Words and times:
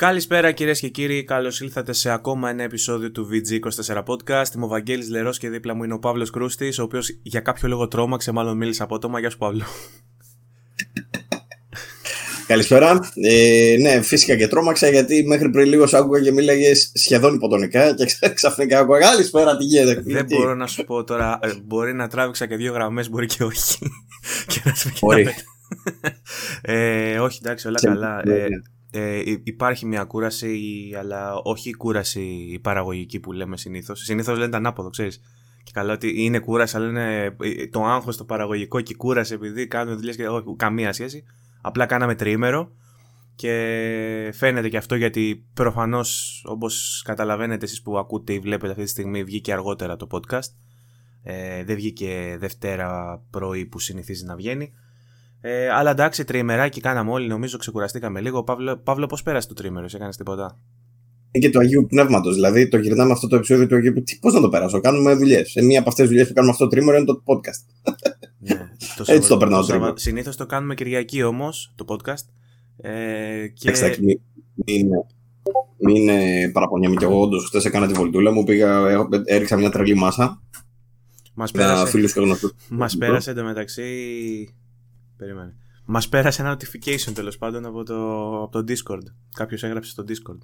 Καλησπέρα 0.00 0.52
κυρίες 0.52 0.80
και 0.80 0.88
κύριοι, 0.88 1.24
καλώς 1.24 1.60
ήλθατε 1.60 1.92
σε 1.92 2.10
ακόμα 2.10 2.50
ένα 2.50 2.62
επεισόδιο 2.62 3.10
του 3.10 3.28
VG24 3.30 4.02
Podcast. 4.04 4.54
Είμαι 4.54 4.64
ο 4.64 4.68
Βαγγέλης 4.68 5.08
Λερός 5.08 5.38
και 5.38 5.48
δίπλα 5.48 5.74
μου 5.74 5.84
είναι 5.84 5.94
ο 5.94 5.98
Παύλος 5.98 6.30
Κρούστης, 6.30 6.78
ο 6.78 6.82
οποίος 6.82 7.18
για 7.22 7.40
κάποιο 7.40 7.68
λόγο 7.68 7.88
τρόμαξε, 7.88 8.32
μάλλον 8.32 8.56
μίλησε 8.56 8.82
απότομα. 8.82 9.20
Γεια 9.20 9.30
σου, 9.30 9.38
Παύλο. 9.38 9.64
Καλησπέρα. 12.46 13.10
Ε, 13.14 13.76
ναι, 13.80 14.00
φυσικά 14.00 14.36
και 14.36 14.48
τρόμαξα 14.48 14.88
γιατί 14.88 15.24
μέχρι 15.26 15.50
πριν 15.50 15.68
λίγος 15.68 15.90
σ' 15.90 15.94
άκουγα 15.94 16.20
και 16.20 16.32
μίλαγες 16.32 16.92
σχεδόν 16.94 17.34
υποτονικά 17.34 17.94
και 17.94 18.06
ξαφνικά 18.34 18.78
άκουγα 18.78 18.98
Καλησπέρα, 18.98 19.56
τι 19.56 19.64
γίνεται. 19.64 20.02
Δεν 20.06 20.24
μπορώ 20.24 20.54
να 20.54 20.66
σου 20.66 20.84
πω 20.84 21.04
τώρα. 21.04 21.38
Ε, 21.42 21.52
μπορεί 21.64 21.94
να 21.94 22.08
τράβηξα 22.08 22.46
και 22.46 22.56
δύο 22.56 22.72
γραμμές, 22.72 23.10
μπορεί 23.10 23.26
και 23.26 23.44
όχι. 23.44 23.78
και 24.46 24.60
να 24.64 24.72
μπορεί. 25.00 25.28
ε, 26.62 27.18
όχι, 27.18 27.38
εντάξει, 27.42 27.68
όλα 27.68 27.80
καλά. 27.80 28.22
Ε, 28.28 28.48
ε, 28.90 29.22
υπάρχει 29.42 29.86
μια 29.86 30.04
κούραση, 30.04 30.58
αλλά 30.98 31.34
όχι 31.34 31.68
η 31.68 31.72
κούραση 31.72 32.22
η 32.52 32.58
παραγωγική 32.58 33.20
που 33.20 33.32
λέμε 33.32 33.56
συνήθως. 33.56 34.00
Συνήθως 34.00 34.38
λένε 34.38 34.50
τα 34.50 34.56
ανάποδο, 34.56 34.90
ξέρεις. 34.90 35.20
Και 35.62 35.70
καλά 35.74 35.92
ότι 35.92 36.24
είναι 36.24 36.38
κούραση, 36.38 36.76
αλλά 36.76 36.88
είναι 36.88 37.36
ε, 37.40 37.66
το 37.66 37.84
άγχος 37.84 38.16
το 38.16 38.24
παραγωγικό 38.24 38.80
και 38.80 38.92
η 38.92 38.96
κούραση 38.96 39.34
επειδή 39.34 39.66
κάνουμε 39.66 39.96
δουλειές 39.96 40.16
και 40.16 40.28
όχι, 40.28 40.54
καμία 40.56 40.92
σχέση. 40.92 41.24
Απλά 41.60 41.86
κάναμε 41.86 42.14
τριήμερο 42.14 42.72
και 43.34 44.30
φαίνεται 44.34 44.68
και 44.68 44.76
αυτό 44.76 44.94
γιατί 44.94 45.46
προφανώς 45.54 46.42
όπως 46.46 47.02
καταλαβαίνετε 47.04 47.64
εσείς 47.64 47.82
που 47.82 47.98
ακούτε 47.98 48.32
ή 48.32 48.38
βλέπετε 48.38 48.70
αυτή 48.72 48.82
τη 48.84 48.90
στιγμή 48.90 49.24
βγήκε 49.24 49.52
αργότερα 49.52 49.96
το 49.96 50.06
podcast. 50.10 50.50
Ε, 51.22 51.64
δεν 51.64 51.76
βγήκε 51.76 52.36
Δευτέρα 52.38 53.22
πρωί 53.30 53.66
που 53.66 53.78
συνηθίζει 53.78 54.24
να 54.24 54.36
βγαίνει. 54.36 54.72
Ε, 55.40 55.68
αλλά 55.68 55.90
εντάξει, 55.90 56.24
τριημεράκι 56.24 56.80
κάναμε 56.80 57.10
όλοι, 57.10 57.28
νομίζω 57.28 57.58
ξεκουραστήκαμε 57.58 58.20
λίγο. 58.20 58.42
Παύλο, 58.42 58.76
Παύλο 58.76 59.06
πώς 59.06 59.22
πέρασε 59.22 59.48
το 59.48 59.54
τρίμερο, 59.54 59.86
έκανες 59.94 60.16
τίποτα; 60.16 60.58
Και 61.30 61.50
του 61.50 61.58
Αγίου 61.58 61.86
Πνεύματος. 61.86 62.34
Δηλαδή, 62.34 62.68
το 62.68 62.78
γυρνάμε 62.78 63.12
αυτό 63.12 63.26
το 63.26 63.36
επεισόδιο 63.36 63.66
του 63.66 63.74
Αγίου 63.74 64.02
Πώς 64.20 64.34
να 64.34 64.40
το 64.40 64.48
περάσω, 64.48 64.80
κάνουμε 64.80 65.14
δουλειές. 65.14 65.50
Σε 65.50 65.62
μία 65.62 65.80
από 65.80 65.88
αυτές 65.88 66.04
τι 66.04 66.10
δουλειές 66.10 66.28
που 66.28 66.34
κάνουμε 66.34 66.52
αυτό 66.52 66.64
το 66.64 66.70
τρίμερο 66.70 66.96
είναι 66.96 67.06
το 67.06 67.22
podcast. 67.24 67.90
Ναι, 68.38 68.54
το 68.96 69.04
Έτσι 69.06 69.28
το 69.28 69.36
περνάω 69.36 69.66
το 69.66 69.92
Συνήθως 69.96 70.36
το 70.36 70.46
κάνουμε 70.46 70.74
Κυριακή 70.74 71.22
όμως, 71.22 71.72
το 71.74 71.84
podcast. 71.88 72.24
Ε, 72.76 73.46
και... 73.48 73.68
Εντάξει, 73.68 74.04
μην, 74.04 74.20
μην, 74.66 74.88
μην 75.78 76.08
ε, 76.08 76.50
παραπονιέμαι 76.52 76.96
κι 76.96 77.04
εγώ. 77.04 77.20
Όντως, 77.20 77.46
χθες 77.46 77.64
έκανα 77.64 77.86
τη 77.86 77.92
βολτούλα 77.92 78.32
μου, 78.32 78.44
πήγα, 78.44 78.80
έριξα 79.24 79.56
μια 79.56 79.70
τρελή 79.70 79.94
μάσα. 79.94 80.42
Μας 81.34 81.50
πέρασε, 81.50 81.98
μας 82.68 82.96
πέρασε 82.96 83.30
εντωμεταξύ 83.30 83.82
Περίμενε. 85.20 85.54
Μας 85.84 86.08
πέρασε 86.08 86.42
ένα 86.42 86.56
notification 86.56 87.12
τέλος 87.14 87.38
πάντων 87.38 87.66
από 87.66 87.82
το, 87.82 87.94
από 88.42 88.62
το 88.62 88.72
Discord. 88.72 89.02
Κάποιος 89.34 89.62
έγραψε 89.62 89.90
στο 89.90 90.04
Discord. 90.08 90.38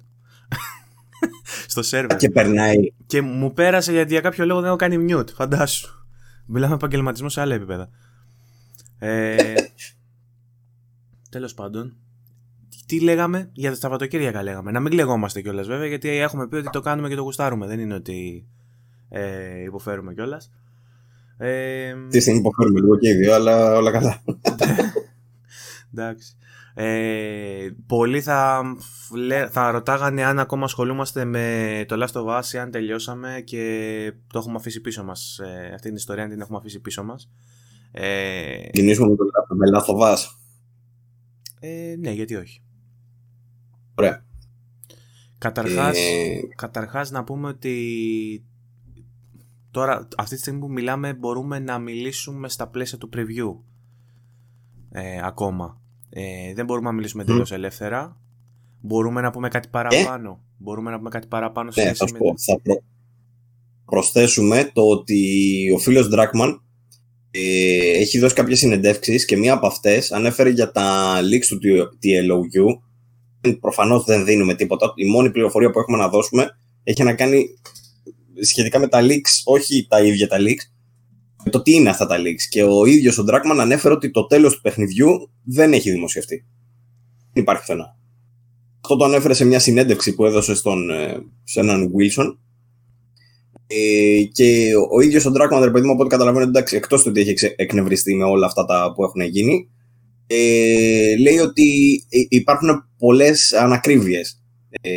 στο 1.73 1.81
server. 1.91 2.15
Και 2.17 2.29
περνάει. 2.29 2.93
Και 3.05 3.21
μου 3.21 3.53
πέρασε 3.53 3.91
γιατί 3.91 4.11
για 4.11 4.21
κάποιο 4.21 4.45
λόγο 4.45 4.59
δεν 4.59 4.67
έχω 4.67 4.77
κάνει 4.77 5.05
mute. 5.09 5.29
Φαντάσου. 5.33 6.05
Μιλάμε 6.45 6.73
επαγγελματισμό 6.73 7.29
σε 7.29 7.41
άλλα 7.41 7.55
επίπεδα. 7.55 7.89
Ε, 8.99 9.53
Τέλος 11.29 11.53
πάντων. 11.53 11.95
Τι 12.85 13.01
λέγαμε; 13.01 13.49
Για 13.53 13.69
τα 13.69 13.75
Σαββατοκύριακα 13.75 14.43
λέγαμε. 14.43 14.71
Να 14.71 14.79
μην 14.79 14.91
κλεγόμαστε 14.91 15.41
κιόλας 15.41 15.67
βέβαια 15.67 15.87
γιατί 15.87 16.09
έχουμε 16.09 16.47
πει 16.47 16.55
ότι 16.55 16.69
το 16.69 16.79
κάνουμε 16.79 17.09
και 17.09 17.15
το 17.15 17.21
γουστάρουμε. 17.21 17.67
Δεν 17.67 17.79
είναι 17.79 17.93
ότι 17.93 18.47
ε, 19.09 19.61
υποφέρουμε 19.63 20.13
κιόλας. 20.13 20.51
Ε, 21.37 21.93
Τι 22.09 22.19
στιγμή 22.19 22.39
υποφέρουμε 22.39 22.79
λίγο 22.79 22.97
και 22.97 23.09
οι 23.09 23.13
δύο, 23.13 23.33
αλλά 23.33 23.75
όλα 23.75 23.91
καλά. 23.91 24.23
Εντάξει. 25.93 26.35
Ε, 26.79 27.69
πολλοί 27.87 28.21
θα, 28.21 28.63
θα 29.49 29.71
ρωτάγανε 29.71 30.23
αν 30.23 30.39
ακόμα 30.39 30.63
ασχολούμαστε 30.63 31.25
με 31.25 31.85
το 31.87 32.03
Last 32.03 32.21
of 32.21 32.39
Us 32.39 32.57
αν 32.59 32.71
τελειώσαμε 32.71 33.41
και 33.45 34.13
το 34.27 34.39
έχουμε 34.39 34.55
αφήσει 34.55 34.81
πίσω 34.81 35.03
μας 35.03 35.39
ε, 35.39 35.71
αυτή 35.73 35.87
την 35.87 35.95
ιστορία 35.95 36.23
αν 36.23 36.29
την 36.29 36.41
έχουμε 36.41 36.57
αφήσει 36.57 36.79
πίσω 36.79 37.03
μας 37.03 37.29
ε, 37.91 38.69
Κινήσουμε 38.71 39.09
με 39.09 39.15
το 39.15 39.23
Last 39.77 39.95
of 39.95 40.13
Us 40.13 40.17
ε, 41.59 41.95
ναι 41.99 42.11
γιατί 42.11 42.35
όχι 42.35 42.61
Ωραία 43.95 44.25
Καταρχάς, 45.37 45.97
ε... 45.97 46.39
καταρχάς 46.55 47.11
να 47.11 47.23
πούμε 47.23 47.47
ότι 47.47 48.45
Τώρα, 49.71 50.07
αυτή 50.17 50.35
τη 50.35 50.41
στιγμή 50.41 50.59
που 50.59 50.71
μιλάμε, 50.71 51.13
μπορούμε 51.13 51.59
να 51.59 51.79
μιλήσουμε 51.79 52.49
στα 52.49 52.67
πλαίσια 52.67 52.97
του 52.97 53.09
preview. 53.15 53.59
Ε, 54.91 55.19
ακόμα. 55.23 55.81
Ε, 56.09 56.53
δεν 56.53 56.65
μπορούμε 56.65 56.87
να 56.87 56.93
μιλήσουμε 56.93 57.23
mm. 57.23 57.25
τελείως 57.25 57.51
ελεύθερα. 57.51 58.17
Μπορούμε 58.81 59.21
να 59.21 59.31
πούμε 59.31 59.47
κάτι 59.47 59.67
παραπάνω. 59.67 60.29
Ε; 60.29 60.45
Μπορούμε 60.57 60.91
να 60.91 60.97
πούμε 60.97 61.09
κάτι 61.09 61.27
παραπάνω 61.27 61.71
σε 61.71 61.83
ναι, 61.83 61.93
θα, 61.93 62.05
με... 62.11 62.19
θα 62.45 62.59
προ... 62.61 62.83
προσθέσουμε 63.85 64.71
το 64.73 64.81
ότι 64.81 65.71
ο 65.75 65.77
φίλος 65.77 66.09
Dragman 66.13 66.59
ε, 67.31 67.99
έχει 67.99 68.19
δώσει 68.19 68.35
κάποιες 68.35 68.59
συνεντεύξεις 68.59 69.25
και 69.25 69.37
μία 69.37 69.53
από 69.53 69.67
αυτές 69.67 70.11
ανέφερε 70.11 70.49
για 70.49 70.71
τα 70.71 71.19
leaks 71.21 71.45
του 71.45 71.59
TLOU. 72.03 72.79
Προφανώς 73.59 74.03
δεν 74.03 74.25
δίνουμε 74.25 74.55
τίποτα. 74.55 74.93
Η 74.95 75.05
μόνη 75.05 75.31
πληροφορία 75.31 75.69
που 75.69 75.79
έχουμε 75.79 75.97
να 75.97 76.09
δώσουμε 76.09 76.47
έχει 76.83 77.03
να 77.03 77.13
κάνει 77.13 77.45
σχετικά 78.41 78.79
με 78.79 78.87
τα 78.87 79.01
leaks, 79.01 79.41
όχι 79.45 79.87
τα 79.89 80.01
ίδια 80.03 80.27
τα 80.27 80.37
leaks, 80.39 80.71
με 81.43 81.51
το 81.51 81.61
τι 81.61 81.73
είναι 81.73 81.89
αυτά 81.89 82.05
τα 82.05 82.17
leaks. 82.17 82.41
Και 82.49 82.63
ο 82.63 82.85
ίδιος 82.85 83.17
ο 83.17 83.23
Ντράκμαν 83.23 83.59
ανέφερε 83.59 83.93
ότι 83.93 84.11
το 84.11 84.27
τέλος 84.27 84.53
του 84.53 84.61
παιχνιδιού 84.61 85.31
δεν 85.43 85.73
έχει 85.73 85.91
δημοσιευτεί. 85.91 86.45
Δεν 87.33 87.43
υπάρχει 87.43 87.61
πουθενά. 87.61 87.95
Αυτό 88.81 88.95
το 88.95 89.05
ανέφερε 89.05 89.33
σε 89.33 89.45
μια 89.45 89.59
συνέντευξη 89.59 90.15
που 90.15 90.25
έδωσε 90.25 90.55
στον, 90.55 90.89
ε, 90.89 91.17
σε 91.43 91.59
έναν 91.59 91.91
Wilson. 91.97 92.37
Ε, 93.67 94.23
και 94.31 94.71
ο 94.91 95.01
ίδιος 95.01 95.25
ο 95.25 95.31
Ντράκμαν, 95.31 95.63
ρε 95.63 95.71
παιδί 95.71 95.85
μου, 95.85 95.91
από 95.91 96.01
ό,τι 96.01 96.09
καταλαβαίνω, 96.09 96.43
εντάξει, 96.45 96.75
εκτός 96.75 97.03
του 97.03 97.07
ότι 97.09 97.21
έχει 97.21 97.53
εκνευριστεί 97.55 98.15
με 98.15 98.23
όλα 98.23 98.45
αυτά 98.45 98.65
τα 98.65 98.93
που 98.95 99.03
έχουν 99.03 99.21
γίνει, 99.21 99.69
ε, 100.27 101.17
λέει 101.17 101.37
ότι 101.37 101.95
ε, 102.09 102.19
υπάρχουν 102.29 102.69
πολλές 102.97 103.53
ανακρίβειες 103.53 104.41
ε, 104.81 104.89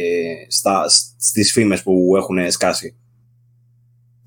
στις 1.18 1.52
φήμες 1.52 1.82
που 1.82 2.16
έχουν 2.16 2.50
σκάσει 2.50 2.96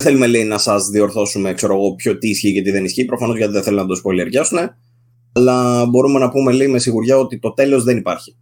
θέλουμε 0.04 0.28
λέει 0.28 0.44
να 0.44 0.58
σας 0.58 0.88
διορθώσουμε 0.90 1.54
ξέρω 1.54 1.74
εγώ, 1.74 1.96
ποιο 1.96 2.18
τι 2.18 2.30
ισχύει 2.30 2.54
και 2.54 2.62
τι 2.62 2.72
δεν 2.72 2.86
ισχύει. 2.86 3.06
Προφανώς 3.06 3.38
γιατί 3.38 3.54
δεν 3.54 3.64
θέλουν 3.64 3.80
να 3.80 3.86
το 3.86 3.96
σπολιαριάσουν. 3.96 4.58
Αλλά 5.34 5.86
μπορούμε 5.86 6.20
να 6.20 6.30
πούμε 6.30 6.52
λέει 6.52 6.68
με 6.68 6.80
σιγουριά 6.80 7.18
ότι 7.18 7.40
το 7.40 7.54
τέλος 7.54 7.84
δεν 7.84 7.98
υπάρχει 7.98 8.36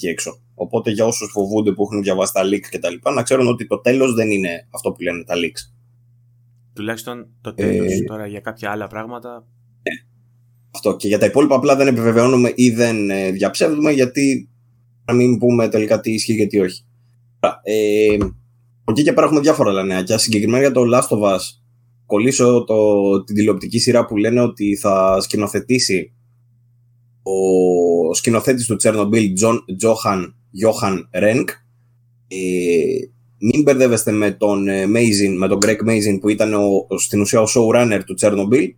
εκεί 0.00 0.06
έξω. 0.06 0.40
Οπότε 0.54 0.90
για 0.90 1.04
όσους 1.04 1.30
φοβούνται 1.30 1.72
που 1.72 1.82
έχουν 1.82 2.02
διαβάσει 2.02 2.32
τα 2.32 2.42
leaks 2.44 2.68
κτλ., 2.70 3.10
να 3.14 3.22
ξέρουν 3.22 3.46
ότι 3.46 3.66
το 3.66 3.80
τέλος 3.80 4.14
δεν 4.14 4.30
είναι 4.30 4.66
αυτό 4.70 4.92
που 4.92 5.02
λένε 5.02 5.24
τα 5.24 5.34
leaks. 5.34 5.72
Τουλάχιστον 6.72 7.28
το 7.40 7.54
τέλος 7.54 7.92
ε... 7.92 8.04
τώρα 8.06 8.26
για 8.26 8.40
κάποια 8.40 8.70
άλλα 8.70 8.86
πράγματα. 8.86 9.46
Ναι. 9.82 10.08
Αυτό. 10.70 10.96
Και 10.96 11.08
για 11.08 11.18
τα 11.18 11.26
υπόλοιπα 11.26 11.56
απλά 11.56 11.76
δεν 11.76 11.86
επιβεβαιώνουμε 11.86 12.52
ή 12.54 12.70
δεν 12.70 13.10
ε, 13.10 13.30
διαψεύδουμε 13.30 13.90
γιατί 13.90 14.48
να 15.04 15.14
μην 15.14 15.38
πούμε 15.38 15.68
τελικά 15.68 16.00
τι 16.00 16.12
ισχύει 16.12 16.36
και 16.36 16.46
τι 16.46 16.58
όχι. 16.58 16.84
Ε, 17.62 18.16
εκεί 18.90 19.02
και 19.02 19.12
πέρα 19.12 19.26
έχουμε 19.26 19.40
διάφορα 19.40 19.70
άλλα 19.70 19.82
νέα. 19.82 20.02
Και 20.02 20.16
συγκεκριμένα 20.16 20.60
για 20.60 20.72
το 20.72 20.82
Last 20.94 21.16
of 21.16 21.34
Us, 21.34 21.40
κολλήσω 22.06 22.64
το, 22.64 22.76
την 23.24 23.34
τηλεοπτική 23.34 23.78
σειρά 23.78 24.06
που 24.06 24.16
λένε 24.16 24.40
ότι 24.40 24.76
θα 24.76 25.20
σκηνοθετήσει 25.20 26.12
ο 27.22 28.14
σκηνοθέτης 28.14 28.66
του 28.66 28.76
Chernobyl, 28.82 29.26
Johan, 29.82 30.20
Johan 30.62 31.22
Renk. 31.22 31.44
Ε, 32.28 32.36
μην 33.38 33.62
μπερδεύεστε 33.62 34.12
με 34.12 34.30
τον, 34.30 34.68
ε, 34.68 34.84
Mazin, 34.84 35.34
με 35.38 35.48
τον 35.48 35.58
Greg 35.62 35.88
Mazin 35.88 36.18
που 36.20 36.28
ήταν 36.28 36.54
ο, 36.54 36.98
στην 36.98 37.20
ουσία 37.20 37.40
ο 37.40 37.46
showrunner 37.54 38.00
του 38.06 38.14
Chernobyl. 38.20 38.68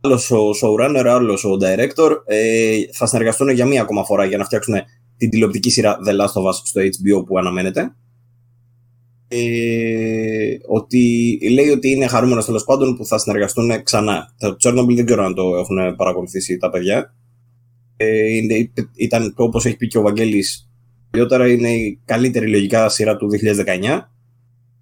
Άλλος 0.00 0.30
ο 0.30 0.50
showrunner, 0.62 1.04
άλλος 1.06 1.44
ο 1.44 1.56
director. 1.62 2.10
Ε, 2.26 2.76
θα 2.92 3.06
συνεργαστούν 3.06 3.48
για 3.48 3.66
μία 3.66 3.82
ακόμα 3.82 4.04
φορά 4.04 4.24
για 4.24 4.38
να 4.38 4.44
φτιάξουν 4.44 4.74
την 5.16 5.30
τηλεοπτική 5.30 5.70
σειρά 5.70 5.98
The 6.06 6.10
Last 6.10 6.42
of 6.42 6.48
Us 6.48 6.54
στο 6.64 6.80
HBO 6.80 7.26
που 7.26 7.38
αναμένεται 7.38 7.94
ε, 9.28 10.56
ότι 10.66 11.38
λέει 11.52 11.68
ότι 11.68 11.90
είναι 11.90 12.06
χαρούμενος 12.06 12.44
τέλος 12.44 12.64
πάντων 12.64 12.96
που 12.96 13.04
θα 13.04 13.18
συνεργαστούν 13.18 13.82
ξανά. 13.82 14.34
Το 14.38 14.56
Chernobyl 14.62 14.94
δεν 14.94 15.06
ξέρω 15.06 15.24
αν 15.24 15.34
το 15.34 15.56
έχουν 15.56 15.96
παρακολουθήσει 15.96 16.56
τα 16.56 16.70
παιδιά. 16.70 17.14
Ε, 17.96 18.34
είναι, 18.36 18.70
ήταν 18.94 19.34
όπως 19.36 19.66
έχει 19.66 19.76
πει 19.76 19.86
και 19.86 19.98
ο 19.98 20.02
Βαγγέλης 20.02 20.68
παλιότερα 21.10 21.48
είναι 21.48 21.68
η 21.68 22.00
καλύτερη 22.04 22.50
λογικά 22.50 22.88
σειρά 22.88 23.16
του 23.16 23.28
2019 23.30 24.00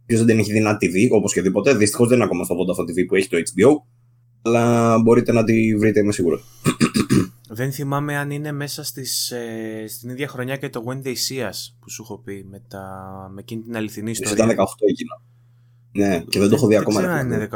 Ποιος 0.07 0.19
δεν 0.19 0.29
την 0.29 0.39
έχει 0.39 0.53
δει 0.53 0.61
να 0.61 0.77
τη 0.77 0.89
δει 0.89 1.09
όπως 1.13 1.33
και 1.33 1.43
δίποτε 1.43 1.75
Δυστυχώς 1.75 2.09
δεν 2.09 2.17
είναι 2.17 2.27
ακόμα 2.27 2.45
στο 2.45 2.55
Vodafone 2.55 2.91
TV 2.91 3.07
που 3.09 3.15
έχει 3.15 3.29
το 3.29 3.37
HBO 3.37 3.71
αλλά 4.43 4.99
μπορείτε 4.99 5.33
να 5.33 5.45
τη 5.45 5.77
βρείτε 5.77 6.01
είμαι 6.01 6.13
σίγουρος 6.13 6.45
δεν 7.49 7.73
θυμάμαι 7.73 8.17
αν 8.17 8.31
είναι 8.31 8.53
μέσα 8.53 8.85
στις, 8.85 9.31
ε, 9.31 9.85
στην 9.89 10.11
ίδια 10.11 10.29
χρονιά 10.29 10.57
και 10.57 10.69
το 10.69 10.85
When 10.87 11.07
They 11.07 11.15
See 11.29 11.49
Us 11.49 11.75
που 11.81 11.91
σου 11.91 12.03
έχω 12.03 12.19
πει 12.19 12.47
με, 12.51 12.63
τα, 12.69 12.85
με 13.33 13.41
εκείνη 13.41 13.63
την 13.63 13.77
αληθινή 13.77 14.11
ιστορία. 14.11 14.45
Ήταν 14.45 14.49
18 14.49 14.65
εκείνο. 14.91 15.23
Ναι, 15.93 16.21
και 16.21 16.39
δεν 16.39 16.49
το 16.49 16.55
έχω 16.55 16.67
δει 16.67 16.77
ακόμα. 16.77 17.01
Δεν 17.01 17.09
ξέρω 17.09 17.19
αν 17.19 17.33
είναι 17.33 17.49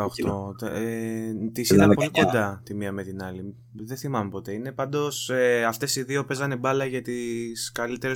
18. 0.60 0.68
Ε, 0.68 1.50
τη 1.52 1.60
είδα 1.60 1.88
πολύ 1.88 2.10
κοντά 2.10 2.60
τη 2.64 2.74
μία 2.74 2.92
με 2.92 3.02
την 3.02 3.22
άλλη. 3.22 3.54
Δεν 3.72 3.96
θυμάμαι 3.96 4.30
ποτέ. 4.30 4.52
Είναι 4.52 4.72
πάντως 4.72 5.30
ε, 5.30 5.64
αυτές 5.64 5.96
οι 5.96 6.02
δύο 6.02 6.24
παίζανε 6.24 6.56
μπάλα 6.56 6.84
για 6.84 7.02
τις 7.02 7.72
καλύτερε. 7.72 8.14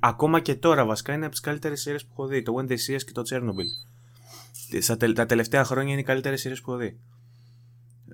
Ακόμα 0.00 0.40
και 0.40 0.54
τώρα 0.54 0.84
βασικά 0.84 1.12
είναι 1.12 1.22
από 1.22 1.30
τις 1.30 1.40
καλύτερες 1.40 1.80
σειρές 1.80 2.04
που 2.04 2.10
έχω 2.12 2.26
δει. 2.26 2.42
Το 2.42 2.54
When 2.58 2.70
They 2.70 2.76
See 2.76 2.96
Us 2.96 3.02
και 3.06 3.12
το 3.12 3.22
Chernobyl. 3.30 5.14
Τα 5.14 5.26
τελευταία 5.26 5.64
χρόνια 5.64 5.92
είναι 5.92 6.00
οι 6.00 6.04
καλύτερες 6.04 6.40
σειρές 6.40 6.60
που 6.60 6.70
έχω 6.70 6.80
δει. 6.80 6.98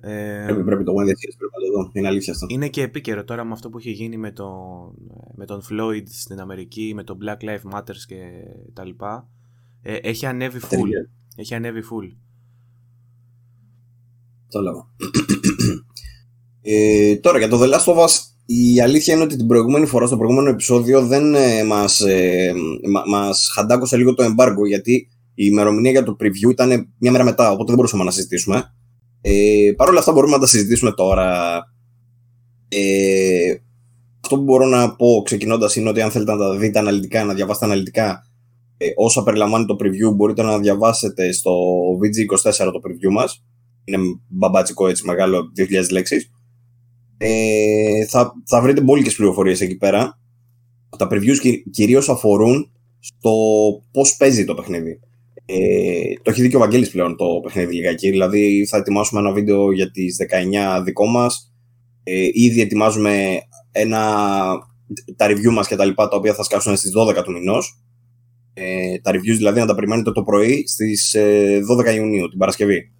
Ε, 0.01 0.43
πρέπει, 0.45 0.63
πρέπει 0.63 0.83
το 0.83 0.91
When 0.91 1.03
They 1.03 1.17
See 1.17 1.29
Us 1.31 1.35
πρέπει 1.37 1.53
να 1.53 1.71
το 1.71 1.83
δω. 1.83 1.91
Είναι 1.93 2.07
αλήθεια 2.07 2.33
αυτό. 2.33 2.45
Είναι 2.49 2.69
και 2.69 2.81
επίκαιρο 2.81 3.23
τώρα 3.23 3.43
με 3.43 3.51
αυτό 3.51 3.69
που 3.69 3.77
έχει 3.77 3.91
γίνει 3.91 4.17
με 4.17 4.31
τον, 4.31 4.93
με 5.35 5.45
τον 5.45 5.61
Floyd 5.69 6.03
στην 6.05 6.39
Αμερική, 6.39 6.91
με 6.95 7.03
τον 7.03 7.17
Black 7.21 7.43
Lives 7.43 7.77
Matter 7.77 7.95
και 8.07 8.15
τα 8.73 8.85
λοιπά. 8.85 9.29
Ε, 9.81 9.95
έχει 9.95 10.25
ανέβει 10.25 10.59
full. 10.63 10.89
Έχει 11.35 11.55
ανέβει 11.55 11.81
full. 11.91 12.15
Το 14.49 14.61
λέω. 14.61 14.91
ε, 16.61 17.15
τώρα 17.15 17.37
για 17.37 17.47
το 17.47 17.59
The 17.61 17.73
Last 17.73 17.93
of 17.93 17.97
Us 18.05 18.27
η 18.49 18.81
αλήθεια 18.81 19.13
είναι 19.13 19.23
ότι 19.23 19.35
την 19.35 19.47
προηγούμενη 19.47 19.85
φορά 19.85 20.07
στο 20.07 20.17
προηγούμενο 20.17 20.49
επεισόδιο 20.49 21.05
δεν 21.07 21.35
ε, 21.35 21.63
μας, 21.63 21.99
ε, 21.99 22.53
μας 23.09 23.49
χαντάκωσε 23.53 23.97
λίγο 23.97 24.13
το 24.13 24.23
embargo 24.23 24.67
γιατί 24.67 25.09
η 25.33 25.45
ημερομηνία 25.51 25.91
για 25.91 26.03
το 26.03 26.15
preview 26.19 26.49
ήταν 26.49 26.93
μια 26.97 27.11
μέρα 27.11 27.23
μετά 27.23 27.51
οπότε 27.51 27.65
δεν 27.65 27.75
μπορούσαμε 27.75 28.03
να 28.03 28.11
συζητήσουμε. 28.11 28.73
Ε, 29.21 29.71
Παρ' 29.75 29.89
όλα 29.89 29.99
αυτά 29.99 30.11
μπορούμε 30.11 30.33
να 30.33 30.39
τα 30.39 30.47
συζητήσουμε 30.47 30.91
τώρα. 30.91 31.57
Ε, 32.67 33.55
αυτό 34.23 34.35
που 34.35 34.43
μπορώ 34.43 34.65
να 34.65 34.95
πω 34.95 35.21
ξεκινώντας 35.25 35.75
είναι 35.75 35.89
ότι 35.89 36.01
αν 36.01 36.11
θέλετε 36.11 36.31
να 36.31 36.37
τα 36.37 36.57
δείτε 36.57 36.79
αναλυτικά, 36.79 37.23
να 37.23 37.33
διαβάσετε 37.33 37.65
αναλυτικά 37.65 38.27
ε, 38.77 38.87
όσα 38.95 39.23
περιλαμβάνει 39.23 39.65
το 39.65 39.75
preview 39.79 40.15
μπορείτε 40.15 40.41
να 40.41 40.59
διαβάσετε 40.59 41.31
στο 41.31 41.51
VG24 42.01 42.71
το 42.71 42.81
preview 42.83 43.11
μας. 43.11 43.43
Είναι 43.83 43.97
μπαμπάτσικο 44.27 44.87
έτσι 44.87 45.05
μεγάλο 45.05 45.51
2.000 45.57 45.91
λέξεις. 45.91 46.31
Ε, 47.17 48.05
θα, 48.05 48.33
θα 48.45 48.61
βρείτε 48.61 48.81
μπόλικες 48.81 49.15
πληροφορίες 49.15 49.61
εκεί 49.61 49.77
πέρα. 49.77 50.19
Τα 50.97 51.07
previews 51.11 51.37
κυ, 51.41 51.69
κυρίως 51.69 52.09
αφορούν 52.09 52.71
στο 52.99 53.31
πώς 53.91 54.15
παίζει 54.15 54.45
το 54.45 54.53
παιχνίδι. 54.53 54.99
Ε, 55.49 56.13
το 56.21 56.31
έχει 56.31 56.41
δει 56.41 56.49
και 56.49 56.55
ο 56.55 56.59
Βαγγέλης 56.59 56.89
πλέον 56.89 57.15
το 57.15 57.25
παιχνίδι 57.43 57.73
λιγάκι. 57.73 58.09
Δηλαδή 58.09 58.65
θα 58.65 58.77
ετοιμάσουμε 58.77 59.19
ένα 59.19 59.31
βίντεο 59.31 59.71
για 59.71 59.91
τις 59.91 60.17
19 60.79 60.81
δικό 60.83 61.05
μας. 61.05 61.53
Ε, 62.03 62.29
ήδη 62.33 62.61
ετοιμάζουμε 62.61 63.39
ένα, 63.71 63.99
τα 65.15 65.27
review 65.29 65.51
μας 65.51 65.67
και 65.67 65.75
τα 65.75 65.85
λοιπά 65.85 66.07
τα 66.07 66.17
οποία 66.17 66.33
θα 66.33 66.43
σκάσουν 66.43 66.75
στις 66.75 66.91
12 66.95 67.23
του 67.23 67.31
μηνός 67.31 67.81
ε, 68.59 68.99
τα 68.99 69.11
reviews 69.11 69.35
δηλαδή 69.37 69.59
να 69.59 69.65
τα 69.65 69.75
περιμένετε 69.75 70.11
το 70.11 70.23
πρωί 70.23 70.67
στις 70.67 71.15
12 71.79 71.85
ε, 71.85 71.93
Ιουνίου, 71.93 72.29
την 72.29 72.37
Παρασκευή. 72.37 72.91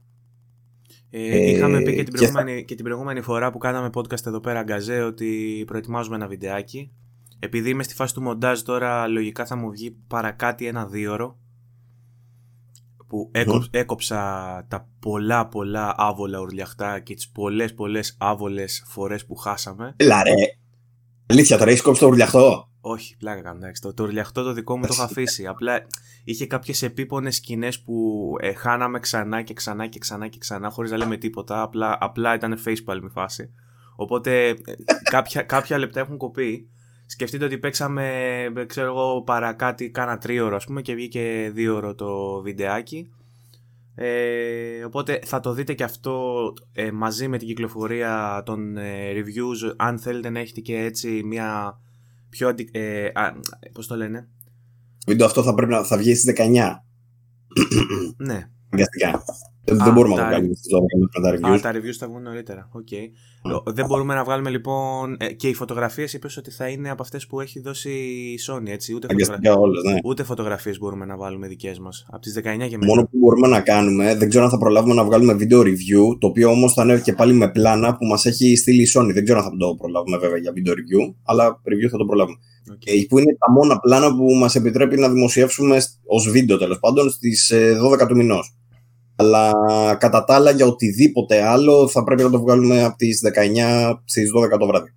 Ε, 1.10 1.50
είχαμε 1.50 1.82
πει 1.82 1.96
και 1.96 2.04
την, 2.04 2.14
προηγούμενη, 2.14 2.66
και 2.66 2.76
την 2.76 2.84
προηγούμενη 2.84 3.22
φορά 3.22 3.52
που 3.52 3.58
κάναμε 3.58 3.90
podcast 3.94 4.26
εδώ 4.26 4.40
πέρα 4.40 4.64
Γκαζέ 4.64 5.02
ότι 5.02 5.64
προετοιμάζουμε 5.68 6.16
ένα 6.16 6.28
βιντεάκι. 6.28 6.92
Επειδή 7.40 7.70
είμαι 7.70 7.84
στη 7.84 7.94
φάση 7.94 8.14
του 8.14 8.22
μοντάζ 8.22 8.62
τώρα 8.62 9.08
λογικά 9.08 9.46
θα 9.46 9.56
μου 9.56 9.70
βγει 9.72 9.98
παρακάτι 10.08 10.66
ένα 10.66 10.86
δίωρο 10.86 11.38
που 13.08 13.32
έκοψα 13.72 14.18
τα 14.68 14.90
πολλά 15.00 15.48
πολλά 15.48 15.94
άβολα 15.98 16.40
ουρλιαχτά 16.40 17.00
και 17.00 17.14
τις 17.14 17.30
πολλές 17.30 17.74
πολλές 17.74 18.16
άβολες 18.20 18.84
φορές 18.88 19.26
που 19.26 19.36
χάσαμε. 19.36 19.94
Έλα 19.98 20.24
ρε, 20.24 20.34
αλήθεια 21.28 21.58
τώρα 21.58 21.70
έχεις 21.70 21.82
κόψει 21.82 22.02
το 22.02 22.08
ουρλιαχτό; 22.08 22.70
Όχι, 22.82 23.18
πλάκα 23.18 23.42
κάνω. 23.42 23.58
Εντάξει. 23.58 23.82
Το, 23.82 23.94
το 23.94 24.32
το 24.34 24.54
δικό 24.54 24.78
μου 24.78 24.86
το 24.86 24.90
είχα 24.94 25.04
αφήσει. 25.04 25.48
Απλά 25.48 25.88
είχε 26.24 26.46
κάποιες 26.46 26.82
επίπονες 26.82 27.36
σκηνές 27.36 27.82
που 27.82 28.34
ε, 28.40 28.54
χάναμε 28.54 29.00
ξανά 29.00 29.42
και 29.42 29.54
ξανά 29.54 29.88
και 29.88 30.00
ξανά 30.00 30.28
και 30.28 30.38
ξανά 30.38 30.70
χωρίς 30.70 30.92
να 30.92 30.98
λέμε 30.98 31.18
τίποτα. 31.18 31.62
Απλά, 31.62 31.98
απλά 32.00 32.34
ήταν 32.34 32.60
facepalm 32.66 33.02
η 33.04 33.10
φάση. 33.10 33.50
Οπότε 33.96 34.48
ε, 34.48 34.56
κάποια, 35.12 35.42
κάποια 35.42 35.78
λεπτά 35.78 36.00
έχουν 36.00 36.18
κοπεί. 36.18 36.70
Σκεφτείτε 37.10 37.46
ότι 37.46 37.58
παίξαμε, 37.58 38.12
ξέρω 38.68 38.88
εγώ, 38.88 39.22
παρά 39.22 39.54
κάτι, 39.54 39.90
κάνα 39.90 40.18
τρίωρο 40.18 40.56
ας 40.56 40.66
πούμε 40.66 40.82
και 40.82 40.94
βγήκε 40.94 41.52
δύο 41.54 41.76
ώρο 41.76 41.96
το 41.96 42.42
βιντεάκι. 42.42 43.10
Ε, 43.96 44.84
οπότε 44.86 45.20
θα 45.26 45.40
το 45.40 45.54
δείτε 45.54 45.74
και 45.74 45.84
αυτό 45.84 46.54
ε, 46.72 46.92
μαζί 46.92 47.28
με 47.28 47.38
την 47.38 47.48
κυκλοφορία 47.48 48.44
των 48.46 48.78
ε, 48.78 49.12
reviews 49.14 49.74
αν 49.78 50.00
θέλετε 50.00 50.30
να 50.30 50.40
έχετε 50.40 50.60
και 50.60 50.78
έτσι 50.78 51.22
μια 51.26 51.80
πιο 52.30 52.48
αντι... 52.48 52.70
ε, 52.72 53.10
πώς 53.74 53.88
το 53.88 53.96
λένε; 53.96 54.28
Το 55.06 55.12
βίντεο 55.12 55.26
αυτό 55.26 55.44
θα 55.44 55.54
πρέπει 55.54 55.72
να 55.72 55.84
θα 55.84 55.98
βγει 55.98 56.16
στις 56.16 56.34
19. 56.38 56.50
ναι. 58.18 58.50
Αγκαστικά. 58.70 59.24
Δεν, 59.72 59.94
μπορούμε 59.94 60.16
να 60.16 60.24
το 60.24 60.30
κάνουμε 60.30 60.54
στις 60.54 60.72
12 60.74 61.22
με 61.22 61.30
τα 61.30 61.36
reviews. 61.36 61.58
Α, 61.58 61.60
τα 61.60 61.72
reviews 61.80 61.96
θα 62.00 62.08
βγουν 62.08 62.22
νωρίτερα. 62.22 62.70
Okay. 62.74 63.06
Δεν 63.66 63.86
μπορούμε 63.86 64.14
να 64.14 64.24
βγάλουμε 64.24 64.50
λοιπόν. 64.50 65.18
Ε, 65.20 65.34
και 65.34 65.48
οι 65.48 65.54
φωτογραφίες 65.54 66.14
είπες 66.14 66.38
ότι 66.38 66.52
θα 66.52 66.68
είναι 66.68 66.90
από 66.90 67.02
αυτές 67.02 67.28
που 67.28 67.40
έχει 67.40 67.60
δώσει 67.60 67.90
η 67.90 68.40
Sony. 68.48 68.68
Έτσι. 68.68 68.94
Ούτε, 68.94 69.08
φωτογραφίες, 69.08 69.56
όλες, 69.56 69.84
ναι. 69.84 70.00
ούτε 70.04 70.24
φωτογραφίες 70.24 70.80
μπορούμε 70.80 71.06
να 71.06 71.18
βάλουμε 71.18 71.48
δικές 71.48 71.80
μας. 71.80 72.06
Από 72.10 72.22
τις 72.22 72.34
19 72.34 72.42
και 72.42 72.78
μετά. 72.78 72.86
Μόνο 72.86 73.02
που 73.02 73.18
μπορούμε 73.18 73.48
να 73.48 73.62
κάνουμε, 73.62 74.16
δεν 74.16 74.30
ξέρω 74.30 74.44
αν 74.44 74.50
θα 74.50 74.58
προλάβουμε 74.58 74.94
να 74.94 75.04
βγάλουμε 75.04 75.34
βίντεο 75.34 75.62
review. 75.62 76.18
Το 76.20 76.28
οποίο 76.28 76.50
όμως 76.50 76.74
θα 76.74 76.84
είναι 76.84 77.00
και 77.00 77.14
πάλι 77.14 77.34
με 77.34 77.50
πλάνα 77.52 77.98
που 77.98 78.06
μας 78.06 78.26
έχει 78.26 78.56
στείλει 78.56 78.82
η 78.82 78.88
Sony. 78.96 79.12
Δεν 79.14 79.24
ξέρω 79.24 79.40
αν 79.40 79.46
θα 79.46 79.58
το 79.58 79.76
προλάβουμε 79.76 80.18
βέβαια 80.18 80.38
για 80.38 80.52
βίντεο 80.52 80.74
review, 80.74 81.14
αλλά 81.24 81.62
review 81.64 81.90
θα 81.92 81.98
το 81.98 82.06
προλάβουμε. 82.06 82.38
Okay. 82.72 83.02
Ε, 83.02 83.06
που 83.10 83.20
είναι 83.20 83.38
τα 83.40 83.52
μόνα 83.52 83.80
πλάνα 83.80 84.16
που 84.16 84.34
μας 84.34 84.56
επιτρέπει 84.56 84.98
να 84.98 85.10
δημοσιεύσουμε 85.10 85.78
ως 86.06 86.30
βίντεο 86.32 86.58
τέλος 86.58 86.80
πάντων 86.80 87.10
στις 87.10 87.54
12 87.54 88.00
ε, 88.00 88.06
του 88.06 88.16
μηνός. 88.16 88.57
Αλλά 89.20 89.52
κατά 90.00 90.24
τα 90.24 90.36
άλλα 90.36 90.52
για 90.52 90.66
οτιδήποτε 90.66 91.42
άλλο 91.42 91.88
θα 91.88 92.04
πρέπει 92.04 92.24
να 92.24 92.30
το 92.30 92.40
βγάλουμε 92.40 92.84
από 92.84 92.98
τις 92.98 93.22
19 93.36 94.00
στις 94.06 94.30
12 94.54 94.60
το 94.60 94.66
βραδυ 94.68 94.94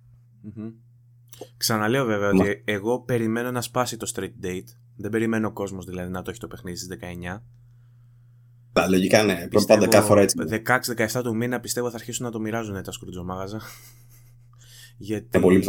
Ξαναλέω 1.57 2.05
βέβαια 2.05 2.29
ότι 2.29 2.61
εγώ 2.65 2.99
περιμένω 2.99 3.51
να 3.51 3.61
σπάσει 3.61 3.97
το 3.97 4.11
street 4.15 4.45
date. 4.45 4.67
Δεν 4.95 5.11
περιμένω 5.11 5.47
ο 5.47 5.51
κόσμος 5.51 5.85
δηλαδή 5.85 6.11
να 6.11 6.21
το 6.21 6.29
έχει 6.29 6.39
το 6.39 6.47
παιχνίδι 6.47 6.77
στις 6.77 6.97
19. 7.35 7.41
Τα 8.73 8.89
λογικά 8.89 9.23
ναι, 9.23 9.47
πάντα 9.67 9.87
κάθε 9.87 10.07
φορά 10.07 10.21
έτσι. 10.21 10.37
16-17 11.17 11.21
του 11.23 11.35
μήνα 11.35 11.59
πιστεύω 11.59 11.89
θα 11.89 11.95
αρχίσουν 11.95 12.25
να 12.25 12.31
το 12.31 12.39
μοιράζουν 12.39 12.83
τα 12.83 12.91
σκουρτζομάγαζα. 12.91 13.61
Γιατί 14.97 15.39
πολύ 15.39 15.63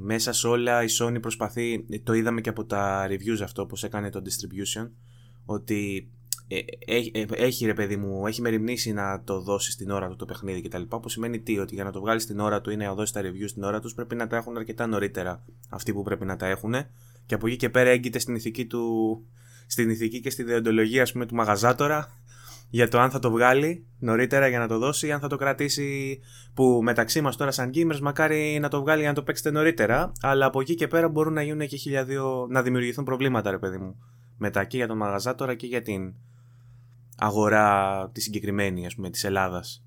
μέσα 0.00 0.32
σε 0.32 0.46
όλα 0.46 0.82
η 0.82 0.86
Sony 1.00 1.20
προσπαθεί, 1.20 1.86
το 2.02 2.12
είδαμε 2.12 2.40
και 2.40 2.48
από 2.48 2.64
τα 2.64 3.06
reviews 3.10 3.42
αυτό 3.42 3.66
πως 3.66 3.84
έκανε 3.84 4.10
το 4.10 4.22
distribution, 4.24 4.90
ότι 5.44 6.10
έχει, 6.86 7.10
ε, 7.14 7.24
έχει 7.30 7.66
ρε 7.66 7.74
παιδί 7.74 7.96
μου, 7.96 8.26
έχει 8.26 8.40
μεριμνήσει 8.40 8.92
να 8.92 9.22
το 9.24 9.40
δώσει 9.40 9.70
στην 9.70 9.90
ώρα 9.90 10.08
του 10.08 10.16
το 10.16 10.24
παιχνίδι 10.24 10.62
κτλ. 10.62 10.82
Που 10.82 11.08
σημαίνει 11.08 11.40
τι, 11.40 11.58
ότι 11.58 11.74
για 11.74 11.84
να 11.84 11.92
το 11.92 12.00
βγάλει 12.00 12.20
στην 12.20 12.40
ώρα 12.40 12.60
του 12.60 12.70
ή 12.70 12.76
να 12.76 12.94
δώσει 12.94 13.12
τα 13.12 13.20
reviews 13.20 13.48
στην 13.48 13.62
ώρα 13.62 13.80
τους 13.80 13.94
πρέπει 13.94 14.14
να 14.14 14.26
τα 14.26 14.36
έχουν 14.36 14.56
αρκετά 14.56 14.86
νωρίτερα 14.86 15.44
αυτοί 15.68 15.92
που 15.92 16.02
πρέπει 16.02 16.24
να 16.24 16.36
τα 16.36 16.46
έχουν. 16.46 16.74
Και 17.26 17.34
από 17.34 17.46
εκεί 17.46 17.56
και 17.56 17.70
πέρα 17.70 17.90
έγκυται 17.90 18.18
στην 18.18 18.34
ηθική 18.34 18.66
του. 18.66 18.84
Στην 19.66 19.90
ηθική 19.90 20.20
και 20.20 20.30
στη 20.30 20.42
διοντολογία 20.42 21.02
ας 21.02 21.12
πούμε, 21.12 21.26
του 21.26 21.34
μαγαζάτορα 21.34 22.08
για 22.70 22.88
το 22.88 23.00
αν 23.00 23.10
θα 23.10 23.18
το 23.18 23.30
βγάλει 23.30 23.86
νωρίτερα 23.98 24.48
για 24.48 24.58
να 24.58 24.68
το 24.68 24.78
δώσει 24.78 25.06
ή 25.06 25.12
αν 25.12 25.20
θα 25.20 25.28
το 25.28 25.36
κρατήσει 25.36 26.20
που 26.54 26.80
μεταξύ 26.82 27.20
μας 27.20 27.36
τώρα 27.36 27.50
σαν 27.50 27.70
gamers 27.74 27.98
μακάρι 27.98 28.58
να 28.60 28.68
το 28.68 28.80
βγάλει 28.80 29.00
για 29.00 29.08
να 29.08 29.14
το 29.14 29.22
παίξετε 29.22 29.50
νωρίτερα 29.50 30.12
αλλά 30.20 30.46
από 30.46 30.60
εκεί 30.60 30.74
και 30.74 30.88
πέρα 30.88 31.08
μπορούν 31.08 31.32
να 31.32 31.42
γίνουν 31.42 31.66
και 31.66 31.76
χιλιάδιο 31.76 32.46
να 32.50 32.62
δημιουργηθούν 32.62 33.04
προβλήματα 33.04 33.50
ρε 33.50 33.58
παιδί 33.58 33.78
μου 33.78 33.96
μετά 34.36 34.64
και 34.64 34.76
για 34.76 34.86
τον 34.86 34.96
μαγαζάτορα 34.96 35.54
και 35.54 35.66
για 35.66 35.82
την 35.82 36.14
αγορά 37.20 38.10
τη 38.12 38.20
συγκεκριμένη, 38.20 38.86
ας 38.86 38.94
πούμε, 38.94 39.10
της 39.10 39.24
Ελλάδας. 39.24 39.84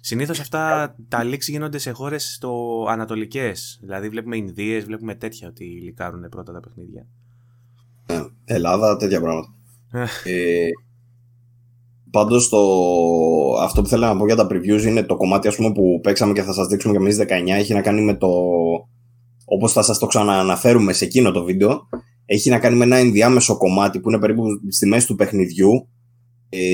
Συνήθως 0.00 0.40
αυτά 0.40 0.94
τα 1.08 1.22
leaks 1.24 1.40
γίνονται 1.40 1.78
σε 1.78 1.90
χώρες 1.90 2.34
στο 2.34 2.84
ανατολικές. 2.88 3.78
Δηλαδή 3.82 4.08
βλέπουμε 4.08 4.36
Ινδίες, 4.36 4.84
βλέπουμε 4.84 5.14
τέτοια 5.14 5.48
ότι 5.48 5.64
λικάρουν 5.64 6.28
πρώτα 6.28 6.52
τα 6.52 6.60
παιχνίδια. 6.60 7.06
Ε, 8.06 8.22
Ελλάδα, 8.44 8.96
τέτοια 8.96 9.20
πράγματα. 9.20 9.54
ε, 10.24 10.64
ε 10.64 10.68
πάντως 12.10 12.48
το... 12.48 12.58
αυτό 13.60 13.82
που 13.82 13.88
θέλω 13.88 14.06
να 14.06 14.16
πω 14.16 14.26
για 14.26 14.36
τα 14.36 14.46
previews 14.50 14.82
είναι 14.82 15.02
το 15.02 15.16
κομμάτι 15.16 15.48
ας 15.48 15.56
πούμε, 15.56 15.72
που 15.72 16.00
παίξαμε 16.02 16.32
και 16.32 16.42
θα 16.42 16.52
σας 16.52 16.66
δείξουμε 16.66 16.92
και 16.92 17.00
εμείς 17.00 17.18
19 17.20 17.24
έχει 17.46 17.74
να 17.74 17.80
κάνει 17.80 18.02
με 18.02 18.14
το 18.14 18.28
όπως 19.44 19.72
θα 19.72 19.82
σας 19.82 19.98
το 19.98 20.06
ξανααναφέρουμε 20.06 20.92
σε 20.92 21.04
εκείνο 21.04 21.30
το 21.30 21.44
βίντεο 21.44 21.88
έχει 22.26 22.50
να 22.50 22.58
κάνει 22.58 22.76
με 22.76 22.84
ένα 22.84 22.96
ενδιάμεσο 22.96 23.56
κομμάτι 23.56 24.00
που 24.00 24.10
είναι 24.10 24.18
περίπου 24.18 24.44
στη 24.68 24.86
μέση 24.86 25.06
του 25.06 25.14
παιχνιδιού 25.14 25.70
ε, 25.70 25.95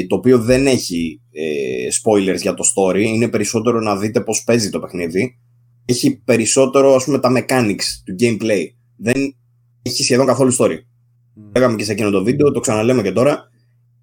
το 0.09 0.17
οποίο 0.17 0.38
δεν 0.38 0.67
έχει 0.67 1.21
ε, 1.33 1.88
spoilers 2.02 2.41
για 2.41 2.55
το 2.55 2.64
story, 2.75 3.00
είναι 3.00 3.29
περισσότερο 3.29 3.81
να 3.81 3.97
δείτε 3.97 4.21
πώς 4.21 4.45
παίζει 4.45 4.71
το 4.71 4.81
παιχνίδι. 4.81 5.38
Έχει 5.85 6.17
περισσότερο, 6.17 6.95
ας 6.95 7.05
πούμε, 7.05 7.19
τα 7.19 7.33
mechanics 7.37 7.85
του 8.05 8.14
gameplay. 8.21 8.62
Δεν 8.97 9.35
έχει 9.83 10.02
σχεδόν 10.02 10.26
καθόλου 10.26 10.55
story. 10.59 10.75
Mm. 10.75 11.50
Λέγαμε 11.55 11.76
και 11.76 11.85
σε 11.85 11.93
εκείνο 11.93 12.11
το 12.11 12.23
βίντεο, 12.23 12.52
το 12.52 12.61
ξαναλέμε 12.61 13.02
και 13.02 13.12
τώρα. 13.12 13.50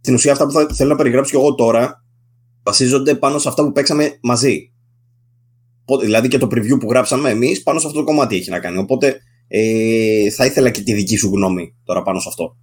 Στην 0.01 0.13
ουσία 0.13 0.31
αυτά 0.31 0.45
που 0.45 0.51
θα, 0.51 0.67
θέλω 0.73 0.89
να 0.89 0.95
περιγράψω 0.95 1.31
και 1.31 1.37
εγώ 1.37 1.55
τώρα 1.55 2.03
βασίζονται 2.63 3.15
πάνω 3.15 3.37
σε 3.37 3.49
αυτά 3.49 3.63
που 3.63 3.71
παίξαμε 3.71 4.17
μαζί. 4.21 4.71
Δηλαδή 6.01 6.27
και 6.27 6.37
το 6.37 6.47
preview 6.51 6.79
που 6.79 6.89
γράψαμε 6.89 7.29
εμείς 7.29 7.63
πάνω 7.63 7.79
σε 7.79 7.87
αυτό 7.87 7.99
το 7.99 8.05
κομμάτι 8.05 8.35
έχει 8.35 8.49
να 8.49 8.59
κάνει. 8.59 8.77
Οπότε 8.77 9.19
ε, 9.47 10.29
θα 10.31 10.45
ήθελα 10.45 10.69
και 10.69 10.81
τη 10.81 10.93
δική 10.93 11.15
σου 11.15 11.29
γνώμη 11.33 11.75
τώρα 11.83 12.01
πάνω 12.01 12.19
σε 12.19 12.27
αυτό. 12.29 12.57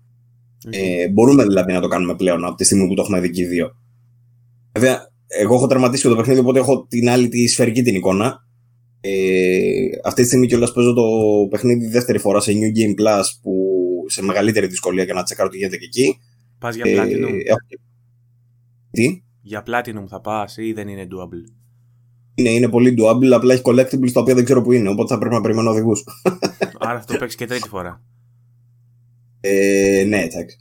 Ε, 0.70 1.08
μπορούμε 1.08 1.42
δηλαδή 1.42 1.72
να 1.72 1.80
το 1.80 1.88
κάνουμε 1.88 2.14
πλέον 2.14 2.44
από 2.44 2.54
τη 2.54 2.64
στιγμή 2.64 2.86
που 2.88 2.94
το 2.94 3.02
έχουμε 3.02 3.20
δει 3.20 3.30
και 3.30 3.42
οι 3.42 3.46
δύο. 3.46 3.76
Βέβαια, 4.72 5.12
εγώ 5.26 5.54
έχω 5.54 5.66
τερματίσει 5.66 6.08
το 6.08 6.16
παιχνίδι, 6.16 6.40
οπότε 6.40 6.58
έχω 6.58 6.86
την 6.88 7.08
άλλη 7.08 7.28
τη 7.28 7.46
σφαιρική 7.46 7.82
την 7.82 7.94
εικόνα. 7.94 8.44
Ε, 9.00 9.88
αυτή 10.04 10.20
τη 10.20 10.26
στιγμή 10.26 10.46
κιόλας 10.46 10.72
παίζω 10.72 10.92
το 10.92 11.02
παιχνίδι 11.50 11.86
δεύτερη 11.86 12.18
φορά 12.18 12.40
σε 12.40 12.52
New 12.52 12.78
Game 12.78 13.00
Plus 13.00 13.22
που 13.42 13.52
σε 14.06 14.22
μεγαλύτερη 14.22 14.66
δυσκολία 14.66 15.04
για 15.04 15.14
να 15.14 15.22
τσεκάρω 15.22 15.48
τι 15.48 15.56
γίνεται 15.56 15.76
και 15.76 15.84
εκεί. 15.84 16.18
Πας 16.58 16.74
για 16.74 16.84
ε, 16.86 16.94
Platinum. 16.94 17.32
Ε, 17.44 17.54
τι; 18.90 19.22
Για 19.42 19.62
Platinum 19.66 20.04
θα 20.08 20.20
πας 20.20 20.56
ή 20.56 20.72
δεν 20.72 20.88
είναι 20.88 21.08
doable; 21.10 21.52
Είναι, 22.34 22.50
είναι 22.50 22.68
πολύ 22.68 22.94
doable, 22.98 23.30
απλά 23.32 23.52
έχει 23.52 23.62
collectibles 23.64 24.10
τα 24.12 24.20
οποία 24.20 24.34
δεν 24.34 24.44
ξέρω 24.44 24.62
που 24.62 24.72
είναι, 24.72 24.88
οπότε 24.88 25.12
θα 25.12 25.18
πρέπει 25.18 25.34
να 25.34 25.40
περιμένω 25.40 25.70
οδηγούς. 25.70 26.04
Άρα 26.78 27.00
θα 27.00 27.04
το 27.04 27.18
παίξεις 27.18 27.38
και 27.38 27.46
τρίτη 27.46 27.68
φορά. 27.68 28.02
Ε, 29.46 30.04
ναι, 30.04 30.22
εντάξει. 30.22 30.56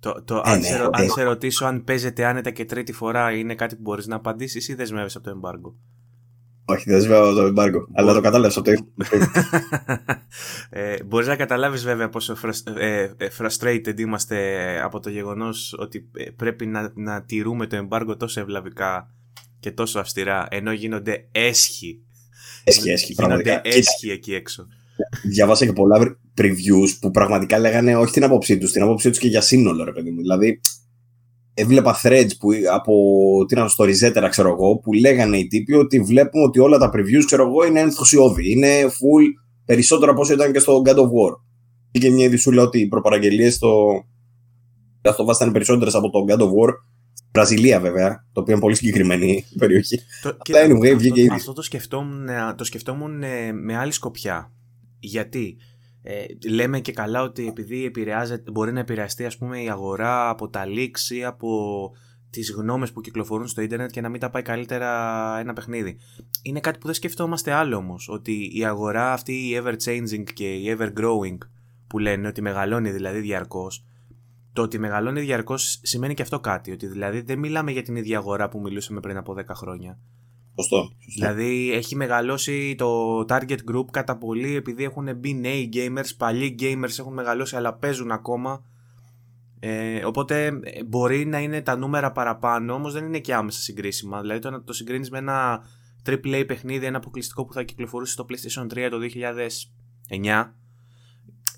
Το, 0.00 0.22
το, 0.24 0.36
ε, 0.36 0.50
αν, 0.50 0.60
ναι, 0.60 0.66
σε, 0.66 0.88
αν 0.92 1.08
σε 1.08 1.22
ρωτήσω 1.22 1.64
αν 1.64 1.84
παίζεται 1.84 2.24
άνετα 2.24 2.50
και 2.50 2.64
τρίτη 2.64 2.92
φορά 2.92 3.32
είναι 3.32 3.54
κάτι 3.54 3.74
που 3.74 3.80
μπορείς 3.82 4.06
να 4.06 4.16
απαντήσεις 4.16 4.68
ή 4.68 4.74
δεσμεύεσαι 4.74 5.18
από 5.18 5.30
το 5.30 5.40
embargo. 5.40 5.72
Όχι, 6.64 6.84
δεν 6.90 6.98
δεσμεύω 6.98 7.28
από 7.28 7.34
το 7.34 7.46
embargo, 7.46 7.86
αλλά 7.92 8.12
το 8.12 8.20
κατάλαβες 8.20 8.56
από 8.56 8.70
το 8.70 8.86
ε, 10.70 11.02
Μπορείς 11.04 11.26
να 11.26 11.36
καταλάβεις 11.36 11.84
βέβαια 11.84 12.08
πόσο 12.08 12.36
ε, 12.76 13.02
ε, 13.02 13.28
frustrated 13.38 13.98
είμαστε 14.00 14.80
από 14.82 15.00
το 15.00 15.10
γεγονός 15.10 15.74
ότι 15.78 16.10
πρέπει 16.36 16.66
να, 16.66 16.92
να 16.94 17.22
τηρούμε 17.22 17.66
το 17.66 17.88
embargo 17.88 18.14
τόσο 18.18 18.40
ευλαβικά 18.40 19.14
και 19.60 19.70
τόσο 19.70 19.98
αυστηρά, 19.98 20.46
ενώ 20.50 20.72
γίνονται 20.72 21.28
έσχοι. 21.32 22.02
Έσχοι, 22.64 22.90
έσχοι, 22.90 23.14
πραγματικά. 23.14 23.50
Γίνονται 23.50 23.78
έσχοι 23.78 24.10
εκεί 24.10 24.34
έξω. 24.34 24.66
Διάβασα 25.22 25.66
και 25.66 25.72
πολλά 25.72 26.16
previews 26.36 26.98
που 27.00 27.10
πραγματικά 27.10 27.58
λέγανε 27.58 27.96
όχι 27.96 28.12
την 28.12 28.24
άποψή 28.24 28.58
τους, 28.58 28.72
την 28.72 28.82
άποψή 28.82 29.08
τους 29.08 29.18
και 29.18 29.28
για 29.28 29.40
σύνολο, 29.40 29.84
ρε 29.84 29.92
παιδί 29.92 30.10
μου. 30.10 30.20
Δηλαδή, 30.20 30.60
έβλεπα 31.54 32.00
threads 32.02 32.30
που, 32.38 32.48
από 32.72 32.94
τι 33.48 33.54
να 33.54 33.68
στο 33.68 33.84
Ριζέτερα, 33.84 34.28
ξέρω 34.28 34.48
εγώ, 34.48 34.78
που 34.78 34.92
λέγανε 34.92 35.36
οι 35.36 35.46
τύποι 35.46 35.74
ότι 35.74 36.00
βλέπουμε 36.00 36.44
ότι 36.44 36.60
όλα 36.60 36.78
τα 36.78 36.90
previews, 36.94 37.24
ξέρω 37.24 37.48
εγώ, 37.48 37.66
είναι 37.66 37.80
ενθουσιώδη. 37.80 38.50
Είναι 38.50 38.84
full 38.86 39.42
περισσότερο 39.64 40.10
από 40.10 40.20
όσο 40.20 40.32
ήταν 40.32 40.52
και 40.52 40.58
στο 40.58 40.82
God 40.84 40.94
of 40.94 41.04
War. 41.04 41.36
Και 41.90 42.10
μια 42.10 42.24
ειδισούλα 42.24 42.62
ότι 42.62 42.80
οι 42.80 42.88
προπαραγγελίες 42.88 43.54
στο. 43.54 44.04
Αυτό 45.04 45.26
ήταν 45.34 45.52
περισσότερες 45.52 45.94
από 45.94 46.10
το 46.10 46.24
God 46.28 46.38
of 46.38 46.46
War. 46.46 46.72
Βραζιλία 47.32 47.80
βέβαια, 47.80 48.26
το 48.32 48.40
οποίο 48.40 48.52
είναι 48.52 48.62
πολύ 48.62 48.74
συγκεκριμένη 48.74 49.44
περιοχή. 49.58 50.00
Το, 50.22 50.36
anyway, 50.46 50.94
αυτό, 50.94 51.34
αυτό 51.34 51.52
το 51.52 51.62
σκεφτόμουν, 51.62 52.28
το 52.56 52.64
σκεφτόμουν 52.64 53.22
ε, 53.22 53.52
με 53.52 53.76
άλλη 53.76 53.92
σκοπιά. 53.92 54.52
Γιατί; 55.02 55.56
Ε, 56.02 56.24
λέμε 56.48 56.80
και 56.80 56.92
καλά 56.92 57.22
ότι 57.22 57.46
επειδή 57.46 57.92
μπορεί 58.52 58.72
να 58.72 58.80
επηρεαστεί 58.80 59.24
ας 59.24 59.38
πούμε 59.38 59.62
η 59.62 59.70
αγορά 59.70 60.28
από 60.28 60.48
τα 60.48 60.64
leaks 60.66 61.14
ή 61.14 61.24
από 61.24 61.90
τις 62.30 62.52
γνώμες 62.52 62.92
που 62.92 63.00
κυκλοφορούν 63.00 63.46
στο 63.46 63.60
ίντερνετ 63.60 63.90
και 63.90 64.00
να 64.00 64.08
μην 64.08 64.20
τα 64.20 64.30
πάει 64.30 64.42
καλύτερα 64.42 64.88
ένα 65.38 65.52
παιχνίδι. 65.52 65.98
Είναι 66.42 66.60
κάτι 66.60 66.78
που 66.78 66.86
δεν 66.86 66.94
σκεφτόμαστε 66.94 67.52
άλλο 67.52 67.76
όμως, 67.76 68.08
ότι 68.08 68.50
η 68.58 68.64
αγορά 68.64 69.12
αυτή 69.12 69.32
η 69.32 69.60
ever 69.62 69.76
changing 69.84 70.24
και 70.34 70.54
η 70.54 70.76
ever 70.78 70.92
growing 70.98 71.38
που 71.86 71.98
λένε 71.98 72.28
ότι 72.28 72.42
μεγαλώνει 72.42 72.90
δηλαδή 72.90 73.20
διαρκώς, 73.20 73.84
το 74.52 74.62
ότι 74.62 74.78
μεγαλώνει 74.78 75.20
διαρκώς 75.20 75.80
σημαίνει 75.82 76.14
και 76.14 76.22
αυτό 76.22 76.40
κάτι, 76.40 76.70
ότι 76.72 76.86
δηλαδή 76.86 77.20
δεν 77.20 77.38
μιλάμε 77.38 77.70
για 77.70 77.82
την 77.82 77.96
ίδια 77.96 78.18
αγορά 78.18 78.48
που 78.48 78.60
μιλούσαμε 78.60 79.00
πριν 79.00 79.16
από 79.16 79.34
10 79.38 79.44
χρόνια. 79.54 79.98
Σωστό. 80.54 80.90
Δηλαδή 81.14 81.72
έχει 81.72 81.96
μεγαλώσει 81.96 82.74
το 82.78 83.20
target 83.28 83.58
group 83.72 83.84
κατά 83.90 84.16
πολύ 84.16 84.56
επειδή 84.56 84.84
έχουν 84.84 85.16
μπει 85.16 85.34
νέοι 85.34 85.68
gamers, 85.72 86.10
παλιοί 86.16 86.56
gamers 86.60 86.98
έχουν 86.98 87.12
μεγαλώσει 87.12 87.56
αλλά 87.56 87.74
παίζουν 87.74 88.10
ακόμα. 88.10 88.64
Ε, 89.64 90.04
οπότε 90.04 90.46
ε, 90.46 90.84
μπορεί 90.84 91.26
να 91.26 91.38
είναι 91.38 91.62
τα 91.62 91.76
νούμερα 91.76 92.12
παραπάνω, 92.12 92.74
όμως 92.74 92.92
δεν 92.92 93.04
είναι 93.04 93.18
και 93.18 93.34
άμεσα 93.34 93.60
συγκρίσιμα. 93.60 94.20
Δηλαδή 94.20 94.40
το 94.40 94.50
να 94.50 94.62
το 94.62 94.72
συγκρίνεις 94.72 95.10
με 95.10 95.18
ένα 95.18 95.64
AAA 96.06 96.44
παιχνίδι, 96.46 96.86
ένα 96.86 96.96
αποκλειστικό 96.96 97.44
που 97.44 97.52
θα 97.52 97.62
κυκλοφορούσε 97.62 98.12
στο 98.12 98.26
PlayStation 98.28 98.86
3 98.86 98.88
το 98.90 98.98
2009, 100.08 100.52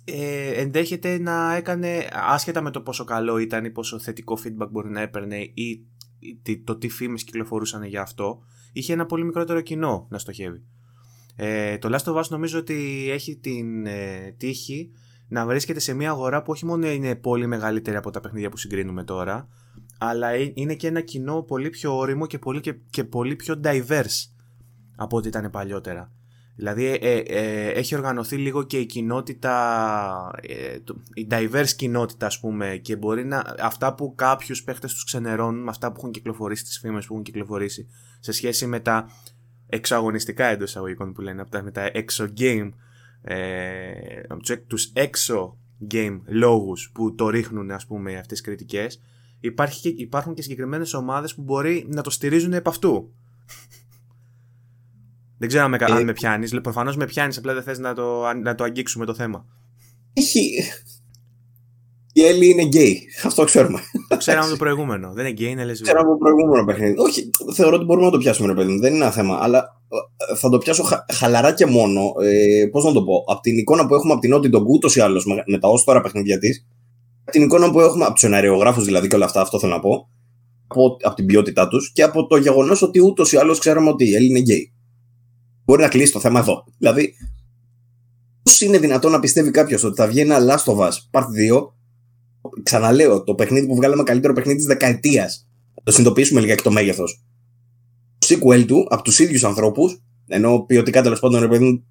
ε, 0.05 0.49
ενδέχεται 0.61 1.19
να 1.19 1.55
έκανε, 1.55 2.09
άσχετα 2.13 2.61
με 2.61 2.71
το 2.71 2.81
πόσο 2.81 3.05
καλό 3.05 3.39
ήταν 3.39 3.65
ή 3.65 3.71
πόσο 3.71 3.99
θετικό 3.99 4.39
feedback 4.45 4.69
μπορεί 4.71 4.91
να 4.91 5.01
έπαιρνε 5.01 5.37
ή 5.39 5.87
το 6.65 6.77
τι 6.77 6.89
φήμες 6.89 7.25
κυκλοφορούσαν 7.25 7.85
για 7.85 8.03
αυτό, 8.03 8.43
είχε 8.75 8.93
ένα 8.93 9.07
πολύ 9.07 9.25
μικρότερο 9.25 9.61
κοινό 9.61 10.07
να 10.11 10.19
στοχεύει. 10.19 10.63
Ε, 11.37 11.79
το 11.79 11.89
Last 11.93 12.13
of 12.13 12.21
Us 12.21 12.29
νομίζω 12.29 12.59
ότι 12.59 13.09
έχει 13.11 13.37
την 13.37 13.87
ε, 13.87 14.35
τύχη 14.37 14.91
να 15.29 15.47
βρίσκεται 15.47 15.81
σε 15.81 15.95
μια 15.95 16.11
αγορά 16.11 16.43
που 16.43 16.53
όχι 16.53 16.67
μόνο 16.67 16.91
είναι 16.91 17.15
πολύ 17.15 17.47
μεγαλύτερη 17.47 17.97
από 17.97 18.11
τα 18.11 18.21
παιχνίδια 18.21 18.51
που 18.51 18.57
συγκρίνουμε 18.57 19.05
τώρα, 19.05 19.49
αλλά 19.99 20.29
ε, 20.29 20.53
είναι 20.55 20.75
και 20.75 20.87
ένα 20.87 21.01
κοινό 21.01 21.43
πολύ 21.43 21.71
πιο 21.71 21.97
όριμο 21.97 22.27
και 22.27 22.39
πολύ, 22.39 22.61
και, 22.61 22.75
και 22.91 23.05
πολύ 23.05 23.37
πιο 23.37 23.61
diverse 23.65 24.31
από 24.97 25.17
ό,τι 25.17 25.29
ήταν 25.29 25.51
παλιότερα. 25.51 26.13
Δηλαδή 26.57 26.87
ε, 26.87 27.19
ε, 27.19 27.69
έχει 27.69 27.95
οργανωθεί 27.95 28.37
λίγο 28.37 28.63
και 28.63 28.79
η 28.79 28.87
κοινότητα, 28.87 30.31
ε, 30.43 30.77
η 31.15 31.27
diverse 31.31 31.73
κοινότητα 31.77 32.27
ας 32.27 32.41
πούμε 32.41 32.77
και 32.77 32.97
μπορεί 32.97 33.25
να, 33.25 33.45
αυτά 33.59 33.95
που 33.95 34.15
κάποιους 34.15 34.63
παίχτες 34.65 34.93
τους 34.93 35.05
ξενερώνουν 35.05 35.63
με 35.63 35.71
αυτά 35.71 35.93
που 35.93 35.95
έχουν 35.99 36.11
κυκλοφορήσει, 36.11 36.65
τις 36.65 36.79
φήμες 36.79 37.07
που 37.07 37.13
έχουν 37.13 37.25
κυκλοφορήσει 37.25 37.89
σε 38.21 38.33
σχέση 38.33 38.67
με 38.67 38.81
τα 38.81 39.11
εξωαγωνιστικά 39.67 40.45
εντός 40.45 40.69
εισαγωγικών 40.69 41.13
που 41.13 41.21
λένε, 41.21 41.45
με 41.63 41.71
τα 41.71 41.91
έξω 41.93 42.29
game, 42.39 42.71
ε, 43.23 44.21
τους 44.67 44.91
έξω 44.93 45.59
game 45.91 46.21
λόγους 46.25 46.91
που 46.95 47.15
το 47.15 47.29
ρίχνουν 47.29 47.71
ας 47.71 47.87
πούμε 47.87 48.11
αυτές 48.13 48.27
τις 48.27 48.41
κριτικές 48.41 49.01
υπάρχει 49.41 49.89
υπάρχουν 49.89 50.35
και 50.35 50.43
συγκεκριμένες 50.43 50.95
ομάδες 50.95 51.35
που 51.35 51.43
μπορεί 51.43 51.87
να 51.89 52.03
το 52.03 52.11
στηρίζουν 52.11 52.53
επ' 52.53 52.69
αυτού 52.69 53.13
δεν 55.39 55.49
ξέρω 55.49 55.65
αν 55.65 55.71
με, 55.71 55.79
ε, 56.01 56.05
με 56.05 56.13
πιάνεις. 56.13 56.61
Προφανώς 56.61 56.97
με 56.97 57.05
πιάνεις, 57.05 57.39
απλά 57.39 57.55
δεν 57.55 57.63
θες 57.63 57.79
να 57.79 57.95
το, 57.95 58.33
να 58.43 58.55
το 58.55 58.65
αγγίξουμε 58.65 59.05
το 59.05 59.15
θέμα. 59.15 59.47
Έχει. 60.13 60.51
Η 62.13 62.25
Ellie 62.25 62.51
είναι 62.51 62.63
γκέι. 62.63 63.03
Αυτό 63.25 63.45
ξέρουμε. 63.45 63.81
Το 64.09 64.17
ξέραμε 64.17 64.51
το 64.51 64.57
προηγούμενο. 64.57 65.13
Δεν 65.13 65.25
είναι 65.25 65.35
γκέι, 65.35 65.51
είναι 65.51 65.65
λεσβία. 65.65 65.93
Ξέραμε 65.93 66.11
το 66.11 66.17
προηγούμενο 66.17 66.65
παιχνίδι. 66.65 66.95
Όχι, 66.99 67.31
θεωρώ 67.55 67.77
ότι 67.77 67.85
μπορούμε 67.85 68.07
να 68.07 68.13
το 68.13 68.19
πιάσουμε, 68.19 68.49
ρε 68.49 68.55
παιδί 68.55 68.73
μου. 68.73 68.81
Δεν 68.81 68.95
είναι 68.95 69.05
ένα 69.05 69.13
θέμα. 69.13 69.39
Αλλά 69.41 69.59
ε, 70.31 70.37
θα 70.37 70.49
το 70.49 70.59
πιάσω 70.59 70.83
χα, 70.83 71.05
χαλαρά 71.13 71.53
και 71.53 71.67
μόνο. 71.67 72.13
Ε, 72.23 72.67
Πώς 72.71 72.85
να 72.85 72.93
το 72.93 73.03
πω; 73.03 73.25
Από 73.27 73.41
την 73.41 73.59
εικόνα 73.59 73.87
που 73.87 73.95
έχουμε 73.95 74.13
από 74.13 74.21
την 74.21 74.35
Naughty 74.35 74.57
Dog 74.57 74.65
ούτως 74.67 74.97
ή 74.97 75.01
άλλως 75.01 75.27
με, 75.27 75.43
με 75.47 75.59
τα 75.59 75.69
ω 75.69 75.85
τώρα 75.85 76.01
παιχνίδια 76.01 76.39
της. 76.39 76.67
Από 77.23 77.31
την 77.31 77.43
εικόνα 77.43 77.71
που 77.71 77.81
έχουμε 77.81 78.05
από 78.05 78.15
τους 78.15 78.23
εναριογράφου 78.23 78.81
δηλαδή 78.81 79.09
και 79.09 79.15
όλα 79.15 79.25
αυτά, 79.25 79.41
αυτό 79.41 79.59
θέλω 79.59 79.73
να 79.73 79.81
πω. 79.81 80.09
Από, 80.67 80.97
από 81.03 81.15
την 81.15 81.27
ποιότητά 81.27 81.69
τους 81.69 81.93
και 81.93 82.03
από 82.03 82.27
το 82.27 82.37
γεγονός 82.37 82.83
ότι 82.83 83.01
ούτως 83.01 83.33
ή 83.33 83.37
άλλως 83.37 83.59
ξέραμε 83.59 83.89
ότι 83.89 84.09
η 84.09 84.15
Έλλη 84.15 84.27
είναι 84.27 84.39
γκέι 84.39 84.74
μπορεί 85.65 85.83
να 85.83 85.89
κλείσει 85.89 86.13
το 86.13 86.21
θέμα 86.21 86.41
εδώ. 86.41 86.65
Δηλαδή, 86.79 87.15
πώς 88.43 88.61
είναι 88.61 88.79
δυνατόν 88.79 89.13
να 89.13 89.21
πιστεύει 89.21 89.51
κάποιος 89.51 89.85
ότι 89.85 89.97
θα 89.97 90.07
βγει 90.07 90.21
ένα 90.21 90.39
Last 90.39 90.73
of 90.73 90.77
Us 90.77 90.93
Part 91.11 91.27
2, 91.51 91.73
ξαναλέω, 92.63 93.23
το 93.23 93.35
παιχνίδι 93.35 93.67
που 93.67 93.75
βγάλαμε 93.75 94.03
καλύτερο 94.03 94.33
παιχνίδι 94.33 94.57
της 94.59 94.67
δεκαετίας. 94.67 95.49
Το 95.83 95.93
συνειδητοποιήσουμε 95.93 96.41
λίγα 96.41 96.55
και 96.55 96.63
το 96.63 96.71
μέγεθος. 96.71 97.25
Το 98.19 98.27
sequel 98.31 98.65
του 98.67 98.87
από 98.91 99.03
τους 99.03 99.19
ίδιους 99.19 99.45
ανθρώπους, 99.45 100.03
ενώ 100.27 100.61
ποιοτικά 100.61 101.03
τέλος 101.03 101.21
πάντων 101.21 101.41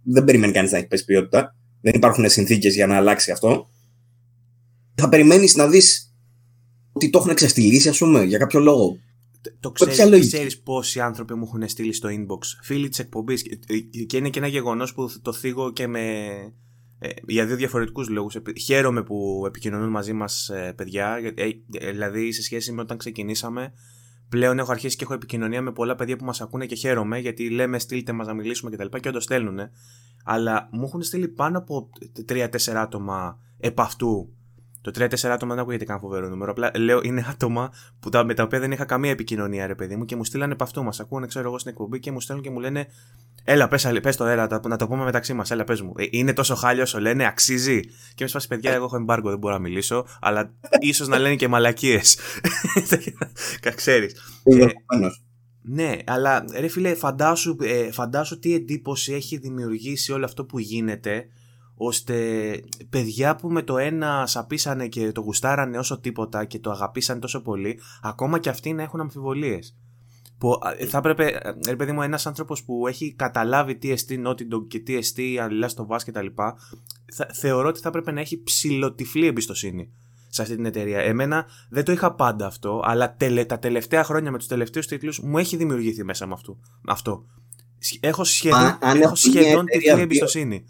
δεν 0.04 0.24
περιμένει 0.24 0.54
κανείς 0.54 0.72
να 0.72 0.78
έχει 0.78 0.88
πέσει 0.88 1.06
ποιότητα, 1.06 1.56
δεν 1.82 1.94
υπάρχουν 1.96 2.30
συνθήκες 2.30 2.76
για 2.76 2.88
να 2.88 2.96
αλλάξει 2.96 3.32
αυτό. 3.32 3.70
Θα 4.96 5.10
περιμένεις 5.10 5.56
να 5.56 5.68
δεις 5.68 6.14
ότι 6.92 7.10
το 7.10 7.20
έχουν 7.20 7.34
ξεφτυλίσει, 7.34 7.90
ας 7.90 7.98
πούμε, 7.98 8.24
για 8.24 8.38
κάποιο 8.38 8.60
λόγο. 8.60 8.98
Το 9.60 9.72
ξέρεις, 9.72 10.28
ξέρεις 10.28 10.62
πόσοι 10.62 11.00
άνθρωποι 11.00 11.34
μου 11.34 11.44
έχουν 11.44 11.68
στείλει 11.68 11.94
στο 11.94 12.10
inbox, 12.12 12.40
φίλοι 12.62 12.90
της 12.90 13.00
εκπομπής. 13.00 13.44
Και 14.08 14.18
είναι 14.18 14.30
και 14.30 14.40
ένα 14.40 14.48
γεγονός 14.48 14.94
που 14.94 15.12
το 15.22 15.34
θίγω 15.34 15.72
και 15.72 15.88
με. 15.88 16.02
Ε, 17.00 17.10
για 17.28 17.46
δύο 17.46 17.56
διαφορετικούς 17.56 18.10
λόγους. 18.10 18.38
Χαίρομαι 18.64 19.04
που 19.04 19.44
επικοινωνούν 19.48 19.90
μαζί 19.90 20.14
μας 20.14 20.50
ε, 20.50 20.74
παιδιά. 20.76 21.34
Ε, 21.36 21.50
δηλαδή, 21.92 22.32
σε 22.32 22.42
σχέση 22.44 22.72
με 22.72 22.82
όταν 22.82 22.98
ξεκινήσαμε, 22.98 23.74
πλέον 24.30 24.60
έχω 24.60 24.72
αρχίσει 24.72 24.96
και 24.96 25.04
έχω 25.04 25.14
επικοινωνία 25.14 25.62
με 25.62 25.72
πολλά 25.72 25.96
παιδιά 25.96 26.16
που 26.16 26.26
μας 26.26 26.42
ακούνε 26.42 26.66
και 26.66 26.76
χαίρομαι 26.76 27.20
γιατί 27.20 27.50
λέμε 27.50 27.80
στείλτε 27.80 28.12
μας 28.12 28.28
να 28.28 28.34
μιλήσουμε 28.34 28.72
κτλ. 28.72 28.88
Και, 28.88 29.00
και 29.00 29.08
όντως 29.08 29.24
στέλνουν. 29.24 29.60
Αλλά 30.24 30.70
μου 30.72 30.84
έχουν 30.84 31.02
στείλει 31.02 31.28
πάνω 31.28 31.58
από 31.58 31.90
3-4 32.30 32.48
άτομα 32.76 33.40
επ' 33.58 33.80
αυτού 33.80 34.34
το 34.84 34.92
3-4 34.96 35.26
άτομα 35.26 35.54
δεν 35.54 35.64
ακούγεται 35.64 35.86
καν 35.86 36.00
φοβερό 36.00 36.30
νούμερο. 36.30 36.52
Απλά 36.52 36.72
λέω 36.78 37.00
είναι 37.04 37.26
άτομα 37.30 37.74
που 38.00 38.10
τα, 38.10 38.24
με 38.24 38.34
τα 38.34 38.44
οποία 38.44 38.60
δεν 38.60 38.72
είχα 38.72 38.86
καμία 38.86 39.12
επικοινωνία, 39.12 39.68
ρε 39.68 39.76
παιδί 39.76 39.96
μου, 39.96 40.06
και 40.06 40.16
μου 40.16 40.24
στείλανε 40.24 40.54
από 40.54 40.64
αυτό. 40.64 40.84
Μας 40.84 41.00
ακούνε, 41.00 41.28
ξέρω 41.28 41.48
εγώ, 41.48 41.60
στην 41.60 41.72
εκπομπή 41.72 42.00
και 42.00 42.12
μου 42.12 42.22
στέλνουν 42.22 42.44
και 42.44 42.52
μου 42.52 42.60
λένε 42.60 42.88
Έλα, 43.44 43.68
πες 43.68 43.88
πες 44.02 44.16
το, 44.16 44.26
έλα, 44.26 44.62
να 44.68 44.78
το 44.78 44.88
πούμε 44.88 45.04
μεταξύ 45.04 45.34
μας. 45.34 45.52
Έλα, 45.52 45.64
πες 45.64 45.82
μου. 45.82 45.94
Ε, 45.98 46.06
είναι 46.10 46.34
τόσο 46.34 46.56
χάλιο 46.56 46.84
όσο 46.84 47.00
λένε, 47.00 47.26
αξίζει. 47.26 47.80
Και 48.16 48.24
με 48.24 48.28
σπάσει, 48.28 48.48
παιδιά, 48.48 48.74
εγώ 48.74 48.86
έχω 48.86 48.96
εμπάργκο, 48.96 49.30
δεν 49.30 49.38
μπορώ 49.38 49.54
να 49.54 49.60
μιλήσω, 49.60 50.06
αλλά 50.22 50.54
ίσως 50.80 51.08
να 51.08 51.20
λένε 51.20 51.36
και 51.36 51.48
μαλακίες. 51.48 52.18
Ξέρεις. 53.76 54.14
Ε, 54.44 54.66
ναι, 55.62 55.98
αλλά 56.06 56.46
ρε 56.60 56.68
φίλε, 56.68 56.94
φαντάσου, 56.94 57.56
ε, 57.62 57.92
φαντάσου 57.92 58.40
τι 58.40 58.54
εντύπωση 58.54 59.14
έχει 59.14 59.38
δημιουργήσει 59.38 60.12
όλο 60.12 60.26
αυτό 60.26 60.46
που 60.46 60.60
γίνεται 60.60 61.28
ώστε 61.76 62.16
παιδιά 62.90 63.36
που 63.36 63.50
με 63.50 63.62
το 63.62 63.78
ένα 63.78 64.28
σαπίσανε 64.28 64.88
και 64.88 65.12
το 65.12 65.22
γουστάρανε 65.22 65.78
όσο 65.78 66.00
τίποτα 66.00 66.46
και 66.46 66.60
το 66.60 66.72
αγαπήσανε 66.72 67.20
τόσο 67.20 67.42
πολύ, 67.42 67.80
ακόμα 68.02 68.40
και 68.40 68.50
αυτοί 68.50 68.74
να 68.74 68.84
έχουν 68.84 69.00
αμφιβολίες. 69.00 69.76
Που 70.38 70.60
θα 70.88 70.98
έπρεπε, 70.98 71.26
ε, 71.26 71.54
ρε 71.70 71.76
παιδί 71.76 71.92
μου, 71.92 72.02
ένας 72.02 72.26
άνθρωπος 72.26 72.64
που 72.64 72.88
έχει 72.88 73.14
καταλάβει 73.14 73.76
τι 73.76 73.92
εστί 73.92 74.22
Naughty 74.26 74.54
Dog 74.54 74.68
και 74.68 74.80
τι 74.80 74.96
εστί 74.96 75.40
αλληλά 75.40 75.68
στο 75.68 75.86
Βάσκ 75.86 76.06
και 76.06 76.12
τα 76.12 76.22
λοιπά, 76.22 76.58
θεωρώ 77.34 77.68
ότι 77.68 77.80
θα 77.80 77.88
έπρεπε 77.88 78.12
να 78.12 78.20
έχει 78.20 78.44
ψηλοτυφλή 78.44 79.26
εμπιστοσύνη 79.28 79.92
σε 80.30 80.42
αυτή 80.42 80.56
την 80.56 80.66
εταιρεία. 80.66 81.00
Εμένα 81.00 81.46
δεν 81.70 81.84
το 81.84 81.92
είχα 81.92 82.14
πάντα 82.16 82.46
αυτό, 82.46 82.82
αλλά 82.84 83.16
τελε, 83.16 83.46
τα 83.46 83.60
τελευταία 83.60 84.04
χρόνια 84.04 84.32
με 84.32 84.38
τους 84.38 84.48
τελευταίους 84.48 84.88
τίτλους 84.88 85.20
μου 85.20 85.38
έχει 85.38 85.56
δημιουργηθεί 85.56 86.04
μέσα 86.04 86.28
με 86.28 86.34
αυτό. 86.34 86.60
αυτό. 86.88 87.26
Έχω 88.00 88.24
σχεδόν, 88.24 88.78
έχω 88.82 89.16
σχεδόν 89.16 89.66
τυφλή 89.66 90.02
εμπιστοσύνη. 90.02 90.66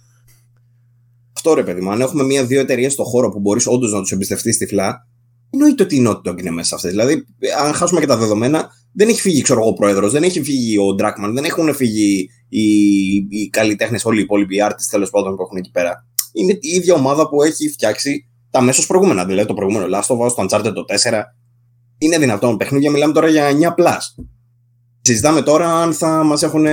Αυτό 1.46 1.56
ρε 1.56 1.64
παιδί 1.64 1.82
μου, 1.82 1.92
αν 1.92 2.02
έχουμε 2.02 2.24
μία-δύο 2.24 2.60
εταιρείες 2.60 2.94
στο 2.94 3.04
χώρο 3.04 3.30
που 3.30 3.40
μπορείς 3.40 3.68
όντως 3.68 3.92
να 3.92 4.00
τους 4.00 4.12
εμπιστευτείς 4.12 4.58
τυφλά, 4.58 5.08
εννοείται 5.50 5.84
ότι 5.84 5.96
η 5.96 6.06
Naughty 6.08 6.30
Dog 6.30 6.40
είναι 6.40 6.52
μέσα 6.52 6.68
σε 6.68 6.76
αυτές. 6.76 6.92
Δηλαδή, 6.92 7.26
αν 7.64 7.74
χάσουμε 7.74 8.00
και 8.00 8.06
τα 8.06 8.18
δεδομένα, 8.18 8.70
δεν 8.94 9.10
έχει 9.10 9.22
φύγει 9.22 9.42
ξέρω, 9.42 9.66
ο 9.66 9.74
πρόεδρος, 9.74 10.12
δεν 10.12 10.24
έχει 10.24 10.44
φύγει 10.44 10.78
ο 10.78 10.94
Ντράκμαν, 10.94 11.34
δεν 11.34 11.44
έχουν 11.44 11.74
φύγει 11.74 12.30
οι, 12.50 12.64
οι 13.30 13.50
καλλιτέχνες, 13.50 14.06
όλοι 14.06 14.20
οι 14.20 14.22
υπόλοιποι 14.22 14.56
artists 14.70 14.88
τέλος 14.90 15.10
πάντων 15.10 15.36
που 15.36 15.42
έχουν 15.42 15.58
εκεί 15.58 15.72
πέρα. 15.72 16.08
Είναι 16.34 16.52
η 16.52 16.70
ίδια 16.70 16.94
ομάδα 16.94 17.30
που 17.30 17.44
έχει 17.44 17.70
φτιάξει 17.70 18.30
τα 18.50 18.60
αμέσως 18.60 18.86
προηγούμενα. 18.88 19.26
Δηλαδή 19.26 19.48
το 19.48 19.54
προηγούμενο 19.54 19.98
Last 19.98 20.16
of 20.16 20.28
Us, 20.28 20.34
το 20.36 20.46
Uncharted 20.50 20.74
το 20.74 20.86
4. 21.12 21.24
Είναι 21.98 22.18
δυνατόν 22.18 22.58
παιχνίδια, 22.58 22.92
μιλάμε 22.92 23.14
τώρα 23.14 23.30
για 23.30 23.76
9 23.78 23.84
plus. 23.84 24.26
Συζητάμε 25.02 25.42
τώρα 25.42 25.82
αν 25.82 25.94
θα 25.94 26.24
μας 26.24 26.44
έχουν 26.44 26.66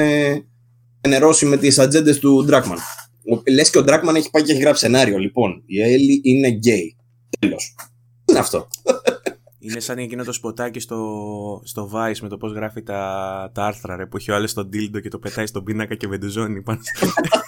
ενερώσει 1.00 1.46
με 1.46 1.56
τις 1.56 1.78
ατζέντες 1.78 2.18
του 2.18 2.44
Druckmann. 2.44 2.78
Λες 3.48 3.70
και 3.70 3.78
ο 3.78 3.82
Druckmann 3.82 4.14
έχει 4.14 4.30
πάει 4.30 4.42
και 4.42 4.52
έχει 4.52 4.60
γράψει 4.60 4.84
σενάριο. 4.84 5.18
Λοιπόν, 5.18 5.62
η 5.66 5.82
Ellie 5.82 6.20
είναι 6.24 6.48
γκέι. 6.48 6.96
Τέλος. 7.38 7.74
Είναι 8.24 8.38
αυτό; 8.38 8.68
Είναι 9.58 9.80
σαν 9.80 9.98
εκείνο 9.98 10.24
το 10.24 10.32
σποτάκι 10.32 10.80
στο, 10.80 11.62
στο 11.64 11.90
Vice 11.94 12.18
με 12.20 12.28
το 12.28 12.36
πώς 12.36 12.52
γράφει 12.52 12.82
τα, 12.82 13.50
τα 13.54 13.64
άρθρα 13.64 13.96
ρε, 13.96 14.06
που 14.06 14.16
έχει 14.16 14.30
ο 14.30 14.34
άλλος 14.34 14.52
τον 14.52 14.70
dildo 14.70 15.00
και 15.00 15.08
το 15.08 15.18
πετάει 15.18 15.46
στον 15.46 15.64
πίνακα 15.64 15.94
και 15.94 16.06
βεντουζώνει 16.06 16.62
πάνω. 16.62 16.80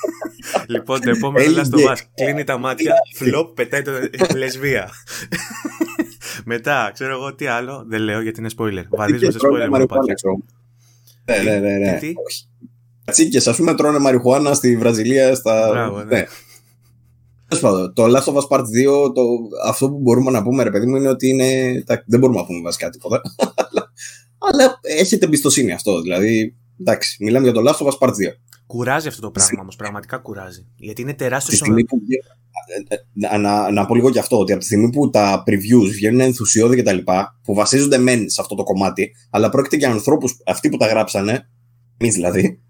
λοιπόν, 0.68 1.00
το 1.00 1.10
επόμενο 1.10 1.50
είναι 1.50 1.64
στο 1.64 1.78
Vice. 1.78 2.00
Κλείνει 2.14 2.44
τα 2.44 2.58
μάτια, 2.58 2.94
φλοπ, 3.14 3.54
πετάει 3.54 3.82
το 3.82 3.92
λεσβία. 4.36 4.90
Μετά, 6.44 6.90
ξέρω 6.92 7.12
εγώ 7.12 7.34
τι 7.34 7.46
άλλο, 7.46 7.84
δεν 7.88 8.00
λέω 8.00 8.20
γιατί 8.20 8.40
είναι 8.40 8.50
spoiler. 8.58 8.84
Βαδίζουμε 8.90 9.30
σε 9.30 9.38
spoiler 9.42 9.68
μόνο 9.68 9.86
Ναι, 11.44 11.58
ναι, 11.58 11.76
ναι. 11.78 11.98
Ναι. 13.04 13.12
Τσίκε, 13.12 13.50
ας 13.50 13.56
πούμε, 13.56 13.74
τρώνε 13.74 13.98
μαριχουάνα 13.98 14.54
στη 14.54 14.76
Βραζιλία. 14.76 15.34
Στα... 15.34 15.68
Μπράβο, 15.70 15.98
ναι. 15.98 16.04
ναι. 16.04 16.26
Το 17.94 18.04
Last 18.04 18.24
of 18.24 18.34
Us 18.34 18.48
Part 18.48 18.60
2, 18.60 18.64
το, 19.14 19.22
αυτό 19.66 19.90
που 19.90 19.98
μπορούμε 19.98 20.30
να 20.30 20.42
πούμε, 20.42 20.62
ρε 20.62 20.70
παιδί 20.70 20.86
μου, 20.86 20.96
είναι 20.96 21.08
ότι 21.08 21.28
είναι. 21.28 21.82
Δεν 22.06 22.20
μπορούμε 22.20 22.38
να 22.40 22.46
πούμε 22.46 22.60
βασικά 22.60 22.90
τίποτα. 22.90 23.20
αλλά 24.48 24.78
έχετε 24.82 25.24
εμπιστοσύνη 25.24 25.72
αυτό. 25.72 26.00
Δηλαδή, 26.00 26.56
εντάξει, 26.80 27.24
μιλάμε 27.24 27.50
για 27.50 27.62
το 27.62 27.70
Last 27.70 27.86
of 27.86 27.90
Us 27.90 27.98
Part 27.98 28.10
2. 28.10 28.12
Κουράζει 28.66 29.08
αυτό 29.08 29.20
το 29.20 29.30
πράγμα 29.30 29.60
όμως, 29.60 29.76
πραγματικά 29.76 30.18
κουράζει. 30.18 30.66
Γιατί 30.76 31.02
είναι 31.02 31.14
τεράστιος 31.14 31.56
σώμα. 31.56 31.74
Που... 31.88 32.00
Ε, 32.88 32.94
ε, 32.94 33.38
να, 33.38 33.70
να 33.70 33.86
πω 33.86 33.94
λίγο 33.94 34.10
και 34.10 34.18
αυτό, 34.18 34.38
ότι 34.38 34.52
από 34.52 34.60
τη 34.60 34.66
στιγμή 34.66 34.90
που 34.90 35.10
τα 35.10 35.42
previews 35.46 35.88
βγαίνουν 35.92 36.20
ενθουσιώδη 36.20 36.76
και 36.76 36.82
τα 36.82 36.92
λοιπά, 36.92 37.40
που 37.42 37.54
βασίζονται 37.54 37.98
μεν 37.98 38.30
σε 38.30 38.40
αυτό 38.40 38.54
το 38.54 38.62
κομμάτι, 38.62 39.12
αλλά 39.30 39.48
πρόκειται 39.48 39.76
για 39.76 39.90
ανθρώπους, 39.90 40.40
αυτοί 40.46 40.68
που 40.68 40.76
τα 40.76 40.86
γράψανε, 40.86 41.48
εμείς 41.96 42.14
δηλαδή, 42.14 42.60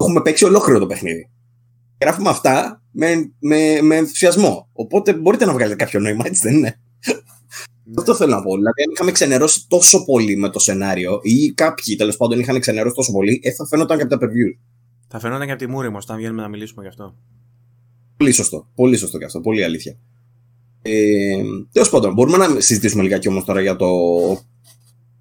έχουμε 0.00 0.22
παίξει 0.22 0.44
ολόκληρο 0.44 0.78
το 0.78 0.86
παιχνίδι. 0.86 1.30
Γράφουμε 2.00 2.28
αυτά 2.28 2.82
με, 2.90 3.32
με, 3.38 3.78
με 3.82 3.96
ενθουσιασμό. 3.96 4.68
Οπότε 4.72 5.14
μπορείτε 5.14 5.44
να 5.44 5.52
βγάλετε 5.52 5.84
κάποιο 5.84 6.00
νόημα, 6.00 6.22
έτσι 6.26 6.40
δεν 6.42 6.56
είναι; 6.56 6.80
Ναι. 7.84 7.94
Αυτό 7.98 8.14
θέλω 8.14 8.30
να 8.30 8.42
πω. 8.42 8.56
Δηλαδή, 8.56 8.82
αν 8.82 8.90
είχαμε 8.92 9.12
ξενερώσει 9.12 9.64
τόσο 9.68 10.04
πολύ 10.04 10.36
με 10.36 10.48
το 10.50 10.58
σενάριο 10.58 11.20
ή 11.22 11.52
κάποιοι 11.52 11.96
τέλος 11.96 12.16
πάντων 12.16 12.38
είχαν 12.38 12.60
ξενερώσει 12.60 12.94
τόσο 12.94 13.12
πολύ, 13.12 13.40
ε, 13.42 13.52
θα 13.52 13.66
φαίνονταν 13.66 13.96
και 13.96 14.02
από 14.02 14.18
τα 14.18 14.26
previews. 14.26 14.58
Θα 15.08 15.18
φαινόταν 15.18 15.46
και 15.46 15.52
από 15.52 15.64
τη 15.64 15.70
μούρη 15.70 15.90
μα 15.90 15.98
όταν 15.98 16.16
βγαίνουμε 16.16 16.42
να 16.42 16.48
μιλήσουμε 16.48 16.82
γι' 16.82 16.88
αυτό. 16.88 17.14
Πολύ 18.16 18.32
σωστό. 18.32 18.68
Πολύ 18.74 18.96
σωστό 18.96 19.18
και 19.18 19.24
αυτό. 19.24 19.40
Πολύ 19.40 19.64
αλήθεια. 19.64 19.98
Ε, 20.82 21.42
Τέλος 21.72 21.90
πάντων, 21.90 22.12
μπορούμε 22.12 22.36
να 22.36 22.60
συζητήσουμε 22.60 23.02
λιγάκι 23.02 23.28
όμως 23.28 23.44
τώρα 23.44 23.60
για 23.60 23.76
το 23.76 23.88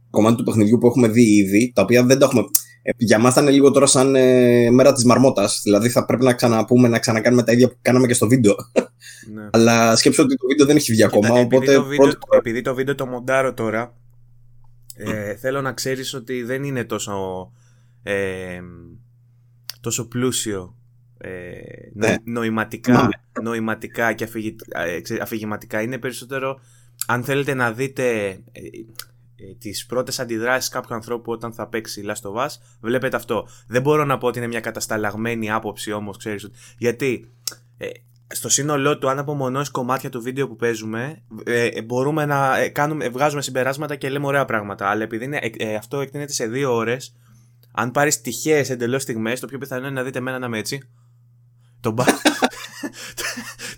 κομμάτι 0.10 0.36
του 0.36 0.44
παιχνιδιού 0.44 0.78
που 0.78 0.88
έχουμε 0.88 1.08
δει 1.08 1.36
ήδη, 1.36 1.72
τα 1.76 1.82
οποία 1.82 2.04
δεν 2.04 2.20
τα 2.20 2.26
έχουμε. 2.26 2.44
Ε, 2.88 2.92
για 2.98 3.20
μας 3.20 3.32
ήταν 3.32 3.48
λίγο 3.48 3.72
τώρα 3.72 3.86
σαν 3.86 4.16
ε, 4.16 4.70
μέρα 4.72 4.94
της 4.94 5.06
μαρμότας. 5.06 5.60
Δηλαδή 5.64 5.90
θα 5.90 6.06
πρέπει 6.06 6.24
να 6.24 6.34
ξαναπούμε, 6.34 6.88
να 6.88 7.00
ξανακάνουμε 7.00 7.44
τα 7.44 7.52
ίδια 7.52 7.68
που 7.68 7.78
κάναμε 7.82 8.08
και 8.08 8.14
στο 8.14 8.28
βίντεο. 8.28 8.56
Ναι. 9.34 9.50
Αλλά 9.54 9.96
σκέψω 9.96 10.24
ότι 10.24 10.36
το 10.36 10.48
βίντεο 10.48 10.66
δεν 10.66 10.76
έχει 10.76 10.92
βγει 10.92 11.04
ακόμα. 11.04 11.28
Επειδή, 11.28 11.56
οπότε 11.56 11.74
το 11.74 11.84
βίντεο, 11.84 12.12
επειδή 12.30 12.62
το 12.62 12.76
βίντεο 12.76 12.96
το 12.96 13.06
μοντάρω 13.06 13.54
τώρα, 13.54 13.94
ε, 14.96 15.36
θέλω 15.36 15.62
να 15.62 15.74
ξέρεις 15.74 16.14
ότι 16.14 16.44
δεν 16.44 16.64
είναι 16.64 16.84
τόσο, 16.84 17.16
ε, 18.04 18.60
τόσο 19.82 20.08
πλούσιο 20.08 20.76
ε, 21.18 21.30
ναι. 21.94 22.16
νοηματικά, 22.24 23.10
νοηματικά 23.42 24.14
και 24.14 24.30
ε, 24.68 25.22
αφηγηματικά. 25.22 25.82
Είναι 25.82 25.98
περισσότερο, 25.98 26.60
αν 27.08 27.24
θέλετε 27.24 27.54
να 27.54 27.72
δείτε 27.72 28.38
ε, 29.40 29.50
ε, 29.50 29.54
τις 29.60 29.86
πρώτες 29.86 30.20
αντιδράσεις 30.20 30.70
κάποιου 30.70 30.96
ανθρώπου 30.96 31.32
όταν 31.32 31.54
θα 31.54 31.68
παίξει 31.68 32.04
Last 32.06 32.32
of 32.32 32.46
Us, 32.46 32.50
βλέπετε 32.82 33.16
αυτό. 33.16 33.48
Δεν 33.68 33.82
μπορώ 33.82 34.06
να 34.06 34.18
πω 34.18 34.28
ότι 34.28 34.38
είναι 34.38 34.48
μια 34.48 34.60
κατασταλαγμένη 34.60 35.52
άποψη 35.52 35.92
όμως, 35.92 36.18
ξέρεις. 36.18 36.50
Γιατί 36.78 37.32
ε, 37.78 37.88
στο 38.28 38.50
σύνολό 38.50 38.98
του, 38.98 39.10
αν 39.10 39.20
απομονώσεις 39.20 39.72
κομμάτια 39.72 40.10
του 40.10 40.22
βίντεο 40.22 40.48
που 40.48 40.56
παίζουμε, 40.56 41.22
ε, 41.44 41.82
μπορούμε 41.82 42.26
να 42.26 42.58
ε, 42.58 42.70
κάνουμε, 42.70 43.10
βγάζουμε 43.10 43.42
συμπεράσματα 43.42 43.96
και 43.96 44.10
λέμε 44.10 44.26
ωραία 44.26 44.46
πράγματα. 44.46 44.90
Αλλά 44.90 45.04
επειδή 45.04 45.26
είναι, 45.26 45.40
ε, 45.58 45.76
αυτό 45.76 46.00
εκτείνεται 46.00 46.34
σε 46.34 46.48
δύο 46.48 46.76
ώρες, 46.76 47.16
αν 47.72 47.92
πάρεις 47.92 48.22
τυχαίες 48.22 48.70
εντελώς 48.70 49.02
στιγμές, 49.02 49.40
το 49.40 49.48
πιο 49.48 49.58
πιθανό 49.58 49.88
είναι 49.88 49.96
να 49.96 50.04
δείτε 50.04 50.18
εμένα 50.18 50.40
να 50.40 50.46
είμαι 50.46 50.58
έτσι. 50.58 50.82
Τον, 51.80 51.96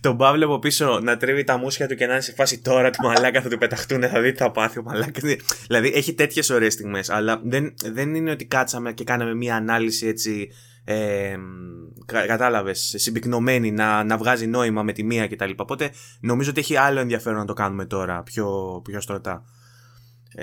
τον 0.01 0.17
Παύλο 0.17 0.45
από 0.45 0.59
πίσω 0.59 0.99
να 1.03 1.17
τρίβει 1.17 1.43
τα 1.43 1.57
μουσια 1.57 1.87
του 1.87 1.95
και 1.95 2.05
να 2.05 2.11
είναι 2.11 2.21
σε 2.21 2.33
φάση 2.33 2.61
τώρα 2.61 2.89
του 2.89 3.03
μαλάκα 3.03 3.41
θα 3.41 3.49
του 3.49 3.57
πεταχτούν, 3.57 4.01
θα 4.01 4.21
δείτε 4.21 4.43
θα 4.43 4.51
πάθει 4.51 4.79
ο 4.79 4.83
μαλάκας. 4.83 5.23
Δηλαδή 5.67 5.91
έχει 5.95 6.13
τέτοιες 6.13 6.49
ωραίες 6.49 6.73
στιγμές, 6.73 7.09
αλλά 7.09 7.41
δεν, 7.43 7.73
δεν 7.83 8.15
είναι 8.15 8.31
ότι 8.31 8.45
κάτσαμε 8.45 8.93
και 8.93 9.03
κάναμε 9.03 9.35
μία 9.35 9.55
ανάλυση 9.55 10.07
έτσι. 10.07 10.49
Ε, 10.83 11.35
Κατάλαβες, 12.05 12.93
συμπυκνωμένη 12.97 13.71
να, 13.71 14.03
να 14.03 14.17
βγάζει 14.17 14.47
νόημα 14.47 14.83
με 14.83 14.91
τη 14.91 15.03
μία 15.03 15.27
κτλ. 15.27 15.49
Οπότε 15.55 15.89
νομίζω 16.19 16.49
ότι 16.49 16.59
έχει 16.59 16.75
άλλο 16.75 16.99
ενδιαφέρον 16.99 17.39
να 17.39 17.45
το 17.45 17.53
κάνουμε 17.53 17.85
τώρα 17.85 18.23
πιο, 18.23 18.81
πιο 18.83 19.01
στρωτά. 19.01 19.43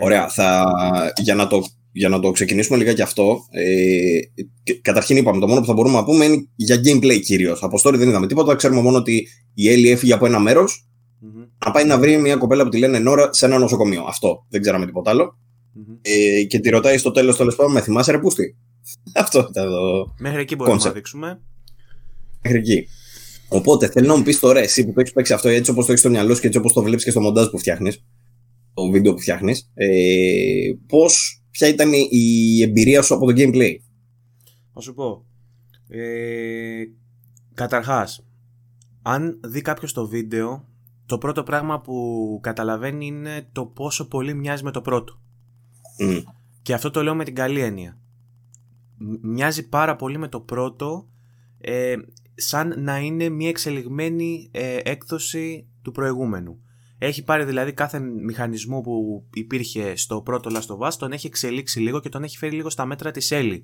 Ωραία. 0.00 0.28
Θα, 0.28 0.66
για 1.16 1.34
να 1.34 1.46
το 1.46 1.62
για 1.96 2.08
να 2.08 2.20
το 2.20 2.30
ξεκινήσουμε 2.30 2.78
λίγα 2.78 2.92
και 2.92 3.02
αυτό, 3.02 3.38
ε, 3.50 4.74
καταρχήν 4.82 5.16
είπαμε, 5.16 5.40
το 5.40 5.46
μόνο 5.48 5.60
που 5.60 5.66
θα 5.66 5.72
μπορούμε 5.72 5.96
να 5.96 6.04
πούμε 6.04 6.24
είναι 6.24 6.48
για 6.54 6.80
gameplay 6.84 7.20
κυρίως. 7.20 7.62
Από 7.62 7.78
story 7.82 7.94
δεν 7.94 8.08
είδαμε 8.08 8.26
τίποτα. 8.26 8.54
Ξέρουμε 8.54 8.80
μόνο 8.80 8.96
ότι 8.96 9.28
η 9.54 9.70
Έλλη 9.70 9.90
έφυγε 9.90 10.12
από 10.12 10.26
ένα 10.26 10.38
μέρος 10.40 10.86
mm-hmm. 11.22 11.48
να 11.64 11.70
πάει 11.70 11.84
να 11.84 11.98
βρει 11.98 12.18
μια 12.18 12.36
κοπέλα 12.36 12.62
που 12.62 12.68
τη 12.68 12.78
λένε 12.78 12.98
Νόρα 12.98 13.32
σε 13.32 13.46
ένα 13.46 13.58
νοσοκομείο. 13.58 14.04
Αυτό. 14.08 14.46
Δεν 14.48 14.60
ξέραμε 14.60 14.86
τίποτα 14.86 15.10
άλλο. 15.10 15.38
Mm-hmm. 15.76 15.98
Ε, 16.02 16.42
και 16.44 16.58
τη 16.58 16.68
ρωτάει 16.68 16.98
στο 16.98 17.10
τέλος, 17.10 17.36
τέλος 17.36 17.56
πάντων, 17.56 17.72
με 17.72 17.80
θυμάσαι 17.80 18.10
ρε 18.10 18.18
πούστη; 18.18 18.56
αυτό 19.24 19.46
ήταν 19.50 19.68
το. 19.68 20.14
Μέχρι 20.18 20.40
εκεί 20.40 20.56
μπορούμε 20.56 20.76
concept. 20.76 20.84
να 20.84 20.92
δείξουμε. 20.92 21.40
Μέχρι 22.42 22.58
εκεί. 22.58 22.86
Οπότε 23.48 23.88
θέλω 23.88 24.06
να 24.06 24.16
μου 24.16 24.22
πεις 24.22 24.38
τώρα, 24.38 24.60
εσύ 24.60 24.84
που 24.84 24.92
το 24.92 25.00
έχεις 25.00 25.12
παίξει 25.12 25.32
αυτό 25.32 25.48
έτσι 25.48 25.70
όπως 25.70 25.84
το 25.84 25.90
έχεις 25.90 26.02
στο 26.02 26.10
μυαλό 26.10 26.34
σου 26.34 26.40
και 26.40 26.46
έτσι 26.46 26.58
όπως 26.58 26.72
το 26.72 26.82
βλέπεις 26.82 27.04
και 27.04 27.10
στο 27.10 27.20
μοντάζ 27.20 27.46
που 27.46 27.58
φτιάχνεις, 27.58 28.04
το 28.74 28.90
βίντεο 28.90 29.14
που 29.14 29.20
φτιάχνεις, 29.20 29.70
ε, 29.74 29.86
πώς 30.86 31.40
ποια 31.56 31.68
ήταν 31.68 31.92
η 32.10 32.62
εμπειρία 32.62 33.02
σου 33.02 33.14
από 33.14 33.26
το 33.26 33.32
gameplay; 33.36 33.76
Θα 34.72 34.80
σου 34.80 34.94
πω. 34.94 35.24
Ε, 35.88 36.84
καταρχάς, 37.54 38.26
αν 39.02 39.40
δει 39.44 39.60
κάποιος 39.60 39.92
το 39.92 40.08
βίντεο, 40.08 40.68
το 41.06 41.18
πρώτο 41.18 41.42
πράγμα 41.42 41.80
που 41.80 42.38
καταλαβαίνει 42.42 43.06
είναι 43.06 43.48
το 43.52 43.66
πόσο 43.66 44.08
πολύ 44.08 44.34
μοιάζει 44.34 44.62
με 44.62 44.70
το 44.70 44.80
πρώτο. 44.80 45.20
Και 46.62 46.74
αυτό 46.74 46.90
το 46.90 47.02
λέω 47.02 47.14
με 47.14 47.24
την 47.24 47.34
καλή 47.34 47.60
έννοια. 47.60 47.98
Μοιάζει 49.22 49.68
πάρα 49.68 49.96
πολύ 49.96 50.18
με 50.18 50.28
το 50.28 50.40
πρώτο, 50.40 51.08
ε, 51.58 51.96
σαν 52.34 52.82
να 52.82 52.98
είναι 52.98 53.28
μια 53.28 53.48
εξελιγμένη 53.48 54.48
ε, 54.52 54.78
έκδοση 54.82 55.66
του 55.82 55.92
προηγούμενου. 55.92 56.60
Έχει 56.98 57.24
πάρει 57.24 57.44
δηλαδή 57.44 57.72
κάθε 57.72 57.98
μηχανισμό 57.98 58.80
που 58.80 59.24
υπήρχε 59.32 59.96
στο 59.96 60.22
πρώτο 60.22 60.50
Last 60.52 60.76
of 60.76 60.88
Us, 60.88 60.92
τον 60.98 61.12
έχει 61.12 61.26
εξελίξει 61.26 61.80
λίγο 61.80 62.00
και 62.00 62.08
τον 62.08 62.22
έχει 62.22 62.36
φέρει 62.36 62.56
λίγο 62.56 62.70
στα 62.70 62.86
μέτρα 62.86 63.10
της 63.10 63.30
Ellie. 63.32 63.60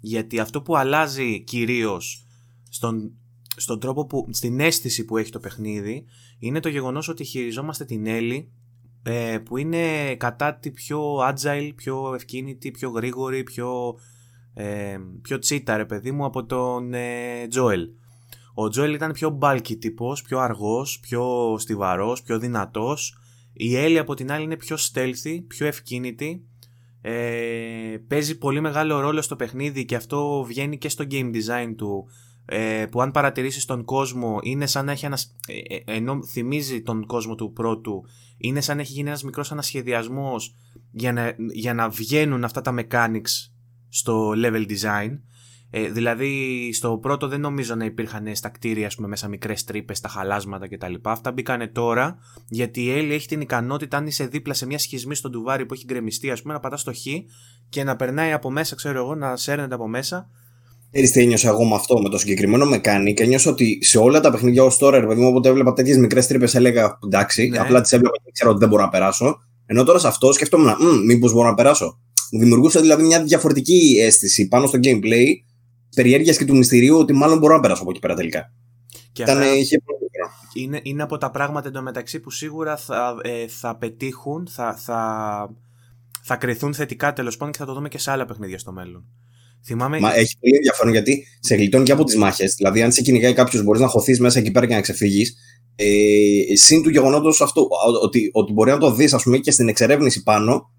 Γιατί 0.00 0.38
αυτό 0.38 0.62
που 0.62 0.76
αλλάζει 0.76 1.40
κυρίως 1.40 2.26
στον, 2.70 3.12
στον 3.56 3.80
τρόπο 3.80 4.06
που, 4.06 4.28
στην 4.30 4.60
αίσθηση 4.60 5.04
που 5.04 5.16
έχει 5.16 5.30
το 5.30 5.40
παιχνίδι, 5.40 6.04
είναι 6.38 6.60
το 6.60 6.68
γεγονός 6.68 7.08
ότι 7.08 7.24
χειριζόμαστε 7.24 7.84
την 7.84 8.04
Ellie 8.06 8.44
ε, 9.02 9.38
που 9.38 9.56
είναι 9.56 10.14
κατά 10.14 10.54
τη 10.54 10.70
πιο 10.70 11.16
agile, 11.16 11.70
πιο 11.76 12.14
ευκίνητη, 12.14 12.70
πιο 12.70 12.90
γρήγορη, 12.90 13.42
πιο, 13.42 13.98
ε, 14.54 14.98
πιο 15.22 15.38
τσίτα 15.38 15.76
ρε 15.76 15.84
παιδί 15.84 16.12
μου 16.12 16.24
από 16.24 16.44
τον 16.44 16.94
ε, 16.94 17.48
Joel. 17.54 17.88
Ο 18.58 18.68
Τζόελ 18.68 18.94
ήταν 18.94 19.12
πιο 19.12 19.38
bulky 19.42 19.78
τύπος, 19.78 20.22
πιο 20.22 20.38
αργός, 20.38 21.00
πιο 21.00 21.54
στιβαρός, 21.58 22.22
πιο 22.22 22.38
δυνατός. 22.38 23.18
Η 23.52 23.76
Έλλη 23.76 23.98
από 23.98 24.14
την 24.14 24.32
άλλη 24.32 24.44
είναι 24.44 24.56
πιο 24.56 24.76
stealthy, 24.76 25.42
πιο 25.46 25.66
ευκίνητη. 25.66 26.46
Ε, 27.00 27.96
παίζει 28.08 28.38
πολύ 28.38 28.60
μεγάλο 28.60 29.00
ρόλο 29.00 29.22
στο 29.22 29.36
παιχνίδι 29.36 29.84
και 29.84 29.96
αυτό 29.96 30.44
βγαίνει 30.46 30.78
και 30.78 30.88
στο 30.88 31.04
game 31.10 31.30
design 31.34 31.74
του 31.76 32.06
ε, 32.44 32.86
που 32.90 33.02
αν 33.02 33.10
παρατηρήσεις 33.10 33.64
τον 33.64 33.84
κόσμο 33.84 34.38
είναι 34.42 34.66
σαν 34.66 34.84
να 34.84 34.92
έχει 34.92 35.04
ένα, 35.04 35.18
ε, 35.46 35.74
ε, 35.74 35.96
ενώ 35.96 36.24
θυμίζει 36.24 36.82
τον 36.82 37.06
κόσμο 37.06 37.34
του 37.34 37.52
πρώτου 37.52 38.04
είναι 38.36 38.60
σαν 38.60 38.76
να 38.76 38.82
έχει 38.82 38.92
γίνει 38.92 39.08
ένας 39.08 39.22
μικρός 39.22 39.52
ανασχεδιασμός 39.52 40.54
για 40.90 41.12
να, 41.12 41.34
για 41.52 41.74
να 41.74 41.88
βγαίνουν 41.88 42.44
αυτά 42.44 42.60
τα 42.60 42.74
mechanics 42.78 43.50
στο 43.88 44.32
level 44.36 44.66
design 44.68 45.18
ε, 45.78 45.88
δηλαδή 45.90 46.70
στο 46.72 46.98
πρώτο 47.02 47.28
δεν 47.28 47.40
νομίζω 47.40 47.74
να 47.74 47.84
υπήρχαν 47.84 48.34
στα 48.34 48.48
κτίρια 48.48 48.90
πούμε, 48.96 49.08
μέσα 49.08 49.28
μικρές 49.28 49.64
τρύπες, 49.64 50.00
τα 50.00 50.08
χαλάσματα 50.08 50.68
κτλ. 50.68 50.94
Αυτά 51.02 51.32
μπήκανε 51.32 51.66
τώρα 51.66 52.18
γιατί 52.48 52.82
η 52.82 52.90
Έλλη 52.90 53.14
έχει 53.14 53.28
την 53.28 53.40
ικανότητα 53.40 53.96
αν 53.96 54.06
είσαι 54.06 54.26
δίπλα 54.26 54.54
σε 54.54 54.66
μια 54.66 54.78
σχισμή 54.78 55.14
στο 55.14 55.30
ντουβάρι 55.30 55.66
που 55.66 55.74
έχει 55.74 55.84
γκρεμιστεί 55.84 56.30
ας 56.30 56.42
πούμε 56.42 56.54
να 56.54 56.60
πατάς 56.60 56.82
το 56.82 56.92
χ 56.92 56.98
και 57.68 57.84
να 57.84 57.96
περνάει 57.96 58.32
από 58.32 58.50
μέσα 58.50 58.76
ξέρω 58.76 58.98
εγώ 58.98 59.14
να 59.14 59.36
σέρνεται 59.36 59.74
από 59.74 59.88
μέσα 59.88 60.30
Ξέρεις 60.90 61.10
τι 61.10 61.20
ένιωσα 61.20 61.48
εγώ 61.48 61.64
με 61.64 61.74
αυτό, 61.74 62.02
με 62.02 62.08
το 62.08 62.18
συγκεκριμένο 62.18 62.66
mechanic. 62.74 63.20
Ένιωσα 63.20 63.50
ότι 63.50 63.78
σε 63.80 63.98
όλα 63.98 64.20
τα 64.20 64.30
παιχνίδια 64.30 64.64
ως 64.64 64.78
τώρα, 64.78 65.00
ρε 65.00 65.06
παιδί 65.06 65.20
μου, 65.20 65.28
όποτε 65.28 65.48
έβλεπα 65.48 65.72
τέτοιες 65.72 65.96
μικρές 65.96 66.26
τρύπες, 66.26 66.54
έλεγα 66.54 66.98
εντάξει, 67.04 67.48
ναι. 67.48 67.58
απλά 67.58 67.80
τις 67.80 67.92
έβλεπα 67.92 68.16
και 68.24 68.30
ξέρω 68.32 68.50
ότι 68.50 68.58
δεν 68.58 68.68
μπορώ 68.68 68.82
να 68.82 68.88
περάσω. 68.88 69.36
Ενώ 69.66 69.84
τώρα 69.84 69.98
σε 69.98 70.06
αυτό 70.06 70.32
σκεφτόμουν, 70.32 70.74
μήπως 71.04 71.32
μπορώ 71.32 71.48
να 71.48 71.54
περάσω. 71.54 72.00
Μου 72.32 72.38
δημιουργούσε 72.38 72.80
δηλαδή 72.80 73.02
μια 73.02 73.22
διαφορετική 73.22 73.96
αίσθηση 74.00 74.48
πάνω 74.48 74.66
στο 74.66 74.78
gameplay, 74.82 75.24
περιέργειας 75.96 76.36
και 76.36 76.44
του 76.44 76.56
μυστηρίου 76.56 76.98
ότι 76.98 77.12
μάλλον 77.12 77.38
μπορώ 77.38 77.54
να 77.54 77.60
περάσω 77.60 77.82
από 77.82 77.90
εκεί 77.90 78.00
πέρα 78.00 78.14
τελικά. 78.14 78.52
Και 79.12 79.22
Ήταν, 79.22 79.38
αυτά... 79.38 79.56
είχε 79.56 79.82
είναι, 80.54 80.80
είναι 80.82 81.02
από 81.02 81.18
τα 81.18 81.30
πράγματα 81.30 81.68
εντωμεταξύ 81.68 82.20
που 82.20 82.30
σίγουρα 82.30 82.76
θα, 82.76 83.14
ε, 83.22 83.48
θα 83.48 83.76
πετύχουν, 83.76 84.48
θα, 84.50 84.76
θα, 84.76 85.00
θα 86.22 86.36
κρυθούν 86.36 86.74
θετικά 86.74 87.12
τέλος 87.12 87.36
πάντων 87.36 87.52
και 87.52 87.58
θα 87.58 87.64
το 87.66 87.74
δούμε 87.74 87.88
και 87.88 87.98
σε 87.98 88.10
άλλα 88.10 88.24
παιχνίδια 88.24 88.58
στο 88.58 88.72
μέλλον. 88.72 89.04
Θυμάμαι... 89.64 90.00
Μα 90.00 90.14
έχει 90.14 90.38
πολύ 90.38 90.56
ενδιαφέρον 90.56 90.92
γιατί 90.92 91.26
σε 91.40 91.54
γλιτώνει 91.54 91.84
και 91.84 91.92
από 91.92 92.04
τις 92.04 92.16
μάχες. 92.16 92.54
Δηλαδή, 92.54 92.82
αν 92.82 92.92
σε 92.92 93.02
κυνηγάει 93.02 93.32
κάποιος, 93.32 93.62
μπορείς 93.62 93.80
να 93.80 93.86
χωθείς 93.86 94.20
μέσα 94.20 94.38
εκεί 94.38 94.50
πέρα 94.50 94.66
και 94.66 94.74
να 94.74 94.80
ξεφύγεις. 94.80 95.36
Ε, 95.76 95.86
συν 96.56 96.82
του 96.82 96.90
γεγονότος 96.90 97.40
αυτό, 97.40 97.68
ότι, 98.02 98.30
ότι 98.32 98.52
μπορεί 98.52 98.70
να 98.70 98.78
το 98.78 98.90
δεις, 98.92 99.14
ας 99.14 99.22
πούμε, 99.22 99.38
και 99.38 99.50
στην 99.50 99.68
εξερεύνηση 99.68 100.22
πάνω, 100.22 100.70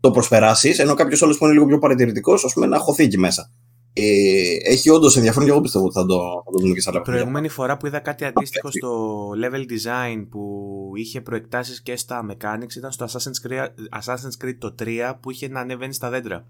το 0.00 0.10
προσπεράσεις, 0.10 0.78
ενώ 0.78 0.94
κάποιος 0.94 1.22
άλλος 1.22 1.38
που 1.38 1.44
είναι 1.44 1.54
λίγο 1.54 1.66
πιο 1.66 1.78
παρατηρητικός, 1.78 2.44
ας 2.44 2.52
πούμε, 2.52 2.66
να 2.66 2.78
χωθεί 2.78 3.02
εκεί 3.02 3.18
μέσα. 3.18 3.52
Ε, 3.98 4.72
έχει 4.72 4.90
όντως 4.90 5.16
ενδιαφέρον 5.16 5.44
και 5.46 5.52
εγώ 5.52 5.60
πιστεύω 5.60 5.84
ότι 5.84 5.94
θα 5.94 6.06
το, 6.06 6.42
θα 6.44 6.50
το 6.50 6.58
δούμε 6.58 6.74
και 6.74 6.80
σε 6.80 6.90
άλλα 6.90 6.98
παιχνίδια. 6.98 7.24
Προηγούμενη 7.24 7.48
φορά 7.48 7.76
που 7.76 7.86
είδα 7.86 7.98
κάτι 7.98 8.24
αντίστοιχο 8.24 8.70
στο 8.70 9.30
level 9.30 9.60
design 9.60 10.26
που 10.30 10.92
είχε 10.94 11.20
προεκτάσεις 11.20 11.82
και 11.82 11.96
στα 11.96 12.26
mechanics 12.30 12.76
ήταν 12.76 12.92
στο 12.92 13.06
Assassin's 13.06 13.48
Creed, 13.48 13.66
Assassin's 14.02 14.44
Creed 14.44 14.54
το 14.58 14.74
3 14.78 15.14
που 15.20 15.30
είχε 15.30 15.48
να 15.48 15.60
ανεβαίνει 15.60 15.92
στα 15.92 16.10
δέντρα. 16.10 16.46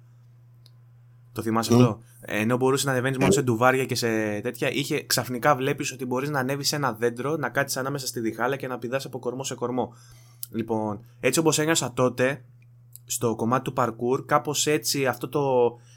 Το 1.33 1.43
θυμάσαι 1.43 1.73
mm. 1.75 1.77
αυτό; 1.77 2.01
Ενώ 2.21 2.57
μπορούσες 2.57 2.87
να 2.87 2.93
ανεβαίνεις 2.93 3.19
μόνο 3.19 3.33
σε 3.33 3.43
ντουβάρια 3.43 3.85
και 3.85 3.95
σε 3.95 4.41
τέτοια, 4.41 4.71
είχε 4.73 5.03
ξαφνικά 5.07 5.57
βλέπεις 5.57 5.93
ότι 5.93 6.07
μπορείς 6.07 6.31
να 6.31 6.39
ανέβεις 6.39 6.69
σε 6.69 6.77
ένα 6.77 6.93
δέντρο, 6.93 7.37
να 7.37 7.49
κάτσεις 7.49 7.77
ανάμεσα 7.77 8.07
στη 8.07 8.21
διχάλα 8.21 8.57
και 8.57 8.67
να 8.67 8.79
πηδάς 8.79 9.05
από 9.05 9.19
κορμό 9.19 9.45
σε 9.45 9.55
κορμό. 9.55 9.95
Λοιπόν, 10.51 11.05
έτσι 11.21 11.39
όπως 11.39 11.59
ένιωσα 11.59 11.93
τότε 11.93 12.45
στο 13.05 13.35
κομμάτι 13.35 13.65
του 13.65 13.73
parkour, 13.77 14.27
κάπως 14.27 14.67
έτσι 14.67 15.07
αυτό 15.07 15.29
το 15.29 15.41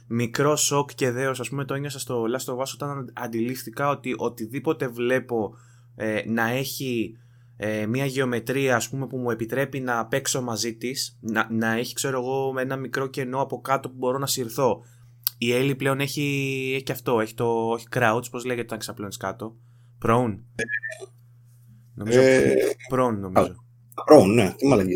μικρό 0.10 0.56
σοκ 0.56 0.90
και 0.96 1.12
δέος, 1.12 1.40
ας 1.40 1.50
πούμε, 1.50 1.66
το 1.66 1.74
ένιωσα 1.74 2.00
στο 2.00 2.24
Last 2.24 2.54
of 2.54 2.58
Us 2.58 2.72
όταν 2.74 3.12
αντιλήφθηκα 3.14 3.90
ότι 3.90 4.16
οτιδήποτε 4.18 4.88
βλέπω 4.88 5.54
ε, 5.96 6.22
να 6.26 6.50
έχει 6.50 7.18
ε, 7.58 7.86
μια 7.86 8.06
γεωμετρία 8.06 8.76
ας 8.76 8.90
πούμε 8.90 9.08
που 9.08 9.18
μου 9.18 9.32
επιτρέπει 9.32 9.80
να 9.80 10.06
παίξω 10.06 10.42
μαζί 10.42 10.76
της 10.76 11.18
να, 11.22 11.48
να 11.52 11.72
έχει 11.72 11.94
ξέρω 11.94 12.20
εγώ 12.20 12.54
ένα 12.60 12.76
μικρό 12.76 13.08
κενό 13.08 13.42
από 13.42 13.62
κάτω 13.62 13.90
που 13.90 13.96
μπορώ 13.98 14.18
να 14.18 14.28
συρθώ 14.28 14.82
η 15.42 15.54
Έλλη 15.54 15.76
πλέον 15.76 16.00
έχει, 16.00 16.22
έχει 16.74 16.84
και 16.84 16.92
αυτό. 16.92 17.20
Έχει 17.20 17.34
το 17.34 17.74
έχει 17.78 17.88
crouch, 17.92 18.24
πώς 18.32 18.46
λέγεται 18.46 18.66
όταν 18.66 18.80
ξαπλώνεις 18.80 19.18
κάτω. 19.18 19.56
Prone. 20.06 20.40
νομίζω. 21.94 22.20
Ε, 22.20 22.54
prone, 22.92 23.18
νομίζω. 23.20 23.56
Prone, 24.12 24.34
ναι. 24.34 24.54
Τι 24.58 24.68
μαλακή. 24.68 24.96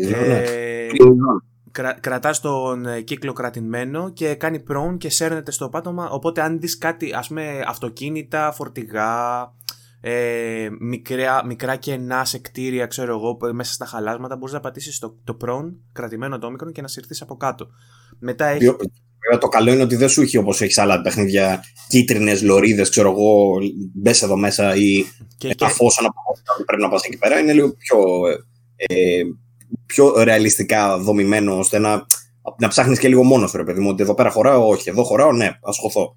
Ε, 1.78 1.82
ναι. 1.82 1.88
Κρα, 1.88 2.00
κρατάς 2.00 2.40
τον 2.40 2.86
ε, 2.86 3.00
κύκλο 3.00 3.32
κρατημένο 3.32 4.12
και 4.12 4.34
κάνει 4.34 4.62
prone 4.70 4.98
και 4.98 5.10
σέρνεται 5.10 5.50
στο 5.50 5.68
πάτωμα 5.68 6.10
οπότε 6.10 6.42
αν 6.42 6.60
δεις 6.60 6.78
κάτι 6.78 7.12
ας 7.14 7.28
πούμε 7.28 7.62
αυτοκίνητα, 7.66 8.52
φορτηγά 8.52 9.52
ε, 10.00 10.68
μικρά, 10.80 11.46
μικρά 11.46 11.76
κενά 11.76 12.24
σε 12.24 12.38
κτίρια 12.38 12.86
ξέρω 12.86 13.14
εγώ 13.14 13.38
μέσα 13.52 13.72
στα 13.72 13.86
χαλάσματα 13.86 14.36
μπορείς 14.36 14.54
να 14.54 14.60
πατήσεις 14.60 14.98
το, 14.98 15.16
το 15.24 15.36
prone 15.44 15.72
κρατημένο 15.92 16.38
το 16.38 16.46
όμικρον 16.46 16.72
και 16.72 16.80
να 16.80 16.88
συρθείς 16.88 17.22
από 17.22 17.36
κάτω 17.36 17.66
μετά 18.18 18.46
έχεις... 18.46 18.76
Βέβαια 19.24 19.38
το 19.38 19.48
καλό 19.48 19.72
είναι 19.72 19.82
ότι 19.82 19.96
δεν 19.96 20.08
σου 20.08 20.22
έχει 20.22 20.36
όπως 20.36 20.60
έχεις 20.60 20.78
άλλα 20.78 21.00
παιχνίδια 21.00 21.64
κίτρινες 21.88 22.42
λωρίδες, 22.42 22.90
ξέρω 22.90 23.10
εγώ, 23.10 23.58
μπες 23.94 24.22
εδώ 24.22 24.36
μέσα 24.36 24.74
ή 24.76 25.04
και, 25.38 25.54
τα 25.54 25.68
φως 25.68 26.00
πρέπει 26.66 26.82
να 26.82 26.88
πας 26.88 27.04
εκεί 27.04 27.18
πέρα. 27.18 27.38
Είναι 27.38 27.52
λίγο 27.52 27.74
πιο, 27.74 27.98
ε, 28.76 29.22
πιο 29.86 30.22
ρεαλιστικά 30.22 30.98
δομημένο 30.98 31.58
ώστε 31.58 31.78
να, 31.78 32.06
να 32.58 32.68
ψάχνεις 32.68 32.98
και 32.98 33.08
λίγο 33.08 33.22
μόνος 33.22 33.52
ρε 33.52 33.64
παιδί 33.64 33.80
μου. 33.80 33.88
Ότι 33.88 34.02
εδώ 34.02 34.14
πέρα 34.14 34.30
χωράω, 34.30 34.68
όχι. 34.68 34.88
Εδώ 34.88 35.04
χωράω, 35.04 35.32
ναι, 35.32 35.58
ασχοθώ. 35.62 36.16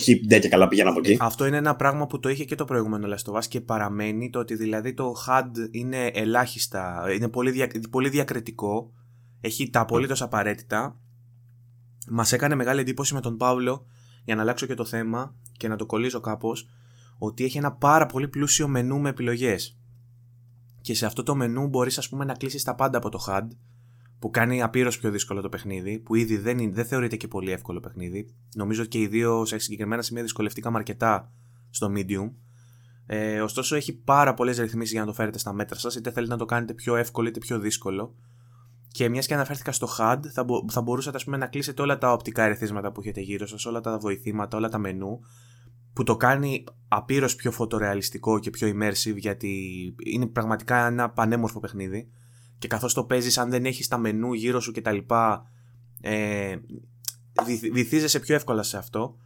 Έχει 0.00 0.26
ντε 0.26 0.38
και 0.38 0.48
καλά 0.48 0.68
πήγαινα 0.68 0.90
από 0.90 0.98
εκεί. 0.98 1.16
Αυτό 1.20 1.46
είναι 1.46 1.56
ένα 1.56 1.76
πράγμα 1.76 2.06
που 2.06 2.20
το 2.20 2.28
είχε 2.28 2.44
και 2.44 2.54
το 2.54 2.64
προηγούμενο 2.64 3.08
Last 3.14 3.44
και 3.48 3.60
παραμένει 3.60 4.30
το 4.30 4.38
ότι 4.38 4.54
δηλαδή 4.54 4.94
το 4.94 5.12
HUD 5.26 5.68
είναι 5.70 6.06
ελάχιστα, 6.06 7.04
είναι 7.14 7.28
πολύ, 7.28 7.50
δια, 7.50 7.70
πολύ 7.90 8.08
διακριτικό. 8.08 8.92
Έχει 9.40 9.70
τα 9.70 9.80
απολύτως 9.80 10.22
απαραίτητα 10.22 11.00
Μας 12.08 12.32
έκανε 12.32 12.54
μεγάλη 12.54 12.80
εντύπωση 12.80 13.14
με 13.14 13.20
τον 13.20 13.36
Παύλο, 13.36 13.86
για 14.24 14.34
να 14.34 14.42
αλλάξω 14.42 14.66
και 14.66 14.74
το 14.74 14.84
θέμα 14.84 15.34
και 15.56 15.68
να 15.68 15.76
το 15.76 15.86
κολλήσω 15.86 16.20
κάπως, 16.20 16.68
ότι 17.18 17.44
έχει 17.44 17.58
ένα 17.58 17.72
πάρα 17.72 18.06
πολύ 18.06 18.28
πλούσιο 18.28 18.68
μενού 18.68 19.00
με 19.00 19.08
επιλογές. 19.08 19.79
Και 20.80 20.94
σε 20.94 21.06
αυτό 21.06 21.22
το 21.22 21.34
μενού 21.34 21.66
μπορείς, 21.68 21.98
ας 21.98 22.08
πούμε, 22.08 22.24
να 22.24 22.34
κλείσεις 22.34 22.62
τα 22.62 22.74
πάντα 22.74 22.98
από 22.98 23.08
το 23.08 23.24
HUD, 23.28 23.48
που 24.18 24.30
κάνει 24.30 24.62
απείρως 24.62 24.98
πιο 24.98 25.10
δύσκολο 25.10 25.40
το 25.40 25.48
παιχνίδι, 25.48 25.98
που 25.98 26.14
ήδη 26.14 26.36
δεν, 26.36 26.58
είναι, 26.58 26.72
δεν 26.72 26.84
θεωρείται 26.84 27.16
και 27.16 27.28
πολύ 27.28 27.50
εύκολο 27.50 27.80
παιχνίδι. 27.80 28.34
Νομίζω 28.54 28.80
ότι 28.80 28.90
και 28.90 28.98
οι 28.98 29.06
δύο 29.06 29.44
σε 29.44 29.58
συγκεκριμένα 29.58 30.02
σημεία 30.02 30.22
δυσκολευτήκαμε 30.22 30.78
αρκετά 30.78 31.32
στο 31.70 31.92
Medium. 31.94 32.30
Ε, 33.06 33.40
ωστόσο, 33.40 33.76
έχει 33.76 33.92
πάρα 33.92 34.34
πολλές 34.34 34.58
ρυθμίσεις 34.58 34.92
για 34.92 35.00
να 35.00 35.06
το 35.06 35.12
φέρετε 35.12 35.38
στα 35.38 35.52
μέτρα 35.52 35.78
σας, 35.78 35.94
είτε 35.94 36.10
θέλετε 36.10 36.32
να 36.32 36.38
το 36.38 36.44
κάνετε 36.44 36.74
πιο 36.74 36.96
εύκολο 36.96 37.28
είτε 37.28 37.38
πιο 37.38 37.58
δύσκολο. 37.58 38.14
Και 38.88 39.08
μιας 39.08 39.26
και 39.26 39.34
αναφέρθηκα 39.34 39.72
στο 39.72 39.88
HUD, 39.98 40.18
θα, 40.32 40.44
μπο, 40.44 40.64
θα 40.70 40.82
μπορούσατε 40.82 41.18
πούμε, 41.24 41.36
να 41.36 41.46
κλείσετε 41.46 41.82
όλα 41.82 41.98
τα 41.98 42.12
οπτικά 42.12 42.42
ερεθίσματα 42.42 42.92
που 42.92 43.00
έχετε 43.00 43.20
γύρω 43.20 43.46
σας, 43.46 43.66
όλα 43.66 43.80
τα 43.80 43.98
βοηθήματα, 43.98 44.56
όλα 44.56 44.68
τα 44.68 44.78
μενού, 44.78 45.20
που 46.00 46.06
το 46.06 46.16
κάνει 46.16 46.64
απείρως 46.88 47.34
πιο 47.34 47.50
φωτορεαλιστικό 47.50 48.38
και 48.38 48.50
πιο 48.50 48.68
immersive, 48.68 49.16
γιατί 49.16 49.54
είναι 50.04 50.26
πραγματικά 50.26 50.86
ένα 50.86 51.10
πανέμορφο 51.10 51.60
παιχνίδι. 51.60 52.08
Και 52.58 52.68
καθώς 52.68 52.94
το 52.94 53.04
παίζεις, 53.04 53.38
αν 53.38 53.50
δεν 53.50 53.64
έχεις 53.64 53.88
τα 53.88 53.98
μενού 53.98 54.32
γύρω 54.32 54.60
σου 54.60 54.72
κτλ., 54.72 54.96
ε, 56.00 56.56
βυθίζεσαι 57.72 58.20
πιο 58.20 58.34
εύκολα 58.34 58.62
σε 58.62 58.78
αυτό. 58.78 59.16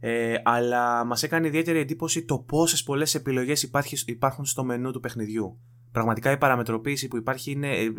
Ε, 0.00 0.34
αλλά 0.44 1.04
μας 1.04 1.22
έκανε 1.22 1.46
ιδιαίτερη 1.46 1.78
εντύπωση 1.78 2.24
το 2.24 2.38
πόσες 2.38 2.82
πολλές 2.82 3.14
επιλογές 3.14 3.70
υπάρχουν 4.04 4.44
στο 4.44 4.64
μενού 4.64 4.90
του 4.90 5.00
παιχνιδιού 5.00 5.58
πραγματικά 5.92 6.32
η 6.32 6.38
παραμετροποίηση 6.38 7.08
που 7.08 7.16
υπάρχει 7.16 7.50
είναι. 7.50 7.68
Ε, 7.68 7.84
ε, 7.84 7.90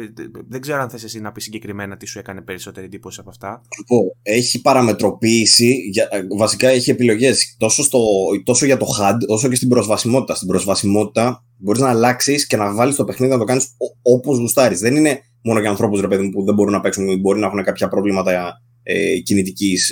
δεν 0.47 0.61
ξέρω 0.61 0.81
αν 0.81 0.89
θες 0.89 1.03
εσύ 1.03 1.19
να 1.19 1.31
πεις 1.31 1.43
συγκεκριμένα 1.43 1.97
τι 1.97 2.05
σου 2.05 2.19
έκανε 2.19 2.41
περισσότερη 2.41 2.85
εντύπωση 2.85 3.19
από 3.19 3.29
αυτά. 3.29 3.61
Έχει 4.23 4.61
παραμετροποίηση, 4.61 5.91
ε, 6.09 6.21
βασικά 6.37 6.67
έχει 6.67 6.89
επιλογές 6.89 7.55
τόσο, 7.59 7.83
τόσο 8.43 8.65
για 8.65 8.77
το 8.77 8.85
HUD 8.99 9.17
όσο 9.27 9.49
και 9.49 9.55
στην 9.55 9.69
προσβασιμότητα. 9.69 10.35
Στην 10.35 10.47
προσβασιμότητα 10.47 11.45
μπορείς 11.57 11.81
να 11.81 11.89
αλλάξεις 11.89 12.47
και 12.47 12.57
να 12.57 12.73
βάλεις 12.73 12.95
το 12.95 13.03
παιχνίδι 13.03 13.31
να 13.31 13.39
το 13.39 13.43
κάνεις 13.43 13.67
όπως 14.01 14.37
γουστάρεις. 14.37 14.79
Δεν 14.79 14.95
είναι 14.95 15.19
μόνο 15.43 15.59
για 15.59 15.69
ανθρώπους 15.69 16.01
που 16.01 16.43
δεν 16.45 16.53
μπορούν 16.53 16.73
να 16.73 16.81
παίξουν 16.81 17.07
ή 17.07 17.17
μπορεί 17.17 17.39
να 17.39 17.45
έχουν 17.45 17.63
κάποια 17.63 17.87
προβλήματα 17.87 18.61
ε, 18.83 19.19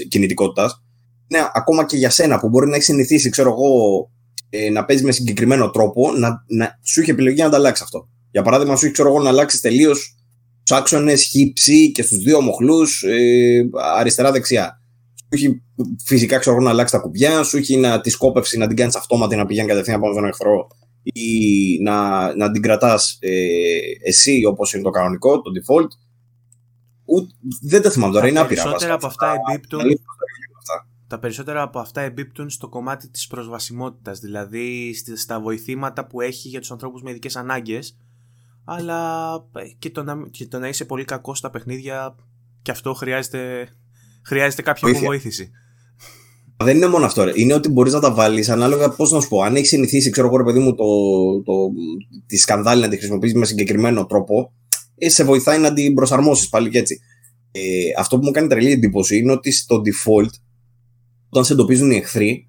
κινητικότητας. 0.09 0.83
Ναι, 1.27 1.39
ακόμα 1.53 1.85
και 1.85 1.97
για 1.97 2.09
σένα 2.09 2.39
που 2.39 2.49
μπορεί 2.49 2.67
να 2.67 2.73
έχεις 2.73 2.85
συνηθίσει, 2.85 3.29
ξέρω 3.29 3.49
εγώ, 3.49 4.11
ε, 4.49 4.69
να 4.69 4.85
παίζει 4.85 5.03
με 5.03 5.11
συγκεκριμένο 5.11 5.69
τρόπο, 5.69 6.11
να, 6.11 6.43
να, 6.47 6.79
σου 6.83 7.01
έχει 7.01 7.11
επιλογή 7.11 7.41
να 7.41 7.49
τα 7.49 7.57
αλλάξει 7.57 7.83
αυτό. 7.83 8.09
Για 8.31 8.41
παράδειγμα, 8.41 8.75
σου 8.75 8.85
έχει 8.85 8.93
ξέρω 8.93 9.09
εγώ 9.09 9.21
να 9.21 9.29
αλλάξεις 9.29 9.61
τελείως 9.61 10.15
τους 10.63 10.77
άξονες 10.77 11.23
χύψη 11.23 11.91
και 11.91 12.03
στους 12.03 12.17
δύο 12.17 12.41
μοχλού 12.41 12.81
ε, 13.07 13.61
αριστερά-δεξιά. 13.97 14.81
Σου 15.15 15.27
έχει 15.29 15.61
φυσικά 16.05 16.37
ξέρω 16.37 16.55
εγώ 16.55 16.65
να 16.65 16.71
αλλάξει 16.71 16.93
τα 16.93 16.99
κουμπιά, 16.99 17.43
σου 17.43 17.57
έχει 17.57 17.77
να, 17.77 18.01
τη 18.01 18.09
σκόπευση 18.09 18.57
να 18.57 18.67
την 18.67 18.75
κάνεις 18.75 18.95
αυτόματη 18.95 19.35
να 19.35 19.45
πηγαίνει 19.45 19.67
κατευθείαν 19.67 19.99
πάνω 19.99 20.13
στον 20.13 20.25
εχθρό 20.25 20.67
ή 21.03 21.81
να, 21.81 22.35
να 22.35 22.51
την 22.51 22.61
κρατάς 22.61 23.17
ε, 23.19 23.31
εσύ 24.03 24.45
όπως 24.45 24.73
είναι 24.73 24.83
το 24.83 24.89
κανονικό, 24.89 25.41
το 25.41 25.51
default. 25.51 25.87
δεν 27.61 27.81
τα 27.81 27.91
θυμάμαι 27.91 28.13
τώρα, 28.13 28.27
είναι 28.27 28.39
άπειρα. 28.39 28.63
Περισσότερα 28.63 28.93
από 28.93 29.07
αυτά 29.07 29.35
εμπίπτουν 29.49 29.81
τα 31.09 31.19
περισσότερα 31.19 31.61
από 31.61 31.79
αυτά 31.79 32.01
εμπίπτουν 32.01 32.49
στο 32.49 32.69
κομμάτι 32.69 33.09
της 33.09 33.27
προσβασιμότητας, 33.27 34.19
δηλαδή 34.19 34.93
στα 35.15 35.39
βοηθήματα 35.39 36.07
που 36.07 36.21
έχει 36.21 36.47
για 36.47 36.59
τους 36.59 36.71
ανθρώπους 36.71 37.01
με 37.01 37.09
ειδικές 37.09 37.35
ανάγκες, 37.35 37.97
αλλά 38.65 39.33
ε, 39.55 39.61
και 39.79 39.89
το, 39.89 40.03
να, 40.03 40.15
και 40.31 40.47
το 40.47 40.59
να 40.59 40.67
είσαι 40.67 40.85
πολύ 40.85 41.05
κακός 41.05 41.37
στα 41.37 41.49
παιχνίδια 41.49 42.15
και 42.61 42.71
αυτό 42.71 42.93
χρειάζεται, 42.93 43.69
χρειάζεται 44.25 44.61
κάποια 44.61 44.81
Βοήθεια. 44.81 45.01
αποβοήθηση. 45.01 45.51
Δεν 46.63 46.75
είναι 46.75 46.87
μόνο 46.87 47.05
αυτό. 47.05 47.23
Ρε. 47.23 47.31
Είναι 47.35 47.53
ότι 47.53 47.69
μπορείς 47.69 47.93
να 47.93 47.99
τα 47.99 48.13
βάλεις 48.13 48.49
ανάλογα 48.49 48.89
πώς 48.89 49.11
να 49.11 49.19
σου 49.19 49.27
πω. 49.27 49.41
Αν 49.41 49.55
έχεις 49.55 49.69
συνηθίσει, 49.69 50.09
ξέρω 50.09 50.27
εγώ, 50.27 50.37
ρε 50.37 50.43
παιδί 50.43 50.59
μου, 50.59 50.75
το, 50.75 50.85
το, 51.43 51.53
τη 52.25 52.37
σκανδάλη 52.37 52.81
να 52.81 52.87
τη 52.87 52.97
χρησιμοποιήσεις 52.97 53.35
με 53.37 53.45
συγκεκριμένο 53.45 54.05
τρόπο, 54.05 54.53
ε, 54.95 55.09
σε 55.09 55.23
βοηθάει 55.23 55.59
να 55.59 55.73
την 55.73 55.93
προσαρμόσεις 55.93 56.49
πάλι 56.49 56.69
και 56.69 56.77
έτσι. 56.77 56.99
Ε, 57.51 57.59
αυτό 57.97 58.19
που 58.19 58.25
μου 58.25 58.31
κάνει 58.31 58.47
τρελή 58.47 58.71
εντύπωση 58.71 59.17
είναι 59.17 59.31
ότι 59.31 59.51
στο 59.51 59.81
default, 59.85 60.29
όταν 61.29 61.45
σε 61.45 61.53
εντοπίζουν 61.53 61.91
οι 61.91 61.95
εχθροί, 61.95 62.47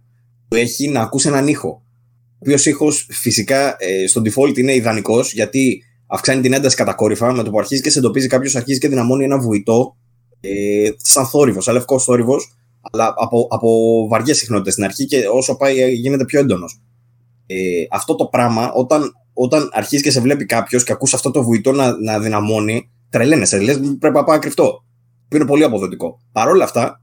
του 0.48 0.56
έχει 0.56 0.88
να 0.88 1.00
ακούσει 1.00 1.28
έναν 1.28 1.48
ήχο. 1.48 1.68
Ο 1.68 2.38
οποίος 2.38 2.66
ήχος 2.66 3.06
φυσικά 3.10 3.76
ε, 3.78 4.06
στο 4.06 4.22
default 4.24 4.58
είναι 4.58 4.74
ιδανικός 4.74 5.32
γιατί 5.32 5.82
αυξάνει 6.06 6.40
την 6.40 6.52
ένταση 6.52 6.76
κατακόρυφα. 6.76 7.32
Με 7.32 7.42
το 7.42 7.50
που 7.50 7.58
αρχίζει 7.58 7.82
και 7.82 7.90
σε 7.90 7.98
εντοπίζει 7.98 8.26
κάποιος, 8.26 8.56
αρχίζει 8.56 8.78
και 8.78 8.88
δυναμώνει 8.88 9.24
ένα 9.24 9.38
βουητό 9.38 9.96
ε, 10.40 10.88
σαν 10.96 11.26
θόρυβος, 11.26 11.64
σαν 11.64 11.74
λευκός 11.74 12.04
θόρυβος, 12.04 12.56
αλλά 12.80 13.14
από, 13.16 13.48
από 13.50 13.68
βαριές 14.08 14.36
συχνότητες 14.36 14.72
στην 14.72 14.84
αρχή 14.84 15.06
και 15.06 15.28
όσο 15.32 15.56
πάει 15.56 15.92
γίνεται 15.92 16.24
πιο 16.24 16.40
έντονος. 16.40 16.80
Ε, 17.46 17.56
αυτό 17.90 18.14
το 18.14 18.26
πράγμα, 18.26 18.72
όταν, 18.72 19.12
όταν 19.32 19.68
αρχίζει 19.72 20.02
και 20.02 20.10
σε 20.10 20.20
βλέπει 20.20 20.44
κάποιος 20.44 20.84
και 20.84 20.92
ακούς 20.92 21.14
αυτό 21.14 21.30
το 21.30 21.42
βουητό 21.42 21.72
να, 21.72 22.00
να 22.00 22.20
δυναμώνει, 22.20 22.90
τρελαίνεσαι. 23.10 23.60
Λες, 23.60 23.80
πρέπει 23.98 24.14
να 24.14 24.24
πάω 24.24 24.38
κρυφτό. 24.38 24.84
Που 25.28 25.36
είναι 25.36 25.46
πολύ 25.46 25.64
αποδοτικό. 25.64 26.20
Παρ' 26.32 26.48
όλα 26.48 26.64
αυτά, 26.64 27.02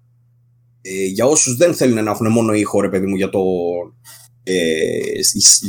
ε, 0.90 1.06
για 1.06 1.26
όσους 1.26 1.56
δεν 1.56 1.74
θέλουν 1.74 2.04
να 2.04 2.12
έχουν 2.12 2.32
μόνο 2.32 2.54
ήχο, 2.54 2.82
ρε 2.82 2.90
παιδί 2.90 3.06
μου, 3.06 3.16
για, 3.16 3.30
το, 3.30 3.42
ε, 4.44 4.54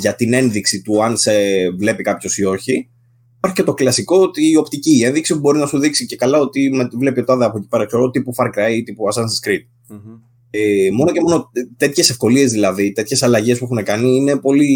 για 0.01 0.15
την 0.15 0.33
ένδειξη 0.33 0.83
του 0.83 1.05
αν 1.05 1.17
σε 1.17 1.33
βλέπει 1.71 2.03
κάποιος 2.03 2.39
ή 2.39 2.45
όχι, 2.45 2.91
υπάρχει 3.37 3.57
και 3.57 3.63
το 3.63 3.75
κλασικό 3.75 4.21
ότι 4.21 4.51
η 4.51 4.57
οπτική 4.57 4.97
η 4.99 5.05
ένδειξη 5.05 5.35
μπορεί 5.35 5.59
να 5.59 5.67
σου 5.67 5.79
δείξει 5.79 6.07
και 6.07 6.17
καλά 6.17 6.39
ότι 6.39 6.71
με, 6.71 6.89
βλέπει 6.99 7.21
ο 7.21 7.25
τάδε 7.25 7.45
από 7.45 7.59
εκεί 7.59 7.67
πέρα, 7.69 7.87
ξέρω, 7.87 8.11
τύπου 8.11 8.33
Far 8.37 8.47
Cry 8.47 8.73
ή 8.73 8.83
τύπου 8.83 9.05
Assassin's 9.13 9.49
Creed. 9.49 9.95
Mm-hmm. 9.95 10.21
Ε, 10.51 10.91
μόνο 10.93 11.13
και 11.13 11.21
μόνο 11.21 11.51
τέτοιες 11.77 12.11
ευκολίες 12.11 12.53
δηλαδή, 12.53 12.93
τέτοιες 12.93 13.23
αλλαγές 13.23 13.59
που 13.59 13.65
έχουν 13.65 13.85
κάνει 13.85 14.17
είναι 14.17 14.37
πολύ, 14.37 14.73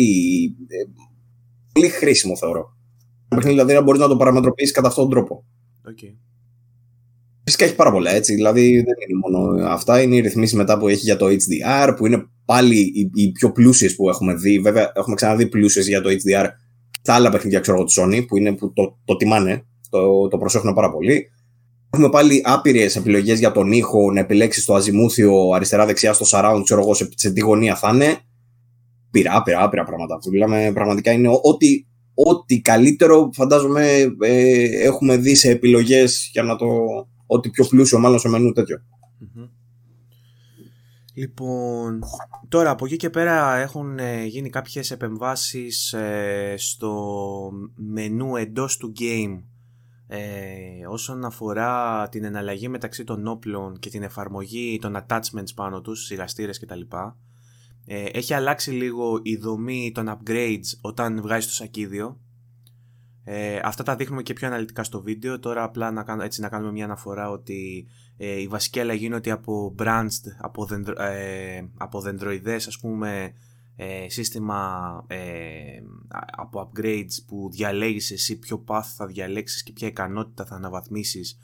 ε, 0.66 0.76
πολύ 1.72 1.88
χρήσιμο 1.88 2.36
θεωρώ. 2.36 2.76
Δηλαδή 3.42 3.72
να 3.72 3.82
μπορείς 3.82 4.00
να 4.00 4.08
το 4.08 4.16
παραμετροποιήσει 4.16 4.72
κατά 4.72 4.88
αυτόν 4.88 5.08
τον 5.08 5.12
τρόπο. 5.12 5.44
Okay. 5.88 6.31
Φυσικά 7.44 7.64
έχει 7.64 7.74
πάρα 7.74 7.92
πολλά 7.92 8.10
έτσι. 8.10 8.34
Δηλαδή 8.34 8.62
δεν 8.62 8.94
είναι 9.08 9.18
μόνο 9.22 9.66
αυτά. 9.68 10.02
Είναι 10.02 10.16
οι 10.16 10.20
ρυθμίσεις 10.20 10.56
μετά 10.56 10.78
που 10.78 10.88
έχει 10.88 11.00
για 11.04 11.16
το 11.16 11.26
HDR, 11.26 11.94
που 11.96 12.06
είναι 12.06 12.26
πάλι 12.44 12.76
οι, 12.76 13.10
οι 13.14 13.32
πιο 13.32 13.52
πλούσιες 13.52 13.94
που 13.94 14.08
έχουμε 14.08 14.34
δει. 14.34 14.58
Βέβαια, 14.58 14.92
έχουμε 14.94 15.14
ξαναδεί 15.14 15.46
πλούσιες 15.46 15.88
για 15.88 16.00
το 16.00 16.10
HDR 16.10 16.46
τα 17.02 17.14
άλλα 17.14 17.30
παιχνίδια 17.30 17.60
ξέρω 17.60 17.84
τη 17.84 17.94
Sony 17.96 18.26
που, 18.26 18.36
είναι, 18.36 18.52
που 18.52 18.72
το, 18.72 18.98
το 19.04 19.16
τιμάνε, 19.16 19.64
το, 19.90 20.28
το 20.28 20.38
προσέχουν 20.38 20.74
πάρα 20.74 20.90
πολύ. 20.90 21.30
Έχουμε 21.90 22.08
πάλι 22.08 22.42
άπειρες 22.44 22.96
επιλογές 22.96 23.38
για 23.38 23.52
τον 23.52 23.72
ήχο, 23.72 24.12
να 24.12 24.20
επιλέξεις 24.20 24.64
το 24.64 24.74
αζημούθιο 24.74 25.50
αριστερά-δεξιά 25.54 26.12
στο 26.12 26.26
surround, 26.30 26.60
ξέρω 26.64 26.80
εγώ 26.80 26.94
σε, 26.94 27.08
σε 27.14 27.30
τι 27.30 27.40
γωνία 27.40 27.76
θα 27.76 27.90
είναι. 27.94 28.16
Πειρά, 29.10 29.36
άπειρα, 29.36 29.62
άπειρα 29.62 29.84
πράγματα. 29.84 30.18
Μιλάμε 30.30 30.70
πραγματικά 30.74 31.12
είναι 31.12 31.28
ό,τι, 31.28 31.86
ό,τι 32.14 32.60
καλύτερο 32.60 33.30
φαντάζομαι 33.32 34.14
ε, 34.20 34.64
έχουμε 34.84 35.16
δει 35.16 35.34
σε 35.34 35.50
επιλογές 35.50 36.28
για 36.32 36.42
να 36.42 36.56
το. 36.56 36.66
Ό,τι 37.34 37.50
πιο 37.50 37.66
πλούσιο, 37.66 37.98
μάλλον 37.98 38.18
σε 38.18 38.28
μενού 38.28 38.52
τέτοιο. 38.52 38.82
Λοιπόν, 41.14 42.00
τώρα 42.48 42.70
από 42.70 42.84
εκεί 42.84 42.96
και 42.96 43.10
πέρα 43.10 43.56
έχουν 43.56 43.98
ε, 43.98 44.24
γίνει 44.24 44.50
κάποιες 44.50 44.90
επεμβάσεις 44.90 45.92
ε, 45.92 46.54
στο 46.58 47.50
μενού 47.74 48.36
εντός 48.36 48.76
του 48.76 48.92
game 48.98 49.42
ε, 50.06 50.86
όσον 50.88 51.24
αφορά 51.24 52.08
την 52.08 52.24
εναλλαγή 52.24 52.68
μεταξύ 52.68 53.04
των 53.04 53.26
όπλων 53.26 53.78
και 53.78 53.90
την 53.90 54.02
εφαρμογή 54.02 54.78
των 54.80 54.96
attachments 54.96 55.54
πάνω 55.54 55.80
τους, 55.80 56.04
σιγαστήρες 56.04 56.58
κτλ. 56.58 56.80
Ε, 57.86 58.04
έχει 58.04 58.34
αλλάξει 58.34 58.70
λίγο 58.70 59.20
η 59.22 59.36
δομή 59.36 59.90
των 59.94 60.18
upgrades 60.18 60.78
όταν 60.80 61.20
βγάζεις 61.22 61.46
το 61.46 61.54
σακίδιο. 61.54 62.20
Ε, 63.24 63.60
αυτά 63.62 63.82
τα 63.82 63.96
δείχνουμε 63.96 64.22
και 64.22 64.32
πιο 64.32 64.46
αναλυτικά 64.46 64.84
στο 64.84 65.02
βίντεο. 65.02 65.38
Τώρα 65.38 65.62
απλά 65.62 65.90
να, 65.90 66.24
έτσι, 66.24 66.40
να 66.40 66.48
κάνουμε 66.48 66.72
μια 66.72 66.84
αναφορά 66.84 67.30
ότι 67.30 67.86
ε, 68.16 68.40
η 68.40 68.46
βασική 68.46 68.80
αλλαγή 68.80 69.04
είναι 69.04 69.14
ότι 69.14 69.30
από 69.30 69.74
branched, 69.78 70.24
από, 70.38 70.64
δεντρο, 70.64 71.02
ε, 71.02 71.70
από 71.76 72.00
δεντροειδές 72.00 72.66
ας 72.66 72.78
πούμε 72.78 73.32
ε, 73.76 74.08
σύστημα 74.08 75.04
ε, 75.06 75.18
από 76.36 76.70
upgrades 76.70 77.24
που 77.26 77.48
διαλέγεις 77.52 78.10
εσύ 78.10 78.38
ποιο 78.38 78.64
path 78.66 78.84
θα 78.96 79.06
διαλέξεις 79.06 79.62
και 79.62 79.72
ποια 79.72 79.88
ικανότητα 79.88 80.44
θα 80.44 80.54
αναβαθμίσεις 80.54 81.38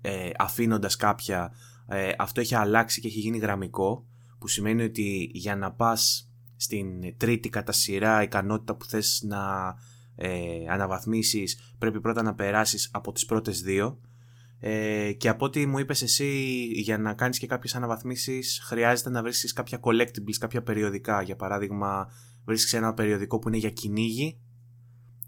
ε, 0.00 0.30
αφήνοντας 0.38 0.96
κάποια 0.96 1.52
ε, 1.86 2.12
αυτό 2.18 2.40
έχει 2.40 2.54
αλλάξει 2.54 3.00
και 3.00 3.08
έχει 3.08 3.18
γίνει 3.18 3.38
γραμμικό 3.38 4.06
που 4.38 4.48
σημαίνει 4.48 4.82
ότι 4.82 5.30
για 5.32 5.56
να 5.56 5.72
πας 5.72 6.30
στην 6.56 7.16
τρίτη 7.16 7.48
κατά 7.48 7.72
σειρά 7.72 8.22
ικανότητα 8.22 8.74
που 8.74 8.84
θες 8.84 9.22
να 9.26 9.74
ε, 10.16 10.30
αναβαθμίσεις 10.68 11.74
πρέπει 11.78 12.00
πρώτα 12.00 12.22
να 12.22 12.34
περάσεις 12.34 12.88
από 12.92 13.12
τις 13.12 13.24
πρώτες 13.24 13.60
δύο 13.60 14.00
ε, 14.64 15.12
και 15.12 15.28
από 15.28 15.44
ό,τι 15.44 15.66
μου 15.66 15.78
είπες 15.78 16.02
εσύ 16.02 16.26
για 16.64 16.98
να 16.98 17.14
κάνεις 17.14 17.38
και 17.38 17.46
κάποιες 17.46 17.74
αναβαθμίσεις 17.74 18.60
χρειάζεται 18.64 19.10
να 19.10 19.22
βρίσκεις 19.22 19.52
κάποια 19.52 19.80
collectibles, 19.82 20.36
κάποια 20.38 20.62
περιοδικά. 20.62 21.22
Για 21.22 21.36
παράδειγμα 21.36 22.12
βρίσκεις 22.44 22.72
ένα 22.72 22.94
περιοδικό 22.94 23.38
που 23.38 23.48
είναι 23.48 23.56
για 23.56 23.70
κυνήγι, 23.70 24.38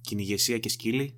κυνηγεσία 0.01 0.59
και 0.59 0.69
σκύλι. 0.69 1.17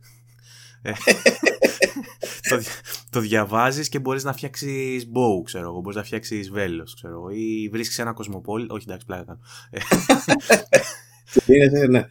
Ε, 0.83 0.93
το, 2.49 2.63
το 3.11 3.21
διαβάζεις 3.21 3.89
και 3.89 3.99
μπορείς 3.99 4.25
να 4.25 4.33
φτιάξεις 4.33 5.05
bow, 5.05 5.43
ξέρω 5.45 5.69
εγώ, 5.69 5.81
μπορείς 5.81 5.97
να 5.97 6.05
φτιάξεις 6.05 6.51
βέλος, 6.51 6.95
ξέρω 6.95 7.15
εγώ, 7.15 7.31
ή 7.31 7.69
βρίσκεις 7.73 7.99
ένα 7.99 8.13
κοσμοπόλ, 8.13 8.67
όχι 8.71 8.85
εντάξει 8.89 9.07
πλάκα 9.07 9.25
κάνω. 9.25 9.41
ναι. 11.91 12.07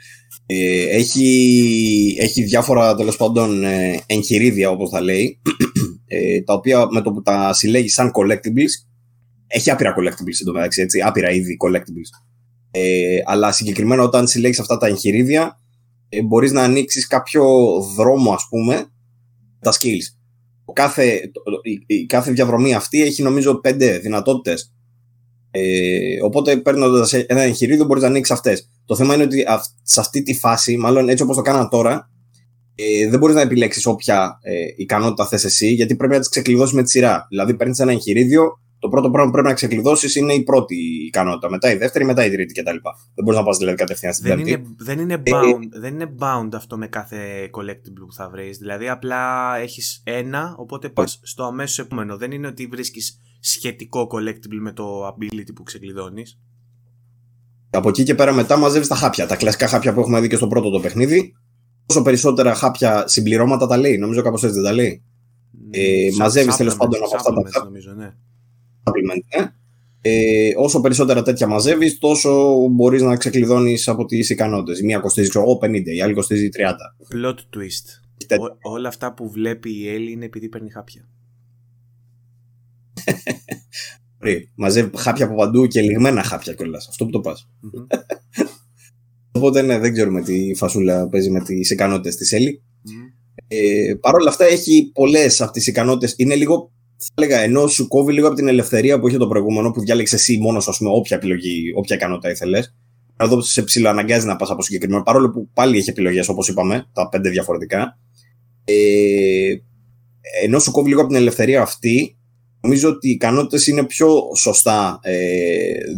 Ε, 0.46 0.82
έχει, 0.82 2.18
έχει 2.20 2.44
διάφορα 2.44 2.96
τέλος 2.96 3.18
πάντων 3.18 3.64
ε, 3.64 4.00
εγχειρίδια 4.06 4.70
όπως 4.70 4.90
θα 4.90 5.02
λέει 5.02 5.42
ε, 6.08 6.42
τα 6.42 6.54
οποία 6.54 6.88
με 6.92 7.02
το 7.02 7.12
που 7.12 7.22
τα 7.22 7.54
συλλέγεις 7.54 7.94
σαν 7.94 8.12
collectibles 8.16 8.86
έχει 9.48 9.72
άπειρα 9.72 9.94
collectibles 9.98 10.40
εντωμεταξύ 10.42 10.52
μεταξύ 10.52 10.82
έτσι, 10.82 11.02
άπειρα 11.02 11.32
είδη 11.32 11.58
collectibles. 11.66 12.26
Ε, 12.72 13.18
αλλά 13.26 13.52
συγκεκριμένα 13.52 14.04
όταν 14.04 14.28
συλλέγεις 14.28 14.60
αυτά 14.60 14.78
τα 14.78 14.88
εγχειρίδια 14.88 15.60
ε, 16.10 16.22
μπορείς 16.22 16.52
να 16.52 16.62
ανοίξεις 16.62 17.08
κάποιο 17.08 17.46
δρόμο 17.96 18.32
ας 18.32 18.48
πούμε 18.50 18.86
τα 19.60 19.74
skills. 19.74 20.16
Κάθε, 20.74 21.32
η, 21.86 22.06
κάθε 22.06 22.32
διαδρομή 22.32 22.74
αυτή 22.74 23.02
έχει 23.02 23.22
νομίζω 23.22 23.60
πέντε 23.60 23.98
δυνατότητες. 23.98 24.74
Ε, 25.52 26.24
οπότε 26.24 26.58
παίρνοντας 26.58 27.14
ένα 27.14 27.42
εγχειρίδιο 27.42 27.86
μπορείς 27.86 28.04
να 28.04 28.10
ανοίξεις 28.10 28.36
αυτές. 28.36 28.70
Το 28.86 28.96
θέμα 28.96 29.14
είναι 29.14 29.24
ότι 29.24 29.44
σε 29.84 30.00
αυτή 30.00 30.24
τη 30.24 30.34
φάση, 30.34 30.78
μάλλον 30.78 31.10
έτσι 31.10 31.24
όπως 31.24 31.36
το 31.36 31.42
κάναν 31.42 31.70
τώρα, 31.70 32.10
ε, 32.76 33.10
δεν 33.10 33.20
μπορείς 33.20 33.36
να 33.36 33.42
επιλέξεις 33.42 33.86
όποια 33.86 34.40
ε, 34.42 34.54
ικανότητα 34.78 35.28
θες 35.28 35.44
εσύ, 35.44 35.68
γιατί 35.68 35.96
πρέπει 35.96 36.14
να 36.14 36.20
τις 36.20 36.30
ξεκλειδώσεις 36.30 36.74
με 36.74 36.84
τη 36.84 36.90
σειρά. 36.90 37.26
Δηλαδή, 37.30 37.56
παίρνεις 37.56 37.80
ένα 37.80 37.92
εγχειρίδιο, 37.92 38.60
το 38.80 38.90
πρώτο 38.90 39.10
πράγμα 39.10 39.26
που 39.26 39.32
πρέπει 39.32 39.48
να 39.48 39.54
ξεκλειδώσεις 39.54 40.16
είναι 40.16 40.34
η 40.34 40.44
πρώτη 40.44 40.76
ικανότητα, 41.06 41.50
μετά 41.50 41.72
η 41.72 41.78
δεύτερη, 41.78 42.06
μετά 42.06 42.26
η 42.26 42.30
τρίτη 42.30 42.62
κτλ. 42.62 42.76
Δεν 43.16 43.24
μπορείς 43.24 43.40
να 43.40 43.46
πας 43.46 43.58
δηλαδή 43.58 43.78
κατευθείαν 43.78 44.14
στην 44.14 44.28
δεν 44.28 44.40
είναι, 44.40 44.62
δεν, 44.78 45.00
είναι 45.00 45.14
ε, 45.14 45.22
bound, 45.26 45.80
δεν 45.80 45.94
είναι 45.94 46.16
bound 46.20 46.50
αυτό 46.54 46.78
με 46.78 46.88
κάθε 46.88 47.50
collectible 47.52 48.06
που 48.08 48.14
θα 48.14 48.30
βρεις. 48.30 48.58
Δηλαδή, 48.58 48.90
απλά 48.90 49.56
έχεις 49.58 50.02
ένα, 50.06 50.56
οπότε 50.58 50.90
πας 50.90 51.20
στο 51.24 51.44
αμέσως 51.44 51.80
επόμενο. 51.80 52.18
Δεν 52.18 52.32
είναι 52.32 52.48
ότι 52.48 52.66
βρίσκεις 52.68 53.20
σχετικό 53.40 54.08
collectible 54.12 54.60
με 54.60 54.72
το 54.72 55.08
ability 55.08 55.54
που 55.56 55.64
ξεκλειδώνεις. 55.64 56.40
Από 57.76 57.90
εκεί 57.90 58.04
και 58.04 58.16
πέρα 58.16 58.34
μετά 58.34 58.58
μαζεύεις 58.58 58.88
τα 58.88 58.96
χάπια, 58.96 59.28
τα 59.28 59.36
κλασικά 59.36 59.68
χάπια 59.68 59.94
που 59.94 60.00
έχουμε 60.00 60.20
δει 60.20 60.28
και 60.28 60.36
στο 60.36 60.48
πρώτο 60.48 60.70
το 60.70 60.80
παιχνίδι. 60.80 61.34
Όσο 61.86 62.02
περισσότερα 62.02 62.54
χάπια 62.54 63.08
συμπληρώματα 63.08 63.68
τα 63.68 63.78
λέει, 63.78 63.98
νομίζω 63.98 64.22
κάπως 64.22 64.44
έτσι 64.44 64.56
δεν 64.56 64.64
τα 64.64 64.74
λέει. 64.74 65.04
Ε, 65.72 66.10
μαζεύεις 66.18 66.56
τέλος 66.56 66.76
πάντων 66.76 67.00
από 67.04 67.16
αυτά 67.16 67.34
τα 67.34 67.64
νομίζω, 67.64 67.92
ναι. 67.92 68.06
ναι. 68.06 69.52
Ε, 70.02 70.54
όσο 70.58 70.82
περισσότερα 70.82 71.22
τέτοια 71.22 71.48
μαζεύεις, 71.48 71.98
τόσο 71.98 72.56
μπορείς 72.72 73.02
να 73.02 73.16
ξεκλειδώνεις 73.18 73.88
από 73.88 74.06
τις 74.06 74.30
ικανότητες. 74.30 74.80
Η 74.80 74.86
μία 74.86 75.00
κοστίζει 75.00 75.30
ξέρω, 75.30 75.60
50, 75.62 75.86
η 75.86 76.02
άλλη 76.02 76.14
κοστίζει 76.14 76.50
30. 76.58 76.62
Plot 77.16 77.36
twist. 77.36 77.86
όλα 78.62 78.88
αυτά 78.88 79.14
που 79.14 79.30
βλέπει 79.30 79.70
η 79.80 79.90
Έλλη 79.90 80.12
είναι 80.12 80.26
επειδή 80.26 80.50
παίρνει 80.50 80.70
χάπια. 80.70 81.08
Μαζεύει 84.56 84.90
χάπια 84.98 85.26
από 85.26 85.36
παντού 85.36 85.68
και 85.68 85.82
λιγμένα 85.82 86.24
χάπια 86.24 86.54
κιόλας. 86.54 86.88
Αυτό 86.88 87.06
που 87.06 87.12
το 87.12 87.20
πας. 87.20 87.50
Οπότε 89.32 89.62
ναι, 89.62 89.80
δεν 89.80 89.94
ξέρουμε 89.94 90.22
τι 90.22 90.56
φασούλα 90.56 91.10
παίζει 91.10 91.32
με 91.32 91.40
τις 91.44 91.70
ικανότητες 91.70 92.16
της 92.16 92.32
Έλλη. 92.32 92.62
Ε, 93.48 93.94
Παρ' 94.00 94.16
όλα 94.16 94.30
αυτά 94.30 94.46
έχει 94.46 94.92
πολλές 94.94 95.42
από 95.42 95.52
τις 95.52 95.68
ικανότητες. 95.68 96.14
Είναι 96.18 96.36
λίγο 96.36 96.72
θα 96.98 97.10
έλεγα 97.16 97.40
ενώ 97.40 97.68
σου 97.68 97.88
κόβει 97.88 98.14
λίγο 98.14 98.28
από 98.28 98.36
την 98.36 98.48
ελευθερία 98.48 99.00
που 99.00 99.08
είχε 99.08 99.18
το 99.18 99.28
προηγούμενο, 99.28 99.72
που 99.72 99.80
διάλεξες 99.80 100.20
εσύ 100.20 100.38
μόνος 100.38 100.64
σου, 100.64 100.74
πούμε, 100.78 100.90
όποια 100.94 101.18
επιλογή, 101.18 101.74
όποια 101.76 101.96
ικανότητα 101.96 102.30
ήθελες. 102.30 102.76
Εδώ 103.18 103.42
σε 103.42 103.64
ψηλοαναγκάζει 103.64 104.26
να 104.26 104.36
πας 104.36 104.50
από 104.50 104.62
συγκεκριμένο, 104.62 105.04
παρόλο 105.04 105.30
που 105.30 105.50
πάλι 105.54 105.78
έχει 105.78 105.90
επιλογές, 105.90 106.30
όπως 106.30 106.48
είπαμε, 106.48 106.90
τα 106.94 107.10
πέντε 107.10 107.30
διαφορετικά. 107.30 108.00
Ε, 108.64 109.56
ενώ 110.44 110.60
σου 110.60 110.72
κόβει 110.72 110.90
λίγο 110.90 111.00
από 111.00 111.10
την 111.10 111.18
ελευθερία 111.18 111.62
αυτή, 111.62 112.18
νομίζω 112.66 112.90
ότι 112.90 113.08
οι 113.08 113.12
ικανότητες 113.12 113.68
είναι 113.68 113.84
πιο 113.84 114.22
σωστά 114.36 115.00
ε, 115.02 115.14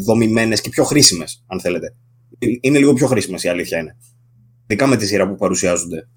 δομημένες 0.05 0.61
και 0.61 0.69
πιο 0.69 0.83
χρήσιμες, 0.83 1.43
αν 1.47 1.59
θέλετε. 1.59 1.95
Είναι 2.61 2.77
λίγο 2.77 2.93
πιο 2.93 3.07
χρήσιμες 3.07 3.43
η 3.43 3.47
αλήθεια 3.47 3.79
είναι. 3.79 3.97
Ειδικά 4.67 4.87
με 4.87 4.97
τη 4.97 5.05
σειρά 5.05 5.27
που 5.27 5.35
παρουσιάζονται. 5.35 6.09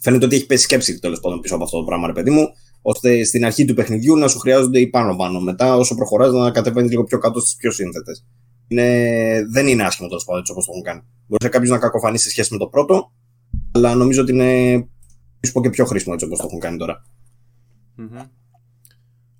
Φαίνεται 0.00 0.24
ότι 0.24 0.36
έχει 0.36 0.46
πέσει 0.46 0.62
σκέψη 0.62 0.98
τέλος 0.98 1.20
πάντων 1.20 1.40
πίσω 1.40 1.54
από 1.54 1.64
αυτό 1.64 1.78
το 1.78 1.84
πράγμα, 1.84 2.06
ρε 2.06 2.12
παιδί 2.12 2.30
μου, 2.30 2.46
ώστε 2.82 3.24
στην 3.24 3.44
αρχή 3.44 3.64
του 3.64 3.74
παιχνιδιού 3.74 4.16
να 4.16 4.28
σου 4.28 4.38
χρειάζονται 4.38 4.80
οι 4.80 4.86
πάνω-πάνω. 4.86 5.40
Μετά, 5.40 5.76
όσο 5.76 5.94
προχωράς, 5.94 6.32
να 6.32 6.50
κατεβαίνεις 6.50 6.90
λίγο 6.90 7.04
πιο 7.04 7.18
κάτω 7.18 7.40
στις 7.40 7.56
πιο 7.56 7.70
σύνθετες. 7.70 8.26
δεν 9.50 9.66
είναι 9.66 9.82
άσχημο 9.82 10.08
τέλος 10.08 10.24
πάντων 10.24 10.40
έτσι 10.40 10.52
όπως 10.52 10.64
το 10.64 10.70
έχουν 10.72 10.84
κάνει. 10.84 11.02
Μπορεί 11.26 11.48
κάποιο 11.48 11.70
να 11.70 11.78
κακοφανείς 11.78 12.22
σε 12.22 12.30
σχέση 12.30 12.52
με 12.52 12.58
το 12.58 12.66
πρώτο, 12.66 13.12
αλλά 13.72 13.94
νομίζω 13.94 14.22
ότι 14.22 14.32
είναι 14.32 14.88
και 15.62 15.70
πιο 15.70 15.84
χρήσιμο 15.84 16.12
έτσι 16.14 16.26
όπως 16.26 16.38
το 16.38 16.46
έχουν 16.46 16.60
κάνει 16.60 16.76
τώρα. 16.76 17.06
Mm-hmm. 17.98 18.26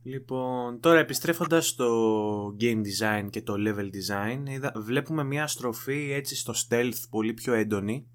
Λοιπόν, 0.08 0.80
τώρα 0.80 0.98
επιστρέφοντας 0.98 1.68
στο 1.68 2.56
game 2.60 2.80
design 2.80 3.28
και 3.30 3.42
το 3.42 3.54
level 3.56 3.84
design, 3.84 4.48
είδα, 4.48 4.72
βλέπουμε 4.76 5.24
μια 5.24 5.46
στροφή 5.46 6.12
έτσι 6.12 6.36
στο 6.36 6.52
stealth 6.68 6.92
πολύ 7.10 7.32
πιο 7.32 7.52
έντονη. 7.52 8.06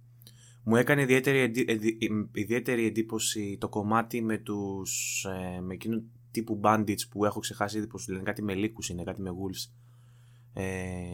Μου 0.63 0.75
έκανε 0.75 1.01
ιδιαίτερη, 1.01 1.51
ιδιαίτερη 2.31 2.85
εντύπωση 2.85 3.57
το 3.59 3.69
κομμάτι 3.69 4.21
με 4.21 4.37
τους, 4.37 5.23
ε, 5.25 5.61
με 5.61 5.73
εκείνο 5.73 6.03
τύπου 6.31 6.59
bandits 6.63 7.07
που 7.09 7.25
έχω 7.25 7.39
ξεχάσει 7.39 7.77
ήδη 7.77 7.87
πως 7.87 8.07
λένε 8.07 8.23
κάτι 8.23 8.41
με 8.41 8.53
λύκους 8.53 8.89
είναι, 8.89 9.03
κάτι 9.03 9.21
με 9.21 9.29
wolves. 9.29 9.71
Ε, 10.53 11.11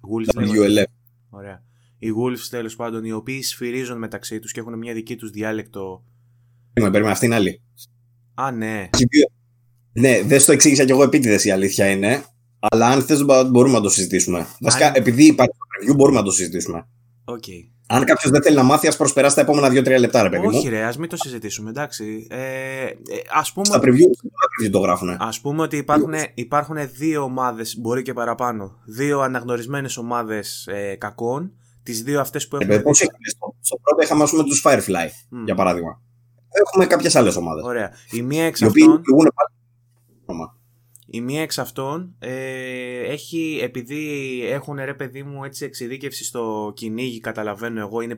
wolves 0.00 0.84
Ωραία. 1.28 1.62
Οι 1.98 2.08
wolves 2.22 2.46
τέλος 2.50 2.76
πάντων, 2.76 3.04
οι 3.04 3.12
οποίοι 3.12 3.42
σφυρίζουν 3.42 3.98
μεταξύ 3.98 4.38
τους 4.38 4.52
και 4.52 4.60
έχουν 4.60 4.78
μια 4.78 4.94
δική 4.94 5.16
τους 5.16 5.30
διάλεκτο. 5.30 6.04
Περίμενε, 6.72 6.92
περίμενε, 6.92 7.12
αυτή 7.12 7.26
είναι 7.26 7.34
άλλη. 7.34 7.60
Α, 8.34 8.50
ναι. 8.50 8.88
Ναι, 9.94 10.22
δεν 10.22 10.40
στο 10.40 10.52
εξήγησα 10.52 10.84
κι 10.84 10.90
εγώ 10.90 11.02
επίτηδες 11.02 11.44
η 11.44 11.50
αλήθεια 11.50 11.90
είναι. 11.90 12.24
Αλλά 12.58 12.86
αν 12.86 13.02
θες, 13.02 13.24
μπορούμε 13.24 13.74
να 13.74 13.80
το 13.80 13.88
συζητήσουμε. 13.88 14.46
Βασικά, 14.60 14.96
επειδή 14.96 15.24
υπάρχει 15.24 15.52
το 15.52 15.92
review, 15.92 15.96
μπορούμε 15.96 16.18
να 16.18 16.24
το 16.24 16.30
συζητήσουμε. 16.30 16.86
Okay. 17.24 17.74
Αν 17.86 18.04
κάποιος 18.04 18.32
δεν 18.32 18.42
θέλει 18.42 18.56
να 18.56 18.62
μάθει, 18.62 18.88
ας 18.88 18.96
προσπεράσει 18.96 19.34
τα 19.34 19.40
επόμενα 19.40 19.68
2-3 19.68 19.98
λεπτά, 19.98 20.22
ρε 20.22 20.28
παιδί 20.28 20.46
μου. 20.46 20.56
Όχι, 20.56 20.68
ρε, 20.68 20.82
ας 20.82 20.96
μην 20.96 21.08
το 21.08 21.16
συζητήσουμε, 21.16 21.70
εντάξει. 21.70 22.26
Ε, 22.30 22.36
ε, 22.36 22.92
ας 23.32 23.52
πούμε, 23.52 23.66
Στα 23.66 23.80
preview, 23.82 24.70
το 24.70 24.78
γράφουν. 24.78 25.10
Α 25.10 25.32
πούμε 25.42 25.62
ότι 25.62 25.76
υπάρχουν, 25.76 26.12
υπάρχουν 26.34 26.76
δύο 26.92 27.22
ομάδες, 27.22 27.78
μπορεί 27.78 28.02
και 28.02 28.12
παραπάνω. 28.12 28.76
Δύο 28.84 29.20
αναγνωρισμένες 29.20 29.96
ομάδες 29.96 30.66
ε, 30.66 30.94
κακών. 30.94 31.52
Τις 31.82 32.02
δύο 32.02 32.20
αυτές 32.20 32.48
που 32.48 32.56
έχουν. 32.56 32.70
Ε, 32.70 32.78
πώς 32.78 32.96
στο, 32.96 33.54
στο 33.60 33.78
πρώτο 33.82 34.02
είχαμε, 34.02 34.22
ας 34.22 34.30
πούμε, 34.30 34.42
τους 34.42 34.62
Firefly, 34.66 35.06
mm. 35.06 35.44
για 35.44 35.54
παράδειγμα. 35.54 36.00
Έχουμε 36.66 36.86
κάποιες 36.86 37.16
άλλες 37.16 37.36
ομάδες. 37.36 37.64
Ωραία. 37.64 37.90
Η 38.10 38.22
μία 38.22 38.44
εξ 38.44 38.62
αυτών. 38.62 39.02
Η 41.06 41.20
μία 41.20 41.42
εξ 41.42 41.58
αυτών 41.58 42.14
ε, 42.18 42.98
έχει, 43.00 43.58
επειδή 43.62 44.40
έχουν 44.46 44.76
ρε 44.76 44.94
παιδί 44.94 45.22
μου 45.22 45.44
έτσι 45.44 45.64
εξειδίκευση 45.64 46.24
στο 46.24 46.72
κυνήγι, 46.76 47.20
καταλαβαίνω 47.20 47.80
εγώ, 47.80 48.00
είναι 48.00 48.16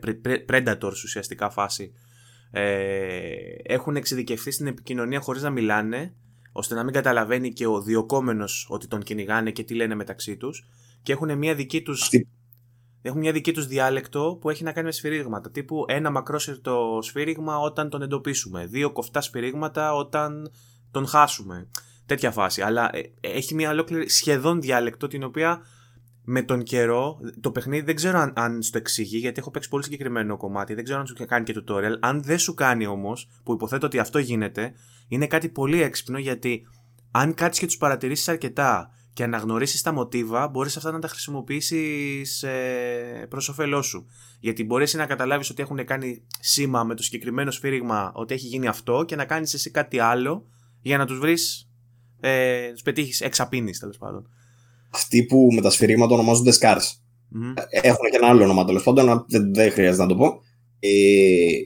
predators 0.49 0.93
ουσιαστικά 1.05 1.51
φάση. 1.51 1.93
Ε, 2.51 3.35
έχουν 3.63 3.97
εξειδικευθεί 3.97 4.51
στην 4.51 4.67
επικοινωνία 4.67 5.21
χωρίς 5.21 5.43
να 5.43 5.51
μιλάνε, 5.51 6.15
ώστε 6.53 6.75
να 6.75 6.85
μην 6.85 6.93
καταλαβαίνει 6.93 7.53
και 7.53 7.67
ο 7.67 7.83
διοκόμενος 7.83 8.67
ότι 8.71 8.87
τον 8.87 9.03
κυνηγάνε 9.03 9.51
και 9.51 9.63
τι 9.63 9.75
λένε 9.75 9.95
μεταξύ 9.95 10.37
τους 10.37 10.67
και 11.03 11.13
έχουν 11.13 11.39
μια 11.39 11.55
δική 11.55 11.83
τους... 11.83 12.11
Έχουν 13.03 13.21
μια 13.21 13.33
δική 13.33 13.53
τους 13.53 13.67
διάλεκτο 13.67 14.39
που 14.41 14.51
έχει 14.51 14.65
να 14.65 14.73
κάνει 14.73 14.87
με 14.87 14.93
σφυρίγματα. 14.93 15.51
Τύπου 15.51 15.85
ένα 15.89 16.11
μακρόσυρτο 16.11 16.99
σφύριγμα 17.03 17.59
όταν 17.59 17.91
τον 17.91 18.03
εντοπίσουμε. 18.03 18.67
Δύο 18.67 18.93
κοφτά 18.93 19.21
σφυρίγματα 19.21 19.95
όταν 19.95 20.51
τον 20.91 21.07
χάσουμε 21.07 21.69
τέτοια 22.07 22.31
φάση. 22.31 22.63
Αλλά 22.63 22.91
ε, 22.93 23.01
έχει 23.21 23.55
μια 23.55 23.71
ολόκληρη 23.71 24.09
σχεδόν 24.09 24.61
διάλεκτο 24.61 25.07
την 25.07 25.23
οποία 25.23 25.61
με 26.29 26.43
τον 26.43 26.63
καιρό 26.63 27.19
το 27.41 27.51
παιχνίδι 27.51 27.85
δεν 27.85 27.95
ξέρω 27.95 28.19
αν, 28.19 28.33
αν 28.37 28.63
στο 28.63 28.79
εξηγεί 28.79 29.19
γιατί 29.19 29.41
έχω 29.41 29.51
παίξει 29.51 29.69
πολύ 29.69 29.85
συγκεκριμένο 29.85 30.37
κομμάτι. 30.37 30.75
Δεν 30.75 30.85
ξέρω 30.85 31.01
αν 31.01 31.07
σου 31.07 31.15
κάνει 31.27 31.45
και 31.45 31.55
tutorial. 31.57 31.99
Αν 32.01 32.23
δεν 32.23 32.39
σου 32.39 32.55
κάνει 32.55 32.87
όμως, 32.87 33.29
που 33.45 33.53
υποθέτω 33.53 33.87
ότι 33.87 33.99
αυτό 33.99 34.19
γίνεται, 34.19 34.73
είναι 35.09 35.27
κάτι 35.27 35.49
πολύ 35.49 35.83
έξυπνο 35.83 36.19
γιατί 36.19 36.67
αν 37.11 37.35
κάτσεις 37.35 37.61
και 37.61 37.67
τους 37.67 37.77
παρατηρήσεις 37.77 38.29
αρκετά 38.29 38.91
και 39.13 39.23
αναγνωρίσεις 39.23 39.83
τα 39.83 39.93
μοτίβα, 39.93 40.49
μπορείς 40.49 40.77
αυτά 40.77 40.93
να 40.93 40.99
τα 40.99 41.09
χρησιμοποιήσεις 41.09 42.43
ε, 42.43 43.27
προς 43.29 43.49
όφελός 43.49 43.87
σου. 43.87 44.07
Γιατί 44.41 44.65
μπορείς 44.65 44.95
να 44.95 45.07
καταλάβεις 45.07 45.51
ότι 45.51 45.63
έχουν 45.63 45.85
κάνει 45.85 46.27
σήμα 46.41 46.85
με 46.85 46.95
το 46.95 47.03
συγκεκριμένο 47.03 47.51
σφύριγμα 47.51 48.13
ότι 48.15 48.35
έχει 48.35 48.47
γίνει 48.47 48.67
αυτό 48.67 49.05
και 49.05 49.17
να 49.17 49.25
κάνεις 49.25 49.55
εσύ 49.55 49.71
κάτι 49.71 49.99
άλλο 49.99 50.47
για 50.81 50.99
να 50.99 51.07
τους 51.07 51.19
βρεις 51.19 51.66
ε, 52.27 52.73
τους 52.73 52.83
πετύχεις 52.83 53.21
εξαπίνει 53.21 53.71
τέλος 53.71 53.99
πάντων. 53.99 54.29
Αυτοί 54.91 55.25
που 55.25 55.49
με 55.53 55.61
τα 55.61 55.71
σφυρίγματα 55.71 56.15
ονομάζονται 56.15 56.53
scars. 56.61 56.87
Mm-hmm. 57.35 57.65
Έχουν 57.71 58.11
και 58.11 58.17
ένα 58.17 58.29
άλλο 58.29 58.43
όνομα 58.43 58.65
τέλος 58.65 58.83
πάντων, 58.83 59.25
δεν, 59.29 59.55
δεν 59.55 59.71
χρειάζεται 59.71 60.03
να 60.03 60.09
το 60.09 60.17
πω. 60.17 60.41
Ε, 60.79 60.89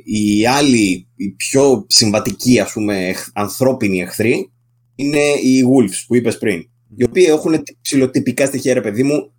οι 0.05 0.47
άλλοι, 0.47 1.09
οι 1.17 1.31
πιο 1.31 1.87
συμβατικοί 1.89 2.61
ας 2.61 2.73
πούμε 2.73 3.15
ανθρώπινοι 3.33 4.01
εχθροί 4.01 4.53
είναι 4.95 5.19
οι 5.19 5.65
wolves 5.73 6.05
που 6.07 6.15
είπες 6.15 6.39
πριν. 6.39 6.63
Mm-hmm. 6.63 6.95
Οι 6.97 7.05
οποίοι 7.05 7.25
έχουν 7.29 7.63
ψηλοτυπικά 7.81 8.47
στοιχεία, 8.47 8.75
ρε 8.75 8.81
παιδί 8.81 9.03
μου. 9.03 9.33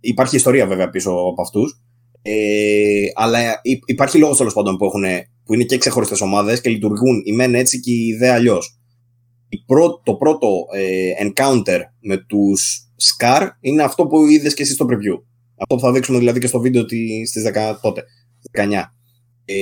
Υπάρχει 0.00 0.36
ιστορία 0.36 0.66
βέβαια 0.66 0.90
πίσω 0.90 1.10
από 1.10 1.42
αυτούς. 1.42 1.82
Ε, 2.22 3.04
αλλά 3.14 3.60
υπάρχει 3.84 4.18
λόγος 4.18 4.36
τέλος 4.36 4.52
πάντων 4.52 4.76
που, 4.76 4.84
έχουν, 4.84 5.04
που 5.44 5.54
είναι 5.54 5.64
και 5.64 5.78
ξεχωριστές 5.78 6.20
ομάδες 6.20 6.60
και 6.60 6.70
λειτουργούν 6.70 7.22
η 7.24 7.32
μεν 7.32 7.54
έτσι 7.54 7.80
και 7.80 7.90
η 7.90 8.16
δε 8.18 8.30
αλλιώς 8.30 8.81
το 10.02 10.14
πρώτο 10.14 10.66
ε, 10.74 11.10
encounter 11.26 11.80
με 12.00 12.16
τους 12.16 12.88
Scar 13.02 13.48
είναι 13.60 13.82
αυτό 13.82 14.06
που 14.06 14.26
είδες 14.26 14.54
και 14.54 14.62
εσύ 14.62 14.72
στο 14.72 14.86
preview. 14.88 15.22
Αυτό 15.56 15.74
που 15.74 15.80
θα 15.80 15.92
δείξουμε 15.92 16.18
δηλαδή 16.18 16.40
και 16.40 16.46
στο 16.46 16.60
βίντεο 16.60 16.82
στις 17.26 17.50
10 17.54 17.76
τότε, 17.80 18.04
19. 18.52 18.82
Ε, 19.44 19.54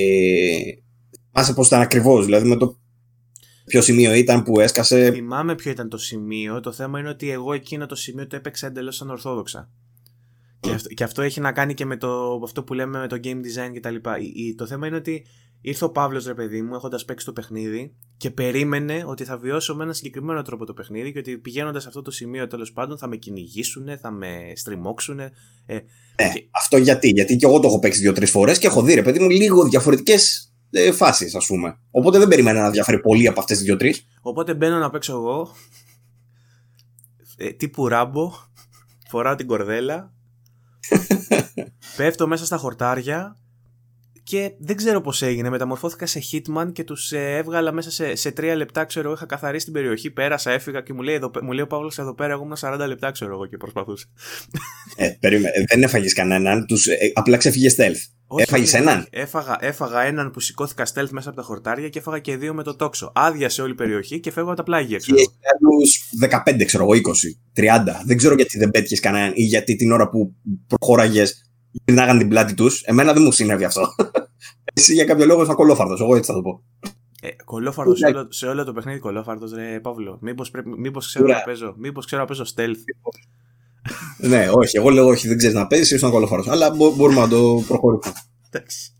Άσε 1.31 1.53
πώς 1.53 1.67
ήταν 1.67 1.81
ακριβώς, 1.81 2.25
δηλαδή 2.25 2.47
με 2.47 2.55
το 2.55 2.79
ποιο 3.65 3.81
σημείο 3.81 4.13
ήταν 4.13 4.43
που 4.43 4.59
έσκασε. 4.59 5.11
Θυμάμαι 5.11 5.55
ποιο 5.55 5.71
ήταν 5.71 5.89
το 5.89 5.97
σημείο. 5.97 6.59
Το 6.59 6.71
θέμα 6.71 6.99
είναι 6.99 7.09
ότι 7.09 7.29
εγώ 7.29 7.53
εκείνο 7.53 7.85
το 7.85 7.95
σημείο 7.95 8.27
το 8.27 8.35
έπαιξα 8.35 8.67
εντελώς 8.67 9.01
ανορθόδοξα. 9.01 9.69
Και, 10.59 10.71
αυτό, 10.71 10.89
και 10.89 11.03
αυτό 11.03 11.21
έχει 11.21 11.39
να 11.39 11.51
κάνει 11.51 11.73
και 11.73 11.85
με 11.85 11.97
το, 11.97 12.41
αυτό 12.43 12.63
που 12.63 12.73
λέμε 12.73 12.99
με 12.99 13.07
το 13.07 13.19
game 13.23 13.37
design 13.37 13.71
κτλ. 13.73 13.95
Το 14.55 14.67
θέμα 14.67 14.87
είναι 14.87 14.95
ότι 14.95 15.25
ήρθε 15.61 15.85
ο 15.85 15.89
Παύλος, 15.89 16.25
ρε 16.25 16.33
παιδί 16.33 16.61
μου, 16.61 16.75
έχοντας 16.75 17.05
παίξει 17.05 17.25
το 17.25 17.33
παιχνίδι 17.33 17.95
και 18.17 18.31
περίμενε 18.31 19.03
ότι 19.07 19.23
θα 19.23 19.37
βιώσω 19.37 19.75
με 19.75 19.83
ένα 19.83 19.93
συγκεκριμένο 19.93 20.41
τρόπο 20.41 20.65
το 20.65 20.73
παιχνίδι 20.73 21.11
και 21.11 21.19
ότι 21.19 21.37
πηγαίνοντας 21.37 21.81
σε 21.81 21.87
αυτό 21.87 22.01
το 22.01 22.11
σημείο 22.11 22.47
τέλος 22.47 22.71
πάντων 22.71 22.97
θα 22.97 23.07
με 23.07 23.15
κυνηγήσουν, 23.15 23.97
θα 24.01 24.11
με 24.11 24.51
στριμώξουν. 24.55 25.19
Ε, 25.19 25.31
ναι, 25.65 26.31
αυτό 26.51 26.77
γιατί; 26.77 27.09
Γιατί 27.09 27.35
και 27.35 27.45
εγώ 27.45 27.59
το 27.59 27.67
έχω 27.67 27.79
παίξει 27.79 27.99
δύο-τρεις 27.99 28.31
φορές 28.31 28.57
και 28.57 28.67
έχω 28.67 28.81
δει, 28.81 28.93
ρε 28.93 29.01
παιδί 29.01 29.19
μου, 29.19 29.29
λίγο 29.29 29.63
διαφορετικές 29.63 30.53
ε, 30.69 30.91
φάσεις, 30.91 31.35
ας 31.35 31.45
πούμε. 31.45 31.79
Οπότε 31.91 32.17
δεν 32.17 32.27
περίμενα 32.27 32.61
να 32.61 32.69
διαφέρει 32.69 32.99
πολύ 32.99 33.27
από 33.27 33.39
αυτές 33.39 33.57
τις 33.57 33.65
δύο-τρεις. 33.65 34.05
Οπότε 34.21 34.53
μπαίνω 34.53 34.77
να 34.77 34.89
παίξω 34.89 35.13
εγώ. 35.13 35.55
Ε, 37.37 37.49
τύπου 37.49 37.87
ράμπο. 37.87 38.31
Φοράω 39.09 39.35
την 39.35 39.47
κορδέλα. 39.47 40.13
πέφτω 41.97 42.27
μέσα 42.27 42.45
στα 42.45 42.57
χορτάρια 42.57 43.40
και 44.23 44.51
δεν 44.59 44.75
ξέρω 44.75 45.01
πώς 45.01 45.21
έγινε. 45.21 45.49
Μεταμορφώθηκα 45.49 46.05
σε 46.05 46.21
Hitman 46.31 46.71
και 46.73 46.83
τους 46.83 47.11
ε, 47.11 47.35
έβγαλα 47.35 47.71
μέσα 47.71 47.91
σε, 47.91 48.15
σε 48.15 48.31
τρία 48.31 48.55
λεπτά. 48.55 48.85
Ξέρω, 48.85 49.11
είχα 49.11 49.25
καθαρίσει 49.25 49.65
την 49.65 49.73
περιοχή, 49.73 50.11
πέρασα, 50.11 50.51
έφυγα 50.51 50.81
και 50.81 50.93
μου 50.93 51.01
λέει, 51.01 51.15
εδώ, 51.15 51.31
μου 51.41 51.51
λέει 51.51 51.63
ο 51.63 51.67
Παύλος 51.67 51.99
εδώ 51.99 52.15
πέρα. 52.15 52.33
Εγώ 52.33 52.43
ήμουν 52.43 52.57
40 52.59 52.87
λεπτά, 52.87 53.11
ξέρω 53.11 53.31
εγώ 53.31 53.45
και 53.45 53.57
προσπαθούσα. 53.57 54.05
Ε, 54.95 55.09
περίμενε, 55.19 55.51
ε, 55.55 55.63
δεν 55.67 55.83
έφαγες 55.83 56.13
κανέναν. 56.13 56.65
Τους, 56.65 56.87
ε, 56.87 56.97
απλά 57.13 57.37
ξεφύγε 57.37 57.69
stealth. 57.77 58.21
Έφαγες 58.35 58.73
έναν. 58.73 59.07
Έφαγα, 59.09 59.57
έφαγα 59.59 60.01
έναν 60.01 60.31
που 60.31 60.39
σηκώθηκα 60.39 60.85
stealth 60.93 61.09
μέσα 61.09 61.29
από 61.29 61.37
τα 61.37 61.43
χορτάρια 61.43 61.89
και 61.89 61.99
έφαγα 61.99 62.19
και 62.19 62.37
δύο 62.37 62.53
με 62.53 62.63
το 62.63 62.75
τόξο. 62.75 63.11
Άδειασε 63.15 63.61
όλη 63.61 63.71
η 63.71 63.75
περιοχή 63.75 64.19
και 64.19 64.31
φεύγω 64.31 64.49
από 64.49 64.57
τα 64.57 64.63
πλάγια. 64.63 64.97
Ξέρω. 64.97 65.17
Και 65.17 65.29
άλλους 65.53 66.09
15, 66.61 66.65
ξέρω 66.65 66.83
εγώ, 66.83 66.93
20, 66.93 67.37
30. 67.53 68.01
Δεν 68.05 68.17
ξέρω 68.17 68.35
γιατί 68.35 68.57
δεν 68.57 68.71
πέτυχες 68.71 68.99
κανέναν 68.99 69.31
ή 69.35 69.43
γιατί 69.43 69.75
την 69.75 69.91
ώρα 69.91 70.09
που 70.09 70.35
προχώραγες 70.67 71.50
γυρνάγαν 71.71 72.17
την 72.17 72.27
πλάτη 72.27 72.53
τους. 72.53 72.81
Εμένα 72.81 73.13
δεν 73.13 73.23
μου 73.23 73.31
συνέβη 73.31 73.63
αυτό. 73.63 73.95
Εσύ 74.73 74.93
για 74.93 75.05
κάποιο 75.05 75.25
λόγο 75.25 75.41
είσαι 75.41 75.53
κολόφαρδο, 75.53 76.03
εγώ 76.03 76.15
έτσι 76.15 76.31
θα 76.31 76.37
το 76.37 76.41
πω. 76.41 76.63
Ε, 77.21 77.29
κολόφαρδος 77.45 77.97
σε, 77.97 78.05
όλο, 78.05 78.27
σε 78.29 78.47
όλο 78.47 78.63
το 78.63 78.73
παιχνίδι, 78.73 78.99
κολόφαρδος, 78.99 79.53
ρε 79.53 79.79
Παύλο. 79.79 80.17
Μήπως 80.21 80.51
μήπως 80.77 81.07
ξέρω, 81.07 81.27
να 81.27 81.41
παίζω, 81.41 81.75
μήπως 81.77 82.05
ξέρω 82.05 82.21
να 82.21 82.27
παίζω 82.27 82.43
stealth. 82.55 82.75
ναι, 84.17 84.49
όχι, 84.51 84.77
εγώ 84.77 84.89
λέω 84.89 85.07
όχι, 85.07 85.27
δεν 85.27 85.37
ξέρεις 85.37 85.55
να 85.55 85.67
παίζεις, 85.67 85.91
είσαι 85.91 86.09
κολόφαρδο. 86.09 86.51
Αλλά 86.51 86.69
μπορούμε 86.69 87.19
να 87.19 87.27
το 87.27 87.63
προχωρήσουμε. 87.67 88.13
Εντάξει. 88.49 88.93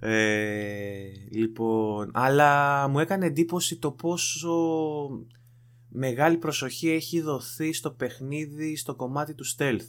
Ε, 0.00 0.88
λοιπόν, 1.30 2.10
αλλά 2.14 2.88
μου 2.88 2.98
έκανε 2.98 3.26
εντύπωση 3.26 3.76
το 3.76 3.90
πόσο 3.90 4.50
μεγάλη 5.88 6.36
προσοχή 6.36 6.90
έχει 6.90 7.20
δοθεί 7.20 7.72
στο 7.72 7.90
παιχνίδι 7.90 8.76
στο 8.76 8.94
κομμάτι 8.94 9.34
του 9.34 9.44
stealth. 9.56 9.88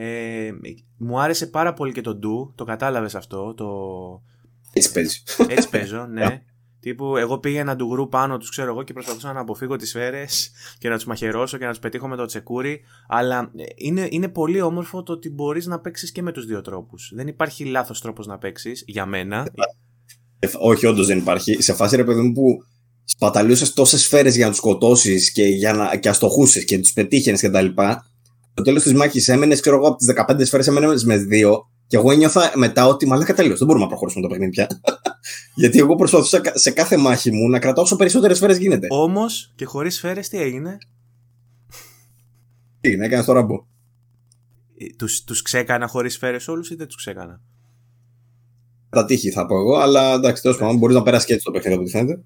Ε, 0.00 0.50
μου 0.96 1.20
άρεσε 1.20 1.46
πάρα 1.46 1.72
πολύ 1.72 1.92
και 1.92 2.00
το 2.00 2.18
do, 2.22 2.52
το 2.54 2.64
κατάλαβες 2.64 3.14
αυτό. 3.14 3.54
Το... 3.54 3.66
Έτσι 4.72 4.92
παίζει. 4.92 5.22
Έτσι 5.48 5.68
παίζω, 5.68 6.06
ναι. 6.12 6.42
Τύπου, 6.80 7.16
εγώ 7.16 7.38
πήγαινα 7.38 7.76
του 7.76 7.86
γκρου 7.86 8.08
πάνω 8.08 8.38
τους, 8.38 8.50
ξέρω 8.50 8.68
εγώ, 8.68 8.82
και 8.82 8.92
προσπαθούσα 8.92 9.32
να 9.32 9.40
αποφύγω 9.40 9.76
τις 9.76 9.88
σφαίρες 9.88 10.50
και 10.78 10.88
να 10.88 10.94
τους 10.94 11.04
μαχαιρώσω 11.04 11.58
και 11.58 11.64
να 11.64 11.70
τους 11.70 11.78
πετύχω 11.78 12.08
με 12.08 12.16
το 12.16 12.24
τσεκούρι. 12.24 12.80
Αλλά 13.08 13.52
ε, 13.56 13.64
είναι, 13.74 14.08
είναι 14.10 14.28
πολύ 14.28 14.60
όμορφο 14.60 15.02
το 15.02 15.12
ότι 15.12 15.30
μπορείς 15.30 15.66
να 15.66 15.80
παίξεις 15.80 16.12
και 16.12 16.22
με 16.22 16.32
τους 16.32 16.46
δύο 16.46 16.60
τρόπους. 16.60 17.12
Δεν 17.14 17.26
υπάρχει 17.26 17.64
λάθος 17.64 18.00
τρόπος 18.00 18.26
να 18.26 18.38
παίξεις, 18.38 18.84
για 18.86 19.06
μένα. 19.06 19.48
Ε, 20.38 20.48
όχι, 20.58 20.86
όντως 20.86 21.06
δεν 21.06 21.18
υπάρχει. 21.18 21.62
Σε 21.62 21.72
φάση 21.72 21.96
ρε 21.96 22.04
παιδί 22.04 22.20
μου 22.20 22.32
που 22.32 22.64
σπαταλούσες 23.04 23.72
τόσες 23.72 24.02
σφαίρες 24.02 24.36
για 24.36 24.44
να 24.44 24.50
τους 24.50 24.58
σκοτώσεις 24.60 25.32
και, 25.32 25.44
για 25.44 25.72
να, 25.72 25.96
και 25.96 26.08
αστοχούσες 26.08 26.64
και 26.64 26.78
τους 26.78 26.92
πετύχαινες 26.92 27.40
κτλ. 27.40 27.66
Στο 28.58 28.66
τέλος 28.66 28.82
της 28.82 28.94
μάχης 28.94 29.28
έμενες, 29.28 29.60
ξέρω 29.60 29.76
εγώ, 29.76 29.86
από 29.86 29.96
τις 29.96 30.06
15 30.06 30.44
σφαίρες 30.46 30.66
έμενε 30.66 30.86
με 31.04 31.16
δύο. 31.16 31.70
Και 31.86 31.96
εγώ 31.96 32.10
ένιωθα 32.10 32.52
μετά 32.54 32.86
ότι 32.86 33.06
μαλάκα 33.06 33.34
τέλειω. 33.34 33.56
Δεν 33.56 33.66
μπορούμε 33.66 33.84
να 33.84 33.90
προχωρήσουμε 33.90 34.22
το 34.22 34.28
παιχνίδι 34.28 34.50
πια. 34.50 34.66
Γιατί 35.60 35.78
εγώ 35.78 35.94
προσπαθούσα 35.94 36.40
σε 36.54 36.70
κάθε 36.70 36.96
μάχη 36.96 37.30
μου 37.30 37.48
να 37.48 37.58
κρατάω 37.58 37.84
όσο 37.84 37.96
περισσότερες 37.96 38.36
σφαίρες 38.36 38.58
γίνεται. 38.58 38.86
Όμως 38.90 39.52
και 39.54 39.64
χωρίς 39.64 39.94
σφαίρες 39.94 40.28
τι 40.28 40.40
έγινε; 40.40 40.78
Τι 42.80 42.88
έγινε, 42.88 43.06
έκανες 43.06 43.24
το 43.24 43.32
ραμπό. 43.32 43.66
Τους 44.98 45.24
τους 45.24 45.42
ξέκανα 45.42 45.86
χωρίς 45.86 46.14
σφαίρες 46.14 46.48
όλους 46.48 46.70
ή 46.70 46.74
δεν 46.74 46.86
τους 46.86 46.96
ξέκανα; 46.96 47.40
Τα 48.90 49.04
τύχη 49.04 49.30
θα 49.30 49.46
πω 49.46 49.58
εγώ, 49.58 49.76
αλλά 49.76 50.12
εντάξει, 50.12 50.42
τέλος 50.42 50.56
πάντων 50.56 50.76
μπορείς 50.76 50.96
να 50.96 51.02
περάσεις 51.02 51.26
και 51.26 51.32
έτσι 51.32 51.44
το 51.44 51.50
παιχνίδι 51.50 51.74
από 51.74 51.82
ό,τι 51.82 51.90
φαίνεται. 51.90 52.24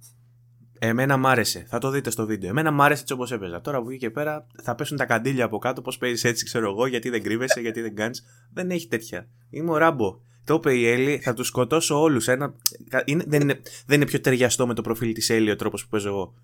Εμένα 0.84 1.16
μ' 1.16 1.26
άρεσε. 1.26 1.66
Θα 1.68 1.78
το 1.78 1.90
δείτε 1.90 2.10
στο 2.10 2.26
βίντεο. 2.26 2.50
Εμένα 2.50 2.70
μ' 2.70 2.82
άρεσε 2.82 3.00
έτσι 3.00 3.12
όπως 3.12 3.32
έπαιζα. 3.32 3.60
Τώρα 3.60 3.80
που 3.80 3.86
βγήκε 3.86 4.10
πέρα 4.10 4.46
θα 4.62 4.74
πέσουν 4.74 4.96
τα 4.96 5.04
καντήλια 5.04 5.44
από 5.44 5.58
κάτω. 5.58 5.82
Πώς 5.82 5.98
παίζεις 5.98 6.24
έτσι, 6.24 6.44
ξέρω 6.44 6.70
εγώ, 6.70 6.86
γιατί 6.86 7.10
δεν 7.10 7.22
κρύβεσαι, 7.22 7.60
γιατί 7.60 7.80
δεν 7.80 7.94
κάνεις. 7.94 8.24
Δεν 8.52 8.70
έχει 8.70 8.88
τέτοια. 8.88 9.28
Είμαι 9.50 9.70
ο 9.70 9.76
Ράμπο. 9.76 10.20
Το 10.44 10.54
είπε 10.54 10.74
η 10.74 10.88
Έλλη, 10.88 11.18
θα 11.18 11.34
τους 11.34 11.46
σκοτώσω 11.46 12.00
όλους. 12.00 12.28
Ένα... 12.28 12.54
Είναι, 13.04 13.24
δεν, 13.26 13.40
είναι, 13.40 13.60
δεν 13.86 13.96
είναι 13.96 14.06
πιο 14.06 14.20
ταιριαστό 14.20 14.66
με 14.66 14.74
το 14.74 14.82
προφίλ 14.82 15.12
της 15.12 15.30
Έλλη 15.30 15.50
ο 15.50 15.56
τρόπος 15.56 15.82
που 15.82 15.88
παίζω 15.88 16.08
εγώ. 16.08 16.34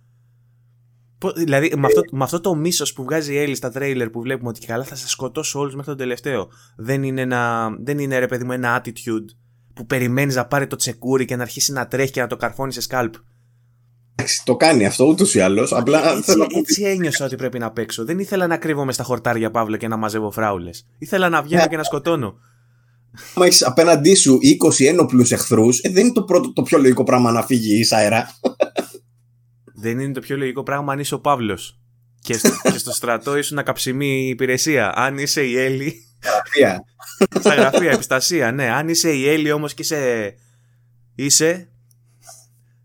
Δηλαδή, 1.36 1.72
με 1.76 1.86
αυτό, 1.86 2.00
με 2.10 2.24
αυτό 2.24 2.40
το 2.40 2.54
μίσος 2.54 2.92
που 2.92 3.02
βγάζει 3.04 3.32
η 3.32 3.38
Έλλη 3.38 3.54
στα 3.54 3.70
τρέιλερ 3.70 4.10
που 4.10 4.20
βλέπουμε 4.20 4.48
ότι 4.48 4.66
καλά 4.66 4.84
θα 4.84 4.94
σας 4.94 5.10
σκοτώσω 5.10 5.58
όλους 5.58 5.74
μέχρι 5.74 5.90
τον 5.90 5.98
τελευταίο. 5.98 6.48
Δεν 6.76 7.02
είναι, 7.02 7.20
ένα, 7.20 7.70
δεν 7.80 7.98
είναι 7.98 8.18
ρε 8.18 8.26
παιδί 8.26 8.44
μου 8.44 8.52
ένα 8.52 8.82
attitude 8.82 9.26
που 9.74 9.86
περιμένεις 9.86 10.34
να 10.34 10.46
πάρει 10.46 10.66
το 10.66 10.76
τσεκούρι 10.76 11.24
και 11.24 11.36
να 11.36 11.42
αρχίσει 11.42 11.72
να 11.72 11.86
τρέχει 11.86 12.12
και 12.12 12.20
να 12.20 12.26
το 12.26 12.36
καρφώνει 12.36 12.72
σε 12.72 12.80
σκάλπ. 12.80 13.14
Το 14.44 14.56
κάνει 14.56 14.86
αυτό 14.86 15.04
ούτως 15.04 15.34
ή 15.34 15.40
άλλως. 15.40 15.72
Απλά 15.72 16.10
έτσι, 16.10 16.22
θέλω 16.22 16.46
έτσι 16.54 16.82
ένιωσα 16.82 17.24
ότι 17.24 17.36
πρέπει 17.36 17.58
να 17.58 17.70
παίξω. 17.70 18.04
Δεν 18.04 18.18
ήθελα 18.18 18.46
να 18.46 18.56
κρύβομαι 18.56 18.92
στα 18.92 19.02
χορτάρια 19.02 19.50
Παύλο 19.50 19.76
και 19.76 19.88
να 19.88 19.96
μαζεύω 19.96 20.30
φράουλες. 20.30 20.86
Ήθελα 20.98 21.28
να 21.28 21.42
βγαίνω 21.42 21.62
yeah. 21.62 21.68
και 21.68 21.76
να 21.76 21.82
σκοτώνω. 21.82 22.34
Αν 23.34 23.42
έχει 23.42 23.64
απέναντί 23.64 24.14
σου 24.14 24.38
20 24.78 24.84
ένοπλους 24.86 25.32
εχθρούς, 25.32 25.80
ε, 25.80 25.90
δεν 25.90 26.04
είναι 26.04 26.12
το, 26.12 26.22
πρώτο, 26.22 26.52
το 26.52 26.62
πιο 26.62 26.78
λογικό 26.78 27.04
πράγμα 27.04 27.32
να 27.32 27.42
φύγει 27.42 27.78
ίσα 27.78 27.96
αέρα. 27.96 28.30
δεν 29.82 29.98
είναι 29.98 30.12
το 30.12 30.20
πιο 30.20 30.36
λογικό 30.36 30.62
πράγμα 30.62 30.92
αν 30.92 30.98
είσαι 30.98 31.14
ο 31.14 31.20
Παύλος. 31.20 31.78
Και, 32.20 32.32
στο, 32.32 32.50
και 32.62 32.78
στο 32.78 32.92
στρατό 32.92 33.36
ήσουν 33.36 33.62
καψιμή 33.62 34.28
υπηρεσία. 34.28 34.92
Αν 34.94 35.18
είσαι 35.18 35.42
η 35.42 35.58
Έλλη. 35.58 35.94
Γραφεία. 36.22 36.84
Στα 37.40 37.54
γραφεία, 37.54 37.90
επιστασία, 37.90 38.52
ναι. 38.52 38.70
Αν 38.70 38.88
είσαι 38.88 39.12
η 39.12 39.28
Έλλη 39.28 39.52
όμως 39.52 39.74
και 39.74 39.82
είσαι. 39.82 40.34
Είσαι. 41.14 41.68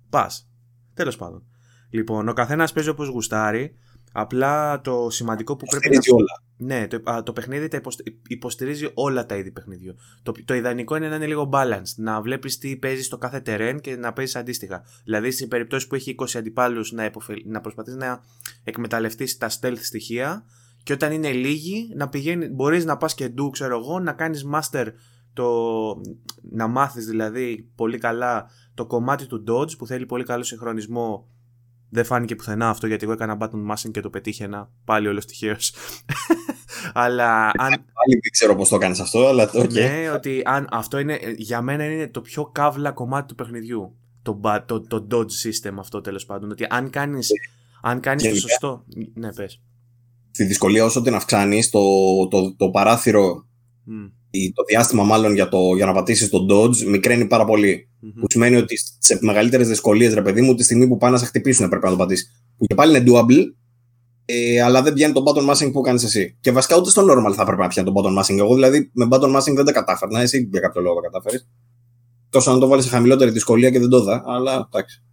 Πας. 0.09 0.47
Τέλος 0.93 1.15
πάντων. 1.15 1.43
Λοιπόν, 1.89 2.27
ο 2.27 2.33
καθένας 2.33 2.73
παίζει 2.73 2.89
όπως 2.89 3.07
γουστάρει. 3.07 3.75
Απλά 4.15 4.81
το 4.81 5.09
σημαντικό 5.09 5.55
που 5.55 5.65
πρέπει 5.65 5.95
να. 5.95 6.01
Όλα. 6.15 6.43
Ναι, 6.57 6.87
το, 6.87 7.23
το 7.23 7.33
παιχνίδι 7.33 7.67
τα 7.67 7.81
υποστηρίζει 8.27 8.91
όλα 8.93 9.25
τα 9.25 9.35
είδη 9.35 9.51
παιχνιδιού. 9.51 9.95
Το, 10.23 10.31
το 10.45 10.53
ιδανικό 10.53 10.95
είναι 10.95 11.09
να 11.09 11.15
είναι 11.15 11.25
λίγο 11.25 11.49
balanced. 11.53 11.95
Να 11.95 12.21
βλέπεις 12.21 12.57
τι 12.57 12.77
παίζεις 12.77 13.05
στο 13.05 13.17
κάθε 13.17 13.41
terrain 13.45 13.77
και 13.81 13.95
να 13.95 14.13
παίζεις 14.13 14.35
αντίστοιχα. 14.35 14.83
Δηλαδή, 15.03 15.31
σε 15.31 15.47
περιπτώσει 15.47 15.87
που 15.87 15.95
έχει 15.95 16.15
20 16.19 16.25
αντιπάλους, 16.35 16.91
να, 16.91 17.11
να 17.45 17.61
προσπαθείς 17.61 17.95
να 17.95 18.23
εκμεταλλευτείς 18.63 19.37
τα 19.37 19.49
stealth 19.59 19.81
στοιχεία. 19.81 20.45
Και 20.83 20.93
όταν 20.93 21.11
είναι 21.11 21.31
λίγοι, 21.31 21.89
να 21.95 22.09
πηγαίνει, 22.09 22.47
μπορείς 22.47 22.85
να 22.85 22.97
πας 22.97 23.13
και 23.13 23.27
ντου, 23.27 23.49
ξέρω 23.49 23.77
εγώ, 23.77 23.99
να 23.99 24.13
κάνεις 24.13 24.45
master 24.53 24.87
το, 25.33 25.47
να 26.41 26.67
μάθεις 26.67 27.05
δηλαδή 27.05 27.71
πολύ 27.75 27.97
καλά 27.97 28.49
το 28.73 28.85
κομμάτι 28.85 29.25
του 29.25 29.43
dodge 29.47 29.77
που 29.77 29.87
θέλει 29.87 30.05
πολύ 30.05 30.23
καλό 30.23 30.43
συγχρονισμό 30.43 31.27
δεν 31.89 32.05
φάνηκε 32.05 32.35
πουθενά 32.35 32.69
αυτό 32.69 32.87
γιατί 32.87 33.03
εγώ 33.03 33.13
έκανα 33.13 33.37
button 33.39 33.71
mashing 33.71 33.91
και 33.91 34.01
το 34.01 34.09
πετύχαινα. 34.09 34.69
Πάλι 34.85 35.07
όλος 35.07 35.25
τυχαίως. 35.25 35.73
αλλά 36.93 37.45
αν. 37.45 37.69
Πάλι 37.69 38.19
δεν 38.21 38.31
ξέρω 38.31 38.55
πώς 38.55 38.69
το 38.69 38.77
κάνεις 38.77 38.99
αυτό, 38.99 39.27
αλλά 39.27 39.49
το. 39.49 39.67
Ναι, 39.71 40.09
ότι 40.13 40.41
αν 40.45 40.67
αυτό 40.71 40.99
είναι. 40.99 41.19
Για 41.37 41.61
μένα 41.61 41.85
είναι 41.85 42.07
το 42.07 42.21
πιο 42.21 42.45
καύλα 42.45 42.91
κομμάτι 42.91 43.27
του 43.27 43.35
παιχνιδιού. 43.35 43.95
Το, 44.21 44.39
το, 44.65 44.81
το 44.81 45.07
dodge 45.11 45.21
system 45.21 45.73
αυτό 45.79 46.01
τέλος 46.01 46.25
πάντων. 46.25 46.51
Ότι 46.51 46.65
αν 46.69 46.89
κάνει 46.89 47.19
αν 47.81 47.99
κάνεις 47.99 48.29
το 48.29 48.35
σωστό. 48.35 48.83
Ναι, 49.13 49.33
πες. 49.33 49.61
Τη 50.31 50.43
δυσκολία 50.43 50.85
όσο 50.85 51.01
την 51.01 51.15
αυξάνεις, 51.15 51.69
το, 51.69 51.79
το, 52.27 52.55
το 52.55 52.69
παράθυρο 52.69 53.47
το 54.53 54.63
διάστημα 54.63 55.03
μάλλον 55.03 55.33
για, 55.33 55.49
το, 55.49 55.75
για 55.75 55.85
να 55.85 55.93
πατήσεις 55.93 56.29
τον 56.29 56.47
dodge 56.51 56.77
μικραίνει 56.77 57.25
πάρα 57.25 57.45
πολύ. 57.45 57.89
Mm-hmm. 58.03 58.19
Που 58.19 58.25
σημαίνει 58.29 58.55
ότι 58.55 58.75
σε 58.99 59.19
μεγαλύτερες 59.21 59.67
δυσκολίες, 59.67 60.13
ρε 60.13 60.21
παιδί 60.21 60.41
μου, 60.41 60.55
τη 60.55 60.63
στιγμή 60.63 60.87
που 60.87 60.97
πάνε 60.97 61.13
να 61.13 61.17
σε 61.19 61.25
χτυπήσουν 61.25 61.69
πρέπει 61.69 61.85
να 61.85 61.91
το 61.91 61.97
πατήσεις. 61.97 62.31
Που 62.57 62.65
και 62.65 62.75
πάλι 62.75 62.97
είναι 62.97 63.11
doable, 63.11 63.43
ε, 64.25 64.61
αλλά 64.61 64.81
δεν 64.81 64.93
πιάνει 64.93 65.13
τον 65.13 65.23
button 65.27 65.49
mashing 65.49 65.71
που 65.71 65.81
κάνεις 65.81 66.03
εσύ. 66.03 66.37
Και 66.39 66.51
βασικά 66.51 66.77
ούτε 66.77 66.89
στο 66.89 67.01
normal 67.01 67.33
θα 67.33 67.41
έπρεπε 67.41 67.61
να 67.61 67.67
πιάνει 67.67 67.91
τον 67.91 68.03
button 68.03 68.21
mashing. 68.21 68.37
Εγώ 68.37 68.53
δηλαδή 68.53 68.91
με 68.93 69.07
button 69.11 69.35
mashing 69.35 69.53
δεν 69.55 69.65
τα 69.65 69.71
κατάφερνα. 69.71 70.21
Εσύ 70.21 70.49
για 70.51 70.59
κάποιο 70.59 70.81
λόγο 70.81 70.95
τα 70.95 71.01
κατάφερες. 71.01 71.47
Τόσο 72.29 72.53
να 72.53 72.59
το 72.59 72.67
βάλεις 72.67 72.83
σε 72.83 72.89
χαμηλότερη 72.89 73.31
δυσκολία 73.31 73.69
και 73.69 73.79
δεν 73.79 73.89
το 73.89 74.03
δα, 74.03 74.23
αλλά 74.25 74.69
εντάξει. 74.71 75.03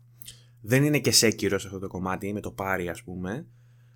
Δεν 0.62 0.84
είναι 0.84 0.98
και 0.98 1.10
σέκυρο 1.10 1.56
αυτό 1.56 1.78
το 1.78 1.86
κομμάτι, 1.86 2.32
με 2.32 2.40
το 2.40 2.50
πάρει 2.50 2.88
ας 2.88 3.02
πούμε. 3.02 3.46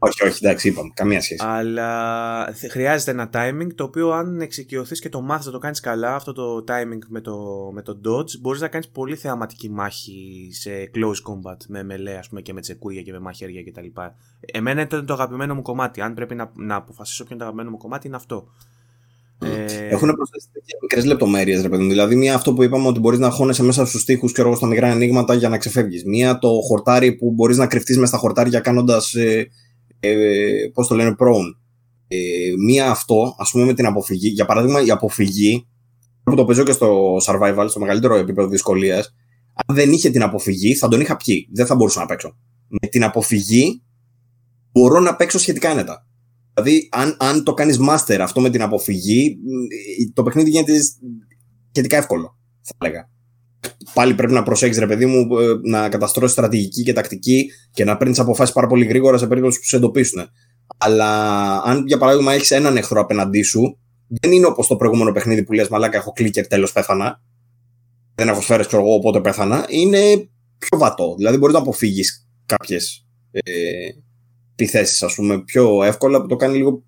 Όχι, 0.06 0.24
όχι, 0.24 0.44
εντάξει, 0.44 0.68
είπαμε. 0.68 0.90
Καμία 0.94 1.20
σχέση. 1.20 1.44
Αλλά 1.44 2.54
χρειάζεται 2.70 3.10
ένα 3.10 3.30
timing 3.32 3.68
το 3.74 3.84
οποίο 3.84 4.10
αν 4.10 4.40
εξοικειωθείς 4.40 5.00
και 5.00 5.08
το 5.08 5.20
μάθεις 5.20 5.46
να 5.46 5.52
το 5.52 5.58
κάνεις 5.58 5.80
καλά, 5.80 6.14
αυτό 6.14 6.32
το 6.32 6.64
timing 6.68 6.98
με 7.08 7.20
το, 7.20 7.36
με 7.72 7.82
το 7.82 8.00
dodge, 8.04 8.38
μπορείς 8.40 8.60
να 8.60 8.68
κάνεις 8.68 8.88
πολύ 8.88 9.16
θεαματική 9.16 9.70
μάχη 9.70 10.48
σε 10.52 10.70
close 10.94 11.32
combat 11.32 11.56
με 11.68 11.82
μελέ, 11.82 12.16
ας 12.16 12.28
πούμε, 12.28 12.40
και 12.40 12.52
με 12.52 12.60
τσεκούρια 12.60 13.02
και 13.02 13.12
με 13.12 13.18
μαχαίρια 13.18 13.62
κτλ. 13.62 14.00
Εμένα 14.40 14.80
ήταν 14.80 15.06
το 15.06 15.12
αγαπημένο 15.12 15.54
μου 15.54 15.62
κομμάτι. 15.62 16.00
Αν 16.00 16.14
πρέπει 16.14 16.34
να, 16.34 16.52
να 16.54 16.74
αποφασίσω 16.74 17.24
ποιο 17.24 17.34
είναι 17.34 17.44
το 17.44 17.44
αγαπημένο 17.44 17.70
μου 17.76 17.82
κομμάτι, 17.82 18.06
είναι 18.06 18.16
αυτό. 18.16 18.48
Ε... 19.38 19.88
Έχουν 19.88 20.14
προσθέσει 20.14 20.46
τέτοιες 20.52 20.78
μικρές 20.80 21.04
λεπτομέρειες, 21.04 21.62
ρε 21.62 21.68
παιδί 21.68 21.86
Δηλαδή, 21.86 22.16
μία 22.16 22.34
αυτό 22.34 22.54
που 22.54 22.62
είπαμε 22.62 22.86
ότι 22.86 23.00
μπορείς 23.00 23.18
να 23.18 23.30
χώνεσαι 23.30 23.62
μέσα 23.62 23.86
στους 23.86 24.04
τοίχου 24.04 24.28
και 24.28 24.54
στα 24.54 24.66
μικρά 24.66 24.90
ανοίγματα 24.90 25.34
για 25.34 25.48
να 25.48 25.58
ξεφεύγεις. 25.58 26.04
Μία 26.04 26.38
το 26.38 26.48
χορτάρι 26.48 27.12
που 27.12 27.30
μπορείς 27.30 27.56
να 27.56 27.66
κρυφτείς 27.66 27.96
μέσα 27.96 28.08
στα 28.08 28.18
χορτάρια 28.18 28.60
κάνοντας 28.60 29.14
ε, 30.04 30.10
ε, 30.10 30.68
πώς 30.72 30.86
το 30.86 30.94
λένε, 30.94 31.14
prone. 31.18 31.56
Ε, 32.08 32.18
μία 32.66 32.90
αυτό, 32.90 33.34
ας 33.38 33.50
πούμε 33.50 33.64
με 33.64 33.74
την 33.74 33.86
αποφυγή. 33.86 34.28
Για 34.28 34.44
παράδειγμα, 34.44 34.84
η 34.84 34.90
αποφυγή, 34.90 35.68
που 36.24 36.34
το 36.34 36.44
παίζω 36.44 36.62
και 36.62 36.72
στο 36.72 37.16
survival, 37.26 37.66
στο 37.68 37.80
μεγαλύτερο 37.80 38.16
επίπεδο 38.16 38.48
δυσκολίας, 38.48 39.14
αν 39.66 39.76
δεν 39.76 39.92
είχε 39.92 40.10
την 40.10 40.22
αποφυγή, 40.22 40.74
θα 40.74 40.88
τον 40.88 41.00
είχα 41.00 41.16
πιει. 41.16 41.48
Δεν 41.52 41.66
θα 41.66 41.74
μπορούσα 41.74 42.00
να 42.00 42.06
παίξω. 42.06 42.36
Με 42.68 42.88
την 42.88 43.04
αποφυγή, 43.04 43.82
μπορώ 44.72 45.00
να 45.00 45.16
παίξω 45.16 45.38
σχετικά 45.38 45.70
άνετα. 45.70 46.06
Δηλαδή, 46.54 46.88
αν, 46.92 47.16
αν 47.18 47.44
το 47.44 47.54
κάνεις 47.54 47.78
master 47.80 48.18
αυτό 48.20 48.40
με 48.40 48.50
την 48.50 48.62
αποφυγή, 48.62 49.36
το 50.12 50.22
παιχνίδι 50.22 50.50
γίνεται 50.50 50.72
σχετικά 51.72 51.96
εύκολο, 51.96 52.38
θα 52.62 52.72
έλεγα 52.78 53.13
πάλι 53.94 54.14
πρέπει 54.14 54.32
να 54.32 54.42
προσέχει, 54.42 54.78
ρε 54.78 54.86
παιδί 54.86 55.06
μου, 55.06 55.38
ε, 55.38 55.44
να 55.62 55.88
καταστρώσεις 55.88 56.32
στρατηγική 56.32 56.82
και 56.82 56.92
τακτική 56.92 57.50
και 57.72 57.84
να 57.84 57.96
παίρνεις 57.96 58.18
αποφάσεις 58.18 58.54
πάρα 58.54 58.66
πολύ 58.66 58.84
γρήγορα 58.84 59.18
σε 59.18 59.26
περίπτωση 59.26 59.58
που 59.58 59.66
σε 59.66 59.76
εντοπίσουν. 59.76 60.28
Αλλά 60.78 61.10
αν 61.62 61.86
για 61.86 61.98
παράδειγμα 61.98 62.32
έχεις 62.32 62.50
έναν 62.50 62.76
εχθρό 62.76 63.00
απέναντί 63.00 63.42
σου, 63.42 63.78
δεν 64.06 64.32
είναι 64.32 64.46
όπως 64.46 64.66
το 64.66 64.76
προηγούμενο 64.76 65.12
παιχνίδι 65.12 65.44
που 65.44 65.52
λες 65.52 65.68
Μαλάκα, 65.68 65.96
έχω 65.96 66.12
κλίκερ, 66.12 66.46
τέλος 66.46 66.72
πέθανα. 66.72 67.20
Δεν 68.14 68.28
έχω 68.28 68.40
σφαίρες, 68.40 68.66
ξέρω 68.66 68.82
εγώ, 68.82 68.94
οπότε 68.94 69.20
πέθανα. 69.20 69.66
Είναι 69.68 70.28
πιο 70.58 70.78
βατό. 70.78 71.14
Δηλαδή 71.16 71.36
μπορεί 71.36 71.52
να 71.52 71.58
αποφύγεις 71.58 72.28
κάποιες 72.46 73.06
ε, 73.30 73.42
επιθέσεις, 74.52 75.02
ας 75.02 75.14
πούμε, 75.14 75.42
πιο 75.42 75.82
εύκολα 75.82 76.20
που 76.20 76.26
το 76.26 76.36
κάνει 76.36 76.56
λίγο 76.56 76.84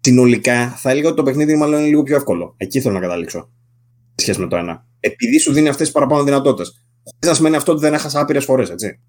συνολικά. 0.00 0.68
Θα 0.68 0.90
έλεγα 0.90 1.06
ότι 1.06 1.16
το 1.16 1.22
παιχνίδι 1.22 1.56
μάλλον 1.56 1.78
είναι 1.78 1.88
λίγο 1.88 2.02
πιο 2.02 2.16
εύκολο. 2.16 2.54
Εκεί 2.56 2.80
θέλω 2.80 2.94
να 2.94 3.00
καταλήξω. 3.00 3.50
Σε 4.20 4.26
σχέση 4.26 4.40
με 4.40 4.46
το 4.46 4.56
ένα 4.56 4.88
επειδή 5.00 5.38
σου 5.38 5.52
δίνει 5.52 5.68
αυτές 5.68 5.84
τις 5.84 5.94
παραπάνω 5.94 6.24
δυνατότητες. 6.24 6.84
Χωρίς 7.02 7.26
να 7.26 7.34
σημαίνει 7.34 7.56
αυτό 7.56 7.72
ότι 7.72 7.80
δεν 7.80 7.94
έχασα 7.94 8.20
άπειρες 8.20 8.44
φορές, 8.44 8.70
έτσι. 8.70 9.00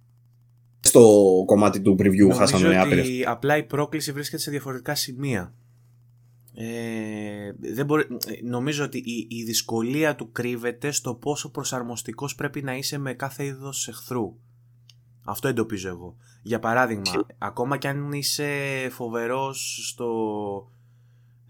Στο 0.79 1.33
κομμάτι 1.45 1.81
του 1.81 1.95
preview 1.99 2.17
Νομίζω 2.17 2.39
χάσαμε 2.39 2.79
άπειρες. 2.79 3.07
Απλά 3.25 3.57
η 3.57 3.63
πρόκληση 3.63 4.11
βρίσκεται 4.11 4.41
σε 4.41 4.51
διαφορετικά 4.51 4.95
σημεία. 4.95 5.53
Ε, 6.55 7.51
δεν 7.73 7.85
μπορεί, 7.85 8.07
νομίζω 8.43 8.83
ότι 8.83 8.97
η, 8.97 9.27
η 9.29 9.43
δυσκολία 9.43 10.15
του 10.15 10.31
κρύβεται 10.31 10.91
στο 10.91 11.15
πόσο 11.15 11.51
προσαρμοστικός 11.51 12.35
πρέπει 12.35 12.61
να 12.61 12.75
είσαι 12.75 12.97
με 12.97 13.13
κάθε 13.13 13.45
είδος 13.45 13.87
εχθρού. 13.87 14.35
Αυτό 15.23 15.47
εντοπίζω 15.47 15.89
εγώ. 15.89 16.15
Για 16.43 16.59
παράδειγμα, 16.59 17.25
ακόμα 17.37 17.77
κι 17.77 17.87
αν 17.87 18.11
είσαι 18.11 18.47
φοβερός 18.91 19.87
στο, 19.91 20.07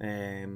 ε, 0.04 0.08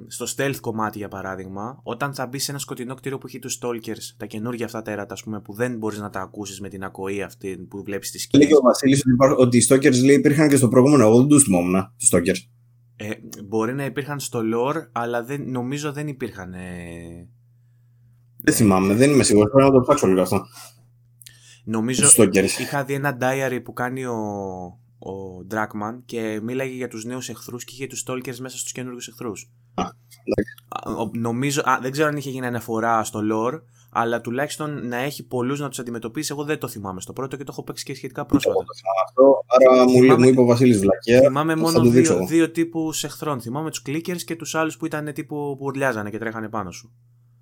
στο 0.08 0.26
stealth 0.36 0.58
κομμάτι 0.62 0.98
για 0.98 1.08
παράδειγμα, 1.08 1.80
όταν 1.84 2.14
θα 2.14 2.28
μπεις 2.28 2.44
σε 2.44 2.52
ένα 2.52 2.60
σκοτεινό 2.60 2.96
κτίριο 2.96 3.18
που 3.18 3.28
έχει 3.28 3.40
τους 3.40 3.60
stalkers, 3.62 4.16
τα 4.18 4.26
καινούργια 4.26 4.66
αυτά 4.66 4.82
τέρατα, 4.82 5.14
ας 5.14 5.24
πούμε, 5.24 5.42
που 5.42 5.54
δεν 5.54 5.78
μπορείς 5.78 6.00
να 6.00 6.10
τα 6.10 6.22
ακούσεις 6.22 6.62
με 6.62 6.70
την 6.70 6.84
ακοή 6.84 7.22
αυτή 7.22 7.58
που 7.58 7.84
βλέπεις 7.84 8.08
στη 8.08 8.20
σκηνή. 8.20 8.44
Λέει 8.44 8.52
και 8.52 8.58
ο 8.58 8.62
Βασίλης 8.64 9.04
ότι, 9.38 9.58
οι 9.58 9.66
stalkers 9.70 10.04
λέει, 10.04 10.16
υπήρχαν 10.16 10.50
και 10.50 10.56
στο 10.56 10.68
προηγούμενο. 10.68 11.04
Εγώ 11.04 11.18
δεν 11.18 11.28
τους 11.28 11.44
θυμόμουν 11.44 11.94
τους 11.98 12.10
stalkers. 12.12 12.48
Ε, 12.96 13.10
μπορεί 13.46 13.74
να 13.74 13.86
υπήρχαν 13.86 14.20
στο 14.20 14.42
lore, 14.54 14.88
αλλά 14.92 15.24
δεν, 15.24 15.50
νομίζω 15.50 15.92
δεν 15.92 16.08
υπήρχαν. 16.08 16.54
Ε... 16.54 17.30
Δεν 18.44 18.54
θυμάμαι, 18.54 18.94
δεν 18.94 19.12
είμαι 19.12 19.24
σίγουρος. 19.24 19.52
Πρέπει 19.52 19.68
να 19.68 19.74
το 19.74 19.82
ψάξω 19.82 20.08
λίγο 20.08 20.22
αυτό. 20.22 20.46
Νομίζω 21.64 22.10
είχα 22.60 22.84
δει 22.84 22.94
ένα 22.94 23.18
diary 23.22 23.60
που 23.64 23.74
κάνει 23.74 24.06
ο, 24.06 24.16
ο 25.00 25.46
Dragman 25.52 26.02
και 26.06 26.40
μίλαγε 26.44 26.76
για 26.76 26.88
τους 26.88 27.06
νέους 27.06 27.30
εχθρούς 27.30 27.64
και 27.64 27.74
είχε 27.76 27.88
τους 27.88 28.04
Stalkers 28.08 28.38
μέσα 28.38 28.58
στους 28.58 28.72
καινούργιους 28.72 29.08
εχθρούς. 29.08 29.52
Α, 29.74 29.84
νομίζω, 31.14 31.62
α, 31.66 31.80
δεν 31.82 31.92
ξέρω 31.92 32.08
αν 32.08 32.18
είχε 32.18 32.30
γίνει 32.30 32.46
αναφορά 32.46 33.04
στο 33.04 33.20
lore, 33.32 33.62
αλλά 33.92 34.22
τουλάχιστον 34.22 34.88
να 34.88 34.98
έχει 34.98 35.28
πολλούς 35.28 35.60
να 35.60 35.70
τους 35.70 35.80
αντιμετωπίσει, 35.80 36.32
εγώ 36.32 36.44
δεν 36.44 36.58
το 36.58 36.68
θυμάμαι 36.68 37.02
στο 37.02 37.14
πρώτο 37.14 37.38
και 37.38 37.44
το 37.44 37.50
έχω 37.52 37.64
παίξει 37.64 37.86
και 37.86 37.96
σχετικά 37.96 38.26
πρόσφατα. 38.26 38.58
το 38.58 38.66
αυτό, 39.06 39.44
άρα 39.46 39.88
θυμάμαι, 39.88 40.24
μου 40.24 40.30
είπε 40.30 40.42
ο 40.42 40.46
Βασίλης 40.46 40.80
Βλακιά. 40.80 41.20
Θυμάμαι 41.20 41.56
μόνο 41.56 41.82
δύο, 41.82 42.26
δύο 42.26 42.52
τύπους 42.52 43.04
εχθρών. 43.04 43.42
Θυμάμαι 43.42 43.70
τους 43.70 43.82
clickers 43.86 44.22
και 44.26 44.36
τους 44.36 44.56
άλλους 44.56 44.78
που 44.78 44.86
ήταν 44.86 45.14
τύπου 45.14 45.36
που 45.36 45.66
ουρλιάζανε 45.66 46.10
και 46.10 46.18
τρέχανε 46.18 46.50
πάνω 46.50 46.72
σου. 46.72 46.92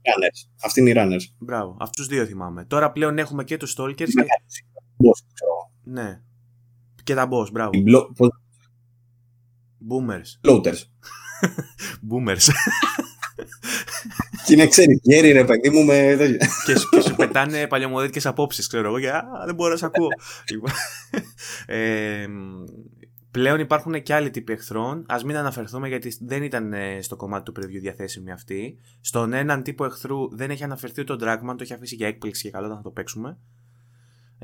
Runners. 0.01 0.49
Αυτοί 0.65 0.79
είναι 0.79 0.89
οι 0.89 0.93
runners. 0.97 1.35
Μπράβο, 1.37 1.77
αυτούς 1.79 2.07
τους 2.07 2.15
δύο 2.15 2.25
θυμάμαι. 2.25 2.65
Τώρα 2.65 2.91
πλέον 2.91 3.17
έχουμε 3.17 3.43
και 3.43 3.57
τους 3.57 3.75
stalkers. 3.77 3.95
Και... 3.95 4.25
Ναι. 5.83 6.21
Και 7.03 7.13
τα 7.13 7.27
boss, 7.31 7.51
μπράβο. 7.51 7.71
Boomers. 9.89 10.49
Bloaters. 10.49 10.79
Boomers. 12.09 12.49
Και 14.45 14.53
είναι 14.53 14.67
ξέρεις, 14.67 14.99
γέρι 15.01 15.31
ρε 15.31 15.43
παιδί 15.43 15.69
μου 15.69 15.83
με... 15.83 16.15
και, 16.65 16.77
σου, 16.77 16.89
και 16.89 17.01
σου 17.01 17.15
πετάνε 17.15 17.67
παλιωμοδίτικες 17.67 18.25
απόψεις, 18.25 18.67
ξέρω 18.67 18.87
εγώ, 18.87 18.99
και 18.99 19.09
α, 19.09 19.23
δεν 19.45 19.55
μπορώ 19.55 19.71
να 19.71 19.77
σε 19.77 19.85
ακούω. 19.85 20.07
Λοιπόν, 20.51 20.71
ε, 21.65 22.25
πλέον 23.31 23.59
υπάρχουν 23.59 24.03
και 24.03 24.13
άλλοι 24.13 24.29
τύποι 24.29 24.53
εχθρών. 24.53 25.05
Α 25.07 25.17
μην 25.25 25.35
αναφερθούμε 25.35 25.87
γιατί 25.87 26.17
δεν 26.21 26.43
ήταν 26.43 26.73
ε, 26.73 27.01
στο 27.01 27.15
κομμάτι 27.15 27.51
του 27.51 27.61
preview 27.61 27.79
διαθέσιμη 27.81 28.31
αυτή. 28.31 28.79
Στον 29.01 29.33
έναν 29.33 29.63
τύπο 29.63 29.85
εχθρού 29.85 30.35
δεν 30.35 30.49
έχει 30.49 30.63
αναφερθεί 30.63 31.01
ο 31.01 31.05
Dragman, 31.07 31.55
το 31.57 31.59
έχει 31.59 31.73
αφήσει 31.73 31.95
για 31.95 32.07
έκπληξη 32.07 32.43
και 32.43 32.49
καλό 32.49 32.67
να 32.67 32.81
το 32.81 32.89
παίξουμε. 32.89 33.37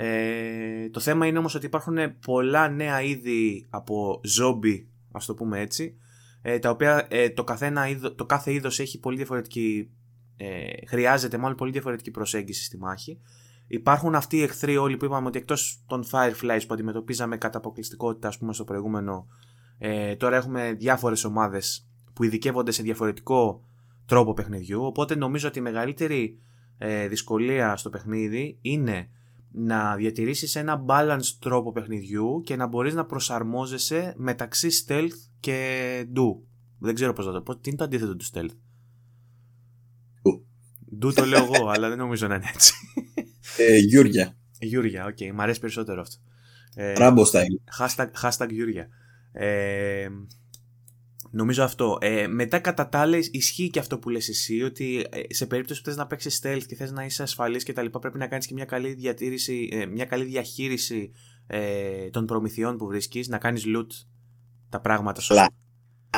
Ε, 0.01 0.89
το 0.89 0.99
θέμα 0.99 1.25
είναι 1.25 1.37
όμως 1.37 1.55
ότι 1.55 1.65
υπάρχουν 1.65 1.97
πολλά 2.25 2.69
νέα 2.69 3.01
είδη 3.01 3.65
από 3.69 4.21
ζόμπι, 4.23 4.87
ας 5.11 5.25
το 5.25 5.33
πούμε 5.33 5.59
έτσι, 5.59 5.97
ε, 6.41 6.59
τα 6.59 6.69
οποία 6.69 7.07
ε, 7.09 7.29
το, 7.29 7.43
καθένα, 7.43 7.85
το 8.15 8.25
κάθε 8.25 8.53
είδος 8.53 8.79
έχει 8.79 8.99
πολύ 8.99 9.17
διαφορετική, 9.17 9.89
ε, 10.37 10.85
χρειάζεται 10.87 11.37
μάλλον 11.37 11.57
πολύ 11.57 11.71
διαφορετική 11.71 12.11
προσέγγιση 12.11 12.63
στη 12.63 12.77
μάχη. 12.77 13.19
Υπάρχουν 13.67 14.15
αυτοί 14.15 14.37
οι 14.37 14.41
εχθροί 14.41 14.77
όλοι 14.77 14.97
που 14.97 15.05
είπαμε 15.05 15.27
ότι 15.27 15.37
εκτός 15.37 15.83
των 15.87 16.03
Fireflies 16.11 16.61
που 16.67 16.73
αντιμετωπίζαμε 16.73 17.37
κατά 17.37 17.57
αποκλειστικότητα 17.57 18.27
ας 18.27 18.37
πούμε 18.37 18.53
στο 18.53 18.63
προηγούμενο, 18.63 19.27
ε, 19.77 20.15
τώρα 20.15 20.35
έχουμε 20.35 20.73
διάφορες 20.73 21.23
ομάδες 21.23 21.87
που 22.13 22.23
ειδικεύονται 22.23 22.71
σε 22.71 22.83
διαφορετικό 22.83 23.63
τρόπο 24.05 24.33
παιχνιδιού, 24.33 24.83
οπότε 24.83 25.15
νομίζω 25.15 25.47
ότι 25.47 25.59
η 25.59 25.61
μεγαλύτερη 25.61 26.39
ε, 26.77 27.07
δυσκολία 27.07 27.75
στο 27.75 27.89
παιχνίδι 27.89 28.57
είναι 28.61 29.09
να 29.51 29.95
διατηρήσεις 29.95 30.55
ένα 30.55 30.85
balanced 30.87 31.35
τρόπο 31.39 31.71
παιχνιδιού 31.71 32.41
και 32.45 32.55
να 32.55 32.67
μπορείς 32.67 32.93
να 32.93 33.05
προσαρμόζεσαι 33.05 34.13
μεταξύ 34.17 34.69
stealth 34.85 35.17
και 35.39 36.05
do. 36.15 36.41
Δεν 36.79 36.95
ξέρω 36.95 37.13
πώς 37.13 37.25
να 37.25 37.31
το 37.31 37.41
πω. 37.41 37.55
Τι 37.55 37.69
είναι 37.69 37.77
το 37.77 37.83
αντίθετο 37.83 38.15
του 38.15 38.25
stealth; 38.33 38.55
Do 41.01 41.13
το 41.13 41.25
λέω 41.25 41.43
εγώ, 41.43 41.69
αλλά 41.69 41.89
δεν 41.89 41.97
νομίζω 41.97 42.27
να 42.27 42.35
είναι 42.35 42.49
έτσι. 42.53 42.73
Ε, 43.57 43.77
Γιούρια. 43.77 44.37
Γιούρια, 44.59 45.05
OK. 45.05 45.17
Okay. 45.19 45.31
Μ' 45.33 45.41
αρέσει 45.41 45.59
περισσότερο 45.59 46.01
αυτό. 46.01 46.15
Ε, 46.75 46.93
Rambo 46.93 47.23
style. 47.31 47.79
Hashtag, 47.79 48.07
hashtag 48.21 48.47
Γιούρια. 48.49 48.87
Ε, 49.31 50.07
Νομίζω 51.32 51.63
αυτό. 51.63 51.97
Ε, 52.01 52.27
μετά 52.27 52.59
κατά 52.59 52.89
τα 52.89 52.99
άλλα 52.99 53.17
ισχύει 53.32 53.69
και 53.69 53.80
αυτό 53.80 53.99
που 53.99 54.09
λες 54.09 54.30
εσύ 54.30 54.61
ότι 54.61 55.05
ε, 55.09 55.34
σε 55.34 55.45
περίπτωση 55.45 55.82
που 55.82 55.88
θες 55.88 55.97
να 55.97 56.07
παίξεις 56.07 56.41
stealth 56.43 56.63
και 56.67 56.75
θες 56.75 56.91
να 56.91 57.05
είσαι 57.05 57.23
ασφαλής 57.23 57.63
και 57.63 57.73
τα 57.73 57.82
λοιπά 57.82 57.99
πρέπει 57.99 58.17
να 58.17 58.27
κάνεις 58.27 58.45
και 58.45 58.53
μια 58.53 58.65
καλή, 58.65 58.93
διατήρηση, 58.93 59.69
ε, 59.71 59.86
μια 59.86 60.05
καλή 60.05 60.23
διαχείριση 60.23 61.11
ε, 61.47 62.09
των 62.09 62.25
προμηθειών 62.25 62.77
που 62.77 62.86
βρίσκεις, 62.86 63.27
να 63.27 63.38
κάνεις 63.38 63.63
loot 63.67 63.88
τα 64.69 64.82
πράγματα 64.82 65.21
σου. 65.21 65.36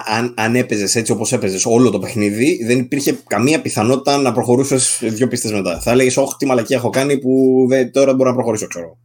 Αν, 0.05 0.33
αν 0.37 0.55
έπαιζες 0.55 0.95
έτσι 0.95 1.11
όπως 1.11 1.31
έπαιζες 1.33 1.65
όλο 1.65 1.89
το 1.89 1.99
παιχνίδι, 1.99 2.63
δεν 2.65 2.79
υπήρχε 2.79 3.19
καμία 3.27 3.61
πιθανότητα 3.61 4.17
να 4.17 4.33
προχωρούσες 4.33 4.99
δύο 5.01 5.27
πίστες 5.27 5.51
μετά. 5.51 5.79
Θα 5.79 5.91
έλεγες, 5.91 6.17
Όχι, 6.17 6.35
τι 6.37 6.45
μαλακία 6.45 6.77
έχω 6.77 6.89
κάνει 6.89 7.19
που 7.19 7.65
δεν, 7.69 7.91
τώρα 7.91 8.13
μπορώ 8.13 8.29
να 8.29 8.35
προχωρήσω, 8.35 8.67
ξέρω. 8.67 8.97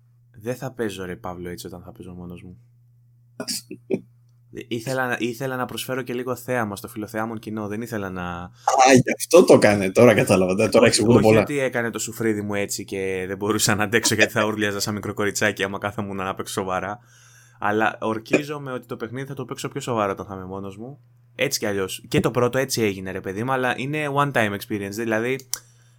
Δεν 0.43 0.55
θα 0.55 0.73
παίζω 0.73 1.05
ρε 1.05 1.17
Παύλο 1.17 1.49
έτσι 1.49 1.67
όταν 1.67 1.83
θα 1.83 1.93
παίζω 1.93 2.15
μόνος 2.15 2.43
μου. 2.43 2.57
Ήθελα, 4.69 5.17
ήθελα 5.19 5.57
να 5.57 5.65
προσφέρω 5.65 6.03
και 6.03 6.15
λίγο 6.15 6.37
θέαμα 6.37 6.77
στο 6.77 6.89
φιλοθεάμον 6.89 7.39
κοινό. 7.39 7.69
Δεν 7.69 7.83
ήθελα 7.83 8.11
να. 8.11 8.23
Α, 8.23 8.51
γι' 8.93 9.13
αυτό 9.17 9.45
το 9.45 9.55
έκανε. 9.55 9.91
Τώρα 9.91 10.15
κατάλαβα. 10.15 10.69
Τώρα 10.69 10.87
εξηγούν 10.87 11.21
πολλά. 11.21 11.37
Γιατί 11.37 11.61
έκανε 11.61 11.91
το 11.91 11.99
σουφρίδι 11.99 12.41
μου 12.41 12.55
έτσι 12.55 12.85
και 12.85 13.25
δεν 13.27 13.37
μπορούσα 13.37 13.75
να 13.75 13.85
αντέξω 13.85 14.15
γιατί 14.15 14.33
θα 14.33 14.45
ούρλιαζα 14.45 14.81
σαν 14.81 14.95
μικρό 14.95 15.15
κοριτσάκι 15.15 15.63
άμα 15.63 15.79
κάθομαι 15.79 16.23
να 16.23 16.35
παίξω 16.35 16.53
σοβαρά. 16.53 16.99
Αλλά 17.59 17.99
ορκίζομαι 18.01 18.73
ότι 18.73 18.87
το 18.87 18.97
παιχνίδι 18.97 19.27
θα 19.27 19.35
το 19.35 19.45
παίξω 19.45 19.69
πιο 19.69 19.81
σοβαρά 19.81 20.13
όταν 20.13 20.27
θα 20.27 20.35
είμαι 20.35 20.45
μόνος 20.45 20.77
μου. 20.77 20.99
Έτσι 21.35 21.59
κι 21.59 21.67
αλλιώς. 21.67 22.05
Και 22.09 22.21
το 22.21 22.31
πρώτο 22.31 22.59
έτσι 22.59 22.83
έγινε, 22.83 23.11
ρε 23.11 23.21
παιδί 23.21 23.45
μου, 23.45 23.53
αλλά 23.53 23.75
είναι 23.77 24.11
one 24.15 24.31
time 24.33 24.57
experience. 24.57 24.91
Δηλαδή 24.91 25.39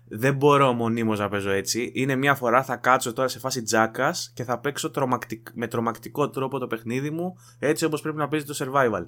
δεν 0.10 0.36
μπορώ 0.36 0.74
μονίμως 0.74 1.20
να 1.20 1.30
παίζω 1.30 1.50
έτσι. 1.50 1.92
Είναι 1.94 2.16
μια 2.16 2.36
φορά 2.36 2.64
θα 2.64 2.76
κάτσω 2.76 3.14
τώρα 3.14 3.28
σε 3.28 3.40
φάση 3.40 3.64
τζάκας 3.64 4.32
και 4.34 4.44
θα 4.44 4.60
παίξω 4.60 4.92
τρομακτικ... 4.92 5.48
με 5.54 5.68
τρομακτικό 5.68 6.30
τρόπο 6.30 6.60
το 6.60 6.68
παιχνίδι 6.68 7.10
μου 7.10 7.38
έτσι 7.60 7.86
όπως 7.86 8.02
πρέπει 8.02 8.18
να 8.18 8.28
παίζει 8.28 8.46
το 8.46 8.56
survival. 8.58 9.06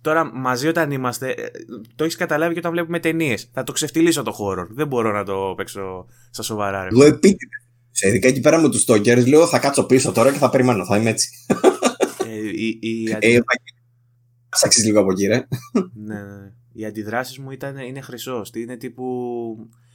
Τώρα 0.00 0.30
μαζί 0.34 0.68
όταν 0.68 0.90
είμαστε, 0.90 1.30
ε, 1.30 1.48
το 1.94 2.04
έχεις 2.04 2.16
καταλάβει 2.16 2.52
και 2.52 2.58
όταν 2.58 2.72
βλέπουμε 2.72 3.00
ταινίες. 3.00 3.50
Θα 3.52 3.64
το 3.64 3.72
ξεφτυλίσω 3.72 4.22
το 4.22 4.32
χώρο. 4.32 4.66
Δεν 4.70 4.86
μπορώ 4.86 5.12
να 5.12 5.24
το 5.24 5.54
παίξω 5.56 6.06
στα 6.30 6.42
σοβαρά. 6.42 6.82
Ρε. 6.82 6.88
Εγώ 6.92 7.04
επίτηδες. 7.04 7.66
Ειδικά 8.00 8.28
εκεί 8.28 8.40
πέρα 8.40 8.60
με 8.60 8.68
τους 8.68 8.84
Stalkers 8.88 9.26
λέω 9.26 9.46
θα 9.46 9.58
κάτσω 9.58 9.84
πίσω 9.84 10.12
τώρα 10.12 10.32
και 10.32 10.38
θα 10.38 10.50
περιμένω. 10.50 10.84
Θα 10.84 10.96
είμαι 10.96 11.10
έτσι. 11.10 11.28
Ε, 12.26 12.48
η, 12.54 12.78
η, 12.80 13.16
ε, 13.20 13.40
λίγο 14.84 15.00
από 15.00 15.10
εκεί, 15.10 15.26
ρε. 15.26 15.46
ναι, 15.94 16.14
ναι. 16.14 16.22
ναι. 16.22 16.52
Οι 16.72 16.84
αντιδράσεις 16.84 17.38
μου 17.38 17.50
ήταν, 17.50 17.76
είναι 17.76 18.00
χρυσός. 18.00 18.50
Είναι 18.54 18.76
τύπου 18.76 19.04
ε, 19.70 19.87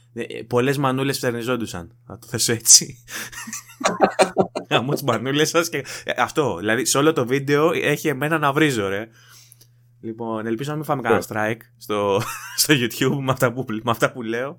Πολλές 0.46 0.78
μανούλες 0.78 1.16
φτερνιζόντουσαν. 1.16 1.96
Να 2.06 2.18
το 2.18 2.26
θέσω 2.26 2.52
έτσι. 2.52 2.98
Γαμώ 4.70 4.94
τι 4.94 5.04
μανούλες 5.04 5.48
σας 5.48 5.68
και. 5.68 5.84
Ε, 6.04 6.12
αυτό. 6.16 6.56
Δηλαδή 6.58 6.84
σε 6.84 6.98
όλο 6.98 7.12
το 7.12 7.26
βίντεο 7.26 7.70
έχει 7.72 8.08
εμένα 8.08 8.38
να 8.38 8.52
βρίζω, 8.52 8.88
ρε. 8.88 9.08
Λοιπόν, 10.00 10.46
ελπίζω 10.46 10.70
να 10.70 10.76
μην 10.76 10.84
φάμε 10.84 11.02
κανένα 11.02 11.24
strike 11.28 11.60
στο, 11.76 12.20
στο 12.60 12.74
YouTube 12.74 13.18
με 13.20 13.32
αυτά 13.32 13.52
που, 13.52 13.64
με 13.68 13.90
αυτά 13.90 14.12
που 14.12 14.22
λέω. 14.22 14.56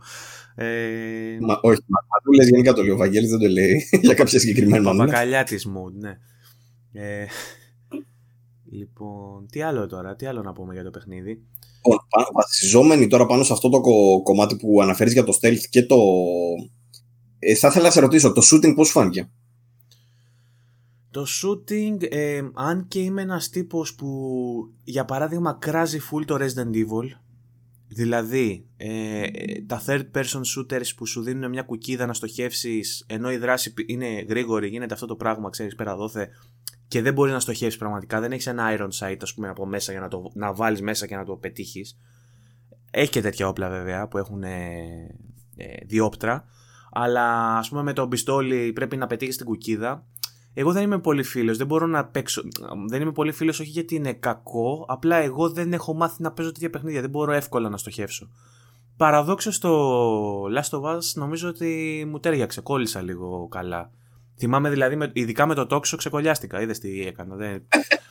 Ε... 0.56 1.38
Μα, 1.42 1.60
όχι, 1.62 1.80
μανούλες 1.88 2.50
γενικά 2.50 2.74
το 2.74 2.82
λέει 2.82 2.92
ο 2.92 2.98
Βαγγέλης, 2.98 3.30
δεν 3.30 3.40
το 3.40 3.48
λέει 3.48 3.90
για 4.02 4.14
κάποια 4.14 4.40
συγκεκριμένα 4.40 4.84
μανούλα. 4.84 5.06
Παπακαλιά 5.06 5.44
τη 5.44 5.56
mood, 5.56 5.92
ναι. 5.94 6.18
Ε, 6.92 7.26
λοιπόν, 8.72 9.48
τι 9.52 9.62
άλλο 9.62 9.88
τώρα, 9.88 10.16
τι 10.16 10.26
άλλο 10.26 10.42
να 10.42 10.54
πούμε 10.54 10.74
για 10.74 10.84
το 10.84 10.90
παιχνίδι; 10.90 11.46
Λοιπόν, 11.86 12.26
βασιζόμενοι 12.34 13.08
τώρα 13.08 13.26
πάνω 13.26 13.44
σε 13.44 13.54
αυτό 13.54 13.70
το 13.70 13.80
κομμάτι 14.24 14.56
που 14.56 14.82
αναφέρεις 14.82 15.14
για 15.14 15.24
το 15.24 15.38
stealth 15.42 15.64
και 15.70 15.86
το... 15.86 15.98
Ε, 17.40 17.56
θα 17.56 17.68
ήθελα 17.68 17.86
να 17.86 17.92
σε 17.92 18.00
ρωτήσω, 18.00 18.32
το 18.32 18.42
shooting 18.52 18.76
πώς 18.76 18.90
φάνηκε; 18.90 19.30
Το 21.12 21.26
shooting, 21.42 22.14
ε, 22.14 22.42
αν 22.54 22.88
και 22.88 23.00
είμαι 23.00 23.22
ένας 23.22 23.50
τύπος 23.50 23.96
που 23.96 24.10
για 24.84 25.06
παράδειγμα 25.06 25.58
κράζει 25.62 26.00
full 26.12 26.26
το 26.26 26.36
Resident 26.36 26.76
Evil, 26.76 27.08
δηλαδή 27.88 28.66
ε, 28.78 29.28
τα 29.68 29.82
third 29.86 30.04
person 30.14 30.42
shooters 30.56 30.96
που 30.96 31.06
σου 31.06 31.22
δίνουν 31.22 31.50
μια 31.50 31.62
κουκίδα 31.62 32.06
να 32.06 32.14
στοχεύσεις 32.14 33.06
ενώ 33.08 33.32
η 33.32 33.38
δράση 33.38 33.74
είναι 33.86 34.26
γρήγορη, 34.30 34.68
γίνεται 34.68 34.94
αυτό 34.94 35.06
το 35.06 35.16
πράγμα, 35.16 35.50
ξέρεις 35.50 35.76
πέρα 35.76 35.96
δόθε 35.96 36.30
και 36.88 37.02
δεν 37.02 37.14
μπορείς 37.14 37.34
να 37.34 37.40
στοχεύσεις 37.40 37.80
πραγματικά. 37.80 38.20
Δεν 38.20 38.32
έχεις 38.32 38.48
ένα 38.48 38.78
iron 38.78 38.90
sight, 39.00 39.18
ας 39.22 39.34
πούμε, 39.34 39.50
από 39.50 39.66
μέσα 39.66 39.92
για 39.92 40.02
να, 40.02 40.08
το, 40.08 40.32
να 40.34 40.54
βάλεις 40.54 40.82
μέσα 40.82 41.08
και 41.08 41.16
να 41.16 41.26
το 41.26 41.36
πετύχεις. 41.36 41.98
Έχει 42.92 43.10
και 43.10 43.22
τέτοια 43.22 43.48
όπλα 43.48 43.70
βέβαια 43.70 44.08
που 44.08 44.18
έχουν 44.18 44.44
ε, 44.44 44.70
ε, 45.56 45.86
διόπτρα. 45.86 46.46
Αλλά 46.92 47.58
ας 47.58 47.70
πούμε 47.70 47.84
με 47.84 47.94
το 47.94 48.08
πιστόλι 48.08 48.74
πρέπει 48.74 48.98
να 48.98 49.08
πετύχεις 49.08 49.38
την 49.38 49.46
κουκίδα. 49.46 50.06
Εγώ 50.54 50.72
δεν 50.72 50.84
είμαι 50.84 51.00
πολύ 51.00 51.24
φίλος, 51.24 51.58
δεν 51.58 51.68
μπορώ 51.68 51.86
να 51.86 52.06
παίξω. 52.06 52.42
Δεν 52.90 53.02
είμαι 53.02 53.12
πολύ 53.12 53.32
φίλος, 53.32 53.60
όχι 53.60 53.70
γιατί 53.70 53.96
είναι 53.96 54.14
κακό. 54.14 54.86
Απλά 54.88 55.16
εγώ 55.16 55.50
δεν 55.50 55.74
έχω 55.74 55.94
μάθει 55.94 56.22
να 56.22 56.32
παίζω 56.32 56.52
τέτοια 56.52 56.70
παιχνίδια. 56.70 57.02
Δεν 57.02 57.10
μπορώ 57.10 57.32
εύκολα 57.32 57.70
να 57.70 57.78
στοχεύσω. 57.78 58.30
Παραδόξως 58.98 59.56
στο 59.56 60.44
Last 60.44 60.80
of 60.80 60.96
Us 60.96 61.00
νομίζω 61.14 61.50
ότι 61.50 62.04
μου 62.10 62.20
τέριαξε, 62.20 62.62
κόλλησα 62.62 63.02
λίγο 63.02 63.48
καλά. 63.48 63.92
Θυμάμαι 64.38 64.70
δηλαδή, 64.70 64.96
με, 64.96 65.12
ειδικά 65.14 65.46
με 65.46 65.56
το 65.56 65.66
τόξο 65.66 65.98
ξεκολλιάστηκα. 65.98 66.62
Είδες 66.62 66.80
τι 66.80 67.08
έκανα. 67.08 67.36
Δεν... 67.36 67.68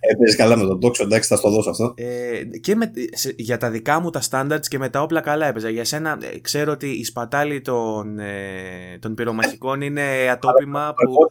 Έπαιζε 0.00 0.36
καλά 0.36 0.56
με 0.56 0.66
τον 0.66 0.80
τόξο, 0.80 1.02
εντάξει, 1.02 1.28
θα 1.28 1.36
στο 1.36 1.50
δώσω 1.50 1.70
αυτό. 1.70 1.94
Ε, 1.96 2.44
και 2.60 2.74
με, 2.74 2.92
σε, 3.12 3.34
για 3.36 3.56
τα 3.56 3.70
δικά 3.70 4.00
μου 4.00 4.10
τα 4.10 4.22
standards 4.30 4.66
και 4.68 4.78
με 4.78 4.88
τα 4.88 5.02
όπλα 5.02 5.20
καλά 5.20 5.46
έπαιζα. 5.46 5.68
Για 5.70 5.84
σένα, 5.84 6.18
ε, 6.34 6.38
ξέρω 6.38 6.72
ότι 6.72 6.88
η 6.88 7.04
σπατάλη 7.04 7.60
των, 7.60 8.18
ε, 8.18 8.98
των 9.00 9.14
πυρομαχικών 9.14 9.80
είναι 9.80 10.02
ατόπιμα 10.30 10.94
που. 10.96 11.28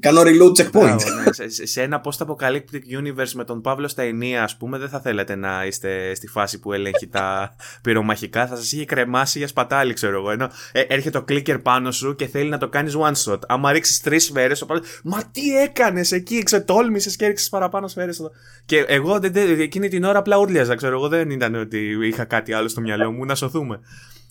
Κάνω 0.00 0.20
reload 0.20 0.52
checkpoint. 0.56 0.96
ναι, 1.24 1.48
σε, 1.48 1.66
σε, 1.66 1.82
ένα 1.82 2.00
post-apocalyptic 2.04 3.00
universe 3.00 3.32
με 3.34 3.44
τον 3.44 3.60
Παύλο 3.60 3.88
στα 3.88 4.02
ενία, 4.02 4.42
ας 4.42 4.56
πούμε, 4.56 4.78
δεν 4.78 4.88
θα 4.88 5.00
θέλετε 5.00 5.34
να 5.34 5.66
είστε 5.66 6.14
στη 6.14 6.26
φάση 6.26 6.60
που 6.60 6.72
ελέγχει 6.72 7.08
τα 7.08 7.56
πυρομαχικά. 7.82 8.46
Θα 8.46 8.56
σας 8.56 8.72
είχε 8.72 8.84
κρεμάσει 8.84 9.38
για 9.38 9.48
σπατάλη, 9.48 9.92
ξέρω 9.92 10.18
εγώ. 10.18 10.30
Ενώ 10.30 10.50
ε, 10.72 10.80
έρχεται 10.80 11.18
το 11.18 11.24
clicker 11.28 11.62
πάνω 11.62 11.90
σου 11.90 12.14
και 12.14 12.26
θέλει 12.26 12.48
να 12.48 12.58
το 12.58 12.68
κάνεις 12.68 12.96
one 12.98 13.32
shot. 13.32 13.38
Άμα 13.46 13.72
ρίξεις 13.72 14.00
τρεις 14.00 14.24
σφαίρες, 14.24 14.64
Μα 15.02 15.22
τι 15.32 15.58
έκανες 15.62 16.12
εκεί, 16.12 16.42
ξετόλμησες 16.42 17.16
και 17.22 17.28
έριξε 17.28 17.48
παραπάνω 17.50 17.88
σφαίρε 17.88 18.10
εδώ. 18.10 18.30
Και 18.64 18.78
εγώ 18.78 19.18
δεν, 19.18 19.60
εκείνη 19.60 19.88
την 19.88 20.04
ώρα 20.04 20.18
απλά 20.18 20.38
ούρλιαζα, 20.38 20.74
ξέρω 20.74 20.94
εγώ. 20.94 21.08
Δεν 21.08 21.30
ήταν 21.30 21.54
ότι 21.54 21.98
είχα 22.02 22.24
κάτι 22.24 22.52
άλλο 22.52 22.68
στο 22.68 22.80
μυαλό 22.80 23.12
μου 23.12 23.24
να 23.24 23.34
σωθούμε. 23.34 23.80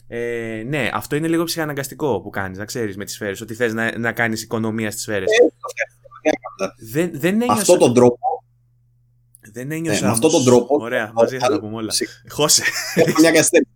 Ε, 0.08 0.64
ναι, 0.68 0.90
αυτό 0.94 1.16
είναι 1.16 1.28
λίγο 1.28 1.44
ψυχαναγκαστικό 1.44 2.22
που 2.22 2.30
κάνεις, 2.30 2.58
να 2.58 2.66
ξέρεις 2.66 2.98
με 2.98 3.06
τις 3.06 3.14
σφαίρες, 3.14 3.42
ότι 3.42 3.54
θες 3.54 3.74
να, 3.74 3.98
να 3.98 4.12
κάνεις 4.12 4.44
οικονομία 4.44 4.92
στις 4.92 5.04
σφαίρες. 5.04 5.30
Ε, 6.22 6.32
δεν, 6.92 7.12
δεν 7.14 7.42
ένιωσα... 7.42 7.54
Αυτό 7.54 7.78
τον 7.78 7.94
τρόπο. 7.94 8.20
Δεν 9.54 9.72
ένιωσα. 9.72 10.00
Ναι, 10.00 10.06
με 10.06 10.12
αυτόν 10.12 10.32
τον 10.32 10.44
τρόπο. 10.44 10.78
Ωραία, 10.80 11.12
μαζί 11.14 11.38
θα 11.38 11.48
τα 11.48 11.60
πούμε 11.60 11.76
όλα. 11.76 11.94
Χώσε. 12.30 12.64
Μια 13.20 13.32
καθυστέρηση. 13.32 13.72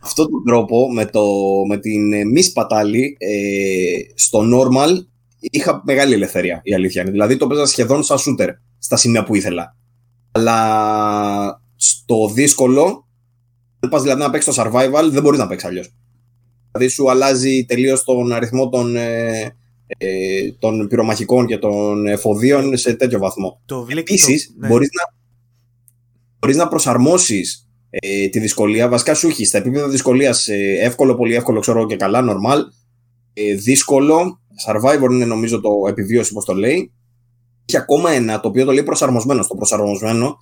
αυτόν 0.00 0.30
τον 0.30 0.44
τρόπο 0.46 0.92
με, 0.92 1.06
το, 1.06 1.24
με 1.68 1.78
την 1.78 2.12
ε, 2.12 2.24
μη 2.24 2.42
σπατάλη 2.42 3.16
ε, 3.18 4.12
στο 4.14 4.40
normal 4.54 5.06
είχα 5.50 5.82
μεγάλη 5.84 6.14
ελευθερία 6.14 6.60
η 6.62 6.74
αλήθεια 6.74 7.02
είναι. 7.02 7.10
Δηλαδή 7.10 7.36
το 7.36 7.46
παίζα 7.46 7.66
σχεδόν 7.66 8.02
σαν 8.02 8.18
shooter 8.18 8.48
στα 8.78 8.96
σημεία 8.96 9.24
που 9.24 9.34
ήθελα. 9.34 9.76
Αλλά 10.32 11.60
στο 11.76 12.30
δύσκολο, 12.34 13.06
αν 13.80 13.90
πας 13.90 14.02
δηλαδή 14.02 14.20
να 14.20 14.30
παίξεις 14.30 14.54
το 14.54 14.62
survival, 14.62 15.08
δεν 15.10 15.22
μπορείς 15.22 15.38
να 15.38 15.46
παίξεις 15.46 15.68
αλλιώς. 15.68 15.94
Δηλαδή 16.72 16.94
σου 16.94 17.10
αλλάζει 17.10 17.64
τελείως 17.64 18.04
τον 18.04 18.32
αριθμό 18.32 18.68
των, 18.68 18.96
ε, 18.96 19.56
ε, 19.86 20.52
των 20.58 20.86
πυρομαχικών 20.88 21.46
και 21.46 21.58
των 21.58 22.06
εφοδίων 22.06 22.76
σε 22.76 22.94
τέτοιο 22.94 23.18
βαθμό. 23.18 23.60
Επίσης, 23.96 24.54
ναι. 24.58 24.68
μπορείς 24.68 24.88
να, 24.92 25.14
μπορείς 26.38 26.56
να 26.56 26.68
προσαρμόσεις 26.68 27.66
ε, 27.90 28.28
τη 28.28 28.38
δυσκολία. 28.38 28.88
Βασικά 28.88 29.14
σου 29.14 29.28
έχει 29.28 29.44
στα 29.44 29.58
επίπεδα 29.58 29.88
δυσκολίας 29.88 30.48
ε, 30.48 30.78
εύκολο, 30.80 31.14
πολύ 31.14 31.34
εύκολο, 31.34 31.60
ξέρω 31.60 31.86
και 31.86 31.96
καλά, 31.96 32.22
normal. 32.22 32.58
Ε, 33.32 33.54
δύσκολο, 33.54 34.40
Survivor 34.66 35.10
είναι 35.10 35.24
νομίζω 35.24 35.60
το 35.60 35.70
επιβίωση, 35.88 36.30
όπως 36.32 36.44
το 36.44 36.54
λέει. 36.54 36.92
Έχει 37.68 37.78
ακόμα 37.78 38.10
ένα 38.10 38.40
το 38.40 38.48
οποίο 38.48 38.64
το 38.64 38.72
λέει 38.72 38.82
προσαρμοσμένο. 38.82 39.42
Στο 39.42 39.54
προσαρμοσμένο 39.54 40.36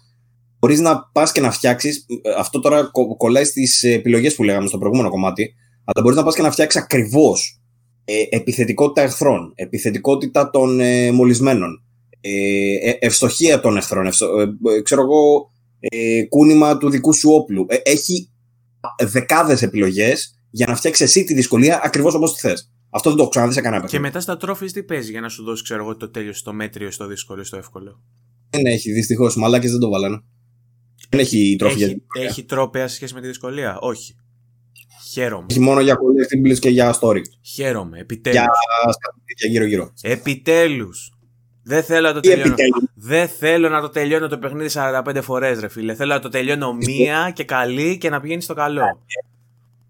μπορείς 0.58 0.80
να 0.80 1.10
πας 1.12 1.32
και 1.32 1.40
να 1.40 1.50
φτιάξεις. 1.50 2.06
Αυτό 2.38 2.60
τώρα 2.60 2.90
κολλάει 3.16 3.44
στις 3.44 3.82
επιλογές 3.82 4.34
που 4.34 4.42
λέγαμε 4.42 4.66
στο 4.66 4.78
προηγούμενο 4.78 5.10
κομμάτι. 5.10 5.54
Αλλά 5.84 6.02
μπορείς 6.02 6.16
να 6.16 6.24
πας 6.24 6.34
και 6.34 6.42
να 6.42 6.50
φτιάξεις 6.50 6.82
ακριβώς 6.82 7.60
ε, 8.04 8.14
επιθετικότητα 8.28 9.02
εχθρών, 9.02 9.52
επιθετικότητα 9.54 10.50
των 10.50 10.80
ε, 10.80 11.12
μολυσμένων, 11.12 11.82
ε, 12.20 12.90
ε 12.90 12.96
ευστοχία 13.00 13.60
των 13.60 13.76
εχθρών, 13.76 14.06
ευστο, 14.06 14.28
ξέρω 14.82 15.02
εγώ, 15.02 15.50
κούνημα 16.28 16.76
του 16.76 16.90
δικού 16.90 17.12
σου 17.12 17.30
όπλου. 17.32 17.66
έχει 17.82 18.30
δεκάδες 19.02 19.62
επιλογές 19.62 20.38
για 20.50 20.66
να 20.66 20.76
φτιάξεις 20.76 21.06
εσύ 21.06 21.24
τη 21.24 21.34
δυσκολία 21.34 21.80
ακριβώς 21.84 22.14
όπως 22.14 22.34
τη 22.34 22.40
θες. 22.40 22.73
Αυτό 22.96 23.08
δεν 23.08 23.16
το 23.16 23.22
έχω 23.22 23.30
ξαναδείς 23.30 23.54
σε 23.54 23.60
κανένα 23.60 23.86
Και 23.86 23.98
μετά 23.98 24.20
στα 24.20 24.36
τρόφι 24.36 24.66
τι 24.66 24.82
παίζει 24.82 25.10
για 25.10 25.20
να 25.20 25.28
σου 25.28 25.44
δώσει, 25.44 25.62
ξέρω 25.62 25.82
εγώ, 25.82 25.96
το 25.96 26.10
τέλειος 26.10 26.38
στο 26.38 26.52
μέτριο, 26.52 26.90
στο 26.90 27.06
δύσκολο, 27.06 27.44
στο 27.44 27.56
εύκολο; 27.56 28.00
Δεν 28.50 28.66
έχει, 28.66 28.92
δυστυχώς. 28.92 29.36
Μαλάκες 29.36 29.70
δεν 29.70 29.80
το 29.80 29.88
βάλανε. 29.88 30.22
Δεν 31.08 31.20
έχει 31.20 31.56
τρόφι 31.58 31.82
έχει, 31.82 32.02
για 32.14 32.24
Έχει 32.24 32.44
τρόπια 32.44 32.88
σε 32.88 32.94
σχέση 32.94 33.14
με 33.14 33.20
τη 33.20 33.26
δυσκολία; 33.26 33.78
Όχι. 33.80 34.16
Χαίρομαι. 35.12 35.46
Έχει 35.50 35.60
μόνο 35.60 35.80
για 35.80 35.94
collectibles 35.94 36.58
και 36.58 36.68
για 36.68 36.98
story. 37.00 37.20
Χαίρομαι, 37.54 37.98
επιτέλους. 37.98 38.38
Για, 38.38 38.48
για 39.36 39.50
γύρω-γύρω. 39.50 39.92
Επιτέλους. 40.02 41.12
Δεν 41.62 41.82
θέλω 41.82 42.08
να 42.08 42.14
το 42.14 42.20
τελειώνω. 42.20 42.54
Δεν 42.94 43.28
θέλω 43.28 43.68
να 43.68 43.80
το 43.80 43.88
τελειώνω 43.88 44.28
το 44.28 44.38
παιχνίδι 44.38 44.68
45 44.72 45.18
φορές, 45.22 45.60
ρε 45.60 45.68
φίλε. 45.68 45.94
Θέλω 45.94 46.12
να 46.12 46.20
το 46.20 46.28
τελειώνω 46.28 46.72
μία 46.72 47.32
και 47.34 47.44
καλή 47.44 47.98
και 47.98 48.10
να 48.10 48.20
πηγαίνει 48.20 48.42
στο 48.42 48.54
καλό 48.54 48.82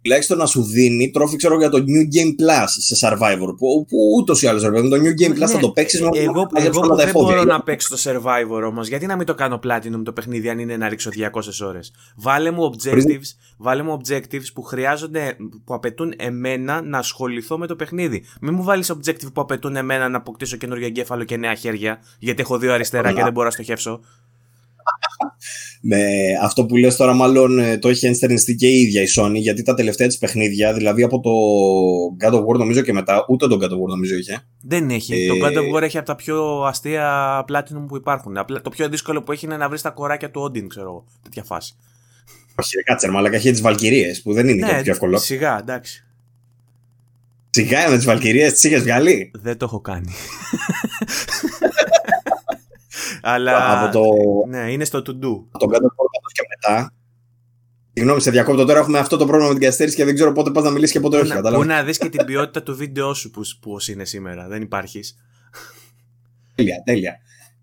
τουλάχιστον 0.05 0.39
να 0.39 0.47
σου 0.47 0.63
δίνει 0.63 1.11
τρόφι, 1.11 1.37
ξέρω 1.37 1.59
για 1.59 1.69
το 1.69 1.79
New 1.79 2.17
Game 2.17 2.29
Plus 2.29 2.67
σε 2.67 3.07
Survivor. 3.07 3.55
Που, 3.57 3.85
που 3.89 3.99
ούτως 4.19 4.43
ή 4.43 4.47
άλλως, 4.47 4.63
το 4.63 4.69
New 4.69 5.23
Game 5.23 5.33
Plus 5.33 5.39
ναι, 5.39 5.47
θα 5.47 5.59
το 5.59 5.71
παίξεις 5.71 6.01
με 6.01 6.09
Εγώ, 6.13 6.49
εγώ 6.55 6.81
που 6.81 6.97
δεν 6.97 7.11
μπορώ 7.13 7.45
να 7.45 7.63
παίξω 7.63 7.89
το 7.89 8.03
Survivor 8.05 8.63
όμως, 8.67 8.89
γιατί 8.89 9.07
να 9.07 9.17
μην 9.17 9.27
το 9.27 9.35
κάνω 9.35 9.61
Platinum 9.65 10.03
το 10.05 10.13
παιχνίδι, 10.13 10.49
αν 10.49 10.59
είναι 10.59 10.77
να 10.77 10.89
ρίξω 10.89 11.11
200 11.33 11.67
ώρες; 11.67 11.93
Βάλε 12.17 12.51
μου 12.51 12.73
objectives, 12.73 13.29
βάλε 13.59 13.83
μου 13.83 14.01
objectives 14.01 14.53
που 14.55 14.63
χρειάζονται, 14.63 15.37
που 15.65 15.75
απαιτούν 15.75 16.13
εμένα 16.17 16.83
να 16.83 16.99
ασχοληθώ 16.99 17.59
με 17.59 17.67
το 17.67 17.77
παιχνίδι. 17.77 18.25
Μην 18.41 18.55
μου 18.55 18.63
βάλεις 18.63 18.93
objective 18.93 19.33
που 19.33 19.41
απαιτούν 19.41 19.77
εμένα 19.77 20.09
να 20.09 20.17
αποκτήσω 20.17 20.57
καινούργια 20.57 20.87
εγκέφαλο 20.87 21.25
και 21.25 21.37
νέα 21.37 21.55
χέρια, 21.55 21.99
γιατί 22.19 22.41
έχω 22.41 22.59
δύο 22.59 22.73
αριστερά 22.73 23.13
και 23.13 23.23
δεν 23.23 23.33
μπορώ 23.33 23.47
να 23.47 23.53
στοχεύσω 23.53 24.01
με 25.87 26.05
αυτό 26.43 26.67
που 26.67 26.77
λες 26.77 26.97
τώρα 26.97 27.13
μάλλον 27.13 27.59
ε, 27.59 27.79
το 27.79 27.89
έχει 27.89 28.07
ενστερνιστεί 28.07 28.55
και 28.55 28.67
η 28.67 28.81
ίδια 28.81 29.03
η 29.03 29.07
Sony 29.17 29.35
γιατί 29.35 29.63
τα 29.63 29.75
τελευταία 29.75 30.07
της 30.07 30.19
παιχνίδια 30.19 30.73
δηλαδή 30.73 31.03
από 31.03 31.21
το 31.21 31.31
God 32.21 32.35
of 32.35 32.45
War 32.47 32.59
νομίζω 32.59 32.81
και 32.81 32.93
μετά 32.93 33.25
ούτε 33.29 33.47
το 33.47 33.59
God 33.61 33.69
of 33.69 33.83
War 33.83 33.89
νομίζω 33.89 34.17
είχε. 34.17 34.47
Δεν 34.63 34.91
έχει, 34.91 35.15
ε... 35.15 35.27
το 35.27 35.35
God 35.47 35.53
of 35.53 35.77
War 35.77 35.83
έχει 35.83 35.99
από 35.99 36.07
τα 36.07 36.15
πιο 36.15 36.63
αστεία 36.63 37.45
Platinum 37.49 37.85
που 37.89 37.97
υπάρχουν. 37.97 38.35
Το 38.63 38.71
πιο 38.71 38.89
δύσκολο 38.89 39.23
που 39.23 39.33
έχει 39.33 39.45
είναι 39.45 39.57
να 39.57 39.69
βρεις 39.69 39.83
τα 39.83 39.91
κοράκια 39.91 40.31
του 40.31 40.45
Odin 40.45 40.67
ξέρω 40.69 40.87
εγώ, 40.87 41.05
τέτοια 41.23 41.43
φάση. 41.43 41.75
Όχι 42.55 42.83
κάτσε 42.83 43.11
μαλακα 43.11 43.37
έχει 43.37 43.51
τις 43.51 43.61
Βαλκυρίες 43.61 44.23
που 44.23 44.33
δεν 44.33 44.49
είναι 44.49 44.67
ναι, 44.67 44.83
πιο 44.83 44.93
εύκολο. 44.93 45.19
σιγά 45.19 45.59
εντάξει. 45.59 46.05
Σιγά 47.51 47.91
με 47.91 47.97
τις 47.97 48.05
Βαλκυρίες 48.05 48.53
τις 48.53 48.65
είχες 48.65 48.83
βγάλει; 48.83 49.31
Δεν 49.35 49.57
το 49.57 49.65
έχω 49.65 49.81
κάνει 49.81 50.13
Αλλά. 53.25 53.83
Από 53.83 53.93
το... 53.93 54.03
Ναι, 54.49 54.73
είναι 54.73 54.85
στο 54.85 54.99
to 54.99 55.11
do. 55.11 55.45
Το 55.59 55.67
κάτω 55.67 55.89
και 56.33 56.43
μετά. 56.49 56.93
Συγγνώμη, 57.93 58.21
σε 58.21 58.31
διακόπτω 58.31 58.65
τώρα. 58.65 58.79
Έχουμε 58.79 58.99
αυτό 58.99 59.17
το 59.17 59.25
πρόβλημα 59.25 59.49
με 59.49 59.55
την 59.55 59.63
καθυστέρηση 59.63 59.97
και 59.97 60.05
δεν 60.05 60.15
ξέρω 60.15 60.33
πότε 60.33 60.51
πας 60.51 60.65
να 60.65 60.71
μιλήσεις 60.71 60.93
και 60.93 61.01
πότε 61.01 61.19
όχι. 61.19 61.33
Πού 61.55 61.65
να 61.65 61.83
δεις 61.83 61.99
και 61.99 62.09
την 62.09 62.25
ποιότητα 62.25 62.63
του 62.63 62.77
βίντεο 62.77 63.15
σου 63.15 63.31
που, 63.31 63.41
που 63.61 63.77
είναι 63.91 64.05
σήμερα. 64.05 64.49
Δεν 64.49 64.63
υπάρχεις. 64.63 65.17
Τέλεια, 66.55 66.83
τέλεια. 66.85 67.19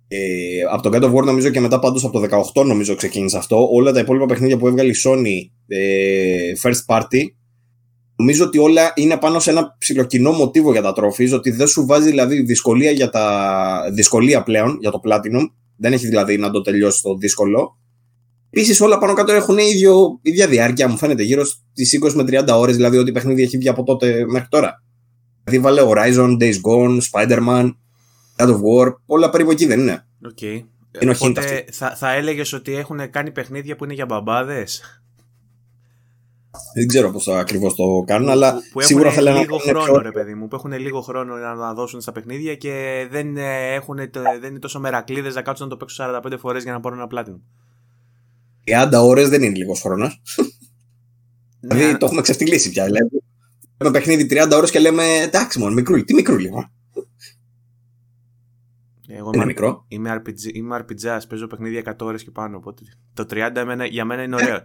Ε, 0.07 0.61
από 0.71 0.81
τον 0.81 0.91
God 0.93 1.03
of 1.03 1.13
War 1.13 1.25
νομίζω 1.25 1.49
και 1.49 1.59
μετά 1.59 1.79
πάντως 1.79 2.03
από 2.03 2.19
το 2.19 2.43
18 2.53 2.65
νομίζω 2.65 2.95
ξεκίνησε 2.95 3.37
αυτό. 3.37 3.67
Όλα 3.71 3.91
τα 3.91 3.99
υπόλοιπα 3.99 4.25
παιχνίδια 4.25 4.57
που 4.57 4.67
έβγαλε 4.67 4.89
η 4.89 4.95
Sony 5.05 5.49
ε, 5.67 6.51
first 6.61 6.95
party 6.95 7.23
Νομίζω 8.21 8.45
ότι 8.45 8.57
όλα 8.57 8.91
είναι 8.95 9.17
πάνω 9.17 9.39
σε 9.39 9.49
ένα 9.49 9.75
ψηλοκοινό 9.77 10.31
μοτίβο 10.31 10.71
για 10.71 10.81
τα 10.81 10.93
τρόφι, 10.93 11.33
ότι 11.33 11.51
δεν 11.51 11.67
σου 11.67 11.85
βάζει 11.85 12.09
δηλαδή 12.09 12.41
δυσκολία, 12.41 12.91
για 12.91 13.09
τα... 13.09 13.91
δυσκολία 13.93 14.43
πλέον 14.43 14.77
για 14.79 14.91
το 14.91 14.99
Platinum. 15.03 15.45
Δεν 15.77 15.93
έχει 15.93 16.07
δηλαδή 16.07 16.37
να 16.37 16.51
το 16.51 16.61
τελειώσει 16.61 17.01
το 17.01 17.15
δύσκολο. 17.15 17.77
Επίσης, 18.49 18.81
όλα 18.81 18.97
πάνω 18.97 19.13
κάτω 19.13 19.31
έχουν 19.31 19.57
ίδιο, 19.57 20.19
ίδια 20.21 20.47
διάρκεια, 20.47 20.87
μου 20.87 20.97
φαίνεται, 20.97 21.23
γύρω 21.23 21.45
στις 21.45 21.99
20 22.03 22.13
με 22.13 22.23
30 22.27 22.47
ώρες, 22.47 22.75
δηλαδή 22.75 22.97
ό,τι 22.97 23.11
παιχνίδι 23.11 23.41
έχει 23.41 23.57
βγει 23.57 23.69
από 23.69 23.83
τότε 23.83 24.25
μέχρι 24.27 24.47
τώρα. 24.49 24.83
Δηλαδή, 25.43 25.63
βάλε 25.63 25.81
Horizon, 25.85 26.37
Days 26.41 26.53
Gone, 26.53 26.99
Spider-Man, 27.11 27.71
God 28.37 28.47
of 28.47 28.55
War, 28.55 28.93
όλα 29.05 29.29
περίπου 29.29 29.51
εκεί 29.51 29.65
δεν 29.65 29.79
είναι. 29.79 30.05
Okay. 30.33 30.63
Είναι 30.99 31.15
Οπότε, 31.19 31.65
θα, 31.71 31.95
θα 31.95 32.13
έλεγες 32.13 32.53
ότι 32.53 32.75
έχουν 32.75 33.09
κάνει 33.09 33.31
παιχνίδια 33.31 33.75
που 33.75 33.83
είναι 33.83 33.93
για 33.93 34.05
μπαμπάδες; 34.05 35.00
Δεν 36.73 36.87
ξέρω 36.87 37.11
πώς 37.11 37.27
ακριβώς 37.27 37.75
το 37.75 38.03
κάνουν, 38.05 38.29
αλλά 38.29 38.61
που 38.71 38.81
σίγουρα 38.81 39.11
θέλουν 39.11 39.33
να 39.33 39.39
λίγο 39.39 39.57
χρόνο, 39.57 39.83
πιο... 39.83 40.01
ρε 40.01 40.11
παιδί 40.11 40.33
μου, 40.33 40.47
που 40.47 40.55
έχουν 40.55 40.71
λίγο 40.71 41.01
χρόνο 41.01 41.35
να 41.35 41.73
δώσουν 41.73 42.01
στα 42.01 42.11
παιχνίδια 42.11 42.55
και 42.55 43.07
δεν, 43.11 43.37
ε, 43.37 43.73
έχουν, 43.73 43.95
δεν 44.39 44.49
είναι 44.49 44.59
τόσο 44.59 44.79
μερακλείδες 44.79 45.35
να 45.35 45.41
κάτσουν 45.41 45.65
να 45.67 45.71
το 45.71 45.77
παίξουν 45.77 46.05
45 46.33 46.33
φορές 46.39 46.63
για 46.63 46.71
να 46.71 46.79
πάρουν 46.79 46.97
ένα 46.97 47.07
πλάτινο. 47.07 47.41
30 48.65 48.89
ώρες 48.93 49.29
δεν 49.29 49.43
είναι 49.43 49.57
λίγος 49.57 49.81
χρόνος. 49.81 50.21
Ναι. 51.59 51.75
δηλαδή 51.75 51.97
το 51.97 52.05
έχουμε 52.05 52.21
ξεφτυλίσει 52.21 52.69
πια. 52.69 52.83
Λέμε 52.83 53.09
ένα 53.77 53.91
παιχνίδι 53.91 54.27
30 54.31 54.51
ώρες 54.53 54.71
και 54.71 54.79
λέμε 54.79 55.03
εντάξει, 55.03 55.59
μόνο 55.59 55.73
μικρούλι. 55.73 56.03
Τι 56.03 56.13
μικρούλι, 56.13 56.41
λοιπόν. 56.41 56.71
Εγώ 59.21 59.31
είναι 59.33 59.45
μικρό. 59.45 59.85
Είμαι 59.87 60.21
RPG, 60.21 60.53
είμαι 60.53 60.85
RPG, 60.85 61.19
παίζω 61.27 61.47
παιχνίδια 61.47 61.95
100 61.99 62.05
ώρες 62.05 62.23
και 62.23 62.31
πάνω. 62.31 62.57
Οπότε 62.57 62.83
το 63.13 63.25
30 63.29 63.55
εμένα, 63.55 63.85
για 63.85 64.05
μένα 64.05 64.23
είναι 64.23 64.35
ωραίο. 64.35 64.55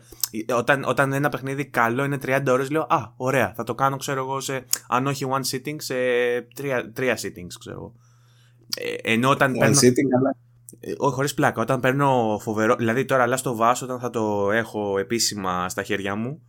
Ε, 0.46 0.52
όταν, 0.52 0.84
όταν 0.84 1.12
ένα 1.12 1.28
παιχνίδι 1.28 1.66
καλό 1.66 2.04
είναι 2.04 2.18
30 2.26 2.42
ώρες, 2.48 2.70
λέω 2.70 2.82
Α, 2.82 3.12
ωραία, 3.16 3.52
θα 3.56 3.64
το 3.64 3.74
κάνω, 3.74 3.96
ξέρω 3.96 4.20
εγώ, 4.20 4.40
σε, 4.40 4.64
αν 4.88 5.06
όχι 5.06 5.26
one 5.28 5.54
sitting, 5.54 5.76
σε 5.76 5.94
τρία, 6.54 6.92
τρία 6.92 7.16
sittings, 7.16 7.54
ξέρω 7.58 7.76
εγώ. 7.76 7.94
Ε, 8.76 9.12
ενώ 9.12 9.30
όταν 9.30 9.52
one 9.54 9.58
παίρνω, 9.58 9.76
sitting, 9.76 10.10
αλλά. 10.18 10.36
Ε, 10.80 10.92
όχι, 10.96 11.14
χωρίς 11.14 11.34
πλάκα. 11.34 11.60
Όταν 11.60 11.80
παίρνω 11.80 12.38
φοβερό. 12.42 12.76
Δηλαδή 12.76 13.04
τώρα, 13.04 13.22
αλλά 13.22 13.36
στο 13.36 13.56
βάσο, 13.56 13.84
όταν 13.84 13.98
θα 13.98 14.10
το 14.10 14.50
έχω 14.50 14.98
επίσημα 14.98 15.68
στα 15.68 15.82
χέρια 15.82 16.14
μου, 16.14 16.42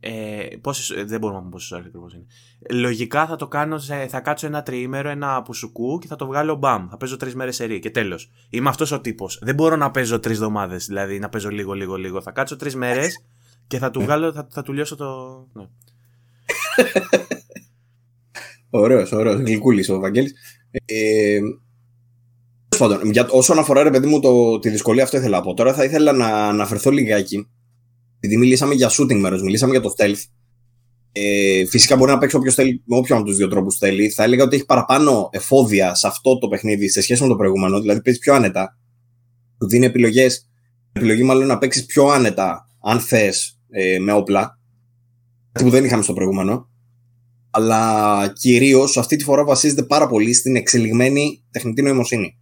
Ε, 0.00 0.46
πόσες, 0.60 0.90
ε, 0.90 1.04
δεν 1.04 1.18
μπορούμε 1.18 1.38
να 1.38 1.44
πούμε 1.44 1.50
πόσες 1.50 1.70
ώρες 1.70 1.86
ακριβώς 1.86 2.14
είναι. 2.14 2.24
Λογικά 2.70 3.26
θα 3.26 3.36
το 3.36 3.48
κάνω, 3.48 3.80
θα 4.08 4.20
κάτσω 4.20 4.46
ένα 4.46 4.62
τριήμερο, 4.62 5.08
ένα 5.08 5.42
πουσουκού 5.42 5.98
και 5.98 6.06
θα 6.06 6.16
το 6.16 6.26
βγάλω 6.26 6.54
μπαμ. 6.54 6.88
Θα 6.90 6.96
παίζω 6.96 7.16
τρεις 7.16 7.34
μέρες 7.34 7.56
σε 7.56 7.64
ρί 7.64 7.78
και 7.78 7.90
τέλος. 7.90 8.30
Είμαι 8.50 8.68
αυτός 8.68 8.90
ο 8.92 9.00
τύπος. 9.00 9.38
Δεν 9.42 9.54
μπορώ 9.54 9.76
να 9.76 9.90
παίζω 9.90 10.20
τρεις 10.20 10.36
εβδομάδες, 10.36 10.86
δηλαδή 10.86 11.18
να 11.18 11.28
παίζω 11.28 11.50
λίγο, 11.50 11.72
λίγο, 11.72 11.96
λίγο. 11.96 12.20
Θα 12.20 12.30
κάτσω 12.30 12.56
τρεις 12.56 12.74
μέρες 12.76 13.24
και 13.66 13.78
θα 13.78 13.90
του 13.90 14.00
βγάλω, 14.00 14.32
θα, 14.32 14.48
θα 14.50 14.62
του 14.62 14.72
λιώσω 14.72 14.96
το. 14.96 15.06
Ναι. 15.52 15.66
Ωραίος, 18.70 19.12
ωραίος. 19.12 19.40
Γλυκούλης 19.40 19.88
ο 19.88 19.98
Βαγγέλης. 19.98 20.34
Ε, 20.84 21.38
για, 23.10 23.26
όσον 23.30 23.58
αφορά 23.58 23.82
ρε 23.82 23.90
παιδί 23.90 24.06
μου 24.06 24.20
το, 24.20 24.58
τη 24.58 24.70
δυσκολία 24.70 25.02
αυτό 25.02 25.16
ήθελα 25.16 25.36
να 25.36 25.42
πω. 25.42 25.54
Τώρα 25.54 25.74
θα 25.74 25.84
ήθελα 25.84 26.12
να 26.12 26.26
αναφερθώ 26.26 26.90
λιγάκι. 26.90 27.48
Επειδή 28.20 28.36
μιλήσαμε 28.36 28.74
για 28.74 28.90
shooting 28.90 29.18
μέρος, 29.18 29.42
μιλήσαμε 29.42 29.72
για 29.72 29.80
το 29.80 29.94
stealth. 29.96 30.22
Ε, 31.12 31.64
φυσικά 31.66 31.96
μπορεί 31.96 32.10
να 32.10 32.18
παίξει 32.18 32.36
όποιος 32.36 32.54
θέλει, 32.54 32.82
με 32.84 32.96
όποιον 32.96 33.18
από 33.18 33.26
τους 33.26 33.36
δύο 33.36 33.48
τρόπους 33.48 33.76
θέλει. 33.76 34.10
Θα 34.10 34.22
έλεγα 34.22 34.44
ότι 34.44 34.56
έχει 34.56 34.64
παραπάνω 34.64 35.28
εφόδια 35.32 35.94
σε 35.94 36.06
αυτό 36.06 36.38
το 36.38 36.48
παιχνίδι 36.48 36.88
σε 36.88 37.00
σχέση 37.00 37.22
με 37.22 37.28
το 37.28 37.36
προηγούμενο. 37.36 37.80
Δηλαδή 37.80 38.02
παίζεις 38.02 38.22
πιο 38.22 38.34
άνετα. 38.34 38.78
Του 39.58 39.68
δίνει 39.68 39.86
επιλογές. 39.86 40.48
Επιλογή 40.92 41.22
μάλλον 41.22 41.46
να 41.46 41.58
παίξεις 41.58 41.84
πιο 41.86 42.06
άνετα, 42.06 42.66
αν 42.82 43.00
θες, 43.00 43.58
ε, 43.70 43.98
με 43.98 44.12
όπλα. 44.12 44.58
Κάτι 45.52 45.64
που 45.64 45.70
δεν 45.70 45.84
είχαμε 45.84 46.02
στο 46.02 46.12
προηγούμενο 46.12 46.68
αλλά 47.50 48.32
κυρίως 48.38 48.96
αυτή 48.96 49.16
τη 49.16 49.24
φορά 49.24 49.44
βασίζεται 49.44 49.82
πάρα 49.82 50.08
πολύ 50.08 50.32
στην 50.32 50.56
εξελιγμένη 50.56 51.44
τεχνητή 51.50 51.82
νοημοσύνη. 51.82 52.38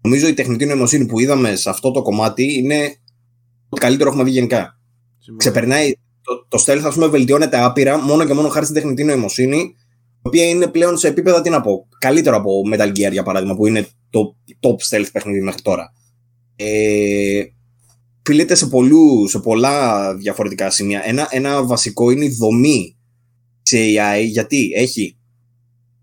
Νομίζω 0.00 0.28
η 0.28 0.34
τεχνητή 0.34 0.66
νοημοσύνη 0.66 1.06
που 1.06 1.20
είδαμε 1.20 1.56
σε 1.56 1.70
αυτό 1.70 1.90
το 1.90 2.02
κομμάτι 2.02 2.58
είναι 2.58 2.96
το 3.68 3.76
καλύτερο 3.76 4.08
έχουμε 4.08 4.24
δει 4.24 4.30
γενικά. 4.30 4.78
Ξεπερνάει. 5.36 5.92
Το, 6.22 6.46
το 6.48 6.64
stealth, 6.66 6.82
ας 6.84 6.94
πούμε, 6.94 7.06
βελτιώνεται 7.06 7.64
άπειρα 7.64 7.98
μόνο 7.98 8.24
και 8.24 8.34
μόνο 8.34 8.48
χάρη 8.48 8.64
στην 8.64 8.76
τεχνητή 8.76 9.04
νοημοσύνη, 9.04 9.56
η 9.56 9.74
οποία 10.22 10.48
είναι 10.48 10.66
πλέον 10.66 10.96
σε 10.96 11.08
επίπεδα, 11.08 11.40
τι 11.40 11.50
να 11.50 11.60
πω, 11.60 11.88
καλύτερο 11.98 12.36
από 12.36 12.62
Metal 12.72 12.88
Gear 12.88 13.12
για 13.12 13.22
παράδειγμα, 13.22 13.54
που 13.54 13.66
είναι 13.66 13.86
το 14.10 14.36
top 14.60 14.96
stealth 14.96 15.08
παιχνίδι 15.12 15.40
μέχρι 15.40 15.62
τώρα. 15.62 15.92
Ε, 16.56 17.42
φιλείται 18.22 18.54
σε, 18.54 18.68
σε 19.28 19.38
πολλά 19.38 20.14
διαφορετικά 20.14 20.70
σημεία. 20.70 21.02
Ένα, 21.04 21.28
ένα 21.30 21.64
βασικό 21.64 22.10
είναι 22.10 22.24
η 22.24 22.36
δομή 22.38 22.96
σε 23.62 23.76
AI 23.78 24.24
γιατί 24.26 24.70
έχει 24.74 25.18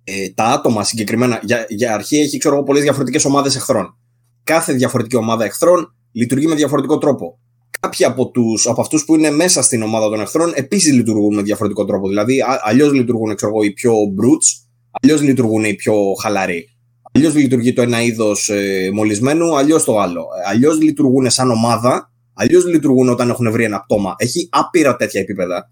ε, 0.03 0.29
τα 0.29 0.43
άτομα 0.43 0.83
συγκεκριμένα, 0.83 1.39
για, 1.43 1.65
για 1.69 1.93
αρχή 1.93 2.17
έχει 2.17 2.37
ξέρω 2.37 2.55
εγώ 2.55 2.63
πολλές 2.63 2.83
διαφορετικές 2.83 3.25
ομάδες 3.25 3.55
εχθρών. 3.55 3.97
Κάθε 4.43 4.73
διαφορετική 4.73 5.15
ομάδα 5.15 5.43
εχθρών 5.45 5.95
λειτουργεί 6.11 6.47
με 6.47 6.55
διαφορετικό 6.55 6.97
τρόπο. 6.97 7.39
Κάποιοι 7.81 8.05
από, 8.05 8.29
τους, 8.29 8.67
από 8.67 8.81
αυτούς 8.81 9.05
που 9.05 9.15
είναι 9.15 9.29
μέσα 9.29 9.61
στην 9.61 9.81
ομάδα 9.81 10.09
των 10.09 10.19
εχθρών 10.19 10.51
επίσης 10.55 10.93
λειτουργούν 10.93 11.35
με 11.35 11.41
διαφορετικό 11.41 11.85
τρόπο. 11.85 12.07
Δηλαδή 12.07 12.37
αλλιώς 12.63 12.93
λειτουργούν 12.93 13.35
ξέρω 13.35 13.51
εγώ, 13.51 13.63
οι 13.63 13.71
πιο 13.71 13.93
brutes, 13.93 14.67
αλλιώς 15.01 15.21
λειτουργούν 15.21 15.63
οι 15.63 15.73
πιο 15.73 15.93
χαλαροί. 16.21 16.65
Αλλιώς 17.13 17.35
λειτουργεί 17.35 17.73
το 17.73 17.81
ένα 17.81 18.01
είδος 18.01 18.49
ε, 18.49 18.89
μολυσμένου, 18.93 19.57
αλλιώς 19.57 19.83
το 19.83 19.99
άλλο. 19.99 20.25
Αλλιώς 20.47 20.81
λειτουργούν 20.81 21.29
σαν 21.29 21.51
ομάδα, 21.51 22.11
αλλιώς 22.33 22.65
λειτουργούν 22.65 23.09
όταν 23.09 23.29
έχουν 23.29 23.51
βρει 23.51 23.63
ένα 23.63 23.81
πτώμα. 23.81 24.15
Έχει 24.17 24.49
άπειρα 24.51 24.95
τέτοια 24.95 25.21
επίπεδα 25.21 25.71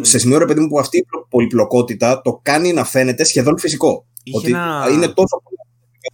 σε 0.00 0.18
σημείο 0.18 0.38
ρε 0.38 0.44
παιδί 0.44 0.60
μου 0.60 0.68
που 0.68 0.78
αυτή 0.78 0.98
η 0.98 1.04
πολυπλοκότητα 1.28 2.20
το 2.20 2.40
κάνει 2.42 2.72
να 2.72 2.84
φαίνεται 2.84 3.24
σχεδόν 3.24 3.58
φυσικό. 3.58 4.06
ότι 4.32 4.50
είναι 4.92 5.08
τόσο 5.08 5.42
πολύ 5.42 5.56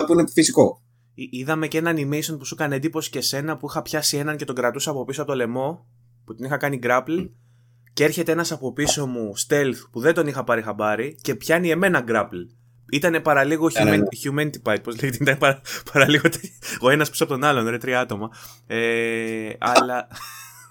που 0.07 0.13
είναι 0.13 0.25
φυσικό. 0.33 0.83
Είδαμε 1.15 1.69
και 1.69 1.79
ένα 1.79 1.93
animation 1.97 2.39
που 2.39 2.45
σου 2.45 2.55
έκανε 2.55 2.75
εντύπωση 2.75 3.11
και 3.11 3.21
σένα 3.21 3.57
που 3.57 3.67
είχα 3.71 3.83
πιάσει 3.83 4.17
έναν 4.17 4.37
και 4.37 4.45
τον 4.45 4.55
κρατούσα 4.55 4.91
από 4.91 5.05
πίσω 5.05 5.23
από 5.23 5.31
το 5.31 5.37
λαιμό 5.37 5.87
που 6.25 6.35
την 6.35 6.45
είχα 6.45 6.57
κάνει 6.57 6.79
grapple 6.83 7.29
και 7.93 8.05
έρχεται 8.05 8.33
ένας 8.33 8.53
από 8.53 8.73
πίσω 8.73 9.07
μου 9.07 9.33
stealth 9.47 9.89
που 9.91 10.01
δεν 10.01 10.15
τον 10.15 10.27
είχα 10.27 10.45
πάρει 10.45 10.63
χαμπάρι 10.63 11.17
και 11.23 11.35
πιάνει 11.35 11.71
εμένα 11.71 12.05
grapple. 12.09 12.47
Ήτανε 12.93 13.21
παραλίγο 13.21 13.67
yeah, 13.67 13.85
ναι, 13.85 13.97
ναι. 13.97 14.05
humanity 14.25 14.73
pipe, 14.73 14.83
πώς 14.83 15.01
λέγεται, 15.01 15.19
ήταν 15.21 15.39
παρα, 15.39 15.61
παραλίγο 15.93 16.29
ο 16.81 16.91
ένας 16.91 17.11
πίσω 17.11 17.25
από 17.25 17.33
τον 17.33 17.45
άλλον, 17.45 17.69
ρε, 17.69 17.79
τρία 17.79 18.01
άτομα. 18.01 18.31
Ε, 18.67 19.51
αλλά... 19.59 20.09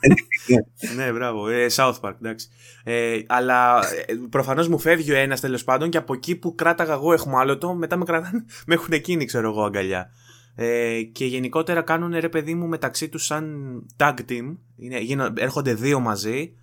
ναι, 0.95 1.11
μπράβο. 1.11 1.47
Ε, 1.47 1.65
South 1.75 1.99
Park, 2.01 2.13
εντάξει. 2.21 2.47
Ε, 2.83 3.19
αλλά 3.27 3.79
ε, 4.05 4.13
προφανώς 4.29 4.67
μου 4.67 4.79
φεύγει 4.79 5.11
ο 5.11 5.15
ένας 5.15 5.39
τέλος 5.39 5.63
πάντων 5.63 5.89
και 5.89 5.97
από 5.97 6.13
εκεί 6.13 6.35
που 6.35 6.55
κράταγα 6.55 6.93
εγώ 6.93 7.13
εχμάλωτο, 7.13 7.73
μετά 7.73 7.97
με, 7.97 8.05
κρατάνε, 8.05 8.45
με 8.67 8.73
έχουν 8.73 8.93
εκείνοι, 8.93 9.25
ξέρω 9.25 9.49
εγώ, 9.49 9.63
αγκαλιά. 9.63 10.09
Ε, 10.55 11.01
και 11.01 11.25
γενικότερα 11.25 11.81
κάνουν 11.81 12.15
ρε 12.19 12.29
παιδί 12.29 12.53
μου 12.53 12.67
μεταξύ 12.67 13.09
τους 13.09 13.25
σαν 13.25 13.85
tag 13.97 14.15
team. 14.29 14.57
Είναι, 14.75 14.99
γίνω, 14.99 15.33
έρχονται 15.37 15.73
δύο 15.73 15.99
μαζί 15.99 16.53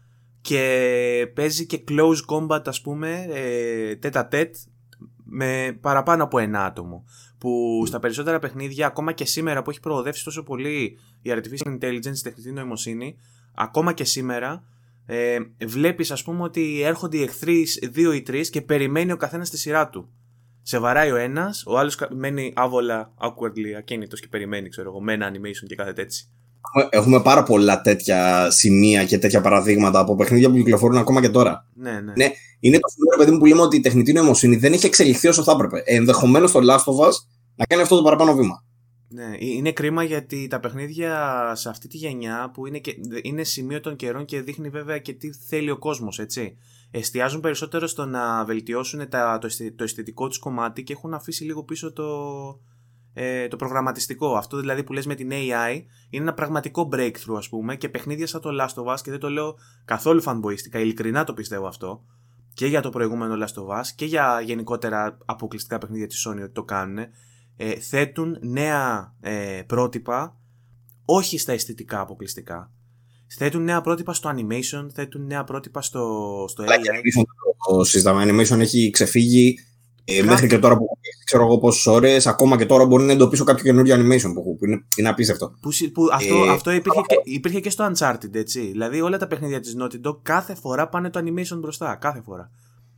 και 0.41 1.33
παίζει 1.35 1.67
και 1.67 1.85
close 1.89 2.19
combat, 2.27 2.63
ας 2.65 2.81
πούμε, 2.81 3.27
ε, 3.31 3.97
τέτα 3.97 4.27
τέτ 4.27 4.57
με 5.25 5.79
παραπάνω 5.81 6.25
από 6.25 6.39
ένα 6.39 6.65
άτομο. 6.65 7.05
Που 7.39 7.83
στα 7.87 7.99
περισσότερα 7.99 8.39
παιχνίδια, 8.39 8.87
ακόμα 8.87 9.13
και 9.13 9.25
σήμερα 9.25 9.63
που 9.63 9.71
έχει 9.71 9.81
προοδεύσει 9.81 10.25
τόσο 10.25 10.43
πολύ 10.43 10.99
η 11.23 11.31
artificial 11.35 11.79
intelligence, 11.79 12.17
η 12.17 12.23
τεχνητή 12.23 12.53
νοημοσύνη, 12.53 13.17
ακόμα 13.55 13.93
και 13.93 14.05
σήμερα 14.05 14.65
ε, 15.07 15.39
βλέπεις 15.67 16.11
ας 16.11 16.23
πούμε 16.23 16.43
ότι 16.43 16.81
έρχονται 16.83 17.17
οι 17.17 17.23
εχθροί 17.23 17.67
δύο 17.91 18.13
ή 18.13 18.23
τρεις 18.23 18.51
και 18.51 18.61
περιμένει 18.63 19.13
ο 19.13 19.17
καθένας 19.17 19.51
τη 19.51 19.59
σειρά 19.59 19.89
του. 19.89 20.09
Σε 20.63 20.79
βαράει 20.79 21.11
ο 21.11 21.17
ένας, 21.17 21.63
ο 21.67 21.79
άλλος 21.79 21.99
μένει 22.11 22.53
άβολα, 22.57 23.13
awkwardly, 23.19 23.73
ακίνητος 23.79 24.21
και 24.21 24.29
περιμένει, 24.29 24.69
ξέρω 24.69 24.89
εγώ, 24.89 25.01
με 25.01 25.13
ένα 25.13 25.31
animation 25.31 25.67
και 25.67 25.75
κάθε 25.75 25.93
έτσι. 25.97 26.29
Έχουμε 26.91 27.23
πάρα 27.23 27.43
πολλά 27.43 27.81
τέτοια 27.81 28.51
σημεία 28.51 29.05
και 29.05 29.19
τέτοια 29.19 29.41
παραδείγματα 29.41 29.99
από 29.99 30.17
παιχνίδια 30.17 30.51
που 30.51 30.57
κυκλοφορούν 30.57 30.97
ακόμα 30.97 31.21
και 31.21 31.29
τώρα. 31.29 31.67
Ναι, 31.75 31.91
ναι. 31.91 32.13
ναι 32.17 32.33
είναι 32.61 32.79
το 32.79 32.89
σημείο, 32.89 33.17
παιδί 33.19 33.31
μου, 33.31 33.39
που 33.39 33.47
λέμε 33.47 33.61
ότι 33.61 33.77
η 33.77 33.81
τεχνητή 33.81 34.13
νοημοσύνη 34.13 34.57
δεν 34.57 34.73
έχει 34.73 34.87
εξελιχθεί 34.87 35.29
όσο 35.29 35.43
θα 35.43 35.53
έπρεπε. 35.53 35.83
Ενδεχομένως 35.85 36.53
το 36.53 36.61
Last 36.63 36.93
of 36.93 37.07
Us 37.07 37.13
να 37.57 37.65
κάνει 37.65 37.83
αυτό 37.83 37.97
το 37.97 38.03
παραπάνω 38.03 38.35
βήμα. 38.35 38.65
Ναι, 39.09 39.25
ε, 39.25 39.37
είναι 39.39 39.73
κρίμα 39.73 40.03
γιατί 40.03 40.47
τα 40.47 40.61
παιχνίδια 40.61 41.53
σε 41.55 41.69
αυτή 41.69 41.89
τη 41.89 41.97
γενιά 41.97 42.51
που 42.55 42.67
είναι, 42.67 42.79
και, 42.79 42.95
είναι 43.23 43.45
σημείο 43.45 43.81
των 43.81 43.97
καιρών 43.97 44.25
και 44.25 44.41
δείχνει 44.41 44.69
βέβαια 44.69 44.99
και 44.99 45.13
τι 45.13 45.33
θέλει 45.33 45.71
ο 45.71 45.79
κόσμος, 45.79 46.19
έτσι. 46.19 46.57
Εστιάζουν 46.91 47.41
περισσότερο 47.41 47.87
στο 47.87 48.05
να 48.05 48.45
βελτιώσουν 48.45 49.09
τα, 49.09 49.39
το, 49.39 49.49
το 49.77 49.85
αισθητικό 49.85 50.29
τους 50.29 50.39
κομμάτι 50.39 50.83
και 50.83 50.93
έχουν 50.93 51.15
αφήσει 51.15 51.45
λίγο 51.45 51.65
πίσω 51.65 51.93
το, 51.93 52.07
ε, 53.13 53.49
το 53.49 53.57
προγραμματιστικό. 53.57 54.37
Αυτό 54.37 54.57
δηλαδή 54.57 54.85
που 54.85 54.93
λες 54.93 55.07
με 55.07 55.15
την 55.15 55.31
AI 55.33 55.83
είναι 56.11 56.23
ένα 56.23 56.35
πραγματικό 56.35 56.89
breakthrough 56.93 57.37
ας 57.37 57.49
πούμε 57.49 57.77
και 57.77 57.89
παιχνίδια 57.89 58.27
σαν 58.27 58.41
το 58.41 58.51
Last 58.61 58.83
of 58.83 58.95
Us 58.95 59.01
και 59.03 59.11
δεν 59.11 59.21
το 59.21 59.31
λέω 59.31 59.57
καθόλου 59.85 60.21
φανμποίστικα, 60.21 60.79
ειλικρινά 60.79 61.25
το 61.25 61.35
πιστεύω 61.35 61.67
αυτό 61.67 62.05
και 62.55 62.67
για 62.67 62.81
το 62.81 62.91
προηγούμενο 62.91 63.45
Last 63.45 63.63
of 63.63 63.81
Us 63.81 63.87
και 63.97 64.05
για 64.05 64.41
γενικότερα 64.41 65.19
αποκλειστικά 65.25 65.79
παιχνίδια 65.79 66.07
της 66.07 66.29
Sony 66.29 66.43
ότι 66.43 66.53
το 66.53 66.65
κάνουν 66.65 66.99
ε, 67.57 67.75
θέτουν 67.75 68.37
νέα 68.41 69.15
ε, 69.21 69.63
πρότυπα 69.67 70.41
όχι 71.05 71.39
στα 71.39 71.53
αισθητικά 71.53 72.01
αποκλειστικά. 72.01 72.73
Θέτουν 73.37 73.63
νέα 73.63 73.81
πρότυπα 73.81 74.15
στο 74.15 74.31
animation, 74.35 74.87
θέτουν 74.95 75.27
νέα 75.27 75.45
πρότυπα 75.45 75.83
στο, 75.83 76.45
στο 76.49 76.65
AI. 76.65 77.23
Το 77.69 77.85
σύστημα 77.85 78.25
animation 78.25 78.59
έχει 78.59 78.91
ξεφύγει 78.91 79.59
ε, 80.05 80.23
μέχρι 80.23 80.47
και 80.47 80.59
τώρα 80.59 80.77
που 80.77 80.85
ξέρω 81.25 81.45
εγώ 81.45 81.59
πόσες 81.59 81.87
ώρες, 81.87 82.27
ακόμα 82.27 82.57
και 82.57 82.67
τώρα 82.67 82.87
μπορεί 82.87 83.05
να 83.05 83.13
εντοπίσω 83.13 83.45
κάποιο 83.45 83.65
καινούριο 83.65 83.95
animation 83.95 84.33
που, 84.35 84.57
που 84.57 84.65
είναι, 84.67 84.85
είναι 84.97 85.09
απίστευτο. 85.09 85.55
Που, 85.61 85.71
που 85.93 86.09
αυτό, 86.13 86.45
ε, 86.45 86.51
αυτό 86.51 86.71
υπήρχε, 86.71 87.01
και, 87.07 87.21
υπήρχε 87.25 87.61
και 87.61 87.71
στο 87.71 87.93
Uncharted, 87.93 88.35
έτσι. 88.35 88.61
Δηλαδή 88.61 89.01
όλα 89.01 89.19
τα 89.19 89.27
παιχνίδια 89.27 89.61
της 89.61 89.77
Naughty 89.81 90.09
Dog 90.09 90.19
κάθε 90.23 90.55
φορά 90.55 90.89
πάνε 90.89 91.11
το 91.11 91.21
animation 91.25 91.59
μπροστά. 91.59 91.95
Κάθε 91.95 92.21
φορά. 92.25 92.51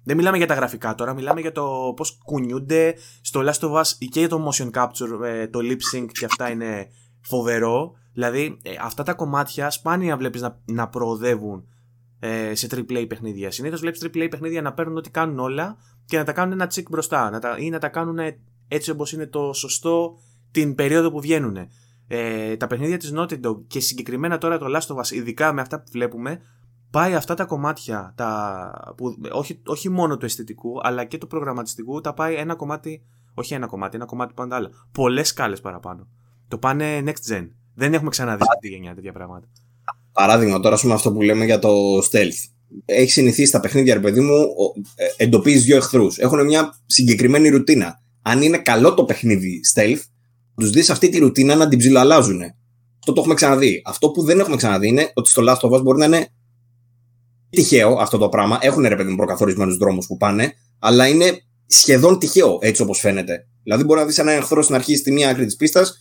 Δεν 0.05 0.16
μιλάμε 0.16 0.37
για 0.37 0.47
τα 0.47 0.55
γραφικά 0.55 0.95
τώρα, 0.95 1.14
μιλάμε 1.14 1.41
για 1.41 1.53
το 1.53 1.93
πώς 1.97 2.18
κουνιούνται 2.24 2.95
στο 3.20 3.41
Last 3.45 3.68
of 3.68 3.72
Us 3.72 3.87
και 4.11 4.18
για 4.18 4.28
το 4.28 4.49
motion 4.51 4.70
capture, 4.70 5.24
ε, 5.24 5.47
το 5.47 5.59
lip 5.62 5.97
sync 5.97 6.07
και 6.12 6.24
αυτά 6.24 6.51
είναι 6.51 6.87
φοβερό. 7.20 7.93
Δηλαδή, 8.13 8.59
ε, 8.63 8.71
αυτά 8.81 9.03
τα 9.03 9.15
κομμάτια 9.15 9.71
σπάνια 9.71 10.17
βλέπεις 10.17 10.41
να, 10.41 10.61
να 10.65 10.89
προοδεύουν 10.89 11.67
ε, 12.19 12.55
σε 12.55 12.67
AAA 12.71 13.05
παιχνίδια. 13.09 13.51
Συνήθως 13.51 13.81
βλέπεις 13.81 14.03
AAA 14.05 14.27
παιχνίδια 14.31 14.63
να 14.63 14.73
παίρνουν 14.73 14.97
ό,τι 14.97 15.11
κάνουν 15.11 15.39
όλα 15.39 15.77
και 16.05 16.17
να 16.17 16.25
τα 16.25 16.33
κάνουν 16.33 16.53
ένα 16.53 16.67
τσικ 16.67 16.89
μπροστά. 16.89 17.31
Να 17.31 17.39
τα, 17.39 17.57
ή 17.59 17.71
να 17.71 17.79
τα 17.79 17.89
κάνουν 17.89 18.19
έτσι 18.69 18.91
όπως 18.91 19.13
είναι 19.13 19.27
το 19.27 19.53
σωστό 19.53 20.19
την 20.51 20.75
περίοδο 20.75 21.11
που 21.11 21.21
βγαίνουν. 21.21 21.57
Ε, 22.07 22.57
τα 22.57 22.67
παιχνίδια 22.67 22.97
της 22.97 23.13
Naughty 23.17 23.41
Dog 23.41 23.65
και 23.67 23.81
συγκεκριμένα 23.81 24.39
τώρα 24.39 24.59
το 24.59 24.67
Last 24.69 24.95
of 24.95 24.97
Us, 24.97 25.11
ειδικά 25.11 25.53
με 25.53 25.61
αυτά 25.61 25.81
που 25.81 25.91
βλέπουμε, 25.93 26.41
πάει 26.91 27.15
αυτά 27.15 27.35
τα 27.35 27.45
κομμάτια, 27.45 28.13
τα, 28.17 28.95
που, 28.97 29.17
όχι, 29.33 29.63
όχι 29.67 29.89
μόνο 29.89 30.17
του 30.17 30.25
αισθητικού, 30.25 30.81
αλλά 30.83 31.05
και 31.05 31.19
του 31.19 31.27
προγραμματιστικού, 31.27 32.01
τα 32.01 32.15
πάει 32.15 32.35
ένα 32.35 32.55
κομμάτι, 32.55 33.03
όχι 33.35 33.55
ένα 33.55 33.67
κομμάτι, 33.67 33.97
ένα 33.97 34.05
κομμάτι 34.05 34.35
πάντα 34.35 34.57
άλλα. 34.57 34.71
Πολλές 34.93 35.29
σκάλες 35.29 35.61
παραπάνω. 35.61 36.09
Το 36.49 36.59
πάνε 36.59 37.03
next 37.07 37.33
gen. 37.33 37.49
Δεν 37.75 37.95
έχουμε 37.95 38.11
ξαναδεί 38.11 38.43
αυτή 38.43 38.68
τη 38.68 38.75
γενιά 38.75 38.95
τέτοια 38.95 39.12
πράγματα. 39.12 39.47
Παράδειγμα, 40.12 40.61
τώρα 40.61 40.77
πούμε 40.77 40.95
αυτό 40.95 41.12
που 41.12 41.23
λέμε 41.23 41.45
για 41.45 41.59
το 41.59 41.99
stealth. 41.99 42.51
Έχει 42.85 43.11
συνηθίσει 43.11 43.53
τα 43.53 43.61
παιχνίδια, 43.61 43.95
ρε 43.95 44.01
παιδί 44.01 44.20
μου, 44.20 44.35
ε, 44.95 45.25
εντοπίζεις 45.25 45.64
δύο 45.64 45.77
εχθρούς. 45.77 46.18
Έχουν 46.18 46.45
μια 46.45 46.81
συγκεκριμένη 46.87 47.49
ρουτίνα. 47.49 48.01
Αν 48.23 48.43
είναι 48.43 48.59
καλό 48.59 48.95
το 48.95 49.05
παιχνίδι 49.05 49.61
stealth, 49.75 50.01
τους 50.57 50.70
δεις 50.70 50.91
αυτή 50.91 51.09
τη 51.09 51.18
ρουτίνα 51.18 51.55
να 51.55 51.68
την 51.68 51.79
ψιλοαλλάζουν. 51.79 52.43
Αυτό 52.99 53.12
το 53.12 53.20
έχουμε 53.20 53.35
ξαναδεί. 53.35 53.83
Αυτό 53.85 54.11
που 54.11 54.23
δεν 54.23 54.41
έχουμε 54.41 54.57
ξαναδεί 54.57 54.89
είναι 54.89 55.11
ότι 55.14 55.31
στο 55.31 55.43
Last 55.47 55.68
of 55.68 55.70
Us 55.70 55.83
μπορεί 55.83 55.99
να 55.99 56.05
είναι 56.05 56.29
τυχαίο 57.51 57.97
αυτό 58.01 58.18
το 58.18 58.29
πράγμα. 58.29 58.59
Έχουν 58.61 58.83
ρε 58.87 58.97
παιδί 58.97 59.11
μου 59.11 59.16
προκαθορισμένους 59.16 59.77
δρόμους 59.77 60.07
που 60.07 60.16
πάνε, 60.16 60.53
αλλά 60.79 61.07
είναι 61.07 61.43
σχεδόν 61.66 62.18
τυχαίο 62.18 62.59
έτσι 62.61 62.83
όπως 62.83 62.99
φαίνεται. 62.99 63.47
Δηλαδή, 63.62 63.85
μπορεί 63.85 64.01
να 64.01 64.07
δεις 64.07 64.18
έναν 64.18 64.37
εχθρό 64.37 64.62
στην 64.62 64.75
αρχή 64.75 64.97
στη 64.97 65.12
μία 65.12 65.31
άκρη 65.31 65.45
της 65.45 65.57
πίστας, 65.57 65.99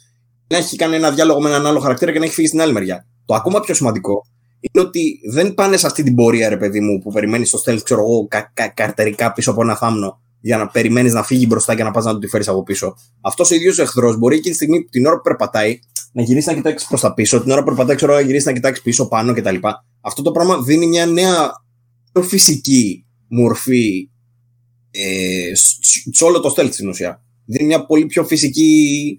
να 0.51 0.57
έχει 0.57 0.75
κάνει 0.75 0.95
ένα 0.95 1.11
διάλογο 1.11 1.41
με 1.41 1.49
έναν 1.49 1.65
άλλο 1.65 1.79
χαρακτήρα 1.79 2.11
και 2.11 2.19
να 2.19 2.25
έχει 2.25 2.33
φύγει 2.33 2.47
στην 2.47 2.61
άλλη 2.61 2.73
μεριά. 2.73 3.05
Το 3.25 3.33
ακόμα 3.33 3.59
πιο 3.59 3.73
σημαντικό 3.73 4.25
είναι 4.59 4.85
ότι 4.87 5.19
δεν 5.31 5.53
πάνε 5.53 5.77
σε 5.77 5.87
αυτή 5.87 6.03
την 6.03 6.15
πορεία, 6.15 6.49
ρε 6.49 6.57
παιδί 6.57 6.79
μου, 6.79 6.99
που 6.99 7.11
περιμένεις 7.11 7.47
στο 7.47 7.59
stealth, 7.65 7.81
ξέρω 7.83 8.01
εγώ, 8.01 8.27
κα, 8.27 8.51
κα, 8.53 8.67
καρτερικά 8.67 9.33
πίσω 9.33 9.51
από 9.51 9.61
ένα 9.61 9.75
θάμνο 9.75 10.21
για 10.41 10.57
να 10.57 10.67
περιμένεις 10.67 11.13
να 11.13 11.23
φύγει 11.23 11.45
μπροστά 11.49 11.75
και 11.75 11.83
να 11.83 11.91
πας 11.91 12.05
να 12.05 12.13
του 12.13 12.19
τη 12.19 12.27
φέρει 12.27 12.43
από 12.47 12.63
πίσω. 12.63 12.95
Αυτός 13.21 13.51
ο 13.51 13.55
ίδιος 13.55 13.79
εχθρός 13.79 14.17
μπορεί 14.17 14.35
εκείνη 14.35 14.55
τη 14.55 14.55
στιγμή, 14.55 14.83
την 14.83 15.05
ώρα 15.05 15.15
που 15.15 15.21
περπατάει, 15.21 15.79
να 16.11 16.21
γυρίσει 16.23 16.47
να 16.47 16.53
κοιτάξει 16.53 16.87
προς 16.87 17.01
τα 17.01 17.13
πίσω, 17.13 17.41
την 17.41 17.51
ώρα 17.51 17.59
που 17.59 17.67
περπατάει, 17.67 17.95
ξέρω, 17.95 18.13
να 18.13 18.21
γυρίσει 18.21 18.45
να 18.45 18.53
κοιτάξει 18.53 18.81
πίσω, 18.81 19.07
πάνω 19.07 19.33
κτλ. 19.33 19.55
Αυτό 20.01 20.21
το 20.21 20.31
πράγμα 20.31 20.61
δίνει 20.61 20.87
μια 20.87 21.05
νέα 21.05 21.51
πιο 22.11 22.21
φυσική 22.21 23.05
μορφή 23.27 24.09
ε, 24.91 25.51
σε 26.11 26.23
όλο 26.23 26.39
το 26.39 26.53
stealth 26.57 26.71
στην 26.71 26.89
ουσία. 26.89 27.23
Δίνει 27.45 27.65
μια 27.65 27.85
πολύ 27.85 28.05
πιο 28.05 28.23
φυσική 28.23 29.15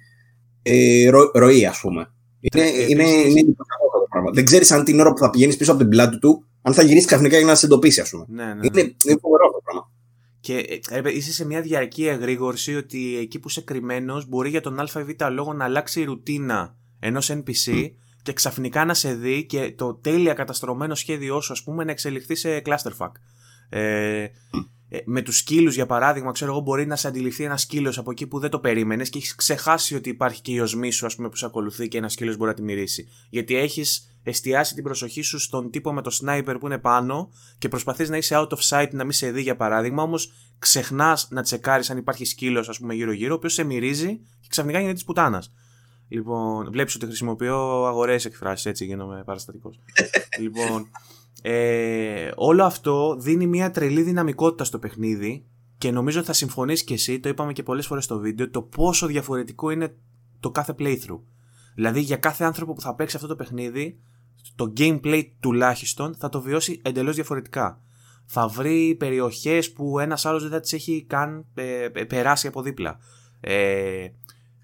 ε, 0.63 1.09
ρο, 1.11 1.31
ροή, 1.35 1.67
ας 1.67 1.81
πούμε. 1.81 2.13
Είναι, 2.41 2.65
ε, 2.65 2.87
είναι, 2.89 3.03
είναι, 3.03 3.41
είναι 3.41 3.53
το 3.53 3.65
πράγμα. 4.09 4.31
Δεν 4.33 4.45
ξέρεις 4.45 4.71
αν 4.71 4.85
την 4.85 5.01
ώρα 5.01 5.13
που 5.13 5.19
θα 5.19 5.31
πηγαίνεις 5.31 5.57
πίσω 5.57 5.71
από 5.71 5.81
την 5.81 5.89
πλάτη 5.89 6.19
του, 6.19 6.45
αν 6.63 6.75
θα 6.75 6.83
γυρίσεις 6.83 7.07
ξαφνικά 7.07 7.37
για 7.37 7.47
να 7.47 7.55
σε 7.55 7.67
εντοπίσει, 7.67 8.01
ας 8.01 8.11
πούμε. 8.11 8.25
Ναι, 8.29 8.45
ναι. 8.45 8.61
Είναι, 8.63 8.81
είναι 8.81 9.19
φοβερό 9.21 9.47
αυτό 9.47 9.57
το 9.57 9.63
πράγμα. 9.65 9.91
Και 10.41 10.81
ε, 10.91 11.17
είσαι 11.17 11.33
σε 11.33 11.47
μια 11.47 11.61
διαρκή 11.61 12.07
εγρήγορση 12.07 12.77
ότι 12.77 13.17
εκεί 13.17 13.39
που 13.39 13.49
είσαι 13.49 13.61
κρυμμένος 13.61 14.29
μπορεί 14.29 14.49
για 14.49 14.61
τον 14.61 14.81
ΑΒ 14.81 15.09
λόγο 15.31 15.53
να 15.53 15.65
αλλάξει 15.65 16.01
η 16.01 16.05
ρουτίνα 16.05 16.77
ενός 17.01 17.31
NPC 17.33 17.91
και 18.23 18.33
ξαφνικά 18.33 18.85
να 18.85 18.95
σε 18.95 19.15
δει 19.15 19.47
και 19.47 19.73
το 19.77 19.95
τέλεια 19.95 20.35
καταστρωμένο 20.35 20.95
σχέδιό 20.95 21.41
σου, 21.41 21.53
ας 21.53 21.63
πούμε, 21.63 21.85
να 21.85 21.91
εξελιχθεί 21.91 22.35
σε 22.35 22.63
clusterfuck. 22.67 23.11
Ε, 23.69 24.23
ε, 24.23 24.31
με 25.05 25.23
τους 25.23 25.37
σκύλους, 25.37 25.75
για 25.75 25.87
παράδειγμα, 25.87 26.33
ξέρω 26.33 26.51
εγώ, 26.51 26.61
μπορεί 26.61 26.87
να 26.87 26.97
σε 26.97 27.09
αντιληφθεί 27.09 27.45
ένας 27.45 27.61
σκύλος 27.63 27.99
από 27.99 28.11
εκεί 28.11 28.27
που 28.27 28.39
δεν 28.39 28.51
το 28.51 28.59
περίμενες 28.59 29.11
και 29.11 29.19
έχεις 29.19 29.35
ξεχάσει 29.35 29.95
ότι 29.95 30.09
υπάρχει 30.09 30.43
και 30.43 30.53
η 30.53 30.61
οσμή 30.61 30.91
σου, 30.91 31.07
ας 31.07 31.17
πούμε, 31.17 31.29
που 31.29 31.37
σε 31.37 31.47
ακολουθεί 31.47 31.89
και 31.89 31.99
ένας 31.99 32.13
σκύλος 32.13 32.37
μπορεί 32.37 32.51
να 32.51 32.57
τη 32.57 32.63
μυρίσει. 32.63 33.09
Γιατί 33.31 33.57
έχεις 33.57 34.17
εστιάσει 34.23 34.75
την 34.75 34.83
προσοχή 34.85 35.23
σου 35.23 35.39
στον 35.39 35.71
τύπο 35.71 35.93
με 35.93 36.03
το 36.03 36.19
sniper 36.23 36.57
που 36.61 36.67
είναι 36.67 36.79
πάνω 36.79 37.33
και 37.59 37.69
προσπαθείς 37.69 38.09
να 38.09 38.17
είσαι 38.17 38.35
out 38.39 38.49
of 38.49 38.59
sight, 38.69 38.89
να 38.91 39.05
μην 39.05 39.13
σε 39.13 39.31
δει, 39.31 39.43
για 39.43 39.57
παράδειγμα, 39.57 40.03
όμως 40.03 40.33
ξεχνάς 40.59 41.29
να 41.31 41.43
τσεκάρεις 41.43 41.91
αν 41.91 41.99
υπάρχει 41.99 42.25
σκύλος, 42.25 42.69
ας 42.69 42.79
πούμε, 42.79 42.95
γύρω-γύρω, 42.95 43.33
ο 43.33 43.37
οποίος 43.37 43.53
σε 43.53 43.65
μυρίζει 43.65 44.21
και 44.41 44.49
ξαφνικά 44.49 44.81
είναι 44.81 44.93
της 44.93 45.05
πουτάνας. 45.05 45.53
Λοιπόν, 46.09 46.71
βλέπεις 46.71 46.95
ότι 46.95 47.07
χρησιμοποιώ 47.07 47.85
αγορές 47.87 48.25
εκφράσεις, 48.25 48.67
έτσι 48.67 48.85
γίνομαι 48.85 49.23
παραστατικός. 49.25 49.79
λοιπόν, 50.43 50.91
ε, 51.43 52.31
όλο 52.35 52.65
αυτό 52.65 53.17
δίνει 53.19 53.47
μια 53.47 53.71
τρελή 53.71 54.03
δυναμικότητα 54.03 54.65
στο 54.65 54.79
παιχνίδι 54.79 55.45
και 55.79 55.91
νομίζω 55.91 56.19
ότι 56.19 56.27
θα 56.27 56.33
συμφωνήσεις 56.33 56.85
και 56.85 56.95
εσύ, 56.95 57.21
το 57.21 57.29
είπαμε 57.29 57.53
και 57.53 57.63
πολλές 57.63 57.87
φορές 57.87 58.05
στο 58.05 58.19
βίντεο, 58.19 58.51
το 58.51 58.63
πόσο 58.63 59.07
διαφορετικό 59.07 59.71
είναι 59.71 59.95
το 60.41 60.51
κάθε 60.51 60.75
playthrough. 60.79 61.21
Δηλαδή 61.75 62.01
για 62.01 62.17
κάθε 62.17 62.45
άνθρωπο 62.45 62.73
που 62.73 62.81
θα 62.81 62.95
παίξει 62.95 63.17
αυτό 63.17 63.29
το 63.29 63.37
παιχνίδι, 63.37 63.99
το 64.55 64.73
gameplay 64.77 65.23
τουλάχιστον 65.41 66.15
θα 66.19 66.29
το 66.29 66.41
βιώσει 66.41 66.81
εντελώς 66.85 67.15
διαφορετικά. 67.15 67.81
Θα 68.27 68.49
βρει 68.49 68.97
περιοχές 68.99 69.73
που 69.73 69.99
ένας 69.99 70.27
άλλος 70.27 70.43
δεν 70.43 70.51
θα 70.51 70.61
τις 70.61 70.73
έχει 70.73 71.05
καν 71.09 71.47
ε, 71.55 71.85
ε, 71.93 72.05
περάσει 72.05 72.47
από 72.47 72.63
δίπλα. 72.63 72.99
Ε, 73.41 74.07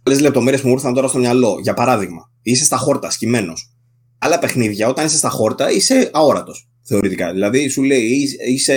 Άλλε 0.03 0.21
λεπτομέρειες 0.21 0.61
που 0.61 0.69
μου 0.69 0.75
ήρθαν 0.75 0.95
τώρα 0.95 1.09
στο 1.09 1.19
μυαλό. 1.19 1.59
Για 1.61 1.75
παράδειγμα, 1.75 2.31
είσαι 2.43 2.65
στα 2.65 2.77
χόρτα, 2.77 3.11
σκυμμένος. 3.11 3.78
Άλλα 4.19 4.39
παιχνίδια, 4.39 4.89
όταν 4.89 5.07
είσαι 5.07 5.17
στα 5.17 5.29
χόρτα, 5.29 5.71
είσαι 5.71 6.11
αόρατος 6.13 6.69
θεωρητικά. 6.89 7.33
Δηλαδή, 7.33 7.69
σου 7.69 7.83
λέει, 7.83 8.29
είσαι, 8.49 8.75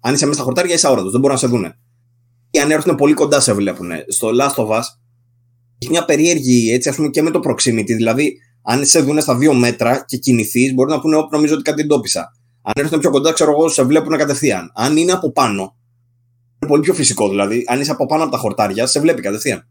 αν 0.00 0.14
είσαι 0.14 0.24
μέσα 0.24 0.36
στα 0.36 0.42
χορτάρια, 0.42 0.74
είσαι 0.74 0.86
αόρατος, 0.86 1.10
δεν 1.10 1.20
μπορούν 1.20 1.36
να 1.36 1.42
σε 1.42 1.46
δούνε. 1.46 1.78
Ή 2.50 2.58
αν 2.58 2.70
έρθουν 2.70 2.94
πολύ 2.94 3.14
κοντά, 3.14 3.40
σε 3.40 3.52
βλέπουν. 3.52 3.90
Στο 4.08 4.28
Last 4.40 4.54
of 4.54 4.68
Us 4.68 4.82
έχει 5.78 5.90
μια 5.90 6.04
περίεργη 6.04 6.72
έτσι, 6.72 6.88
ας 6.88 6.96
πούμε, 6.96 7.08
και 7.08 7.22
με 7.22 7.30
το 7.30 7.40
proximity. 7.44 7.84
Δηλαδή, 7.84 8.36
αν 8.62 8.86
σε 8.86 9.00
δούνε 9.00 9.20
στα 9.20 9.36
δύο 9.36 9.54
μέτρα 9.54 10.04
και 10.06 10.16
κινηθείς, 10.16 10.74
μπορεί 10.74 10.90
να 10.90 11.00
πούνε, 11.00 11.26
Νομίζω 11.30 11.54
ότι 11.54 11.62
κάτι 11.62 11.80
εντόπισα. 11.80 12.32
Αν 12.62 12.72
έρθουν 12.76 13.00
πιο 13.00 13.10
κοντά, 13.10 13.32
ξέρω 13.32 13.50
εγώ, 13.50 13.68
σε 13.68 13.82
βλέπουν 13.82 14.16
κατευθείαν. 14.16 14.72
Αν 14.74 14.96
είναι 14.96 15.12
από 15.12 15.32
πάνω, 15.32 15.76
είναι 16.58 16.70
πολύ 16.70 16.82
πιο 16.82 16.94
φυσικό. 16.94 17.28
Δηλαδή, 17.28 17.64
αν 17.66 17.80
είσαι 17.80 17.90
από 17.90 18.06
πάνω 18.06 18.22
από 18.22 18.32
τα 18.32 18.38
χορτάρια, 18.38 18.86
σε 18.86 19.00
βλέπει 19.00 19.22
κατευθείαν. 19.22 19.68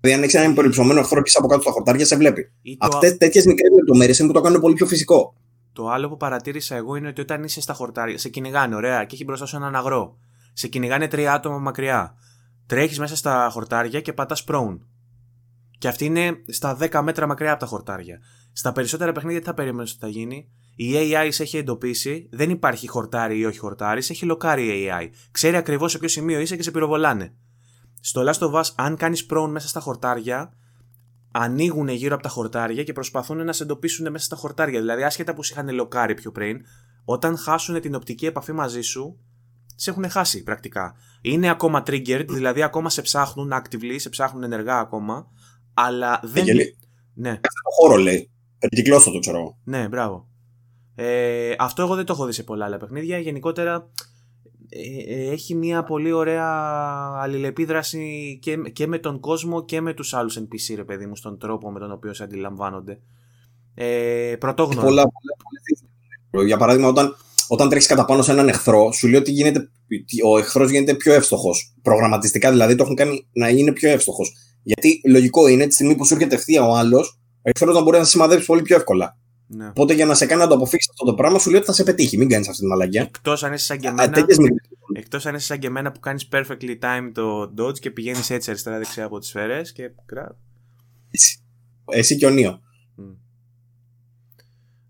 Δηλαδή, 0.00 0.18
αν 0.18 0.24
έχει 0.26 0.36
έναν 0.36 0.50
υπερυψωμένο 0.50 1.00
εχθρό 1.00 1.22
και 1.22 1.30
από 1.34 1.46
κάτω 1.46 1.62
στα 1.62 1.70
χορτάρια, 1.70 2.06
σε 2.06 2.16
βλέπει. 2.16 2.52
Αυτές 2.78 3.16
τέτοιες 3.16 3.46
μικρές 3.46 3.70
λεπτομέρειες 3.74 4.18
είναι 4.18 4.28
που 4.28 4.34
το 4.34 4.40
κάνουν 4.40 4.60
πολύ 4.60 4.74
πιο 4.74 4.86
φυσικό. 4.86 5.34
Το 5.72 5.88
άλλο 5.88 6.08
που 6.08 6.16
παρατήρησα 6.16 6.76
εγώ 6.76 6.96
είναι 6.96 7.08
ότι 7.08 7.20
όταν 7.20 7.44
είσαι 7.44 7.60
στα 7.60 7.72
χορτάρια, 7.72 8.18
σε 8.18 8.28
κυνηγάνε, 8.28 8.74
ωραία, 8.74 9.04
και 9.04 9.14
έχει 9.14 9.24
μπροστά 9.24 9.46
σου 9.46 9.56
έναν 9.56 9.74
αγρό. 9.74 10.18
Σε 10.52 10.68
κυνηγάνε 10.68 11.08
τρία 11.08 11.32
άτομα 11.32 11.58
μακριά. 11.58 12.14
Τρέχεις 12.66 12.98
μέσα 12.98 13.16
στα 13.16 13.48
χορτάρια 13.52 14.00
και 14.00 14.12
πατάς 14.12 14.44
prone. 14.48 14.78
Και 15.78 15.88
αυτή 15.88 16.04
είναι 16.04 16.32
στα 16.48 16.76
10 16.80 17.00
μέτρα 17.02 17.26
μακριά 17.26 17.50
από 17.50 17.60
τα 17.60 17.66
χορτάρια. 17.66 18.18
Στα 18.52 18.72
περισσότερα 18.72 19.12
παιχνίδια 19.12 19.40
τι 19.40 19.46
θα 19.46 19.54
περιμένεις 19.54 19.90
ότι 19.90 20.00
θα 20.00 20.08
γίνει; 20.08 20.48
Η 20.76 20.92
AI 20.94 21.28
σε 21.28 21.42
έχει 21.42 21.56
εντοπίσει, 21.56 22.28
δεν 22.32 22.50
υπάρχει 22.50 22.88
χορτάρι 22.88 23.38
ή 23.38 23.44
όχι 23.44 23.58
χορτάρι, 23.58 24.02
σε 24.02 24.12
έχει 24.12 24.24
λοκάρει 24.24 24.66
η 24.66 24.88
AI. 24.90 25.08
Ξέρει 25.30 25.56
ακριβώς 25.56 25.90
σε 25.90 25.98
ποιο 25.98 26.08
σημείο 26.08 26.40
είσαι 26.40 26.56
και 26.56 26.62
σε 26.62 26.70
πυροβολάνε. 26.70 27.34
Στο 28.00 28.22
Last 28.26 28.38
of 28.38 28.52
Us, 28.52 28.64
αν 28.74 28.96
κάνεις 28.96 29.26
prone 29.30 29.48
μέσα 29.50 29.68
στα 29.68 29.80
χορτάρια, 29.80 30.52
ανοίγουν 31.32 31.88
γύρω 31.88 32.14
από 32.14 32.22
τα 32.22 32.28
χορτάρια 32.28 32.84
και 32.84 32.92
προσπαθούν 32.92 33.44
να 33.44 33.52
σε 33.52 33.62
εντοπίσουν 33.62 34.10
μέσα 34.10 34.24
στα 34.24 34.36
χορτάρια. 34.36 34.80
Δηλαδή, 34.80 35.02
άσχετα 35.02 35.34
που 35.34 35.42
σε 35.42 35.52
είχαν 35.52 35.74
λοκάρει 35.74 36.14
πιο 36.14 36.32
πριν, 36.32 36.60
όταν 37.04 37.36
χάσουν 37.36 37.80
την 37.80 37.94
οπτική 37.94 38.26
επαφή 38.26 38.52
μαζί 38.52 38.80
σου, 38.80 39.18
σε 39.74 39.90
έχουν 39.90 40.10
χάσει 40.10 40.42
πρακτικά. 40.42 40.94
Είναι 41.20 41.50
ακόμα 41.50 41.82
triggered, 41.86 42.26
δηλαδή 42.28 42.62
ακόμα 42.62 42.90
σε 42.90 43.02
ψάχνουν 43.02 43.52
actively, 43.52 43.94
σε 43.96 44.08
ψάχνουν 44.08 44.42
ενεργά 44.42 44.78
ακόμα, 44.78 45.26
αλλά 45.74 46.20
δεν. 46.22 46.44
Ναι. 47.14 47.30
Αυτό 47.30 47.62
το 47.62 47.70
χώρο 47.80 47.96
λέει. 47.96 48.30
Περικυκλώστε 48.58 49.10
το 49.10 49.18
ξέρω. 49.18 49.58
Ναι, 49.64 49.88
μπράβο. 49.88 50.28
Ε, 50.94 51.54
αυτό 51.58 51.82
εγώ 51.82 51.94
δεν 51.94 52.04
το 52.04 52.12
έχω 52.12 52.26
δει 52.26 52.32
σε 52.32 52.42
πολλά 52.42 52.64
άλλα 52.64 52.76
παιχνίδια. 52.76 53.18
Γενικότερα 53.18 53.74
ε, 53.74 53.76
ε, 53.76 53.84
έχει 55.30 55.54
μια 55.54 55.82
πολύ 55.82 56.12
ωραία 56.12 56.46
αλληλεπίδραση 57.20 58.38
και, 58.42 58.56
και 58.56 58.86
με 58.86 58.98
τον 58.98 59.20
κόσμο 59.20 59.64
και 59.64 59.80
με 59.80 59.94
τους 59.94 60.14
άλλους 60.14 60.38
NPC 60.38 60.74
ρε 60.76 60.84
παιδί 60.84 61.06
μου 61.06 61.16
στον 61.16 61.38
τρόπο 61.38 61.70
με 61.70 61.78
τον 61.78 61.92
οποίο 61.92 62.14
σε 62.14 62.22
αντιλαμβάνονται. 62.22 63.00
Ε, 63.74 64.36
πρωτόγνωρο. 64.38 64.86
Πολλά, 64.86 65.02
πολλά, 66.30 66.46
για 66.46 66.56
παράδειγμα 66.56 66.88
όταν, 66.88 67.16
όταν 67.48 67.68
τρέχεις 67.68 67.86
κατά 67.88 68.04
πάνω 68.04 68.22
σε 68.22 68.32
έναν 68.32 68.48
εχθρό 68.48 68.92
σου 68.92 69.08
λέει 69.08 69.20
ότι 69.20 69.30
γίνεται, 69.30 69.70
ο 70.26 70.38
εχθρός 70.38 70.70
γίνεται 70.70 70.94
πιο 70.94 71.12
εύστοχος. 71.12 71.74
Προγραμματιστικά 71.82 72.50
δηλαδή 72.50 72.74
το 72.74 72.82
έχουν 72.82 72.96
κάνει 72.96 73.26
να 73.32 73.48
είναι 73.48 73.72
πιο 73.72 73.90
εύστοχος. 73.90 74.36
Γιατί 74.62 75.00
λογικό 75.06 75.48
είναι 75.48 75.66
τη 75.66 75.74
στιγμή 75.74 75.96
που 75.96 76.06
σου 76.06 76.14
έρχεται 76.14 76.34
ευθεία 76.34 76.62
ο 76.62 76.74
άλλος 76.74 77.18
ο 77.36 77.40
εχθρός 77.42 77.74
να 77.74 77.82
μπορεί 77.82 77.98
να 77.98 78.04
σημαδέψει 78.04 78.46
πολύ 78.46 78.62
πιο 78.62 78.76
εύκολα 78.76 79.18
ναι. 79.50 79.68
Οπότε 79.68 79.94
για 79.94 80.06
να 80.06 80.14
σε 80.14 80.26
κάνει 80.26 80.40
να 80.40 80.48
το 80.48 80.54
αποφύγεις 80.54 80.88
αυτό 80.88 81.04
το 81.04 81.14
πράγμα, 81.14 81.38
σου 81.38 81.50
λέει 81.50 81.58
ότι 81.58 81.66
θα 81.66 81.72
σε 81.72 81.82
πετύχει. 81.82 82.16
Μην 82.18 82.28
κάνεις 82.28 82.48
αυτή 82.48 82.60
τη 82.60 82.66
μαλαγιά. 82.66 83.02
Εκτός 83.02 83.42
αν 83.44 83.52
είσαι 83.52 83.64
σαν 83.64 83.78
και 83.78 83.88
εμένα. 83.88 84.26
Εκτός 84.94 85.26
αν 85.26 85.34
είσαι 85.34 85.46
σαν 85.46 85.58
και 85.58 85.66
εμένα 85.66 85.92
που 85.92 86.00
κάνεις 86.00 86.28
perfectly 86.32 86.78
time 86.80 87.10
το 87.14 87.52
dodge 87.58 87.78
και 87.78 87.90
πηγαίνεις 87.90 88.30
έτσι 88.30 88.50
αριστερά-δεξιά 88.50 89.04
από 89.04 89.18
τις 89.18 89.28
σφαίρες 89.28 89.72
και 89.72 89.90
Εσύ, 91.10 91.38
Εσύ 91.84 92.16
και 92.16 92.26
ο 92.26 92.30
Νίο. 92.30 92.60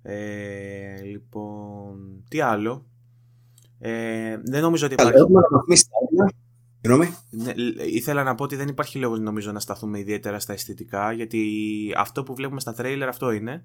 Ε, 0.03 1.03
λοιπόν, 1.03 2.25
τι 2.29 2.41
άλλο; 2.41 2.87
Ε, 3.79 4.37
δεν 4.45 4.63
νομίζω 4.63 4.87
ότι 4.87 4.95
υπάρχει. 4.95 5.19
Συγγνώμη. 6.81 7.15
Ναι, 7.31 7.53
ήθελα 7.85 8.23
να 8.23 8.35
πω 8.35 8.45
ότι 8.45 8.57
δεν 8.57 8.69
υπάρχει 8.69 8.99
λόγος 8.99 9.21
νομίζω 9.21 9.53
να 9.53 9.61
σταθούμε 9.61 9.99
ιδιαίτερα 9.99 10.41
στα 10.41 10.53
αισθητικά 10.53 11.13
γιατί 11.13 11.49
αυτό 11.97 12.23
που 12.23 12.35
βλέπουμε 12.35 12.61
στα 12.61 12.73
τρέιλερ 12.73 13.09
αυτό 13.09 13.31
είναι. 13.31 13.65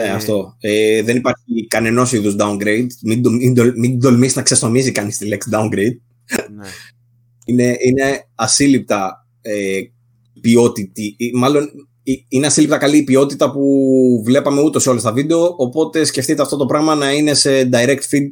Ε, 0.00 0.04
ε, 0.04 0.10
αυτό. 0.10 0.56
Ε, 0.60 1.02
δεν 1.02 1.16
υπάρχει 1.16 1.66
κανένα 1.68 2.08
είδους 2.12 2.36
downgrade. 2.38 2.86
Μην, 3.02 3.20
μην, 3.30 3.72
μην 3.76 4.00
τολμήσεις 4.00 4.36
να 4.36 4.42
ξεστομίζει 4.42 4.92
κανείς 4.92 5.18
τη 5.18 5.26
λέξη 5.26 5.50
downgrade. 5.52 5.96
Ναι. 6.56 6.68
είναι, 7.44 7.76
είναι 7.78 8.26
ασύλληπτα 8.34 9.26
ε, 9.40 9.80
ποιότητα. 10.40 11.02
Μάλλον 11.34 11.64
ε, 12.02 12.12
είναι 12.28 12.46
ασύλληπτα 12.46 12.78
καλή 12.78 12.96
η 12.96 13.02
ποιότητα 13.02 13.50
που 13.50 13.62
βλέπαμε 14.24 14.60
ούτως 14.60 14.82
σε 14.82 14.90
όλα 14.90 15.00
τα 15.00 15.12
βίντεο. 15.12 15.54
Οπότε 15.56 16.04
σκεφτείτε 16.04 16.42
αυτό 16.42 16.56
το 16.56 16.66
πράγμα 16.66 16.94
να 16.94 17.12
είναι 17.12 17.34
σε 17.34 17.68
direct 17.72 18.02
feed 18.10 18.30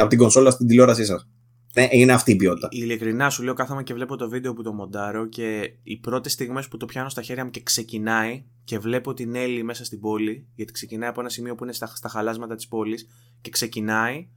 από 0.00 0.08
την 0.08 0.18
κονσόλα 0.18 0.50
στην 0.50 0.66
τηλεόρασή 0.66 1.04
σας. 1.04 1.28
Ναι, 1.76 1.88
είναι 1.90 2.12
αυτή 2.12 2.32
η 2.32 2.36
ποιότητα. 2.36 2.68
Ειλικρινά 2.70 3.30
σου 3.30 3.42
λέω, 3.42 3.54
κάθομαι 3.54 3.82
και 3.82 3.94
βλέπω 3.94 4.16
το 4.16 4.28
βίντεο 4.28 4.54
που 4.54 4.62
το 4.62 4.72
μοντάρω 4.72 5.26
και 5.26 5.72
οι 5.82 5.96
πρώτες 5.96 6.32
στιγμές 6.32 6.68
που 6.68 6.76
το 6.76 6.86
πιάνω 6.86 7.08
στα 7.08 7.22
χέρια 7.22 7.44
μου 7.44 7.50
και 7.50 7.62
ξεκινάει 7.62 8.44
και 8.64 8.78
βλέπω 8.78 9.14
την 9.14 9.34
Έλλη 9.34 9.62
μέσα 9.62 9.84
στην 9.84 10.00
πόλη, 10.00 10.46
γιατί 10.54 10.72
ξεκινάει 10.72 11.08
από 11.08 11.20
ένα 11.20 11.28
σημείο 11.28 11.54
που 11.54 11.64
είναι 11.64 11.72
στα, 11.72 11.86
στα 11.86 12.08
χαλάσματα 12.08 12.54
της 12.54 12.68
πόλης 12.68 13.08
και 13.40 13.50
ξεκινάει. 13.50 14.28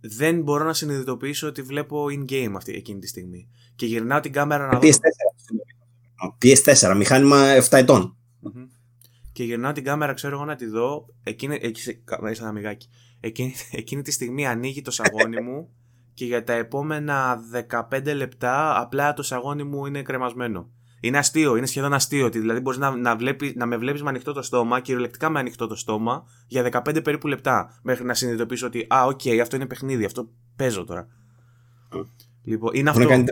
Δεν 0.00 0.42
μπορώ 0.42 0.64
να 0.64 0.72
συνειδητοποιήσω 0.72 1.46
ότι 1.46 1.62
βλέπω 1.62 2.04
in-game 2.04 2.52
αυτή 2.56 2.72
εκείνη 2.72 3.00
τη 3.00 3.06
στιγμή. 3.06 3.48
Και 3.76 3.86
γυρνάω 3.86 4.20
την 4.20 4.32
κάμερα 4.32 4.66
να 4.66 4.78
δω. 4.78 4.88
PS4, 4.88 4.98
PS4 6.42 6.96
μηχάνημα 6.96 7.56
7 7.56 7.66
ετων 7.70 8.16
Και 9.32 9.44
γυρνάω 9.44 9.72
την 9.72 9.84
κάμερα, 9.84 10.12
ξέρω 10.12 10.36
εγώ 10.36 10.44
να 10.44 10.54
τη 10.54 10.66
δω. 10.66 11.06
Εκείνη, 11.22 11.58
εκεί, 11.60 12.02
ένα 12.20 12.48
αμυγάκι 12.48 12.88
εκείνη, 13.20 13.54
εκείνη 13.70 14.02
τη 14.02 14.10
στιγμή 14.10 14.46
ανοίγει 14.46 14.82
το 14.82 14.90
σαγόνι 14.90 15.40
μου 15.40 15.68
και 16.18 16.24
για 16.24 16.44
τα 16.44 16.52
επόμενα 16.52 17.38
15 17.90 18.14
λεπτά 18.14 18.80
απλά 18.80 19.12
το 19.12 19.22
σαγόνι 19.22 19.64
μου 19.64 19.86
είναι 19.86 20.02
κρεμασμένο. 20.02 20.70
Είναι 21.00 21.18
αστείο, 21.18 21.56
είναι 21.56 21.66
σχεδόν 21.66 21.92
αστείο. 21.92 22.26
Ότι 22.26 22.38
δηλαδή 22.38 22.60
μπορείς 22.60 22.78
να, 22.78 22.96
να, 22.96 23.16
βλέπεις, 23.16 23.52
να 23.54 23.66
με 23.66 23.76
βλέπεις 23.76 24.02
με 24.02 24.08
ανοιχτό 24.08 24.32
το 24.32 24.42
στόμα, 24.42 24.80
κυριολεκτικά 24.80 25.30
με 25.30 25.38
ανοιχτό 25.38 25.66
το 25.66 25.76
στόμα, 25.76 26.24
για 26.46 26.82
15 26.86 27.04
περίπου 27.04 27.26
λεπτά. 27.28 27.80
Μέχρι 27.82 28.04
να 28.04 28.14
συνειδητοποιήσω 28.14 28.66
ότι, 28.66 28.86
α, 28.88 29.04
OK, 29.04 29.20
okay, 29.24 29.38
αυτό 29.38 29.56
είναι 29.56 29.66
παιχνίδι, 29.66 30.04
αυτό 30.04 30.28
παίζω 30.56 30.84
τώρα. 30.84 31.08
Λοιπόν, 32.44 32.70
είναι 32.74 32.90
αυτό. 32.90 33.06
Κάνει 33.06 33.24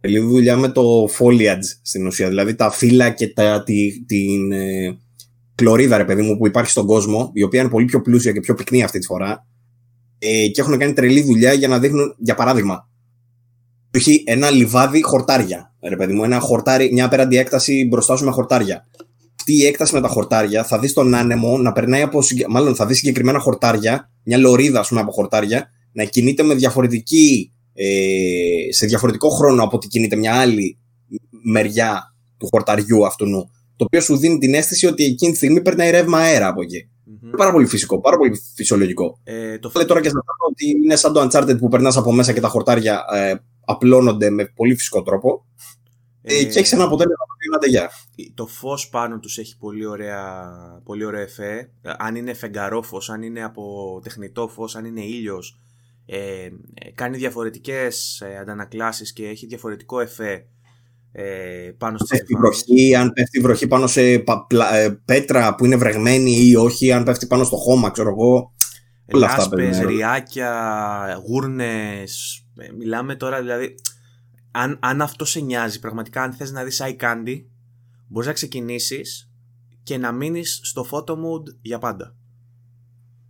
τελείω 0.00 0.26
δουλειά 0.26 0.56
με 0.56 0.68
το 0.68 1.04
foliage 1.18 1.68
στην 1.82 2.06
ουσία. 2.06 2.28
Δηλαδή 2.28 2.54
τα 2.54 2.70
φύλλα 2.70 3.10
και 3.10 3.28
τα, 3.28 3.62
τη, 3.62 4.04
την 4.04 4.52
ε, 4.52 4.98
κλωρίδα, 5.54 5.96
ρε 5.96 6.04
παιδί 6.04 6.22
μου, 6.22 6.36
που 6.36 6.46
υπάρχει 6.46 6.70
στον 6.70 6.86
κόσμο, 6.86 7.30
η 7.34 7.42
οποία 7.42 7.60
είναι 7.60 7.70
πολύ 7.70 7.84
πιο 7.84 8.00
πλούσια 8.00 8.32
και 8.32 8.40
πιο 8.40 8.54
πυκνή 8.54 8.82
αυτή 8.82 8.98
τη 8.98 9.06
φορά. 9.06 9.47
Ε, 10.18 10.48
και 10.48 10.60
έχουν 10.60 10.78
κάνει 10.78 10.92
τρελή 10.92 11.22
δουλειά 11.22 11.52
για 11.52 11.68
να 11.68 11.78
δείχνουν, 11.78 12.14
για 12.18 12.34
παράδειγμα, 12.34 12.88
έχει 13.90 14.22
ένα 14.26 14.50
λιβάδι 14.50 15.02
χορτάρια. 15.02 15.74
Ρε 15.88 15.96
παιδί 15.96 16.12
μου, 16.12 16.24
ένα 16.24 16.40
χορτάρι, 16.40 16.92
μια 16.92 17.04
απέραντη 17.04 17.36
έκταση 17.36 17.86
μπροστά 17.90 18.16
σου 18.16 18.24
με 18.24 18.30
χορτάρια. 18.30 18.86
Αυτή 19.38 19.52
η 19.52 19.66
έκταση 19.66 19.94
με 19.94 20.00
τα 20.00 20.08
χορτάρια 20.08 20.64
θα 20.64 20.78
δεις 20.78 20.92
τον 20.92 21.14
άνεμο 21.14 21.58
να 21.58 21.72
περνάει 21.72 22.02
από. 22.02 22.20
Μάλλον 22.48 22.74
θα 22.74 22.86
δεις 22.86 22.96
συγκεκριμένα 22.96 23.38
χορτάρια, 23.38 24.10
μια 24.22 24.38
λωρίδα, 24.38 24.80
ας 24.80 24.88
πούμε, 24.88 25.00
από 25.00 25.10
χορτάρια, 25.10 25.70
να 25.92 26.04
κινείται 26.04 26.42
με 26.42 26.54
διαφορετική. 26.54 27.52
Ε, 27.74 28.72
σε 28.72 28.86
διαφορετικό 28.86 29.28
χρόνο 29.28 29.62
από 29.62 29.76
ότι 29.76 29.88
κινείται 29.88 30.16
μια 30.16 30.34
άλλη 30.34 30.78
μεριά 31.44 32.14
του 32.38 32.46
χορταριού 32.50 33.06
αυτού. 33.06 33.26
Το 33.76 33.84
οποίο 33.84 34.00
σου 34.00 34.16
δίνει 34.16 34.38
την 34.38 34.54
αίσθηση 34.54 34.86
ότι 34.86 35.04
εκείνη 35.04 35.30
τη 35.30 35.36
στιγμή 35.36 35.62
περνάει 35.62 35.90
ρεύμα 35.90 36.18
αέρα 36.18 36.48
από 36.48 36.62
εκεί. 36.62 36.88
Mm-hmm. 37.22 37.36
Πάρα 37.36 37.52
πολύ 37.52 37.66
φυσικό, 37.66 38.00
πάρα 38.00 38.16
πολύ 38.16 38.40
φυσιολογικό. 38.54 39.20
Ε, 39.24 39.58
το... 39.58 39.72
Λέει 39.74 39.84
τώρα 39.84 40.00
και 40.00 40.08
σε 40.08 40.14
αυτό 40.18 40.46
ότι 40.50 40.70
είναι 40.84 40.96
σαν 40.96 41.12
το 41.12 41.20
Uncharted 41.22 41.58
που 41.58 41.68
περνάς 41.68 41.96
από 41.96 42.12
μέσα 42.12 42.32
και 42.32 42.40
τα 42.40 42.48
χορτάρια 42.48 43.04
ε, 43.12 43.34
απλώνονται 43.64 44.30
με 44.30 44.44
πολύ 44.44 44.74
φυσικό 44.74 45.02
τρόπο. 45.02 45.46
Ε, 46.22 46.44
και 46.44 46.58
έχει 46.58 46.74
ένα 46.74 46.84
αποτέλεσμα 46.84 47.24
που 47.24 47.44
είναι 47.46 47.56
αντεγιά. 47.56 47.90
Το 48.34 48.46
φως 48.46 48.88
πάνω 48.88 49.18
τους 49.18 49.38
έχει 49.38 49.58
πολύ, 49.58 49.86
ωραία, 49.86 50.50
πολύ 50.84 51.04
ωραίο 51.04 51.20
εφέ. 51.20 51.70
Αν 51.98 52.14
είναι 52.14 52.34
φεγγαρό 52.34 52.82
φως, 52.82 53.10
αν 53.10 53.22
είναι 53.22 53.44
από 53.44 54.00
τεχνητό 54.02 54.48
φως, 54.48 54.76
αν 54.76 54.84
είναι 54.84 55.04
ήλιος. 55.04 55.60
Ε, 56.06 56.48
κάνει 56.94 57.16
διαφορετικές 57.16 58.20
ε, 58.20 58.38
αντανακλάσεις 58.38 59.12
και 59.12 59.26
έχει 59.26 59.46
διαφορετικό 59.46 60.00
εφέ 60.00 60.46
ε, 61.20 61.70
πάνω 61.78 61.98
στη 61.98 62.34
βροχή, 62.38 62.94
αν 62.94 63.12
πέφτει 63.12 63.40
βροχή 63.40 63.66
πάνω 63.66 63.86
σε 63.86 64.18
πα, 64.18 64.46
πλα, 64.46 64.76
ε, 64.76 65.00
πέτρα 65.04 65.54
που 65.54 65.64
είναι 65.64 65.76
βρεγμένη 65.76 66.30
ή 66.30 66.56
όχι, 66.56 66.92
αν 66.92 67.04
πέφτει 67.04 67.26
πάνω 67.26 67.44
στο 67.44 67.56
χώμα, 67.56 67.90
ξέρω 67.90 68.08
εγώ. 68.08 68.52
Όλα 69.12 69.26
αυτά 69.26 69.56
ριάκια, 69.86 71.22
γούρνες, 71.26 72.44
ε, 72.56 72.72
μιλάμε 72.72 73.14
τώρα 73.14 73.40
δηλαδή, 73.40 73.74
αν, 74.50 74.78
αν 74.82 75.02
αυτό 75.02 75.24
σε 75.24 75.40
νοιάζει, 75.40 75.80
πραγματικά 75.80 76.22
αν 76.22 76.32
θες 76.32 76.50
να 76.50 76.64
δεις 76.64 76.82
eye 76.84 77.02
candy, 77.02 77.44
μπορείς 78.08 78.28
να 78.28 78.34
ξεκινήσεις 78.34 79.30
και 79.82 79.98
να 79.98 80.12
μείνεις 80.12 80.60
στο 80.62 80.86
photo 80.90 81.12
mood 81.12 81.42
για 81.60 81.78
πάντα. 81.78 82.16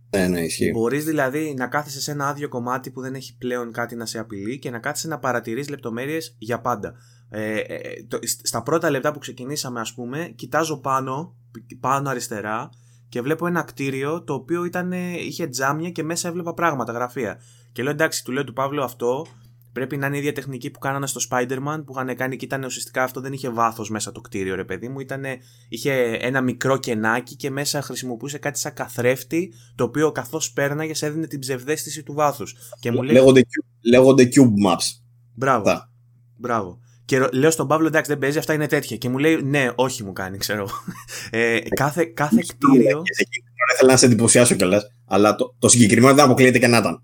Ναι, 0.09 0.27
ναι, 0.27 0.39
ισχύει. 0.39 0.71
Μπορείς 0.71 1.05
δηλαδή 1.05 1.53
να 1.57 1.67
κάθεσαι 1.67 2.01
σε 2.01 2.11
ένα 2.11 2.27
άδειο 2.27 2.49
κομμάτι 2.49 2.91
που 2.91 3.01
δεν 3.01 3.15
έχει 3.15 3.37
πλέον 3.37 3.71
κάτι 3.71 3.95
να 3.95 4.05
σε 4.05 4.19
απειλεί 4.19 4.59
και 4.59 4.69
να 4.69 4.79
κάθεσαι 4.79 5.07
να 5.07 5.19
παρατηρείς 5.19 5.69
λεπτομέρειες 5.69 6.35
για 6.37 6.61
πάντα. 6.61 6.93
Ε, 7.29 7.59
ε, 7.59 7.79
το, 8.07 8.19
στα 8.43 8.63
πρώτα 8.63 8.89
λεπτά 8.89 9.11
που 9.11 9.19
ξεκινήσαμε 9.19 9.79
ας 9.79 9.93
πούμε, 9.93 10.33
κοιτάζω 10.35 10.79
πάνω, 10.79 11.35
πάνω 11.79 12.09
αριστερά 12.09 12.69
και 13.09 13.21
βλέπω 13.21 13.47
ένα 13.47 13.63
κτίριο 13.63 14.23
το 14.23 14.33
οποίο 14.33 14.65
ήταν, 14.65 14.91
είχε 14.91 15.47
τζάμια 15.47 15.89
και 15.89 16.03
μέσα 16.03 16.27
έβλεπα 16.27 16.53
πράγματα, 16.53 16.91
γραφεία. 16.91 17.41
Και 17.71 17.83
λέω 17.83 17.91
εντάξει, 17.91 18.23
του 18.23 18.31
λέω 18.31 18.43
του 18.43 18.53
Παύλου 18.53 18.83
αυτό 18.83 19.25
πρέπει 19.71 19.97
να 19.97 20.07
είναι 20.07 20.15
η 20.15 20.19
ίδια 20.19 20.33
τεχνική 20.33 20.69
που 20.69 20.79
κάνανε 20.79 21.07
στο 21.07 21.21
Spider-Man 21.29 21.83
που 21.85 21.93
είχαν 21.95 22.15
κάνει 22.15 22.35
και 22.35 22.45
ήταν 22.45 22.63
ουσιαστικά 22.63 23.03
αυτό 23.03 23.21
δεν 23.21 23.33
είχε 23.33 23.49
βάθος 23.49 23.89
μέσα 23.89 24.11
το 24.11 24.21
κτίριο, 24.21 24.55
ρε 24.55 24.63
παιδί 24.63 24.89
μου. 24.89 24.99
Ήτανε, 24.99 25.37
είχε 25.69 25.93
ένα 26.21 26.41
μικρό 26.41 26.77
κενάκι 26.77 27.35
και 27.35 27.49
μέσα 27.49 27.81
χρησιμοποιούσε 27.81 28.37
κάτι 28.37 28.59
σαν 28.59 28.73
καθρέφτη 28.73 29.53
το 29.75 29.83
οποίο 29.83 30.11
καθώς 30.11 30.51
πέρναγες 30.51 31.01
έδινε 31.01 31.27
την 31.27 31.39
ψευδέστηση 31.39 32.03
του 32.03 32.13
βάθους. 32.13 32.55
Λέει... 32.83 33.11
Λέγονται, 33.11 33.45
λέγονται 33.89 34.29
cube 34.35 34.67
maps. 34.67 35.01
Μπράβο. 35.33 35.89
Μπράβο. 36.35 36.79
Και 37.09 37.27
λέω 37.31 37.51
στον 37.51 37.67
Παύλο, 37.67 37.87
εντάξει, 37.87 38.11
δεν 38.11 38.19
παίζει, 38.19 38.37
αυτά 38.37 38.53
είναι 38.53 38.67
τέτοια. 38.67 38.97
Και 38.97 39.09
μου 39.09 39.17
λέει, 39.17 39.41
ναι, 39.43 39.71
όχι 39.75 40.03
μου 40.03 40.13
κάνει, 40.13 40.37
ξέρω. 40.37 40.67
Ε, 41.29 41.59
κάθε, 41.59 42.05
κάθε 42.05 42.43
κτίριο. 42.47 43.01
Δεν 43.17 43.27
ήθελα 43.73 43.91
να 43.91 43.97
σε 43.97 44.05
εντυπωσιάσω 44.05 44.55
κιόλας, 44.55 44.91
αλλά 45.05 45.35
το, 45.35 45.55
το 45.59 45.67
συγκεκριμένο 45.69 46.13
δεν 46.13 46.25
αποκλείεται 46.25 46.59
και 46.59 46.67
να 46.67 46.77
ήταν. 46.77 47.03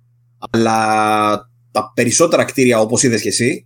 Αλλά 0.49 1.49
τα 1.71 1.91
περισσότερα 1.95 2.43
κτίρια, 2.43 2.79
όπως 2.79 3.03
είδες 3.03 3.21
και 3.21 3.27
εσύ, 3.27 3.47
είναι 3.47 3.65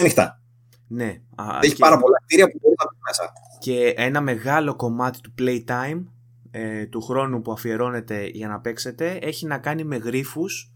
ανοιχτά. 0.00 0.42
Ναι. 0.88 1.20
Έχει 1.60 1.76
πάρα 1.76 1.98
πολλά 1.98 2.16
κτίρια 2.26 2.50
που 2.50 2.58
μπορεί 2.62 2.74
να 2.78 2.84
μπει 2.90 2.96
μέσα. 3.06 3.32
Και 3.58 3.94
ένα 3.96 4.20
μεγάλο 4.20 4.76
κομμάτι 4.76 5.20
του 5.20 5.34
playtime, 5.38 6.04
ε, 6.50 6.86
του 6.86 7.00
χρόνου 7.00 7.42
που 7.42 7.52
αφιερώνεται 7.52 8.26
για 8.32 8.48
να 8.48 8.60
παίξετε, 8.60 9.18
έχει 9.22 9.46
να 9.46 9.58
κάνει 9.58 9.84
με 9.84 9.96
γρίφους 9.96 10.71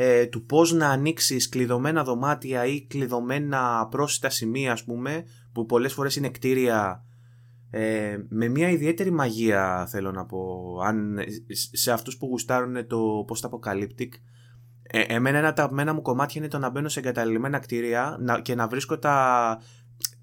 ε, 0.00 0.26
του 0.26 0.44
πώς 0.44 0.72
να 0.72 0.88
ανοίξεις 0.88 1.48
κλειδωμένα 1.48 2.04
δωμάτια 2.04 2.66
ή 2.66 2.86
κλειδωμένα 2.86 3.86
πρόσιτα 3.90 4.30
σημεία 4.30 4.72
ας 4.72 4.84
πούμε 4.84 5.24
που 5.52 5.66
πολλές 5.66 5.92
φορές 5.92 6.16
είναι 6.16 6.28
κτίρια 6.28 7.04
ε, 7.70 8.16
με 8.28 8.48
μια 8.48 8.70
ιδιαίτερη 8.70 9.10
μαγεία 9.10 9.86
θέλω 9.90 10.10
να 10.10 10.24
πω 10.24 10.72
αν, 10.84 11.18
σε 11.72 11.92
αυτούς 11.92 12.16
που 12.16 12.26
γουστάρουν 12.26 12.86
το 12.86 13.24
post-apocalyptic 13.28 14.08
ε, 14.82 15.00
εμένα 15.00 15.38
ένα 15.38 15.52
τα 15.52 15.72
μένα 15.72 15.94
μου 15.94 16.02
κομμάτια 16.02 16.40
είναι 16.40 16.50
το 16.50 16.58
να 16.58 16.70
μπαίνω 16.70 16.88
σε 16.88 16.98
εγκαταλειμμένα 17.00 17.58
κτίρια 17.58 18.16
να, 18.20 18.40
και 18.40 18.54
να 18.54 18.68
βρίσκω 18.68 18.98
τα, 18.98 19.60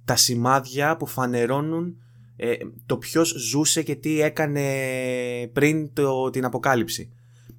τα 0.05 0.15
σημάδια 0.15 0.97
που 0.97 1.05
φανερώνουν 1.05 1.97
ε, 2.35 2.55
το 2.85 2.97
ποιος 2.97 3.29
ζούσε 3.37 3.83
και 3.83 3.95
τι 3.95 4.21
έκανε 4.21 4.63
πριν 5.53 5.93
το, 5.93 6.29
την 6.29 6.45
αποκάλυψη. 6.45 7.09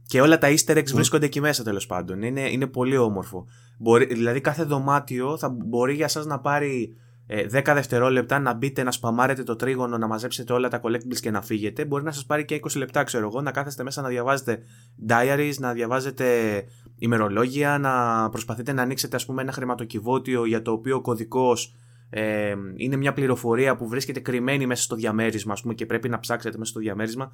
Και 0.07 0.21
όλα 0.21 0.39
τα 0.39 0.49
easter 0.49 0.77
eggs 0.77 0.93
βρίσκονται 0.93 1.27
εκεί 1.27 1.41
μέσα 1.41 1.63
τέλος 1.63 1.87
πάντων. 1.87 2.23
Είναι, 2.23 2.51
είναι 2.51 2.67
πολύ 2.67 2.97
όμορφο. 2.97 3.47
Μπορεί, 3.79 4.05
δηλαδή 4.05 4.41
κάθε 4.41 4.63
δωμάτιο 4.63 5.37
θα 5.37 5.49
μπορεί 5.49 5.95
για 5.95 6.09
σας 6.09 6.27
να 6.27 6.41
πάρει 6.41 6.97
ε, 7.27 7.47
10 7.53 7.63
δευτερόλεπτα 7.75 8.39
να 8.39 8.55
μπείτε 8.55 8.83
να 8.83 8.91
σπαμάρετε 8.91 9.43
το 9.43 9.57
τρίγωνο, 9.57 9.99
να 9.99 10.07
μαζέψετε 10.07 10.53
όλα 10.53 10.69
τα 10.69 10.81
collectibles 10.83 11.21
και 11.21 11.31
να 11.31 11.43
φύγετε. 11.43 11.85
Μπορεί 11.85 12.05
να 12.05 12.13
σας 12.13 12.27
πάρει 12.27 12.45
και 12.45 12.61
20 12.63 12.77
λεπτά, 12.77 13.05
ξέρω 13.05 13.27
εγώ, 13.27 13.41
να 13.41 13.51
κάθεστε 13.51 13.83
μέσα 13.83 14.03
να 14.03 14.09
διαβάζετε 14.09 14.59
diaries, 15.09 15.55
να 15.59 15.73
διαβάζετε 15.73 16.27
ημερολόγια, 16.99 17.79
να 17.79 18.29
προσπαθείτε 18.31 18.73
να 18.73 18.83
ανοίξετε 18.83 19.17
ας 19.17 19.27
πούμε 19.27 19.43
ένα 19.43 19.53
χρηματοκιβώτιο 19.53 20.45
για 20.45 20.63
το 20.63 20.73
οποίο 20.73 20.97
ο 20.97 21.01
κωδικός 21.01 21.75
ε, 22.11 22.55
είναι 22.77 22.97
μια 22.97 23.13
πληροφορία 23.13 23.77
που 23.77 23.89
βρίσκεται 23.89 24.21
κρυμμένη 24.21 24.67
μέσα 24.67 24.83
στο 24.83 24.97
διαμέρισμα 24.97 25.53
ας 25.53 25.61
πούμε, 25.61 25.75
και 25.75 25.87
πρέπει 25.87 26.09
να 26.09 26.19
ψάξετε 26.19 26.59
μέσα 26.59 26.71
στο 26.71 26.81
διαμέρισμα. 26.81 27.33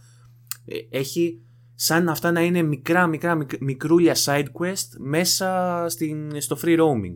Ε, 0.64 0.98
έχει 0.98 1.40
σαν 1.74 2.08
αυτά 2.08 2.30
να 2.32 2.40
είναι 2.40 2.62
μικρά 2.62 3.06
μικρά 3.06 3.46
μικρούλια 3.60 4.16
side 4.24 4.46
quest 4.60 4.88
μέσα 4.98 5.84
στην, 5.88 6.40
στο 6.40 6.58
free 6.62 6.78
roaming 6.78 7.14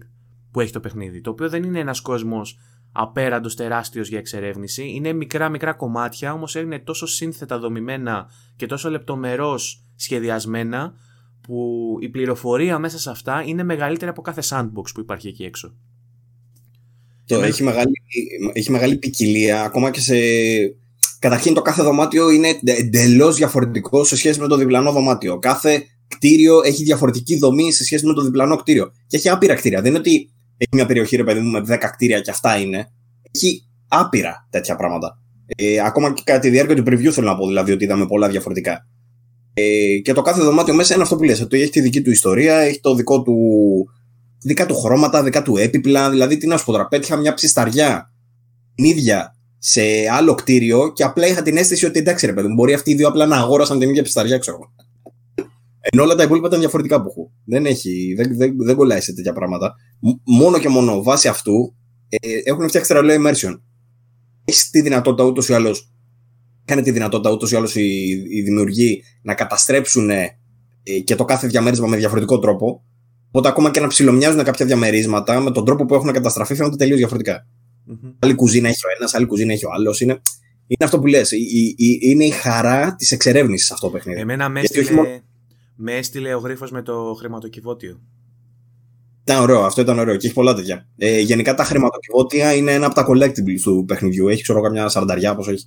που 0.50 0.60
έχει 0.60 0.72
το 0.72 0.80
παιχνίδι. 0.80 1.20
Το 1.20 1.30
οποίο 1.30 1.48
δεν 1.48 1.62
είναι 1.62 1.78
ένας 1.78 2.00
κόσμος 2.00 2.58
απέραντος 2.92 3.56
τεράστιος 3.56 4.08
για 4.08 4.18
εξερεύνηση. 4.18 4.90
Είναι 4.94 5.12
μικρά 5.12 5.48
μικρά 5.48 5.72
κομμάτια 5.72 6.32
όμως 6.32 6.54
είναι 6.54 6.78
τόσο 6.78 7.06
σύνθετα 7.06 7.58
δομημένα 7.58 8.30
και 8.56 8.66
τόσο 8.66 8.90
λεπτομερώς 8.90 9.84
σχεδιασμένα 9.96 10.94
που 11.40 11.96
η 12.00 12.08
πληροφορία 12.08 12.78
μέσα 12.78 12.98
σε 12.98 13.10
αυτά 13.10 13.42
είναι 13.46 13.62
μεγαλύτερη 13.62 14.10
από 14.10 14.22
κάθε 14.22 14.42
sandbox 14.48 14.84
που 14.94 15.00
υπάρχει 15.00 15.28
εκεί 15.28 15.44
έξω. 15.44 15.74
Το 17.26 17.42
έχει, 17.42 17.62
μεγάλη, 17.62 17.92
έχει 18.52 18.70
μεγάλη 18.70 18.96
ποικιλία 18.96 19.62
ακόμα 19.62 19.90
και 19.90 20.00
σε 20.00 20.14
Καταρχήν 21.18 21.54
το 21.54 21.62
κάθε 21.62 21.82
δωμάτιο 21.82 22.30
είναι 22.30 22.48
εντελώς 22.64 23.36
διαφορετικό 23.36 24.04
σε 24.04 24.16
σχέση 24.16 24.40
με 24.40 24.46
το 24.46 24.56
διπλανό 24.56 24.92
δωμάτιο. 24.92 25.38
Κάθε 25.38 25.82
κτίριο 26.08 26.60
έχει 26.64 26.84
διαφορετική 26.84 27.38
δομή 27.38 27.72
σε 27.72 27.84
σχέση 27.84 28.06
με 28.06 28.12
το 28.12 28.22
διπλανό 28.22 28.56
κτίριο. 28.56 28.92
Και 29.06 29.16
έχει 29.16 29.28
άπειρα 29.28 29.54
κτίρια. 29.54 29.80
Δεν 29.80 29.90
είναι 29.90 29.98
ότι 29.98 30.30
έχει 30.56 30.70
μια 30.72 30.86
περιοχή, 30.86 31.16
ρε 31.16 31.24
παιδί 31.24 31.40
μου, 31.40 31.50
με 31.50 31.60
10 31.68 31.78
κτίρια 31.92 32.20
και 32.20 32.30
αυτά 32.30 32.56
είναι. 32.56 32.90
Έχει 33.30 33.62
άπειρα 33.88 34.46
τέτοια 34.50 34.76
πράγματα. 34.76 35.20
Ε, 35.46 35.80
ακόμα 35.80 36.12
και 36.12 36.22
κατά 36.24 36.38
τη 36.38 36.48
διάρκεια 36.48 36.76
του 36.76 36.82
preview 36.82 37.08
θέλω 37.10 37.26
να 37.26 37.36
πω, 37.36 37.46
δηλαδή 37.46 37.72
ότι 37.72 37.84
είδαμε 37.84 38.06
πολλά 38.06 38.28
διαφορετικά. 38.28 38.86
Ε, 39.54 39.98
και 40.02 40.12
το 40.12 40.22
κάθε 40.22 40.42
δωμάτιο 40.42 40.74
μέσα 40.74 40.94
είναι 40.94 41.02
αυτό 41.02 41.16
που 41.16 41.22
λες, 41.22 41.40
ότι 41.40 41.60
έχει 41.60 41.70
τη 41.70 41.80
δική 41.80 42.02
του 42.02 42.10
ιστορία, 42.10 42.56
έχει 42.56 42.80
το 42.80 42.94
δικό 42.94 43.22
του, 43.22 43.34
δικά 44.42 44.66
του 44.66 44.74
χρώματα, 44.74 45.22
δικά 45.22 45.42
του 45.42 45.56
έπιπλα, 45.56 46.10
δηλαδή 46.10 46.36
τι 46.36 46.46
να 46.46 46.56
σου 46.56 46.64
πω 46.64 46.72
τώρα, 46.72 46.88
πέτυχα 46.88 47.16
μια 47.16 47.34
ψισταριά 47.34 48.12
ίδια 48.74 49.35
σε 49.68 49.82
άλλο 50.12 50.34
κτίριο 50.34 50.92
και 50.92 51.04
απλά 51.04 51.26
είχα 51.26 51.42
την 51.42 51.56
αίσθηση 51.56 51.86
ότι 51.86 51.98
εντάξει 51.98 52.26
ρε 52.26 52.32
παιδί 52.32 52.48
μου, 52.48 52.54
μπορεί 52.54 52.74
αυτοί 52.74 52.90
οι 52.90 52.94
δύο 52.94 53.08
απλά 53.08 53.26
να 53.26 53.36
αγόρασαν 53.36 53.78
την 53.78 53.88
ίδια 53.88 54.02
πισταριά, 54.02 54.38
ξέρω 54.38 54.58
Ενώ 55.80 56.02
όλα 56.02 56.14
τα 56.14 56.22
υπόλοιπα 56.22 56.46
ήταν 56.46 56.60
διαφορετικά 56.60 57.02
που 57.02 57.08
έχω. 57.08 57.32
Δεν, 57.44 57.66
έχει, 57.66 58.14
δεν, 58.16 58.36
δεν, 58.36 58.56
δεν 58.56 58.76
κολλάει 58.76 59.00
σε 59.00 59.12
τέτοια 59.12 59.32
πράγματα. 59.32 59.74
Μόνο 60.24 60.58
και 60.58 60.68
μόνο 60.68 61.02
βάσει 61.02 61.28
αυτού 61.28 61.74
ε, 62.08 62.18
έχουν 62.44 62.68
φτιάξει 62.68 62.92
τρελό 62.92 63.12
immersion. 63.12 63.60
Έχεις 64.44 64.70
τη 64.70 64.80
δυνατότητα 64.80 65.24
ούτως 65.24 65.48
ή 65.48 65.54
άλλως 65.54 65.92
είχαν 66.66 66.82
τη 66.82 66.90
δυνατότητα 66.90 67.30
ούτως 67.30 67.52
ή 67.52 67.56
άλλως 67.56 67.74
οι, 67.74 68.06
οι 68.30 68.42
δημιουργοί 68.42 69.02
να 69.22 69.34
καταστρέψουν 69.34 70.10
ε, 70.10 70.38
και 71.04 71.14
το 71.14 71.24
κάθε 71.24 71.46
διαμέρισμα 71.46 71.86
με 71.86 71.96
διαφορετικό 71.96 72.38
τρόπο. 72.38 72.84
Οπότε 73.28 73.48
ακόμα 73.48 73.70
και 73.70 73.80
να 73.80 73.86
ψιλομοιάζουν 73.86 74.42
κάποια 74.42 74.66
διαμερίσματα 74.66 75.40
με 75.40 75.50
τον 75.50 75.64
τρόπο 75.64 75.84
που 75.84 75.94
έχουν 75.94 76.12
καταστραφεί 76.12 76.54
φαίνονται 76.54 76.76
τελείως 76.76 76.98
διαφορετικά. 76.98 77.46
Mm-hmm. 77.90 78.14
Άλλη 78.18 78.34
κουζίνα 78.34 78.68
έχει 78.68 78.86
ο 78.86 78.88
ένας, 78.96 79.14
άλλη 79.14 79.26
κουζίνα 79.26 79.52
έχει 79.52 79.66
ο 79.66 79.70
άλλος. 79.72 80.00
Είναι, 80.00 80.12
είναι 80.66 80.84
αυτό 80.84 80.98
που 80.98 81.06
λες. 81.06 81.30
Είναι 82.00 82.24
η 82.24 82.30
χαρά 82.30 82.94
της 82.94 83.12
εξερεύνησης 83.12 83.70
αυτό 83.70 83.86
το 83.86 83.92
παιχνίδι. 83.92 84.20
Εμένα 84.20 84.48
με 84.48 84.60
έστειλε, 84.60 85.22
με 85.76 85.96
έστειλε 85.96 86.34
ο 86.34 86.38
γρίφος 86.38 86.70
με 86.70 86.82
το 86.82 87.14
χρηματοκιβώτιο. 87.18 88.00
Ήταν 89.22 89.42
ωραίο, 89.42 89.60
αυτό 89.60 89.80
ήταν 89.80 89.98
ωραίο 89.98 90.16
και 90.16 90.26
έχει 90.26 90.34
πολλά 90.34 90.54
τέτοια. 90.54 90.88
Ε, 90.96 91.20
γενικά 91.20 91.54
τα 91.54 91.64
χρηματοκιβώτια 91.64 92.54
είναι 92.54 92.72
ένα 92.72 92.86
από 92.86 92.94
τα 92.94 93.06
collectibles 93.08 93.60
του 93.62 93.84
παιχνιδιού. 93.86 94.28
Έχει 94.28 94.42
ξέρω 94.42 94.60
καμιά 94.60 94.88
σαρανταριά, 94.88 95.34
πώ 95.34 95.50
έχει. 95.50 95.66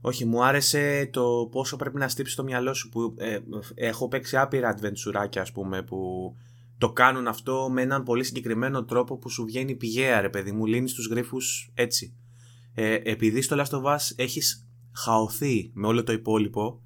Όχι, 0.00 0.24
μου 0.24 0.44
άρεσε 0.44 1.08
το 1.12 1.48
πόσο 1.50 1.76
πρέπει 1.76 1.98
να 1.98 2.08
στύψει 2.08 2.36
το 2.36 2.42
μυαλό 2.42 2.74
σου. 2.74 2.88
Που, 2.88 3.14
ε, 3.18 3.38
έχω 3.74 4.08
παίξει 4.08 4.36
άπειρα 4.36 4.76
adventure 4.76 5.26
ας 5.40 5.52
πούμε, 5.52 5.82
που 5.82 6.32
το 6.82 6.92
κάνουν 6.92 7.26
αυτό 7.26 7.68
με 7.70 7.82
έναν 7.82 8.02
πολύ 8.02 8.24
συγκεκριμένο 8.24 8.84
τρόπο 8.84 9.18
που 9.18 9.28
σου 9.28 9.44
βγαίνει 9.44 9.74
πηγαία, 9.74 10.20
ρε 10.20 10.28
παιδί 10.28 10.52
μου. 10.52 10.66
Λύνεις 10.66 10.92
τους 10.92 11.06
γρήφου 11.08 11.36
έτσι. 11.74 12.14
Ε, 12.74 12.94
επειδή 13.02 13.42
στο 13.42 13.56
Last 13.58 13.70
of 13.70 13.82
Us 13.82 13.98
έχεις 14.16 14.68
χαωθεί 14.92 15.70
με 15.74 15.86
όλο 15.86 16.02
το 16.02 16.12
υπόλοιπο, 16.12 16.82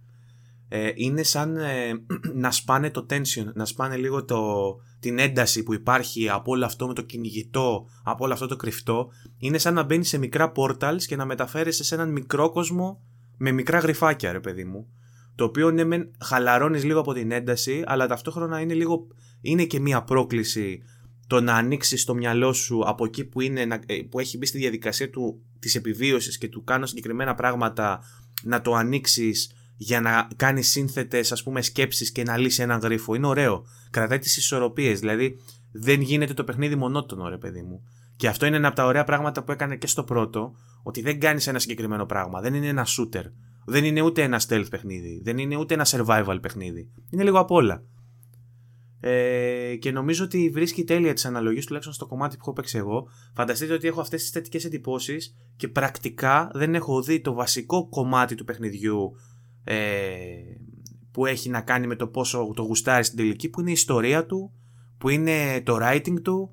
ε, 0.68 0.90
είναι 0.94 1.22
σαν 1.22 1.57
ε, 1.57 1.92
να 2.42 2.51
σπάνε 2.51 2.90
το 2.90 3.07
tension, 3.11 3.53
να 3.55 3.64
σπάνε 3.64 3.97
λίγο 3.97 4.24
το, 4.24 4.53
την 5.01 5.18
ένταση 5.18 5.62
που 5.62 5.74
υπάρχει 5.74 6.28
από 6.28 6.51
όλο 6.51 6.64
αυτό 6.64 6.86
με 6.86 6.94
το 6.94 7.03
κυνηγητό, 7.03 7.86
από 8.05 8.24
όλο 8.24 8.32
αυτό 8.32 8.47
το 8.47 8.57
κρυφτό. 8.57 9.09
Είναι 9.38 9.59
σαν 9.59 9.74
να 9.74 9.82
μπαίνεις 9.82 10.09
σε 10.09 10.18
μικρά 10.18 10.53
portals 10.57 11.03
και 11.07 11.16
να 11.16 11.24
μεταφέρεσαι 11.24 11.84
σε 11.84 11.94
έναν 11.94 12.11
μικρό 12.11 12.51
κόσμο 12.51 13.03
με 13.36 13.51
μικρά 13.51 13.78
γρυφάκια, 13.78 14.32
ρε 14.32 14.40
παιδί 14.40 14.64
μου. 14.64 14.88
Το 15.34 15.44
οποίο 15.44 15.70
ναι, 15.70 15.84
μεν 15.84 16.11
χαλαρώνεις 16.20 16.84
λίγο 16.84 17.01
από 17.01 17.12
την 17.12 17.30
ένταση, 17.30 17.82
αλλά 17.86 18.07
ταυτόχρονα 18.07 18.61
είναι 18.61 18.74
λίγο. 18.74 19.07
Είναι 19.41 19.64
και 19.64 19.80
μία 19.80 20.03
πρόκληση 20.03 20.82
το 21.26 21.41
να 21.41 21.55
ανοίξεις 21.55 22.05
το 22.05 22.14
μυαλό 22.14 22.53
σου 22.53 22.82
από 22.87 23.05
εκεί 23.05 23.24
που, 23.24 23.41
είναι, 23.41 23.80
ε, 23.87 24.03
που 24.11 24.18
έχει 24.20 24.39
μπει 24.39 24.47
στη 24.47 24.59
διαδικασία 24.59 25.11
του, 25.11 25.41
της 25.59 25.74
επιβίωσης 25.74 26.39
και 26.39 26.49
του 26.49 26.64
κάνω 26.64 26.87
συγκεκριμένα 26.87 27.34
πράγματα 27.34 28.01
να 28.43 28.61
το 28.61 28.74
ανοίξεις 28.74 29.51
για 29.76 30.01
να 30.01 30.28
κάνεις 30.37 30.68
σύνθετες 30.68 31.32
ας 31.32 31.43
πούμε 31.43 31.62
σκέψεις 31.62 32.12
και 32.12 32.22
να 32.22 32.37
λύσεις 32.37 32.59
έναν 32.59 32.80
γρίφο. 32.80 33.14
Είναι 33.14 33.26
ωραίο. 33.26 33.66
Κρατάει 33.91 34.18
τις 34.18 34.37
ισορροπίες. 34.37 35.01
Δηλαδή 35.01 35.39
δεν 35.72 36.01
γίνεται 36.01 36.34
το 36.34 36.45
παιχνίδι 36.45 36.74
μονότονο 36.74 37.28
ρε 37.28 37.39
παιδί 37.39 37.62
μου. 37.62 37.82
Και 38.16 38.28
αυτό 38.28 38.47
είναι 38.47 38.57
ένα 38.57 38.66
από 38.66 38.76
τα 38.76 38.84
ωραία 38.84 39.05
πράγματα 39.05 39.43
που 39.43 39.53
έκανε 39.53 39.76
και 39.76 39.87
στο 39.87 40.05
πρώτο, 40.05 40.55
ότι 40.82 41.01
δεν 41.01 41.20
κάνεις 41.20 41.47
ένα 41.47 41.59
συγκεκριμένο 41.59 42.07
πράγμα. 42.07 42.41
Δεν 42.41 42.55
είναι 42.55 42.66
ένα 42.68 42.87
shooter. 42.87 43.24
Δεν 43.64 43.84
είναι 43.84 44.01
ούτε 44.01 44.22
ένα 44.22 44.41
stealth 44.49 44.66
παιχνίδι. 44.70 45.20
Δεν 45.24 45.39
είναι 45.39 45.57
ούτε 45.57 45.74
ένα 45.74 45.87
survival 45.89 46.39
παιχνίδι. 46.41 46.89
Είναι 47.11 47.22
λίγο 47.22 47.39
απ' 47.39 47.51
όλα. 47.51 47.82
Ε, 49.01 49.76
και 49.76 49.92
νομίζω 49.92 50.24
ότι 50.24 50.51
βρίσκει 50.51 50.84
τέλεια 50.84 51.12
τις 51.12 51.24
αναλογίες 51.24 51.64
τουλάχιστον 51.64 51.94
στο 51.94 52.07
κομμάτι 52.07 52.36
που 52.36 52.42
έχω 52.42 52.53
παίξει 52.53 52.78
εγώ. 52.78 53.09
Φανταστείτε 53.34 53.72
ότι 53.72 53.86
έχω 53.86 54.01
αυτές 54.01 54.22
τις 54.22 54.30
θετικές 54.30 54.64
εντυπώσεις 54.64 55.34
και 55.57 55.68
πρακτικά 55.68 56.51
δεν 56.55 56.74
έχω 56.74 57.03
δει 57.03 57.20
το 57.20 57.32
βασικό 57.32 57.88
κομμάτι 57.88 58.34
του 58.34 58.44
παιχνιδιού 58.44 59.12
ε, 59.64 59.76
που 61.11 61.26
έχει 61.26 61.49
να 61.49 61.61
κάνει 61.61 61.86
με 61.86 61.97
το 61.97 62.07
πόσο 62.07 62.51
το 62.55 62.62
γουστάρει 62.62 63.05
στην 63.05 63.16
τελική, 63.16 63.49
που 63.49 63.61
είναι 63.61 63.70
η 63.70 63.72
ιστορία 63.72 64.26
του, 64.26 64.53
που 64.99 65.09
είναι 65.09 65.61
το 65.64 65.78
writing 65.80 66.22
του, 66.22 66.51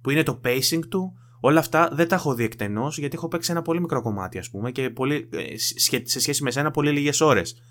που 0.00 0.10
είναι 0.10 0.22
το 0.22 0.40
pacing 0.44 0.80
του. 0.88 1.12
Όλα 1.40 1.58
αυτά 1.58 1.90
δεν 1.92 2.08
τα 2.08 2.14
έχω 2.14 2.34
δει 2.34 2.44
εκτενώς 2.44 2.98
γιατί 2.98 3.16
έχω 3.16 3.28
παίξει 3.28 3.50
ένα 3.50 3.62
πολύ 3.62 3.80
μικρό 3.80 4.02
κομμάτι, 4.02 4.38
ας 4.38 4.50
πούμε, 4.50 4.70
και 4.70 4.90
πολύ, 4.90 5.28
ε, 5.32 5.56
σε 6.02 6.20
σχέση 6.20 6.42
με 6.42 6.50
σένα 6.50 6.70
πολύ 6.70 6.90
λίγες 6.90 7.20
ώρες. 7.20 7.62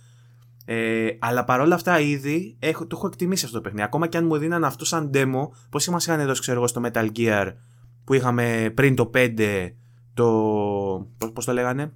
Ε, 0.66 1.08
αλλά 1.20 1.44
παρόλα 1.44 1.76
αυτά 1.76 2.00
ήδη 2.00 2.56
έχω, 2.60 2.88
το 2.88 2.96
έχω 2.98 3.08
εκτιμήσει 3.08 3.46
αυτό 3.46 3.58
το 3.58 3.64
παιχνίδι. 3.64 3.86
Ακόμα 3.86 4.08
και 4.08 4.18
αν 4.18 4.26
μου 4.26 4.38
δίναν 4.38 4.64
αυτό 4.64 4.86
σαν 4.86 5.10
demo, 5.14 5.50
πώς 5.70 5.88
μα 5.88 5.98
είχαν 6.00 6.26
δώσει, 6.26 6.42
ξέρω 6.42 6.58
εγώ, 6.58 6.68
στο 6.68 6.82
Metal 6.86 7.08
Gear 7.16 7.54
που 8.04 8.14
είχαμε 8.14 8.72
πριν 8.76 8.96
το 8.96 9.10
5, 9.14 9.70
το. 10.14 10.26
Πώς 11.34 11.46
το 11.46 11.54
λέγανε; 11.54 11.94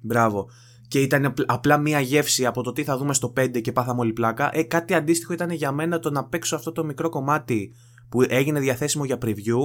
Μπράβο. 0.00 0.48
Και 0.88 1.00
ήταν 1.00 1.34
απλά 1.46 1.78
μία 1.78 2.00
γεύση 2.00 2.46
από 2.46 2.62
το 2.62 2.72
τι 2.72 2.84
θα 2.84 2.96
δούμε 2.96 3.14
στο 3.14 3.32
5 3.36 3.60
και 3.60 3.72
πάθαμε 3.72 4.00
όλη 4.00 4.12
πλάκα. 4.12 4.50
Ε, 4.52 4.62
κάτι 4.62 4.94
αντίστοιχο 4.94 5.32
ήταν 5.32 5.50
για 5.50 5.72
μένα 5.72 5.98
το 5.98 6.10
να 6.10 6.24
παίξω 6.24 6.56
αυτό 6.56 6.72
το 6.72 6.84
μικρό 6.84 7.08
κομμάτι 7.08 7.74
που 8.08 8.22
έγινε 8.28 8.60
διαθέσιμο 8.60 9.04
για 9.04 9.18
preview. 9.24 9.58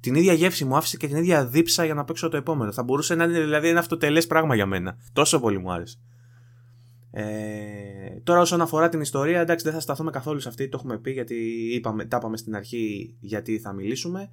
Την 0.00 0.14
ίδια 0.14 0.32
γεύση 0.32 0.64
μου 0.64 0.76
άφησε 0.76 0.96
και 0.96 1.06
την 1.06 1.16
ίδια 1.16 1.46
δίψα 1.46 1.84
για 1.84 1.94
να 1.94 2.04
παίξω 2.04 2.28
το 2.28 2.36
επόμενο. 2.36 2.72
Θα 2.72 2.82
μπορούσε 2.82 3.14
να 3.14 3.24
είναι 3.24 3.40
δηλαδή 3.40 3.68
ένα 3.68 3.78
αυτοτελές 3.78 4.26
πράγμα 4.26 4.54
για 4.54 4.66
μένα. 4.66 4.96
Τόσο 5.12 5.40
πολύ 5.40 5.58
μου 5.58 5.72
άρεσε. 5.72 5.98
Ε, 7.10 7.24
τώρα 8.22 8.40
όσον 8.40 8.60
αφορά 8.60 8.88
την 8.88 9.00
ιστορία, 9.00 9.40
εντάξει 9.40 9.64
δεν 9.64 9.74
θα 9.74 9.80
σταθούμε 9.80 10.10
καθόλου 10.10 10.40
σε 10.40 10.48
αυτή, 10.48 10.68
το 10.68 10.76
έχουμε 10.80 10.98
πει 10.98 11.10
γιατί 11.10 11.34
είπαμε, 11.74 12.04
τα 12.04 12.16
είπαμε 12.16 12.36
στην 12.36 12.54
αρχή 12.56 13.16
γιατί 13.20 13.58
θα 13.58 13.72
μιλήσουμε. 13.72 14.30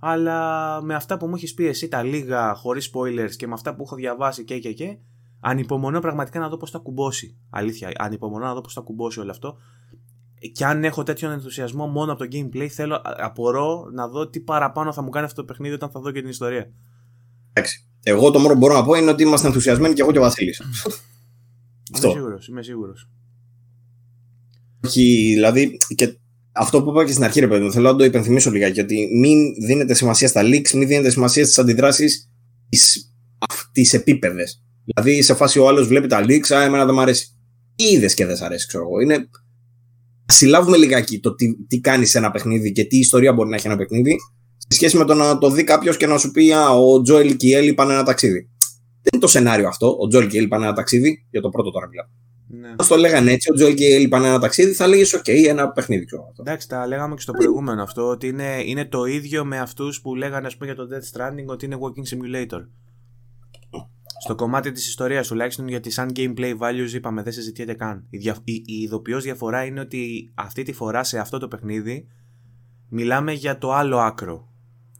Αλλά 0.00 0.80
με 0.82 0.94
αυτά 0.94 1.16
που 1.16 1.26
μου 1.26 1.34
έχεις 1.34 1.54
πει 1.54 1.66
εσύ 1.66 1.88
τα 1.88 2.02
λίγα 2.02 2.54
χωρίς 2.54 2.90
spoilers 2.92 3.32
και 3.36 3.46
με 3.46 3.52
αυτά 3.52 3.74
που 3.74 3.82
έχω 3.82 3.94
διαβάσει 3.94 4.44
και 4.44 4.58
και 4.58 4.72
και 4.72 4.98
ανυπομονώ 5.40 6.00
πραγματικά 6.00 6.38
να 6.38 6.48
δω 6.48 6.56
πώς 6.56 6.70
θα 6.70 6.78
κουμπώσει. 6.78 7.36
Αλήθεια, 7.50 7.92
ανυπομονώ 7.98 8.44
να 8.44 8.54
δω 8.54 8.60
πώς 8.60 8.72
θα 8.72 8.80
κουμπώσει 8.80 9.20
όλο 9.20 9.30
αυτό. 9.30 9.56
Και 10.52 10.64
αν 10.64 10.84
έχω 10.84 11.02
τέτοιον 11.02 11.32
ενθουσιασμό 11.32 11.86
μόνο 11.86 12.12
από 12.12 12.26
το 12.26 12.28
gameplay, 12.32 12.66
θέλω, 12.66 13.02
απορώ 13.02 13.88
να 13.92 14.08
δω 14.08 14.28
τι 14.28 14.40
παραπάνω 14.40 14.92
θα 14.92 15.02
μου 15.02 15.08
κάνει 15.08 15.26
αυτό 15.26 15.40
το 15.40 15.46
παιχνίδι 15.46 15.74
όταν 15.74 15.90
θα 15.90 16.00
δω 16.00 16.10
και 16.10 16.20
την 16.20 16.30
ιστορία. 16.30 16.70
Εντάξει. 17.52 17.88
Εγώ 18.02 18.30
το 18.30 18.38
μόνο 18.38 18.52
που 18.52 18.58
μπορώ 18.58 18.74
να 18.74 18.84
πω 18.84 18.94
είναι 18.94 19.10
ότι 19.10 19.22
είμαστε 19.22 19.46
ενθουσιασμένοι 19.46 19.94
και 19.94 20.02
εγώ 20.02 20.12
και 20.12 20.18
ο 20.18 20.22
Βασίλης. 20.22 20.62
Αυτό. 21.94 22.08
Είμαι 22.08 22.16
σίγουρος, 22.18 22.48
είμαι 22.48 22.62
σίγουρος. 22.62 23.08
Όχι, 24.84 25.30
δηλαδή, 25.34 25.76
και 25.94 26.18
αυτό 26.52 26.82
που 26.82 26.90
είπα 26.90 27.04
και 27.04 27.12
στην 27.12 27.24
αρχή, 27.24 27.40
ρε 27.40 27.48
παιδί, 27.48 27.70
θέλω 27.70 27.90
να 27.90 27.96
το 27.96 28.04
υπενθυμίσω 28.04 28.50
λιγάκι, 28.50 28.80
ότι 28.80 29.08
μην 29.20 29.54
δίνετε 29.66 29.94
σημασία 29.94 30.28
στα 30.28 30.42
leaks, 30.42 30.70
μην 30.70 30.88
δίνετε 30.88 31.10
σημασία 31.10 31.44
στις 31.44 31.58
αντιδράσεις 31.58 32.30
τις 33.72 33.92
επίπεδες. 33.92 34.62
Δηλαδή, 34.84 35.22
σε 35.22 35.34
φάση 35.34 35.58
ο 35.58 35.68
άλλος 35.68 35.86
βλέπει 35.86 36.06
τα 36.06 36.24
leaks, 36.24 36.54
α, 36.54 36.62
εμένα 36.62 36.84
δεν 36.84 36.94
μου 36.94 37.00
αρέσει. 37.00 37.26
Τι 37.74 37.84
είδες 37.84 38.14
και 38.14 38.26
δεν 38.26 38.36
σ' 38.36 38.42
αρέσει, 38.42 38.66
ξέρω 38.66 38.84
εγώ. 38.84 39.00
Είναι. 39.00 39.28
Συλλάβουμε 40.26 40.76
λιγάκι 40.76 41.20
το 41.20 41.34
τι, 41.34 41.64
τι 41.66 41.80
κάνει 41.80 42.06
σε 42.06 42.18
ένα 42.18 42.30
παιχνίδι 42.30 42.72
και 42.72 42.84
τι 42.84 42.98
ιστορία 42.98 43.32
μπορεί 43.32 43.48
να 43.48 43.56
έχει 43.56 43.66
ένα 43.66 43.76
παιχνίδι, 43.76 44.16
σε 44.56 44.68
σχέση 44.68 44.96
με 44.96 45.04
το 45.04 45.14
να 45.14 45.38
το 45.38 45.50
δει 45.50 45.64
κάποιος 45.64 45.96
και 45.96 46.06
να 46.06 46.18
σου 46.18 46.30
πει 46.30 46.52
Α, 46.52 46.70
ο 46.70 47.02
Τζόελ 47.02 47.36
και 47.36 47.46
η 47.46 47.52
Έλλη 47.52 47.74
πάνε 47.74 47.92
ένα 47.92 48.02
ταξίδι. 48.02 48.48
Δεν 49.10 49.20
είναι 49.20 49.22
το 49.22 49.26
σενάριο 49.26 49.68
αυτό. 49.68 49.96
Ο 50.00 50.06
Τζόελ 50.06 50.26
και 50.26 50.34
η 50.36 50.38
Έλλη 50.38 50.48
πάνε 50.48 50.64
ένα 50.64 50.74
ταξίδι, 50.74 51.26
για 51.30 51.40
το 51.40 51.48
πρώτο 51.48 51.70
τώρα 51.70 51.88
μιλάω. 51.88 52.06
Ναι. 52.50 52.68
Αν 52.68 52.88
το 52.88 52.96
λέγανε 52.96 53.32
έτσι, 53.32 53.50
ο 53.50 53.54
Τζόελ 53.54 53.74
και 53.74 53.84
η 53.84 53.94
Έλλη 53.94 54.08
πάνε 54.08 54.26
ένα 54.26 54.38
ταξίδι, 54.38 54.72
θα 54.72 54.86
λέγε: 54.86 55.04
OK, 55.16 55.46
ένα 55.46 55.68
παιχνίδι, 55.68 56.04
ξέρω 56.04 56.32
Εντάξει, 56.40 56.68
τα 56.68 56.86
λέγαμε 56.86 57.14
και 57.14 57.20
στο 57.20 57.32
προηγούμενο 57.32 57.82
αυτό, 57.82 58.08
ότι 58.08 58.26
είναι, 58.26 58.62
είναι 58.64 58.84
το 58.84 59.04
ίδιο 59.04 59.44
με 59.44 59.58
αυτούς 59.58 60.00
που 60.00 60.14
λέγανε 60.14 60.46
ας 60.46 60.56
πούμε, 60.56 60.72
για 60.72 60.84
το 60.84 60.88
Death 60.92 61.16
Stranding 61.16 61.46
ότι 61.46 61.64
είναι 61.64 61.76
Walking 61.80 62.14
Simulator. 62.14 62.66
Στο 64.20 64.34
κομμάτι 64.34 64.72
της 64.72 64.88
ιστορίας 64.88 65.26
τουλάχιστον, 65.26 65.68
γιατί 65.68 65.90
σαν 65.90 66.12
gameplay 66.16 66.58
values 66.58 66.92
είπαμε 66.94 67.22
δεν 67.22 67.32
συζητιέται 67.32 67.74
καν. 67.74 68.06
Η, 68.10 68.18
δια, 68.18 68.36
η, 68.44 68.52
η 68.54 68.88
διαφορά 69.20 69.64
είναι 69.64 69.80
ότι 69.80 70.32
αυτή 70.34 70.62
τη 70.62 70.72
φορά 70.72 71.04
σε 71.04 71.18
αυτό 71.18 71.38
το 71.38 71.48
παιχνίδι 71.48 72.06
μιλάμε 72.88 73.32
για 73.32 73.58
το 73.58 73.72
άλλο 73.72 73.98
άκρο 73.98 74.48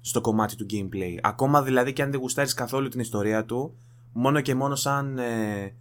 στο 0.01 0.21
κομμάτι 0.21 0.57
του 0.57 0.67
gameplay. 0.71 1.19
Ακόμα 1.23 1.63
δηλαδή 1.63 1.93
και 1.93 2.03
αν 2.03 2.11
δεν 2.11 2.21
γουστάρεις 2.21 2.55
καθόλου 2.55 2.89
την 2.89 3.01
ιστορία 3.01 3.45
του, 3.45 3.77
μόνο 4.21 4.41
και 4.41 4.55
μόνο 4.55 4.75
σαν 4.75 5.19
ε, 5.19 5.75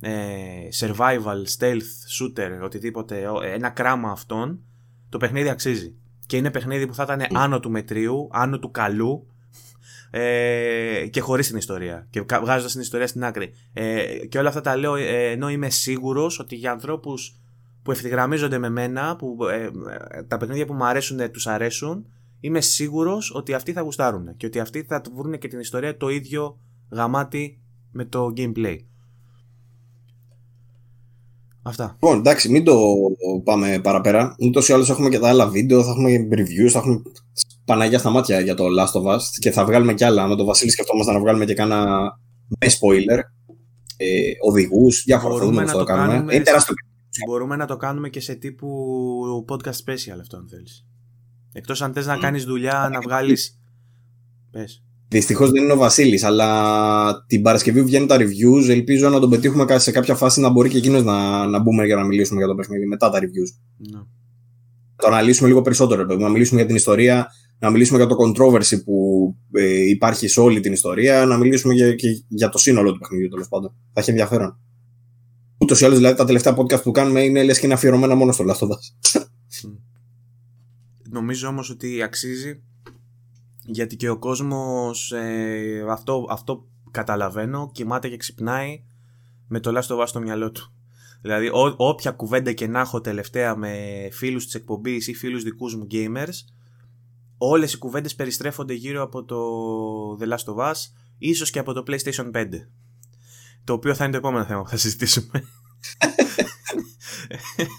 ε, 0.00 0.68
survival, 0.80 1.42
stealth, 1.58 1.90
shooter, 2.18 2.50
οτιδήποτε, 2.62 3.26
ένα 3.42 3.70
κράμα 3.70 4.10
αυτών, 4.10 4.60
το 5.08 5.18
παιχνίδι 5.18 5.48
αξίζει. 5.48 5.94
Και 6.26 6.36
είναι 6.36 6.50
παιχνίδι 6.50 6.86
που 6.86 6.94
θα 6.94 7.02
ήταν 7.02 7.26
άνω 7.32 7.60
του 7.60 7.70
μετρίου, 7.70 8.28
άνω 8.32 8.58
του 8.58 8.70
καλού 8.70 9.26
ε, 10.10 11.06
και 11.10 11.20
χωρίς 11.20 11.46
την 11.46 11.56
ιστορία. 11.56 12.06
Και 12.10 12.20
βγάζοντας 12.20 12.72
την 12.72 12.80
ιστορία 12.80 13.06
στην 13.06 13.24
άκρη. 13.24 13.52
Ε, 13.72 14.04
και 14.28 14.38
όλα 14.38 14.48
αυτά 14.48 14.60
τα 14.60 14.76
λέω 14.76 14.94
ε, 14.94 15.30
ενώ 15.30 15.48
είμαι 15.48 15.70
σίγουρος 15.70 16.38
ότι 16.38 16.54
για 16.54 16.72
ανθρώπους 16.72 17.36
που 17.82 17.90
ευθυγραμμίζονται 17.90 18.58
με 18.58 18.68
μένα, 18.68 19.16
που 19.16 19.36
ε, 19.50 19.70
τα 20.22 20.36
παιχνίδια 20.36 20.66
που 20.66 20.74
μου 20.74 20.84
αρέσουν 20.84 21.30
τους 21.30 21.46
αρέσουν, 21.46 22.06
είμαι 22.40 22.60
σίγουρος 22.60 23.34
ότι 23.34 23.54
αυτοί 23.54 23.72
θα 23.72 23.80
γουστάρουν 23.80 24.36
και 24.36 24.46
ότι 24.46 24.60
αυτοί 24.60 24.82
θα 24.82 25.02
βρουν 25.14 25.38
και 25.38 25.48
την 25.48 25.60
ιστορία 25.60 25.96
το 25.96 26.08
ίδιο 26.08 26.58
γαμάτι 26.90 27.60
με 27.96 28.04
το 28.04 28.32
gameplay. 28.36 28.76
Αυτά. 31.62 31.96
Λοιπόν, 32.00 32.18
εντάξει, 32.18 32.48
μην 32.48 32.64
το 32.64 32.82
πάμε 33.44 33.80
παραπέρα. 33.82 34.34
Ούτως 34.38 34.68
ή 34.68 34.72
άλλως 34.72 34.90
έχουμε 34.90 35.08
και 35.08 35.18
τα 35.18 35.28
άλλα 35.28 35.48
βίντεο, 35.48 35.82
θα 35.82 35.90
έχουμε 35.90 36.28
reviews, 36.30 36.68
θα 36.68 36.78
έχουμε 36.78 37.02
Παναγιά 37.64 37.98
στα 37.98 38.10
μάτια 38.10 38.40
για 38.40 38.54
το 38.54 38.64
Last 38.64 39.00
of 39.00 39.14
Us 39.14 39.20
και 39.38 39.50
θα 39.50 39.64
βγάλουμε 39.64 39.94
κι 39.94 40.04
άλλα. 40.04 40.26
Με 40.26 40.36
τον 40.36 40.46
Βασίλη 40.46 40.70
σκεφτόμαστε 40.70 41.12
να 41.12 41.20
βγάλουμε 41.20 41.44
και 41.44 41.54
κάνα 41.54 41.86
με 42.48 42.66
spoiler. 42.66 43.18
Ε, 43.96 44.30
Οδηγούς, 44.40 45.02
διάφορα 45.04 45.38
θα 45.38 45.44
δούμε 45.44 45.64
να 45.64 45.72
το 45.72 45.84
κάνουμε. 45.84 46.12
κάνουμε. 46.12 46.34
Είναι 46.34 46.44
τεράστιο. 46.44 46.74
Μπορούμε 47.26 47.56
να 47.56 47.66
το 47.66 47.76
κάνουμε 47.76 48.08
και 48.08 48.20
σε 48.20 48.34
τύπου 48.34 49.44
podcast 49.48 49.84
special 49.84 50.18
αυτό 50.20 50.36
αν 50.36 50.48
θέλεις. 50.50 50.86
Εκτός 51.52 51.82
αν 51.82 51.92
θες 51.92 52.06
να 52.06 52.18
κάνεις 52.18 52.44
δουλειά, 52.44 52.88
να 52.92 53.00
βγάλει. 53.00 53.38
Πες. 54.50 54.85
Δυστυχώς 55.08 55.50
δεν 55.50 55.62
είναι 55.62 55.72
ο 55.72 55.76
Βασίλης, 55.76 56.24
αλλά 56.24 57.24
την 57.26 57.42
Παρασκευή 57.42 57.82
βγαίνουν 57.82 58.08
τα 58.08 58.16
reviews. 58.16 58.68
Ελπίζω 58.68 59.08
να 59.08 59.20
τον 59.20 59.30
πετύχουμε 59.30 59.78
σε 59.78 59.90
κάποια 59.90 60.14
φάση 60.14 60.40
να 60.40 60.50
μπορεί 60.50 60.68
και 60.68 60.76
εκείνος 60.76 61.04
να, 61.04 61.46
να 61.46 61.58
μπούμε 61.58 61.86
για 61.86 61.96
να 61.96 62.04
μιλήσουμε 62.04 62.38
για 62.38 62.48
το 62.48 62.54
παιχνίδι 62.54 62.86
μετά 62.86 63.10
τα 63.10 63.18
reviews. 63.18 63.58
Ναι. 63.76 63.98
Το 64.96 65.06
αναλύσουμε 65.06 65.48
λίγο 65.48 65.62
περισσότερο, 65.62 66.04
να 66.04 66.28
μιλήσουμε 66.28 66.58
για 66.58 66.68
την 66.68 66.76
ιστορία, 66.76 67.26
να 67.58 67.70
μιλήσουμε 67.70 67.98
για 67.98 68.06
το 68.06 68.16
controversy 68.24 68.84
που 68.84 69.36
ε, 69.52 69.88
υπάρχει 69.88 70.28
σε 70.28 70.40
όλη 70.40 70.60
την 70.60 70.72
ιστορία, 70.72 71.26
να 71.26 71.36
μιλήσουμε 71.36 71.74
για, 71.74 71.94
και 71.94 72.08
για 72.28 72.48
το 72.48 72.58
σύνολο 72.58 72.92
του 72.92 72.98
παιχνιδιού 72.98 73.28
τέλος 73.28 73.48
πάντων. 73.48 73.74
Θα 73.92 74.00
έχει 74.00 74.10
ενδιαφέρον. 74.10 74.58
Ούτως 75.58 75.80
ή 75.80 75.84
άλλως, 75.84 75.96
δηλαδή, 75.96 76.16
τα 76.16 76.24
τελευταία 76.24 76.56
podcast 76.56 76.82
που 76.82 76.90
κάνουμε 76.90 77.22
είναι 77.22 77.42
λες 77.42 77.58
και 77.58 77.66
είναι 77.66 77.74
αφιερωμένα 77.74 78.14
μόνο 78.14 78.32
στο 78.32 78.44
Last 78.44 78.66
of 78.66 78.68
Us. 78.68 79.22
Νομίζω 81.10 81.48
όμως 81.48 81.70
ότι 81.70 82.02
αξίζει 82.02 82.62
γιατί 83.66 83.96
και 83.96 84.08
ο 84.08 84.18
κόσμος 84.18 85.12
ε, 85.12 85.84
αυτό, 85.90 86.26
αυτό 86.30 86.66
καταλαβαίνω 86.90 87.70
κοιμάται 87.72 88.08
και 88.08 88.16
ξυπνάει 88.16 88.82
με 89.48 89.60
το 89.60 89.78
Last 89.78 89.96
of 89.96 90.02
Us 90.02 90.06
στο 90.06 90.20
μυαλό 90.20 90.50
του. 90.50 90.72
Δηλαδή 91.20 91.48
ό, 91.48 91.74
όποια 91.76 92.10
κουβέντα 92.10 92.52
και 92.52 92.66
να 92.66 92.80
έχω 92.80 93.00
τελευταία 93.00 93.56
με 93.56 93.74
φίλους 94.12 94.44
της 94.44 94.54
εκπομπής 94.54 95.08
ή 95.08 95.14
φίλους 95.14 95.42
δικούς 95.42 95.76
μου 95.76 95.86
gamers 95.90 96.34
όλες 97.38 97.72
οι 97.72 97.78
κουβέντες 97.78 98.14
περιστρέφονται 98.14 98.74
γύρω 98.74 99.02
από 99.02 99.24
το 99.24 99.36
The 100.20 100.28
Last 100.28 100.54
of 100.54 100.70
Us 100.70 100.74
ίσως 101.18 101.50
και 101.50 101.58
από 101.58 101.72
το 101.72 101.82
PlayStation 101.86 102.30
5 102.32 102.48
το 103.64 103.72
οποίο 103.72 103.94
θα 103.94 104.04
είναι 104.04 104.12
το 104.12 104.18
επόμενο 104.18 104.44
θέμα 104.44 104.62
που 104.62 104.68
θα 104.68 104.76
συζητήσουμε. 104.76 105.42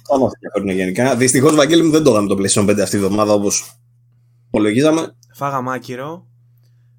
Πάμε 0.09 0.25
αυτό 0.25 0.71
γενικά. 0.71 1.15
Δυστυχώς 1.15 1.55
Βαγγέλη 1.55 1.83
μου 1.83 1.91
δεν 1.91 2.03
το 2.03 2.09
είδαμε 2.09 2.27
το 2.27 2.35
PlayStation 2.35 2.69
5 2.69 2.79
αυτή 2.79 2.97
τη 2.97 3.03
εβδομάδα 3.03 3.33
όπως 3.33 3.79
υπολογίζαμε. 4.47 5.16
Φάγαμε 5.37 5.73
άκυρο. 5.73 6.27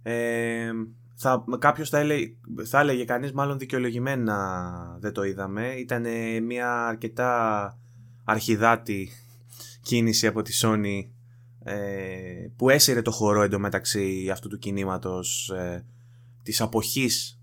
Ε, 0.02 0.70
θα, 1.14 1.44
κάποιος 1.58 1.88
θα 1.88 1.98
έλεγε, 1.98 2.34
θα 2.64 2.80
έλεγε 2.80 3.04
κανείς 3.04 3.32
μάλλον 3.32 3.58
δικαιολογημένα 3.58 4.96
δεν 5.00 5.12
το 5.12 5.22
είδαμε. 5.22 5.68
Ήταν 5.68 6.06
μια 6.44 6.86
αρκετά 6.86 7.78
αρχιδάτη 8.24 9.10
κίνηση 9.82 10.26
από 10.26 10.42
τη 10.42 10.52
Sony 10.62 11.08
ε, 11.62 11.74
που 12.56 12.70
έσυρε 12.70 13.02
το 13.02 13.10
χορό 13.10 13.42
εντωμεταξύ 13.42 14.28
αυτού 14.32 14.48
του 14.48 14.58
κινήματος 14.58 15.50
ε, 15.50 15.84
της 16.42 16.60
αποχής 16.60 17.40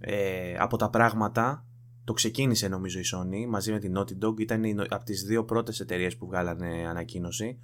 ε, 0.00 0.54
από 0.58 0.76
τα 0.76 0.90
πράγματα 0.90 1.66
το 2.04 2.12
ξεκίνησε 2.12 2.68
νομίζω 2.68 2.98
η 2.98 3.04
Sony 3.14 3.48
μαζί 3.48 3.72
με 3.72 3.78
την 3.78 3.94
Naughty 3.98 4.26
Dog 4.26 4.40
ήταν 4.40 4.86
από 4.88 5.04
τις 5.04 5.22
δύο 5.22 5.44
πρώτες 5.44 5.80
εταιρείες 5.80 6.16
που 6.16 6.26
βγάλανε 6.26 6.86
ανακοίνωση 6.88 7.58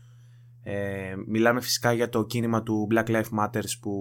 ε, 0.63 1.15
μιλάμε 1.27 1.61
φυσικά 1.61 1.93
για 1.93 2.09
το 2.09 2.25
κίνημα 2.25 2.63
του 2.63 2.89
Black 2.91 3.07
Lives 3.07 3.39
Matter 3.41 3.63
που 3.81 3.95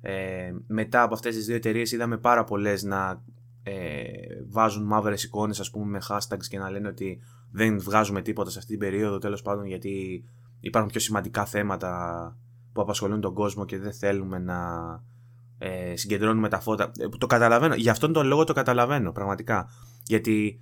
ε, 0.00 0.52
μετά 0.66 1.02
από 1.02 1.14
αυτές 1.14 1.34
τις 1.34 1.46
δύο 1.46 1.54
εταιρείες 1.54 1.92
είδαμε 1.92 2.18
πάρα 2.18 2.44
πολλές 2.44 2.82
να 2.82 3.22
ε, 3.62 4.02
βάζουν 4.48 4.86
μαύρες 4.86 5.22
εικόνες 5.24 5.60
ας 5.60 5.70
πούμε 5.70 5.84
με 5.84 5.98
hashtags 6.08 6.46
και 6.48 6.58
να 6.58 6.70
λένε 6.70 6.88
ότι 6.88 7.20
δεν 7.50 7.80
βγάζουμε 7.80 8.22
τίποτα 8.22 8.50
σε 8.50 8.58
αυτή 8.58 8.70
την 8.70 8.80
περίοδο 8.80 9.18
τέλος 9.18 9.42
πάντων 9.42 9.66
γιατί 9.66 10.24
υπάρχουν 10.60 10.90
πιο 10.90 11.00
σημαντικά 11.00 11.44
θέματα 11.44 12.36
που 12.72 12.80
απασχολούν 12.80 13.20
τον 13.20 13.34
κόσμο 13.34 13.64
και 13.64 13.78
δεν 13.78 13.92
θέλουμε 13.92 14.38
να 14.38 14.58
ε, 15.58 15.96
συγκεντρώνουμε 15.96 16.48
τα 16.48 16.60
φώτα. 16.60 16.90
Ε, 16.98 17.08
το 17.08 17.26
καταλαβαίνω. 17.26 17.74
Γι' 17.74 17.88
αυτόν 17.88 18.12
τον 18.12 18.26
λόγο 18.26 18.44
το 18.44 18.52
καταλαβαίνω 18.52 19.12
πραγματικά. 19.12 19.68
Γιατί 20.04 20.60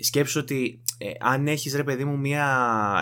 σκέψω 0.00 0.40
ότι 0.40 0.82
ε, 0.98 1.10
αν 1.20 1.46
έχεις 1.46 1.74
ρε 1.74 1.84
παιδί 1.84 2.04
μου 2.04 2.18
μια, 2.18 2.46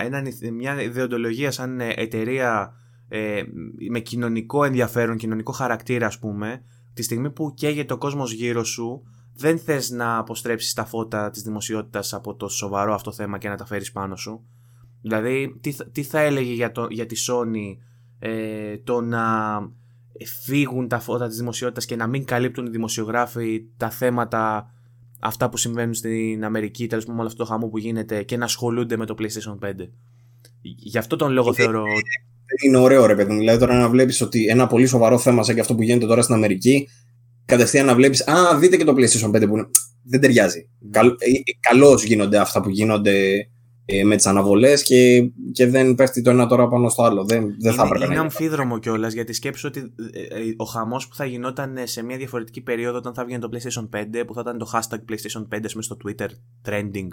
ένα, 0.05 0.23
μια 0.53 0.83
ιδεοντολογία 0.83 1.51
σαν 1.51 1.81
ε, 1.81 1.93
εταιρεία 1.97 2.73
ε, 3.09 3.43
με 3.91 4.01
κοινωνικό 4.01 4.65
ενδιαφέρον, 4.65 5.17
κοινωνικό 5.17 5.53
χαρακτήρα 5.53 6.07
ας 6.07 6.19
πούμε, 6.19 6.63
τη 6.95 7.03
στιγμή 7.03 7.31
που 7.31 7.55
καίγεται 7.55 7.93
ο 7.93 7.99
κόσμος 7.99 8.33
γύρω 8.33 8.65
σου, 8.65 9.03
δεν 9.35 9.59
θες 9.59 9.91
να 9.91 10.17
αποστρέψεις 10.17 10.73
τα 10.73 10.85
φώτα 10.85 11.31
της 11.31 11.43
δημοσιότητας 11.43 12.15
από 12.15 12.35
το 12.35 12.49
σοβαρό 12.49 12.95
αυτό 12.95 13.13
θέμα 13.13 13.39
και 13.39 13.49
να 13.49 13.57
τα 13.57 13.67
φέρεις 13.67 13.93
πάνω 13.93 14.17
σου. 14.17 14.47
Δηλαδή, 15.03 15.59
τι, 15.61 15.91
τι 15.93 16.03
θα 16.03 16.21
έλεγε 16.21 16.53
για, 16.53 16.73
το, 16.73 16.87
για 16.91 17.07
τη 17.07 17.17
Sony 17.29 17.77
ε, 18.19 18.79
το 18.79 19.01
να 19.01 19.25
φύγουν 20.45 20.89
τα 20.89 20.99
φώτα 20.99 21.29
της 21.29 21.37
δημοσιότητας 21.37 21.85
και 21.85 21.97
να 21.97 22.07
μην 22.07 22.25
καλύπτουν 22.25 22.67
οι 22.67 22.71
δημοσιογράφοι 22.71 23.65
τα 23.77 23.91
θέματα 23.91 24.71
αυτά 25.27 25.49
που 25.49 25.57
συμβαίνουν 25.57 25.95
στην 25.95 26.45
Αμερική, 26.45 26.87
τέλος 26.87 27.05
πάντων, 27.05 27.19
όλο 27.19 27.29
αυτό 27.29 27.45
το 27.45 27.51
χαμό 27.51 27.69
που 27.69 27.79
γίνεται 27.79 28.23
και 28.23 28.37
να 28.37 28.45
ασχολούνται 28.45 28.97
με 28.97 29.07
το 29.07 29.15
PlayStation 29.19 29.69
5. 29.69 29.73
Γι' 30.61 30.99
αυτό 30.99 31.17
τον 31.17 31.33
λόγο 31.33 31.53
θεωρώ. 31.53 31.85
Είναι 32.65 32.77
ωραίο, 32.77 33.07
ρε 33.07 33.15
παιδί 33.15 33.33
μου. 33.33 33.39
Δηλαδή, 33.39 33.59
τώρα 33.59 33.79
να 33.79 33.89
βλέπεις 33.89 34.21
ότι 34.21 34.47
ένα 34.47 34.67
πολύ 34.67 34.87
σοβαρό 34.87 35.19
θέμα 35.19 35.43
σαν 35.43 35.55
και 35.55 35.61
αυτό 35.61 35.75
που 35.75 35.83
γίνεται 35.83 36.07
τώρα 36.07 36.23
στην 36.23 36.35
Αμερική, 36.35 36.89
κατευθείαν 37.45 37.87
να 37.87 37.95
βλέπεις, 37.95 38.29
Α, 38.29 38.59
δείτε 38.59 38.77
και 38.77 38.85
το 38.85 38.95
PlayStation 38.97 39.31
5 39.31 39.47
που 39.49 39.55
δεν 40.03 40.21
ταιριάζει. 40.21 40.69
Mm. 40.95 41.11
Καλώς 41.61 42.05
γίνονται 42.05 42.39
αυτά 42.39 42.61
που 42.61 42.69
γίνονται 42.69 43.35
ε, 43.35 43.49
με 44.05 44.17
τις 44.17 44.27
αναβολές 44.27 44.83
και, 44.83 45.31
και 45.53 45.67
δεν 45.67 45.95
πέφτει 45.95 46.23
το 46.23 46.31
ένα 46.31 46.47
τώρα 46.47 46.69
πάνω 46.69 46.89
στο 46.89 47.03
άλλο. 47.03 47.25
Δεν, 47.25 47.55
δεν 47.61 47.73
θα 47.73 47.83
έπρεπε 47.83 48.05
είναι, 48.05 48.15
είναι 48.15 48.23
αμφίδρομο 48.23 48.79
κιόλας 48.79 49.13
γιατί 49.13 49.33
σκέψω 49.33 49.69
ότι 49.69 49.93
ε, 50.13 50.21
ε, 50.21 50.55
ο 50.57 50.65
χαμός 50.65 51.09
που 51.09 51.15
θα 51.15 51.25
γινόταν 51.25 51.79
σε 51.85 52.03
μια 52.03 52.17
διαφορετική 52.17 52.61
περίοδο 52.61 52.99
όταν 52.99 53.15
θα 53.15 53.25
βγαίνει 53.25 53.41
το 53.41 53.49
PlayStation 53.53 53.89
5, 53.99 54.23
που 54.27 54.35
θα 54.35 54.41
ήταν 54.41 54.59
το 54.59 54.71
hashtag 54.73 54.99
PlayStation 55.13 55.41
5 55.41 55.61
μέσα 55.61 55.83
στο 55.83 55.97
Twitter 56.05 56.29
trending 56.69 57.09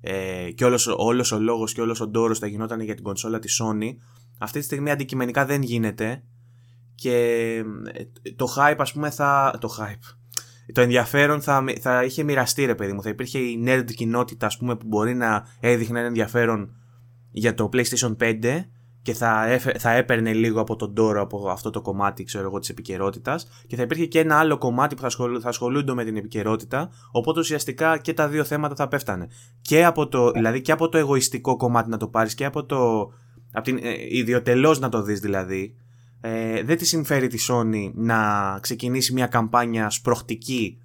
ε, 0.00 0.50
και 0.50 0.64
όλος, 0.64 0.86
όλος 0.96 1.32
ο 1.32 1.38
λόγος 1.38 1.72
και 1.72 1.80
όλος 1.80 2.00
ο 2.00 2.06
ντόρος 2.06 2.38
θα 2.38 2.46
γινόταν 2.46 2.80
για 2.80 2.94
την 2.94 3.04
κονσόλα 3.04 3.38
της 3.38 3.62
Sony 3.62 3.96
αυτή 4.38 4.58
τη 4.58 4.64
στιγμή 4.64 4.90
αντικειμενικά 4.90 5.44
δεν 5.46 5.62
γίνεται 5.62 6.22
και 6.94 7.62
το 8.36 8.46
hype 8.56 8.76
ας 8.78 8.92
πούμε 8.92 9.10
θα... 9.10 9.58
το 9.60 9.68
hype 9.78 10.16
το 10.72 10.80
ενδιαφέρον 10.80 11.40
θα, 11.40 11.64
θα 11.80 12.04
είχε 12.04 12.22
μοιραστεί 12.22 12.64
ρε 12.64 12.74
παιδί 12.74 12.92
μου. 12.92 13.02
Θα 13.02 13.08
υπήρχε 13.08 13.38
η 13.38 13.62
nerd 13.66 13.92
κοινότητα 13.94 14.46
ας 14.46 14.56
πούμε, 14.56 14.76
που 14.76 14.86
μπορεί 14.86 15.14
να 15.14 15.46
έδειχνε 15.60 15.98
ένα 15.98 16.08
ενδιαφέρον 16.08 16.74
για 17.30 17.54
το 17.54 17.68
PlayStation 17.72 18.16
5 18.20 18.64
και 19.02 19.12
θα, 19.12 19.58
θα 19.78 19.90
έπαιρνε 19.90 20.32
λίγο 20.32 20.60
από 20.60 20.76
τον 20.76 20.94
τόρο 20.94 21.20
από 21.20 21.48
αυτό 21.48 21.70
το 21.70 21.80
κομμάτι 21.80 22.24
ξέρω 22.24 22.44
εγώ, 22.44 22.58
της 22.58 22.68
επικαιρότητας 22.68 23.46
και 23.66 23.76
θα 23.76 23.82
υπήρχε 23.82 24.06
και 24.06 24.18
ένα 24.18 24.38
άλλο 24.38 24.58
κομμάτι 24.58 24.94
που 24.94 25.00
θα, 25.00 25.06
ασχολ, 25.06 25.38
θα 25.42 25.48
ασχολούνται 25.48 25.94
με 25.94 26.04
την 26.04 26.16
επικαιρότητα 26.16 26.90
οπότε 27.10 27.40
ουσιαστικά 27.40 27.98
και 27.98 28.12
τα 28.12 28.28
δύο 28.28 28.44
θέματα 28.44 28.74
θα 28.74 28.88
πέφτανε. 28.88 29.28
Και 29.60 29.84
από 29.84 30.08
το, 30.08 30.30
δηλαδή 30.30 30.60
και 30.60 30.72
από 30.72 30.88
το 30.88 30.98
εγωιστικό 30.98 31.56
κομμάτι 31.56 31.90
να 31.90 31.96
το 31.96 32.08
πάρεις 32.08 32.34
και 32.34 32.44
από 32.44 32.64
το 32.64 33.12
από 33.52 33.64
την 33.64 33.78
ε, 33.82 33.94
ιδιωτελώς 34.08 34.78
να 34.78 34.88
το 34.88 35.02
δεις 35.02 35.20
δηλαδή 35.20 35.76
ε, 36.28 36.62
δεν 36.62 36.76
της 36.76 36.88
συμφέρει 36.88 37.26
τη 37.26 37.38
Sony 37.48 37.90
να 37.94 38.18
ξεκινήσει 38.62 39.12
μια 39.12 39.26
καμπάνια 39.26 39.90
σπροχτική 39.90 40.78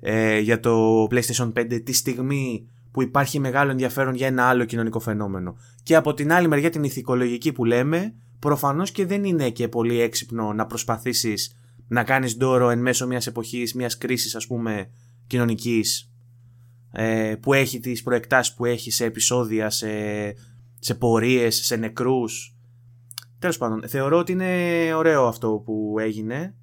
ε, 0.00 0.38
για 0.38 0.60
το 0.60 1.02
PlayStation 1.10 1.52
5 1.52 1.80
τη 1.84 1.92
στιγμή 1.92 2.68
που 2.90 3.02
υπάρχει 3.02 3.38
μεγάλο 3.38 3.70
ενδιαφέρον 3.70 4.14
για 4.14 4.26
ένα 4.26 4.44
άλλο 4.44 4.64
κοινωνικό 4.64 5.00
φαινόμενο. 5.00 5.56
Και 5.82 5.96
από 5.96 6.14
την 6.14 6.32
άλλη 6.32 6.48
μεριά 6.48 6.70
την 6.70 6.84
ηθικολογική 6.84 7.52
που 7.52 7.64
λέμε, 7.64 8.14
προφανώς 8.38 8.90
και 8.90 9.06
δεν 9.06 9.24
είναι 9.24 9.50
και 9.50 9.68
πολύ 9.68 10.00
έξυπνο 10.00 10.52
να 10.52 10.66
προσπαθήσεις 10.66 11.56
να 11.88 12.04
κάνεις 12.04 12.34
δώρο 12.34 12.70
εν 12.70 12.78
μέσω 12.78 13.06
μιας 13.06 13.26
εποχής, 13.26 13.74
μιας 13.74 13.98
κρίσης 13.98 14.34
ας 14.34 14.46
πούμε 14.46 14.90
κοινωνικής 15.26 16.12
ε, 16.92 17.34
που 17.40 17.52
έχει 17.52 17.80
τις 17.80 18.02
προεκτάσεις 18.02 18.54
που 18.54 18.64
έχει 18.64 18.90
σε 18.90 19.04
επεισόδια, 19.04 19.70
σε, 19.70 19.88
σε 20.78 20.94
πορείες, 20.94 21.64
σε 21.64 21.76
νεκρούς 21.76 22.54
Τέλος 23.40 23.58
πάντων, 23.58 23.82
θεωρώ 23.86 24.18
ότι 24.18 24.32
είναι 24.32 24.54
ωραίο 24.96 25.26
αυτό 25.26 25.62
που 25.64 25.96
έγινε. 26.00 26.54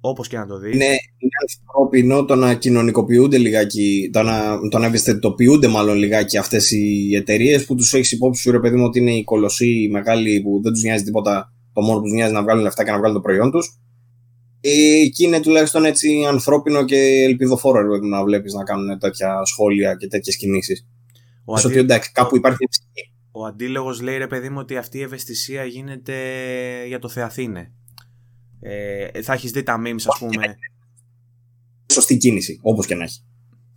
Όπως 0.00 0.28
και 0.28 0.36
να 0.36 0.46
το 0.46 0.58
δεις. 0.58 0.74
Είναι, 0.74 0.84
είναι 0.84 1.32
ανθρώπινο 1.50 2.24
το 2.24 2.34
να 2.34 2.54
κοινωνικοποιούνται 2.54 3.38
λιγάκι, 3.38 4.10
το 4.12 4.22
να, 4.22 4.68
το 4.70 4.78
να 4.78 4.86
ευαισθητοποιούνται 4.86 5.68
μάλλον 5.68 5.96
λιγάκι 5.96 6.36
αυτές 6.36 6.70
οι 6.70 7.14
εταιρείες 7.14 7.64
που 7.64 7.74
τους 7.74 7.94
έχεις 7.94 8.12
υπόψη 8.12 8.42
σου, 8.42 8.50
ρε 8.50 8.60
παιδί 8.60 8.76
μου, 8.76 8.84
ότι 8.84 8.98
είναι 8.98 9.14
οι 9.14 9.24
κολοσσοί, 9.24 9.82
οι 9.82 9.88
μεγάλοι 9.88 10.40
που 10.42 10.60
δεν 10.62 10.72
τους 10.72 10.82
νοιάζει 10.82 11.04
τίποτα. 11.04 11.52
Το 11.72 11.80
μόνο 11.80 11.98
που 11.98 12.04
τους 12.04 12.12
νοιάζει 12.12 12.32
να 12.32 12.42
βγάλουν 12.42 12.62
λεφτά 12.62 12.84
και 12.84 12.90
να 12.90 12.98
βγάλουν 12.98 13.16
το 13.16 13.22
προϊόν 13.22 13.50
τους. 13.50 13.78
Ε, 14.60 15.00
εκεί 15.04 15.24
είναι 15.24 15.40
τουλάχιστον 15.40 15.84
έτσι 15.84 16.24
ανθρώπινο 16.28 16.84
και 16.84 16.96
ελπιδοφόρο 17.28 17.80
ρε, 17.80 18.06
να 18.08 18.24
βλέπεις 18.24 18.52
να 18.52 18.64
κάνουν 18.64 18.98
τέτοια 18.98 19.44
σχόλια 19.44 19.94
και 19.94 20.06
τέτοιες 20.06 20.36
κινήσεις. 20.36 20.86
Ότι 21.44 21.78
εντάξει, 21.78 22.12
κάπου 22.12 22.36
υπάρχει 22.36 22.66
ψυχή. 22.70 23.12
Ο 23.40 23.44
αντίλογος 23.44 24.00
λέει 24.00 24.16
ρε 24.16 24.26
παιδί 24.26 24.48
μου 24.48 24.58
ότι 24.58 24.76
αυτή 24.76 24.98
η 24.98 25.02
ευαισθησία 25.02 25.64
γίνεται 25.64 26.14
για 26.86 26.98
το 26.98 27.08
Θεαθήνε. 27.08 27.72
Ε, 28.60 29.22
θα 29.22 29.32
έχεις 29.32 29.50
δει 29.50 29.62
τα 29.62 29.80
memes, 29.86 30.02
ας 30.06 30.18
πούμε. 30.18 30.56
Σωστή 31.92 32.16
κίνηση, 32.16 32.58
όπως 32.62 32.86
και 32.86 32.94
να 32.94 33.04
έχει. 33.04 33.22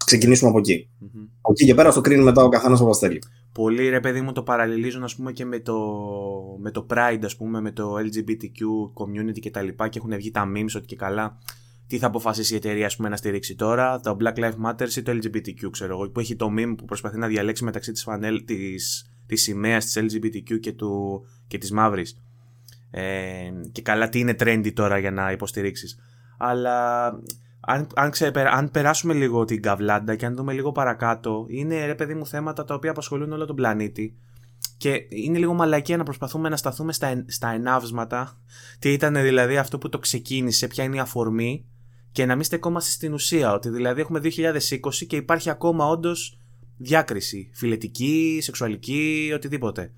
Ξεκινήσουμε 0.06 0.50
από 0.50 0.60
εκεί. 0.60 0.90
Mm-hmm. 1.02 1.28
Από 1.42 1.52
εκεί 1.52 1.66
και 1.66 1.76
πέρα 1.76 1.94
το 1.94 2.02
κρίνει 2.02 2.24
μετά 2.24 2.44
ο 2.44 2.50
καθένας 2.50 2.82
όπως 2.82 2.98
θέλει. 2.98 3.22
Πολλοί 3.52 3.90
ρε 3.90 4.00
παιδί 4.00 4.22
μου 4.22 4.32
το 4.32 4.44
παραλληλίζουν 4.44 5.04
ας 5.04 5.16
πούμε 5.16 5.32
και 5.32 5.46
με 5.46 5.60
το, 5.60 5.78
με 6.60 6.72
το 6.72 6.86
Pride 6.90 7.22
ας 7.24 7.36
πούμε, 7.36 7.62
με 7.62 7.72
το 7.72 7.96
LGBTQ 7.98 8.60
community 8.94 9.40
και 9.40 9.52
τα 9.52 9.62
λοιπά 9.62 9.88
και 9.88 10.00
έχουν 10.00 10.16
βγει 10.16 10.32
τα 10.32 10.52
memes 10.56 10.76
ότι 10.76 10.86
και 10.86 10.96
καλά 10.96 11.38
τι 11.88 11.98
θα 11.98 12.08
αποφασίσει 12.08 12.54
η 12.54 12.56
εταιρεία 12.56 12.86
ας 12.86 12.96
πούμε, 12.96 13.10
να 13.10 13.16
στηρίξει 13.16 13.56
τώρα, 13.56 14.00
το 14.00 14.18
Black 14.20 14.40
Lives 14.40 14.70
Matter 14.70 14.90
ή 14.98 15.02
το 15.02 15.12
LGBTQ 15.12 15.70
ξέρω 15.72 15.94
εγώ, 15.94 16.10
που 16.10 16.20
έχει 16.20 16.36
το 16.36 16.50
meme 16.58 16.74
που 16.78 16.86
προσπαθεί 16.86 17.18
να 17.18 17.28
διαλέξει 17.28 17.64
μεταξύ 17.64 17.92
της, 17.92 18.04
φανέλ, 18.04 18.46
της 18.46 19.12
τη 19.32 19.38
σημαία 19.38 19.78
της 19.78 19.98
LGBTQ 20.00 20.60
και, 20.60 20.72
του, 20.72 21.22
και 21.48 21.58
της 21.58 21.72
μαύρης. 21.72 22.18
Ε, 22.92 23.52
και 23.72 23.82
καλά 23.82 24.10
τι 24.10 24.20
είναι 24.20 24.36
trendy 24.40 24.74
τώρα 24.74 24.98
για 24.98 25.12
να 25.12 25.32
υποστηρίξεις. 25.32 26.00
Αλλά 26.38 27.06
αν, 27.60 27.88
αν, 27.96 28.12
αν 28.52 28.72
περάσουμε 28.72 29.14
λίγο 29.14 29.46
την 29.46 29.62
καβλάντα 29.62 30.16
και 30.16 30.26
αν 30.26 30.36
δούμε 30.36 30.54
λίγο 30.54 30.72
παρακάτω, 30.72 31.46
είναι 31.50 31.86
ρε 31.86 31.96
παιδί 31.96 32.14
μου 32.14 32.26
θέματα 32.26 32.64
τα 32.64 32.74
οποία 32.74 32.92
απασχολούν 32.92 33.32
όλο 33.32 33.46
τον 33.46 33.56
πλανήτη. 33.56 34.18
Και 34.78 35.06
είναι 35.10 35.38
λίγο 35.38 35.54
μαλακία 35.54 35.98
να 35.98 36.04
προσπαθούμε 36.04 36.50
να 36.50 36.58
σταθούμε 36.58 36.94
στα, 36.94 37.26
στα 37.28 37.50
ενάυσματα. 37.50 38.38
Τι 38.80 38.92
ήταν 38.92 39.14
δηλαδή 39.14 39.58
αυτό 39.58 39.78
που 39.78 39.90
το 39.90 40.00
ξεκίνησε, 40.00 40.68
ποια 40.68 40.84
είναι 40.84 40.96
η 40.96 41.00
αφορμή 41.00 41.66
και 42.12 42.26
να 42.26 42.36
μην 42.36 42.44
στεκόμαστε 42.44 42.92
στην 42.92 43.14
ουσία. 43.14 43.54
Ότι 43.54 43.70
δηλαδή 43.70 44.02
έχουμε 44.02 44.22
2020 44.24 44.30
και 45.08 45.16
υπάρχει 45.16 45.50
ακόμα 45.50 45.88
όντως 45.88 46.41
διάκριση. 46.82 47.50
Φιλετική, 47.54 48.40
σεξουαλική, 48.42 49.32
οτιδήποτε. 49.34 49.94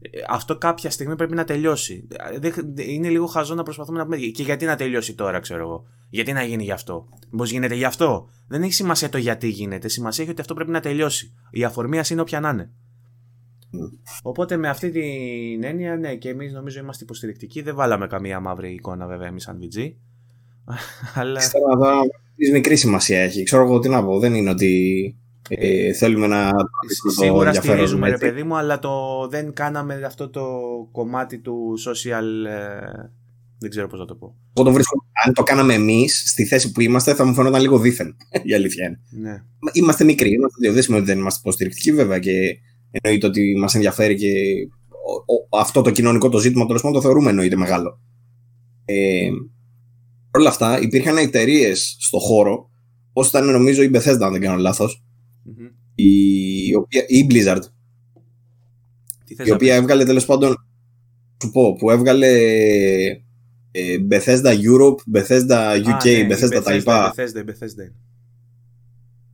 Ε, 0.00 0.08
αυτό 0.28 0.58
κάποια 0.58 0.90
στιγμή 0.90 1.16
πρέπει 1.16 1.34
να 1.34 1.44
τελειώσει. 1.44 2.08
Είναι 2.76 3.08
λίγο 3.08 3.26
χαζό 3.26 3.54
να 3.54 3.62
προσπαθούμε 3.62 3.98
να 3.98 4.04
πούμε. 4.04 4.16
Και 4.16 4.42
γιατί 4.42 4.64
να 4.64 4.76
τελειώσει 4.76 5.14
τώρα, 5.14 5.40
ξέρω 5.40 5.62
εγώ. 5.62 5.86
Γιατί 6.10 6.32
να 6.32 6.42
γίνει 6.42 6.64
γι' 6.64 6.70
αυτό. 6.70 7.08
Μήπως 7.30 7.50
γίνεται 7.50 7.74
γι' 7.74 7.84
αυτό. 7.84 8.28
Δεν 8.48 8.62
έχει 8.62 8.72
σημασία 8.72 9.08
το 9.08 9.18
γιατί 9.18 9.48
γίνεται. 9.48 9.88
Σημασία 9.88 10.22
έχει 10.22 10.32
ότι 10.32 10.40
αυτό 10.40 10.54
πρέπει 10.54 10.70
να 10.70 10.80
τελειώσει. 10.80 11.34
Η 11.50 11.64
αφορμή 11.64 12.00
είναι 12.10 12.20
όποια 12.20 12.40
να 12.40 12.48
είναι. 12.48 12.70
Οπότε 14.22 14.56
με 14.56 14.68
αυτή 14.68 14.90
την 14.90 15.64
έννοια, 15.64 15.96
ναι, 15.96 16.14
και 16.14 16.28
εμείς 16.28 16.52
νομίζω 16.52 16.80
είμαστε 16.80 17.04
υποστηρικτικοί. 17.04 17.62
Δεν 17.62 17.74
βάλαμε 17.74 18.06
καμία 18.06 18.40
μαύρη 18.40 18.72
εικόνα, 18.72 19.06
βέβαια, 19.06 19.26
εμείς 19.26 19.42
σαν 19.42 19.58
VG. 19.62 19.92
Αλλά. 21.20 21.38
Ξέρω 21.38 21.64
εδώ, 21.72 22.00
μικρής 22.52 22.80
σημασία 22.80 23.20
έχει. 23.20 23.42
Ξέρω 23.42 23.62
εγώ 23.62 23.78
τι 23.78 23.88
να 23.88 24.04
πω. 24.04 24.18
Δεν 24.18 24.34
είναι 24.34 24.50
ότι 24.50 25.16
ε, 25.48 25.92
θέλουμε 25.92 26.26
να. 26.26 26.50
Σίγουρα 27.16 27.52
στηρίζουμε, 27.52 28.08
ρε 28.08 28.16
παιδί 28.16 28.42
μου, 28.42 28.56
αλλά 28.56 28.78
το, 28.78 29.26
δεν 29.30 29.52
κάναμε 29.52 30.02
αυτό 30.06 30.28
το 30.28 30.44
κομμάτι 30.92 31.38
του 31.38 31.74
social. 31.86 32.46
Ε, 32.48 33.10
δεν 33.58 33.70
ξέρω 33.70 33.86
πώς 33.86 33.98
να 33.98 34.04
το 34.04 34.14
πω. 34.14 34.34
Εγώ 34.54 34.66
το 34.66 34.72
βρίσκω. 34.72 35.04
Αν 35.26 35.32
το 35.32 35.42
κάναμε 35.42 35.74
εμείς 35.74 36.22
στη 36.26 36.46
θέση 36.46 36.72
που 36.72 36.80
είμαστε, 36.80 37.14
θα 37.14 37.24
μου 37.24 37.34
φαινόταν 37.34 37.60
λίγο 37.60 37.78
δίθεν. 37.78 38.16
Η 38.50 38.54
αλήθεια 38.54 38.86
είναι. 38.86 39.30
Ναι. 39.30 39.42
Είμαστε 39.72 40.04
μικροί. 40.04 40.30
Είμαστε, 40.30 40.72
δεν 40.72 40.82
σημαίνει 40.82 41.02
ότι 41.02 41.10
δεν 41.10 41.20
είμαστε 41.20 41.40
υποστηρικτικοί, 41.42 41.92
βέβαια. 41.92 42.18
Και 42.18 42.58
εννοείται 42.90 43.26
ότι 43.26 43.56
μας 43.58 43.74
ενδιαφέρει 43.74 44.14
και 44.14 44.32
αυτό 45.58 45.82
το 45.82 45.90
κοινωνικό 45.90 46.28
το 46.28 46.38
ζήτημα 46.38 46.66
τέλος 46.66 46.82
πάντων 46.82 46.96
το 46.96 47.06
θεωρούμε 47.06 47.30
εννοείται 47.30 47.56
μεγάλο. 47.56 48.00
Ε, 48.84 49.28
Παρ' 50.30 50.40
όλα 50.40 50.50
αυτά, 50.50 50.80
υπήρχαν 50.80 51.16
εταιρείες 51.16 51.96
στο 52.00 52.18
χώρο, 52.18 52.70
όπω 53.12 53.26
ήταν 53.26 53.50
νομίζω 53.50 53.82
η 53.82 53.90
Bethesda, 53.94 54.20
αν 54.20 54.32
δεν 54.32 54.40
κάνω 54.40 54.56
λάθος, 55.56 55.74
η, 55.94 56.66
η 57.06 57.26
Blizzard, 57.30 57.62
η 59.44 59.50
οποία 59.50 59.74
έβγαλε 59.74 60.04
τέλος 60.04 60.24
πάντων, 60.24 60.66
σου 61.42 61.50
πω, 61.50 61.76
που 61.76 61.90
έβγαλε 61.90 62.28
ε, 63.70 63.96
Bethesda 64.10 64.52
Europe, 64.52 65.18
Bethesda 65.18 65.82
UK, 65.84 66.26
ναι, 66.26 66.36
Bethesda, 66.36 66.62
τα 66.64 66.72
λοιπά. 66.72 67.14
Bethesda, 67.16 67.44
Bethesda. 67.44 67.90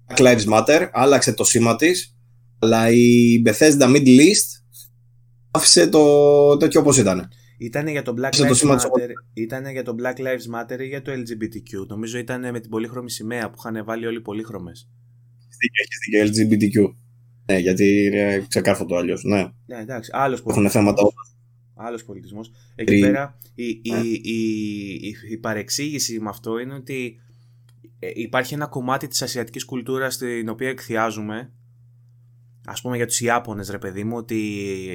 Black 0.06 0.18
Lives 0.18 0.44
Matter, 0.52 0.88
άλλαξε 0.92 1.32
το 1.32 1.44
σήμα 1.44 1.76
της, 1.76 2.16
αλλά 2.58 2.90
η 2.90 3.42
Bethesda 3.46 3.96
Middle 3.96 4.18
East 4.20 4.62
άφησε 5.50 5.86
το 5.86 6.56
τέτοιο 6.56 6.80
όπως 6.80 6.98
ήταν. 6.98 7.28
Ήταν 7.58 7.88
για 7.88 8.02
το 8.02 8.14
Black 8.18 8.34
Lives 8.36 8.70
Matter, 8.70 9.10
ήταν 9.34 9.70
για 9.70 9.82
το 9.82 9.94
Black 9.98 10.20
Lives 10.20 10.54
Matter 10.54 10.80
ή 10.80 10.86
για 10.86 11.02
το 11.02 11.12
LGBTQ. 11.12 11.86
Νομίζω 11.88 12.18
ήταν 12.18 12.50
με 12.50 12.60
την 12.60 12.70
πολύχρωμη 12.70 13.10
σημαία 13.10 13.50
που 13.50 13.56
είχαν 13.58 13.84
βάλει 13.84 14.06
όλοι 14.06 14.20
πολύχρωμες. 14.20 14.88
Έχεις 15.82 16.32
δίκιο, 16.32 16.47
LGBTQ. 16.47 16.94
Ναι, 17.47 17.59
γιατί 17.59 18.05
είναι 18.05 18.44
ξεκάρφωτο 18.48 18.97
αλλιώς. 18.97 19.24
Ναι. 19.24 19.47
ναι, 19.66 19.78
εντάξει. 19.81 20.10
Άλλος 20.14 20.43
Έχουν 20.47 20.70
θέματα 20.70 21.02
Άλλος 21.74 22.05
πολιτισμός. 22.05 22.51
Εκεί 22.74 23.01
πέρα 23.01 23.39
η, 23.55 23.68
η, 23.68 23.81
ναι. 23.90 23.98
η, 23.98 25.16
η, 25.31 25.36
παρεξήγηση 25.36 26.20
με 26.20 26.28
αυτό 26.28 26.59
είναι 26.59 26.74
ότι 26.74 27.20
ε, 27.98 28.10
υπάρχει 28.14 28.55
ένα 28.55 28.66
κομμάτι 28.66 29.06
της 29.09 29.22
ασιατικής 29.22 29.64
κουλτούρας 29.64 30.14
στην 30.14 30.48
οποία 30.48 30.68
εκθιάζουμε 30.68 31.52
ας 32.66 32.80
πούμε 32.80 32.96
για 32.96 33.06
τους 33.06 33.20
Ιάπωνες 33.20 33.70
ρε 33.70 33.78
παιδί 33.78 34.04
μου 34.04 34.16
ότι 34.16 34.40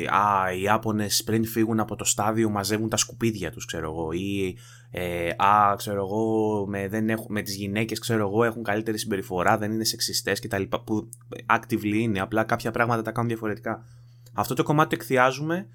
α, 0.09 0.53
οι 0.53 0.61
Ιάπωνες 0.61 1.23
πριν 1.23 1.45
φύγουν 1.45 1.79
από 1.79 1.95
το 1.95 2.03
στάδιο 2.03 2.49
μαζεύουν 2.49 2.89
τα 2.89 2.97
σκουπίδια 2.97 3.51
τους 3.51 3.65
ξέρω 3.65 3.91
εγώ 3.91 4.11
ή 4.11 4.57
ε, 4.91 5.29
α, 5.29 5.75
ξέρω 5.77 6.05
εγώ 6.05 6.65
με, 6.67 6.87
δεν 6.87 7.09
έχουν, 7.09 7.25
με 7.29 7.41
τις 7.41 7.55
γυναίκες 7.55 7.99
ξέρω 7.99 8.27
εγώ 8.27 8.43
έχουν 8.43 8.63
καλύτερη 8.63 8.97
συμπεριφορά 8.97 9.57
δεν 9.57 9.71
είναι 9.71 9.83
σεξιστές 9.83 10.39
κτλ 10.39 10.63
που 10.85 11.09
actively 11.45 11.93
είναι 11.93 12.19
απλά 12.19 12.43
κάποια 12.43 12.71
πράγματα 12.71 13.01
τα 13.01 13.11
κάνουν 13.11 13.29
διαφορετικά. 13.29 13.85
Αυτό 14.33 14.53
το 14.53 14.63
κομμάτι 14.63 14.89
το 14.89 14.95
εκθιάζουμε 15.01 15.67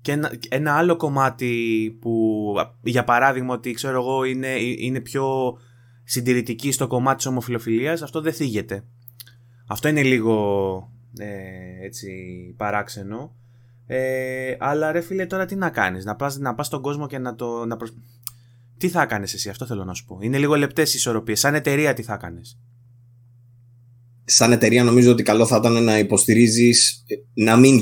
και 0.00 0.12
ένα, 0.12 0.32
ένα 0.48 0.76
άλλο 0.76 0.96
κομμάτι 0.96 1.96
που 2.00 2.54
για 2.82 3.04
παράδειγμα 3.04 3.54
ότι 3.54 3.72
ξέρω 3.72 4.00
εγώ 4.00 4.24
είναι, 4.24 4.48
είναι 4.58 5.00
πιο 5.00 5.58
συντηρητική 6.04 6.72
στο 6.72 6.86
κομμάτι 6.86 7.16
της 7.16 7.26
ομοφιλοφιλίας 7.26 8.02
αυτό 8.02 8.20
δεν 8.20 8.32
θίγεται. 8.32 8.84
Αυτό 9.66 9.88
είναι 9.88 10.02
λίγο 10.02 10.97
ε, 11.18 11.84
έτσι 11.84 12.08
παράξενο. 12.56 13.36
Ε, 13.86 14.56
αλλά 14.58 14.92
ρε 14.92 15.00
φίλε 15.00 15.26
τώρα 15.26 15.44
τι 15.44 15.54
να 15.54 15.70
κάνεις, 15.70 16.04
να 16.04 16.16
πας, 16.16 16.38
να 16.38 16.54
πας 16.54 16.66
στον 16.66 16.82
κόσμο 16.82 17.06
και 17.06 17.18
να 17.18 17.34
το... 17.34 17.64
Να 17.64 17.76
προσ... 17.76 17.92
Τι 18.78 18.88
θα 18.88 19.06
κάνεις 19.06 19.34
εσύ, 19.34 19.48
αυτό 19.48 19.66
θέλω 19.66 19.84
να 19.84 19.94
σου 19.94 20.04
πω. 20.04 20.18
Είναι 20.20 20.38
λίγο 20.38 20.54
λεπτές 20.56 20.94
ισορροπίες. 20.94 21.40
Σαν 21.40 21.54
εταιρεία 21.54 21.94
τι 21.94 22.02
θα 22.02 22.16
κάνεις; 22.16 22.58
Σαν 24.24 24.52
εταιρεία 24.52 24.84
νομίζω 24.84 25.10
ότι 25.10 25.22
καλό 25.22 25.46
θα 25.46 25.56
ήταν 25.56 25.84
να 25.84 25.98
υποστηρίζεις 25.98 27.04
να 27.34 27.56
μην 27.56 27.80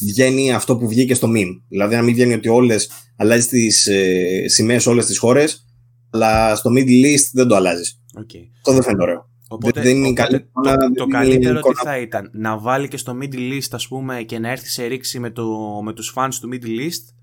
βγαίνει 0.00 0.52
αυτό 0.52 0.76
που 0.76 0.88
βγήκε 0.88 1.14
στο 1.14 1.28
meme. 1.34 1.62
Δηλαδή 1.68 1.94
να 1.94 2.02
μην 2.02 2.14
βγαίνει 2.14 2.34
ότι 2.34 2.48
όλες 2.48 2.90
αλλάζεις 3.16 3.48
τις 3.48 3.86
ε, 3.86 4.48
σημαίες 4.48 4.86
όλες 4.86 5.06
τις 5.06 5.18
χώρες 5.18 5.64
αλλά 6.10 6.56
στο 6.56 6.70
Middle 6.70 7.04
East 7.04 7.30
δεν 7.32 7.46
το 7.46 7.54
αλλάζεις. 7.54 8.00
Okay. 8.18 8.48
Αυτό 8.56 8.72
δεν 8.72 8.82
φαίνεται 8.82 9.02
ωραίο. 9.02 9.29
Οπότε, 9.52 9.80
δεν 9.80 10.04
είναι 10.04 10.12
το, 10.52 10.92
το 10.94 11.06
καλύτερο 11.06 11.60
τι 11.60 11.74
θα 11.82 11.98
ήταν, 11.98 12.30
να 12.32 12.58
βάλει 12.58 12.88
και 12.88 12.96
στο 12.96 13.18
Middle 13.20 13.52
East 13.52 13.68
ας 13.70 13.88
πούμε 13.88 14.22
και 14.22 14.38
να 14.38 14.50
έρθει 14.50 14.68
σε 14.68 14.84
ρήξη 14.84 15.18
με, 15.18 15.30
το, 15.30 15.46
με 15.84 15.92
τους 15.92 16.14
fans 16.16 16.28
του 16.40 16.48
Middle 16.52 16.80
East. 16.80 17.14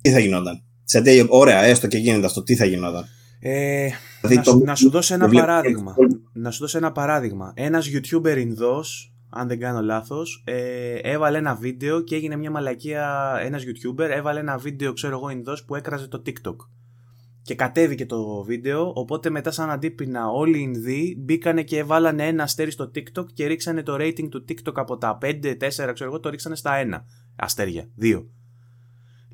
Τι 0.00 0.10
θα 0.10 0.18
γινόταν; 0.18 0.62
Σε 0.84 1.02
τέλειο, 1.02 1.26
ωραία, 1.28 1.62
έστω 1.62 1.86
και 1.86 1.98
γίνεται 1.98 2.26
αυτό, 2.26 2.42
τι 2.42 2.56
θα 2.56 2.64
γινόταν; 2.64 3.04
Ε, 3.40 3.88
δηλαδή, 4.20 4.36
να, 4.36 4.42
το, 4.42 4.64
να, 4.64 4.74
σου 4.74 4.90
δώσω 4.90 5.14
ένα 5.14 5.28
παράδειγμα. 5.28 5.94
Να 6.32 6.50
σου 6.50 6.60
δώσω 6.60 6.78
ένα 6.78 6.92
παράδειγμα. 6.92 7.52
Ένας 7.56 7.90
YouTuber 7.92 8.36
Ινδός, 8.38 9.14
αν 9.30 9.48
δεν 9.48 9.58
κάνω 9.58 9.80
λάθος, 9.80 10.42
ε, 10.46 10.94
έβαλε 10.94 11.38
ένα 11.38 11.54
βίντεο 11.54 12.00
και 12.00 12.14
έγινε 12.14 12.36
μια 12.36 12.50
μαλακία. 12.50 13.34
Ένας 13.42 13.62
YouTuber 13.62 14.08
έβαλε 14.10 14.40
ένα 14.40 14.58
βίντεο, 14.58 14.92
ξέρω 14.92 15.16
εγώ, 15.16 15.28
Ινδός 15.28 15.64
που 15.64 15.74
έκραζε 15.74 16.08
το 16.08 16.22
TikTok 16.26 16.56
και 17.42 17.54
κατέβηκε 17.54 18.06
το 18.06 18.42
βίντεο, 18.42 18.92
οπότε 18.94 19.30
μετά 19.30 19.50
σαν 19.50 19.70
αντίπεινα 19.70 20.28
όλοι 20.28 20.58
οι 20.58 20.62
Ινδοί 20.62 21.16
μπήκανε 21.18 21.62
και 21.62 21.84
βάλανε 21.84 22.26
ένα 22.26 22.42
αστέρι 22.42 22.70
στο 22.70 22.90
TikTok 22.94 23.26
και 23.34 23.46
ρίξανε 23.46 23.82
το 23.82 23.94
rating 23.94 24.28
του 24.28 24.44
TikTok 24.48 24.74
από 24.74 24.96
τα 24.96 25.18
5, 25.22 25.24
4 25.24 25.56
ξέρω 25.68 25.94
εγώ, 26.00 26.20
το 26.20 26.28
ρίξανε 26.28 26.56
στα 26.56 26.72
1 26.90 27.04
αστέρια, 27.36 27.88
2. 28.00 28.24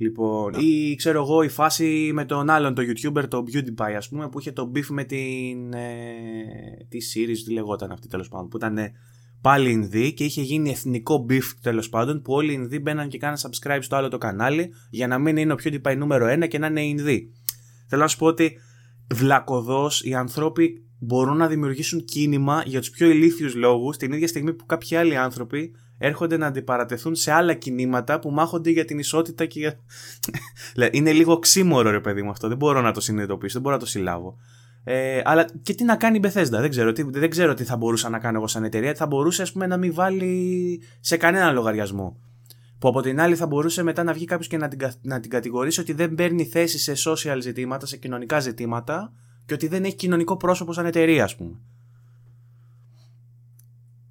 Λοιπόν, 0.00 0.52
ή 0.52 0.94
ξέρω 0.94 1.22
εγώ 1.22 1.42
η 1.42 1.48
φάση 1.48 2.10
με 2.12 2.24
τον 2.24 2.50
άλλον, 2.50 2.74
το 2.74 2.82
YouTuber, 2.82 3.28
το 3.28 3.44
PewDiePie 3.46 3.94
ας 3.96 4.08
πούμε, 4.08 4.28
που 4.28 4.38
είχε 4.38 4.52
το 4.52 4.72
beef 4.74 4.86
με 4.88 5.04
την, 5.04 5.72
ε, 5.72 6.86
τι 6.88 6.98
series, 7.14 7.38
τι 7.44 7.52
λεγόταν 7.52 7.90
αυτή 7.90 8.08
τέλος 8.08 8.28
πάντων, 8.28 8.48
που 8.48 8.56
ήταν 8.56 8.78
πάλι 9.40 9.70
Ινδοί 9.70 10.12
και 10.12 10.24
είχε 10.24 10.42
γίνει 10.42 10.70
εθνικό 10.70 11.26
beef 11.30 11.44
τέλος 11.62 11.88
πάντων, 11.88 12.22
που 12.22 12.32
όλοι 12.32 12.50
οι 12.50 12.56
Ινδοί 12.58 12.78
μπαίναν 12.78 13.08
και 13.08 13.18
κάναν 13.18 13.36
subscribe 13.36 13.78
στο 13.80 13.96
άλλο 13.96 14.08
το 14.08 14.18
κανάλι 14.18 14.72
για 14.90 15.06
να 15.06 15.18
μην 15.18 15.36
είναι 15.36 15.52
ο 15.52 15.56
PewDiePie 15.64 15.96
νούμερο 15.96 16.26
1 16.26 16.48
και 16.48 16.58
να 16.58 16.66
είναι 16.66 16.82
Ινδοί. 16.82 17.32
Θέλω 17.88 18.02
να 18.02 18.08
σου 18.08 18.16
πω 18.18 18.26
ότι 18.26 18.58
βλακοδό 19.14 19.90
οι 20.02 20.14
άνθρωποι 20.14 20.82
μπορούν 20.98 21.36
να 21.36 21.46
δημιουργήσουν 21.46 22.04
κίνημα 22.04 22.62
για 22.66 22.80
τους 22.80 22.90
πιο 22.90 23.08
ηλίθιους 23.08 23.54
λόγους 23.54 23.96
την 23.96 24.12
ίδια 24.12 24.28
στιγμή 24.28 24.52
που 24.52 24.66
κάποιοι 24.66 24.96
άλλοι 24.96 25.16
άνθρωποι 25.16 25.74
έρχονται 25.98 26.36
να 26.36 26.46
αντιπαρατεθούν 26.46 27.14
σε 27.14 27.32
άλλα 27.32 27.54
κινήματα 27.54 28.18
που 28.18 28.30
μάχονται 28.30 28.70
για 28.70 28.84
την 28.84 28.98
ισότητα 28.98 29.46
και 29.46 29.58
για... 29.58 29.74
είναι 30.92 31.12
λίγο 31.12 31.38
ξύμορο 31.38 31.90
ρε 31.90 32.00
παιδί 32.00 32.22
μου 32.22 32.30
αυτό, 32.30 32.48
δεν 32.48 32.56
μπορώ 32.56 32.80
να 32.80 32.92
το 32.92 33.00
συνειδητοποιήσω, 33.00 33.52
δεν 33.52 33.62
μπορώ 33.62 33.74
να 33.74 33.80
το 33.80 33.86
συλλάβω. 33.86 34.36
Ε, 34.84 35.20
αλλά 35.24 35.46
και 35.62 35.74
τι 35.74 35.84
να 35.84 35.96
κάνει 35.96 36.16
η 36.16 36.20
Bethesda, 36.24 36.48
δεν 36.50 36.70
ξέρω, 36.70 36.92
τι, 36.92 37.02
δεν 37.02 37.30
ξέρω 37.30 37.54
τι 37.54 37.64
θα 37.64 37.76
μπορούσα 37.76 38.08
να 38.08 38.18
κάνω 38.18 38.36
εγώ 38.36 38.46
σαν 38.46 38.64
εταιρεία, 38.64 38.94
θα 38.94 39.06
μπορούσε 39.06 39.42
ας 39.42 39.52
πούμε 39.52 39.66
να 39.66 39.76
μην 39.76 39.94
βάλει 39.94 40.82
σε 41.00 41.16
κανένα 41.16 41.52
λογαριασμό 41.52 42.16
που 42.78 42.88
από 42.88 43.00
την 43.00 43.20
άλλη 43.20 43.36
θα 43.36 43.46
μπορούσε 43.46 43.82
μετά 43.82 44.02
να 44.02 44.12
βγει 44.12 44.24
κάποιος 44.24 44.48
και 44.48 44.56
να 44.56 44.68
την, 44.68 44.78
να 45.02 45.20
την 45.20 45.30
κατηγορήσει 45.30 45.80
ότι 45.80 45.92
δεν 45.92 46.14
παίρνει 46.14 46.44
θέση 46.44 46.78
σε 46.78 46.92
social 47.10 47.38
ζητήματα, 47.40 47.86
σε 47.86 47.96
κοινωνικά 47.96 48.40
ζητήματα 48.40 49.12
και 49.46 49.54
ότι 49.54 49.66
δεν 49.68 49.84
έχει 49.84 49.94
κοινωνικό 49.94 50.36
πρόσωπο 50.36 50.72
σαν 50.72 50.86
εταιρεία, 50.86 51.24
ας 51.24 51.36
πούμε. 51.36 51.60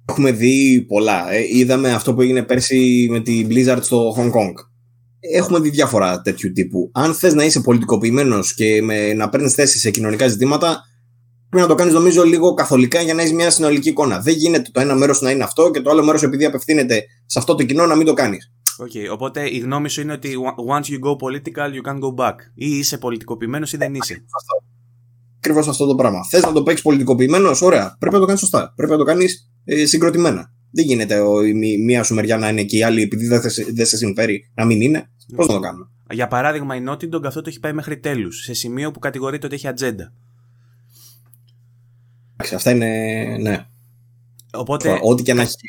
Έχουμε 0.08 0.30
δει 0.32 0.84
πολλά. 0.88 1.32
Ε, 1.32 1.40
είδαμε 1.52 1.92
αυτό 1.92 2.14
που 2.14 2.20
έγινε 2.20 2.42
πέρσι 2.42 3.06
με 3.10 3.20
την 3.20 3.48
Blizzard 3.50 3.78
στο 3.80 4.14
Hong 4.16 4.30
Kong. 4.30 4.52
Έχουμε 5.20 5.60
δει 5.60 5.70
διάφορα 5.70 6.20
τέτοιου 6.20 6.52
τύπου. 6.52 6.90
Αν 6.92 7.14
θες 7.14 7.34
να 7.34 7.44
είσαι 7.44 7.60
πολιτικοποιημένος 7.60 8.54
και 8.54 8.82
με, 8.82 9.12
να 9.12 9.28
παίρνεις 9.28 9.54
θέση 9.54 9.78
σε 9.78 9.90
κοινωνικά 9.90 10.28
ζητήματα, 10.28 10.80
πρέπει 11.48 11.62
να 11.62 11.68
το 11.68 11.74
κάνεις 11.74 11.94
νομίζω 11.94 12.22
λίγο 12.22 12.54
καθολικά 12.54 13.00
για 13.00 13.14
να 13.14 13.20
έχεις 13.20 13.32
μια 13.32 13.50
συνολική 13.50 13.88
εικόνα. 13.88 14.20
Δεν 14.20 14.34
γίνεται 14.34 14.70
το 14.72 14.80
ένα 14.80 14.94
μέρος 14.94 15.20
να 15.20 15.30
είναι 15.30 15.44
αυτό 15.44 15.70
και 15.70 15.80
το 15.80 15.90
άλλο 15.90 16.04
μέρος 16.04 16.22
επειδή 16.22 16.44
απευθύνεται 16.44 17.04
σε 17.26 17.38
αυτό 17.38 17.54
το 17.54 17.64
κοινό 17.64 17.86
να 17.86 17.96
μην 17.96 18.06
το 18.06 18.12
κάνεις 18.12 18.52
Okay, 18.80 19.12
οπότε 19.12 19.48
η 19.48 19.58
γνώμη 19.58 19.88
σου 19.88 20.00
είναι 20.00 20.12
ότι 20.12 20.34
once 20.68 20.84
you 20.84 20.98
go 21.00 21.16
political, 21.16 21.72
you 21.74 21.90
can 21.90 21.98
go 21.98 22.14
back. 22.16 22.34
Ή 22.54 22.78
είσαι 22.78 22.98
πολιτικοποιημένος 22.98 23.72
ή 23.72 23.76
δεν 23.76 23.94
είσαι. 23.94 24.24
Ακριβώς 25.36 25.68
αυτό 25.68 25.86
το 25.86 25.94
πράγμα. 25.94 26.24
Θες 26.24 26.42
να 26.42 26.52
το 26.52 26.62
παίξεις 26.62 26.82
πολιτικοποιημένος, 26.82 27.62
ωραία. 27.62 27.96
Πρέπει 27.98 28.14
να 28.14 28.20
το 28.20 28.26
κάνεις 28.26 28.40
σωστά. 28.40 28.72
Πρέπει 28.76 28.92
να 28.92 28.98
το 28.98 29.04
κάνεις 29.04 29.50
ε, 29.64 29.86
συγκροτημένα. 29.86 30.52
Δεν 30.70 30.84
γίνεται 30.84 31.20
ο, 31.20 31.42
η, 31.42 31.78
μία 31.84 32.02
σου 32.02 32.14
μεριά 32.14 32.38
να 32.38 32.48
είναι 32.48 32.62
και 32.62 32.76
η 32.76 32.82
άλλη 32.82 33.02
επειδή 33.02 33.26
δεν, 33.26 33.40
δεν 33.72 33.86
σε 33.86 33.96
συμφέρει 33.96 34.50
να 34.54 34.64
μην 34.64 34.80
είναι. 34.80 35.10
Πώς 35.36 35.46
να 35.46 35.54
το 35.54 35.60
κάνουμε; 35.60 35.88
Για 36.10 36.28
παράδειγμα, 36.28 36.76
η 36.76 36.82
Naughty 36.88 37.14
Dog 37.14 37.24
αυτό 37.24 37.40
το 37.40 37.48
έχει 37.48 37.60
πάει 37.60 37.72
μέχρι 37.72 37.98
τέλους. 37.98 38.42
Σε 38.42 38.54
σημείο 38.54 38.90
που 38.90 38.98
κατηγορείται 38.98 39.46
ότι 39.46 39.54
έχει 39.54 39.68
ατζέντα. 39.68 40.12
Αυτά 42.54 42.70
είναι. 42.70 42.88
Ναι. 43.40 43.66
Οπότε 44.52 45.00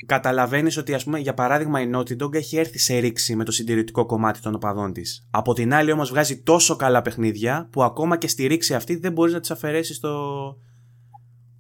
καταλαβαίνεις 0.06 0.78
ότι, 0.78 0.94
ας 0.94 1.04
πούμε, 1.04 1.20
για 1.20 1.34
παράδειγμα, 1.34 1.82
η 1.82 1.90
Naughty 1.96 2.24
Dog 2.24 2.34
έχει 2.34 2.58
έρθει 2.58 2.80
σε 2.80 2.98
ρήξη 2.98 3.36
με 3.36 3.44
το 3.44 3.52
συντηρητικό 3.52 4.06
κομμάτι 4.06 4.40
των 4.40 4.56
οπαδών 4.56 4.94
της. 4.94 5.28
Από 5.32 5.54
την 5.54 5.74
άλλη, 5.74 5.92
όμως, 5.92 6.10
βγάζει 6.10 6.42
τόσο 6.42 6.76
καλά 6.76 7.02
παιχνίδια 7.02 7.68
που 7.72 7.84
ακόμα 7.84 8.18
και 8.18 8.28
στη 8.28 8.48
ρήξη 8.48 8.76
αυτή 8.76 8.96
δεν 8.96 9.12
μπορείς 9.12 9.34
να 9.34 9.40
τις 9.40 9.52
αφαιρέσεις 9.52 10.00
το. 10.00 10.10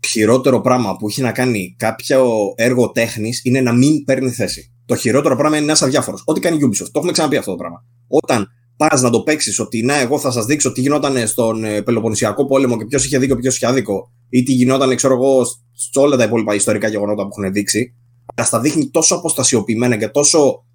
Χειρότερο 0.08 0.62
πράγμα 0.62 0.96
που 0.96 1.08
έχει 1.08 1.22
να 1.22 1.32
κάνει 1.32 1.76
κάποιο 1.78 2.30
έργο 2.56 2.91
τέχνης 2.91 3.41
είναι 3.44 3.62
να 3.62 3.74
μην 3.74 4.04
παίρνει 4.04 4.32
θέση. 4.32 4.74
Το 4.86 4.96
χειρότερο 4.96 5.36
πράγμα 5.36 5.58
είναι 5.58 5.66
να 5.66 5.72
είσαι 5.72 5.86
αδιάφορος. 5.86 6.24
Ό,τι 6.26 6.40
κάνει 6.40 6.58
η 6.58 6.60
Ubisoft. 6.64 6.90
Το 6.91 6.91
έχουμε 6.96 7.12
ξαναπεί 7.12 7.38
αυτό 7.38 7.52
το 7.52 7.58
πράγμα. 7.58 7.86
Όταν 8.08 8.48
πας 8.88 9.02
να 9.02 9.10
το 9.10 9.22
παίξεις 9.22 9.60
ότι 9.60 9.84
να, 9.84 10.00
εγώ 10.00 10.20
θα 10.20 10.32
σας 10.32 10.46
δείξω 10.46 10.72
τι 10.72 10.82
γινόταν 10.82 11.28
στον 11.28 11.64
ε, 11.64 11.82
Πελοποννησιακό 11.82 12.46
πόλεμο 12.46 12.78
και 12.78 12.86
ποιος 12.86 13.06
είχε 13.06 13.18
δίκιο, 13.18 13.36
ποιος 13.36 13.56
είχε 13.56 13.66
άδικο, 13.66 14.12
ή 14.30 14.44
τι 14.44 14.52
γινόταν, 14.52 14.96
ξέρω 14.96 15.14
εγώ, 15.14 15.46
σε 15.74 16.00
όλα 16.00 16.18
τα 16.18 16.24
υπόλοιπα 16.24 16.56
ιστορικά 16.56 16.88
γεγονότα 16.88 17.24
που 17.24 17.30
έχουν 17.32 17.54
δείξει, 17.54 17.96
αλλά 18.36 18.48
στα 18.48 18.60
δείχνει 18.60 18.90
τόσο 18.90 19.16
αποστασιοποιημένα 19.16 19.98
και 19.98 20.08
τόσο. 20.08 20.66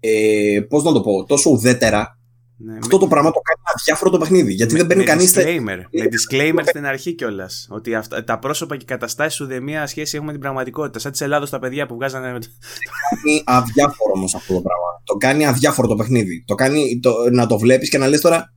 Ε, 0.00 0.60
Πώς 0.68 0.82
να 0.82 0.92
το 0.92 1.00
πω, 1.00 1.24
τόσο 1.24 1.50
ουδέτερα. 1.50 2.18
Ναι, 2.56 2.78
αυτό 2.78 2.96
με... 2.96 3.02
το 3.02 3.08
πράγμα 3.08 3.30
το 3.30 3.40
κάνει 3.40 3.60
αδιάφορο 3.80 4.10
το 4.10 4.18
παιχνίδι. 4.18 4.52
Γιατί 4.52 4.72
με, 4.72 4.78
δεν 4.78 4.88
παίρνει 4.88 5.04
κανείς. 5.04 5.34
Disclaimer. 5.36 5.78
με 5.90 6.04
disclaimer 6.10 6.62
στην 6.66 6.86
αρχή 6.86 7.14
κιόλας. 7.14 7.66
Ότι 7.70 7.94
αυτά, 7.94 8.24
τα 8.24 8.38
πρόσωπα 8.38 8.76
και 8.76 8.82
οι 8.82 8.86
καταστάσεις 8.86 9.34
σου 9.34 9.46
δεν 9.46 9.62
μία 9.62 9.86
σχέση 9.86 10.14
έχουν 10.14 10.26
με 10.26 10.32
την 10.32 10.40
πραγματικότητα. 10.40 10.98
Σαν 10.98 11.12
της 11.12 11.20
Ελλάδα 11.20 11.48
τα 11.48 11.58
παιδιά 11.58 11.86
που 11.86 11.94
βγάζανε. 11.94 12.28
Είναι 12.28 13.42
αδιάφορο 13.44 14.12
όμως 14.14 14.34
αυτό 14.34 14.54
το 14.54 14.60
πράγμα. 14.60 15.02
Το 15.04 15.14
κάνει 15.14 15.46
αδιάφορο 15.46 15.88
το 15.88 15.94
παιχνίδι. 15.94 16.44
Το 16.46 16.54
κάνει 16.54 17.00
το, 17.02 17.14
να 17.32 17.46
το 17.46 17.58
βλέπεις 17.58 17.88
και 17.88 17.98
να 17.98 18.08
λες 18.08 18.20
τώρα. 18.20 18.54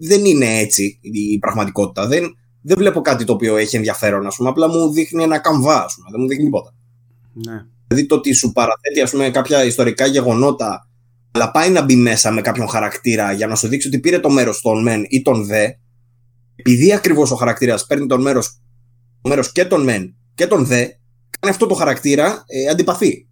Δεν 0.00 0.24
είναι 0.24 0.58
έτσι 0.58 0.98
η 1.02 1.38
πραγματικότητα. 1.38 2.06
Δεν, 2.06 2.24
δεν 2.62 2.76
βλέπω 2.76 3.00
κάτι 3.00 3.24
το 3.24 3.32
οποίο 3.32 3.56
έχει 3.56 3.76
ενδιαφέρον, 3.76 4.26
ας 4.26 4.36
πούμε. 4.36 4.48
Απλά 4.48 4.68
μου 4.68 4.92
δείχνει 4.92 5.22
ένα 5.22 5.38
καμβά, 5.38 5.84
ας 5.84 5.94
πούμε. 5.94 6.08
Δεν 6.10 6.20
μου 6.20 6.28
δείχνει 6.28 6.44
τίποτα. 6.44 6.74
Ναι. 7.32 7.64
Δηλαδή 7.86 8.08
το 8.08 8.14
ότι 8.14 8.32
σου 8.32 8.52
παραθέτει, 8.52 9.00
ας 9.00 9.10
πούμε, 9.10 9.30
κάποια 9.30 9.64
ιστορικά 9.64 10.06
γεγονότα, 10.06 10.89
αλλά 11.30 11.50
πάει 11.50 11.70
να 11.70 11.82
μπει 11.82 11.96
μέσα 11.96 12.30
με 12.30 12.40
κάποιον 12.40 12.68
χαρακτήρα 12.68 13.32
για 13.32 13.46
να 13.46 13.54
σου 13.54 13.68
δείξει 13.68 13.88
ότι 13.88 13.98
πήρε 13.98 14.18
το 14.18 14.30
μέρος 14.30 14.60
των 14.60 14.82
μεν 14.82 15.04
ή 15.08 15.22
των 15.22 15.44
δε, 15.44 15.68
επειδή 16.54 16.92
ακριβώς 16.92 17.30
ο 17.30 17.34
χαρακτήρας 17.34 17.86
παίρνει 17.86 18.06
τον 18.06 18.20
μέρος 18.20 18.60
μέρος 19.22 19.52
και 19.52 19.64
των 19.64 19.82
μεν 19.82 20.14
και 20.34 20.46
των 20.46 20.64
δε, 20.66 20.86
κάνει 21.40 21.54
αυτό 21.54 21.66
το 21.66 21.74
χαρακτήρα 21.74 22.44
ε, 22.46 22.70
αντιπαθή. 22.70 23.28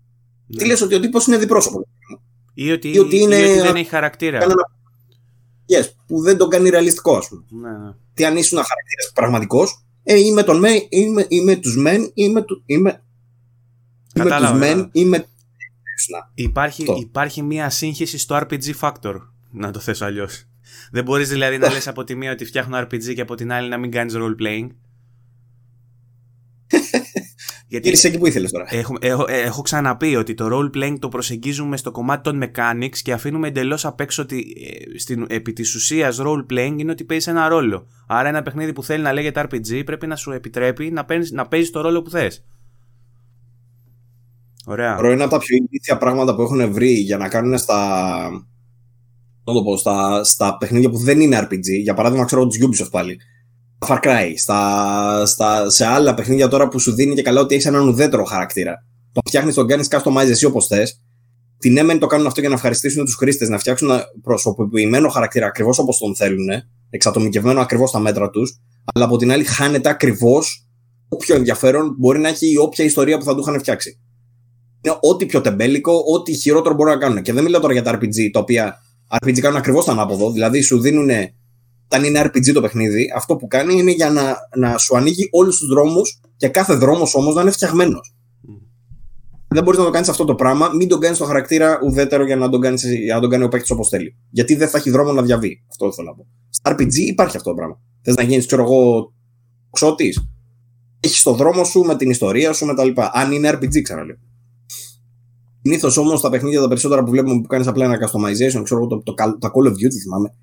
Ναι. 0.47 0.57
Τι 0.57 0.67
λες 0.67 0.81
ότι 0.81 0.95
ο 0.95 1.01
τύπος 1.01 1.27
είναι 1.27 1.37
διπρόσωπο. 1.37 1.87
Ή 2.55 2.71
ότι, 2.71 2.89
ή 2.89 2.99
ότι, 2.99 3.19
είναι, 3.19 3.37
ή 3.37 3.51
ότι 3.51 3.61
δεν 3.61 3.77
έχει 3.77 3.89
χαρακτήρα. 3.89 4.41
Yes, 5.71 5.85
που 6.07 6.21
δεν 6.21 6.37
τον 6.37 6.49
κάνει 6.49 6.69
ρεαλιστικό, 6.69 7.17
ας 7.17 7.29
πούμε. 7.29 7.45
Ναι, 7.49 7.71
ναι 7.85 7.95
τι 8.19 8.25
αν 8.25 8.37
ήσουν 8.37 8.59
χαρακτήρας 8.59 9.13
πραγματικός, 9.15 9.85
ε, 10.03 10.19
είμαι 10.19 10.43
τον 10.43 10.59
μεν, 10.59 10.87
είμαι, 10.89 11.27
είμαι 11.29 11.57
τους 11.57 11.77
μεν, 11.77 12.11
είμαι, 12.15 12.43
του, 12.43 12.63
είμαι, 12.67 13.03
είμαι 14.15 14.37
τους 14.39 14.53
μεν, 14.53 14.89
είμαι 14.93 15.27
Υπάρχει, 16.35 16.85
υπάρχει 17.01 17.43
μια 17.43 17.71
σύγχυση 17.71 18.19
στο 18.19 18.41
RPG 18.43 18.75
Factor, 18.81 19.15
να 19.51 19.71
το 19.71 19.79
θέσω 19.79 20.05
αλλιώς. 20.05 20.45
Δεν 20.91 21.05
μπορείς 21.05 21.29
δηλαδή 21.29 21.59
να 21.59 21.73
λες 21.73 21.89
από 21.89 22.05
τη 22.05 22.15
μία 22.15 22.33
ότι 22.33 22.45
φτιάχνω 22.45 22.79
RPG 22.79 23.15
και 23.15 23.21
από 23.21 23.35
την 23.35 23.53
άλλη 23.53 23.69
να 23.69 23.79
μην 23.79 23.91
κάνεις 23.91 24.15
role 24.17 24.43
playing. 24.43 24.69
Γιατί 27.69 27.89
Είσαι 27.89 28.09
εκεί 28.09 28.19
που 28.19 28.27
ήθελες 28.27 28.51
τώρα. 28.51 28.65
Έχω, 28.69 28.97
έχω, 29.01 29.25
έχω, 29.29 29.63
ξαναπεί 29.63 30.17
ότι 30.17 30.35
το 30.35 30.49
role 30.53 30.77
playing 30.77 30.97
το 30.99 31.09
προσεγγίζουμε 31.09 31.77
στο 31.77 31.91
κομμάτι 31.91 32.23
των 32.23 32.43
mechanics 32.45 32.99
και 33.03 33.13
αφήνουμε 33.13 33.49
εντελώς 33.49 33.85
απ' 33.85 34.01
έξω 34.01 34.23
ότι 34.23 34.55
ε, 34.95 34.99
στην, 34.99 35.27
επί 35.29 35.53
της 35.53 35.75
ουσίας 35.75 36.19
role 36.21 36.47
playing 36.51 36.75
είναι 36.77 36.91
ότι 36.91 37.05
παίζει 37.05 37.31
ένα 37.31 37.49
ρόλο. 37.49 37.87
Άρα 38.07 38.29
ένα 38.29 38.43
παιχνίδι 38.43 38.73
που 38.73 38.83
θέλει 38.83 39.03
να 39.03 39.13
λέγεται 39.13 39.49
RPG 39.49 39.83
πρέπει 39.85 40.07
να 40.07 40.17
σου 40.17 40.31
επιτρέπει 40.31 40.91
να, 40.91 41.05
παίζεις, 41.05 41.31
να 41.31 41.49
παίζεις 41.49 41.71
το 41.71 41.81
ρόλο 41.81 42.03
που 42.03 42.11
θες. 42.11 42.45
Ωραία. 44.71 44.97
Ρο, 45.01 45.13
είναι 45.13 45.23
από 45.23 45.31
τα 45.31 45.39
πιο 45.39 45.57
ηλίθια 45.57 45.97
πράγματα 45.99 46.35
που 46.35 46.43
έχουν 46.43 46.73
βρει 46.73 46.93
για 46.93 47.17
να 47.17 47.29
κάνουν 47.29 47.59
στα. 47.59 48.29
το 49.45 49.63
πω, 49.63 49.77
στα, 49.77 50.25
στα 50.25 50.57
παιχνίδια 50.57 50.91
που 50.91 50.99
δεν 50.99 51.21
είναι 51.21 51.39
RPG. 51.43 51.83
Για 51.83 51.95
παράδειγμα, 51.95 52.25
ξέρω 52.25 52.47
του 52.47 52.69
Ubisoft 52.69 52.91
πάλι. 52.91 53.17
Far 53.87 53.99
Cry, 54.03 54.33
στα, 54.37 55.27
στα, 55.27 55.71
σε 55.71 55.87
άλλα 55.87 56.15
παιχνίδια 56.15 56.49
τώρα 56.49 56.69
που 56.69 56.79
σου 56.79 56.95
δίνει 56.95 57.15
και 57.15 57.23
καλά 57.23 57.41
ότι 57.41 57.55
έχεις 57.55 57.67
έναν 57.67 57.89
ουδέτερο 57.89 58.25
χαρακτήρα. 58.25 58.85
Το 59.13 59.21
φτιάχνεις, 59.27 59.55
τον 59.55 59.67
κάνεις 59.67 59.89
customize 59.91 60.29
εσύ 60.29 60.45
όπως 60.45 60.67
θες. 60.67 61.03
Την 61.59 61.77
έμενε 61.77 61.99
το 61.99 62.07
κάνουν 62.07 62.27
αυτό 62.27 62.41
για 62.41 62.49
να 62.49 62.55
ευχαριστήσουν 62.55 63.05
τους 63.05 63.15
χρήστες, 63.15 63.49
να 63.49 63.59
φτιάξουν 63.59 63.91
ένα 63.91 64.05
προσωποποιημένο 64.23 65.09
χαρακτήρα 65.09 65.47
ακριβώς 65.47 65.79
όπως 65.79 65.99
τον 65.99 66.17
θέλουν, 66.17 66.49
εξατομικευμένο 66.91 67.61
ακριβώς 67.61 67.89
στα 67.89 67.99
μέτρα 67.99 68.31
τους, 68.31 68.59
αλλά 68.95 69.05
από 69.05 69.17
την 69.17 69.33
άλλη 69.33 69.45
χάνεται 69.45 69.89
ακριβώς 69.89 70.67
όποιο 71.09 71.35
ενδιαφέρον 71.35 71.95
μπορεί 71.99 72.19
να 72.19 72.29
έχει 72.29 72.51
η 72.51 72.57
όποια 72.57 72.85
ιστορία 72.85 73.19
που 73.19 73.25
θα 73.25 73.35
του 73.35 73.41
είχαν 73.41 73.59
φτιάξει. 73.59 74.01
Είναι 74.81 74.97
ό,τι 75.01 75.27
πιο 75.27 75.41
τεμπέλικο, 75.41 76.03
ό,τι 76.15 76.33
χειρότερο 76.33 76.75
μπορούν 76.75 76.93
να 76.93 76.99
κάνουν. 76.99 77.23
Και 77.23 77.33
δεν 77.33 77.45
μιλάω 77.45 77.61
τώρα 77.61 77.73
για 77.73 77.83
τα 77.83 77.99
RPG, 77.99 78.31
τα 78.33 78.41
οποία 78.41 78.83
RPG 79.23 79.41
κάνουν 79.41 79.59
ακριβώς 79.59 79.85
το 79.85 79.91
ανάποδο, 79.91 80.31
δηλαδή 80.33 80.61
σου 80.61 80.81
δίνουν 80.81 81.11
όταν 81.91 82.05
είναι 82.05 82.21
RPG 82.21 82.53
το 82.53 82.61
παιχνίδι, 82.61 83.13
αυτό 83.17 83.37
που 83.37 83.47
κάνει 83.47 83.75
είναι 83.75 83.91
για 83.91 84.11
να, 84.11 84.37
να 84.57 84.79
σου 84.79 84.97
ανοίγει 84.97 85.29
όλους 85.33 85.59
τους 85.59 85.69
δρόμους 85.69 86.21
και 86.37 86.49
κάθε 86.49 86.75
δρόμος 86.75 87.15
όμως 87.15 87.35
να 87.35 87.41
είναι 87.41 87.51
φτιαγμένος. 87.51 88.13
Δεν 89.49 89.63
μπορείς 89.63 89.79
να 89.79 89.85
το 89.85 89.91
κάνεις 89.91 90.09
αυτό 90.09 90.25
το 90.25 90.35
πράγμα, 90.35 90.71
μην 90.75 90.89
τον 90.89 91.01
κάνεις 91.01 91.19
το 91.19 91.25
χαρακτήρα 91.25 91.79
ουδέτερο 91.85 92.25
για 92.25 92.37
να 92.37 92.49
τον, 92.49 92.61
κάνεις, 92.61 92.85
για 92.85 93.15
να 93.15 93.21
τον 93.21 93.31
κάνει 93.31 93.45
ο 93.45 93.49
παίκτης 93.49 93.71
όπως 93.71 93.89
θέλει. 93.89 94.17
Γιατί 94.31 94.55
δεν 94.55 94.69
θα 94.69 94.79
έχει 94.79 94.91
δρόμο 94.91 95.13
να 95.13 95.23
διαβεί. 95.23 95.65
Αυτό 95.71 95.93
θέλω 95.93 96.09
να 96.09 96.15
πω. 96.15 96.27
Στα 96.51 96.73
RPG 96.73 96.95
υπάρχει 96.95 97.37
αυτό 97.37 97.51
το 97.51 97.57
πράγμα. 97.57 97.81
Θες 98.03 98.15
να 98.15 98.23
γίνεις, 98.23 98.47
ξέρω 98.47 98.63
εγώ, 98.63 99.13
ξώτης. 99.71 100.29
Έχεις 101.01 101.23
το 101.23 101.33
δρόμο 101.33 101.65
σου 101.65 101.81
με 101.81 101.97
την 101.97 102.11
ιστορία 102.11 102.53
σου 102.53 102.67
με 102.67 102.75
τα 102.75 102.85
λοιπά. 102.85 103.11
Αν 103.15 103.33
είναι 103.33 103.51
RPG, 103.51 103.83
ξαναλέω. 103.83 104.17
Συνήθως 105.63 105.97
όμως 105.97 106.21
τα 106.21 106.31
παιχνίδια 106.31 106.61
τα 106.61 106.69
περισσότερα 106.69 107.05
που 107.05 107.11
βλέπουμε 107.11 107.41
που 107.41 107.47
κάνεις 107.47 107.67
απλά 107.67 107.85
ένα 107.85 107.97
customization, 107.97 108.63
ξέρω 108.65 108.81
εγώ, 108.81 108.87
το, 108.87 109.03
το, 109.03 109.15
το, 109.15 109.39
το 109.39 109.51
Call 109.55 109.67
of 109.67 109.73
Duty 109.73 109.99
θυμάμαι, 110.03 110.35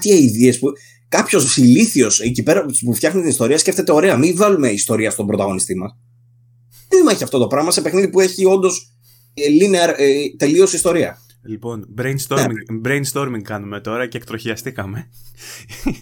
τι 0.00 0.12
αειδίε 0.12 0.52
που. 0.52 0.72
Κάποιος 1.08 1.56
ηλίθιος 1.56 2.20
εκεί 2.20 2.42
πέρα 2.42 2.64
που 2.84 2.94
φτιάχνει 2.94 3.20
την 3.20 3.30
ιστορία 3.30 3.58
σκέφτεται: 3.58 3.92
Ωραία, 3.92 4.16
μην 4.16 4.36
βάλουμε 4.36 4.68
ιστορία 4.68 5.10
στον 5.10 5.26
πρωταγωνιστή 5.26 5.76
μας. 5.76 5.96
Δεν 6.88 7.06
έχει 7.06 7.22
αυτό 7.22 7.38
το 7.38 7.46
πράγμα 7.46 7.70
σε 7.70 7.80
παιχνίδι 7.80 8.08
που 8.08 8.20
έχει 8.20 8.44
όντως 8.44 8.92
ε, 9.34 9.42
linear 9.42 9.94
ε, 9.96 10.14
τελείως 10.36 10.72
ιστορία. 10.72 11.18
Λοιπόν, 11.46 11.94
brainstorming, 11.98 12.80
ναι. 12.80 12.80
brainstorming 12.84 13.42
κάνουμε 13.42 13.80
τώρα 13.80 14.06
και 14.06 14.16
εκτροχιαστήκαμε. 14.16 15.08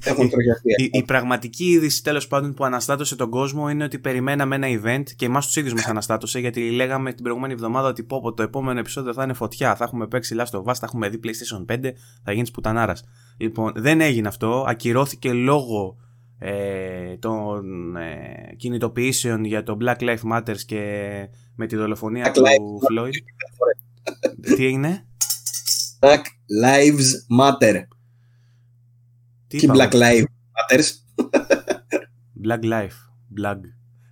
Έχουν 0.04 0.24
εκτροχιαστεί. 0.24 0.82
η, 0.82 0.90
η, 0.92 1.02
πραγματική 1.02 1.64
είδηση 1.64 2.02
τέλος 2.02 2.26
πάντων 2.26 2.54
που 2.54 2.64
αναστάτωσε 2.64 3.16
τον 3.16 3.30
κόσμο 3.30 3.68
είναι 3.68 3.84
ότι 3.84 3.98
περιμέναμε 3.98 4.54
ένα 4.54 4.66
event 4.82 5.02
και 5.16 5.24
εμάς 5.24 5.46
τους 5.46 5.56
ίδιους 5.56 5.74
μας 5.74 5.86
αναστάτωσε 5.86 6.38
γιατί 6.38 6.70
λέγαμε 6.70 7.12
την 7.12 7.22
προηγούμενη 7.22 7.52
εβδομάδα 7.52 7.88
ότι 7.88 8.02
πω, 8.02 8.20
πω 8.20 8.32
το 8.32 8.42
επόμενο 8.42 8.78
επεισόδιο 8.78 9.12
θα 9.12 9.22
είναι 9.22 9.32
φωτιά. 9.32 9.76
Θα 9.76 9.84
έχουμε 9.84 10.06
παίξει 10.06 10.36
Last 10.38 10.58
of 10.58 10.62
Us, 10.62 10.74
θα 10.74 10.86
έχουμε 10.86 11.08
δει 11.08 11.20
PlayStation 11.24 11.74
5, 11.74 11.90
θα 12.24 12.32
γίνεις 12.32 12.50
πουτανάρας. 12.50 13.04
Λοιπόν, 13.36 13.72
δεν 13.76 14.00
έγινε 14.00 14.28
αυτό. 14.28 14.64
Ακυρώθηκε 14.68 15.32
λόγω 15.32 15.96
ε, 16.38 17.16
των 17.18 17.96
ε, 17.96 18.54
κινητοποιήσεων 18.56 19.44
για 19.44 19.62
το 19.62 19.76
Black 19.80 19.98
Lives 19.98 20.32
Matter 20.32 20.56
και 20.66 20.82
με 21.54 21.66
τη 21.66 21.76
δολοφονία 21.76 22.30
του 22.32 22.42
Floyd. 22.90 23.10
Τι 24.56 24.66
έγινε; 24.66 25.06
Black 26.02 26.22
Lives 26.64 27.38
Matter. 27.40 27.82
Τι 29.46 29.66
Black 29.68 29.92
Lives 29.92 30.24
Matters. 30.56 30.88
Black 32.44 32.62
Life. 32.62 32.96
Black. 33.40 33.60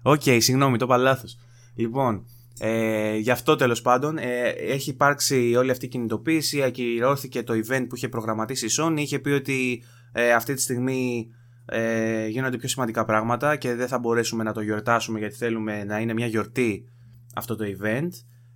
OK, 0.02 0.23
okay, 0.25 0.39
συγγνώμη, 0.41 0.79
το 0.79 0.85
είπα 0.85 0.97
λάθος. 0.97 1.39
Λοιπόν, 1.75 2.27
ε, 2.59 3.17
γι' 3.17 3.31
αυτό 3.31 3.57
τέλος 3.57 3.83
πάντων 3.83 4.19
ε, 4.19 4.49
έχει 4.49 4.91
υπάρξει 4.91 5.55
όλη 5.57 5.71
αυτή 5.71 5.85
η 5.85 5.89
κινητοποίηση, 5.89 6.62
ακυρώθηκε 6.62 7.43
το 7.43 7.55
event 7.55 7.87
που 7.89 7.97
είχε 7.97 8.09
προγραμματίσει 8.09 8.67
η 8.67 8.71
Sony, 8.79 8.99
είχε 8.99 9.19
πει 9.19 9.31
ότι 9.31 9.83
ε, 10.12 10.33
αυτή 10.33 10.55
τη 10.55 10.61
στιγμή 10.61 11.31
ε, 11.65 12.27
γίνονται 12.27 12.57
πιο 12.57 12.69
σημαντικά 12.69 13.05
πράγματα 13.05 13.57
και 13.57 13.75
δεν 13.75 13.89
θα 13.89 13.99
μπορέσουμε 13.99 14.43
να 14.43 14.53
το 14.53 14.61
γιορτάσουμε 14.61 15.19
γιατί 15.19 15.35
θέλουμε 15.37 15.85
να 15.85 15.99
είναι 15.99 16.12
μια 16.12 16.27
γιορτή 16.27 16.89
αυτό 17.35 17.57
το 17.57 17.65
event. 17.65 18.11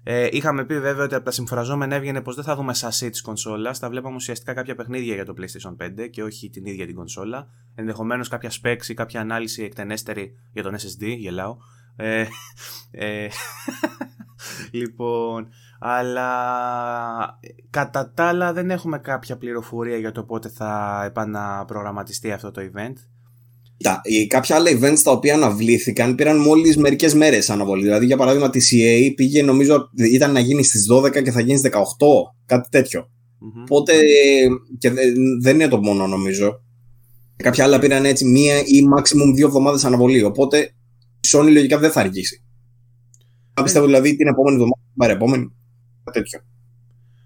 Ε, 0.06 0.28
είχαμε 0.30 0.64
πει 0.64 0.80
βέβαια 0.80 1.04
ότι 1.04 1.14
από 1.14 1.24
τα 1.24 1.30
συμφραζόμενα 1.30 1.94
έβγαινε 1.94 2.20
πως 2.20 2.34
δεν 2.34 2.44
θα 2.44 2.56
δούμε 2.56 2.74
σασί 2.74 3.10
τη 3.10 3.20
κονσόλα. 3.20 3.74
Θα 3.74 3.88
βλέπαμε 3.88 4.14
ουσιαστικά 4.14 4.54
κάποια 4.54 4.74
παιχνίδια 4.74 5.14
για 5.14 5.24
το 5.24 5.34
PlayStation 5.38 5.76
5 6.04 6.08
και 6.10 6.22
όχι 6.22 6.50
την 6.50 6.64
ίδια 6.64 6.86
την 6.86 6.94
κονσόλα. 6.94 7.48
Ενδεχομένως 7.74 8.28
κάποια 8.28 8.50
specs 8.62 8.86
ή 8.88 8.94
κάποια 8.94 9.20
ανάλυση 9.20 9.62
εκτενέστερη 9.62 10.34
για 10.52 10.62
τον 10.62 10.74
SSD, 10.74 11.16
γελάω. 11.18 11.56
Ε, 11.96 12.26
ε, 12.90 13.28
λοιπόν, 14.80 15.48
Αλλά 15.80 16.28
κατά 17.70 18.12
τα 18.12 18.24
άλλα 18.24 18.52
δεν 18.52 18.70
έχουμε 18.70 18.98
κάποια 18.98 19.36
πληροφορία 19.36 19.96
για 19.96 20.12
το 20.12 20.24
πότε 20.24 20.48
θα 20.48 21.02
επαναπρογραμματιστεί 21.04 22.32
αυτό 22.32 22.50
το 22.50 22.70
event. 22.74 22.94
Τα, 23.76 24.00
κάποια 24.28 24.56
άλλα 24.56 24.70
events 24.70 25.00
τα 25.02 25.10
οποία 25.10 25.34
αναβλήθηκαν 25.34 26.14
πήραν 26.14 26.40
μόλις 26.40 26.76
μερικές 26.76 27.14
μέρες 27.14 27.50
αναβολή. 27.50 27.82
Δηλαδή, 27.82 28.06
για 28.06 28.16
παράδειγμα, 28.16 28.50
τη 28.50 28.60
CA 28.70 29.12
πήγε, 29.16 29.42
νομίζω, 29.42 29.90
ήταν 30.12 30.32
να 30.32 30.40
γίνει 30.40 30.62
στις 30.62 30.86
12 30.92 31.22
και 31.22 31.30
θα 31.30 31.40
γίνει 31.40 31.58
στις 31.58 31.70
18, 31.70 31.76
κάτι 32.46 32.68
τέτοιο. 32.68 33.02
Mm-hmm. 33.02 33.62
Οπότε 33.62 33.92
και 34.78 34.92
δεν 35.40 35.54
είναι 35.54 35.68
το 35.68 35.78
μόνο, 35.78 36.06
νομίζω. 36.06 36.62
Κάποια 37.36 37.64
άλλα 37.64 37.78
πήραν 37.78 38.04
έτσι 38.04 38.24
μία 38.24 38.58
ή 38.58 38.80
maximum 38.96 39.34
δύο 39.34 39.46
εβδομάδες 39.46 39.84
αναβολή. 39.84 40.22
Οπότε 40.22 40.58
η 41.20 41.28
Sony 41.32 41.50
λογικά 41.52 41.78
δεν 41.78 41.90
θα 41.90 42.00
αργήσει. 42.00 42.44
Θα 43.54 43.62
πιστεύω 43.62 43.86
δηλαδή 43.86 44.16
την 44.16 44.26
επόμενη 44.26 44.54
εβδομάδα, 44.54 44.82
την 44.86 44.96
παρεπόμενη, 44.96 45.52
κάτι 46.04 46.18
τέτοιο. 46.18 46.40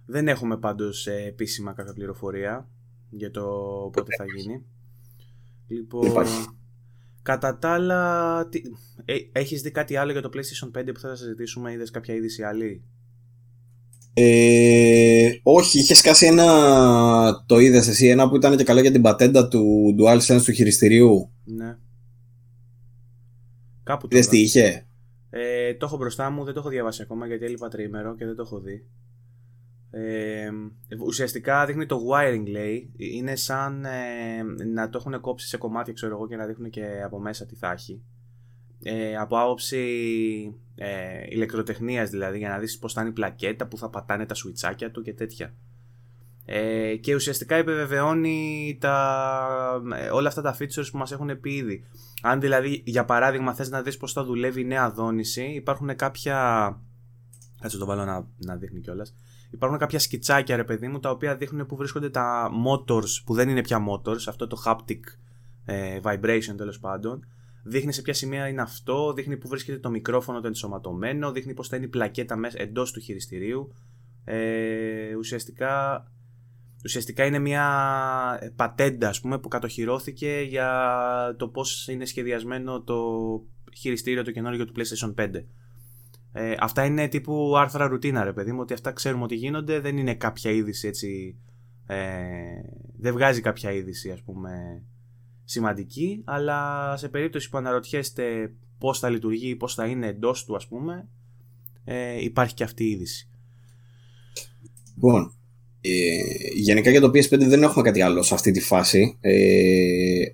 Δεν 0.07 0.29
έχουμε 0.29 0.59
πάντως 0.59 1.07
ε, 1.07 1.25
επίσημα 1.27 1.73
κάποια 1.73 1.93
πληροφορία 1.93 2.69
για 3.11 3.31
το 3.31 3.43
πότε 3.93 4.15
θα 4.17 4.25
γίνει. 4.37 4.65
Λοιπόν, 5.69 6.27
κατά 7.23 7.59
τα 7.59 7.71
άλλα, 7.71 8.49
τι... 8.49 8.63
ε, 9.05 9.15
έχεις 9.33 9.63
δει 9.63 9.71
κάτι 9.71 9.97
άλλο 9.97 10.13
για 10.13 10.23
το 10.23 10.31
PlayStation 10.33 10.81
5 10.81 10.91
που 10.95 11.01
θα 11.01 11.15
συζητήσουμε, 11.15 11.73
είδες 11.73 11.91
κάποια 11.91 12.15
είδηση 12.15 12.43
άλλη; 12.43 12.83
Ε, 14.15 15.31
όχι, 15.43 15.79
είχες 15.79 15.99
σκάσει 15.99 16.27
ένα, 16.27 17.45
το 17.47 17.59
είδες 17.59 17.89
εσύ, 17.89 18.07
ένα 18.07 18.29
που 18.29 18.37
ήταν 18.37 18.57
και 18.57 18.65
καλό 18.65 18.81
για 18.81 18.93
την 18.93 19.03
πατέντα 19.03 19.49
του 19.49 19.95
DualSense 20.01 20.43
του 20.45 20.53
χειριστηρίου. 20.53 21.31
Ναι. 21.45 21.77
Κάπου 23.83 24.09
το 24.09 24.19
τι 24.29 24.39
είχε; 24.39 24.87
Ε, 25.31 25.75
το 25.75 25.87
έχω 25.87 25.97
μπροστά 25.97 26.31
μου, 26.31 26.45
δεν 26.45 26.55
το 26.55 26.61
έχω 26.61 26.69
διαβάσει 26.69 27.03
ακόμα 27.03 27.27
γιατί 27.27 27.45
έλειπα 27.45 27.69
τρίμερο 27.69 28.15
και 28.15 28.25
δεν 28.25 28.37
το 28.37 28.43
έχω 28.43 28.61
δει. 28.61 28.87
Ε, 29.91 30.51
ουσιαστικά 31.07 31.67
δείχνει 31.67 31.87
το 31.87 32.01
wiring 32.13 32.45
λέει. 32.47 32.93
Είναι 32.97 33.37
σαν 33.37 33.85
ε, 33.85 34.43
να 34.65 34.89
το 34.89 34.99
έχουν 34.99 35.21
κόψει 35.21 35.47
σε 35.49 35.57
κομμάτια 35.57 35.93
ξέρω 35.93 36.15
εγώ 36.15 36.29
και 36.29 36.37
να 36.37 36.47
δείχνουν 36.47 36.71
και 36.71 37.03
από 37.05 37.19
μέσα 37.21 37.47
τι 37.47 37.55
θα 37.55 37.73
έχει. 37.73 38.03
Ε, 38.83 39.17
από 39.17 39.41
άποψη 39.41 39.79
ε, 40.75 41.27
ηλεκτροτεχνίας 41.29 42.11
δηλαδή 42.11 42.39
για 42.39 42.49
να 42.49 42.59
δεις 42.59 42.79
πως 42.79 42.93
θα 42.93 43.01
είναι 43.01 43.11
η 43.11 43.13
πλακέτα 43.13 43.67
που 43.67 43.79
θα 43.79 43.89
πατάνε 43.89 44.27
τα 44.27 44.35
σουιτσάκια 44.35 44.91
του 44.91 45.03
και 45.03 45.15
τέτοια. 45.15 45.55
Ε, 46.45 46.97
και 46.97 47.15
ουσιαστικά 47.15 47.57
επιβεβαιώνει 47.57 48.77
τα, 48.81 49.83
ε, 49.97 50.09
όλα 50.09 50.29
αυτά 50.29 50.43
τα 50.43 50.57
features 50.59 50.89
που 50.91 50.99
μας 50.99 51.13
έχουν 51.13 51.41
πει 51.41 51.55
ήδη. 51.55 51.85
Αν 52.23 52.41
δηλαδή 52.41 52.83
για 52.87 53.05
παράδειγμα 53.05 53.55
θες 53.55 53.71
να 53.71 53.83
δεις 53.83 53.97
πως 53.97 54.13
θα 54.13 54.25
δουλεύει 54.25 54.61
η 54.61 54.65
νέα 54.65 54.91
δόνηση 54.91 55.43
υπάρχουν 55.43 55.97
κάποια 55.97 56.37
κάτσε 57.61 57.79
το 57.79 57.87
βάλω 57.87 58.05
να, 58.05 58.27
να 58.37 58.57
δείχνει 58.57 58.81
κιόλας 58.81 59.15
υπάρχουν 59.51 59.79
κάποια 59.79 59.99
σκιτσάκια 59.99 60.57
ρε 60.57 60.65
παιδί 60.65 60.89
μου 60.89 61.01
τα 61.01 61.11
οποία 61.11 61.37
δείχνουν 61.37 61.67
που 61.67 61.77
βρίσκονται 61.77 62.11
τα 62.11 62.51
motors 62.67 63.23
που 63.25 63.35
δεν 63.35 63.49
είναι 63.49 63.61
πια 63.61 63.79
motors, 63.91 64.23
αυτό 64.29 64.47
το 64.47 64.63
haptic 64.67 65.01
ε, 65.65 66.01
vibration 66.03 66.55
τέλος 66.57 66.79
πάντων. 66.79 67.27
Δείχνει 67.63 67.93
σε 67.93 68.03
ποια 68.03 68.15
σημεία 68.15 68.49
είναι 68.49 68.63
αυτό, 68.63 69.13
δείχνει 69.13 69.37
που 69.37 69.49
βρίσκεται 69.49 69.79
το 69.79 69.91
μικρόφωνο 69.91 70.41
το 70.41 70.47
ενσωματωμένο, 70.47 71.33
δείχνει 71.33 71.55
πώς 71.55 71.69
θα 71.69 71.77
είναι 71.77 71.85
η 71.85 71.89
πλακέτα 71.89 72.37
μέσα 72.37 72.61
εντός 72.61 72.93
του 72.93 73.01
χειριστηρίου. 73.01 73.75
Ε, 74.25 75.15
ουσιαστικά, 75.15 76.05
ουσιαστικά 76.85 77.25
είναι 77.25 77.39
μια 77.39 78.53
πατέντα 78.57 79.09
ας 79.09 79.21
πούμε, 79.21 79.39
που 79.39 79.49
κατοχυρώθηκε 79.49 80.47
για 80.49 81.35
το 81.39 81.49
πώς 81.49 81.89
είναι 81.89 82.05
σχεδιασμένο 82.05 82.83
το 82.83 83.03
χειριστήριο 83.77 84.25
το 84.25 84.31
καινούργιο 84.31 84.65
του 84.65 84.73
PlayStation 84.77 85.15
5. 85.15 85.31
Ε, 86.33 86.55
αυτά 86.59 86.85
είναι 86.85 87.09
τύπου 87.09 87.57
άρθρα 87.57 87.87
ρουτίνα, 87.87 88.25
ρε 88.25 88.33
παιδί 88.33 88.53
μου, 88.53 88.61
ότι 88.61 88.73
αυτά 88.75 88.93
ξέρουμε 88.93 89.23
ότι 89.23 89.35
γίνονται, 89.35 89.81
δεν 89.81 89.97
είναι 89.97 90.15
κάποια 90.15 90.51
είδηση 90.51 90.89
έτσι. 90.89 91.37
Ε, 91.87 91.97
δεν 92.99 93.13
βγάζει 93.13 93.41
κάποια 93.41 93.73
είδηση, 93.73 94.11
ας 94.11 94.23
πούμε, 94.23 94.83
σημαντική, 95.45 96.23
αλλά 96.25 96.95
σε 96.97 97.09
περίπτωση 97.09 97.51
που 97.51 97.59
αναρωτιέστε 97.59 98.53
πώς 98.79 98.99
θα 98.99 99.09
λειτουργεί, 99.09 99.57
πώς 99.57 99.75
θα 99.75 99.87
είναι 99.87 100.07
εντός 100.07 100.45
του, 100.45 100.57
ας 100.57 100.67
πούμε, 100.67 101.09
ε, 101.85 102.23
υπάρχει 102.25 102.55
και 102.55 102.65
αυτή 102.65 102.85
η 102.85 102.91
είδηση. 102.91 103.29
Λοιπόν, 104.95 105.33
ε, 105.81 105.91
γενικά 106.55 106.91
για 106.91 107.01
το 107.01 107.09
PS5 107.09 107.39
δεν 107.39 107.63
έχουμε 107.63 107.85
κάτι 107.85 108.03
άλλο 108.03 108.23
σε 108.23 108.35
αυτή 108.35 108.51
τη 108.51 108.61
φάση. 108.61 109.17
Ε, 109.21 110.25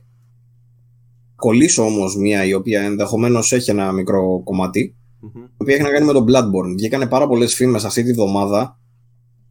κολλήσω 1.36 1.84
όμως 1.84 2.16
μία 2.16 2.44
η 2.44 2.54
οποία 2.54 2.82
ενδεχομένως 2.82 3.52
έχει 3.52 3.70
ένα 3.70 3.92
μικρό 3.92 4.40
κομμάτι 4.44 4.96
mm-hmm. 5.24 5.48
η 5.50 5.56
οποία 5.56 5.74
έχει 5.74 5.82
να 5.82 5.90
κάνει 5.90 6.06
με 6.06 6.12
το 6.12 6.24
Bloodborne. 6.28 6.74
Βγήκανε 6.76 7.06
πάρα 7.06 7.26
πολλές 7.26 7.54
φήμες 7.54 7.84
αυτή 7.84 8.02
τη 8.02 8.12
βδομάδα 8.12 8.78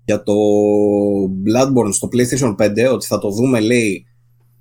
για 0.06 0.24
το 0.24 0.34
Bloodborne 1.24 1.94
στο 1.94 2.08
PlayStation 2.12 2.56
5 2.56 2.94
ότι 2.94 3.06
θα 3.06 3.20
το 3.20 3.30
δούμε 3.30 3.60
λέει 3.60 4.06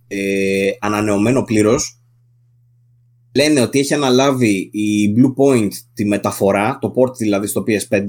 ε, 0.07 0.71
ανανεωμένο 0.81 1.43
πλήρως. 1.43 2.03
Λένε 3.35 3.61
ότι 3.61 3.79
έχει 3.79 3.95
αναλάβει 3.95 4.71
η 4.73 5.15
Blue 5.17 5.35
Point 5.45 5.71
τη 5.95 6.05
μεταφορά, 6.05 6.79
το 6.81 6.93
port 6.97 7.17
δηλαδή 7.17 7.47
στο 7.47 7.65
PS5. 7.67 8.05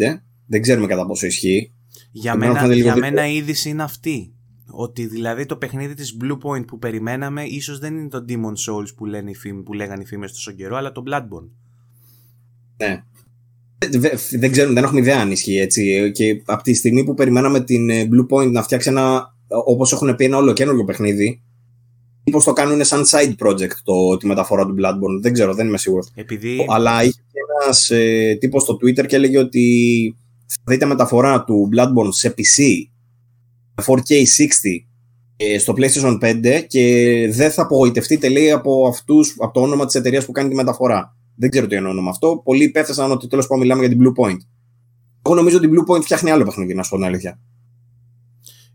Δεν 0.48 0.62
ξέρουμε 0.62 0.88
κατά 0.88 1.06
πόσο 1.06 1.26
ισχύει. 1.26 1.74
Για 2.12 2.36
μένα, 2.36 2.74
για 2.74 2.96
μένα 2.96 3.28
η 3.28 3.36
είδηση 3.36 3.70
είναι 3.70 3.84
αυτή. 3.84 4.34
Ότι 4.76 5.06
δηλαδή 5.06 5.46
το 5.46 5.58
παιχνίδι 5.58 5.94
της 5.94 6.18
Blue 6.22 6.38
Point 6.38 6.68
που 6.68 6.78
περιμέναμε 6.78 7.44
ίσως 7.44 7.80
δεν 7.80 7.96
είναι 7.96 8.08
το 8.08 8.26
Demon 8.30 8.72
Souls 8.72 8.96
που, 8.96 9.06
λένε 9.06 9.32
οι 9.32 9.54
που 9.54 9.74
λέγανε 9.74 10.02
οι 10.02 10.06
φήμες 10.06 10.32
τόσο 10.32 10.52
καιρό, 10.52 10.76
αλλά 10.76 10.92
το 10.92 11.04
Bloodborne. 11.10 11.50
Ναι. 12.78 13.04
Δεν 14.32 14.52
ξέρουμε, 14.52 14.74
δεν 14.74 14.84
έχουμε 14.84 15.00
ιδέα 15.00 15.20
αν 15.20 15.32
ισχύει 15.32 15.58
έτσι. 15.58 16.12
Και 16.14 16.42
από 16.46 16.64
τη 16.64 16.74
στιγμή 16.74 17.04
που 17.04 17.14
περιμέναμε 17.14 17.64
την 17.64 17.90
ε, 17.90 18.08
Blue 18.12 18.36
Point 18.36 18.52
να 18.52 18.64
φτιάξει 18.64 18.90
ένα, 18.90 19.36
όπως 19.66 19.92
έχουν 19.92 20.16
πει, 20.16 20.26
ένα 20.26 20.38
όλο 20.38 20.54
καινούργιο 20.54 20.84
παιχνίδι, 20.84 21.42
Μήπως 22.26 22.44
το 22.44 22.54
κάνουν 22.54 22.84
σαν 22.84 23.04
side 23.06 23.46
project 23.46 23.76
το, 23.84 24.18
τη 24.18 24.28
μεταφορά 24.28 24.66
του 24.66 24.76
Bloodborne. 24.80 25.22
Δεν 25.22 25.34
ξέρω, 25.34 25.54
δεν 25.54 25.68
είμαι 25.68 25.78
σίγουρος. 25.78 26.12
Επειδή... 26.16 26.66
Αλλά 26.70 27.04
είχε 27.04 27.22
ένας 27.62 27.90
ε, 27.90 28.38
τύπος 28.40 28.62
στο 28.62 28.74
Twitter 28.74 29.06
και 29.06 29.16
έλεγε 29.16 29.38
ότι 29.38 30.16
θα 30.48 30.62
δείτε 30.66 30.86
μεταφορά 30.86 31.44
του 31.44 31.70
Bloodborne 31.76 32.10
σε 32.10 32.34
PC 32.38 32.64
4K 33.86 34.12
60 34.12 34.24
ε, 35.38 35.58
στο 35.58 35.74
PlayStation 35.78 36.20
5 36.22 36.64
και 36.68 37.28
δεν 37.32 37.52
θα 37.52 37.62
απογοητευτείτε 37.62 38.30
λέει 38.30 38.52
από, 38.52 38.88
αυτούς, 38.88 39.36
από 39.40 39.54
το 39.54 39.62
όνομα 39.62 39.86
της 39.86 39.96
εταιρείας 39.96 40.26
που 40.26 40.32
κάνει 40.32 40.50
τη 40.50 40.56
μεταφορά. 40.56 41.16
Δεν 41.36 41.50
ξέρω 41.50 41.68
τι 41.68 41.76
εννοώ 41.76 42.02
με 42.02 42.10
αυτό. 42.10 42.42
Πολλοί 42.44 42.64
υπέθεσαν 42.64 43.12
ότι 43.12 43.28
τέλος 43.28 43.48
πάντων 43.48 43.64
μιλάμε 43.64 43.86
για 43.86 43.98
την 43.98 44.00
Blue 44.04 44.24
Point. 44.24 44.38
Εγώ 45.26 45.36
νομίζω 45.36 45.58
ότι 45.58 45.68
η 45.68 45.70
Blue 45.74 45.92
Point 45.92 46.02
φτιάχνει 46.02 46.32
άλλο 46.32 46.44
παιχνίδι, 46.44 46.74
να 46.74 46.84
σου 46.84 46.90
πω 46.90 46.96
την 46.96 47.06
αλήθεια. 47.06 47.40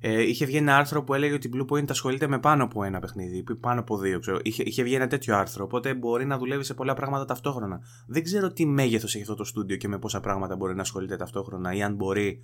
Ε, 0.00 0.22
είχε 0.22 0.44
βγει 0.44 0.56
ένα 0.56 0.76
άρθρο 0.76 1.02
που 1.02 1.14
έλεγε 1.14 1.34
ότι 1.34 1.46
η 1.46 1.50
Blue 1.54 1.72
Point 1.72 1.90
ασχολείται 1.90 2.26
με 2.26 2.38
πάνω 2.38 2.64
από 2.64 2.84
ένα 2.84 2.98
παιχνίδι, 2.98 3.44
πάνω 3.60 3.80
από 3.80 3.98
δύο. 3.98 4.18
Ξέρω. 4.18 4.38
Είχε, 4.42 4.62
είχε 4.62 4.82
βγει 4.82 4.94
ένα 4.94 5.06
τέτοιο 5.06 5.36
άρθρο, 5.36 5.64
οπότε 5.64 5.94
μπορεί 5.94 6.26
να 6.26 6.38
δουλεύει 6.38 6.64
σε 6.64 6.74
πολλά 6.74 6.94
πράγματα 6.94 7.24
ταυτόχρονα. 7.24 7.80
Δεν 8.06 8.22
ξέρω 8.22 8.52
τι 8.52 8.66
μέγεθος 8.66 9.14
έχει 9.14 9.22
αυτό 9.22 9.34
το 9.34 9.44
στούντιο 9.44 9.76
και 9.76 9.88
με 9.88 9.98
πόσα 9.98 10.20
πράγματα 10.20 10.56
μπορεί 10.56 10.74
να 10.74 10.80
ασχολείται 10.80 11.16
ταυτόχρονα 11.16 11.74
ή 11.74 11.82
αν 11.82 11.94
μπορεί 11.94 12.40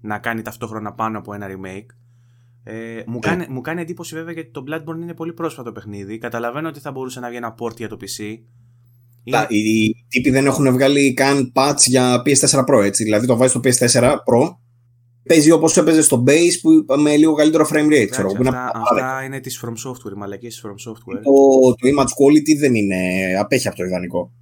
να 0.00 0.18
κάνει 0.18 0.42
ταυτόχρονα 0.42 0.92
πάνω 0.92 1.18
από 1.18 1.34
ένα 1.34 1.46
remake. 1.48 1.86
Ε, 2.64 3.02
μου, 3.06 3.16
ε. 3.16 3.26
κάνει, 3.26 3.46
μου 3.48 3.60
κάνει 3.60 3.80
εντύπωση 3.80 4.14
βέβαια 4.14 4.32
γιατί 4.32 4.50
το 4.50 4.64
Bloodborne 4.68 5.00
είναι 5.00 5.14
πολύ 5.14 5.32
πρόσφατο 5.32 5.72
παιχνίδι. 5.72 6.18
Καταλαβαίνω 6.18 6.68
ότι 6.68 6.80
θα 6.80 6.90
μπορούσε 6.92 7.20
να 7.20 7.28
βγει 7.28 7.36
ένα 7.36 7.54
port 7.58 7.76
για 7.76 7.88
το 7.88 7.96
PC. 8.00 8.38
Είναι... 9.24 9.46
Οι 9.48 9.94
τύποι 10.08 10.30
δεν 10.30 10.46
έχουν 10.46 10.72
βγάλει 10.72 11.14
καν 11.14 11.52
patch 11.54 11.78
για 11.86 12.22
PS4 12.26 12.64
Pro, 12.64 12.82
έτσι. 12.82 13.04
Δηλαδή 13.04 13.26
το 13.26 13.36
βάζει 13.36 13.50
στο 13.50 13.60
PS4 13.64 14.02
Pro, 14.02 14.56
παίζει 15.22 15.50
όπως 15.50 15.76
έπαιζε 15.76 16.02
στο 16.02 16.24
base 16.26 16.54
που 16.62 17.00
με 17.00 17.16
λίγο 17.16 17.34
καλύτερο 17.34 17.68
frame 17.72 17.86
rate. 17.86 18.06
Ξέρω, 18.10 18.28
αυτά, 18.28 18.40
είναι 18.40 18.58
αυτά 18.90 19.22
είναι 19.24 19.40
της 19.40 19.64
From 19.64 19.90
Software, 19.90 20.14
μαλακή 20.16 20.46
της 20.46 20.64
From 20.66 20.90
Software. 20.90 21.20
Το, 21.22 21.74
το 21.74 21.88
image 21.88 22.02
quality 22.02 22.58
δεν 22.58 22.74
είναι. 22.74 22.96
απέχει 23.38 23.68
από 23.68 23.76
το 23.76 23.84
ιδανικό. 23.84 24.32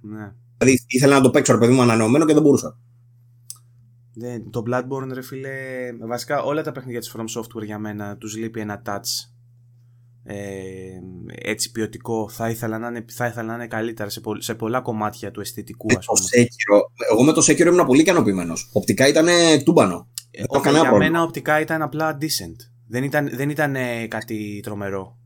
Ναι. 0.00 0.32
Δηλαδή 0.58 0.84
ήθελα 0.86 1.14
να 1.14 1.20
το 1.20 1.30
παίξω 1.30 1.52
ρε 1.52 1.58
παιδί 1.58 1.72
μου 1.72 1.82
ανανεωμένο 1.82 2.24
και 2.24 2.32
δεν 2.34 2.42
μπορούσα. 2.42 2.78
Ναι, 4.14 4.40
το 4.50 4.62
Bloodborne 4.66 5.12
ρε 5.12 5.22
φίλε, 5.22 5.50
βασικά 6.06 6.42
όλα 6.42 6.62
τα 6.62 6.72
παιχνίδια 6.72 7.00
της 7.00 7.14
From 7.16 7.40
Software 7.40 7.64
για 7.64 7.78
μένα 7.78 8.16
τους 8.16 8.36
λείπει 8.36 8.60
ένα 8.60 8.82
touch 8.86 9.30
ε, 10.30 11.00
έτσι 11.34 11.70
ποιοτικό 11.70 12.28
θα 12.28 12.50
ήθελα 12.50 12.78
να 12.78 12.88
είναι, 12.88 13.04
θα 13.08 13.26
ήθελα 13.26 13.46
να 13.46 13.54
είναι 13.54 13.66
καλύτερα 13.66 14.08
σε, 14.08 14.20
σε 14.38 14.54
πολλά 14.54 14.80
κομμάτια 14.80 15.30
του 15.30 15.40
αισθητικού 15.40 15.86
ας 15.98 16.06
πούμε. 16.06 16.28
Sekiro, 16.44 16.80
εγώ 17.10 17.22
με 17.22 17.32
το 17.32 17.44
Sekiro 17.46 17.66
ήμουν 17.66 17.86
πολύ 17.86 18.00
ικανοποιημένος. 18.00 18.70
Οπτικά 18.72 19.08
ήταν 19.08 19.26
τούμπανο. 19.64 20.08
Ε, 20.30 20.42
όχι, 20.46 20.70
για 20.70 20.92
μένα 20.92 21.22
οπτικά 21.22 21.60
ήταν 21.60 21.82
απλά 21.82 22.18
decent. 22.20 22.56
Δεν 22.88 23.04
ήταν, 23.04 23.30
δεν 23.32 23.50
ήταν 23.50 23.76
κάτι 24.08 24.60
τρομερό. 24.62 25.18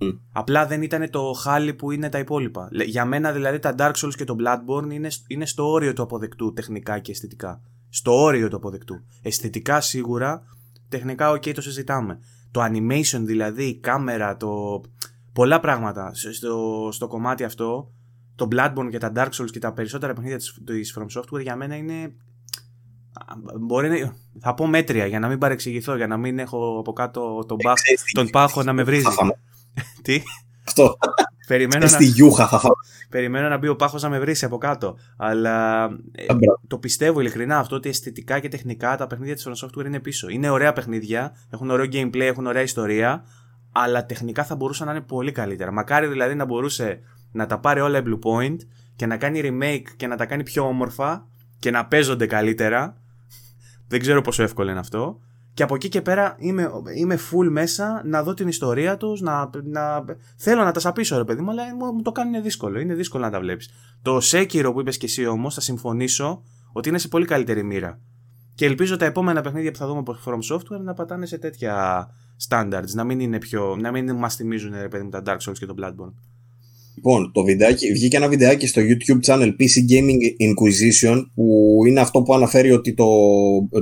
Mm. 0.00 0.18
Απλά 0.32 0.66
δεν 0.66 0.82
ήταν 0.82 1.10
το 1.10 1.32
χάλι 1.32 1.74
που 1.74 1.90
είναι 1.90 2.08
τα 2.08 2.18
υπόλοιπα. 2.18 2.68
Για 2.86 3.04
μένα 3.04 3.32
δηλαδή 3.32 3.58
τα 3.58 3.74
Dark 3.78 3.92
Souls 3.92 4.14
και 4.16 4.24
το 4.24 4.36
Bloodborne 4.40 4.92
είναι, 4.92 5.08
είναι 5.26 5.46
στο 5.46 5.70
όριο 5.70 5.92
του 5.92 6.02
αποδεκτού 6.02 6.52
τεχνικά 6.52 6.98
και 6.98 7.10
αισθητικά. 7.10 7.60
Στο 7.88 8.22
όριο 8.22 8.48
του 8.48 8.56
αποδεκτού. 8.56 8.94
Αισθητικά 9.22 9.80
σίγουρα, 9.80 10.42
τεχνικά 10.88 11.30
OK 11.30 11.42
okay, 11.46 11.52
το 11.54 11.60
συζητάμε 11.60 12.18
το 12.56 12.64
animation 12.64 13.20
δηλαδή, 13.20 13.64
η 13.64 13.74
κάμερα, 13.74 14.36
το... 14.36 14.80
πολλά 15.32 15.60
πράγματα 15.60 16.10
στο, 16.14 16.88
στο 16.92 17.06
κομμάτι 17.06 17.44
αυτό, 17.44 17.92
το 18.34 18.48
Bloodborne 18.52 18.88
και 18.90 18.98
τα 18.98 19.12
Dark 19.16 19.28
Souls 19.28 19.50
και 19.50 19.58
τα 19.58 19.72
περισσότερα 19.72 20.12
παιχνίδια 20.12 20.36
της, 20.36 20.60
της 20.64 20.98
From 20.98 21.20
Software 21.20 21.42
για 21.42 21.56
μένα 21.56 21.76
είναι 21.76 22.14
Μπορεί 23.60 23.88
να... 23.88 24.16
Θα 24.40 24.54
πω 24.54 24.66
μέτρια 24.66 25.06
για 25.06 25.18
να 25.18 25.28
μην 25.28 25.38
παρεξηγηθώ, 25.38 25.96
για 25.96 26.06
να 26.06 26.16
μην 26.16 26.38
έχω 26.38 26.78
από 26.78 26.92
κάτω 26.92 27.44
τον, 27.48 27.56
πάχ, 27.56 27.78
τον 28.12 28.30
πάχο 28.30 28.62
να 28.62 28.72
με 28.72 28.82
βρίζει. 28.82 29.06
Τι; 30.02 30.22
Αυτό. 30.66 30.96
Περιμένω 31.46 31.82
να... 31.82 31.88
Στη 31.88 32.04
γιούχα 32.04 32.48
θα 32.48 32.58
φάω. 32.58 32.72
Περιμένω 33.10 33.48
να 33.48 33.58
μπει 33.58 33.68
ο 33.68 33.76
πάχος 33.76 34.02
να 34.02 34.08
με 34.08 34.18
βρει 34.18 34.36
από 34.42 34.58
κάτω. 34.58 34.98
Αλλά 35.16 35.84
ε, 36.12 36.26
το 36.66 36.78
πιστεύω 36.78 37.20
ειλικρινά 37.20 37.58
αυτό 37.58 37.76
ότι 37.76 37.88
αισθητικά 37.88 38.38
και 38.38 38.48
τεχνικά 38.48 38.96
τα 38.96 39.06
παιχνίδια 39.06 39.34
της 39.34 39.48
From 39.48 39.66
Software 39.66 39.86
είναι 39.86 40.00
πίσω. 40.00 40.28
Είναι 40.28 40.50
ωραία 40.50 40.72
παιχνίδια, 40.72 41.36
έχουν 41.50 41.70
ωραίο 41.70 41.86
gameplay, 41.92 42.20
έχουν 42.20 42.46
ωραία 42.46 42.62
ιστορία, 42.62 43.24
αλλά 43.72 44.06
τεχνικά 44.06 44.44
θα 44.44 44.56
μπορούσαν 44.56 44.86
να 44.86 44.92
είναι 44.92 45.00
πολύ 45.00 45.32
καλύτερα. 45.32 45.72
Μακάρι 45.72 46.06
δηλαδή 46.06 46.34
να 46.34 46.44
μπορούσε 46.44 47.00
να 47.32 47.46
τα 47.46 47.58
πάρει 47.58 47.80
όλα 47.80 47.98
η 47.98 48.02
Blue 48.04 48.18
Point 48.18 48.56
και 48.96 49.06
να 49.06 49.16
κάνει 49.16 49.40
remake 49.42 49.94
και 49.96 50.06
να 50.06 50.16
τα 50.16 50.26
κάνει 50.26 50.42
πιο 50.42 50.66
όμορφα 50.66 51.26
και 51.58 51.70
να 51.70 51.86
παίζονται 51.86 52.26
καλύτερα. 52.26 52.96
Δεν 53.88 54.00
ξέρω 54.00 54.20
πόσο 54.20 54.42
εύκολο 54.42 54.70
είναι 54.70 54.80
αυτό. 54.80 55.20
Και 55.56 55.62
από 55.62 55.74
εκεί 55.74 55.88
και 55.88 56.00
πέρα 56.00 56.36
είμαι, 56.38 56.70
είμαι 56.96 57.18
full 57.30 57.48
μέσα 57.50 58.02
να 58.04 58.22
δω 58.22 58.34
την 58.34 58.48
ιστορία 58.48 58.96
τους. 58.96 59.20
Να, 59.20 59.50
να, 59.64 60.04
θέλω 60.36 60.62
να 60.62 60.72
τα 60.72 60.80
σαπίσω, 60.80 61.16
ρε 61.16 61.24
παιδί 61.24 61.42
μου, 61.42 61.50
αλλά 61.50 61.62
μου 61.94 62.02
το 62.02 62.12
κάνουν 62.12 62.42
δύσκολο. 62.42 62.78
Είναι 62.78 62.94
δύσκολο 62.94 63.24
να 63.24 63.30
τα 63.30 63.40
βλέπεις. 63.40 63.70
Το 64.02 64.18
Sekiro 64.22 64.70
που 64.72 64.80
είπες 64.80 64.96
και 64.96 65.06
εσύ 65.06 65.26
όμως, 65.26 65.54
θα 65.54 65.60
συμφωνήσω 65.60 66.42
ότι 66.72 66.88
είναι 66.88 66.98
σε 66.98 67.08
πολύ 67.08 67.24
καλύτερη 67.24 67.64
μοίρα. 67.64 68.00
Και 68.54 68.64
ελπίζω 68.64 68.96
τα 68.96 69.04
επόμενα 69.04 69.40
παιχνίδια 69.40 69.70
που 69.70 69.78
θα 69.78 69.86
δούμε 69.86 69.98
από 69.98 70.16
From 70.24 70.54
Software 70.54 70.80
να 70.84 70.94
πατάνε 70.94 71.26
σε 71.26 71.38
τέτοια 71.38 72.06
standards. 72.48 72.90
Να 72.94 73.04
μην, 73.04 73.20
είναι 73.20 73.38
πιο, 73.38 73.76
να 73.80 73.90
μην 73.90 74.14
μας 74.14 74.34
θυμίζουν 74.34 74.72
ρε 74.80 74.88
παιδί 74.88 75.04
μου 75.04 75.10
τα 75.10 75.22
Dark 75.26 75.38
Souls 75.48 75.58
και 75.58 75.66
το 75.66 75.74
Bloodborne. 75.82 76.14
Λοιπόν, 76.94 77.32
το 77.32 77.42
βιντεάκι, 77.42 77.92
βγήκε 77.92 78.16
ένα 78.16 78.28
βιντεάκι 78.28 78.66
στο 78.66 78.82
YouTube 78.82 79.32
channel 79.32 79.48
PC 79.48 79.90
Gaming 79.90 80.20
Inquisition 80.46 81.22
που 81.34 81.78
είναι 81.86 82.00
αυτό 82.00 82.22
που 82.22 82.34
αναφέρει 82.34 82.72
ότι 82.72 82.94
το, 82.94 83.06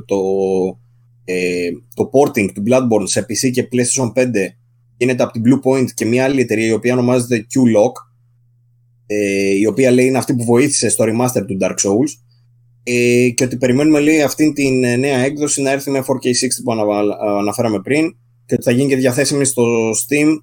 το, 0.06 0.16
ε, 1.24 1.68
το 1.94 2.10
porting 2.12 2.52
του 2.54 2.62
Bloodborne 2.66 3.04
σε 3.04 3.20
PC 3.20 3.50
και 3.50 3.68
PlayStation 3.72 4.12
5 4.22 4.26
γίνεται 4.96 5.22
από 5.22 5.32
την 5.32 5.42
Blue 5.44 5.68
Point 5.68 5.90
και 5.94 6.04
μια 6.04 6.24
άλλη 6.24 6.40
εταιρεία 6.40 6.66
η 6.66 6.72
οποία 6.72 6.92
ονομάζεται 6.92 7.46
Q-Lock 7.54 7.92
ε, 9.06 9.50
η 9.50 9.66
οποία 9.66 9.90
λέει 9.90 10.06
είναι 10.06 10.18
αυτή 10.18 10.34
που 10.34 10.44
βοήθησε 10.44 10.88
στο 10.88 11.04
remaster 11.04 11.44
του 11.46 11.58
Dark 11.60 11.74
Souls 11.74 12.10
ε, 12.82 13.28
και 13.28 13.44
ότι 13.44 13.56
περιμένουμε 13.56 14.00
λέει 14.00 14.22
αυτή 14.22 14.52
την 14.52 14.78
νέα 14.78 15.18
έκδοση 15.18 15.62
να 15.62 15.70
έρθει 15.70 15.90
με 15.90 15.98
4K60 15.98 16.62
που 16.64 16.72
αναφέραμε 17.38 17.80
πριν 17.80 18.16
και 18.46 18.54
ότι 18.54 18.62
θα 18.62 18.70
γίνει 18.70 18.88
και 18.88 18.96
διαθέσιμη 18.96 19.44
στο 19.44 19.90
Steam 19.90 20.38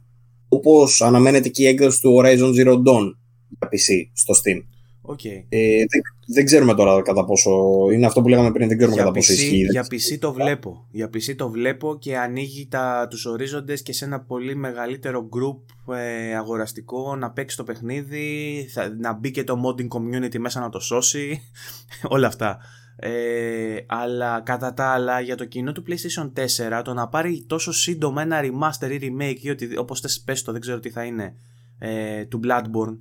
όπως 0.47 1.01
αναμένεται 1.01 1.49
και 1.49 1.63
η 1.63 1.67
έκδοση 1.67 2.01
του 2.01 2.21
Horizon 2.21 2.49
Zero 2.59 2.73
Dawn 2.73 3.05
για 3.47 3.69
PC 3.71 4.09
στο 4.13 4.33
Steam. 4.33 4.70
Okay. 5.11 5.45
Ε, 5.49 5.75
δεν, 5.75 6.01
δεν 6.27 6.45
ξέρουμε 6.45 6.73
τώρα 6.73 7.01
κατά 7.01 7.25
πόσο. 7.25 7.51
Είναι 7.93 8.05
αυτό 8.05 8.21
που 8.21 8.27
λέγαμε 8.27 8.51
πριν, 8.51 8.67
δεν 8.67 8.77
ξέρουμε 8.77 8.95
για 8.97 9.05
κατά 9.05 9.19
PC, 9.19 9.21
πόσο 9.21 9.33
ισχύει. 9.33 9.65
Για 9.71 9.85
PC 9.91 10.17
το 10.19 10.33
βλέπω. 10.33 10.87
Για 10.91 11.07
PC 11.07 11.35
το 11.35 11.49
βλέπω 11.49 11.97
και 11.99 12.17
ανοίγει 12.17 12.67
τα, 12.67 13.07
τους 13.09 13.25
ορίζοντες 13.25 13.81
και 13.81 13.93
σε 13.93 14.05
ένα 14.05 14.19
πολύ 14.19 14.55
μεγαλύτερο 14.55 15.29
group 15.29 15.95
ε, 15.95 16.35
αγοραστικό 16.35 17.15
να 17.15 17.31
παίξει 17.31 17.57
το 17.57 17.63
παιχνίδι, 17.63 18.67
θα, 18.73 18.95
να 18.99 19.13
μπει 19.13 19.31
και 19.31 19.43
το 19.43 19.55
modding 19.65 19.87
community 19.87 20.37
μέσα 20.37 20.59
να 20.59 20.69
το 20.69 20.79
σώσει. 20.79 21.41
όλα 22.15 22.27
αυτά. 22.27 22.57
Ε, 22.95 23.75
αλλά 23.85 24.41
κατά 24.45 24.73
τα 24.73 24.85
άλλα 24.85 25.19
για 25.19 25.35
το 25.35 25.45
κοινό 25.45 25.71
του 25.71 25.83
PlayStation 25.87 26.31
4 26.79 26.81
το 26.83 26.93
να 26.93 27.07
πάρει 27.07 27.45
τόσο 27.47 27.71
σύντομα 27.71 28.21
ένα 28.21 28.39
remaster 28.43 28.89
ή 28.91 28.99
remake 29.01 29.39
ή 29.39 29.49
ότι, 29.49 29.77
όπως 29.77 30.21
πες 30.25 30.43
το 30.43 30.51
δεν 30.51 30.61
ξέρω 30.61 30.79
τι 30.79 30.89
θα 30.89 31.03
είναι 31.03 31.35
ε, 31.79 32.25
του 32.25 32.39
Bloodborne 32.43 32.97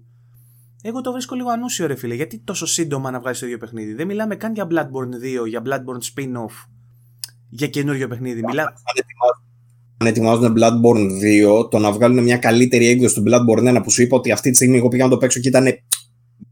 εγώ 0.83 1.01
το 1.01 1.13
βρίσκω 1.13 1.35
λίγο 1.35 1.51
ανούσιο 1.51 1.87
ρε 1.87 1.95
φίλε 1.95 2.15
γιατί 2.15 2.39
τόσο 2.39 2.67
σύντομα 2.67 3.11
να 3.11 3.21
βγάλεις 3.21 3.39
το 3.39 3.47
ίδιο 3.47 3.59
παιχνίδι; 3.59 3.95
Δεν 3.95 4.07
μιλάμε 4.07 4.37
καν 4.37 4.55
για 4.55 4.67
Bloodborne 4.71 5.43
2 5.43 5.49
για 5.49 5.63
Bloodborne 5.65 6.15
spin-off 6.15 6.69
για 7.49 7.67
καινούριο 7.67 8.09
παιχνίδι 8.09 8.43
Μιλά... 8.43 8.73
αν 9.97 10.07
ετοιμάζουν 10.07 10.55
Bloodborne 10.59 11.09
2 11.61 11.71
το 11.71 11.79
να 11.79 11.93
βγάλουν 11.93 12.23
μια 12.23 12.37
καλύτερη 12.37 12.87
έκδοση 12.87 13.15
του 13.15 13.23
Bloodborne 13.27 13.77
1 13.77 13.81
που 13.83 13.91
σου 13.91 14.03
είπα 14.03 14.17
ότι 14.17 14.33
αυτή 14.33 14.51
τη 14.51 14.57
στιγμή 14.57 14.77
εγώ 14.77 14.89
πήγα 14.89 15.05
να 15.05 15.11
το 15.11 15.17
παίξω 15.17 15.41
και 15.41 15.49
ήταν 15.49 15.65
δεν 15.65 15.79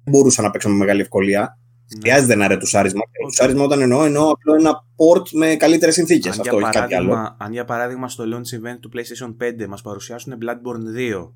μπορούσα 0.04 0.42
να 0.42 0.50
παίξω 0.50 0.68
με 0.68 0.74
μεγάλη 0.74 1.00
ευκολία 1.00 1.58
ναι. 1.94 2.00
Χρειάζεται 2.00 2.32
ένα 2.32 2.48
ρετουσάρισμα. 2.48 3.00
Okay. 3.00 3.20
Ρετουσάρισμα 3.20 3.64
όταν 3.64 3.80
εννοώ, 3.80 4.04
εννοώ 4.04 4.30
απλό 4.30 4.54
ένα 4.54 4.70
port 4.72 5.30
με 5.32 5.54
καλύτερες 5.54 5.94
συνθήκες. 5.94 6.38
Αυτό 6.38 6.56
όχι 6.56 6.70
κάτι 6.70 6.94
άλλο. 6.94 7.36
Αν 7.38 7.52
για 7.52 7.64
παράδειγμα 7.64 8.08
στο 8.08 8.24
launch 8.24 8.54
event 8.54 8.78
του 8.80 8.90
PlayStation 8.94 9.62
5 9.64 9.66
μας 9.68 9.82
παρουσιάσουν 9.82 10.34
Bloodborne 10.42 11.16
2 11.16 11.30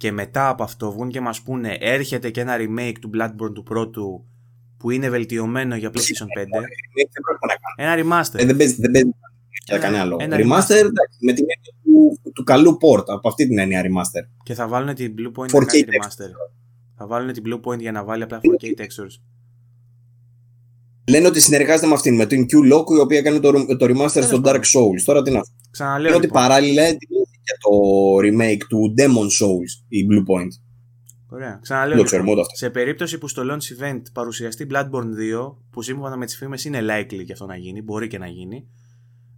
και 0.00 0.12
μετά 0.12 0.48
από 0.48 0.62
αυτό 0.62 0.92
βγουν 0.92 1.08
και 1.08 1.20
μας 1.20 1.42
πούνε 1.42 1.76
έρχεται 1.80 2.30
και 2.30 2.40
ένα 2.40 2.56
remake 2.58 2.94
του 3.00 3.10
Bloodborne 3.14 3.54
του 3.54 3.62
πρώτου 3.62 4.24
που 4.76 4.90
είναι 4.90 5.10
βελτιωμένο 5.10 5.76
για 5.76 5.90
PlayStation 5.90 6.26
5. 6.38 6.62
ένα 7.76 7.94
remaster. 7.94 8.40
Ε, 8.40 8.44
δεν 8.44 8.56
παίζει, 8.56 8.74
δεν 8.78 8.90
παίζει 8.90 9.10
για 9.66 9.78
κανένα 9.78 10.04
λόγο. 10.04 10.22
Ένα 10.22 10.36
remaster, 10.36 10.70
εντάξει, 10.70 11.18
με 11.20 11.32
την 11.32 11.44
έννοια 11.48 11.72
του, 11.82 12.32
του 12.32 12.44
καλού 12.44 12.70
port. 12.80 13.04
Από 13.06 13.28
αυτή 13.28 13.46
την 13.46 13.58
έννοια 13.58 13.82
remaster. 13.82 14.28
Και 14.42 14.54
θα 14.54 14.68
βάλουν 14.68 14.94
την 14.94 15.14
Blue 15.18 15.40
Point 15.40 15.48
για 15.48 15.58
να 15.60 15.64
κάνει 15.64 15.84
remaster. 15.86 16.30
Θα 16.96 17.06
βάλουν 17.06 17.32
την 17.32 17.42
Blue 17.46 17.60
Point 17.60 17.78
για 17.78 17.92
να 17.92 18.04
βάλει 18.04 18.22
απλά 18.22 18.40
4K 18.42 18.80
textures. 18.80 19.20
Λένε 21.08 21.26
ότι 21.26 21.40
συνεργάζεται 21.40 21.86
με 21.86 21.94
αυτήν, 21.94 22.14
με 22.14 22.26
την 22.26 22.46
Q 22.50 22.74
Loco, 22.74 22.96
η 22.96 23.00
οποία 23.00 23.18
έκανε 23.18 23.40
το, 23.40 23.76
το 23.76 23.86
remaster 23.88 24.22
στο 24.22 24.40
Dark 24.44 24.62
Souls. 24.62 25.02
Τώρα 25.04 25.22
τι 25.22 25.30
να. 25.30 25.40
Ξαναλέω. 25.70 26.06
Λοιπόν. 26.06 26.24
ότι 26.24 26.32
παράλληλα 26.32 26.82
και 27.50 27.56
το 27.60 27.70
remake 28.16 28.64
του 28.68 28.94
Demon 28.98 29.44
Souls 29.44 29.84
η 29.88 30.06
Blue 30.10 30.34
Point. 30.34 30.48
Ωραία. 31.28 31.58
Ξαναλέω. 31.62 31.96
Λοιπόν, 31.96 32.44
σε 32.52 32.70
περίπτωση 32.70 33.18
που 33.18 33.28
στο 33.28 33.42
launch 33.44 33.82
event 33.82 34.02
παρουσιαστεί 34.12 34.66
Bloodborne 34.70 35.38
2, 35.44 35.54
που 35.70 35.82
σύμφωνα 35.82 36.16
με 36.16 36.26
τις 36.26 36.36
φήμες 36.36 36.64
είναι 36.64 36.80
likely 36.82 37.24
και 37.24 37.32
αυτό 37.32 37.46
να 37.46 37.56
γίνει, 37.56 37.82
μπορεί 37.82 38.08
και 38.08 38.18
να 38.18 38.26
γίνει. 38.26 38.68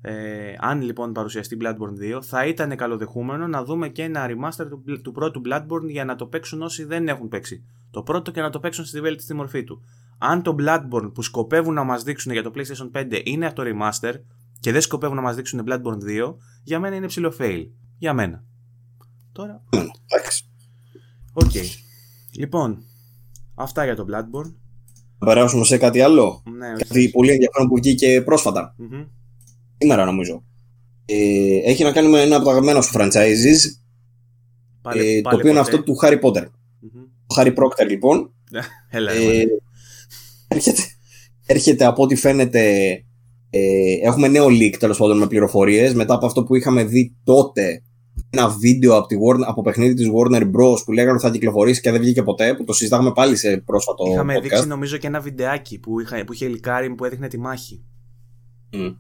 Ε, 0.00 0.54
αν 0.58 0.82
λοιπόν 0.82 1.12
παρουσιαστεί 1.12 1.56
Bloodborne 1.60 2.16
2, 2.16 2.22
θα 2.22 2.46
ήταν 2.46 2.76
καλοδεχούμενο 2.76 3.46
να 3.46 3.64
δούμε 3.64 3.88
και 3.88 4.02
ένα 4.02 4.26
remaster 4.28 4.66
του, 4.68 5.00
του 5.02 5.12
πρώτου 5.12 5.42
Bloodborne 5.48 5.88
για 5.88 6.04
να 6.04 6.14
το 6.14 6.26
παίξουν 6.26 6.62
όσοι 6.62 6.84
δεν 6.84 7.08
έχουν 7.08 7.28
παίξει 7.28 7.64
το 7.90 8.02
πρώτο 8.02 8.30
και 8.30 8.40
να 8.40 8.50
το 8.50 8.60
παίξουν 8.60 8.84
στη 8.84 9.00
βέλτιστη 9.00 9.34
μορφή 9.34 9.64
του 9.64 9.82
αν 10.22 10.42
το 10.42 10.56
Bloodborne 10.58 11.10
που 11.14 11.22
σκοπεύουν 11.22 11.74
να 11.74 11.84
μας 11.84 12.02
δείξουν 12.02 12.32
για 12.32 12.42
το 12.42 12.52
PlayStation 12.54 12.90
5 12.92 13.20
είναι 13.24 13.46
αυτό 13.46 13.62
remaster 13.66 14.12
και 14.60 14.72
δεν 14.72 14.80
σκοπεύουν 14.80 15.16
να 15.16 15.22
μας 15.22 15.36
δείξουν 15.36 15.64
Bloodborne 15.66 16.28
2, 16.28 16.34
για 16.62 16.80
μένα 16.80 16.96
είναι 16.96 17.06
ψηλό 17.06 17.34
fail. 17.38 17.66
Για 18.02 18.12
μένα. 18.12 18.44
Τώρα. 19.32 19.62
Εντάξει. 20.06 20.44
Οκ. 21.32 21.50
Okay. 21.54 21.66
Λοιπόν, 22.36 22.84
αυτά 23.54 23.84
για 23.84 23.96
το 23.96 24.06
Bloodborne. 24.08 24.52
Θα 25.18 25.26
περάσουμε 25.26 25.64
σε 25.64 25.78
κάτι 25.78 26.00
άλλο. 26.00 26.42
Ναι, 26.58 26.72
κάτι 26.72 27.08
πολύ 27.08 27.30
ενδιαφέρον 27.30 27.68
που 27.68 27.74
βγήκε 27.74 28.22
πρόσφατα. 28.22 28.76
Mm-hmm. 28.78 29.06
Σήμερα 29.78 30.04
νομίζω. 30.04 30.44
Ε, 31.04 31.56
έχει 31.64 31.82
να 31.82 31.92
κάνει 31.92 32.08
με 32.08 32.20
ένα 32.20 32.36
από 32.36 32.44
τα 32.44 32.50
αγαπημένα 32.50 32.80
σου 32.80 32.92
franchises. 32.94 33.58
Πάλι, 34.82 35.16
ε, 35.16 35.20
το 35.20 35.34
οποίο 35.34 35.50
είναι 35.50 35.60
αυτό 35.60 35.82
του 35.82 35.94
Harry 36.02 36.20
Potter. 36.20 36.42
Mm-hmm. 36.42 37.06
Ο 37.26 37.34
Harry 37.36 37.54
Procter 37.54 37.86
λοιπόν. 37.88 38.32
Έλα, 38.90 39.12
ε, 39.12 39.44
έρχεται, 40.48 40.82
έρχεται 41.46 41.84
από 41.84 42.02
ό,τι 42.02 42.14
φαίνεται 42.14 42.92
ε, 43.50 43.94
έχουμε 44.02 44.28
νέο 44.28 44.46
leak 44.46 44.76
τέλος 44.78 44.98
πάντων 44.98 45.18
με 45.18 45.26
πληροφορίες 45.26 45.94
μετά 45.94 46.14
από 46.14 46.26
αυτό 46.26 46.44
που 46.44 46.54
είχαμε 46.54 46.84
δει 46.84 47.16
τότε 47.24 47.82
ένα 48.34 48.48
βίντεο 48.48 48.96
από, 48.96 49.06
τη 49.06 49.16
Warner, 49.26 49.44
από 49.46 49.62
παιχνίδι 49.62 49.94
της 49.94 50.06
Warner 50.14 50.42
Bros 50.42 50.84
που 50.84 50.92
λέγανε 50.92 51.12
ότι 51.12 51.22
θα 51.22 51.30
κυκλοφορήσει 51.30 51.80
και 51.80 51.90
δεν 51.90 52.00
βγήκε 52.00 52.22
ποτέ 52.22 52.54
που 52.54 52.64
το 52.64 52.72
συζητάγαμε 52.72 53.12
πάλι 53.12 53.36
σε 53.36 53.56
πρόσφατο 53.56 54.04
Είχαμε 54.12 54.36
podcast. 54.36 54.42
δείξει 54.42 54.66
νομίζω 54.66 54.96
και 54.96 55.06
ένα 55.06 55.20
βιντεάκι 55.20 55.78
που, 55.78 56.00
είχα, 56.00 56.24
που 56.24 56.32
είχε 56.32 56.48
λικάρει 56.48 56.94
που 56.94 57.04
έδειχνε 57.04 57.28
τη 57.28 57.38
μάχη 57.38 57.84
mm. 58.72 58.94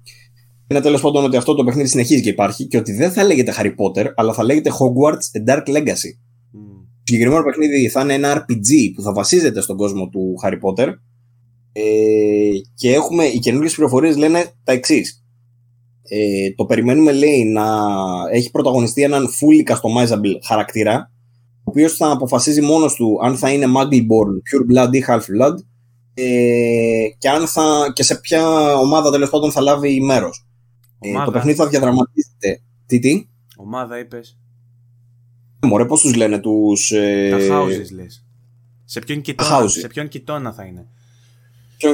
Είναι 0.66 0.80
τέλος 0.80 1.00
πάντων 1.00 1.24
ότι 1.24 1.36
αυτό 1.36 1.54
το 1.54 1.64
παιχνίδι 1.64 1.88
συνεχίζει 1.88 2.22
και 2.22 2.28
υπάρχει 2.28 2.66
και 2.66 2.76
ότι 2.76 2.92
δεν 2.92 3.12
θα 3.12 3.24
λέγεται 3.24 3.54
Harry 3.58 3.74
Potter 3.74 4.06
αλλά 4.14 4.32
θα 4.32 4.44
λέγεται 4.44 4.70
Hogwarts 4.70 5.50
A 5.50 5.50
Dark 5.50 5.68
Legacy. 5.68 5.88
Mm. 5.88 6.82
Το 7.04 7.12
συγκεκριμένο 7.12 7.42
παιχνίδι 7.44 7.88
θα 7.88 8.00
είναι 8.00 8.14
ένα 8.14 8.46
RPG 8.46 8.92
που 8.94 9.02
θα 9.02 9.12
βασίζεται 9.12 9.60
στον 9.60 9.76
κόσμο 9.76 10.08
του 10.08 10.34
Harry 10.44 10.58
Potter 10.60 10.88
ε, 11.72 11.82
και 12.74 12.92
έχουμε, 12.92 13.24
οι 13.24 13.38
καινούργιες 13.38 13.74
πληροφορίες 13.74 14.16
λένε 14.16 14.44
τα 14.64 14.72
εξής. 14.72 15.21
Ε, 16.14 16.52
το 16.56 16.64
περιμένουμε 16.64 17.12
λέει 17.12 17.44
να 17.44 17.64
έχει 18.32 18.50
πρωταγωνιστεί 18.50 19.02
έναν 19.02 19.26
fully 19.26 19.72
customizable 19.72 20.38
χαρακτήρα 20.46 21.10
ο 21.58 21.62
οποίος 21.64 21.96
θα 21.96 22.10
αποφασίζει 22.10 22.60
μόνος 22.60 22.94
του 22.94 23.18
αν 23.22 23.36
θα 23.36 23.52
είναι 23.52 23.66
Muggleborn, 23.76 24.32
Pure 24.50 24.72
Blood 24.72 24.94
ή 24.94 25.04
Half 25.08 25.18
Blood 25.18 25.54
ε, 26.14 27.04
και, 27.18 27.28
αν 27.28 27.46
θα, 27.46 27.92
και 27.94 28.02
σε 28.02 28.14
ποια 28.14 28.74
ομάδα 28.74 29.10
τέλος 29.10 29.30
πάντων 29.30 29.52
θα 29.52 29.60
λάβει 29.60 30.00
μέρος. 30.00 30.46
Ε, 30.98 31.24
το 31.24 31.30
παιχνίδι 31.30 31.56
θα 31.56 31.68
διαδραματίζεται. 31.68 32.62
Τι, 32.86 32.98
τι; 32.98 33.26
Ομάδα 33.56 33.98
είπες. 33.98 34.38
Ε, 35.60 35.66
μωρέ, 35.66 35.84
πώς 35.84 36.00
τους 36.00 36.14
λένε 36.14 36.38
τους... 36.38 36.90
Ε... 36.90 37.28
Τα 37.30 37.38
houses 37.38 37.92
λες. 37.94 38.24
Σε 38.84 39.00
ποιον, 39.00 39.20
κοιτώνα, 39.20 39.68
σε 39.68 39.86
ποιον 39.86 40.08
κοιτώνα 40.08 40.52
θα 40.52 40.64
είναι 40.64 40.86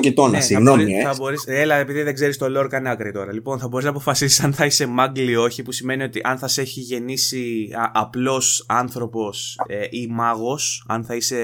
ποιον 0.00 0.30
ναι, 0.30 0.40
συγγνώμη. 0.40 1.02
Θα, 1.02 1.14
μπορείς, 1.18 1.44
έλα, 1.46 1.74
επειδή 1.74 2.02
δεν 2.02 2.14
ξέρεις 2.14 2.36
το 2.36 2.60
lore, 2.60 2.68
κάνε 2.68 2.90
άκρη 2.90 3.12
τώρα. 3.12 3.32
Λοιπόν, 3.32 3.58
θα 3.58 3.68
μπορείς 3.68 3.84
να 3.84 3.90
αποφασίσεις 3.90 4.40
αν 4.40 4.52
θα 4.52 4.64
είσαι 4.64 4.86
μάγκλι 4.86 5.30
ή 5.30 5.36
όχι, 5.36 5.62
που 5.62 5.72
σημαίνει 5.72 6.02
ότι 6.02 6.20
αν 6.24 6.38
θα 6.38 6.48
σε 6.48 6.60
έχει 6.60 6.80
γεννήσει 6.80 7.68
απλός 7.92 8.64
άνθρωπος 8.68 9.60
ε, 9.66 9.86
ή 9.90 10.06
μάγος, 10.06 10.84
αν 10.88 11.04
θα 11.04 11.14
είσαι 11.14 11.36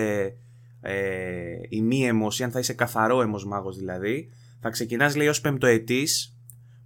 ε, 0.81 0.95
ημίαιμος 1.69 2.39
ή 2.39 2.43
αν 2.43 2.51
θα 2.51 2.59
είσαι 2.59 2.73
καθαρό 2.73 3.23
αιμο 3.23 3.41
μάγος 3.47 3.77
δηλαδή, 3.77 4.29
Θα 4.61 4.71
ξεκινάς 4.71 5.17
λέει 5.17 5.29
ως 5.29 5.41
πεμπτοετής 5.41 6.37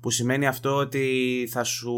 που 0.01 0.11
σημαίνει 0.11 0.47
αυτό 0.47 0.75
ότι 0.75 1.49
θα 1.51 1.65
σου, 1.65 1.95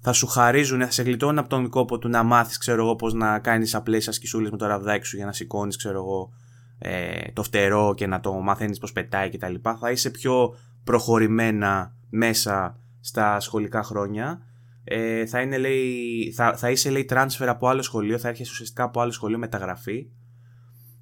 θα 0.00 0.12
σου 0.12 0.26
χαρίζουν, 0.26 0.80
θα 0.80 0.90
σε 0.90 1.02
γλιτώνουν 1.02 1.38
από 1.38 1.48
τον 1.48 1.68
κόπο 1.68 1.98
του 1.98 2.08
να 2.08 2.22
μάθεις 2.22 2.58
ξέρω 2.58 2.82
εγώ 2.82 2.96
πώς 2.96 3.14
να 3.14 3.38
κάνεις 3.38 3.74
απλές 3.74 4.08
ασκησούλες 4.08 4.50
με 4.50 4.56
το 4.56 4.66
ραβδάκι 4.66 5.06
σου 5.06 5.16
για 5.16 5.26
να 5.26 5.32
σηκώνεις 5.32 5.76
ξέρω 5.76 5.98
εγώ 5.98 6.32
ε, 6.78 7.32
το 7.32 7.42
φτερό 7.42 7.94
και 7.96 8.06
να 8.06 8.20
το 8.20 8.32
μαθαίνεις 8.32 8.78
πώς 8.78 8.92
πετάει 8.92 9.30
κτλ. 9.30 9.54
Θα 9.80 9.90
είσαι 9.90 10.10
πιο 10.10 10.56
προχωρημένα 10.84 11.94
μέσα 12.10 12.80
στα 13.00 13.40
σχολικά 13.40 13.82
χρόνια. 13.82 14.40
Ε, 14.84 15.26
θα, 15.26 15.40
είναι, 15.40 15.58
λέει, 15.58 16.32
θα, 16.34 16.56
θα 16.56 16.70
είσαι 16.70 16.90
λέει 16.90 17.08
transfer 17.10 17.46
από 17.46 17.68
άλλο 17.68 17.82
σχολείο, 17.82 18.18
θα 18.18 18.28
έρχεσαι 18.28 18.50
ουσιαστικά 18.52 18.82
από 18.82 19.00
άλλο 19.00 19.10
σχολείο 19.10 19.38
μεταγραφή. 19.38 20.06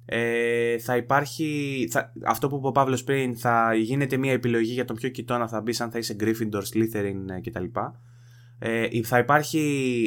Ε, 0.05 0.77
θα 0.77 0.95
υπάρχει, 0.95 1.87
θα, 1.91 2.13
αυτό 2.25 2.49
που 2.49 2.55
είπε 2.55 2.67
ο 2.67 2.71
Παύλος 2.71 3.03
πριν, 3.03 3.37
θα 3.37 3.73
γίνεται 3.73 4.17
μια 4.17 4.31
επιλογή 4.31 4.73
για 4.73 4.85
τον 4.85 4.95
ποιο 4.95 5.09
κοιτώνα 5.09 5.47
θα 5.47 5.61
μπεις, 5.61 5.81
αν 5.81 5.91
θα 5.91 5.97
είσαι 5.97 6.15
Gryffindor, 6.19 6.61
Slytherin 6.73 7.29
ε, 7.29 7.49
κτλ. 7.49 7.65
Ε, 8.59 9.03
θα 9.03 9.17
υπάρχει 9.17 9.61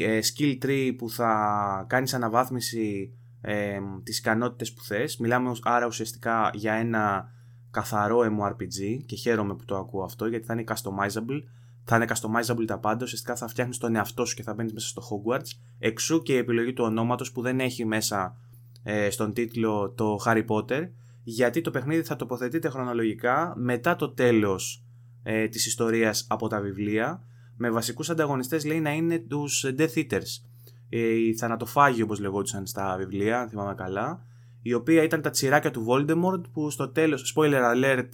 ε, 0.06 0.18
skill 0.22 0.58
tree 0.64 0.92
που 0.98 1.10
θα 1.10 1.84
κάνεις 1.88 2.14
αναβάθμιση 2.14 3.12
ε, 3.40 3.78
τις 4.02 4.18
ικανότητες 4.18 4.72
που 4.72 4.82
θες. 4.82 5.16
Μιλάμε 5.16 5.52
άρα 5.62 5.86
ουσιαστικά 5.86 6.50
για 6.54 6.72
ένα 6.72 7.32
καθαρό 7.70 8.18
MMORPG 8.18 8.98
και 9.06 9.16
χαίρομαι 9.16 9.54
που 9.54 9.64
το 9.64 9.76
ακούω 9.76 10.02
αυτό 10.02 10.26
γιατί 10.26 10.46
θα 10.46 10.52
είναι 10.52 10.64
customizable. 10.66 11.42
Θα 11.84 11.96
είναι 11.96 12.06
customizable 12.08 12.64
τα 12.66 12.78
πάντα, 12.78 13.04
ουσιαστικά 13.04 13.36
θα 13.36 13.48
φτιάχνεις 13.48 13.78
τον 13.78 13.94
εαυτό 13.94 14.24
σου 14.24 14.34
και 14.34 14.42
θα 14.42 14.54
μπαίνεις 14.54 14.72
μέσα 14.72 14.88
στο 14.88 15.02
Hogwarts. 15.02 15.58
Εξού 15.78 16.22
και 16.22 16.32
η 16.32 16.36
επιλογή 16.36 16.72
του 16.72 16.84
ονόματος 16.84 17.32
που 17.32 17.42
δεν 17.42 17.60
έχει 17.60 17.84
μέσα 17.84 18.36
ε, 18.82 19.10
στον 19.10 19.32
τίτλο 19.32 19.90
το 19.96 20.16
Harry 20.24 20.44
Potter, 20.46 20.88
γιατί 21.22 21.60
το 21.60 21.70
παιχνίδι 21.70 22.02
θα 22.02 22.16
τοποθετείται 22.16 22.68
χρονολογικά 22.68 23.54
μετά 23.56 23.96
το 23.96 24.08
τέλος 24.08 24.84
ε, 25.22 25.48
της 25.48 25.66
ιστορίας 25.66 26.26
από 26.28 26.48
τα 26.48 26.60
βιβλία, 26.60 27.22
με 27.56 27.70
βασικούς 27.70 28.10
ανταγωνιστές 28.10 28.64
λέει 28.64 28.80
να 28.80 28.90
είναι 28.90 29.18
τους 29.18 29.64
Death 29.78 29.94
Eaters, 29.94 30.10
ε, 30.12 30.47
οι 30.88 31.34
θανατοφάγοι 31.34 32.02
όπως 32.02 32.20
λεγόντουσαν 32.20 32.66
στα 32.66 32.96
βιβλία, 32.98 33.40
αν 33.40 33.48
θυμάμαι 33.48 33.74
καλά, 33.74 34.26
η 34.62 34.72
οποία 34.72 35.02
ήταν 35.02 35.22
τα 35.22 35.30
τσιράκια 35.30 35.70
του 35.70 35.86
Voldemort 35.88 36.42
που 36.52 36.70
στο 36.70 36.88
τέλος, 36.88 37.34
spoiler 37.36 37.74
alert, 37.74 38.08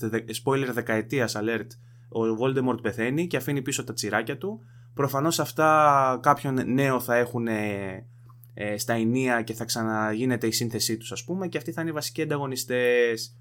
spoiler 0.45 0.69
δεκαετίας 0.73 1.37
alert, 1.37 1.67
ο 2.09 2.21
Voldemort 2.41 2.83
πεθαίνει 2.83 3.27
και 3.27 3.37
αφήνει 3.37 3.63
πίσω 3.63 3.85
τα 3.85 3.93
τσιράκια 3.93 4.39
του. 4.39 4.61
Προφανώς 4.95 5.41
αυτά 5.41 6.19
κάποιον 6.23 6.73
νέο 6.73 7.01
θα 7.01 7.17
έχουν 7.17 7.47
ε, 7.47 8.77
στα 8.77 8.93
ενία 8.93 9.43
και 9.43 9.55
θα 9.55 9.65
ξαναγίνεται 9.65 10.47
η 10.47 10.53
σύνθεσή 10.53 10.97
τους 10.97 11.13
ας 11.13 11.25
πούμε 11.25 11.49
και 11.49 11.59
αυτοί 11.59 11.73
θα 11.73 11.81
είναι 11.81 11.91
οι 11.91 11.95
βασικοί 11.95 12.23
ανταγωνιστές. 12.23 13.37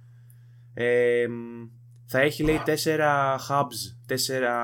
Ε, 0.74 1.28
θα 2.06 2.20
έχει 2.20 2.44
λέει 2.44 2.62
τέσσερα 2.66 3.40
hubs, 3.50 3.96
τέσσερα, 4.06 4.56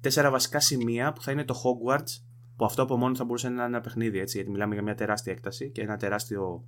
τέσσερα 0.00 0.30
βασικά 0.30 0.60
σημεία 0.60 1.12
που 1.12 1.22
θα 1.22 1.32
είναι 1.32 1.44
το 1.44 1.54
Hogwarts 1.62 2.29
που 2.60 2.66
αυτό 2.66 2.82
από 2.82 2.96
μόνος 2.96 3.18
θα 3.18 3.24
μπορούσε 3.24 3.48
να 3.48 3.54
είναι 3.54 3.64
ένα 3.64 3.80
παιχνίδι 3.80 4.18
έτσι 4.18 4.36
γιατί 4.36 4.50
μιλάμε 4.50 4.74
για 4.74 4.82
μια 4.82 4.94
τεράστια 4.94 5.32
έκταση 5.32 5.70
και 5.70 5.82
ένα 5.82 5.96
τεράστιο 5.96 6.64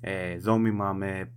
ε, 0.00 0.38
δόμημα 0.38 0.92
με 0.92 1.32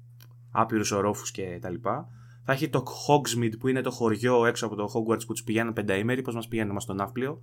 άπειρους 0.52 0.92
ορόφους 0.92 1.32
και 1.32 1.58
τα 1.62 1.70
λοιπά. 1.70 2.10
Θα 2.44 2.54
έχει 2.54 2.70
το 2.70 2.84
Hogsmeade 3.08 3.60
που 3.60 3.68
είναι 3.68 3.82
το 3.82 3.92
χωριό 3.92 4.46
έξω 4.46 4.66
από 4.66 4.76
το 4.76 4.92
Hogwarts 4.94 5.26
που 5.26 5.34
τους 5.34 5.44
πηγαίνουν 5.44 5.74
πενταήμεροι, 5.74 6.22
πώς 6.22 6.36
μας 6.36 6.48
πηγαίνουν 6.48 6.74
μας 6.74 6.84
στο 6.84 6.94
Ναύπλιο, 6.94 7.42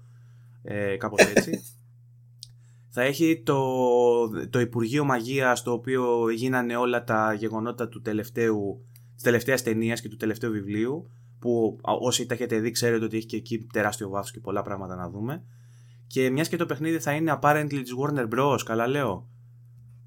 ε, 0.63 0.97
κάπως 0.97 1.21
έτσι. 1.35 1.63
θα 2.95 3.03
έχει 3.03 3.43
το, 3.45 4.49
το 4.51 4.61
Υπουργείο 4.61 5.05
Μαγείας 5.05 5.63
το 5.63 5.73
οποίο 5.73 6.31
γίνανε 6.31 6.77
όλα 6.77 7.05
τα 7.05 7.33
γεγονότα 7.33 7.89
του 7.89 8.01
τελευταίου, 8.01 8.85
της 9.15 9.23
τελευταίας 9.23 9.63
ταινίας 9.63 10.01
και 10.01 10.09
του 10.09 10.17
τελευταίου 10.17 10.51
βιβλίου 10.51 11.11
που 11.39 11.79
όσοι 11.83 12.27
τα 12.27 12.35
έχετε 12.35 12.59
δει 12.59 12.71
ξέρετε 12.71 13.05
ότι 13.05 13.17
έχει 13.17 13.27
και 13.27 13.37
εκεί 13.37 13.67
τεράστιο 13.73 14.09
βάθος 14.09 14.31
και 14.31 14.41
πολλά 14.41 14.63
πράγματα 14.63 14.95
να 14.95 15.11
δούμε. 15.11 15.45
Και 16.15 16.31
μιας 16.31 16.49
και 16.49 16.57
το 16.57 16.67
παιχνίδι 16.67 16.99
θα 16.99 17.13
είναι 17.13 17.39
apparently 17.41 17.81
της 17.83 17.93
Warner 18.01 18.29
Bros. 18.29 18.59
Καλά 18.65 18.87
λέω. 18.87 19.29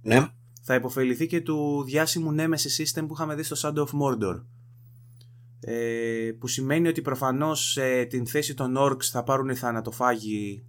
Ναι. 0.02 0.28
Θα 0.62 0.76
υποφεληθεί 0.76 1.28
και 1.28 1.42
του 1.42 1.84
διάσημου 1.84 2.36
Nemesis 2.38 2.82
System 2.82 3.06
που 3.08 3.14
είχαμε 3.14 3.36
δει 3.36 3.44
στο 3.44 3.56
Shadow 3.62 3.84
of 3.84 3.90
Mordor. 4.02 4.44
Ε, 5.60 6.32
που 6.40 6.48
σημαίνει 6.48 6.88
ότι 6.88 7.02
προφανώς 7.02 7.78
ε, 7.78 8.06
την 8.10 8.28
θέση 8.28 8.54
των 8.54 8.76
Orcs 8.78 9.04
θα 9.04 9.24
πάρουν 9.24 9.50
οι 9.50 9.56
θανατοφάγοι 9.56 10.66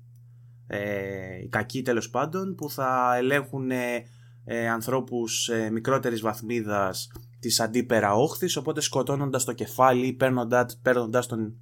ε, 0.66 1.43
οι 1.43 1.48
κακοί 1.48 1.82
τέλος 1.82 2.10
πάντων 2.10 2.55
που 2.55 2.70
θα 2.70 3.16
ελέγχουν 3.16 3.70
ε, 3.70 4.05
ε, 4.44 4.69
ανθρώπους 4.69 5.48
ε, 5.48 5.70
μικρότερης 5.70 6.20
βαθμίδας 6.20 7.10
της 7.40 7.60
αντίπερα 7.60 8.15
όχθης 8.15 8.56
οπότε 8.56 8.81
σκοτώνοντας 8.81 9.44
το 9.44 9.52
κεφάλι 9.52 10.06
ή 10.06 10.12
παίρνοντας, 10.12 10.78
παίρνοντας 10.82 11.27
τον 11.27 11.55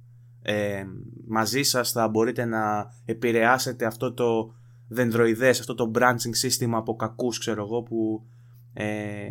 ε, 0.49 0.85
μαζί 1.27 1.63
σας 1.63 1.91
θα 1.91 2.07
μπορείτε 2.07 2.45
να 2.45 2.93
επηρεάσετε 3.05 3.85
αυτό 3.85 4.13
το 4.13 4.53
δενδροειδές, 4.87 5.59
αυτό 5.59 5.75
το 5.75 5.91
branching 5.95 6.31
σύστημα 6.31 6.77
από 6.77 6.95
κακούς 6.95 7.39
ξέρω 7.39 7.63
εγώ 7.63 7.83
που 7.83 8.25
ε, 8.73 9.27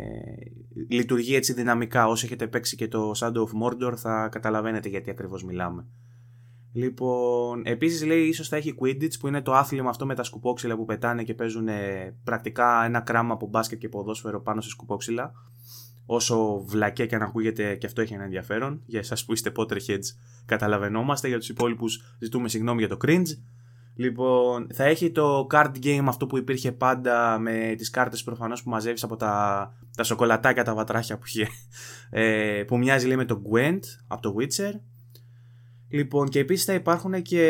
λειτουργεί 0.89 1.35
έτσι 1.35 1.53
δυναμικά. 1.53 2.07
Όσοι 2.07 2.25
έχετε 2.25 2.47
παίξει 2.47 2.75
και 2.75 2.87
το 2.87 3.11
Shadow 3.15 3.31
of 3.31 3.63
Mordor 3.63 3.93
θα 3.95 4.27
καταλαβαίνετε 4.31 4.89
γιατί 4.89 5.09
ακριβώς 5.09 5.43
μιλάμε. 5.43 5.87
Λοιπόν, 6.71 7.61
επίσης 7.65 8.05
λέει 8.05 8.27
ίσως 8.27 8.47
θα 8.47 8.55
έχει 8.55 8.75
Quidditch 8.81 9.19
που 9.19 9.27
είναι 9.27 9.41
το 9.41 9.53
άθλημα 9.53 9.89
αυτό 9.89 10.05
με 10.05 10.15
τα 10.15 10.23
σκουπόξυλα 10.23 10.75
που 10.75 10.85
πετάνε 10.85 11.23
και 11.23 11.33
παίζουν 11.33 11.67
πρακτικά 12.23 12.85
ένα 12.85 12.99
κράμα 12.99 13.33
από 13.33 13.47
μπάσκετ 13.47 13.79
και 13.79 13.89
ποδόσφαιρο 13.89 14.41
πάνω 14.41 14.61
σε 14.61 14.69
σκουπόξυλα. 14.69 15.31
Όσο 16.09 16.63
βλακέ 16.65 17.05
και 17.05 17.15
αν 17.15 17.21
ακούγεται 17.21 17.75
και 17.75 17.85
αυτό 17.85 18.01
έχει 18.01 18.13
ένα 18.13 18.23
ενδιαφέρον. 18.23 18.81
Για 18.85 18.99
εσάς 18.99 19.25
που 19.25 19.33
είστε 19.33 19.51
Potterheads 19.55 20.05
καταλαβαίνόμαστε, 20.45 21.27
για 21.27 21.37
τους 21.37 21.49
υπόλοιπους 21.49 22.15
ζητούμε 22.19 22.49
συγγνώμη 22.49 22.79
για 22.79 22.87
το 22.87 22.97
cringe. 23.05 23.37
Λοιπόν, 23.95 24.67
θα 24.73 24.83
έχει 24.83 25.11
το 25.11 25.47
card 25.51 25.71
game 25.83 26.03
αυτό 26.07 26.27
που 26.27 26.37
υπήρχε 26.37 26.71
πάντα 26.71 27.39
με 27.39 27.73
τις 27.77 27.89
κάρτες 27.89 28.23
προφανώς 28.23 28.63
που 28.63 28.69
μαζεύεις 28.69 29.03
από 29.03 29.15
τα, 29.15 29.73
τα 29.97 30.03
σοκολατάκια, 30.03 30.63
τα 30.63 30.73
βατράχια 30.73 31.17
που 31.17 31.23
είχε. 31.25 31.47
Ε, 32.09 32.63
που 32.67 32.77
μοιάζει 32.77 33.07
λέει 33.07 33.15
με 33.15 33.25
το 33.25 33.41
Gwent 33.51 33.79
από 34.07 34.21
το 34.21 34.35
Witcher. 34.39 34.73
Λοιπόν, 35.89 36.29
και 36.29 36.39
επίσης 36.39 36.65
θα 36.65 36.73
υπάρχουν 36.73 37.21
και 37.21 37.43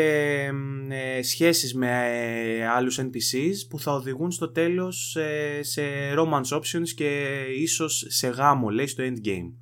ε, 0.88 1.22
σχέσεις 1.22 1.74
με 1.74 1.88
ε, 1.88 2.66
άλλους 2.66 3.00
NPCs 3.00 3.68
που 3.68 3.78
θα 3.78 3.92
οδηγούν 3.92 4.30
στο 4.30 4.50
τέλος 4.50 5.16
ε, 5.16 5.62
σε 5.62 5.82
romance 6.16 6.58
options 6.58 6.88
και 6.94 7.40
ίσως 7.56 8.04
σε 8.08 8.28
γάμο, 8.28 8.70
λέει, 8.70 8.86
στο 8.86 9.04
endgame. 9.06 9.52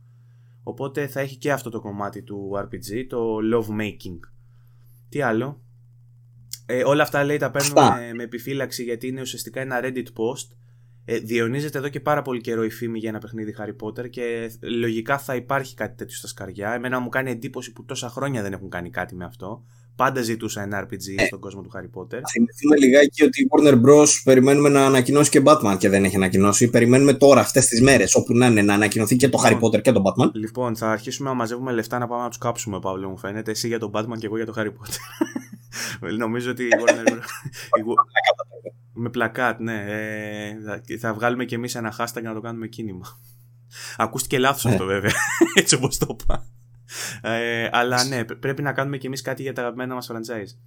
Οπότε 0.62 1.06
θα 1.06 1.20
έχει 1.20 1.36
και 1.36 1.52
αυτό 1.52 1.70
το 1.70 1.80
κομμάτι 1.80 2.22
του 2.22 2.50
RPG, 2.54 3.06
το 3.08 3.36
love 3.54 3.80
making. 3.80 4.18
Τι 5.08 5.20
άλλο; 5.20 5.62
Ε, 6.66 6.84
όλα 6.84 7.02
αυτά 7.02 7.24
λέει 7.24 7.36
τα 7.36 7.50
παίρνουμε 7.50 8.12
με 8.14 8.22
επιφύλαξη 8.22 8.82
γιατί 8.82 9.06
είναι 9.06 9.20
ουσιαστικά 9.20 9.60
ένα 9.60 9.80
Reddit 9.82 10.06
post 10.06 10.56
ε, 11.08 11.18
διαιωνίζεται 11.18 11.78
εδώ 11.78 11.88
και 11.88 12.00
πάρα 12.00 12.22
πολύ 12.22 12.40
καιρό 12.40 12.64
η 12.64 12.70
φήμη 12.70 12.98
για 12.98 13.08
ένα 13.08 13.18
παιχνίδι 13.18 13.54
Harry 13.58 13.86
Potter 13.86 14.10
και 14.10 14.50
λογικά 14.60 15.18
θα 15.18 15.34
υπάρχει 15.34 15.74
κάτι 15.74 15.96
τέτοιο 15.96 16.16
στα 16.16 16.26
σκαριά. 16.26 16.72
Εμένα 16.72 17.00
μου 17.00 17.08
κάνει 17.08 17.30
εντύπωση 17.30 17.72
που 17.72 17.84
τόσα 17.84 18.08
χρόνια 18.08 18.42
δεν 18.42 18.52
έχουν 18.52 18.68
κάνει 18.68 18.90
κάτι 18.90 19.14
με 19.14 19.24
αυτό. 19.24 19.64
Πάντα 19.96 20.22
ζητούσα 20.22 20.62
ένα 20.62 20.84
RPG 20.84 21.14
ε, 21.16 21.24
στον 21.24 21.40
κόσμο 21.40 21.62
του 21.62 21.70
Harry 21.74 22.00
Potter. 22.00 22.20
Θυμηθούμε 22.32 22.76
λιγάκι 22.78 23.24
ότι 23.24 23.42
η 23.42 23.46
Warner 23.50 23.74
Bros. 23.74 24.06
περιμένουμε 24.24 24.68
να 24.68 24.86
ανακοινώσει 24.86 25.30
και 25.30 25.42
Batman 25.44 25.76
και 25.78 25.88
δεν 25.88 26.04
έχει 26.04 26.16
ανακοινώσει. 26.16 26.70
Περιμένουμε 26.70 27.12
τώρα 27.12 27.40
αυτές 27.40 27.66
τις 27.66 27.82
μέρες, 27.82 28.14
όπου 28.14 28.32
να 28.32 28.46
είναι, 28.46 28.62
να 28.62 28.74
ανακοινωθεί 28.74 29.16
και 29.16 29.28
το 29.28 29.38
Harry 29.44 29.60
Potter 29.60 29.82
και 29.82 29.92
το 29.92 30.02
Batman. 30.04 30.30
Λοιπόν, 30.32 30.76
θα 30.76 30.90
αρχίσουμε 30.90 31.28
να 31.28 31.34
μαζεύουμε 31.34 31.72
λεφτά 31.72 31.98
να 31.98 32.06
πάμε 32.06 32.22
να 32.22 32.28
τους 32.28 32.38
κάψουμε, 32.38 32.78
Παύλο, 32.80 33.08
μου 33.08 33.18
φαίνεται. 33.18 33.50
Εσύ 33.50 33.66
για 33.66 33.78
τον 33.78 33.90
Batman 33.94 34.18
και 34.18 34.26
εγώ 34.26 34.36
για 34.36 34.46
το 34.46 34.54
Harry 34.56 34.66
Potter. 34.68 34.98
Νομίζω 36.18 36.50
ότι 36.50 36.64
η 36.64 36.68
Warner 36.80 37.10
Bros. 37.10 37.18
Με 38.98 39.10
πλακάτ, 39.10 39.60
ναι. 39.60 39.85
Ε, 40.86 40.98
θα 40.98 41.14
βγάλουμε 41.14 41.44
κι 41.44 41.55
εμείς 41.55 41.74
ένα 41.74 41.94
hashtag 41.98 42.23
να 42.23 42.35
το 42.35 42.40
κάνουμε 42.40 42.66
κίνημα. 42.66 43.06
Ακούστηκε 43.97 44.39
λάθος 44.39 44.66
αυτό 44.66 44.85
ναι. 44.85 44.93
βέβαια. 44.93 45.12
Έτσι 45.60 45.74
όπως 45.74 45.98
το 45.98 46.16
είπα. 46.20 46.47
Ε, 47.23 47.68
αλλά 47.73 48.05
ναι, 48.05 48.24
πρέπει 48.24 48.62
να 48.62 48.73
κάνουμε 48.73 48.97
κι 48.97 49.06
εμείς 49.06 49.23
κάτι 49.23 49.43
για 49.43 49.52
τα 49.52 49.60
αγαπημένα 49.60 49.94
μας 49.94 50.10
franchise. 50.12 50.59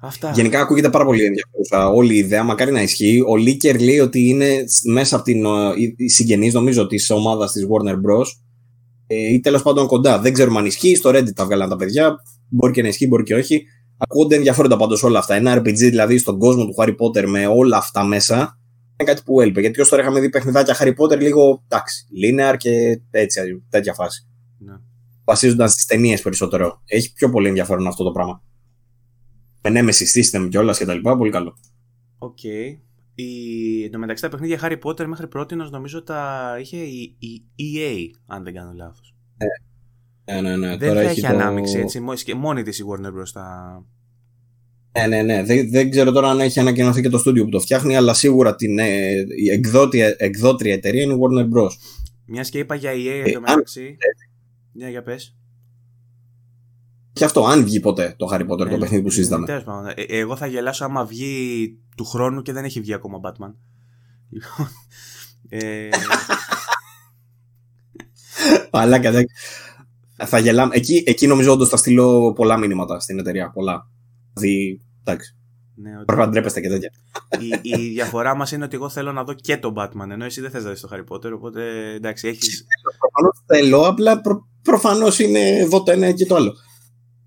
Αυτά. 0.00 0.32
Γενικά 0.34 0.60
ακούγεται 0.60 0.90
πάρα 0.90 1.04
πολύ 1.04 1.24
ενδιαφέρουσα 1.24 1.88
όλη 1.88 2.14
η 2.14 2.18
ιδέα. 2.18 2.42
Μακάρι 2.42 2.72
να 2.72 2.82
ισχύει. 2.82 3.22
Ο 3.26 3.36
Λίκερ 3.36 3.80
λέει 3.80 3.98
ότι 3.98 4.28
είναι 4.28 4.64
μέσα 4.92 5.16
από 5.16 5.24
την 5.24 5.44
συγγενή, 6.08 6.50
νομίζω, 6.50 6.86
της 6.86 7.10
ομάδας 7.10 7.52
της 7.52 7.66
Warner 7.68 7.94
Bros. 7.94 8.26
Ε, 9.06 9.32
ή 9.32 9.40
τέλος 9.40 9.62
πάντων 9.62 9.86
κοντά. 9.86 10.18
Δεν 10.18 10.32
ξέρουμε 10.32 10.58
αν 10.58 10.66
ισχύει. 10.66 10.94
Στο 10.94 11.10
Reddit 11.10 11.32
τα 11.34 11.44
βγάλαν 11.44 11.68
τα 11.68 11.76
παιδιά. 11.76 12.16
Μπορεί 12.48 12.72
και 12.72 12.82
να 12.82 12.88
ισχύει, 12.88 13.06
μπορεί 13.06 13.22
και 13.22 13.34
όχι. 13.34 13.64
Ακούγονται 13.98 14.36
ενδιαφέροντα 14.36 14.76
πάντως 14.76 15.02
όλα 15.02 15.18
αυτά. 15.18 15.34
Ένα 15.34 15.58
RPG 15.58 15.74
δηλαδή 15.74 16.18
στον 16.18 16.38
κόσμο 16.38 16.64
του 16.64 16.74
Harry 16.76 16.94
Potter 16.96 17.26
με 17.26 17.46
όλα 17.46 17.76
αυτά 17.76 18.04
μέσα 18.04 18.58
είναι 19.00 19.10
κάτι 19.10 19.22
που 19.24 19.40
έλειπε. 19.40 19.60
Γιατί 19.60 19.80
ως 19.80 19.88
τώρα 19.88 20.02
είχαμε 20.02 20.20
δει 20.20 20.30
παιχνιδάκια 20.30 20.76
Harry 20.78 20.94
Potter 20.96 21.18
λίγο 21.18 21.62
εντάξει, 21.68 22.06
linear 22.24 22.56
και 22.56 23.00
έτσι, 23.10 23.64
τέτοια 23.70 23.94
φάση. 23.94 24.26
Ναι. 24.58 24.74
Βασίζονταν 25.24 25.68
στις 25.68 25.86
ταινίες 25.86 26.22
περισσότερο. 26.22 26.82
Έχει 26.84 27.12
πιο 27.12 27.30
πολύ 27.30 27.48
ενδιαφέρον 27.48 27.86
αυτό 27.86 28.04
το 28.04 28.12
πράγμα. 28.12 28.42
Με 29.62 29.80
Nemesis 29.80 30.38
System 30.38 30.48
και 30.50 30.58
όλας 30.58 30.78
και 30.78 30.84
τα 30.84 30.94
λοιπά, 30.94 31.16
πολύ 31.16 31.30
καλό. 31.30 31.56
Οκ. 32.18 32.38
Okay. 32.42 32.78
Η... 33.14 33.84
Εν 33.84 33.90
τω 33.90 33.98
μεταξύ 33.98 34.22
τα 34.22 34.28
παιχνίδια 34.28 34.60
Harry 34.62 34.78
Potter 34.82 35.06
μέχρι 35.06 35.28
πρότινος 35.28 35.54
νομίζω 35.54 36.02
τα 36.02 36.56
είχε 36.60 36.76
η, 36.76 37.16
η 37.54 37.64
EA, 37.76 38.18
αν 38.26 38.44
δεν 38.44 38.54
κάνω 38.54 38.72
λάθος. 38.72 39.14
Ναι, 40.32 40.40
ναι, 40.40 40.56
ναι. 40.56 40.76
Δεν 40.76 40.88
Τώρα 40.88 41.00
έχει, 41.00 41.20
το... 41.20 41.26
ανάμειξη 41.26 41.78
έτσι. 41.78 42.00
Μόνη 42.36 42.62
της 42.62 42.78
η 42.78 42.84
Warner 42.88 43.12
μπροστά. 43.12 43.84
Ναι, 44.92 45.06
ναι, 45.06 45.22
ναι. 45.22 45.42
Δεν, 45.42 45.70
δεν 45.70 45.90
ξέρω 45.90 46.12
τώρα 46.12 46.30
αν 46.30 46.40
έχει 46.40 46.60
ανακοινωθεί 46.60 47.02
και 47.02 47.08
το 47.08 47.18
στούντιο 47.18 47.44
που 47.44 47.50
το 47.50 47.60
φτιάχνει, 47.60 47.96
αλλά 47.96 48.14
σίγουρα 48.14 48.54
την, 48.54 48.78
ε, 48.78 49.10
η 49.36 49.50
εκδότρια 50.18 50.72
εταιρεία 50.72 51.02
είναι 51.02 51.12
η 51.12 51.18
Warner 51.20 51.56
Bros. 51.56 51.70
Μιας 52.24 52.50
και 52.50 52.58
είπα 52.58 52.74
για 52.74 52.92
EA 52.92 53.22
ε, 53.26 53.38
μεταξύ. 53.38 53.96
Ναι, 54.72 54.90
για 54.90 55.02
πες. 55.02 55.36
Και 57.12 57.24
αυτό, 57.24 57.44
αν 57.44 57.64
βγει 57.64 57.80
ποτέ 57.80 58.14
το 58.16 58.28
Harry 58.32 58.46
Potter, 58.48 58.68
το 58.68 58.74
ε, 58.74 58.78
παιχνίδι 58.78 59.02
που 59.02 59.10
συζητάμε. 59.10 59.62
Ε, 59.94 60.18
εγώ 60.18 60.36
θα 60.36 60.46
γελάσω 60.46 60.84
άμα 60.84 61.04
βγει 61.04 61.78
του 61.96 62.04
χρόνου 62.04 62.42
και 62.42 62.52
δεν 62.52 62.64
έχει 62.64 62.80
βγει 62.80 62.94
ακόμα 62.94 63.20
Batman. 63.22 63.52
Λοιπόν, 64.30 64.68
ε... 65.48 65.88
Αλλά 68.70 68.98
θα 70.16 70.38
γελάμε. 70.38 70.74
Εκεί, 70.74 71.02
εκεί 71.06 71.26
νομίζω 71.26 71.52
όντως 71.52 71.68
θα 71.68 71.76
στείλω 71.76 72.32
πολλά 72.32 72.56
μήνυματα 72.56 73.00
στην 73.00 73.18
εταιρεία. 73.18 73.50
Πολλά. 73.50 73.90
Δηλαδή, 74.32 74.80
εντάξει. 75.04 75.36
Ναι, 75.74 75.96
ότι... 75.96 76.04
Πρέπει 76.04 76.20
να 76.20 76.28
ντρέπεστε 76.28 76.60
και 76.60 76.68
τέτοια. 76.68 76.90
Η, 77.62 77.70
η 77.82 77.88
διαφορά 77.88 78.36
μας 78.36 78.52
είναι 78.52 78.64
ότι 78.64 78.76
εγώ 78.76 78.88
θέλω 78.88 79.12
να 79.12 79.24
δω 79.24 79.32
και 79.32 79.56
τον 79.56 79.74
Batman, 79.76 80.10
ενώ 80.10 80.24
εσύ 80.24 80.40
δεν 80.40 80.50
θες 80.50 80.64
να 80.64 80.70
δεις 80.70 80.80
το 80.80 80.88
Harry 80.92 81.14
Potter. 81.14 81.32
Οπότε 81.34 81.92
εντάξει, 81.94 82.28
έχει. 82.28 82.48
Προφανώς 82.98 83.42
θέλω, 83.46 83.86
απλά 83.86 84.20
προ, 84.20 84.48
προφανώς 84.62 85.18
είναι 85.18 85.48
εδώ 85.48 85.82
το 85.82 85.90
ένα 85.92 86.12
και 86.12 86.26
το 86.26 86.34
άλλο. 86.34 86.54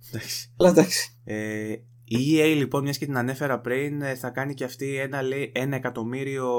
Εντάξει. 0.10 0.54
Αλλά 0.58 0.70
εντάξει. 0.70 1.20
Ε, 1.24 1.74
η 2.12 2.38
EA 2.38 2.54
λοιπόν, 2.58 2.84
μιας 2.84 2.98
και 2.98 3.06
την 3.06 3.18
ανέφερα 3.18 3.60
πριν, 3.60 4.02
ε, 4.02 4.16
θα 4.16 4.30
κάνει 4.30 4.54
και 4.54 4.64
αυτή 4.64 4.98
ένα, 4.98 5.22
λέει, 5.22 5.52
ένα 5.56 5.76
εκατομμύριο 5.76 6.52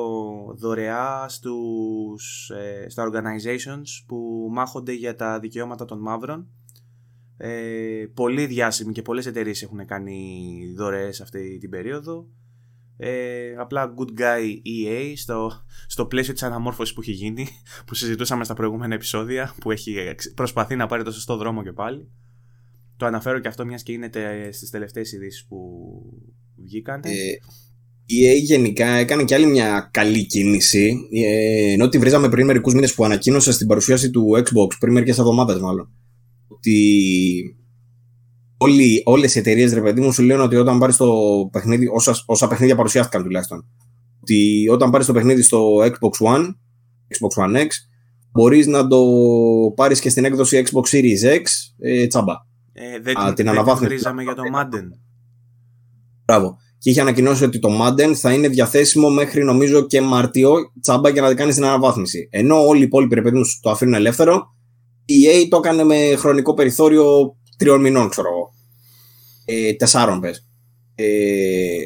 δωρεά 0.57 1.29
στους, 1.29 2.51
ε, 2.51 2.89
στα 2.89 3.11
organizations 3.11 4.05
που 4.07 4.49
μάχονται 4.51 4.93
για 4.93 5.17
τα 5.17 5.39
δικαιώματα 5.39 5.85
των 5.85 6.01
μαύρων. 6.01 6.49
Ε, 7.37 8.05
πολύ 8.15 8.47
διάσημοι 8.47 8.93
και 8.93 9.03
πολλές 9.03 9.27
εταιρείες 9.27 9.63
έχουν 9.63 9.87
κάνει 9.87 10.59
δωρεές 10.77 11.21
αυτή 11.21 11.59
την 11.59 11.71
περίοδο. 11.71 12.27
Ε, 12.97 13.55
απλά 13.59 13.95
good 13.99 14.21
guy 14.21 14.43
EA 14.87 15.13
στο, 15.17 15.65
στο 15.87 16.07
πλαίσιο 16.07 16.33
της 16.33 16.43
αναμόρφωσης 16.43 16.95
που 16.95 17.01
έχει 17.01 17.13
γίνει, 17.13 17.47
που 17.87 17.95
συζητούσαμε 17.95 18.45
στα 18.45 18.55
προηγούμενα 18.55 18.95
επεισόδια, 18.95 19.55
που 19.61 19.71
έχει 19.71 20.15
προσπαθεί 20.35 20.77
να 20.77 20.87
πάρει 20.87 21.03
το 21.03 21.13
σωστό 21.13 21.37
δρόμο 21.37 21.63
και 21.63 21.73
πάλι. 21.73 22.09
Το 23.01 23.07
αναφέρω 23.07 23.39
και 23.39 23.49
αυτό 23.49 23.65
μιας 23.67 23.83
και 23.83 23.93
είναι 23.93 24.11
στις 24.51 24.71
τελευταίες 24.71 25.13
ειδήσεις 25.13 25.47
που 25.49 25.57
βγήκαν. 26.65 27.01
Ε, 27.05 27.11
η 28.07 28.17
EA 28.27 28.43
γενικά 28.43 28.87
έκανε 28.87 29.25
και 29.25 29.35
άλλη 29.35 29.47
μια 29.47 29.89
καλή 29.93 30.27
κίνηση. 30.27 30.97
Ε, 31.13 31.73
ενώ 31.73 31.89
τη 31.89 31.99
βρίζαμε 31.99 32.29
πριν 32.29 32.47
μερικούς 32.47 32.75
μήνες 32.75 32.95
που 32.95 33.05
ανακοίνωσε 33.05 33.53
στην 33.53 33.67
παρουσίαση 33.67 34.11
του 34.11 34.31
Xbox, 34.37 34.77
πριν 34.79 34.93
μερικές 34.93 35.19
εβδομάδες 35.19 35.61
μάλλον, 35.61 35.91
ότι 36.49 36.77
όλοι, 38.57 39.03
όλες 39.05 39.35
οι 39.35 39.39
εταιρείες 39.39 39.73
ρε 39.73 39.81
παιδί 39.81 40.01
μου 40.01 40.13
σου 40.13 40.23
λένε 40.23 40.43
ότι 40.43 40.57
όταν 40.57 40.79
πάρεις 40.79 40.97
το 40.97 41.15
παιχνίδι, 41.53 41.87
όσα, 41.93 42.23
όσα 42.27 42.49
παιχνίδια 42.49 42.77
παρουσιάστηκαν 42.77 43.23
τουλάχιστον, 43.23 43.67
ότι 44.21 44.69
όταν 44.71 44.91
πάρεις 44.91 45.07
το 45.07 45.13
παιχνίδι 45.13 45.43
στο 45.43 45.77
Xbox 45.77 46.35
One, 46.35 46.45
Xbox 47.09 47.45
One 47.45 47.57
X, 47.57 47.69
μπορείς 48.33 48.67
να 48.67 48.87
το 48.87 49.05
πάρεις 49.75 50.01
και 50.01 50.09
στην 50.09 50.25
έκδοση 50.25 50.63
Xbox 50.65 50.97
Series 50.97 51.35
X 51.35 51.43
ε, 51.79 52.07
τσάμπα. 52.07 52.49
Ε, 52.83 53.01
δεν 53.01 53.19
Α, 53.19 53.33
την 53.33 53.49
αναβάθμιση. 53.49 53.95
για 54.23 54.35
το 54.35 54.43
Madden. 54.55 54.89
Μπράβο. 56.25 56.57
Και 56.79 56.91
είχε 56.91 57.01
ανακοινώσει 57.01 57.45
ότι 57.45 57.59
το 57.59 57.69
Madden 57.83 58.13
θα 58.15 58.33
είναι 58.33 58.49
διαθέσιμο 58.49 59.11
μέχρι 59.11 59.45
νομίζω 59.45 59.87
και 59.87 60.01
Μαρτιό 60.01 60.55
τσάμπα 60.81 61.09
για 61.09 61.23
να 61.23 61.35
κάνει 61.35 61.53
την 61.53 61.65
αναβάθμιση. 61.65 62.29
Ενώ 62.31 62.67
όλοι 62.67 62.81
οι 62.81 62.83
υπόλοιποι 62.83 63.15
ρε 63.15 63.23
παιδί 63.23 63.41
το 63.61 63.71
αφήνουν 63.71 63.95
ελεύθερο, 63.95 64.55
η 65.05 65.15
EA 65.27 65.47
το 65.51 65.57
έκανε 65.57 65.85
με 65.85 66.15
χρονικό 66.17 66.55
περιθώριο 66.55 67.37
τριών 67.57 67.81
μηνών, 67.81 68.09
ξέρω 68.09 68.29
εγώ. 68.29 68.53
Ε, 69.45 69.73
τεσσάρων 69.73 70.21
πες. 70.21 70.47
Ε, 70.95 71.05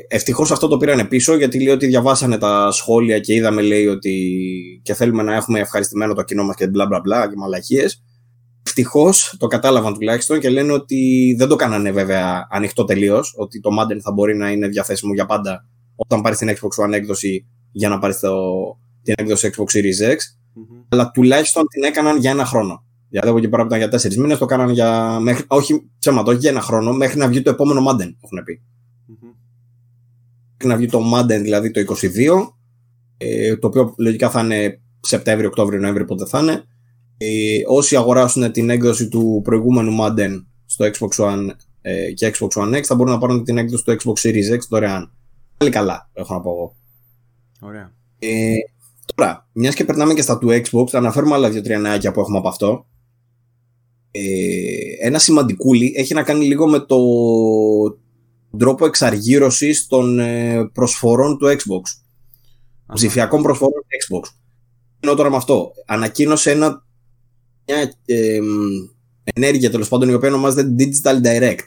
Ευτυχώς 0.09 0.51
αυτό 0.51 0.69
το 0.69 0.77
πήραν 0.77 1.09
πίσω 1.09 1.37
γιατί 1.37 1.63
λέει 1.63 1.75
ότι 1.75 1.87
διαβάσανε 1.87 2.39
τα 2.39 2.71
σχόλια 2.71 3.19
και 3.19 3.35
είδαμε 3.35 3.63
λέει 3.63 3.87
ότι 3.87 4.41
και 4.83 4.95
θέλουμε 4.95 5.23
να 5.23 5.35
έχουμε 5.35 5.61
ευχαριστημένο 5.61 6.15
το 6.15 6.23
κοινό 6.23 6.45
μας 6.45 6.57
και 6.57 6.69
μπλα 6.69 6.87
μπλα 6.87 7.01
μπλα 7.01 7.29
και 7.29 7.37
μαλακίες. 7.37 8.03
Ευτυχώς 8.67 9.37
το 9.39 9.47
κατάλαβαν 9.47 9.95
τουλάχιστον 9.95 10.41
και 10.41 10.49
λένε 10.49 10.73
ότι 10.73 11.35
δεν 11.39 11.49
το 11.49 11.57
κάνανε 11.57 11.93
βέβαια 11.93 12.47
ανοιχτό 12.51 12.85
τελείως. 12.85 13.35
Ότι 13.37 13.61
το 13.61 13.71
Madden 13.81 13.99
θα 14.01 14.13
μπορεί 14.13 14.37
να 14.37 14.51
είναι 14.51 14.69
διαθέσιμο 14.69 15.15
για 15.15 15.27
πάντα 15.27 15.67
όταν 15.97 16.21
πάρει 16.21 16.37
την 16.37 16.49
Xbox 16.49 16.85
One 16.85 16.93
έκδοση 16.93 17.47
για 17.73 17.89
να 17.89 17.99
πάρεις 17.99 18.19
την 19.03 19.15
έκδοση 19.17 19.51
Xbox 19.57 19.77
Series 19.77 20.11
X. 20.11 20.15
Mm-hmm. 20.15 20.85
Αλλά 20.89 21.11
τουλάχιστον 21.11 21.67
την 21.69 21.83
έκαναν 21.83 22.19
για 22.19 22.31
ένα 22.31 22.45
χρόνο. 22.45 22.85
Δηλαδή 23.09 23.29
από 23.29 23.39
εκεί 23.39 23.49
πέρα 23.49 23.63
που 23.63 23.69
ήταν 23.69 23.79
για 23.79 23.89
τέσσερις 23.89 24.19
μήνες 24.19 24.39
το 24.39 24.47
κάνανε 24.47 24.73
για. 24.73 25.19
Μέχρι, 25.21 25.45
όχι 25.47 25.91
ψέματα, 25.99 26.31
όχι 26.31 26.41
για 26.41 26.51
ένα 26.51 26.61
χρόνο, 26.61 26.93
μέχρι 26.93 27.19
να 27.19 27.29
βγει 27.29 27.43
το 27.43 27.51
επόμενο 27.51 27.81
Madden, 27.81 28.15
έχουν 28.21 28.43
πει. 28.45 28.63
Mm-hmm. 28.63 29.35
Μέχρι 30.53 30.69
να 30.69 30.77
βγει 30.77 30.87
το 30.87 31.01
Madden 31.15 31.41
δηλαδή 31.43 31.71
το 31.71 31.81
22, 31.81 32.49
ε, 33.17 33.57
το 33.57 33.67
οποίο 33.67 33.95
λογικά 33.99 34.31
θα 34.31 34.41
είναι 34.41 34.81
Σεπτέμβριο, 35.01 35.49
Οκτώβριο, 35.49 35.81
Νοέμβριο, 35.81 36.05
πότε 36.05 36.27
θα 36.27 36.41
είναι. 36.41 36.65
Ε, 37.17 37.61
όσοι 37.67 37.97
αγοράσουν 37.97 38.53
την 38.53 38.71
έκδοση 38.71 39.09
του 39.09 39.41
προηγούμενου 39.45 39.97
Madden 40.01 40.45
στο 40.67 40.85
Xbox 40.85 41.25
One 41.25 41.49
ε, 41.83 42.13
και 42.13 42.35
Xbox 42.35 42.63
One 42.63 42.75
X 42.75 42.83
θα 42.83 42.95
μπορούν 42.95 43.13
να 43.13 43.19
πάρουν 43.19 43.45
την 43.45 43.59
έκδοση 43.59 43.85
του 43.85 43.97
Xbox 44.01 44.29
Series 44.29 44.55
X 44.55 44.59
δωρεάν. 44.69 45.13
Πάλι 45.57 45.71
καλά, 45.71 46.11
έχω 46.13 46.35
να 46.35 46.41
πω 46.41 46.51
εγώ. 46.51 46.77
Ωραία. 47.61 47.93
Ε, 48.19 48.55
τώρα, 49.15 49.49
μιας 49.53 49.75
και 49.75 49.85
περνάμε 49.85 50.15
και 50.15 50.23
στα 50.23 50.39
του 50.39 50.49
Xbox, 50.49 50.89
θα 50.89 50.99
αναφέρουμε 50.99 51.35
άλλα 51.35 51.51
δύο-τρία 51.51 51.79
νεάκια 51.79 52.13
που 52.13 52.21
έχουμε 52.21 52.39
από 52.39 52.49
αυτό. 52.49 52.87
Ε, 54.11 55.07
ένα 55.07 55.19
σημαντικούλι 55.19 55.93
έχει 55.97 56.15
να 56.15 56.23
κάνει 56.23 56.45
λίγο 56.45 56.69
με 56.69 56.79
το 56.79 56.99
τρόπο 58.59 58.87
εξαργύρωσης 58.87 59.87
των 59.87 60.19
ε, 60.19 60.65
προσφορών 60.73 61.39
του 61.39 61.47
Xbox. 61.47 61.83
Ψηφιακών 62.95 63.43
προσφορών 63.43 63.73
του 63.73 64.21
Xbox. 64.21 64.35
Ενώ 65.01 65.15
τώρα 65.15 65.31
με 65.31 65.37
αυτό. 65.37 65.73
Ανακοίνωσε 65.87 66.51
ένα, 66.51 66.84
μια 67.67 67.93
ε, 68.05 68.39
ενέργεια 69.35 69.71
τέλος 69.71 69.89
πάντων 69.89 70.09
η 70.09 70.15
οποία 70.15 70.29
ονομάζεται 70.29 70.75
Digital 70.79 71.27
Direct. 71.27 71.65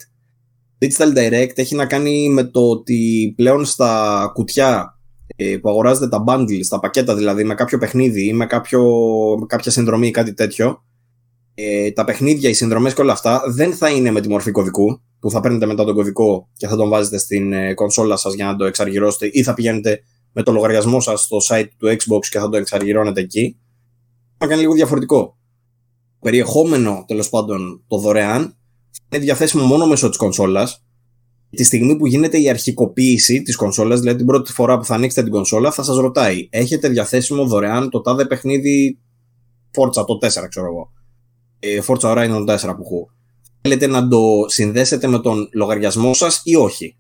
Digital 0.80 1.18
Direct 1.18 1.52
έχει 1.56 1.76
να 1.76 1.86
κάνει 1.86 2.30
με 2.30 2.44
το 2.44 2.69
ότι 2.69 3.34
πλέον 3.36 3.65
στα 3.65 4.32
κουτιά 4.34 4.99
ε, 5.36 5.57
που 5.57 5.69
αγοράζετε 5.69 6.07
τα 6.07 6.24
bundles, 6.28 6.65
τα 6.69 6.80
πακέτα 6.80 7.15
δηλαδή 7.15 7.44
με 7.44 7.53
κάποιο 7.53 7.78
παιχνίδι 7.78 8.28
ή 8.28 8.34
με, 8.34 8.45
κάποιο, 8.45 8.84
με 9.40 9.45
κάποια 9.45 9.72
συνδρομή 9.72 10.07
ή 10.07 10.11
κάτι 10.11 10.34
τέτοιο 10.34 10.82
ε, 11.60 11.91
τα 11.91 12.03
παιχνίδια, 12.03 12.49
οι 12.49 12.53
συνδρομές 12.53 12.94
και 12.94 13.02
όλα 13.02 13.11
αυτά 13.11 13.41
δεν 13.48 13.74
θα 13.74 13.90
είναι 13.90 14.11
με 14.11 14.22
τη 14.22 14.30
μορφή 14.30 14.52
κωδικού 14.52 15.02
που 15.19 15.32
θα 15.32 15.40
παίρνετε 15.40 15.65
μετά 15.65 15.84
τον 15.84 15.95
κωδικό 15.95 16.49
και 16.57 16.68
θα 16.68 16.76
τον 16.76 16.90
βάζετε 16.90 17.18
στην 17.18 17.53
ε, 17.53 17.74
κονσόλα 17.74 18.15
σας 18.15 18.34
για 18.34 18.45
να 18.45 18.56
το 18.56 18.65
εξαργυρώσετε 18.65 19.30
ή 19.32 19.44
θα 19.44 19.53
πηγαίνετε 19.53 19.99
με 20.32 20.44
το 20.44 20.52
λογαριασμό 20.52 20.99
σας 20.99 21.22
στο 21.22 21.38
site 21.49 21.68
του 21.78 21.88
Xbox 21.88 22.26
και 22.30 22.40
θα 22.40 22.49
το 22.49 22.57
εξαργυρώνετε 22.57 23.22
εκεί. 23.22 23.57
Θα 24.38 24.48
κάνει 24.48 24.61
λίγο 24.61 24.74
διαφορετικό. 24.74 25.36
Περιεχόμενο 26.28 27.04
τέλος 27.08 27.30
πάντων 27.30 27.84
το 27.88 27.98
δωρεάν 27.98 28.58
είναι 29.10 29.24
διαθέσιμο 29.24 29.64
μόνο 29.64 29.88
μέσω 29.88 30.10
της 30.10 30.18
κονσόλας. 30.18 30.86
Τη 31.49 31.64
στιγμή 31.64 31.95
που 31.98 32.08
γίνεται 32.08 32.41
η 32.41 32.49
αρχικοποίηση 32.49 33.41
της 33.41 33.56
κονσόλας, 33.56 33.99
δηλαδή 33.99 34.18
την 34.18 34.26
πρώτη 34.26 34.52
φορά 34.52 34.78
που 34.78 34.86
θα 34.86 34.95
ανοίξετε 34.95 35.24
την 35.24 35.32
κονσόλα, 35.32 35.72
θα 35.72 35.84
σας 35.84 35.98
ρωτάει: 35.98 36.48
Έχετε 36.52 36.90
διαθέσιμο 36.90 37.45
δωρεάν 37.45 37.90
το 37.90 38.02
τάδε 38.02 38.26
παιχνίδι 38.26 38.99
Forza 39.78 40.06
το 40.06 40.18
4, 40.22 40.30
ξέρω 40.49 40.66
εγώ 40.66 40.91
ε, 41.60 41.80
Forza 41.88 42.12
Horizon 42.12 42.45
4 42.45 42.45
που 42.45 42.84
έχω. 42.84 43.10
Θέλετε 43.62 43.88
να 43.88 44.08
το 44.08 44.22
συνδέσετε 44.48 45.08
με 45.08 45.20
τον 45.20 45.49
λογαριασμό 45.54 46.14
σας 46.14 46.41
ή 46.44 46.56
όχι; 46.56 46.98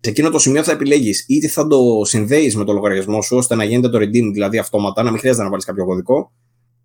Σε 0.00 0.10
εκείνο 0.10 0.30
το 0.30 0.38
σημείο 0.38 0.62
θα 0.62 0.72
επιλέγεις 0.72 1.24
είτε 1.28 1.48
θα 1.48 1.66
το 1.66 1.78
συνδέεις 2.04 2.56
με 2.56 2.64
τον 2.64 2.74
λογαριασμό 2.74 3.22
σου 3.22 3.36
ώστε 3.36 3.54
να 3.54 3.64
γίνεται 3.64 3.88
το 3.88 3.98
redeem, 3.98 4.30
δηλαδή 4.32 4.58
αυτόματα, 4.58 5.02
να 5.02 5.10
μην 5.10 5.18
χρειάζεται 5.18 5.44
να 5.44 5.50
βάλεις 5.50 5.64
κάποιο 5.64 5.84
κωδικό, 5.84 6.32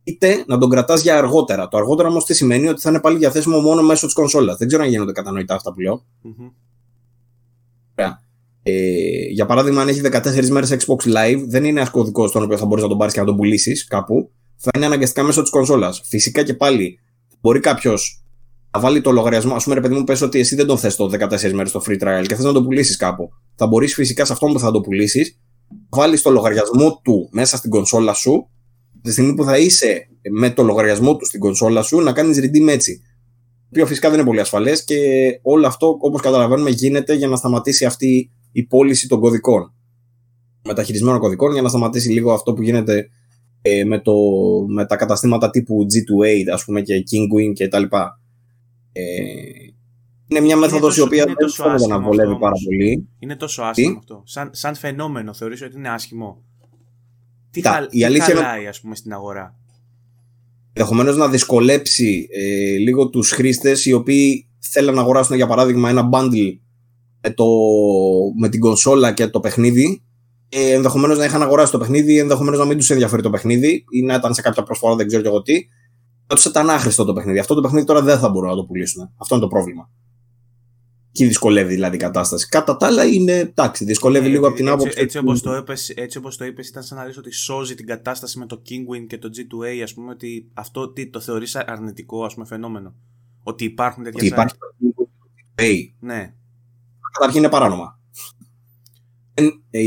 είτε 0.03 0.43
να 0.47 0.57
τον 0.57 0.69
κρατάς 0.69 1.01
για 1.01 1.17
αργότερα. 1.17 1.67
Το 1.67 1.77
αργότερα 1.77 2.07
όμως 2.07 2.25
τι 2.25 2.33
σημαίνει 2.33 2.67
ότι 2.67 2.81
θα 2.81 2.89
είναι 2.89 2.99
πάλι 2.99 3.17
διαθέσιμο 3.17 3.59
μόνο 3.59 3.81
μέσω 3.81 4.05
της 4.05 4.15
κονσόλας. 4.15 4.57
Δεν 4.57 4.67
ξέρω 4.67 4.83
αν 4.83 4.89
γίνονται 4.89 5.11
κατανοητά 5.11 5.55
αυτά 5.55 5.73
που 5.73 5.79
λέω. 5.79 6.05
Mm-hmm. 6.23 6.51
Ε, 8.65 8.71
για 9.31 9.45
παράδειγμα, 9.45 9.81
αν 9.81 9.87
έχει 9.87 10.01
14 10.03 10.47
μέρες 10.47 10.71
Xbox 10.71 11.13
Live, 11.13 11.43
δεν 11.47 11.63
είναι 11.63 11.79
ένα 11.79 11.89
κωδικό 11.89 12.27
στον 12.27 12.43
οποίο 12.43 12.57
θα 12.57 12.65
μπορείς 12.65 12.83
να 12.83 12.89
τον 12.89 12.97
πάρεις 12.97 13.13
και 13.13 13.19
να 13.19 13.25
τον 13.25 13.35
πουλήσεις 13.35 13.87
κάπου 13.87 14.31
θα 14.55 14.71
είναι 14.75 14.85
αναγκαστικά 14.85 15.23
μέσω 15.23 15.41
της 15.41 15.49
κονσόλας. 15.51 16.01
Φυσικά 16.05 16.43
και 16.43 16.53
πάλι 16.53 16.99
μπορεί 17.41 17.59
κάποιος 17.59 18.23
να 18.71 18.79
βάλει 18.79 19.01
το 19.01 19.11
λογαριασμό. 19.11 19.53
Α 19.55 19.57
πούμε, 19.63 19.75
ρε 19.75 19.81
παιδί 19.81 19.93
μου, 19.93 20.03
πες 20.03 20.21
ότι 20.21 20.39
εσύ 20.39 20.55
δεν 20.55 20.65
τον 20.65 20.77
θες 20.77 20.95
το 20.95 21.05
14 21.05 21.51
μέρες 21.53 21.71
το 21.71 21.83
free 21.87 22.01
trial 22.01 22.23
και 22.27 22.35
θες 22.35 22.45
να 22.45 22.53
το 22.53 22.63
πουλήσεις 22.63 22.97
κάπου. 22.97 23.29
Θα 23.55 23.67
μπορείς 23.67 23.93
φυσικά 23.93 24.25
σε 24.25 24.33
αυτόν 24.33 24.53
που 24.53 24.59
θα 24.59 24.71
το 24.71 24.81
πουλήσεις, 24.81 25.39
βάλεις 25.89 26.21
το 26.21 26.29
λογαριασμό 26.29 27.01
του 27.03 27.29
μέσα 27.31 27.57
στην 27.57 27.69
κονσόλα 27.69 28.13
σου, 28.13 28.49
τη 29.03 29.11
στιγμή 29.11 29.33
που 29.33 29.43
θα 29.43 29.57
είσαι 29.57 30.07
με 30.31 30.49
το 30.49 30.63
λογαριασμό 30.63 31.15
του 31.15 31.25
στην 31.25 31.39
κονσόλα 31.39 31.81
σου, 31.81 31.99
να 31.99 32.13
κάνεις 32.13 32.39
redeem 32.39 32.67
έτσι. 32.67 33.01
Το 33.01 33.69
οποίο 33.69 33.85
φυσικά 33.85 34.09
δεν 34.09 34.17
είναι 34.17 34.27
πολύ 34.27 34.39
ασφαλές 34.39 34.83
και 34.83 34.99
όλο 35.41 35.67
αυτό, 35.67 35.97
όπως 35.99 36.21
καταλαβαίνουμε, 36.21 36.69
γίνεται 36.69 37.13
για 37.13 37.27
να 37.27 37.35
σταματήσει 37.35 37.85
αυτή 37.85 38.31
η 38.51 38.63
πώληση 38.63 39.07
των 39.07 39.19
κωδικών. 39.19 39.73
Μεταχειρισμένων 40.63 41.19
κωδικών, 41.19 41.51
για 41.51 41.61
να 41.61 41.69
σταματήσει 41.69 42.09
λίγο 42.09 42.33
αυτό 42.33 42.53
που 42.53 42.61
γίνεται 42.61 43.09
ε, 43.61 43.83
με, 43.83 43.99
το, 43.99 44.13
με 44.67 44.85
τα 44.85 44.95
καταστήματα 44.95 45.49
τύπου 45.49 45.85
G2A 45.85 46.51
ας 46.53 46.65
πούμε 46.65 46.81
και 46.81 46.93
Kingwin 46.97 47.53
και 47.53 47.67
τα 47.67 47.79
λοιπά. 47.79 48.19
Ε, 48.91 49.01
είναι 50.27 50.39
μια 50.39 50.57
μέθοδος 50.57 50.97
η 50.97 51.01
οποία 51.01 51.25
δεν 51.25 51.49
φαίνεται 51.49 51.87
να 51.87 51.99
βολεύει 51.99 52.37
πάρα 52.37 52.55
πολύ. 52.65 53.09
Είναι 53.19 53.35
τόσο 53.35 53.61
άσχημο 53.61 53.97
αυτό. 53.97 54.23
Σαν, 54.25 54.49
σαν 54.53 54.75
φαινόμενο 54.75 55.33
θεωρείς 55.33 55.61
ότι 55.61 55.77
είναι 55.77 55.89
άσχημο; 55.89 56.43
Τι, 57.53 57.61
Τα, 57.61 57.69
χα, 57.71 57.83
η 57.83 57.87
τι 57.87 58.03
αλήθεια 58.03 58.33
είναι- 58.33 58.41
χαλάει 58.41 58.67
ας 58.67 58.79
πούμε 58.81 58.95
στην 58.95 59.13
αγορά; 59.13 59.55
Ενδεχομένως 60.73 61.17
να 61.17 61.27
δυσκολέψει 61.29 62.27
ε, 62.31 62.77
λίγο 62.77 63.09
τους 63.09 63.31
χρήστες 63.31 63.85
οι 63.85 63.93
οποίοι 63.93 64.47
θέλουν 64.59 64.95
να 64.95 65.01
αγοράσουν 65.01 65.35
για 65.35 65.47
παράδειγμα 65.47 65.89
ένα 65.89 66.09
bundle 66.13 66.57
με, 67.21 67.29
το, 67.29 67.45
με 68.39 68.49
την 68.49 68.59
κονσόλα 68.59 69.13
και 69.13 69.27
το 69.27 69.39
παιχνίδι 69.39 70.03
ε, 70.49 70.71
ενδεχομένως 70.73 71.17
να 71.17 71.25
είχαν 71.25 71.41
αγοράσει 71.41 71.71
το 71.71 71.77
παιχνίδι, 71.77 72.17
ενδεχομένως 72.19 72.59
να 72.59 72.65
μην 72.65 72.77
τους 72.77 72.89
ενδιαφέρει 72.89 73.21
το 73.21 73.29
παιχνίδι 73.29 73.85
ή 73.91 74.01
να 74.01 74.13
ήταν 74.13 74.33
σε 74.33 74.41
κάποια 74.41 74.63
προσφορά, 74.63 74.95
δεν 74.95 75.07
ξέρω 75.07 75.21
και 75.21 75.27
εγώ 75.27 75.41
τι. 75.41 75.53
Να 76.27 76.35
του 76.35 76.41
ήταν 76.47 76.69
άχρηστο 76.69 77.03
το 77.05 77.13
παιχνίδι. 77.13 77.39
Αυτό 77.39 77.53
το 77.53 77.61
παιχνίδι 77.61 77.85
τώρα 77.85 78.01
δεν 78.01 78.19
θα 78.19 78.29
μπορούν 78.29 78.49
να 78.49 78.55
το 78.55 78.63
πουλήσουν. 78.63 79.09
Αυτό 79.17 79.35
είναι 79.35 79.43
το 79.43 79.49
πρόβλημα. 79.49 79.89
Εκεί 81.15 81.25
δυσκολεύει 81.25 81.73
δηλαδή 81.73 81.95
η 81.95 81.99
κατάσταση. 81.99 82.47
Κατά 82.47 82.77
τα 82.77 82.85
άλλα 82.87 83.05
είναι 83.05 83.31
εντάξει, 83.37 83.85
δυσκολεύει 83.85 84.25
Ε, 84.25 84.29
λίγο 84.29 84.47
από 84.47 84.55
την 84.55 84.67
έτσι- 84.67 84.79
άποψη. 84.79 85.01
Έτσι, 85.01 85.17
όπως 85.17 85.41
το 85.41 85.55
είπες, 85.55 85.89
έτσι 85.89 86.17
όπως 86.17 86.37
το 86.37 86.45
είπες 86.45 86.67
ήταν 86.67 86.83
σαν 86.83 86.97
να 86.97 87.05
λες 87.05 87.17
ότι 87.17 87.31
σώζει 87.31 87.75
την 87.75 87.85
κατάσταση 87.85 88.39
με 88.39 88.45
το 88.45 88.61
Kingwin 88.69 89.05
και 89.07 89.17
το 89.17 89.29
G2A 89.35 89.79
ας 89.83 89.93
πούμε 89.93 90.11
ότι 90.11 90.49
αυτό 90.53 90.91
τι, 90.91 91.09
το 91.09 91.19
θεωρείς 91.19 91.55
αρνητικό 91.55 92.23
ας 92.23 92.33
πούμε 92.33 92.45
φαινόμενο; 92.45 92.95
Ότι 93.43 93.63
υπάρχουν 93.63 94.03
τέτοια 94.03 94.19
ότι 94.19 94.29
site. 94.29 94.31
υπάρχει. 94.33 94.55
Hey, 95.55 95.95
Ναι. 95.99 96.33
καταρχήν 97.11 97.39
είναι 97.41 97.49
παράνομα. 97.51 97.99
Δεν, 99.33 99.63
ε, 99.69 99.79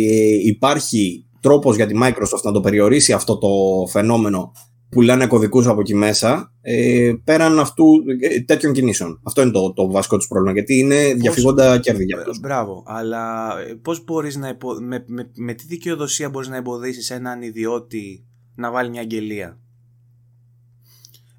υπάρχει 0.46 1.26
τρόπος 1.40 1.76
για 1.76 1.86
τη 1.86 1.94
Microsoft 2.02 2.42
να 2.42 2.52
το 2.52 2.60
περιορίσει 2.60 3.12
αυτό 3.12 3.38
το 3.38 3.48
φαινόμενο 3.90 4.52
που 4.88 5.00
λένε 5.00 5.26
κωδικούς 5.26 5.66
από 5.66 5.80
εκεί 5.80 5.94
μέσα 5.94 6.52
ε, 6.60 7.12
πέραν 7.24 7.58
αυτού 7.58 7.84
ε, 8.20 8.40
τέτοιων 8.40 8.72
κινήσεων. 8.72 9.20
Αυτό 9.22 9.42
είναι 9.42 9.50
το, 9.50 9.72
το 9.72 9.90
βασικό 9.90 10.16
τους 10.16 10.26
πρόβλημα 10.26 10.52
γιατί 10.52 10.78
είναι 10.78 11.14
διαφυγόντα 11.14 11.78
κέρδη 11.78 12.04
για 12.04 12.18
αυτούς. 12.18 12.40
Μπράβο, 12.40 12.82
αλλά 12.86 13.54
ε, 13.60 13.74
πώς 13.82 14.04
μπορείς 14.04 14.36
να 14.36 14.48
υπο... 14.48 14.72
με, 14.72 15.04
με, 15.06 15.30
με 15.34 15.54
τι 15.54 15.66
δικαιοδοσία 15.66 16.28
μπορείς 16.30 16.48
να 16.48 16.56
εμποδίσεις 16.56 17.10
έναν 17.10 17.42
ιδιώτη 17.42 18.24
να 18.54 18.70
βάλει 18.70 18.90
μια 18.90 19.00
αγγελία; 19.00 19.58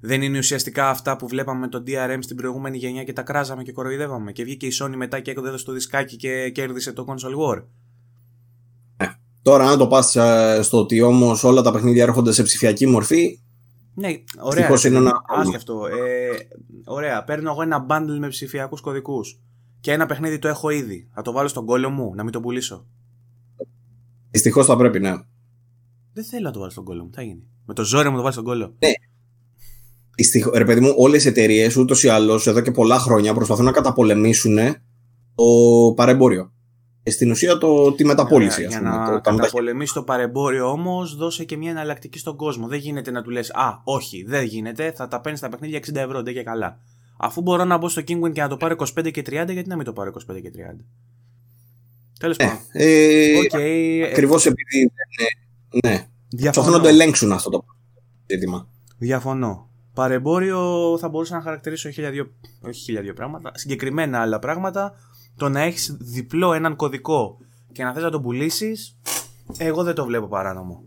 Δεν 0.00 0.22
είναι 0.22 0.38
ουσιαστικά 0.38 0.88
αυτά 0.88 1.16
που 1.16 1.28
βλέπαμε 1.28 1.58
με 1.58 1.68
το 1.68 1.82
DRM 1.86 2.18
στην 2.20 2.36
προηγούμενη 2.36 2.76
γενιά 2.76 3.04
και 3.04 3.12
τα 3.12 3.22
κράζαμε 3.22 3.62
και 3.62 3.72
κοροϊδεύαμε. 3.72 4.32
Και 4.32 4.44
βγήκε 4.44 4.66
η 4.66 4.72
Sony 4.80 4.94
μετά 4.96 5.20
και 5.20 5.30
έκδοσε 5.30 5.64
το 5.64 5.72
δισκάκι 5.72 6.16
και 6.16 6.50
κέρδισε 6.50 6.92
το 6.92 7.04
console 7.08 7.54
war. 7.54 7.62
Τώρα 9.42 9.68
αν 9.68 9.78
το 9.78 9.86
πας 9.86 10.16
ε, 10.16 10.60
στο 10.62 10.78
ότι 10.78 11.00
όμως 11.00 11.44
όλα 11.44 11.62
τα 11.62 11.72
παιχνίδια 11.72 12.02
έρχονται 12.02 12.32
σε 12.32 12.42
ψηφιακή 12.42 12.86
μορφή 12.86 13.40
Ναι, 13.94 14.08
ωραία. 14.40 14.60
Ευτυχώς 14.60 14.84
είναι 14.84 14.96
ένα 14.96 15.22
Άσχε 15.26 15.56
αυτό. 15.56 15.86
Ε, 15.86 16.48
ωραία, 16.84 17.24
παίρνω 17.24 17.50
εγώ 17.50 17.62
ένα 17.62 17.86
bundle 17.88 18.18
με 18.18 18.28
ψηφιακούς 18.28 18.80
κωδικούς 18.80 19.40
και 19.80 19.92
ένα 19.92 20.06
παιχνίδι 20.06 20.38
το 20.38 20.48
έχω 20.48 20.70
ήδη. 20.70 21.08
Θα 21.14 21.22
το 21.22 21.32
βάλω 21.32 21.48
στον 21.48 21.66
κόλλο 21.66 21.90
μου, 21.90 22.14
να 22.14 22.22
μην 22.22 22.32
το 22.32 22.40
πουλήσω. 22.40 22.86
δυστυχώς 24.30 24.66
θα 24.66 24.76
πρέπει 24.76 25.00
ναι. 25.00 25.12
Δεν 26.12 26.24
θέλω 26.24 26.42
να 26.42 26.50
το 26.50 26.58
βάλω 26.58 26.70
στον 26.70 26.84
κόλλο 26.84 27.02
μου, 27.02 27.10
τι 27.10 27.16
θα 27.16 27.22
γίνει. 27.22 27.42
Με 27.64 27.74
το 27.74 27.84
ζόρι 27.84 28.08
μου 28.08 28.16
το 28.16 28.20
βάλω 28.20 28.32
στον 28.32 28.44
κόλλο. 28.44 28.74
Δυστυχώς, 30.16 30.52
ρε 30.56 30.64
παιδί 30.64 30.80
μου, 30.80 30.94
όλες 30.96 31.24
οι 31.24 31.28
εταιρείες 31.28 31.76
ούτως 31.76 32.02
ή 32.02 32.08
άλλως 32.08 32.46
εδώ 32.46 32.60
και 32.60 32.70
πολλά 32.70 32.98
χρόνια 32.98 33.34
προσπαθούν 33.34 33.64
να 33.64 33.72
καταπολεμήσουν 33.72 34.56
το 35.34 35.44
παρεμπόριο. 35.96 36.52
Ε, 37.08 37.10
Στην 37.10 37.30
ουσία 37.30 37.58
το, 37.58 37.92
τη 37.92 38.04
μεταπόληση, 38.04 38.54
Ωραία, 38.64 38.66
ας 38.68 38.72
για 38.74 38.82
πούμε. 38.90 38.90
να 38.90 39.04
το, 39.04 39.20
τα 39.20 39.30
μεταχ- 39.32 39.36
καταπολεμήσει 39.38 39.92
το 39.94 40.02
παρεμπόριο 40.02 40.70
όμως, 40.70 41.16
δώσε 41.16 41.44
και 41.44 41.56
μια 41.56 41.70
εναλλακτική 41.70 42.18
στον 42.18 42.36
κόσμο. 42.36 42.66
Δεν 42.68 42.78
γίνεται 42.78 43.10
να 43.10 43.22
του 43.22 43.30
λες: 43.30 43.50
Α, 43.50 43.80
όχι, 43.84 44.24
δεν 44.28 44.44
γίνεται, 44.44 44.92
θα 44.96 45.08
τα 45.08 45.20
παίρνεις 45.20 45.40
τα 45.40 45.48
παιχνίδια 45.48 45.78
60 45.78 45.94
ευρώ, 45.94 46.22
ντε 46.22 46.32
και 46.32 46.42
καλά. 46.42 46.78
Αφού 47.20 47.40
μπορώ 47.40 47.64
να 47.64 47.76
μπω 47.78 47.88
στο 47.88 48.02
Kinguin 48.08 48.32
και 48.32 48.40
να 48.40 48.48
το 48.48 48.56
πάρω 48.56 48.74
25 48.98 49.10
και 49.10 49.20
30, 49.20 49.30
γιατί 49.32 49.64
να 49.68 49.76
μην 49.76 49.84
το 49.84 49.92
πάρω 49.92 50.12
25 50.32 50.40
και 50.42 50.50
30. 50.56 50.84
Τέλος 52.20 52.36
Ναι, 52.36 52.44
πάντων. 52.46 52.60
ε, 52.72 53.38
Οκ, 53.38 53.52
ε, 53.52 54.02
Ακριβώς 54.10 54.46
επειδή 54.46 54.90
δεν 55.70 55.92
ναι, 55.92 55.96
προσπαθούν 55.98 56.12
διαφωνώ. 56.28 56.70
να 56.70 56.80
το 56.82 56.88
ελέγξουν 56.88 57.32
αυτό 57.32 57.50
το 57.50 57.64
ζήτημα. 58.26 58.68
Διαφωνώ. 58.98 59.68
Παρεμπόριο 59.94 60.96
θα 61.00 61.08
μπορούσα 61.08 61.34
να 61.36 61.42
χαρακτηρίσω 61.42 61.90
χίλια 61.90 62.10
δύο, 62.10 62.30
όχι 62.66 62.80
χίλια 62.80 63.00
δύο 63.00 63.14
πράγματα, 63.14 63.50
συγκεκριμένα 63.54 64.20
άλλα 64.20 64.38
πράγματα. 64.38 64.92
Το 65.38 65.48
να 65.48 65.60
έχεις 65.60 65.96
διπλό 66.00 66.52
έναν 66.52 66.76
κωδικό 66.76 67.38
και 67.72 67.82
να 67.84 67.92
θες 67.92 68.02
να 68.02 68.10
τον 68.10 68.22
πουλήσεις, 68.22 68.98
εγώ 69.58 69.82
δεν 69.82 69.94
το 69.94 70.04
βλέπω 70.04 70.26
παράνομο. 70.26 70.82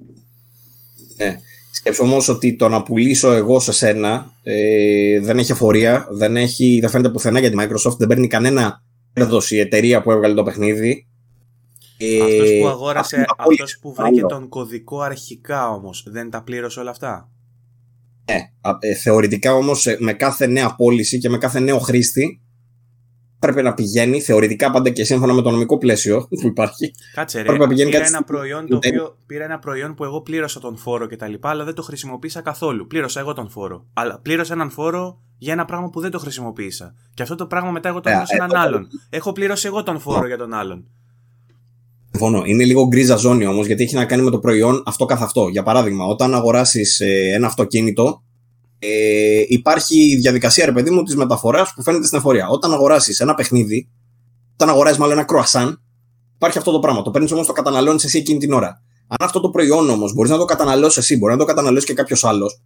Ναι. 1.17 1.37
Σκέψου 1.71 2.03
όμως 2.03 2.27
ότι 2.27 2.55
το 2.55 2.69
να 2.69 2.83
πουλήσω 2.83 3.31
εγώ 3.31 3.59
σε 3.59 3.71
σένα 3.71 4.33
ε, 4.43 5.19
δεν 5.19 5.37
έχει 5.37 5.51
εφορία, 5.51 6.07
δεν, 6.11 6.37
έχει, 6.37 6.77
δεν 6.81 6.89
φαίνεται 6.89 7.09
πουθενά 7.09 7.39
για 7.39 7.49
τη 7.49 7.55
Microsoft, 7.59 7.97
δεν 7.97 8.07
παίρνει 8.07 8.27
κανένα 8.27 8.83
κέρδος 9.13 9.51
η 9.51 9.59
εταιρεία 9.59 10.01
που 10.01 10.11
έβγαλε 10.11 10.33
το 10.33 10.43
παιχνίδι. 10.43 11.05
Ε, 11.97 12.21
αυτός 12.21 12.37
που 12.37 12.43
αυτή 12.43 12.65
αγόρασε, 12.65 13.15
είναι 13.15 13.25
απόλυτη. 13.27 13.61
αυτός 13.61 13.79
που 13.81 13.93
βρήκε 13.93 14.19
Άλλο. 14.19 14.27
τον 14.27 14.49
κωδικό 14.49 14.99
αρχικά 14.99 15.69
όμως, 15.69 16.05
δεν 16.07 16.29
τα 16.29 16.43
πλήρωσε 16.43 16.79
όλα 16.79 16.89
αυτά; 16.89 17.29
Ναι, 18.31 18.39
α- 18.61 18.77
ε, 18.79 18.95
θεωρητικά 18.95 19.53
όμως 19.53 19.87
ε, 19.87 19.97
με 19.99 20.13
κάθε 20.13 20.47
νέα 20.47 20.75
πώληση 20.75 21.17
και 21.17 21.29
με 21.29 21.37
κάθε 21.37 21.59
νέο 21.59 21.79
χρήστη 21.79 22.40
πρέπει 23.41 23.61
να 23.61 23.73
πηγαίνει 23.73 24.21
θεωρητικά 24.21 24.71
πάντα 24.71 24.89
και 24.89 25.03
σύμφωνα 25.03 25.33
με 25.33 25.41
το 25.41 25.51
νομικό 25.51 25.77
πλαίσιο 25.77 26.27
που 26.29 26.47
υπάρχει. 26.47 26.93
Κάτσε 27.13 27.37
ρε, 27.37 27.43
Πρέπει 27.43 27.59
να 27.59 27.67
πηγαίνει 27.67 27.89
πήρα 27.89 28.01
κάτι 28.01 28.11
ένα, 28.13 28.21
στην- 28.23 28.35
προϊόν 28.35 28.67
το 28.67 28.79
δεν- 28.79 28.91
οποίο, 28.91 29.17
πήρα 29.25 29.43
ένα 29.43 29.59
προϊόν 29.59 29.95
που 29.95 30.03
εγώ 30.03 30.21
πλήρωσα 30.21 30.59
τον 30.59 30.77
φόρο 30.77 31.07
και 31.07 31.15
τα 31.15 31.27
λοιπά, 31.27 31.49
αλλά 31.49 31.63
δεν 31.63 31.73
το 31.73 31.81
χρησιμοποίησα 31.81 32.41
καθόλου. 32.41 32.87
Πλήρωσα 32.87 33.19
εγώ 33.19 33.33
τον 33.33 33.49
φόρο. 33.49 33.85
Αλλά 33.93 34.19
πλήρωσα 34.21 34.53
έναν 34.53 34.69
φόρο 34.69 35.21
για 35.37 35.53
ένα 35.53 35.65
πράγμα 35.65 35.89
που 35.89 35.99
δεν 35.99 36.11
το 36.11 36.19
χρησιμοποίησα. 36.19 36.93
Και 37.13 37.23
αυτό 37.23 37.35
το 37.35 37.45
πράγμα 37.45 37.71
μετά 37.71 37.89
εγώ 37.89 37.99
το 37.99 38.09
Ε, 38.09 38.11
έδωσα 38.11 38.25
σε 38.27 38.33
ε, 38.33 38.37
έναν 38.37 38.49
το- 38.49 38.57
άλλον. 38.57 38.87
Έχω 39.09 39.31
πληρώσει 39.31 39.67
εγώ 39.67 39.83
τον 39.83 39.99
φόρο 39.99 40.27
για 40.27 40.37
τον 40.37 40.53
άλλον. 40.53 40.85
Συμφωνώ. 42.11 42.41
Είναι 42.45 42.63
λίγο 42.65 42.87
γκρίζα 42.87 43.15
ζώνη 43.15 43.45
όμως, 43.45 43.65
γιατί 43.67 43.83
έχει 43.83 43.95
να 43.95 44.05
κάνει 44.05 44.21
με 44.23 44.31
το 44.31 44.39
προϊόν 44.39 44.83
αυτό 44.85 45.05
καθ' 45.05 45.21
αυτό. 45.21 45.47
Για 45.47 45.63
παράδειγμα, 45.63 46.05
όταν 46.05 46.35
αγοράσεις 46.35 46.99
ένα 47.33 47.47
αυτοκίνητο, 47.47 48.23
ε, 48.83 49.43
υπάρχει 49.47 50.11
η 50.11 50.15
διαδικασία, 50.15 50.65
ρε 50.65 50.71
παιδί 50.71 50.89
μου, 50.89 51.03
της 51.03 51.15
μεταφοράς 51.15 51.73
που 51.75 51.83
φαίνεται 51.83 52.05
στην 52.05 52.17
εφορία. 52.17 52.47
Όταν 52.47 52.73
αγοράσεις 52.73 53.19
ένα 53.19 53.33
παιχνίδι, 53.33 53.89
όταν 54.53 54.69
αγοράζεις 54.69 54.97
μάλλον 54.99 55.17
ένα 55.17 55.23
κρουασάν, 55.25 55.81
υπάρχει 56.35 56.57
αυτό 56.57 56.71
το 56.71 56.79
πράγμα. 56.79 57.01
Το 57.01 57.11
παίρνεις 57.11 57.31
όμως, 57.31 57.47
το 57.47 57.53
καταναλώνεις 57.53 58.03
εσύ 58.03 58.17
εκείνη 58.17 58.39
την 58.39 58.53
ώρα. 58.53 58.81
Αν 59.07 59.17
αυτό 59.19 59.39
το 59.39 59.49
προϊόν 59.49 59.89
όμως 59.89 60.13
μπορείς 60.13 60.31
να 60.31 60.37
το 60.37 60.45
καταναλώσεις 60.45 60.97
εσύ, 60.97 61.17
μπορεί 61.17 61.31
να 61.33 61.39
το 61.39 61.45
καταναλώσεις 61.45 61.85
και 61.85 61.93
κάποιος 61.93 62.23
άλλος, 62.23 62.61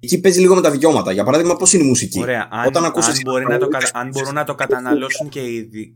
εκεί 0.00 0.20
παίζει 0.20 0.40
λίγο 0.40 0.54
με 0.54 0.60
τα 0.60 0.70
δικαιώματα. 0.70 1.12
Για 1.12 1.24
παράδειγμα, 1.24 1.56
πώς 1.56 1.72
είναι 1.72 1.84
η 1.84 1.86
μουσική; 1.86 2.20
Ωραία, 2.20 2.48
αν, 2.50 2.66
Όταν 2.66 2.84
αν, 2.84 2.90
ακούσεις- 2.90 3.22
μπορεί 3.24 3.46
να 3.46 3.58
το, 3.58 3.68
κατα- 3.68 3.90
αν 3.98 4.08
μπορούν 4.08 4.34
να 4.34 4.44
το 4.44 4.54
καταναλώσουν 4.54 5.28
και 5.28 5.40
οι 5.40 5.60
δι- 5.60 5.92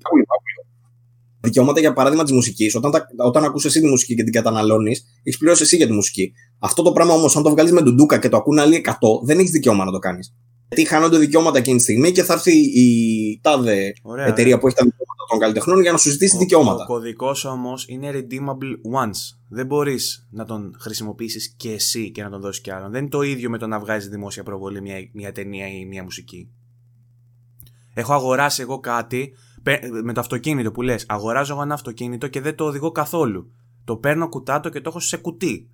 δικαιώματα 1.46 1.80
για 1.80 1.92
παράδειγμα 1.92 2.22
της 2.24 2.32
μουσικής, 2.32 2.74
όταν, 2.74 2.90
τα- 2.90 3.06
όταν 3.26 3.44
ακούς 3.44 3.64
εσύ 3.64 3.80
τη 3.80 3.86
μουσική 3.86 4.14
και 4.14 4.22
την 4.24 4.32
καταναλώνεις, 4.32 5.04
έχεις 5.22 5.38
πληρώσει 5.38 5.62
εσύ 5.62 5.76
για 5.76 5.86
τη 5.86 5.92
μουσική. 5.92 6.32
Αυτό 6.58 6.82
το 6.82 6.92
πράγμα 6.92 7.12
όμως, 7.14 7.36
αν 7.36 7.42
το 7.42 7.50
βγάλεις 7.50 7.72
με 7.72 7.82
ντουντούκα 7.82 8.18
και 8.18 8.28
το 8.28 8.36
ακούνε 8.36 8.60
άλλοι 8.60 8.74
100, 8.76 8.92
δεν 9.24 9.38
έχεις 9.38 9.50
δικαίωμα 9.50 9.84
να 9.84 9.90
το 9.90 9.98
κάνεις. 9.98 10.34
Γιατί 10.68 10.84
χάνονται 10.88 11.18
δικαιώματα 11.18 11.58
εκείνη 11.58 11.76
τη 11.76 11.82
στιγμή 11.82 12.12
και 12.12 12.22
θα 12.22 12.32
έρθει 12.32 12.52
η 12.58 13.40
τάδε 13.42 13.92
Ωραία, 14.02 14.26
εταιρεία 14.26 14.58
που 14.58 14.66
έχει 14.66 14.76
τα 14.76 14.82
δικαιώματα 14.84 15.24
των 15.30 15.38
καλλιτεχνών 15.38 15.80
για 15.82 15.92
να 15.92 15.98
σου 15.98 16.10
ζητήσει 16.10 16.36
Ο- 16.36 16.38
δικαιώματα. 16.38 16.82
Ο 16.82 16.86
κωδικός 16.86 17.44
όμως 17.44 17.84
είναι 17.88 18.10
redeemable 18.12 19.00
once. 19.02 19.36
Δεν 19.48 19.66
μπορείς 19.66 20.26
να 20.30 20.44
τον 20.44 20.76
χρησιμοποιήσεις 20.80 21.54
και 21.56 21.70
εσύ 21.70 22.10
και 22.10 22.22
να 22.22 22.30
τον 22.30 22.40
δώσεις 22.40 22.60
κι 22.62 22.70
άλλον. 22.70 22.90
Δεν 22.90 23.00
είναι 23.00 23.08
το 23.10 23.22
ίδιο 23.22 23.50
με 23.50 23.58
το 23.58 23.66
να 23.66 23.78
βγάζει 23.78 24.08
δημόσια 24.08 24.42
προβολή 24.42 24.80
μια, 24.82 24.96
μια 25.12 25.32
ταινία 25.32 25.66
ή 25.68 25.84
μια 25.86 26.02
μουσική. 26.02 26.48
Έχω 27.94 28.12
αγοράσει 28.14 28.62
εγώ 28.62 28.78
κάτι 28.80 29.18
πε- 29.18 29.36
με 30.02 30.12
το 30.12 30.20
αυτοκίνητο 30.20 30.70
που 30.70 30.82
λες 30.82 31.04
Αγοράζω 31.08 31.52
εγώ 31.52 31.62
ένα 31.62 31.74
αυτοκίνητο 31.74 32.28
και 32.28 32.40
δεν 32.40 32.54
το 32.54 32.64
οδηγώ 32.64 32.90
καθόλου. 32.90 33.52
Το 33.84 33.96
παίρνω 33.96 34.28
κουτάτο 34.28 34.68
και 34.68 34.80
το 34.80 34.88
έχω 34.88 35.00
σε 35.00 35.16
κουτί. 35.16 35.70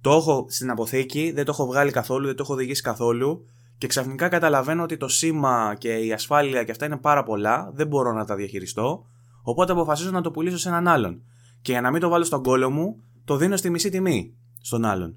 Το 0.00 0.10
έχω 0.12 0.46
στην 0.48 0.70
αποθήκη, 0.70 1.32
δεν 1.32 1.44
το 1.44 1.50
έχω 1.50 1.66
βγάλει 1.66 1.90
καθόλου, 1.90 2.26
δεν 2.26 2.36
το 2.36 2.42
έχω 2.42 2.52
οδηγήσει 2.52 2.82
καθόλου 2.82 3.44
και 3.78 3.86
ξαφνικά 3.86 4.28
καταλαβαίνω 4.28 4.82
ότι 4.82 4.96
το 4.96 5.08
σήμα 5.08 5.74
και 5.78 5.94
η 5.94 6.12
ασφάλεια 6.12 6.64
και 6.64 6.70
αυτά 6.70 6.86
είναι 6.86 6.96
πάρα 6.96 7.22
πολλά, 7.22 7.70
δεν 7.74 7.86
μπορώ 7.86 8.12
να 8.12 8.24
τα 8.24 8.34
διαχειριστώ, 8.34 9.06
οπότε 9.42 9.72
αποφασίζω 9.72 10.10
να 10.10 10.20
το 10.20 10.30
πουλήσω 10.30 10.58
σε 10.58 10.68
έναν 10.68 10.88
άλλον. 10.88 11.22
Και 11.62 11.72
για 11.72 11.80
να 11.80 11.90
μην 11.90 12.00
το 12.00 12.08
βάλω 12.08 12.24
στον 12.24 12.42
κόλο 12.42 12.70
μου, 12.70 13.02
το 13.24 13.36
δίνω 13.36 13.56
στη 13.56 13.70
μισή 13.70 13.90
τιμή 13.90 14.34
στον 14.60 14.84
άλλον. 14.84 15.16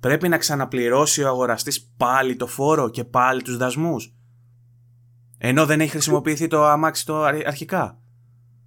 Πρέπει 0.00 0.28
να 0.28 0.38
ξαναπληρώσει 0.38 1.22
ο 1.22 1.28
αγοραστής 1.28 1.92
πάλι 1.96 2.36
το 2.36 2.46
φόρο 2.46 2.88
και 2.88 3.04
πάλι 3.04 3.42
τους 3.42 3.56
δασμούς. 3.56 4.14
Ενώ 5.44 5.66
δεν 5.66 5.80
έχει 5.80 5.90
χρησιμοποιηθεί 5.90 6.46
το 6.46 6.64
αμάξι 6.64 7.06
το 7.06 7.22
αρχ- 7.22 7.46
αρχικά; 7.46 7.98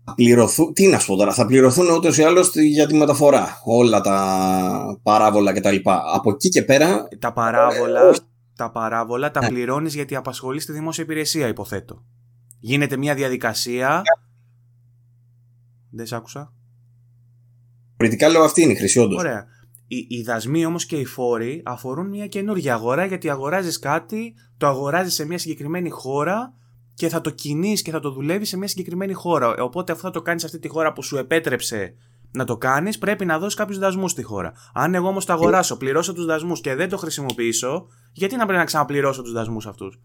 Θα 0.06 0.14
πληρωθούν, 0.16 0.74
τι 0.74 0.88
να 0.88 1.00
σου 1.00 1.08
πω 1.08 1.16
τώρα, 1.16 1.34
θα 1.34 1.46
πληρωθούν 1.46 1.90
ούτως 1.90 2.18
ή 2.18 2.24
άλλως 2.24 2.56
για 2.56 2.88
τη 2.88 2.94
μεταφορά. 2.96 3.62
Όλα 3.64 4.02
τα 4.02 5.00
παράβολα 5.04 5.54
κτλ. 5.54 5.76
Από 6.14 6.30
εκεί 6.32 6.50
και 6.50 6.64
πέρα, 6.64 7.08
Τα 7.20 7.34
παράβολα, 7.34 8.08
όχι. 8.08 8.20
τα 8.56 8.72
παράβολα 8.72 9.32
τα 9.32 9.42
Ναι. 9.42 9.48
πληρώνεις 9.48 9.96
γιατί 9.96 10.16
απασχολείς 10.16 10.64
στη 10.64 10.72
δημόσια 10.72 11.04
υπηρεσία, 11.04 11.48
υποθέτω. 11.48 12.04
Γίνεται 12.60 12.98
μια 12.98 13.16
διαδικασία. 13.16 14.02
Δεν 15.92 16.06
σ' 16.06 16.14
άκουσα. 16.14 16.54
πολιτικά 17.98 18.30
λέω 18.30 18.44
αυτή 18.44 18.62
είναι 18.62 18.72
η 18.72 18.76
χρήση 18.76 19.00
όντως. 19.00 19.20
Ωραία. 19.20 19.46
Οι, 19.88 20.06
οι 20.10 20.22
δασμοί 20.24 20.66
όμως 20.66 20.86
και 20.86 20.96
οι 20.96 21.06
φόροι 21.06 21.62
αφορούν 21.66 22.10
μια 22.10 22.28
καινούργια 22.28 22.74
αγορά 22.74 23.06
γιατί 23.06 23.30
αγοράζεις 23.30 23.80
κάτι, 23.80 24.34
το 24.58 24.68
αγοράζεις 24.68 25.14
σε 25.14 25.26
μια 25.26 25.38
συγκεκριμένη 25.38 25.90
χώρα 25.90 26.54
και 26.96 27.10
θα 27.10 27.22
το 27.22 27.30
κινείς 27.30 27.82
και 27.82 27.92
θα 27.92 28.00
το 28.00 28.12
δουλεύεις 28.12 28.50
σε 28.50 28.58
μια 28.58 28.68
συγκεκριμένη 28.68 29.14
χώρα. 29.14 29.56
Οπότε 29.64 29.92
αυτό 29.92 30.08
θα 30.08 30.14
το 30.14 30.22
κάνεις 30.22 30.42
σε 30.42 30.48
αυτή 30.48 30.60
τη 30.60 30.68
χώρα 30.68 30.94
που 30.94 31.04
σου 31.04 31.18
επέτρεψε 31.18 31.96
να 32.32 32.46
το 32.46 32.58
κάνεις, 32.58 32.98
πρέπει 32.98 33.26
να 33.26 33.40
δώσεις 33.40 33.56
κάποιους 33.56 33.80
δασμούς 33.80 34.12
στη 34.12 34.24
χώρα. 34.24 34.54
Αν 34.74 34.96
εγώ 34.96 35.08
όμως 35.08 35.26
το 35.26 35.34
αγοράσω, 35.34 35.78
πληρώσω 35.78 36.14
τους 36.14 36.26
δασμούς 36.26 36.62
και 36.62 36.76
δεν 36.76 36.90
το 36.90 36.98
χρησιμοποιήσω, 36.98 37.88
γιατί 38.12 38.36
να 38.36 38.44
πρέπει 38.44 38.60
να 38.60 38.66
ξαναπληρώσω 38.66 39.22
τους 39.22 39.32
δασμούς 39.32 39.68
αυτούς; 39.68 40.00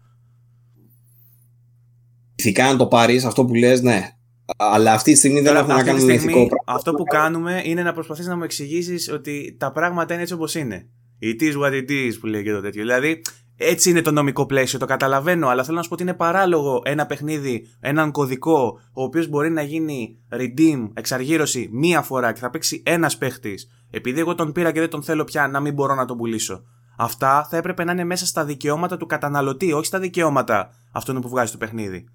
Ηθικά, 2.35 2.65
αν 2.65 2.77
το 2.77 2.87
πάρεις, 2.87 3.25
αυτό 3.25 3.45
που 3.45 3.53
λες, 3.53 3.81
ναι. 3.81 4.09
Αλλά 4.57 4.93
αυτή 4.93 5.11
τη 5.11 5.17
στιγμή 5.17 5.41
δεν 5.41 5.55
έχουμε 5.55 5.73
να 5.73 5.83
κάνουμε 5.83 6.05
με 6.05 6.13
ηθικό 6.13 6.31
πράγμα. 6.31 6.63
Αυτό 6.65 6.91
που 6.91 7.03
κάνουμε 7.03 7.61
είναι 7.65 7.83
να 7.83 7.93
προσπαθείς 7.93 8.27
να 8.27 8.35
μου 8.35 8.43
εξηγήσεις 8.43 9.11
ότι 9.11 9.55
τα 9.59 9.71
πράγματα 9.71 10.13
είναι 10.13 10.21
έτσι 10.21 10.33
όπως 10.33 10.55
είναι. 10.55 10.89
It 11.21 11.41
is 11.41 11.61
what 11.61 11.71
it 11.71 11.89
is 11.89 12.11
που 12.19 12.27
λέει 12.27 12.43
και 12.43 12.51
το 12.51 12.61
τέτοιο. 12.61 12.81
Δηλαδή, 12.81 13.21
έτσι 13.63 13.89
είναι 13.89 14.01
το 14.01 14.11
νομικό 14.11 14.45
πλαίσιο, 14.45 14.79
το 14.79 14.85
καταλαβαίνω, 14.85 15.47
αλλά 15.47 15.63
θέλω 15.63 15.75
να 15.75 15.81
σου 15.83 15.89
πω 15.89 15.93
ότι 15.93 16.03
είναι 16.03 16.13
παράλογο 16.13 16.81
ένα 16.85 17.05
παιχνίδι, 17.05 17.67
έναν 17.79 18.11
κωδικό, 18.11 18.79
ο 18.93 19.03
οποίος 19.03 19.27
μπορεί 19.27 19.49
να 19.49 19.61
γίνει 19.61 20.17
redeem, 20.29 20.89
εξαργύρωση 20.93 21.69
μία 21.71 22.01
φορά 22.01 22.31
και 22.31 22.39
θα 22.39 22.49
παίξει 22.49 22.83
ένας 22.85 23.17
παίχτης, 23.17 23.67
επειδή 23.91 24.19
εγώ 24.19 24.35
τον 24.35 24.51
πήρα 24.51 24.71
και 24.71 24.79
δεν 24.79 24.89
τον 24.89 25.03
θέλω 25.03 25.23
πια, 25.23 25.47
να 25.47 25.59
μην 25.59 25.73
μπορώ 25.73 25.95
να 25.95 26.05
τον 26.05 26.17
πουλήσω. 26.17 26.63
Αυτά 26.97 27.47
θα 27.49 27.57
έπρεπε 27.57 27.83
να 27.83 27.91
είναι 27.91 28.03
μέσα 28.03 28.25
στα 28.25 28.45
δικαιώματα 28.45 28.97
του 28.97 29.05
καταναλωτή, 29.05 29.73
όχι 29.73 29.85
στα 29.85 29.99
δικαιώματα 29.99 30.69
αυτών 30.91 31.21
που 31.21 31.29
βγάζει 31.29 31.51
το 31.51 31.57
παιχνίδι. 31.57 32.07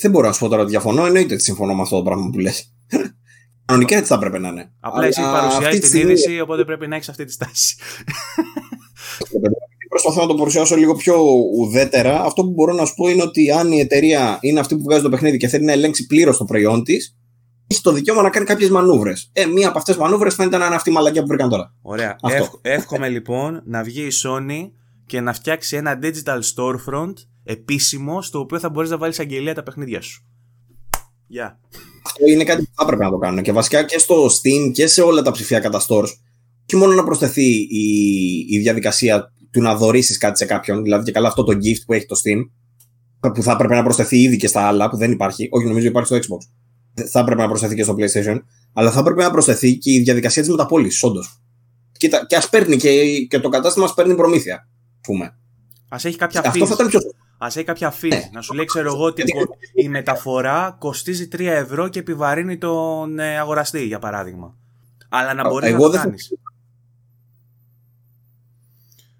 Δεν 0.00 0.10
μπορώ 0.10 0.26
να 0.26 0.32
σου 0.32 0.40
πω 0.40 0.48
τώρα 0.48 0.62
ότι 0.62 0.70
διαφωνώ, 0.70 1.06
εννοείται 1.06 1.34
ότι 1.34 1.42
συμφωνώ 1.42 1.74
με 1.74 1.82
αυτό 1.82 1.96
το 1.96 2.02
πράγμα 2.02 2.30
που 2.30 2.38
λες. 2.38 2.74
Κανονικά 3.64 3.96
έτσι 3.96 4.08
θα 4.08 4.14
έπρεπε 4.14 4.38
να 4.38 4.48
είναι. 4.48 4.72
Απλά 4.80 5.06
εσύ 5.06 5.20
παρουσιάζεις 5.20 5.90
την 5.90 6.00
είδηση, 6.00 6.40
οπότε 6.40 6.64
πρέπει 6.64 6.86
να 6.86 6.96
έχεις 6.96 7.08
αυτή 7.08 7.24
τη 7.24 7.32
στάση. 7.32 7.76
Προσπαθώ 9.88 10.20
να 10.20 10.26
το 10.26 10.34
παρουσιάσω 10.34 10.76
λίγο 10.76 10.94
πιο 10.94 11.16
ουδέτερα. 11.56 12.22
Αυτό 12.22 12.42
που 12.42 12.50
μπορώ 12.50 12.72
να 12.72 12.84
σου 12.84 12.94
πω 12.94 13.08
είναι 13.08 13.22
ότι 13.22 13.50
αν 13.50 13.72
η 13.72 13.80
εταιρεία 13.80 14.38
είναι 14.40 14.60
αυτή 14.60 14.76
που 14.76 14.82
βγάζει 14.82 15.02
το 15.02 15.08
παιχνίδι 15.08 15.36
και 15.36 15.48
θέλει 15.48 15.64
να 15.64 15.72
ελέγξει 15.72 16.06
πλήρως 16.06 16.36
το 16.36 16.44
προϊόν 16.44 16.84
της, 16.84 17.16
έχει 17.66 17.80
το 17.80 17.92
δικαίωμα 17.92 18.22
να 18.22 18.30
κάνει 18.30 18.46
κάποιες 18.46 18.70
μανούβρες. 18.70 19.30
Ε, 19.32 19.46
μία 19.46 19.68
από 19.68 19.78
αυτές 19.78 19.94
τι 19.94 20.00
μανούβρες 20.00 20.34
φαίνεται 20.34 20.56
να 20.56 20.66
είναι 20.66 20.74
αυτή 20.74 20.90
η 20.90 20.92
μαλακιά 20.92 21.20
που 21.20 21.26
βρήκαν 21.26 21.48
τώρα. 21.48 21.74
Ωραία. 21.82 22.16
Αυτό. 22.22 22.58
εύχομαι 22.62 23.08
λοιπόν 23.08 23.62
να 23.64 23.82
βγει 23.82 24.02
η 24.02 24.12
Sony 24.24 24.70
και 25.06 25.20
να 25.20 25.32
φτιάξει 25.32 25.76
ένα 25.76 25.98
digital 26.02 26.38
storefront 26.54 27.14
επίσημο 27.44 28.22
στο 28.22 28.38
οποίο 28.38 28.58
θα 28.58 28.68
μπορείς 28.70 28.90
να 28.90 28.98
βάλεις 28.98 29.20
αγγελία 29.20 29.54
τα 29.54 29.62
παιχνίδια 29.62 30.00
σου. 30.00 30.24
Γεια. 31.26 31.58
Yeah. 31.58 31.76
Αυτό 32.06 32.26
είναι 32.26 32.44
κάτι 32.44 32.62
που 32.62 32.70
θα 32.74 32.82
έπρεπε 32.84 33.04
να 33.04 33.10
το 33.10 33.18
κάνουν. 33.18 33.42
Και 33.42 33.52
βασικά 33.52 33.84
και 33.84 33.98
στο 33.98 34.26
Steam 34.26 34.72
και 34.72 34.86
σε 34.86 35.02
όλα 35.02 35.22
τα 35.22 35.30
ψηφιακά 35.30 35.70
τα 35.70 35.80
stores 35.88 36.08
όχι 36.66 36.76
μόνο 36.76 36.94
να 36.94 37.04
προσθεθεί 37.04 37.46
η, 37.54 38.46
η 38.48 38.58
διαδικασία 38.58 39.32
του 39.50 39.62
να 39.62 39.76
δωρήσει 39.76 40.18
κάτι 40.18 40.38
σε 40.38 40.44
κάποιον, 40.44 40.82
δηλαδή 40.82 41.04
και 41.04 41.12
καλά 41.12 41.28
αυτό 41.28 41.44
το 41.44 41.52
gift 41.52 41.82
που 41.86 41.92
έχει 41.92 42.06
το 42.06 42.16
Steam, 42.24 42.50
που 43.32 43.42
θα 43.42 43.52
έπρεπε 43.52 43.74
να 43.74 43.82
προσθεθεί 43.82 44.22
ήδη 44.22 44.36
και 44.36 44.46
στα 44.46 44.66
άλλα 44.66 44.90
που 44.90 44.96
δεν 44.96 45.12
υπάρχει, 45.12 45.48
όχι 45.50 45.66
νομίζω 45.66 45.86
υπάρχει 45.86 46.14
στο 46.14 46.16
Xbox. 46.16 46.48
Θα 47.10 47.20
έπρεπε 47.20 47.42
να 47.42 47.48
προσθεθεί 47.48 47.74
και 47.74 47.82
στο 47.82 47.94
PlayStation, 47.98 48.38
αλλά 48.72 48.90
θα 48.90 48.98
έπρεπε 49.00 49.22
να 49.22 49.30
προσθεθεί 49.30 49.76
και 49.76 49.92
η 49.92 50.00
διαδικασία 50.00 50.42
της 50.42 50.50
μεταπόλησης, 50.50 51.02
όντως. 51.02 51.42
Και, 51.92 52.10
και 52.26 52.36
ας 52.36 52.48
παίρνει 52.48 52.76
και, 52.76 53.20
και 53.28 53.40
το 53.40 53.48
κατάστημα 53.48 53.84
ας 53.84 53.94
παίρνει 53.94 54.14
προμήθεια, 54.14 54.68
πούμε. 55.00 55.24
Α 55.88 55.96
έχει 56.02 56.16
κάποια 56.16 56.42
Αυτό 56.44 56.66
θα 56.66 56.74
ήταν 56.74 56.88
πιο 56.88 57.00
Α 57.38 57.46
έχει 57.46 57.64
κάποια 57.64 57.92
fees. 57.92 58.08
Ναι. 58.08 58.28
Να 58.32 58.40
σου 58.40 58.54
λέει, 58.54 58.64
ξέρω 58.64 58.92
εγώ, 58.94 59.04
ότι 59.04 59.22
η 59.74 59.88
μεταφορά 59.88 60.76
κοστίζει 60.78 61.28
3 61.32 61.40
ευρώ 61.40 61.88
και 61.88 61.98
επιβαρύνει 61.98 62.58
τον 62.58 63.18
ε, 63.18 63.38
αγοραστή, 63.38 63.84
για 63.84 63.98
παράδειγμα. 63.98 64.56
Αλλά 65.08 65.34
να 65.34 65.48
μπορείς 65.48 65.72
να 65.72 65.78
το 65.78 65.90
κάνεις. 65.90 66.32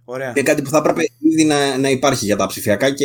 Ωραία. 0.04 0.32
Και 0.32 0.42
κάτι 0.42 0.62
που 0.62 0.70
θα 0.70 0.78
έπρεπε 0.78 1.02
ήδη 1.18 1.44
να, 1.44 1.78
να 1.78 1.90
υπάρχει 1.90 2.24
για 2.24 2.36
τα 2.36 2.46
ψηφιακά 2.46 2.90
και 2.90 3.04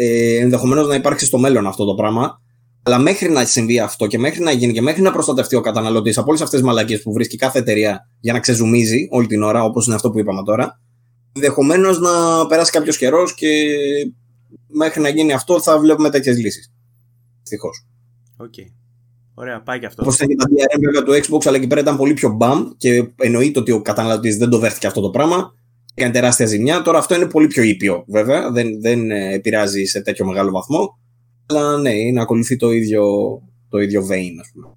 ε, 0.00 0.36
ενδεχομένως 0.36 0.88
να 0.88 0.94
υπάρξει 0.94 1.26
στο 1.26 1.38
μέλλον 1.38 1.66
αυτό 1.66 1.84
το 1.84 1.94
πράγμα. 1.94 2.42
Αλλά 2.82 2.98
μέχρι 2.98 3.30
να 3.30 3.44
συμβεί 3.44 3.78
αυτό 3.78 4.06
και 4.06 4.18
μέχρι 4.18 4.42
να 4.42 4.50
γίνει 4.50 4.72
και 4.72 4.82
μέχρι 4.82 5.02
να 5.02 5.12
προστατευτεί 5.12 5.56
ο 5.56 5.60
καταναλωτής 5.60 6.18
από 6.18 6.28
όλες 6.28 6.40
αυτές 6.40 6.58
τις 6.58 6.68
μαλακίες 6.68 7.02
που 7.02 7.12
βρίσκει 7.12 7.36
κάθε 7.36 7.58
εταιρεία 7.58 8.08
για 8.20 8.32
να 8.32 8.40
ξεζουμίζει 8.40 9.08
όλη 9.10 9.26
την 9.26 9.42
ώρα, 9.42 9.64
όπως 9.64 9.86
είναι 9.86 9.94
αυτό 9.94 10.10
που 10.10 10.18
είπαμε 10.18 10.42
τώρα, 10.42 10.80
ενδεχομένως 11.32 11.98
να 11.98 12.46
περάσει 12.46 12.70
κάποιος 12.70 12.98
καιρός 12.98 13.34
και 13.34 13.48
μέχρι 14.66 15.00
να 15.00 15.08
γίνει 15.08 15.32
αυτό 15.32 15.60
θα 15.60 15.78
βλέπουμε 15.78 16.10
τέτοιες 16.10 16.38
λύσεις. 16.38 16.72
Δυστυχώς. 17.40 17.68
Οκ. 18.36 18.52
Okay. 18.56 18.72
Ωραία, 19.34 19.62
πάει 19.62 19.78
και 19.78 19.86
αυτό. 19.86 20.02
Όπως 20.02 20.14
ήταν 20.14 20.28
και 20.28 20.34
τα 20.34 20.44
DRM 20.44 20.80
βέβαια 20.80 21.02
του 21.02 21.12
Xbox, 21.12 21.46
αλλά 21.46 21.56
εκεί 21.56 21.66
πέρα 21.66 21.80
ήταν 21.80 21.96
πολύ 21.96 22.14
πιο 22.14 22.30
μπαμ 22.30 22.68
και 22.76 23.08
εννοείται 23.16 23.58
ότι 23.58 23.72
ο 23.72 23.82
καταναλωτής 23.82 24.36
δεν 24.36 24.48
το 24.48 24.58
δέχτηκε 24.58 24.86
αυτό 24.86 25.00
το 25.00 25.10
πράγμα. 25.10 25.54
Έκανε 25.94 26.12
τεράστια 26.12 26.46
ζημιά. 26.46 26.82
Τώρα 26.82 26.98
αυτό 26.98 27.14
είναι 27.14 27.26
πολύ 27.26 27.46
πιο 27.46 27.62
ήπιο, 27.62 28.04
βέβαια. 28.08 28.50
Δεν, 28.50 28.80
δεν 28.80 29.10
ε, 29.10 29.34
επηρεάζει 29.34 29.84
σε 29.84 30.02
τέτοιο 30.02 30.26
μεγάλο 30.26 30.50
βαθμό. 30.50 30.98
Αλλά 31.46 31.78
ναι, 31.78 31.92
είναι 31.92 32.20
ακολουθεί 32.20 32.56
το 32.56 32.72
ίδιο, 32.72 33.04
το 33.68 33.78
ίδιο 33.78 34.06
vein, 34.10 34.32
ας 34.40 34.50
πούμε. 34.52 34.74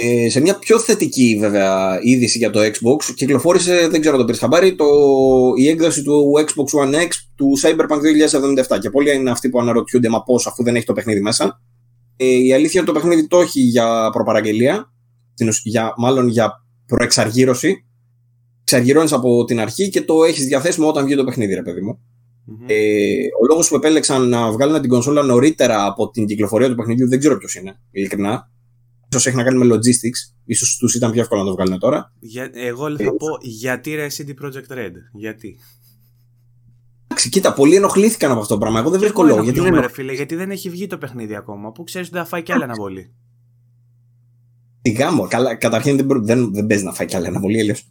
Ε, 0.00 0.28
σε 0.28 0.40
μια 0.40 0.58
πιο 0.58 0.78
θετική 0.78 1.36
βέβαια 1.40 1.98
είδηση 2.02 2.38
για 2.38 2.50
το 2.50 2.60
Xbox 2.60 3.04
κυκλοφόρησε, 3.14 3.88
δεν 3.88 4.00
ξέρω 4.00 4.14
αν 4.14 4.20
το 4.20 4.26
πήρες 4.26 4.40
χαμπάρι, 4.40 4.74
το, 4.74 4.86
η 5.56 5.68
έκδοση 5.68 6.02
του 6.02 6.32
Xbox 6.46 6.84
One 6.84 6.94
X 6.94 7.08
του 7.34 7.58
Cyberpunk 7.62 8.00
2077 8.74 8.78
και 8.80 8.90
πολλοί 8.90 9.14
είναι 9.14 9.30
αυτοί 9.30 9.48
που 9.48 9.60
αναρωτιούνται 9.60 10.08
μα 10.08 10.22
πώς 10.22 10.46
αφού 10.46 10.62
δεν 10.62 10.76
έχει 10.76 10.84
το 10.84 10.92
παιχνίδι 10.92 11.20
μέσα. 11.20 11.60
Ε, 12.16 12.26
η 12.26 12.52
αλήθεια 12.52 12.80
είναι 12.80 12.92
το 12.92 12.98
παιχνίδι 12.98 13.26
το 13.26 13.40
έχει 13.40 13.60
για 13.60 14.10
προπαραγγελία, 14.12 14.92
για, 15.62 15.94
μάλλον 15.96 16.28
για 16.28 16.52
προεξαργύρωση. 16.86 17.87
Εξαργυρώνεις 18.70 19.12
από 19.12 19.44
την 19.44 19.60
αρχή 19.60 19.88
και 19.88 20.02
το 20.02 20.24
έχεις 20.24 20.46
διαθέσιμο 20.46 20.88
όταν 20.88 21.04
βγει 21.04 21.16
το 21.16 21.24
παιχνίδι 21.24 21.54
ρε 21.54 21.62
παιδί 21.62 21.80
μου. 21.80 21.98
Ε, 22.66 22.74
ο 23.42 23.46
λόγος 23.48 23.68
που 23.68 23.76
επέλεξαν 23.76 24.28
να 24.28 24.52
βγάλουν 24.52 24.80
την 24.80 24.90
κονσόλα 24.90 25.22
νωρίτερα 25.22 25.86
από 25.86 26.10
την 26.10 26.26
κυκλοφορία 26.26 26.68
του 26.68 26.74
παιχνιδιού 26.74 27.08
δεν 27.08 27.18
ξέρω 27.18 27.38
ποιος 27.38 27.54
είναι, 27.54 27.80
ειλικρινά 27.90 28.50
ίσως 29.10 29.26
έχει 29.26 29.36
να 29.36 29.42
κάνει 29.42 29.66
με 29.66 29.74
logistics. 29.74 30.34
Ίσως 30.44 30.76
τους 30.76 30.94
ήταν 30.94 31.10
πιο 31.12 31.20
εύκολο 31.20 31.40
να 31.40 31.46
το 31.46 31.54
βγάλουν 31.54 31.78
τώρα. 31.78 32.12
Για, 32.18 32.50
εγώ 32.52 32.96
θα 32.96 33.04
πω 33.04 33.26
γιατί 33.40 33.94
ρε 33.94 34.06
CD 34.10 34.44
Projekt 34.44 34.76
Red. 34.76 34.92
Γιατί; 35.12 35.58
Εντάξει, 37.04 37.28
κοίτα, 37.28 37.52
πολλοί 37.52 37.74
ενοχλήθηκαν 37.74 38.30
από 38.30 38.40
αυτό 38.40 38.54
το 38.54 38.60
πράγμα. 38.60 38.78
Εγώ 38.78 38.90
δεν 38.90 39.00
βρίσκω 39.00 39.22
λόγο. 39.22 39.42
Γιατί, 39.42 39.60
είναι... 39.60 39.88
φίλε, 39.88 40.12
γιατί 40.12 40.34
δεν 40.34 40.50
έχει 40.50 40.70
βγει 40.70 40.86
το 40.86 40.98
παιχνίδι 40.98 41.36
ακόμα. 41.36 41.72
Που 41.72 41.84
ξέρεις 41.84 42.08
ότι 42.08 42.16
θα 42.16 42.24
φάει 42.24 42.42
κι 42.42 42.52
άλλη 42.52 42.62
αναβολή. 42.62 43.12
Τι 44.82 44.90
γάμο. 44.90 45.26
Καλά, 45.28 45.54
καταρχήν 45.54 45.96
δεν, 45.96 46.24
δεν, 46.24 46.52
δεν 46.52 46.66
παίζει 46.66 46.84
να 46.84 46.92
φάει 46.92 47.06
κι 47.06 47.16
άλλη 47.16 47.26
αναβολή, 47.26 47.70
Αυτό 47.70 47.86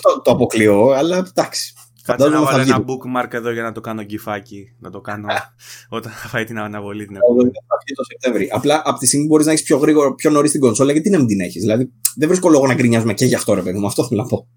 το 0.00 0.30
αποκλείω, 0.30 0.90
αλλά 0.90 1.16
εντάξει. 1.16 1.74
Κάτσε 2.04 2.28
να 2.28 2.42
βάλω 2.42 2.62
ένα 2.62 2.84
bookmark 2.84 3.32
εδώ 3.32 3.50
για 3.50 3.62
να 3.62 3.72
το 3.72 3.80
κάνω 3.80 4.02
γκυφάκι. 4.02 4.74
Να 4.78 4.90
το 4.90 5.00
κάνω 5.00 5.26
όταν 5.96 6.12
θα 6.12 6.28
φάει 6.28 6.44
την 6.44 6.58
αναβολή 6.58 7.06
την 7.06 7.16
επόμενη. 7.16 7.50
Θα 7.50 7.76
βγει 7.84 7.94
το 7.94 8.04
Σεπτέμβρη. 8.04 8.48
Απλά 8.52 8.82
από 8.84 8.98
τη 8.98 9.06
στιγμή 9.06 9.26
μπορείς 9.26 9.46
να 9.46 9.52
έχεις 9.52 9.64
πιο, 9.64 9.76
γρήγορα, 9.76 10.14
πιο 10.14 10.30
νωρίς 10.30 10.50
την 10.50 10.60
κονσόλα, 10.60 10.92
γιατί 10.92 11.10
να 11.10 11.18
μην 11.18 11.26
την 11.26 11.40
έχεις. 11.40 11.60
Δηλαδή 11.60 11.92
δεν 12.16 12.28
βρίσκω 12.28 12.48
λόγο 12.48 12.66
να 12.66 12.74
γκρινιάζουμε 12.74 13.14
και 13.14 13.24
γι' 13.24 13.34
αυτό 13.34 13.54
ρε 13.54 13.62
παιδί 13.62 13.78
μου. 13.78 13.86
Αυτό 13.86 14.06
θέλω 14.06 14.22
να 14.22 14.28
πω. 14.28 14.48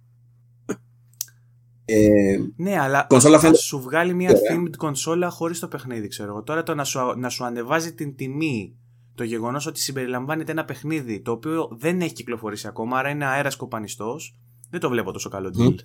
Ε, 1.89 2.37
ναι, 2.55 2.79
αλλά 2.79 3.05
κονσόλα 3.09 3.39
θα 3.39 3.53
σου 3.53 3.81
βγάλει 3.81 4.13
μια 4.13 4.31
yeah. 4.31 4.53
themed 4.53 4.75
κονσόλα 4.77 5.29
χωρίς 5.29 5.59
το 5.59 5.67
παιχνίδι, 5.67 6.07
ξέρω 6.07 6.29
εγώ. 6.29 6.43
Τώρα 6.43 6.63
το 6.63 6.75
να 6.75 6.83
σου, 6.83 6.99
να 7.17 7.29
σου 7.29 7.45
ανεβάζει 7.45 7.93
την 7.93 8.15
τιμή 8.15 8.75
το 9.15 9.23
γεγονός 9.23 9.65
ότι 9.65 9.79
συμπεριλαμβάνεται 9.79 10.51
ένα 10.51 10.65
παιχνίδι 10.65 11.21
το 11.21 11.31
οποίο 11.31 11.69
δεν 11.79 12.01
έχει 12.01 12.13
κυκλοφορήσει 12.13 12.67
ακόμα, 12.67 12.97
άρα 12.97 13.09
είναι 13.09 13.25
αέρας 13.25 13.55
κοπανιστός, 13.55 14.35
δεν 14.69 14.79
το 14.79 14.89
βλέπω 14.89 15.11
τόσο 15.11 15.29
καλό 15.29 15.49
deal. 15.57 15.75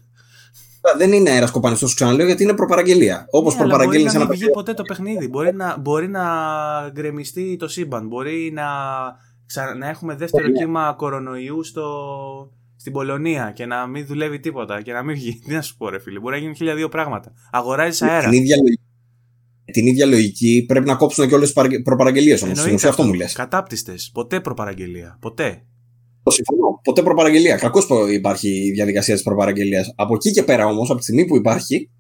Δεν 0.97 1.13
είναι 1.13 1.31
αέρα 1.31 1.51
κοπανιστός, 1.51 1.95
ξαναλέω, 1.95 2.27
γιατί 2.27 2.43
είναι 2.43 2.55
προπαραγγελία. 2.55 3.27
Όπως 3.31 3.55
ναι, 3.55 3.61
προπαραγγέλνει 3.61 4.11
ένα. 4.15 4.19
Δεν 4.19 4.29
βγει 4.29 4.51
ποτέ 4.51 4.75
το 4.75 4.83
παιχνίδι. 4.83 5.29
Μπορεί 5.29 5.55
να, 5.55 5.79
μπορεί 5.79 6.09
να 6.09 6.25
γκρεμιστεί 6.91 7.57
το 7.57 7.69
σύμπαν. 7.69 8.07
Μπορεί 8.07 8.53
να, 8.55 8.65
να 9.79 9.89
έχουμε 9.89 10.15
δεύτερο 10.15 10.47
yeah. 10.49 10.53
κύμα 10.53 10.95
κορονοϊού 10.97 11.65
στο, 11.65 11.85
στην 12.77 12.93
Πολωνία 12.93 13.53
και 13.55 13.67
να 13.67 13.87
μην 13.87 14.07
δουλεύει 14.07 14.41
τίποτα 14.41 14.83
και 14.83 14.93
να 14.93 15.03
μην 15.03 15.15
βγει. 15.15 15.39
Τι 15.47 15.53
να 15.53 15.63
σου 15.63 15.77
πω, 15.77 15.89
ρε 15.89 15.99
φίλε. 15.99 16.19
Μπορεί 16.19 16.35
να 16.35 16.41
γίνουν 16.41 16.55
χίλια 16.55 16.75
δύο 16.75 16.89
πράγματα. 16.89 17.33
Αγοράζεις 17.51 18.03
αέρα. 18.03 18.29
Την 18.29 18.33
ίδια, 18.33 18.57
λογική, 18.57 18.83
την 19.73 19.87
ίδια 19.87 20.07
λογική 20.07 20.65
πρέπει 20.69 20.87
να 20.87 20.95
κόψουν 20.95 21.29
και 21.29 21.35
όλες 21.35 21.53
τις 21.53 21.83
προπαραγγελίες 21.83 22.43
όμως. 22.43 22.59
Στην 22.59 22.75
ουσία 22.75 22.89
αυτό 22.89 23.03
μου 23.03 23.15
λες. 23.15 23.33
Κατάπτυστες. 23.33 24.11
Ποτέ 24.15 24.41
προπαραγγελία. 24.41 25.17
Ποτέ. 25.21 25.63
Το 26.23 26.31
συμφωνώ. 26.31 26.81
Ποτέ 26.85 27.03
προπαραγγελία. 27.03 27.57
Κακώς 27.57 27.89
υπάρχει 28.13 28.49
η 28.49 28.71
διαδικασία 28.71 29.15
της 29.15 29.23
προπαραγγελίας. 29.23 29.93
Από 29.97 30.15
εκεί 30.15 30.31
και 30.31 30.43
πέρα 30.43 30.67
όμως, 30.67 30.89
από 30.91 30.99
τη 30.99 31.05
στιγμή 31.05 31.25
που 31.25 31.37
υπάρχει, 31.37 31.91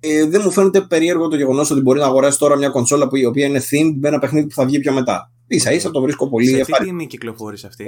ε, 0.00 0.24
δεν 0.24 0.40
μου 0.44 0.50
φαίνεται 0.50 0.80
περίεργο 0.80 1.28
το 1.28 1.36
γεγονός 1.36 1.70
ότι 1.70 1.80
μπορεί 1.80 1.98
να 1.98 2.06
αγοράσει 2.06 2.38
τώρα 2.38 2.56
μια 2.56 2.68
κονσόλα 2.68 3.08
που, 3.08 3.16
η 3.16 3.24
οποία 3.24 3.46
είναι 3.46 3.60
themed 3.70 3.96
με 4.00 4.08
ένα 4.08 4.18
παιχνίδι 4.18 4.46
που 4.46 4.54
θα 4.54 4.66
βγει 4.66 4.78
πιο 4.78 4.92
μετά. 4.92 5.32
σα 5.46 5.72
ίσα 5.72 5.90
το 5.90 6.00
βρίσκω 6.00 6.28
πολύ 6.28 6.46
ευχάριστο. 6.46 6.74
Σε 6.74 6.82
τι 6.82 6.88
τιμή 6.88 7.06
κυκλοφόρησε 7.06 7.66
αυτή; 7.66 7.84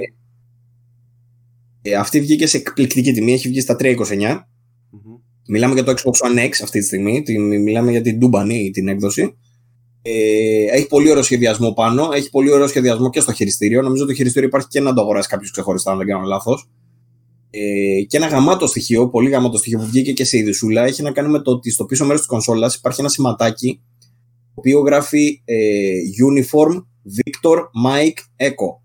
Ε, 1.81 1.95
αυτή 1.95 2.19
βγήκε 2.19 2.47
σε 2.47 2.57
εκπληκτική 2.57 3.11
τιμή, 3.11 3.33
έχει 3.33 3.47
βγει 3.47 3.61
στα 3.61 3.75
329. 3.79 3.85
Mm-hmm. 3.89 5.19
Μιλάμε 5.47 5.73
για 5.73 5.83
το 5.83 5.91
Xbox 5.91 6.27
One 6.27 6.45
X 6.45 6.49
αυτή 6.63 6.79
τη 6.79 6.85
στιγμή. 6.85 7.21
Τη, 7.21 7.39
μιλάμε 7.39 7.91
για 7.91 8.01
την 8.01 8.19
Dubani 8.21 8.69
την 8.73 8.87
έκδοση. 8.87 9.37
Ε, 10.05 10.75
έχει 10.75 10.87
πολύ 10.87 11.09
ωραίο 11.11 11.23
σχεδιασμό 11.23 11.71
πάνω, 11.71 12.09
έχει 12.13 12.29
πολύ 12.29 12.51
ωραίο 12.51 12.67
σχεδιασμό 12.67 13.09
και 13.09 13.19
στο 13.19 13.33
χειριστήριο. 13.33 13.81
Νομίζω 13.81 14.05
το 14.05 14.13
χειριστήριο 14.13 14.47
υπάρχει 14.47 14.67
και 14.67 14.79
να 14.79 14.93
το 14.93 15.01
αγοράσει 15.01 15.29
κάποιος 15.29 15.51
ξεχωριστά, 15.51 15.91
αν 15.91 15.97
δεν 15.97 16.07
κάνω 16.07 16.25
λάθος. 16.25 16.69
Ε, 17.49 18.03
και 18.07 18.17
ένα 18.17 18.27
γαμάτο 18.27 18.67
στοιχείο, 18.67 19.09
πολύ 19.09 19.29
γαμάτο 19.29 19.57
στοιχείο 19.57 19.79
που 19.79 19.85
βγήκε 19.85 20.11
και 20.13 20.23
σε 20.23 20.37
ειδησούλα, 20.37 20.83
έχει 20.83 21.01
να 21.01 21.11
κάνει 21.11 21.29
με 21.29 21.41
το 21.41 21.51
ότι 21.51 21.71
στο 21.71 21.85
πίσω 21.85 22.03
μέρος 22.05 22.19
της 22.19 22.29
κονσόλας 22.29 22.75
υπάρχει 22.75 22.99
ένα 22.99 23.09
σηματάκι 23.09 23.81
το 24.53 24.59
οποίο 24.59 24.79
γράφει 24.79 25.41
ε, 25.45 25.91
Uniform 26.29 26.83
Victor 27.15 27.57
Mike 27.57 28.47
Echo. 28.47 28.82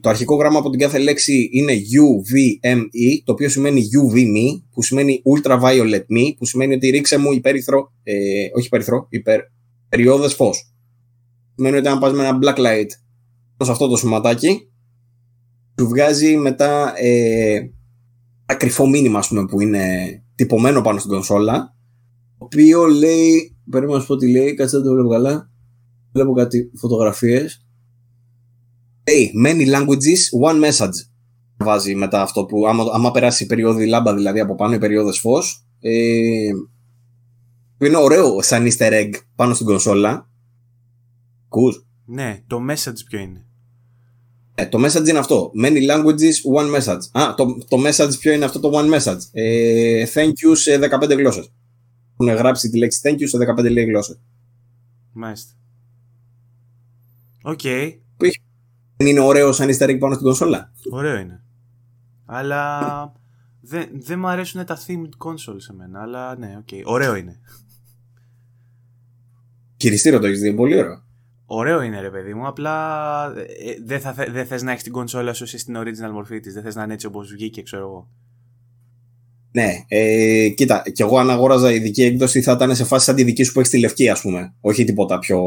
Το 0.00 0.08
αρχικό 0.08 0.34
γράμμα 0.36 0.58
από 0.58 0.70
την 0.70 0.80
κάθε 0.80 0.98
λέξη 0.98 1.48
είναι 1.52 1.72
UVME, 1.72 3.22
το 3.24 3.32
οποίο 3.32 3.48
σημαίνει 3.48 3.82
UVME, 3.82 4.62
που 4.70 4.82
σημαίνει 4.82 5.22
Ultraviolet 5.34 6.00
Me, 6.00 6.34
που 6.38 6.46
σημαίνει 6.46 6.74
ότι 6.74 6.90
ρίξε 6.90 7.18
μου 7.18 7.32
υπέρυθρο, 7.32 7.92
ε, 8.02 8.14
όχι 8.56 8.66
υπέρυθρο, 8.66 9.06
υπερ, 9.10 9.40
περιόδες 9.88 10.34
φως. 10.34 10.72
Σημαίνει 11.54 11.76
ότι 11.76 11.88
αν 11.88 11.98
πας 11.98 12.12
με 12.12 12.26
ένα 12.26 12.38
black 12.42 12.56
light 12.56 12.88
προς 13.56 13.68
αυτό 13.68 13.88
το 13.88 13.96
σωματάκι, 13.96 14.60
του 15.74 15.88
βγάζει 15.88 16.36
μετά 16.36 16.92
ε, 16.96 17.54
ένα 18.46 18.58
κρυφό 18.58 18.86
μήνυμα, 18.86 19.18
ας 19.18 19.28
πούμε, 19.28 19.44
που 19.44 19.60
είναι 19.60 19.84
τυπωμένο 20.34 20.80
πάνω 20.80 20.98
στην 20.98 21.10
κονσόλα, 21.10 21.76
το 22.38 22.44
οποίο 22.44 22.84
λέει, 22.84 23.56
πρέπει 23.70 23.92
να 23.92 24.00
σου 24.00 24.06
πω 24.06 24.16
τι 24.16 24.30
λέει, 24.30 24.54
κάτσε 24.54 24.76
να 24.76 24.82
το 24.82 24.92
βλέπω 24.92 25.08
καλά, 25.08 25.50
βλέπω 26.12 26.32
κάτι 26.32 26.70
φωτογραφίες, 26.74 27.66
Hey, 29.04 29.32
many 29.34 29.66
languages, 29.66 30.30
one 30.50 30.60
message. 30.60 31.06
Βάζει 31.56 31.94
μετά 31.94 32.22
αυτό 32.22 32.44
που, 32.44 32.66
άμα, 32.66 32.84
άμα 32.92 33.10
περάσει 33.10 33.44
η 33.44 33.46
περίοδο 33.46 33.78
λάμπα 33.78 34.14
δηλαδή 34.14 34.40
από 34.40 34.54
πάνω, 34.54 34.74
η 34.74 34.78
περίοδος 34.78 35.18
φως, 35.18 35.66
ε, 35.80 36.50
είναι 37.78 37.96
ωραίο 37.96 38.42
σαν 38.42 38.66
easter 38.66 38.92
egg 38.92 39.10
πάνω 39.36 39.54
στην 39.54 39.66
κονσόλα. 39.66 40.30
Κούς. 41.48 41.86
Ναι, 42.04 42.42
το 42.46 42.58
message 42.70 42.98
ποιο 43.08 43.18
είναι; 43.18 43.46
Ε, 44.54 44.66
το 44.66 44.84
message 44.84 45.08
είναι 45.08 45.18
αυτό. 45.18 45.50
Many 45.62 45.90
languages, 45.90 46.56
one 46.56 46.80
message. 46.80 47.00
Α, 47.12 47.34
το, 47.34 47.58
το 47.68 47.76
message 47.86 48.18
ποιο 48.18 48.32
είναι 48.32 48.44
αυτό 48.44 48.60
το 48.60 48.70
one 48.74 48.98
message; 48.98 49.20
Ε, 49.32 50.04
thank 50.14 50.28
you 50.28 50.52
σε 50.52 50.78
15 50.78 51.16
γλώσσες. 51.16 51.52
Έχουν 52.20 52.34
γράψει 52.34 52.70
τη 52.70 52.78
λέξη 52.78 53.00
thank 53.04 53.14
you 53.14 53.24
σε 53.24 53.38
15 53.58 53.70
λέει 53.70 53.84
γλώσσες. 53.84 54.20
Μάλιστα. 55.12 55.52
Οκ. 57.42 57.60
Okay. 57.62 57.90
Δεν 59.02 59.10
είναι 59.10 59.20
ωραίο 59.20 59.52
σαν 59.52 59.68
easter 59.68 59.88
egg 59.88 59.98
πάνω 59.98 60.14
στην 60.14 60.26
κονσόλα; 60.26 60.72
Ωραίο 60.90 61.16
είναι. 61.16 61.42
Αλλά 62.26 63.12
δεν, 63.60 63.88
δεν 63.92 64.18
μου 64.18 64.28
αρέσουν 64.28 64.64
τα 64.64 64.78
themed 64.86 65.26
consoles 65.26 65.56
σε 65.56 65.72
μένα. 65.72 66.00
Αλλά 66.00 66.36
ναι, 66.38 66.56
οκ. 66.58 66.68
Okay. 66.70 66.80
Ωραίο 66.84 67.14
είναι. 67.14 67.40
Χειριστήριο 69.80 70.18
το 70.18 70.26
έχεις 70.26 70.40
δει, 70.40 70.54
πολύ 70.54 70.78
ωραίο. 70.78 71.02
Ωραίο 71.46 71.82
είναι 71.82 72.00
ρε 72.00 72.10
παιδί 72.10 72.34
μου, 72.34 72.46
απλά 72.46 73.24
ε, 73.36 73.74
δεν 73.84 74.00
θα, 74.00 74.14
δε 74.30 74.44
θες 74.44 74.62
να 74.62 74.70
έχεις 74.70 74.82
την 74.82 74.92
κονσόλα 74.92 75.32
σου 75.32 75.46
στην 75.46 75.76
original 75.76 76.10
μορφή 76.12 76.40
της. 76.40 76.54
Δεν 76.54 76.62
θες 76.62 76.74
να 76.74 76.82
είναι 76.82 76.92
έτσι 76.92 77.06
όπως 77.06 77.32
βγήκε, 77.32 77.62
ξέρω 77.62 77.82
εγώ. 77.82 78.08
Ναι, 79.52 79.84
ε, 79.88 80.48
κοίτα, 80.48 80.82
κι 80.92 81.02
εγώ 81.02 81.18
αν 81.18 81.30
αγόραζα 81.30 81.72
ειδική 81.72 82.02
έκδοση 82.02 82.42
θα 82.42 82.52
ήταν 82.52 82.76
σε 82.76 82.84
φάση 82.84 83.04
σαν 83.04 83.14
τη 83.14 83.24
δική 83.24 83.42
σου 83.42 83.52
που 83.52 83.58
έχεις 83.58 83.70
τη 83.70 83.78
λευκή, 83.78 84.08
ας 84.08 84.20
πούμε. 84.20 84.54
Όχι 84.60 84.84
τίποτα 84.84 85.18
πιο 85.18 85.40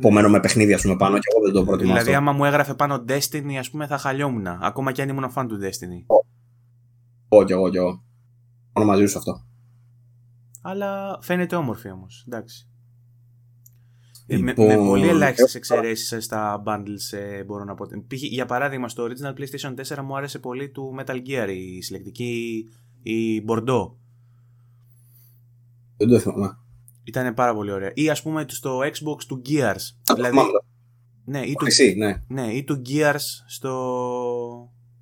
Πομένω 0.00 0.28
με 0.28 0.40
παιχνίδι, 0.40 0.72
ας 0.72 0.82
πούμε, 0.82 0.96
πάνω 0.96 1.18
και 1.18 1.26
εγώ 1.34 1.44
δεν 1.44 1.52
το 1.52 1.64
προτιμώ. 1.64 1.92
Δηλαδή, 1.92 2.14
άμα 2.14 2.32
μου 2.32 2.44
έγραφε 2.44 2.74
πάνω 2.74 3.04
Destiny, 3.08 3.54
ας 3.58 3.70
πούμε, 3.70 3.86
θα 3.86 3.98
χαλιόμουν. 3.98 4.46
Ακόμα 4.46 4.92
και 4.92 5.02
αν 5.02 5.08
ήμουν 5.08 5.30
φαν 5.30 5.48
του 5.48 5.58
Destiny. 5.62 6.16
Όχι, 7.28 7.46
κι 7.46 7.52
εγώ, 7.52 7.70
κι 7.70 7.76
εγώ. 7.76 8.04
Μόνο 8.72 8.90
μαζί 8.90 9.06
σου 9.06 9.18
αυτό. 9.18 9.44
Αλλά 10.62 11.18
φαίνεται 11.20 11.56
όμορφη 11.56 11.90
όμως. 11.90 12.24
Εντάξει. 12.28 12.68
Λοιπόν... 14.26 14.54
Με, 14.54 14.64
με 14.66 14.72
λοιπόν, 14.72 14.86
πολύ 14.86 15.08
ελάχιστες 15.08 15.54
εξαιρέσεις 15.54 16.24
στα 16.24 16.62
bundles 16.66 17.18
ε, 17.18 17.44
μπορώ 17.44 17.64
να 17.64 17.74
πω. 17.74 17.86
Για 18.08 18.46
παράδειγμα, 18.46 18.88
στο 18.88 19.06
original 19.08 19.40
PlayStation 19.40 19.96
4 19.96 20.02
μου 20.04 20.16
άρεσε 20.16 20.38
πολύ 20.38 20.70
του 20.70 20.94
Metal 20.98 21.16
Gear 21.26 21.48
η 21.48 21.82
συλλεκτική 21.82 22.64
η 23.02 23.44
Bordeaux. 23.48 23.90
Δεν 25.96 26.08
το 26.08 26.18
θυμάμαι. 26.18 26.58
Ήταν 27.06 27.34
πάρα 27.34 27.54
πολύ 27.54 27.70
ωραία. 27.70 27.90
Ή 27.94 28.10
ας 28.10 28.22
πούμε 28.22 28.44
στο 28.48 28.78
Xbox 28.78 29.22
του 29.28 29.42
Gears. 29.48 30.14
δηλαδή, 30.14 30.38
ναι, 31.24 31.40
ή 31.40 31.54
του, 31.54 31.66
Εσύ, 31.66 31.94
ναι. 31.98 32.22
ναι, 32.28 32.52
ή 32.52 32.64
του 32.64 32.82
Gears 32.88 33.44
στο, 33.46 33.72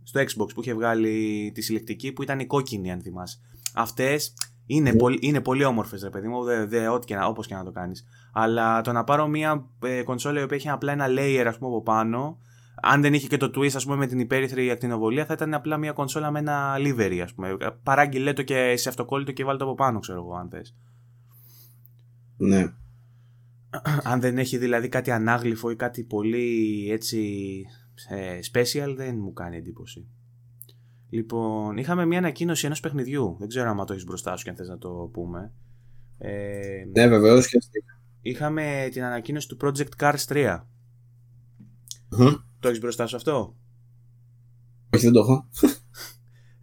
στο 0.03 0.21
Xbox 0.21 0.55
που 0.55 0.61
είχε 0.61 0.75
βγάλει 0.75 1.51
τη 1.55 1.63
συλλεκτική 1.63 2.13
που 2.13 2.23
ήταν 2.23 2.39
η 2.39 2.47
κόκκινη 2.47 2.93
αν 2.93 3.01
θυμάσαι. 3.01 3.39
Αυτές 3.75 4.35
είναι, 4.67 4.91
mm. 4.91 4.99
πολύ, 4.99 5.19
είναι 5.21 5.41
πολύ 5.41 5.65
όμορφες 5.65 6.03
ρε 6.03 6.11
παιδί 6.11 6.29
μου, 6.29 6.45
δε, 6.45 6.67
δε, 6.67 6.89
ό,τι 6.89 7.07
και 7.07 7.15
να, 7.15 7.27
όπως 7.27 7.47
και 7.47 7.55
να 7.55 7.65
το 7.65 7.71
κάνεις. 7.71 8.05
Αλλά 8.33 8.81
το 8.81 8.93
να 8.93 9.05
πάρω 9.05 9.27
μια 9.27 9.67
ε, 9.85 10.03
κονσόλα 10.03 10.41
η 10.41 10.43
οποία 10.43 10.57
έχει 10.57 10.69
απλά 10.69 10.93
ένα 10.93 11.07
layer 11.09 11.45
ας 11.47 11.59
πούμε 11.59 11.71
από 11.71 11.83
πάνω, 11.83 12.39
αν 12.83 13.01
δεν 13.01 13.15
είχε 13.15 13.27
και 13.27 13.37
το 13.37 13.51
twist 13.55 13.75
ας 13.75 13.85
πούμε 13.85 13.97
με 13.97 14.07
την 14.07 14.19
υπέρυθρη 14.19 14.71
ακτινοβολία 14.71 15.25
θα 15.25 15.33
ήταν 15.33 15.55
απλά 15.55 15.77
μια 15.77 15.93
κονσόλα 15.93 16.31
με 16.31 16.39
ένα 16.39 16.75
livery 16.77 17.19
ας 17.23 17.35
πούμε. 17.35 17.57
Παράγγειλε 17.83 18.33
το 18.33 18.43
και 18.43 18.77
σε 18.77 18.89
αυτοκόλλητο 18.89 19.33
και 19.33 19.45
βάλτε 19.45 19.65
το 19.65 19.71
από 19.71 19.75
πάνω 19.75 19.99
ξέρω 19.99 20.19
εγώ 20.19 20.35
αν 20.35 20.49
θες. 20.51 20.75
Ναι. 22.37 22.73
Αν 24.11 24.21
δεν 24.21 24.39
έχει 24.39 24.59
δηλαδή 24.59 24.89
κάτι 24.89 25.11
ανάγλυφο 25.11 25.71
ή 25.71 25.77
κάτι 25.77 26.03
πολύ 26.03 26.89
έτσι 26.91 27.63
ε, 28.09 28.39
special 28.53 28.95
δεν 28.97 29.17
μου 29.19 29.33
κάνει 29.33 29.57
εντύπωση. 29.57 30.07
Λοιπόν, 31.09 31.77
είχαμε 31.77 32.07
μια 32.07 32.19
ανακοίνωση 32.19 32.67
ενός 32.67 32.81
παιχνιδιού. 32.81 33.37
Δεν 33.39 33.49
ξέρω 33.49 33.71
αν 33.71 33.87
το 33.87 33.93
έχεις 33.93 34.05
μπροστά 34.05 34.37
σου 34.37 34.45
και 34.45 34.51
αν 34.51 34.57
θες 34.57 34.69
να 34.69 34.79
το 34.79 35.11
πούμε. 35.13 35.53
Ε, 36.19 36.85
ναι, 36.93 37.09
βεβαίως 37.09 37.49
και 37.49 37.59
Είχαμε 38.27 38.89
την 38.91 39.03
ανακοίνωση 39.03 39.49
του 39.49 39.57
Project 39.61 39.89
Cars 39.99 40.25
3. 40.29 40.61
Το 42.61 42.69
έχεις 42.69 42.81
μπροστά 42.81 43.07
σου 43.07 43.17
αυτό; 43.17 43.57
Όχι, 44.95 45.05
δεν 45.05 45.13
το 45.13 45.21
έχω. 45.21 45.49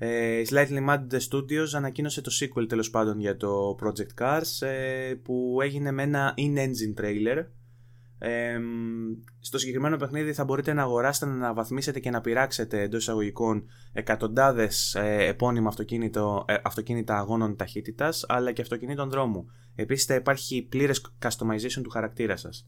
Ε, 0.03 0.41
Slightly 0.49 0.87
Mad 0.89 1.07
Studios 1.29 1.73
ανακοίνωσε 1.73 2.21
το 2.21 2.31
sequel 2.39 2.65
τέλος 2.67 2.89
πάντων 2.89 3.19
για 3.19 3.37
το 3.37 3.77
Project 3.83 4.23
Cars 4.23 4.67
ε, 4.67 5.13
που 5.23 5.59
έγινε 5.61 5.91
με 5.91 6.03
ένα 6.03 6.33
in-engine 6.37 7.01
trailer. 7.01 7.45
Ε, 8.17 8.59
στο 9.39 9.57
συγκεκριμένο 9.57 9.97
παιχνίδι 9.97 10.33
θα 10.33 10.43
μπορείτε 10.43 10.73
να 10.73 10.81
αγοράσετε, 10.81 11.25
να 11.25 11.31
αναβαθμίσετε 11.31 11.99
και 11.99 12.09
να 12.09 12.21
πειράξετε 12.21 12.81
εντός 12.81 13.01
εισαγωγικών 13.01 13.63
εκατοντάδες 13.93 14.95
ε, 14.95 15.25
επώνυμα 15.25 15.67
αυτοκίνητο, 15.67 16.45
ε, 16.47 16.55
αυτοκίνητα 16.63 17.17
αγώνων 17.17 17.55
ταχύτητας 17.55 18.25
αλλά 18.27 18.51
και 18.51 18.61
αυτοκινήτων 18.61 19.09
δρόμου. 19.09 19.45
Επίσης 19.75 20.05
θα 20.05 20.15
υπάρχει 20.15 20.67
πλήρες 20.69 21.15
customization 21.21 21.81
του 21.83 21.89
χαρακτήρα 21.89 22.35
σας. 22.35 22.63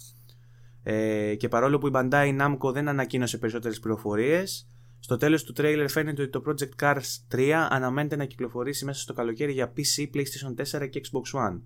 Ε, 0.84 1.36
και 1.36 1.48
παρόλο 1.48 1.78
που 1.78 1.88
η 1.88 1.92
Bandai 1.94 2.40
Namco 2.42 2.74
δεν 2.74 2.88
ανακοίνωσε 2.88 3.38
περισσότερες 3.38 3.80
πληροφορίες 3.80 4.68
στο 5.04 5.18
τέλος 5.18 5.44
του 5.44 5.54
τρέιλερ 5.54 5.90
φαίνεται 5.90 6.22
ότι 6.22 6.32
το 6.32 6.44
Project 6.48 6.84
Cars 6.84 7.36
3 7.36 7.50
αναμένεται 7.70 8.16
να 8.16 8.26
κυκλοφορήσει 8.26 8.86
μέσα 8.86 9.02
στο 9.02 9.14
καλοκαίρι 9.14 9.52
για 9.52 9.74
PC, 9.78 10.16
PlayStation 10.16 10.82
4 10.82 10.90
και 10.90 11.02
Xbox 11.04 11.40
One. 11.40 11.62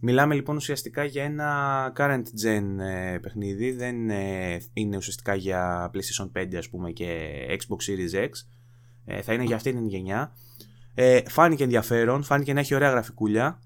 Μιλάμε 0.00 0.34
λοιπόν 0.34 0.56
ουσιαστικά 0.56 1.04
για 1.04 1.24
ένα 1.24 1.92
current 1.96 2.22
gen 2.44 2.78
ε, 2.78 3.18
παιχνίδι, 3.18 3.72
δεν 3.72 4.10
ε, 4.10 4.60
είναι 4.72 4.96
ουσιαστικά 4.96 5.34
για 5.34 5.90
PlayStation 5.94 6.40
5 6.40 6.54
ας 6.56 6.68
πούμε 6.68 6.90
και 6.90 7.30
Xbox 7.50 7.90
Series 7.90 8.24
X, 8.24 8.30
ε, 9.04 9.22
θα 9.22 9.32
είναι 9.32 9.44
για 9.44 9.56
αυτή 9.56 9.72
την 9.72 9.86
γενιά. 9.86 10.32
Ε, 10.94 11.20
φάνηκε 11.28 11.62
ενδιαφέρον, 11.62 12.22
φάνηκε 12.22 12.52
να 12.52 12.60
έχει 12.60 12.74
ωραία 12.74 12.90
γραφικούλια. 12.90 13.58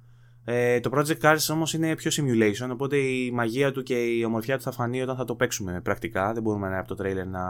Ε, 0.45 0.81
το 0.81 0.91
Project 0.95 1.21
Cars 1.21 1.47
όμως 1.51 1.75
είναι 1.75 1.95
πιο 1.95 2.11
simulation, 2.15 2.69
οπότε 2.71 2.97
η 2.97 3.31
μαγεία 3.31 3.73
του 3.73 3.83
και 3.83 3.95
η 3.95 4.25
ομορφιά 4.25 4.57
του 4.57 4.63
θα 4.63 4.73
φανεί 4.73 5.03
όταν 5.03 5.17
θα 5.17 5.25
το 5.25 5.35
παίξουμε 5.35 5.81
πρακτικά. 5.81 6.33
Δεν 6.33 6.43
μπορούμε 6.43 6.69
να 6.69 6.79
από 6.79 6.89
το 6.89 6.95
τρέιλερ 6.95 7.27
να 7.27 7.43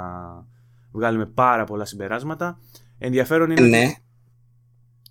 βγάλουμε 0.92 1.26
πάρα 1.26 1.64
πολλά 1.64 1.84
συμπεράσματα. 1.84 2.58
Ενδιαφέρον 2.98 3.50
είναι 3.50 3.60
ναι. 3.60 3.92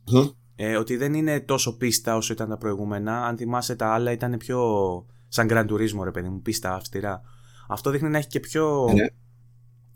ότι, 0.06 0.36
ε, 0.56 0.76
ότι 0.78 0.96
δεν 0.98 1.14
είναι 1.14 1.40
τόσο 1.40 1.78
πίστα 1.78 2.16
όσο 2.16 2.34
ήταν 2.34 2.50
τα 2.50 2.58
προηγούμενα. 2.58 3.26
Αν 3.26 3.38
θυμάσαι 3.38 3.76
τα 3.76 3.94
άλλα 3.94 4.12
ήταν 4.12 4.38
πιο 4.38 4.60
σαν 5.28 5.48
Grand 5.50 5.68
Turismo 5.70 6.04
ρε 6.04 6.12
παιδί 6.12 6.30
μου, 6.30 6.42
πίστα 6.42 6.74
αυστηρά. 6.74 7.22
Αυτό 7.68 7.90
δείχνει 7.90 8.10
να 8.10 8.18
έχει 8.18 8.28
και 8.28 8.40
πιο 8.40 8.90
ναι. 8.94 9.06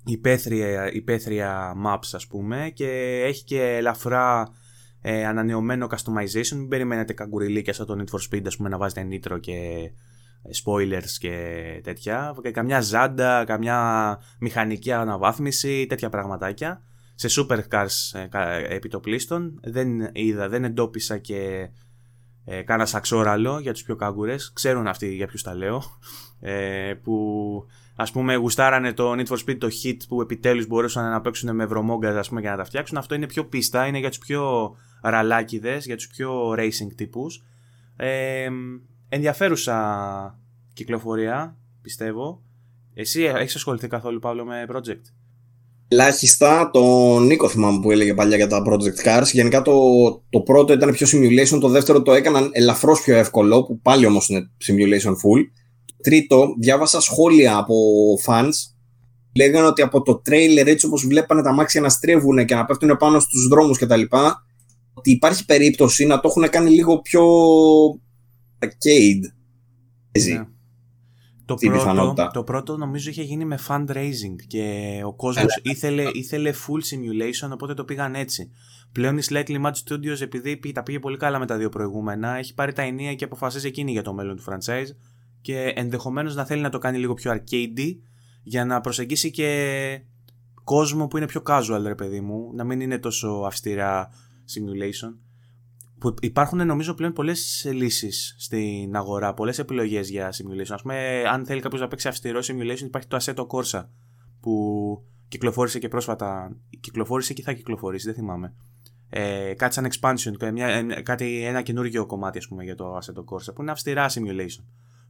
υπαίθρια, 0.06 0.91
υπαίθρια 0.94 1.74
maps 1.86 2.10
ας 2.12 2.28
πούμε 2.28 2.72
και 2.74 2.88
έχει 3.26 3.44
και 3.44 3.62
ελαφρά 3.62 4.49
ε, 5.02 5.26
ανανεωμένο 5.26 5.88
customization. 5.90 6.56
Μην 6.56 6.68
περιμένετε 6.68 7.14
καγκουριλίκια 7.14 7.74
σαν 7.74 7.86
το 7.86 7.95
Need 7.98 8.18
for 8.18 8.20
Speed 8.30 8.44
ας 8.45 8.58
πούμε 8.58 8.70
να 8.70 8.78
βάζετε 8.78 9.08
nitro 9.12 9.40
και 9.40 9.91
spoilers 10.64 11.12
και 11.20 11.36
τέτοια. 11.84 12.36
Και 12.42 12.52
καμιά 12.52 12.82
ζάντα, 12.82 13.44
καμιά 13.46 14.20
μηχανική 14.40 14.92
αναβάθμιση, 14.92 15.86
τέτοια 15.90 16.10
πραγματάκια. 16.10 16.82
Σε 17.16 17.42
supercars 17.42 18.20
ε, 18.32 18.76
επιτοπλίστων 18.76 19.60
δεν 19.64 20.10
είδα, 20.14 20.50
δεν 20.50 20.64
εντόπισα 20.64 21.18
και 21.18 21.70
ε, 22.46 22.62
κάνα 22.62 22.86
σαξόραλο 22.86 23.60
για 23.60 23.74
τους 23.74 23.84
πιο 23.84 23.96
κάγκουρες. 23.96 24.52
Ξέρουν 24.54 24.88
αυτοί 24.88 25.14
για 25.16 25.28
ποιους 25.28 25.44
τα 25.44 25.56
λέω. 25.56 25.84
Ε, 26.40 26.94
που 27.04 27.66
ας 27.96 28.12
πούμε 28.12 28.36
γουστάρανε 28.36 28.94
το 28.94 29.12
Need 29.12 29.26
for 29.26 29.38
Speed 29.38 29.58
το 29.58 29.68
hit 29.84 29.98
που 30.08 30.22
επιτέλους 30.22 30.68
μπορούσαν 30.68 31.10
να 31.10 31.22
παίξουν 31.22 31.56
με 31.56 31.66
βρωμόγκας 31.66 32.16
ας 32.16 32.28
πούμε, 32.28 32.42
για 32.42 32.52
να 32.52 32.58
τα 32.58 32.64
φτιάξουν. 32.64 32.98
Αυτό 32.98 33.16
είναι 33.16 33.26
πιο 33.26 33.46
πίστα, 33.46 33.86
είναι 33.86 33.98
για 33.98 34.10
τους 34.10 34.18
πιο 34.18 34.76
ραλάκιδες, 35.02 35.86
για 35.86 35.96
τους 35.96 36.08
πιο 36.08 36.52
racing 36.52 36.94
τύπους. 36.96 37.44
Ε, 37.96 38.50
ενδιαφέρουσα 39.12 40.40
κυκλοφορία, 40.74 41.58
πιστεύω. 41.82 42.42
Εσύ 42.94 43.24
έχεις 43.24 43.56
ασχοληθεί 43.56 43.88
καθόλου, 43.88 44.20
Παύλο, 44.20 44.46
με 44.46 44.66
project; 44.74 45.02
Ελάχιστα, 45.88 46.70
τον 46.74 47.26
Νίκο 47.26 47.50
θυμάμαι 47.50 47.80
που 47.80 47.92
έλεγε 47.92 48.14
παλιά 48.14 48.36
για 48.36 48.48
τα 48.48 48.64
project 48.68 49.08
cars. 49.08 49.26
Γενικά 49.32 49.62
το, 49.62 49.74
το 50.30 50.40
πρώτο 50.42 50.74
ήταν 50.74 50.92
πιο 50.92 51.08
simulation, 51.12 51.60
το 51.60 51.68
δεύτερο 51.68 52.02
το 52.02 52.14
έκαναν 52.14 52.50
ελαφρώς 52.54 53.02
πιο 53.02 53.16
εύκολο, 53.16 53.64
που 53.64 53.80
πάλι 53.80 54.06
όμως 54.06 54.30
είναι 54.30 54.50
simulation 54.68 55.12
full. 55.12 55.44
Το 55.86 55.94
τρίτο, 56.02 56.56
διάβασα 56.60 57.02
σχόλια 57.02 57.58
από 57.58 57.76
fans 58.26 58.54
λέγανε 59.36 59.68
ότι 59.68 59.82
από 59.82 60.02
το 60.02 60.22
trailer 60.30 60.66
έτσι 60.66 60.86
όπως 60.86 61.06
βλέπανε 61.06 61.42
τα 61.42 61.54
μάξια 61.54 61.82
να 61.82 61.90
στρέβουν 61.90 62.46
και 62.46 62.56
να 62.56 62.66
πέφτουν 62.66 62.98
πάνω 62.98 63.20
στους 63.20 63.48
δρόμους 63.48 63.78
κτλ 63.78 64.02
ότι 64.94 65.12
υπάρχει 65.12 65.46
περίπτωση 65.46 66.06
να 66.06 66.20
το 66.20 66.28
έχουν 66.28 66.50
κάνει 66.50 66.70
λίγο 66.70 67.02
πιο 67.02 67.24
arcade. 68.64 69.34
Ναι. 70.30 70.46
Το 71.46 71.56
πρώτο, 71.56 72.30
το 72.34 72.44
πρώτο 72.44 72.78
νομίζω 72.78 73.10
είχε 73.10 73.22
γίνει 73.22 73.46
με 73.46 73.60
fundraising 73.68 74.36
και 74.48 75.02
ο 75.06 75.14
κόσμος 75.14 75.44
ναι, 75.44 75.62
ναι. 75.64 75.72
ήθελε, 75.72 76.10
ήθελε 76.14 76.52
full 76.54 76.96
simulation 76.96 77.50
οπότε 77.54 77.74
το 77.74 77.84
πήγαν 77.84 78.16
έτσι. 78.16 78.52
Πλέον 78.92 79.18
η 79.18 79.22
Slightly 79.30 79.62
Mad 79.62 79.72
Studios 79.72 80.22
επειδή 80.22 80.60
τα 80.74 80.84
πήγε 80.84 81.00
πολύ 81.00 81.18
καλά 81.18 81.40
με 81.40 81.46
τα 81.46 81.58
δύο 81.58 81.70
προηγούμενα 81.70 82.38
έχει 82.38 82.54
πάρει 82.54 82.74
τα 82.74 82.82
ενία 82.82 83.16
και 83.16 83.24
αποφασίζει 83.24 83.68
εκείνη 83.68 83.92
για 83.92 84.02
το 84.02 84.14
μέλλον 84.14 84.36
του 84.36 84.44
franchise 84.44 84.96
και 85.42 85.74
ενδεχομένως 85.76 86.36
να 86.36 86.46
θέλει 86.46 86.62
να 86.62 86.70
το 86.70 86.78
κάνει 86.78 86.98
λίγο 86.98 87.14
πιο 87.14 87.32
arcade 87.32 87.96
για 88.44 88.66
να 88.66 88.82
προσεγγίσει 88.82 89.32
και 89.32 90.02
κόσμο 90.64 91.08
που 91.08 91.18
είναι 91.18 91.26
πιο 91.26 91.42
casual 91.46 91.82
ρε 91.84 91.96
παιδί 91.96 92.22
μου 92.22 92.52
να 92.56 92.64
μην 92.64 92.80
είναι 92.80 92.98
τόσο 92.98 93.28
αυστηρά 93.46 94.10
simulation. 94.56 95.14
Που 96.02 96.14
υπάρχουν 96.22 96.65
νομίζω 96.65 96.94
πλέον 96.94 97.14
πολλές 97.14 97.68
λύσεις 97.73 98.36
στην 98.38 98.95
αγορά, 98.95 99.34
πολλές 99.34 99.60
επιλογές 99.60 100.10
για 100.10 100.30
simulation. 100.30 100.69
Α 100.69 100.82
πούμε, 100.82 101.23
αν 101.28 101.45
θέλει 101.45 101.61
κάποιος 101.61 101.82
να 101.82 101.88
παίξει 101.88 102.07
αυστηρό 102.07 102.40
simulation, 102.40 102.82
υπάρχει 102.82 103.07
το 103.07 103.18
Assetto 103.22 103.45
Corsa 103.48 103.86
που 104.40 104.53
κυκλοφόρησε 105.28 105.80
και 105.80 105.88
πρόσφατα. 105.88 106.57
Κυκλοφόρησε 106.80 107.34
και 107.34 107.41
θα 107.41 107.53
κυκλοφορήσει, 107.53 108.06
δεν 108.06 108.15
θυμάμαι. 108.15 108.53
Ε, 109.10 109.53
κάτι 109.53 109.73
σαν 109.73 109.88
expansion, 109.91 110.52
μια, 110.52 110.84
κάτι, 111.03 111.44
ένα 111.44 111.61
καινούργιο 111.61 112.06
κομμάτι 112.06 112.38
ας 112.38 112.48
πούμε, 112.48 112.64
για 112.64 112.76
το 112.76 112.98
Assetto 112.98 113.19
Corsa 113.19 113.56
που 113.56 113.61
είναι 113.61 113.72
αυστηρά 113.72 114.10
simulation. 114.10 114.64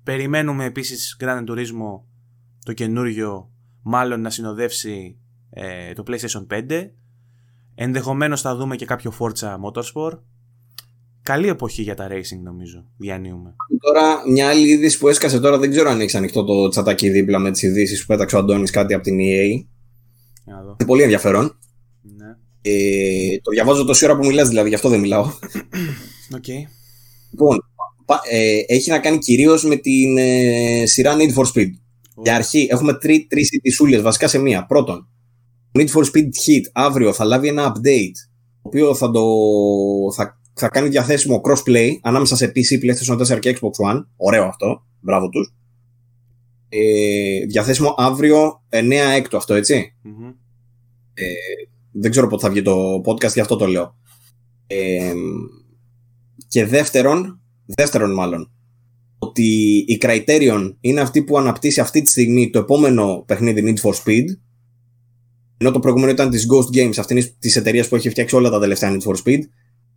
Περιμένουμε 0.03 0.65
επίσης 0.65 1.18
Grand 1.19 1.45
Turismo 1.47 2.01
το 2.65 2.73
καινούργιο 2.73 3.51
μάλλον 3.81 4.22
να 4.22 4.30
συνοδεύσει 4.30 5.18
ε, 5.49 5.93
το 5.93 6.03
PlayStation 6.07 6.47
5 6.47 6.89
Ενδεχομένως 7.76 8.41
θα 8.41 8.55
δούμε 8.55 8.76
και 8.76 8.85
κάποιο 8.85 9.13
Forza 9.19 9.57
Motorsport. 9.63 10.19
Καλή 11.23 11.48
εποχή 11.48 11.81
για 11.81 11.95
τα 11.95 12.07
racing 12.07 12.41
νομίζω. 12.43 12.85
Διανύουμε. 12.98 13.56
Τώρα, 13.80 14.30
μια 14.30 14.49
άλλη 14.49 14.68
είδηση 14.68 14.98
που 14.98 15.07
έσκασε 15.07 15.39
τώρα, 15.39 15.57
δεν 15.57 15.69
ξέρω 15.69 15.89
αν 15.89 15.99
έχεις 15.99 16.15
ανοιχτό 16.15 16.43
το 16.43 16.69
τσατάκι 16.69 17.10
δίπλα 17.10 17.39
με 17.39 17.52
τις 17.52 17.61
ειδήσεις 17.61 18.02
που 18.02 18.07
πέταξε 18.07 18.35
ο 18.35 18.39
Αντώνης 18.39 18.72
κάτι 18.72 18.93
από 18.93 19.03
την 19.03 19.18
EA. 19.18 19.45
Είναι 20.45 20.85
πολύ 20.85 21.02
ενδιαφέρον. 21.02 21.57
Ναι. 22.02 22.26
Ε, 22.61 23.39
το 23.41 23.52
διαβάζω 23.52 23.85
τόση 23.85 24.06
ώρα 24.06 24.18
που 24.18 24.26
μιλάς 24.26 24.48
δηλαδή, 24.48 24.69
γι' 24.69 24.76
αυτό 24.76 24.89
δεν 24.89 24.99
μιλάω. 24.99 25.26
Okay. 26.38 26.61
Λοιπόν, 27.31 27.57
ε, 28.30 28.60
έχει 28.68 28.89
να 28.89 28.99
κάνει 28.99 29.18
κυρίως 29.18 29.64
με 29.64 29.76
την 29.76 30.18
ε, 30.18 30.85
σειρά 30.85 31.15
Need 31.18 31.34
for 31.34 31.43
Speed. 31.43 31.68
Oh. 31.68 32.23
Για 32.23 32.35
αρχή, 32.35 32.68
έχουμε 32.69 32.93
τρεις 32.93 33.27
τρεις 33.27 34.02
βασικά 34.02 34.27
σε 34.27 34.38
μία. 34.38 34.65
Πρώτον, 34.65 35.07
Need 35.72 35.88
for 35.88 36.02
Speed 36.02 36.26
Heat 36.45 36.64
αύριο 36.73 37.14
θα 37.14 37.26
λάβει 37.26 37.48
ένα 37.48 37.72
update 37.72 38.15
το 38.61 38.68
οποίο 38.68 38.95
θα, 38.95 39.11
το, 39.11 39.23
θα, 40.15 40.40
θα 40.61 40.69
κάνει 40.69 40.89
διαθέσιμο 40.89 41.41
crossplay 41.43 41.89
ανάμεσα 42.01 42.35
σε 42.35 42.51
PC, 42.55 42.83
PlayStation 42.83 43.35
4 43.35 43.39
και 43.39 43.57
Xbox 43.59 43.93
One. 43.93 44.05
Ωραίο 44.15 44.43
αυτό. 44.43 44.85
Μπράβο 44.99 45.29
τους. 45.29 45.53
Ε, 46.69 47.45
διαθέσιμο 47.45 47.93
αύριο 47.97 48.63
9 48.69 48.91
έκτο 49.15 49.38
αυτό, 49.38 49.53
έτσι. 49.53 49.95
Mm-hmm. 50.05 50.33
Ε, 51.13 51.23
δεν 51.91 52.11
ξέρω 52.11 52.27
πότε 52.27 52.43
θα 52.45 52.51
βγει 52.51 52.61
το 52.61 53.01
podcast, 53.05 53.33
γι' 53.33 53.39
αυτό 53.39 53.55
το 53.55 53.65
λέω. 53.65 53.95
Ε, 54.67 55.13
και 56.47 56.65
δεύτερον, 56.65 57.41
δεύτερον 57.65 58.13
μάλλον, 58.13 58.51
ότι 59.19 59.77
η 59.88 59.97
Criterion 60.01 60.75
είναι 60.79 61.01
αυτή 61.01 61.23
που 61.23 61.38
αναπτύσσει 61.38 61.79
αυτή 61.79 62.01
τη 62.01 62.09
στιγμή 62.09 62.49
το 62.49 62.59
επόμενο 62.59 63.23
παιχνίδι 63.27 63.63
Need 63.65 63.89
for 63.89 63.93
Speed 63.93 64.25
ενώ 65.61 65.71
το 65.71 65.79
προηγούμενο 65.79 66.11
ήταν 66.11 66.29
της 66.29 66.47
Ghost 66.51 66.77
Games, 66.77 66.93
αυτή 66.97 67.35
της 67.39 67.55
εταιρείας 67.55 67.88
που 67.88 67.95
έχει 67.95 68.09
φτιάξει 68.09 68.35
όλα 68.35 68.49
τα 68.49 68.59
τελευταία 68.59 68.97
Need 68.97 69.11
for 69.11 69.15
Speed. 69.23 69.39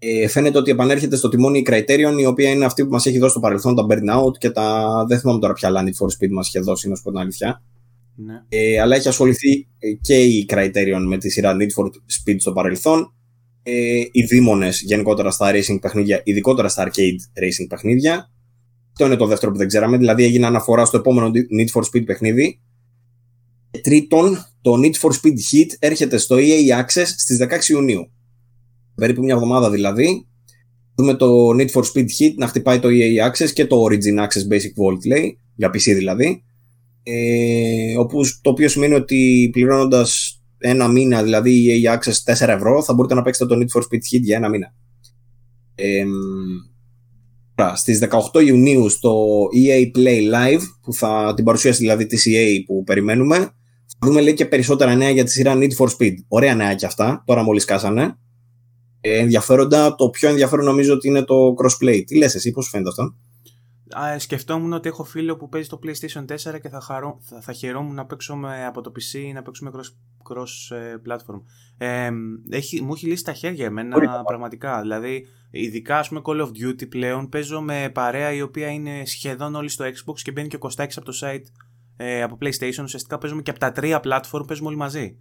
Ε, 0.06 0.28
φαίνεται 0.28 0.58
ότι 0.58 0.70
επανέρχεται 0.70 1.16
στο 1.16 1.28
τιμόνι 1.28 1.58
η 1.58 1.66
Criterion, 1.70 2.18
η 2.20 2.26
οποία 2.26 2.50
είναι 2.50 2.64
αυτή 2.64 2.84
που 2.84 2.90
μας 2.90 3.06
έχει 3.06 3.18
δώσει 3.18 3.30
στο 3.30 3.40
παρελθόν 3.40 3.74
τα 3.74 3.86
Burnout 3.88 4.38
και 4.38 4.50
τα. 4.50 5.04
Δεν 5.08 5.18
θυμάμαι 5.18 5.40
τώρα 5.40 5.52
ποια 5.52 5.68
άλλα 5.68 5.82
Need 5.82 6.04
for 6.04 6.06
Speed 6.06 6.30
μας 6.30 6.48
είχε 6.48 6.60
δώσει, 6.60 6.88
να 6.88 6.94
σου 6.94 7.02
πω 7.02 7.10
την 7.10 7.20
αλήθεια. 7.20 7.62
Ναι. 8.14 8.42
Ε, 8.48 8.80
αλλά 8.80 8.96
έχει 8.96 9.08
ασχοληθεί 9.08 9.68
και 10.00 10.14
η 10.14 10.46
Criterion 10.48 11.04
με 11.06 11.18
τη 11.18 11.30
σειρά 11.30 11.56
Need 11.56 11.82
for 11.82 11.86
Speed 11.86 12.36
στο 12.36 12.52
παρελθόν. 12.52 13.14
Ε, 13.62 14.00
οι 14.12 14.22
δήμονες 14.22 14.80
γενικότερα 14.80 15.30
στα 15.30 15.50
racing 15.54 15.78
παιχνίδια, 15.80 16.20
ειδικότερα 16.24 16.68
στα 16.68 16.86
arcade 16.86 17.42
racing 17.42 17.66
παιχνίδια. 17.68 18.30
Αυτό 18.92 19.06
είναι 19.06 19.16
το 19.16 19.26
δεύτερο 19.26 19.52
που 19.52 19.58
δεν 19.58 19.66
ξέραμε. 19.66 19.96
Δηλαδή 19.96 20.24
έγινε 20.24 20.46
αναφορά 20.46 20.84
στο 20.84 20.96
επόμενο 20.96 21.30
Need 21.30 21.80
for 21.80 21.82
Speed 21.82 22.04
παιχνίδι. 22.04 22.60
Και 23.70 23.80
τρίτον, 23.80 24.46
το 24.60 24.74
Need 24.82 24.94
for 25.00 25.10
Speed 25.10 25.36
Heat 25.52 25.76
έρχεται 25.78 26.16
στο 26.16 26.36
EA 26.38 26.80
Access 26.80 27.06
στις 27.06 27.38
16 27.40 27.68
Ιουνίου. 27.68 28.13
Περίπου 28.94 29.22
μια 29.22 29.34
εβδομάδα 29.34 29.70
δηλαδή. 29.70 30.26
Δούμε 30.94 31.14
το 31.14 31.48
Need 31.48 31.70
for 31.70 31.82
Speed 31.82 32.04
Heat 32.04 32.34
να 32.36 32.46
χτυπάει 32.46 32.78
το 32.78 32.88
EA 32.88 33.30
Access 33.30 33.50
και 33.52 33.66
το 33.66 33.84
Origin 33.84 34.22
Access 34.24 34.52
Basic 34.52 34.74
Vault 34.82 35.06
λέει, 35.06 35.38
για 35.54 35.68
PC 35.68 35.94
δηλαδή. 35.94 36.44
Ε, 37.02 37.98
όπου, 37.98 38.20
το 38.42 38.50
οποίο 38.50 38.68
σημαίνει 38.68 38.94
ότι 38.94 39.48
πληρώνοντας 39.52 40.42
ένα 40.58 40.88
μήνα, 40.88 41.22
δηλαδή 41.22 41.82
EA 41.84 41.92
Access 41.94 42.46
4 42.46 42.48
ευρώ, 42.48 42.82
θα 42.82 42.94
μπορείτε 42.94 43.14
να 43.14 43.22
παίξετε 43.22 43.54
το 43.54 43.60
Need 43.60 43.78
for 43.78 43.82
Speed 43.82 44.16
Heat 44.16 44.20
για 44.20 44.36
ένα 44.36 44.48
μήνα. 44.48 44.74
Ε, 45.74 46.04
στις 47.74 47.98
18 48.32 48.42
Ιουνίου 48.46 48.88
στο 48.88 49.26
EA 49.66 49.98
Play 49.98 50.20
Live, 50.34 50.62
που 50.82 50.92
θα 50.92 51.32
την 51.36 51.44
παρουσίασει 51.44 51.78
δηλαδή 51.78 52.06
της 52.06 52.26
EA 52.28 52.62
που 52.66 52.82
περιμένουμε, 52.84 53.36
θα 53.86 54.06
δούμε 54.06 54.20
λέει 54.20 54.34
και 54.34 54.46
περισσότερα 54.46 54.94
νέα 54.94 55.10
για 55.10 55.24
τη 55.24 55.30
σειρά 55.30 55.54
Need 55.56 55.76
for 55.76 55.86
Speed. 55.86 56.14
Ωραία 56.28 56.54
νέα 56.54 56.74
και 56.74 56.86
αυτά, 56.86 57.22
τώρα 57.26 57.42
μόλις 57.42 57.64
κάσανε. 57.64 58.18
Ε, 59.06 59.18
ενδιαφέροντα, 59.18 59.94
το 59.94 60.10
πιο 60.10 60.28
ενδιαφέρον 60.28 60.64
νομίζω 60.64 60.94
ότι 60.94 61.08
είναι 61.08 61.22
το 61.22 61.54
crossplay. 61.54 62.02
Τι 62.06 62.16
λες 62.16 62.34
εσύ, 62.34 62.50
πώς 62.50 62.68
φαίνεται 62.68 62.88
αυτό; 62.88 63.14
Α, 63.98 64.18
σκεφτόμουν 64.18 64.72
ότι 64.72 64.88
έχω 64.88 65.04
φίλο 65.04 65.36
που 65.36 65.48
παίζει 65.48 65.68
το 65.68 65.78
PlayStation 65.82 66.24
4 66.52 66.60
και 66.62 66.68
θα, 66.68 66.80
χαρώ, 66.80 67.18
θα, 67.20 67.40
θα 67.40 67.52
χαιρόμουν 67.52 67.94
να 67.94 68.06
παίξουμε 68.06 68.66
από 68.66 68.80
το 68.80 68.92
PC 68.96 69.18
ή 69.18 69.32
να 69.32 69.42
παίξουμε 69.42 69.70
cross, 69.74 69.88
cross 70.32 70.76
ε, 70.76 70.94
platform. 71.08 71.40
Ε, 71.78 72.10
έχει, 72.50 72.82
μου 72.82 72.92
έχει 72.92 73.06
λύσει 73.06 73.24
τα 73.24 73.32
χέρια 73.32 73.64
εμένα 73.64 74.22
πραγματικά. 74.24 74.80
Δηλαδή, 74.80 75.26
ειδικά 75.50 75.98
ας 75.98 76.08
πούμε 76.08 76.20
Call 76.24 76.40
of 76.40 76.48
Duty 76.48 76.88
πλέον 76.88 77.28
παίζω 77.28 77.60
με 77.60 77.90
παρέα 77.94 78.32
η 78.32 78.42
οποία 78.42 78.68
είναι 78.68 79.02
σχεδόν 79.04 79.54
όλοι 79.54 79.68
στο 79.68 79.84
Xbox 79.84 80.20
και 80.22 80.32
μπαίνει 80.32 80.48
και 80.48 80.56
ο 80.56 80.58
Κωστάκης 80.58 80.96
από 80.96 81.06
το 81.06 81.18
site 81.22 81.44
ε, 81.96 82.22
από 82.22 82.38
PlayStation, 82.40 82.82
ουσιαστικά 82.82 83.18
παίζουμε 83.18 83.42
και 83.42 83.50
από 83.50 83.60
τα 83.60 83.72
τρία 83.72 84.00
platform, 84.04 84.46
παίζουμε 84.46 84.68
όλοι 84.68 84.76
μαζί. 84.76 85.18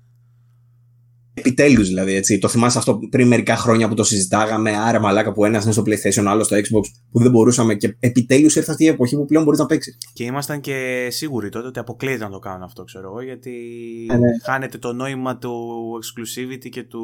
Επιτέλους 1.34 1.88
δηλαδή, 1.88 2.14
έτσι. 2.14 2.40
Το 2.40 2.48
θυμάσαι 2.48 2.78
αυτό 2.78 3.00
πριν 3.10 3.28
μερικά 3.28 3.56
χρόνια 3.56 3.88
που 3.88 3.94
το 3.94 4.04
συζητάγαμε. 4.04 4.78
Άρα, 4.78 5.00
μαλάκα 5.00 5.32
που 5.32 5.46
ένας 5.46 5.64
είναι 5.64 5.74
στο 5.74 5.84
PlayStation, 5.86 6.26
άλλος 6.26 6.46
στο 6.46 6.56
Xbox, 6.56 6.84
που 7.12 7.20
δεν 7.20 7.32
μπορούσαμε. 7.32 7.76
Και 7.76 7.96
επιτέλους 8.00 8.56
ήρθε 8.56 8.72
αυτή 8.72 8.84
η 8.84 8.88
εποχή 8.88 9.16
που 9.16 9.26
πλέον 9.26 9.44
μπορείς 9.44 9.60
να 9.60 9.66
παίξεις. 9.66 9.98
Και 10.14 10.24
ήμασταν 10.24 10.60
και 10.62 11.08
σίγουροι 11.12 11.50
τότε 11.50 11.68
ότι 11.68 11.80
αποκλείεται 11.80 12.24
να 12.24 12.30
το 12.30 12.40
κάνουν 12.40 12.64
αυτό, 12.64 12.84
ξέρω 12.84 13.08
εγώ, 13.08 13.22
γιατί 13.22 13.52
ε, 14.10 14.18
ναι. 14.18 14.40
χάνεται 14.44 14.78
το 14.78 14.94
νόημα 14.94 15.38
του 15.38 15.52
exclusivity 16.04 16.70
και 16.70 16.84
του, 16.84 17.04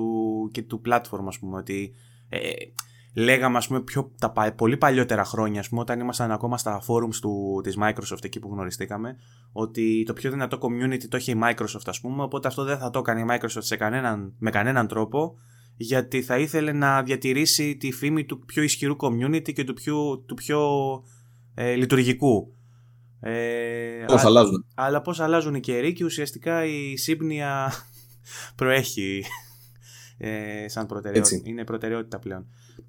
και 0.52 0.62
του 0.62 0.82
platform, 0.90 1.26
ας 1.28 1.40
πούμε. 1.40 1.58
Ότι 1.58 1.94
ε, 2.30 2.38
λέγαμε 3.14 3.58
ας 3.58 3.68
πούμε 3.68 3.82
πιο, 3.82 4.12
τα 4.20 4.54
πολύ 4.56 4.78
παλιότερα 4.78 5.24
χρόνια 5.24 5.60
ας 5.60 5.70
πούμε, 5.70 5.82
όταν 5.82 6.00
ήμασταν 6.00 6.32
ακόμα 6.32 6.58
στα 6.58 6.82
forums 6.88 7.16
του, 7.22 7.62
της 7.64 7.78
Microsoft 7.82 8.24
εκεί 8.24 8.40
που 8.40 8.50
γνωριστήκαμε 8.52 9.16
ότι 9.52 10.04
το 10.06 10.14
πιο 10.14 10.32
δυνατό 10.32 10.58
community 10.62 11.08
το 11.10 11.18
έχει 11.18 11.32
η 11.32 11.40
Microsoft 11.44 11.86
ας 11.86 12.00
πούμε 12.02 12.24
οπότε 12.24 12.48
αυτό 12.48 12.64
δεν 12.64 12.78
θα 12.78 12.90
το 12.90 13.00
έκανε 13.00 13.20
η 13.20 13.26
Microsoft 13.30 13.64
σε 13.64 13.76
κανέναν, 13.76 14.34
με 14.38 14.50
κανέναν 14.50 14.88
τρόπο 14.88 15.36
γιατί 15.82 16.22
θα 16.22 16.38
ήθελε 16.38 16.72
να 16.72 17.04
διατηρήσει 17.04 17.78
τη 17.78 17.92
φήμη 17.92 18.26
του 18.26 18.40
πιο 18.40 18.64
ισχυρού 18.64 18.96
community 19.00 19.54
και 19.54 19.64
του 19.64 19.74
πιο, 19.74 20.18
του 20.18 20.34
πιο 20.34 20.60
ε, 21.54 21.74
λειτουργικού. 21.74 22.54
Ε, 23.20 24.04
πώς 24.08 24.24
αλλάζουν. 24.24 24.66
Αλλά 24.76 25.02
πώς 25.02 25.20
αλλάζουν 25.20 25.56
οι 25.56 25.60
καιροί 25.60 25.94
και 25.94 26.04
ουσιαστικά 26.04 26.66
η 26.66 26.98
σύμπνοια 26.98 27.72
προέχει 28.56 29.24
ε, 30.18 30.68
σαν 30.68 30.86
προτεραιότητα. 30.86 31.42
Είναι 31.44 31.64
προτεραιότητα 31.64 32.20
πλέον. 32.20 32.46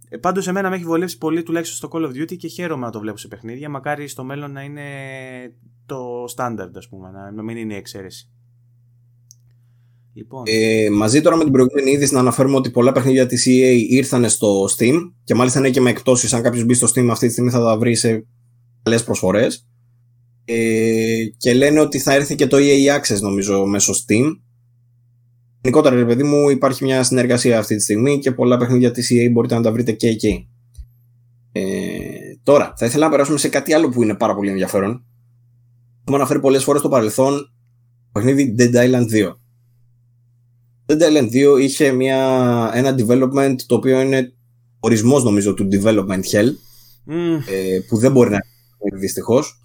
Ε, 0.09 0.17
Πάντως, 0.17 0.49
εμένα 0.49 0.71
με 0.71 0.75
έχει 0.77 0.85
βολεύσει 0.85 1.19
πολύ 1.19 1.43
τουλάχιστον 1.43 1.77
στο 1.77 1.89
Call 1.93 2.05
of 2.05 2.23
Duty 2.23 2.37
και 2.37 2.49
χαίρομαι 2.49 2.87
να 2.87 2.93
το 2.93 3.01
βλέπω 3.01 3.17
σε 3.17 3.29
παιχνίδια. 3.29 3.69
Μακάρι 3.69 4.09
στο 4.09 4.25
μέλλον 4.25 4.53
να 4.53 4.63
είναι 4.63 4.83
το 5.87 6.25
standard, 6.37 6.71
ας 6.75 6.89
πούμε, 6.89 7.11
να 7.35 7.43
μην 7.43 7.57
είναι 7.57 7.75
η 7.75 7.77
εξαίρεση. 7.77 8.31
Λοιπόν. 10.13 10.43
Ε, 10.47 10.91
μαζί 10.91 11.21
τώρα 11.21 11.37
με 11.37 11.43
την 11.43 11.53
προηγούμενη 11.53 11.91
είδηση 11.91 12.15
να 12.15 12.21
αναφέρουμε 12.21 12.57
ότι 12.57 12.71
πολλά 12.71 12.93
παιχνίδια 12.93 13.27
της 13.27 13.47
EA 13.49 13.85
ήρθαν 13.89 14.29
στο 14.29 14.65
Steam 14.77 14.95
και 15.25 15.35
μάλιστα 15.35 15.59
είναι 15.59 15.71
και 15.71 15.81
με 15.81 15.91
εκτόσει. 15.91 16.35
Αν 16.37 16.43
κάποιος 16.43 16.65
μπει 16.65 16.75
στο 16.75 16.89
Steam 16.95 17.09
αυτή 17.11 17.27
τη 17.27 17.33
στιγμή 17.33 17.51
θα 17.51 17.61
τα 17.65 17.79
βρει 17.79 17.95
σε 17.95 18.27
καλές 18.83 19.05
προσφορές 19.05 19.67
ε, 20.45 21.25
και 21.37 21.55
λένε 21.55 21.81
ότι 21.81 21.99
θα 21.99 22.15
έρθει 22.15 22.35
και 22.35 22.47
το 22.47 22.57
EA 22.61 22.99
Access 22.99 23.21
νομίζω 23.21 23.67
μέσω 23.67 23.93
Steam. 23.93 24.41
Γενικότερα, 25.63 25.97
ρε 25.97 26.05
παιδί 26.05 26.23
μου, 26.23 26.49
υπάρχει 26.49 26.85
μια 26.85 27.03
συνεργασία 27.03 27.59
αυτή 27.59 27.77
τη 27.77 27.83
στιγμή 27.83 28.19
και 28.19 28.33
πολλά 28.33 28.57
παιχνίδια 28.57 28.91
της 28.91 29.11
EA 29.13 29.33
μπορείτε 29.33 29.55
να 29.55 29.63
τα 29.63 29.73
βρείτε 29.73 29.93
και 29.93 30.09
εκεί. 30.09 30.49
Ε, 31.53 31.63
τώρα, 32.43 32.73
θα 32.77 32.87
ήθελα 32.87 33.05
να 33.05 33.11
περάσουμε 33.11 33.39
σε 33.39 33.49
κάτι 33.49 33.73
άλλο 33.73 33.89
που 33.89 34.03
είναι 34.03 34.15
πάρα 34.15 34.35
πολύ 34.35 34.51
ενδιαφέρον. 34.51 35.05
Έχουμε 36.01 36.17
αναφέρει 36.17 36.41
πολλές 36.41 36.65
φορές 36.65 36.81
στο 36.81 36.89
παρελθόν 36.89 37.39
το 38.13 38.21
παιχνίδι 38.21 38.55
Dead 38.59 38.75
Island 38.75 39.07
2. 39.13 39.35
Dead 40.87 41.03
Island 41.03 41.57
2 41.57 41.61
είχε 41.61 41.93
μια, 41.93 42.71
ένα 42.75 42.95
development 42.99 43.55
το 43.67 43.75
οποίο 43.75 44.01
είναι 44.01 44.33
ορισμός 44.81 45.25
νομίζω 45.25 45.55
του 45.55 45.69
development 45.73 46.23
hell 46.33 46.49
mm. 47.07 47.41
ε, 47.51 47.79
που 47.89 47.97
δεν 47.97 48.13
μπορεί 48.13 48.31
να 48.31 48.39
είναι 48.79 49.01
δυστυχώς 49.01 49.60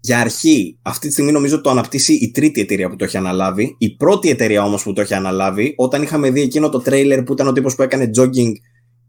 για 0.00 0.20
αρχή, 0.20 0.78
αυτή 0.82 1.06
τη 1.06 1.12
στιγμή 1.12 1.32
νομίζω 1.32 1.60
το 1.60 1.70
αναπτύσσει 1.70 2.12
η 2.12 2.30
τρίτη 2.30 2.60
εταιρεία 2.60 2.88
που 2.88 2.96
το 2.96 3.04
έχει 3.04 3.16
αναλάβει. 3.16 3.74
Η 3.78 3.96
πρώτη 3.96 4.28
εταιρεία 4.28 4.64
όμως 4.64 4.82
που 4.82 4.92
το 4.92 5.00
έχει 5.00 5.14
αναλάβει, 5.14 5.74
όταν 5.76 6.02
είχαμε 6.02 6.30
δει 6.30 6.40
εκείνο 6.40 6.68
το 6.68 6.78
τρέιλερ 6.78 7.22
που 7.22 7.32
ήταν 7.32 7.46
ο 7.46 7.52
τύπος 7.52 7.74
που 7.74 7.82
έκανε 7.82 8.10
jogging, 8.16 8.52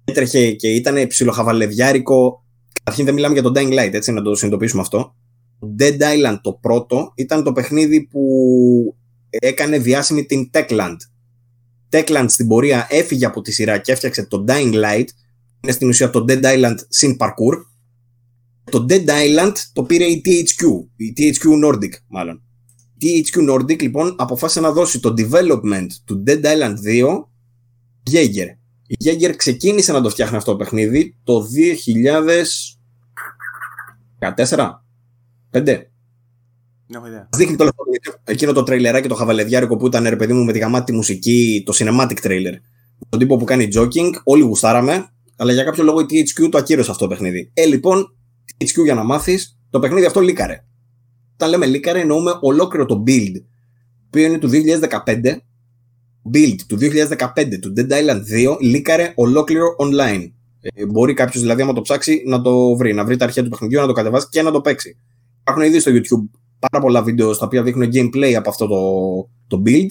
έτρεχε 0.04 0.52
και 0.52 0.68
ήταν 0.68 1.08
ψιλοχαβαλεδιάρικο. 1.08 2.44
Καταρχήν 2.74 3.06
δεν 3.06 3.14
μιλάμε 3.14 3.34
για 3.34 3.44
το 3.44 3.52
Dying 3.56 3.72
Light, 3.72 3.94
έτσι 3.94 4.12
να 4.12 4.22
το 4.22 4.36
συνειδητοποιήσουμε 4.36 4.82
αυτό. 4.82 5.16
Dead 5.80 5.98
Island 5.98 6.40
το 6.42 6.54
πρώτο 6.54 7.14
ήταν 7.16 7.44
το 7.44 7.52
παιχνίδι 7.52 8.08
που 8.08 8.22
έκανε 9.30 9.78
διάσημη 9.78 10.26
την 10.26 10.50
Techland. 10.54 10.96
Techland 11.90 12.26
στην 12.28 12.48
πορεία 12.48 12.88
έφυγε 12.90 13.26
από 13.26 13.42
τη 13.42 13.52
σειρά 13.52 13.78
και 13.78 13.92
έφτιαξε 13.92 14.26
το 14.26 14.44
Dying 14.48 14.74
Light. 14.74 15.08
Είναι 15.62 15.72
στην 15.72 15.88
ουσία 15.88 16.10
το 16.10 16.26
Dead 16.28 16.44
Island 16.44 16.76
sin 17.00 17.18
parkour 17.18 17.69
το 18.70 18.86
Dead 18.90 19.06
Island 19.06 19.54
το 19.74 19.84
πήρε 19.84 20.06
η 20.06 20.22
THQ, 20.26 20.66
η 20.96 21.14
THQ 21.18 21.66
Nordic 21.66 21.92
μάλλον. 22.08 22.44
Η 22.98 23.26
THQ 23.26 23.50
Nordic 23.52 23.82
λοιπόν 23.82 24.16
αποφάσισε 24.18 24.60
να 24.60 24.72
δώσει 24.72 25.00
το 25.00 25.14
development 25.18 25.88
του 26.06 26.24
Dead 26.28 26.42
Island 26.42 26.76
2 26.88 27.24
Jaeger. 28.12 28.48
Η 28.88 28.96
Jaeger 29.06 29.34
ξεκίνησε 29.36 29.92
να 29.92 30.02
το 30.02 30.10
φτιάχνει 30.10 30.38
αυτό 30.38 30.52
το 30.52 30.58
παιχνίδι 30.58 31.16
το 31.24 31.48
2014. 34.20 34.70
5. 35.52 35.82
Δείχνει 37.36 37.56
το 37.56 37.70
εκείνο 38.24 38.54
το 38.54 38.64
τρέιλεράκι 38.64 39.08
το 39.08 39.16
χαβαλεδιάρικο 39.16 39.78
που 39.78 39.88
ήταν 39.88 40.08
ρε 40.08 40.16
παιδί 40.16 40.34
μου 40.34 40.44
με 40.44 40.52
τη 40.52 40.60
γαμάτη 40.60 40.94
μουσική, 40.94 41.64
το 41.66 41.74
cinematic 41.76 42.18
trailer. 42.24 42.54
Τον 43.10 43.20
τύπο 43.20 43.38
που 43.38 43.46
κάνει 43.46 43.68
jogging, 43.74 44.12
όλοι 44.24 44.42
γουστάραμε, 44.42 45.10
αλλά 45.36 45.54
για 45.54 45.64
κάποιο 45.64 45.84
λόγο 45.84 46.00
η 46.00 46.06
THQ 46.10 46.50
το 46.52 46.58
ακύρωσε 46.58 46.92
αυτό 46.92 47.04
το 47.04 47.10
παιχνίδι. 47.10 47.52
Ε, 47.54 47.66
λοιπόν, 47.66 48.16
HQ 48.58 48.84
για 48.84 48.94
να 48.94 49.04
μάθεις, 49.04 49.60
το 49.70 49.80
παιχνίδι 49.80 50.06
αυτό 50.06 50.20
λίκαρε. 50.20 50.64
Όταν 51.34 51.50
λέμε 51.50 51.66
λίκαρε, 51.66 52.00
εννοούμε 52.00 52.32
ολόκληρο 52.42 52.86
το 52.86 53.04
build, 53.08 53.34
που 54.10 54.18
είναι 54.18 54.38
του 54.38 54.50
2015. 55.06 55.36
Build 56.34 56.56
του 56.68 56.78
2015 56.82 57.60
του 57.62 57.74
Dead 57.78 57.92
Island 57.92 58.52
2 58.54 58.58
λίκαρε 58.60 59.14
ολόκληρο 59.16 59.76
online. 59.80 60.32
Ε, 60.62 60.86
μπορεί 60.86 61.14
κάποιος 61.14 61.42
δηλαδή, 61.42 61.62
άμα 61.62 61.74
το 61.74 61.82
ψάξει, 61.82 62.24
να 62.26 62.42
το 62.42 62.76
βρει, 62.76 62.94
να 62.94 63.06
βρει 63.06 63.18
τα 63.18 63.26
αρχαία 63.26 63.44
του 63.44 63.50
παιχνιδιού, 63.50 63.80
να 63.80 63.88
το 63.88 63.94
κατεβάσει 63.94 64.28
και 64.30 64.42
να 64.42 64.52
το 64.52 64.62
παίξει. 64.62 64.98
Υπάρχουν 65.40 65.64
ήδη 65.64 65.80
στο 65.80 65.92
YouTube 65.92 66.40
πάρα 66.60 66.84
πολλά 66.84 67.04
βίντεο 67.04 67.34
στα 67.34 67.46
οποία 67.46 67.64
δείχνουν 67.64 67.90
gameplay 67.94 68.34
από 68.34 68.50
αυτό 68.50 68.68
το, 68.68 68.78
το 69.48 69.64
build 69.66 69.88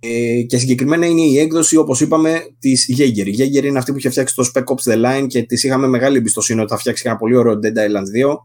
ε, 0.00 0.42
και 0.42 0.58
συγκεκριμένα 0.58 1.06
είναι 1.06 1.20
η 1.20 1.38
έκδοση, 1.38 1.76
όπως 1.76 2.00
είπαμε, 2.00 2.40
της 2.58 2.86
Jaeger. 2.98 3.26
Η 3.26 3.34
Jaeger 3.38 3.64
είναι 3.64 3.78
αυτή 3.78 3.92
που 3.92 3.98
είχε 3.98 4.10
φτιάξει 4.10 4.34
το 4.34 4.50
Spec 4.54 4.62
Ops 4.64 4.92
The 4.92 5.04
Line 5.04 5.26
και 5.26 5.42
της 5.42 5.64
είχαμε 5.64 5.86
μεγάλη 5.86 6.16
εμπιστοσύνη 6.16 6.60
ότι 6.60 6.70
θα 6.70 6.78
φτιάξει 6.78 7.02
ένα 7.06 7.16
πολύ 7.16 7.36
ωραίο 7.36 7.58
Dead 7.62 7.76
Island 7.78 8.30
2. 8.30 8.36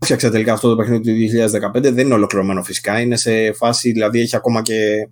Φτιάξε 0.00 0.30
τελικά 0.30 0.52
αυτό 0.52 0.68
το 0.68 0.76
παιχνίδι 0.76 1.02
του 1.02 1.38
2015. 1.78 1.80
Δεν 1.80 1.98
είναι 1.98 2.14
ολοκληρωμένο 2.14 2.62
φυσικά. 2.62 3.00
Είναι 3.00 3.16
σε 3.16 3.52
φάση, 3.52 3.92
δηλαδή 3.92 4.20
έχει 4.20 4.36
ακόμα 4.36 4.62
και 4.62 5.08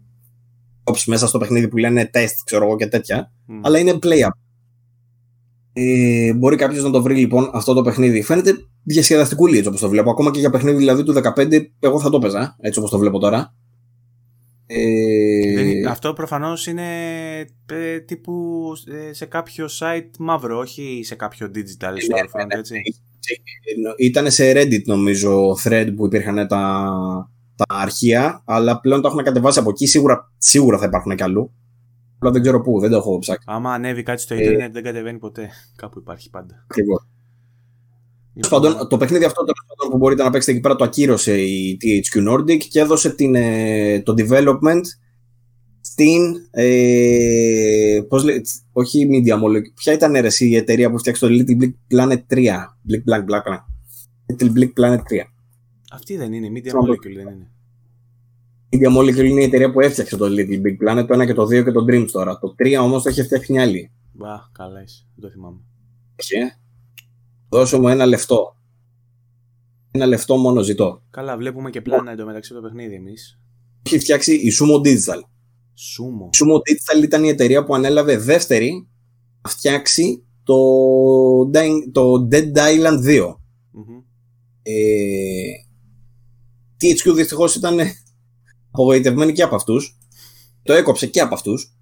ops 0.85 1.03
μέσα 1.07 1.27
στο 1.27 1.39
παιχνίδι 1.39 1.69
που 1.69 1.77
λένε 1.77 2.11
test, 2.13 2.43
ξέρω 2.45 2.65
εγώ 2.65 2.77
και 2.77 2.87
τέτοια. 2.87 3.33
Mm. 3.49 3.61
Αλλά 3.63 3.79
είναι 3.79 3.99
play-up. 4.03 4.31
Ε, 5.73 6.35
μπορεί 6.35 6.57
κάποιος 6.57 6.85
να 6.85 6.91
το 6.91 7.03
βρει 7.03 7.15
λοιπόν 7.15 7.51
αυτό 7.53 7.75
το 7.75 7.83
παιχνίδι. 7.83 8.23
Φαίνεται 8.23 8.55
διασκεδαστικούλη 8.83 9.57
έτσι 9.57 9.69
όπως 9.69 9.81
το 9.81 9.89
βλέπω. 9.89 10.11
Ακόμα 10.11 10.31
και 10.31 10.39
για 10.39 10.51
παιχνίδι 10.51 10.77
δηλαδή 10.77 11.03
του 11.03 11.15
15, 11.37 11.63
εγώ 11.81 12.01
θα 12.01 12.11
το 12.11 12.19
παίζα 12.19 12.57
έτσι 12.61 12.79
όπως 12.79 12.91
το 12.91 12.99
βλέπω 12.99 13.19
τώρα. 13.19 13.55
Ε... 14.67 15.38
Αυτό 15.91 16.13
προφανώς 16.13 16.67
είναι 16.67 16.87
ε, 17.67 17.99
τύπου 17.99 18.73
ε, 19.09 19.13
σε 19.13 19.25
κάποιο 19.25 19.67
site 19.81 20.11
μαύρο, 20.19 20.59
όχι 20.59 21.01
σε 21.05 21.15
κάποιο 21.15 21.47
digital 21.55 21.93
ναι, 21.93 22.19
storefront, 22.19 22.37
ναι, 22.37 22.45
ναι, 22.45 22.59
έτσι. 22.59 22.81
Ήταν 23.99 24.31
σε 24.31 24.53
Reddit 24.53 24.85
νομίζω 24.85 25.57
thread 25.65 25.93
που 25.97 26.07
υπήρχαν 26.07 26.47
τα, 26.47 26.93
τα 27.57 27.65
αρχεία, 27.67 28.43
αλλά 28.45 28.81
πλέον 28.81 29.01
το 29.01 29.09
έχουν 29.09 29.23
κατεβάσει 29.23 29.59
από 29.59 29.71
εκεί, 29.71 29.87
σίγουρα, 29.87 30.33
σίγουρα 30.39 30.79
θα 30.79 30.87
υπάρχουν 30.87 31.17
κι 31.17 31.23
αλλού. 31.23 31.53
Αλλά 32.19 32.31
δεν 32.31 32.43
ξέρω 32.43 32.61
πού, 32.61 32.81
δεν 32.81 32.91
το 32.91 32.97
έχω 32.97 33.19
ψάξει. 33.19 33.45
Άμα 33.49 33.73
ανέβει 33.73 34.03
κάτι 34.03 34.21
στο 34.21 34.35
Ιντερνετ 34.35 34.73
δεν 34.73 34.83
κατεβαίνει 34.83 35.19
ποτέ. 35.19 35.51
Κάπου 35.77 35.99
υπάρχει 35.99 36.31
πάντα. 36.31 36.65
Ακριβώς. 36.65 37.07
Λοιπόν. 38.35 38.89
το 38.89 38.97
παιχνίδι 38.97 39.25
αυτό 39.25 39.45
το 39.45 39.53
που 39.91 39.97
μπορείτε 39.97 40.23
να 40.23 40.31
παίξετε 40.31 40.53
εκεί 40.53 40.61
πέρα 40.61 40.77
το 40.77 40.85
ακύρωσε 40.85 41.41
η 41.41 41.79
THQ 41.81 42.33
Nordic 42.33 42.59
και 42.59 42.81
έδωσε 42.81 43.11
την, 43.11 43.35
ε, 43.35 44.01
το 44.01 44.15
development 44.17 44.83
στην. 45.99 46.49
Ε, 46.51 48.01
πώς 48.09 48.25
λέει, 48.25 48.43
όχι 48.73 49.09
Media 49.11 49.35
Molecule. 49.35 49.73
Ποια 49.75 49.93
ήταν 49.93 50.15
αίρεση 50.15 50.49
η 50.49 50.57
εταιρεία 50.57 50.91
που 50.91 50.99
φτιάξει 50.99 51.21
το 51.21 51.29
Little 51.31 51.63
Big 51.63 51.73
Planet 51.95 52.19
3. 52.35 52.45
Big 52.91 53.13
Black 53.13 53.25
Black 53.25 53.59
Little 54.33 54.53
Big 54.59 54.73
Planet 54.81 54.99
3. 54.99 55.01
Αυτή 55.93 56.17
δεν 56.17 56.33
είναι, 56.33 56.49
Media 56.55 56.71
Molecule 56.71 57.15
δεν 57.17 57.29
είναι. 57.29 57.51
Media 58.71 58.99
Molecule 58.99 59.25
είναι 59.25 59.41
η 59.41 59.45
εταιρεία 59.45 59.73
που 59.73 59.81
έφτιαξε 59.81 60.17
το 60.17 60.27
Little 60.27 60.61
Big 60.67 60.89
Planet, 60.89 61.07
το 61.07 61.23
1 61.23 61.27
και 61.27 61.35
το 61.35 61.43
2 61.43 61.65
και 61.65 61.73
το 61.73 61.85
Dreams 61.89 62.09
τώρα. 62.13 62.39
Το 62.39 62.55
3 62.59 62.79
όμως 62.81 63.03
το 63.03 63.09
έχει 63.09 63.23
φτιάξει 63.23 63.53
μια 63.53 63.63
άλλη. 63.63 63.91
Μπα, 64.13 64.39
καλά 64.53 64.83
είσαι, 64.83 65.07
δεν 65.15 65.29
το 65.29 65.31
θυμάμαι. 65.31 65.61
Όχι, 66.21 66.35
ε. 66.35 66.57
Δώσε 67.49 67.79
μου 67.79 67.89
ένα 67.89 68.07
λεφτό. 68.07 68.57
Ένα 69.91 70.07
λεφτό 70.07 70.37
μόνο 70.37 70.63
ζητώ. 70.63 71.03
Καλά, 71.11 71.37
βλέπουμε 71.37 71.71
και 71.71 71.81
πλάνα 71.81 72.11
εντωμεταξύ 72.11 72.55
το 72.55 72.61
παιχνίδι 72.61 72.95
εμείς. 72.95 73.41
Έχει 73.83 73.99
φτιάξει 73.99 74.35
η 74.35 74.53
Sumo 74.61 74.87
Digital. 74.87 75.21
Sumo. 75.79 76.29
Η 76.35 76.39
Sumo 76.39 76.57
Digital 76.57 77.03
ήταν 77.03 77.25
η 77.25 77.29
εταιρεία 77.29 77.65
που 77.65 77.75
ανέλαβε 77.75 78.17
δεύτερη 78.17 78.89
να 79.43 79.51
φτιάξει 79.51 80.23
το, 80.43 80.55
το 81.93 82.29
Dead 82.31 82.57
Island 82.57 83.07
2. 83.07 83.23
Mm-hmm. 83.23 84.03
Ε, 84.63 84.73
THQ 86.81 87.15
δυστυχώς 87.15 87.55
ήταν 87.55 87.79
απογοητευμένη 88.71 89.33
και 89.33 89.43
από 89.43 89.55
αυτούς. 89.55 89.99
Το 90.63 90.73
έκοψε 90.73 91.07
και 91.07 91.21
από 91.21 91.35
αυτούς. 91.35 91.73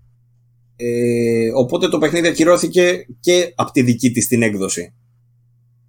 Ε, 0.76 1.50
οπότε 1.54 1.88
το 1.88 1.98
παιχνίδι 1.98 2.28
ακυρώθηκε 2.28 3.06
και 3.20 3.52
από 3.56 3.70
τη 3.70 3.82
δική 3.82 4.10
της 4.10 4.28
την 4.28 4.42
έκδοση. 4.42 4.94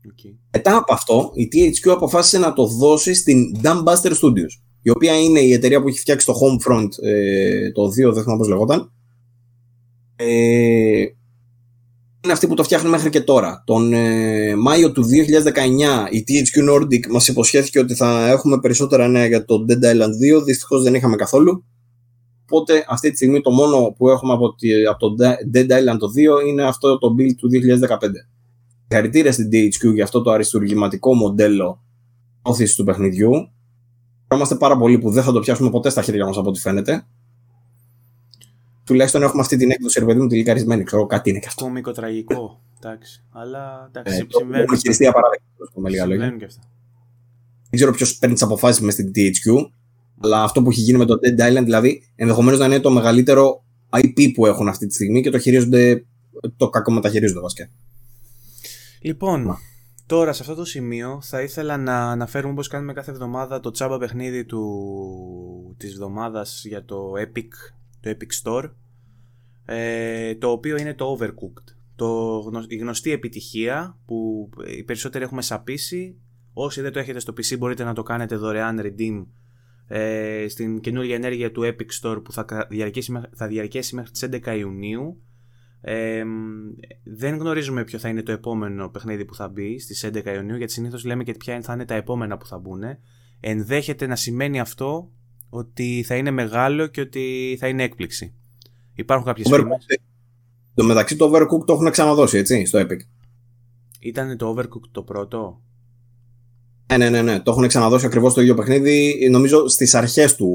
Okay. 0.08 0.36
Μετά 0.52 0.78
από 0.78 0.94
αυτό, 0.94 1.32
η 1.34 1.50
THQ 1.52 1.90
αποφάσισε 1.90 2.38
να 2.38 2.54
το 2.54 2.68
δώσει 2.68 3.14
στην 3.14 3.62
Dumbbuster 3.64 4.12
Studios, 4.12 4.62
η 4.88 4.90
οποία 4.90 5.20
είναι 5.20 5.40
η 5.40 5.54
εταιρεία 5.54 5.82
που 5.82 5.88
έχει 5.88 6.00
φτιάξει 6.00 6.26
το 6.26 6.34
Homefront 6.34 6.88
ε, 7.02 7.72
το 7.72 7.84
2, 7.86 8.14
δεν 8.14 8.22
θυμάμαι 8.22 8.40
πώς 8.40 8.48
λεγόταν. 8.48 8.92
Ε, 10.16 11.06
είναι 12.24 12.34
αυτή 12.34 12.48
που 12.48 12.54
το 12.54 12.64
φτιάχνει 12.64 12.90
μέχρι 12.90 13.10
και 13.10 13.22
τώρα. 13.22 13.64
Τον 13.66 13.94
ε, 13.94 14.56
Μάιο 14.56 14.92
του 14.92 15.04
2019 15.04 15.08
η 16.10 16.24
THQ 16.28 16.74
Nordic 16.74 17.08
μας 17.10 17.28
υποσχέθηκε 17.28 17.80
ότι 17.80 17.96
θα 17.96 18.30
έχουμε 18.30 18.60
περισσότερα 18.60 19.08
νέα 19.08 19.26
για 19.26 19.46
το 19.46 19.66
Dead 19.70 19.86
Island 19.86 20.38
2, 20.40 20.44
δυστυχώς 20.44 20.84
δεν 20.84 20.94
είχαμε 20.94 21.16
καθόλου. 21.16 21.64
Οπότε 22.44 22.86
αυτή 22.88 23.10
τη 23.10 23.16
στιγμή 23.16 23.42
το 23.42 23.52
μόνο 23.52 23.94
που 23.98 24.10
έχουμε 24.10 24.34
από, 24.34 24.56
από 24.90 25.00
το 25.00 25.16
Dead 25.54 25.70
Island 25.70 26.42
2 26.44 26.48
είναι 26.48 26.64
αυτό 26.64 26.98
το 26.98 27.16
build 27.20 27.36
του 27.38 27.50
2015. 27.50 27.98
Συγχαρητήρια 28.88 29.32
στην 29.32 29.50
DHQ 29.52 29.94
για 29.94 30.04
αυτό 30.04 30.22
το 30.22 30.32
αριστουργηματικό 30.32 31.14
μοντέλο 31.14 31.84
όθηση 32.42 32.76
του 32.76 32.84
παιχνιδιού. 32.84 33.32
Είμαστε 34.34 34.56
πάρα 34.56 34.78
πολύ 34.78 34.98
που 34.98 35.12
δεν 35.12 35.24
θα 35.24 35.32
το 35.32 35.40
πιάσουμε 35.40 35.70
ποτέ 35.70 35.90
στα 35.90 36.02
χέρια 36.02 36.26
μας 36.26 36.38
από 36.38 36.50
ό,τι 36.50 36.60
φαίνεται. 36.60 37.06
Τουλάχιστον 38.84 39.24
έχουμε 39.24 39.42
αυτή 39.42 39.58
την 39.58 39.72
έκδοση, 39.72 40.00
ρε 40.00 40.16
μου, 40.16 40.28
τη 40.28 40.36
λικαρισμένη. 40.36 40.84
Ξέρω 40.84 41.06
κάτι 41.06 41.30
είναι 41.30 41.40
και 41.40 41.48
αυτό. 41.48 41.64
Κομικό 41.64 41.92
τραγικό. 41.92 42.62
Εντάξει. 42.78 43.24
Αλλά 43.32 43.86
εντάξει, 43.88 44.14
ε, 44.14 44.26
συμβαίνουν. 44.30 44.62
Έχουμε 44.62 44.78
χειριστεί 44.78 45.08
απαράδεκτο, 45.08 45.46
με 45.76 45.90
λίγα 45.90 46.06
λόγια. 46.06 46.36
Και 46.38 46.46
αυτά. 46.46 46.62
Δεν 47.70 47.80
ξέρω 47.80 47.92
ποιος 47.92 48.18
παίρνει 48.18 48.34
τις 48.34 48.44
αποφάσεις 48.44 48.82
μες 48.82 48.94
στην 48.94 49.12
DHQ, 49.16 49.70
αλλά 50.22 50.44
αυτό 50.44 50.62
που 50.62 50.70
έχει 50.70 50.82
γίνει 50.82 50.98
με 50.98 51.06
το 51.06 51.14
Dead 51.14 51.52
Island, 51.52 51.64
δηλαδή, 51.64 52.12
ενδεχομένως 52.16 52.60
να 52.60 52.66
είναι 52.66 52.80
το 52.80 52.92
μεγαλύτερο 52.92 53.64
IP 53.90 54.32
που 54.34 54.46
έχουν 54.46 54.68
αυτή 54.68 54.88
τη 54.88 54.94
στιγμή 54.94 55.22
και 55.22 55.30
το 55.30 55.40
χειρίζονται. 55.40 56.06
Το 56.58 56.70
κακό 56.70 56.92
μεταχειρίζονται 56.92 57.40
βασικά. 57.40 57.70
Λοιπόν, 59.02 59.58
τώρα 60.08 60.34
σε 60.34 60.42
αυτό 60.42 60.56
το 60.56 60.66
σημείο 60.66 61.20
θα 61.22 61.42
ήθελα 61.42 61.78
να 61.78 62.12
αναφέρουμε 62.12 62.52
όπως 62.52 62.68
κάνουμε 62.68 62.94
κάθε 62.94 63.12
εβδομάδα 63.12 63.60
το 63.60 63.72
τσάμπα 63.72 63.98
παιχνίδι 63.98 64.46
του, 64.46 65.76
της 65.78 65.92
εβδομάδας 65.92 66.66
για 66.66 66.86
το 66.86 67.14
Epic, 67.18 67.50
το 68.00 68.10
Epic 68.10 68.44
Store, 68.44 68.72
ε, 69.66 70.36
το 70.36 70.50
οποίο 70.52 70.78
είναι 70.78 70.94
το 70.94 71.18
Overcooked. 71.20 71.74
το, 71.96 72.42
η 72.68 72.76
γνωστή 72.76 73.12
επιτυχία 73.12 73.98
που 74.06 74.50
οι 74.78 74.84
περισσότεροι 74.84 75.24
έχουμε 75.24 75.42
σαπίσει. 75.42 76.16
Όσοι 76.54 76.82
δεν 76.82 76.92
το 76.92 77.00
έχετε 77.00 77.20
στο 77.20 77.34
PC 77.34 77.58
μπορείτε 77.58 77.84
να 77.84 77.94
το 77.94 78.04
κάνετε 78.04 78.36
δωρεάν 78.36 78.82
redeem 78.84 79.26
ε, 79.88 80.46
στην 80.50 80.80
καινούργια 80.80 81.16
ενέργεια 81.16 81.52
του 81.52 81.62
Epic 81.64 82.02
Store 82.02 82.24
που 82.24 82.32
θα 82.32 82.68
διαρκέσει, 82.70 83.22
θα 83.36 83.48
διαρκέσει 83.48 83.96
μέχρι 83.96 84.12
τις 84.12 84.28
11 84.32 84.58
Ιουνίου. 84.58 85.22
Ε, 85.82 86.24
δεν 87.04 87.36
γνωρίζουμε 87.36 87.84
ποιο 87.84 88.00
θα 88.00 88.10
είναι 88.10 88.24
το 88.24 88.32
επόμενο 88.32 88.90
παιχνίδι 88.90 89.26
που 89.26 89.36
θα 89.36 89.48
μπει 89.48 89.80
στις 89.80 90.06
11 90.06 90.26
Ιουνίου 90.26 90.56
γιατί 90.56 90.72
συνήθως 90.72 91.06
λέμε 91.06 91.24
και 91.24 91.34
ποια 91.34 91.62
θα 91.62 91.74
είναι 91.74 91.86
τα 91.86 91.96
επόμενα 91.96 92.38
που 92.38 92.46
θα 92.46 92.58
μπουν. 92.58 92.84
Ενδέχεται 93.40 94.08
να 94.08 94.16
σημαίνει 94.16 94.60
αυτό 94.60 95.12
ότι 95.50 96.04
θα 96.08 96.16
είναι 96.16 96.32
μεγάλο 96.32 96.88
και 96.88 97.02
ότι 97.02 97.58
θα 97.60 97.68
είναι 97.68 97.84
έκπληξη. 97.84 98.34
Υπάρχουν 98.94 99.28
κάποιες 99.28 99.48
φήμες. 99.50 99.86
Το 100.74 100.84
μεταξύ 100.84 101.16
το 101.16 101.32
Overcooked 101.32 101.66
το 101.66 101.74
έχουν 101.74 101.92
ξαναδώσει 101.92 102.38
έτσι 102.38 102.66
στο 102.66 102.80
Epic. 102.80 103.00
Ήταν 104.00 104.38
το 104.38 104.56
Overcooked 104.56 104.90
το 104.92 105.02
πρώτο; 105.02 105.62
Ναι, 106.88 106.98
ναι, 106.98 107.10
ναι, 107.10 107.22
ναι. 107.22 107.40
Το 107.40 107.52
έχουν 107.52 107.68
ξαναδώσει 107.68 108.06
ακριβώς 108.06 108.34
το 108.34 108.42
ίδιο 108.42 108.56
παιχνίδι. 108.56 109.28
Νομίζω 109.32 109.68
στις 109.68 109.96
αρχές 109.96 110.36
του, 110.36 110.48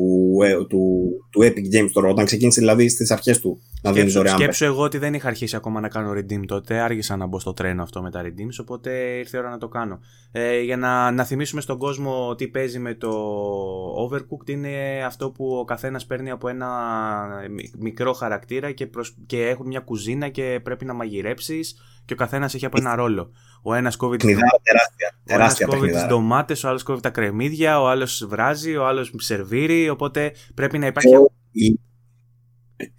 ε, 0.42 0.64
του, 0.68 1.10
του 1.30 1.40
Epic 1.40 1.76
Games 1.76 1.90
τώρα, 1.92 2.08
όταν 2.08 2.24
ξεκίνησε 2.24 2.60
δηλαδή 2.60 2.88
στις 2.88 3.10
αρχές 3.10 3.40
του 3.40 3.60
να 3.82 3.92
δίνεις 3.92 4.12
δωρεάν. 4.12 4.36
Σκέψω 4.36 4.64
εγώ 4.64 4.82
ότι 4.82 4.98
δεν 4.98 5.14
είχα 5.14 5.28
αρχίσει 5.28 5.56
ακόμα 5.56 5.80
να 5.80 5.88
κάνω 5.88 6.12
redeem 6.12 6.44
τότε. 6.46 6.80
Άργησα 6.80 7.16
να 7.16 7.26
μπω 7.26 7.38
στο 7.38 7.52
τρένο 7.52 7.82
αυτό 7.82 8.02
με 8.02 8.10
τα 8.10 8.22
redeems, 8.24 8.56
οπότε 8.60 8.90
ήρθε 9.18 9.36
η 9.36 9.40
ώρα 9.40 9.50
να 9.50 9.58
το 9.58 9.68
κάνω. 9.68 9.98
Ε, 10.32 10.60
για 10.60 10.76
να, 10.76 11.10
να 11.10 11.24
θυμίσουμε 11.24 11.60
στον 11.60 11.78
κόσμο 11.78 12.34
τι 12.34 12.48
παίζει 12.48 12.78
με 12.78 12.94
το 12.94 13.10
Overcooked, 14.08 14.50
είναι 14.50 15.04
αυτό 15.06 15.30
που 15.30 15.56
ο 15.56 15.64
καθένας 15.64 16.06
παίρνει 16.06 16.30
από 16.30 16.48
ένα 16.48 16.68
μικρό 17.78 18.12
χαρακτήρα 18.12 18.72
και, 18.72 18.86
προσ... 18.86 19.16
και 19.26 19.46
έχουν 19.46 19.66
μια 19.66 19.80
κουζίνα 19.80 20.28
και 20.28 20.60
πρέπει 20.62 20.84
να 20.84 20.94
μαγειρέψεις 20.94 21.76
και 22.04 22.12
ο 22.12 22.16
καθένας 22.16 22.54
έχει 22.54 22.66
από 22.66 22.76
ένα 22.80 22.94
ρόλο. 22.94 23.30
Ο 23.62 23.74
ένας 23.74 23.96
κόβει 23.96 24.16
τις 24.16 24.36
ντομάτες, 26.08 26.64
ο 26.64 26.68
άλλος 26.68 26.82
κόβει 26.82 27.00
τα 27.00 27.10
κρεμμύδια, 27.10 27.80
ο 27.80 27.88
άλλος 27.88 28.26
βράζει, 28.28 28.76
ο 28.76 28.86
άλλος 28.86 29.12
σερβίρει. 29.16 29.88
Οπότε 29.88 30.32
πρέπει 30.54 30.78
να 30.78 30.86
υπάρχει. 30.86 31.10
Η... 31.50 31.80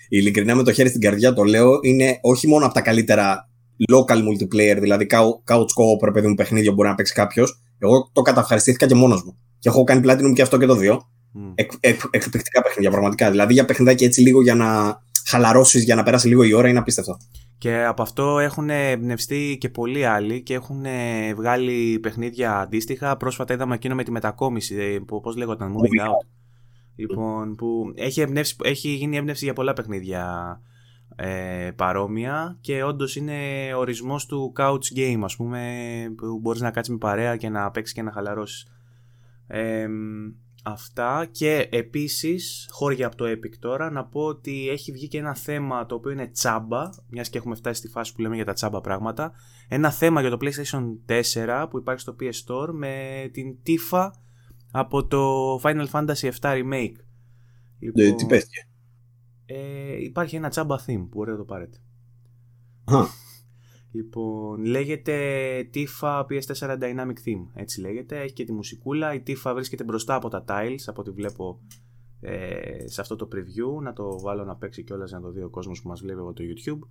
Ειλικρινά 0.10 0.56
με 0.56 0.64
το 0.64 0.72
χέρι 0.72 0.90
στην 0.90 1.02
καρδιά 1.02 1.34
το 1.34 1.44
λέω, 1.44 1.80
είναι 1.81 2.18
όχι 2.22 2.48
μόνο 2.48 2.65
από 2.65 2.73
τα 2.73 2.81
καλύτερα 2.81 3.49
local 3.91 4.18
multiplayer, 4.18 4.77
δηλαδή 4.80 5.07
couch 5.45 5.56
co-op, 5.56 6.14
παιδί 6.14 6.27
μου, 6.27 6.35
παιχνίδια 6.35 6.69
που 6.69 6.76
μπορεί 6.76 6.90
να 6.90 6.95
παίξει 6.95 7.14
κάποιος. 7.14 7.61
Εγώ 7.80 8.10
το 8.14 8.22
καταυχαριστήθηκα 8.22 8.88
και 8.88 8.95
μόνος 8.95 9.23
μου. 9.23 9.38
Και 9.60 9.69
έχω 9.69 9.84
κάνει 9.84 10.02
platinum 10.06 10.34
και 10.35 10.41
αυτό 10.41 10.57
και 10.57 10.65
το 10.65 10.76
δύο. 10.76 11.02
Mm. 11.35 11.52
Εκ, 11.56 11.72
εκ, 11.80 12.02
εκπληκτικά 12.11 12.61
παιχνίδια, 12.61 12.91
πραγματικά. 12.91 13.31
Δηλαδή 13.31 13.53
για 13.53 13.65
παιχνιδάκι 13.65 14.03
έτσι 14.03 14.22
λίγο 14.22 14.41
για 14.41 14.56
να 14.56 15.02
χαλαρώσεις, 15.27 15.84
για 15.84 15.95
να 15.95 16.03
περάσει 16.03 16.27
λίγο 16.27 16.44
η 16.44 16.53
ώρα 16.53 16.69
είναι 16.69 16.80
απίστευτο. 16.80 17.18
Και 17.64 17.84
από 17.84 18.02
αυτό 18.02 18.40
έχουν 18.40 18.69
εμπνευστεί 18.69 19.57
και 19.60 19.69
πολλοί 19.69 20.06
άλλοι 20.06 20.41
και 20.41 20.53
έχουν 20.53 20.85
βγάλει 21.35 21.99
παιχνίδια 21.99 22.60
αντίστοιχα. 22.60 23.18
Πρόσφατα 23.18 23.53
είδαμε 23.53 23.76
εκείνο 23.76 23.95
με 23.95 24.03
τη 24.03 24.11
μετακόμιση, 24.11 24.76
ε, 24.76 24.99
που 24.99 25.22
πώς 25.22 25.35
λέγονταν, 25.35 25.76
Moving 25.76 26.07
Out. 26.07 26.26
Λοιπόν, 26.95 27.56
που 27.56 27.94
έχει, 27.95 28.22
εμπνεύσει, 28.22 28.56
έχει 28.64 28.90
γίνει 28.90 29.18
έμπνευση 29.18 29.44
για 29.45 29.53
πολλά 29.53 29.73
παιχνίδια 29.73 30.60
ε, 31.15 31.72
παρόμοια 31.76 32.57
και 32.61 32.84
όντως 32.84 33.15
είναι 33.15 33.38
ορισμός 33.76 34.26
του 34.26 34.53
couch 34.57 34.98
game, 34.98 35.19
ας 35.23 35.35
πούμε, 35.35 35.69
που 36.18 36.40
μπορείς 36.40 36.61
να 36.61 36.72
κάτσεις 36.72 36.94
με 36.94 36.99
παρέα 36.99 37.35
και 37.35 37.49
να 37.49 37.72
παίξεις 37.72 37.95
και 37.95 38.02
να 38.02 38.11
χαλαρώσεις. 38.11 38.68
Ε, 39.48 39.88
Αυτά 40.65 41.27
και 41.31 41.68
επίσης, 41.72 42.68
χώρια 42.72 43.07
από 43.07 43.15
το 43.15 43.26
Epic 43.26 43.56
τώρα, 43.60 43.91
να 43.91 44.06
πω 44.06 44.22
ότι 44.22 44.69
έχει 44.69 44.91
βγει 44.91 45.07
και 45.07 45.18
ένα 45.18 45.35
θέμα 45.35 45.85
το 45.85 45.95
οποίο 45.95 46.11
είναι 46.11 46.27
τσάμπα, 46.27 46.90
μιας 47.10 47.30
και 47.30 47.38
έχουμε 47.38 47.56
φτάσει 47.56 47.80
στη 47.80 47.88
φάση 47.88 48.14
που 48.14 48.22
λέμε 48.22 48.35
για 48.35 48.45
τα 48.45 48.53
τσάμπα 48.53 48.81
πράγματα, 48.81 49.34
ένα 49.68 49.91
θέμα 49.91 50.22
για 50.22 50.30
το 50.30 50.38
PlayStation 50.41 50.84
4 51.34 51.65
που 51.69 51.77
υπάρχει 51.77 52.02
στο 52.02 52.15
PS 52.19 52.45
Store 52.48 52.69
με 52.73 53.30
την 53.34 53.57
Tifa 53.65 54.10
από 54.72 55.06
το 55.06 55.56
Final 55.56 55.88
Fantasy 55.91 56.30
7 56.30 56.31
Remake. 56.41 56.95
Λοιπόν, 57.80 58.15
τι 58.15 58.26
πέφτει. 58.26 58.68
Ε, 59.45 60.03
υπάρχει 60.03 60.35
ένα 60.35 60.49
τσάμπα 60.49 60.80
theme 60.80 60.85
που 60.85 61.10
μπορείτε 61.11 61.31
να 61.31 61.38
το 61.38 61.45
πάρετε. 61.45 61.77
Λοιπόν, 63.95 64.65
λέγεται 64.65 65.15
Tifa 65.73 66.21
PS4 66.21 66.79
Dynamic 66.79 67.17
Theme, 67.25 67.47
έτσι 67.53 67.81
λέγεται. 67.81 68.21
Έχει 68.21 68.33
και 68.33 68.43
τη 68.43 68.51
μουσικούλα. 68.51 69.13
Η 69.13 69.23
Tifa 69.27 69.51
βρίσκεται 69.55 69.83
μπροστά 69.83 70.15
από 70.15 70.29
τα 70.29 70.43
tiles, 70.47 70.83
από 70.85 71.01
ό,τι 71.01 71.09
βλέπω 71.09 71.59
ε, 72.21 72.87
σε 72.87 73.01
αυτό 73.01 73.15
το 73.15 73.27
preview. 73.31 73.81
Να 73.81 73.93
το 73.93 74.19
βάλω 74.19 74.43
να 74.43 74.55
παίξει 74.55 74.83
κιόλας 74.83 75.09
για 75.09 75.19
να 75.19 75.25
το 75.25 75.31
δει 75.31 75.43
ο 75.43 75.49
κόσμος 75.49 75.81
που 75.81 75.87
μας 75.87 76.01
βλέπει 76.01 76.19
από 76.19 76.33
το 76.33 76.43
YouTube. 76.43 76.87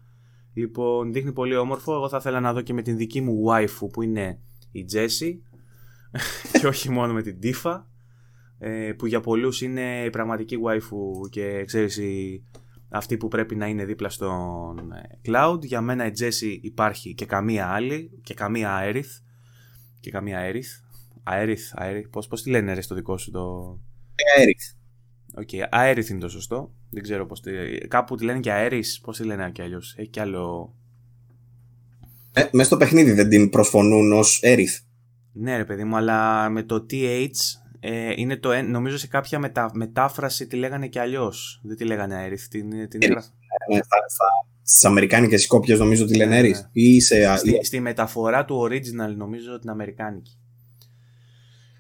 Λοιπόν, 0.55 1.13
δείχνει 1.13 1.33
πολύ 1.33 1.57
όμορφο. 1.57 1.95
Εγώ 1.95 2.09
θα 2.09 2.17
ήθελα 2.17 2.41
να 2.41 2.53
δω 2.53 2.61
και 2.61 2.73
με 2.73 2.83
την 2.83 2.97
δική 2.97 3.21
μου 3.21 3.45
waifu 3.49 3.89
που 3.93 4.03
είναι 4.03 4.41
η 4.73 4.85
Jessie 4.93 5.39
και 6.61 6.67
όχι 6.67 6.91
μόνο 6.91 7.13
με 7.13 7.23
την 7.23 7.39
Tifa 7.43 7.83
ε, 8.59 8.93
που 8.93 9.07
για 9.07 9.21
πολλούς 9.21 9.63
είναι 9.63 10.05
η 10.05 10.11
πραγματική 10.11 10.57
waifu 10.65 11.31
και 11.31 11.65
ξέρεις 11.65 11.97
η 11.97 12.45
αυτή 12.93 13.17
που 13.17 13.29
πρέπει 13.29 13.57
να 13.57 13.67
είναι 13.67 13.85
δίπλα 13.85 14.09
στον 14.09 14.93
ε, 14.93 15.21
Cloud. 15.27 15.59
Για 15.63 15.81
μένα 15.81 16.07
η 16.07 16.11
Jessie 16.19 16.59
υπάρχει 16.61 17.15
και 17.15 17.27
καμία 17.27 17.67
άλλη 17.67 18.21
και 18.23 18.35
καμία 18.35 18.81
Aerith 18.83 19.23
και 20.01 20.11
καμία 20.11 20.41
Aerith. 20.41 20.83
Aerith, 21.33 21.83
Aerith, 21.83 22.11
πώς, 22.11 22.27
πώς 22.27 22.43
τη 22.43 22.51
λένε 22.51 22.75
ρε 22.75 22.81
στο 22.81 22.95
δικό 22.95 23.19
σου 23.19 23.31
το... 23.31 23.79
Aerith. 24.39 24.79
Οκ, 25.35 25.49
okay, 25.53 25.79
Aerith 25.79 26.09
είναι 26.11 26.21
το 26.21 26.29
σωστό. 26.29 26.73
Δεν 26.91 27.03
ξέρω 27.03 27.27
πώς 27.27 27.41
τη... 27.41 27.51
Κάπου 27.89 28.17
τη 28.17 28.25
λένε 28.25 28.41
και 28.41 28.51
Aerith, 28.55 29.01
πώς 29.03 29.17
τη 29.17 29.25
λένε 29.25 29.51
και 29.51 29.63
αλλιώς. 29.63 29.95
Έχει 29.97 30.09
κι 30.09 30.21
άλλο... 30.21 30.75
Ε, 32.33 32.49
μέσα 32.53 32.65
στο 32.65 32.77
παιχνίδι 32.77 33.13
δεν 33.13 33.29
την 33.29 33.51
προσφωνούν 33.51 34.13
ως 34.13 34.41
Aerith. 34.45 34.85
Ναι 35.33 35.57
ρε 35.57 35.65
παιδί 35.65 35.85
μου, 35.85 35.97
αλλά 35.97 36.49
με 36.49 36.63
το 36.63 36.87
TH 36.91 37.31
ε, 37.85 38.13
είναι 38.17 38.37
το, 38.37 38.63
νομίζω 38.63 38.99
σε 38.99 39.07
κάποια 39.07 39.39
μετα, 39.39 39.71
μετάφραση 39.75 40.47
τη 40.47 40.57
λέγανε 40.57 40.87
και 40.87 41.01
αλλιώς. 41.01 41.61
Δεν 41.65 41.77
τη 41.77 41.85
λέγανε 41.85 42.15
αέριθ. 42.15 42.49
Την, 42.49 42.89
την 42.89 43.03
ε, 43.03 43.07
ναι, 43.09 43.81
Στις 44.63 44.85
αμερικάνικες 44.85 45.47
κόπιες 45.47 45.79
νομίζω 45.79 46.05
τη 46.05 46.17
λένε 46.17 46.35
αέριθ. 46.35 46.59
Ναι. 46.59 47.37
Στη, 47.37 47.59
στη 47.63 47.81
μεταφορά 47.81 48.45
του 48.45 48.69
original 48.69 49.17
νομίζω 49.17 49.59
την 49.59 49.71
αμερικάνικη. 49.71 50.39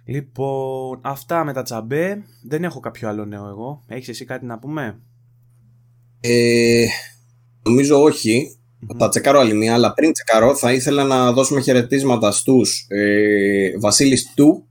Λοιπόν, 0.04 1.00
αυτά 1.02 1.44
με 1.44 1.52
τα 1.52 1.62
τσαμπέ. 1.62 2.22
Δεν 2.48 2.64
έχω 2.64 2.80
κάποιο 2.80 3.08
άλλο 3.08 3.24
νέο 3.24 3.48
εγώ. 3.48 3.84
Έχεις 3.86 4.08
εσύ 4.08 4.24
κάτι 4.24 4.44
να 4.44 4.58
πούμε; 4.58 5.00
Ε, 6.20 6.86
νομίζω 7.62 8.02
όχι. 8.02 8.56
Θα 8.88 8.96
τα 8.96 9.08
τσεκάρω 9.08 9.38
άλλη 9.38 9.54
μία, 9.54 9.74
αλλά 9.74 9.92
πριν 9.92 10.12
τσεκάρω 10.12 10.56
θα 10.56 10.72
ήθελα 10.72 11.04
να 11.04 11.32
δώσουμε 11.32 11.60
χαιρετίσματα 11.60 12.30
στους 12.30 12.86
ε, 12.88 13.78
Βασίλης 13.78 14.32
του 14.34 14.66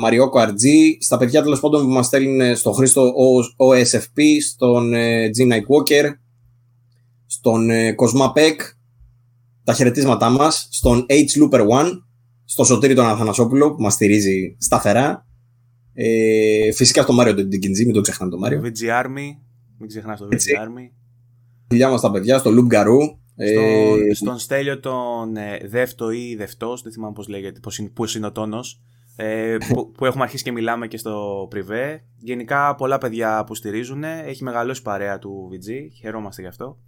Μαριόκο 0.00 0.40
RG, 0.40 0.64
στα 1.00 1.16
παιδιά 1.16 1.42
τέλος 1.42 1.60
πάντων 1.60 1.82
που 1.82 1.92
μας 1.92 2.06
στέλνουν 2.06 2.56
στον 2.56 2.74
Χρήστο 2.74 3.12
OSFP, 3.56 4.20
στον 4.48 4.94
ε, 4.94 5.30
G 5.38 5.52
Nightwalker, 5.52 6.10
στον 7.26 7.70
ε, 7.70 7.92
Κοσμά 7.92 8.32
Πεκ, 8.32 8.60
τα 9.64 9.72
χαιρετίσματά 9.72 10.30
μας, 10.30 10.68
στον 10.70 11.06
H 11.08 11.42
Looper 11.42 11.68
One, 11.68 11.90
στον 12.44 12.64
Σωτήρη 12.64 12.94
τον 12.94 13.06
Αθανασόπουλο 13.06 13.74
που 13.74 13.82
μας 13.82 13.92
στηρίζει 13.92 14.56
σταθερά. 14.58 15.26
Ε, 15.94 16.72
φυσικά 16.72 17.02
στο 17.02 17.12
Μάριο 17.12 17.34
τον 17.34 17.46
Ντικιντζή, 17.48 17.84
μην 17.84 17.94
το 17.94 18.00
ξεχνάμε 18.00 18.30
το 18.30 18.38
Μάριο. 18.38 18.62
VG 18.64 19.04
Army, 19.04 19.36
μην 19.78 19.88
ξεχνάς 19.88 20.18
το 20.18 20.28
VG 20.30 20.34
Army. 20.34 20.90
Φιλιά 21.68 21.88
μας 21.88 22.00
τα 22.00 22.10
παιδιά, 22.10 22.38
στο 22.38 22.50
Loop 22.50 22.74
Garou. 22.74 23.18
Στον, 23.52 24.08
ε, 24.08 24.14
στον 24.14 24.38
Στέλιο 24.38 24.80
τον 24.80 25.36
ε, 25.36 25.60
Δεύτο 25.68 26.10
ή 26.10 26.34
Δευτός, 26.34 26.82
δεν 26.82 26.92
θυμάμαι 26.92 27.12
πώς 27.12 27.28
λέγεται, 27.28 27.60
πώς 27.94 28.14
είναι 28.14 28.26
ο 28.26 28.32
τόνος 28.32 28.80
ε, 29.22 29.56
που, 29.68 29.90
που, 29.90 30.04
έχουμε 30.04 30.22
αρχίσει 30.22 30.42
και 30.42 30.52
μιλάμε 30.52 30.86
και 30.86 30.96
στο 30.96 31.46
πριβέ. 31.50 32.04
Γενικά 32.18 32.74
πολλά 32.74 32.98
παιδιά 32.98 33.44
που 33.46 33.54
στηρίζουν. 33.54 34.04
Έχει 34.04 34.44
μεγαλώσει 34.44 34.82
παρέα 34.82 35.18
του 35.18 35.48
VG. 35.52 35.70
Χαιρόμαστε 36.00 36.42
γι' 36.42 36.48
αυτό. 36.48 36.78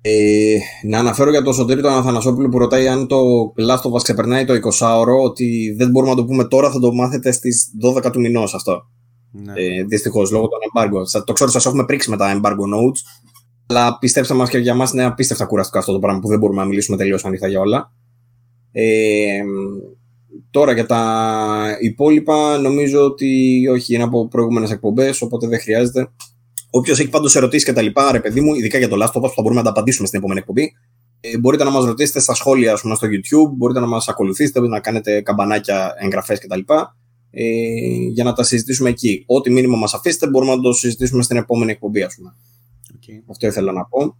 Ε, 0.00 0.58
να 0.82 0.98
αναφέρω 0.98 1.30
για 1.30 1.42
το 1.42 1.52
Σωτήρι 1.52 1.82
τον 1.82 1.92
Αθανασόπουλο 1.92 2.48
που 2.48 2.58
ρωτάει 2.58 2.88
αν 2.88 3.06
το 3.06 3.16
Last 3.68 3.90
of 3.90 3.92
Us 3.92 4.02
ξεπερνάει 4.02 4.44
το 4.44 4.54
20ωρο 4.54 5.24
ότι 5.24 5.74
δεν 5.78 5.90
μπορούμε 5.90 6.10
να 6.10 6.16
το 6.16 6.24
πούμε 6.24 6.44
τώρα, 6.44 6.70
θα 6.70 6.78
το 6.78 6.92
μάθετε 6.92 7.32
στις 7.32 7.70
12 8.06 8.12
του 8.12 8.20
μηνός 8.20 8.54
αυτό. 8.54 8.86
Ναι. 9.30 9.52
Ε, 9.56 9.84
Δυστυχώς 9.84 10.30
λόγω 10.30 10.48
των 10.48 10.58
embargo. 10.72 11.22
Το 11.24 11.32
ξέρω 11.32 11.50
σας 11.50 11.66
έχουμε 11.66 11.84
πρίξει 11.84 12.10
με 12.10 12.16
τα 12.16 12.40
embargo 12.40 12.76
notes, 12.76 13.22
αλλά 13.66 13.98
πιστέψτε 13.98 14.34
μας 14.34 14.48
και 14.48 14.58
για 14.58 14.74
μας 14.74 14.92
είναι 14.92 15.04
απίστευτα 15.04 15.46
κουραστικό 15.46 15.78
αυτό 15.78 15.92
το 15.92 15.98
πράγμα 15.98 16.20
που 16.20 16.28
δεν 16.28 16.38
μπορούμε 16.38 16.60
να 16.60 16.66
μιλήσουμε 16.66 16.96
τελείως 16.96 17.24
ανοιχτά 17.24 17.48
για 17.48 17.60
όλα. 17.60 17.92
Ε, 18.72 19.42
Τώρα 20.52 20.72
για 20.72 20.86
τα 20.86 21.76
υπόλοιπα 21.80 22.58
νομίζω 22.58 23.04
ότι 23.04 23.62
όχι 23.70 23.94
είναι 23.94 24.02
από 24.02 24.28
προηγούμενες 24.28 24.70
εκπομπές, 24.70 25.22
οπότε 25.22 25.46
δεν 25.46 25.60
χρειάζεται. 25.60 26.12
Όποιος 26.70 26.98
έχει 26.98 27.08
πάντως 27.08 27.36
ερωτήσεις 27.36 27.64
και 27.64 27.72
τα 27.72 27.82
λοιπά, 27.82 28.12
ρε 28.12 28.20
παιδί 28.20 28.40
μου, 28.40 28.54
ειδικά 28.54 28.78
για 28.78 28.88
το 28.88 28.96
Last 28.96 29.12
of 29.12 29.22
Us 29.22 29.28
που 29.28 29.34
θα 29.34 29.42
μπορούμε 29.42 29.60
να 29.60 29.62
τα 29.62 29.70
απαντήσουμε 29.70 30.06
στην 30.06 30.18
επόμενη 30.18 30.40
εκπομπή, 30.40 30.72
ε, 31.20 31.38
μπορείτε 31.38 31.64
να 31.64 31.70
μας 31.70 31.84
ρωτήσετε 31.84 32.20
στα 32.20 32.34
σχόλια 32.34 32.78
πούμε, 32.82 32.94
στο 32.94 33.06
YouTube, 33.06 33.50
μπορείτε 33.56 33.80
να 33.80 33.86
μας 33.86 34.08
ακολουθήσετε, 34.08 34.60
να 34.60 34.80
κάνετε 34.80 35.20
καμπανάκια, 35.20 35.94
εγγραφές 35.98 36.38
κτλ. 36.38 36.60
Ε, 37.30 37.42
για 38.12 38.24
να 38.24 38.32
τα 38.32 38.42
συζητήσουμε 38.42 38.88
εκεί. 38.88 39.24
Ό,τι 39.26 39.50
μήνυμα 39.50 39.76
μας 39.76 39.94
αφήσετε 39.94 40.28
μπορούμε 40.28 40.54
να 40.54 40.60
το 40.60 40.72
συζητήσουμε 40.72 41.22
στην 41.22 41.36
επόμενη 41.36 41.70
εκπομπή, 41.70 42.02
ας 42.02 42.14
πούμε. 42.14 42.34
Okay. 42.94 43.22
Αυτό 43.30 43.46
ήθελα 43.46 43.72
να 43.72 43.84
πω. 43.84 44.16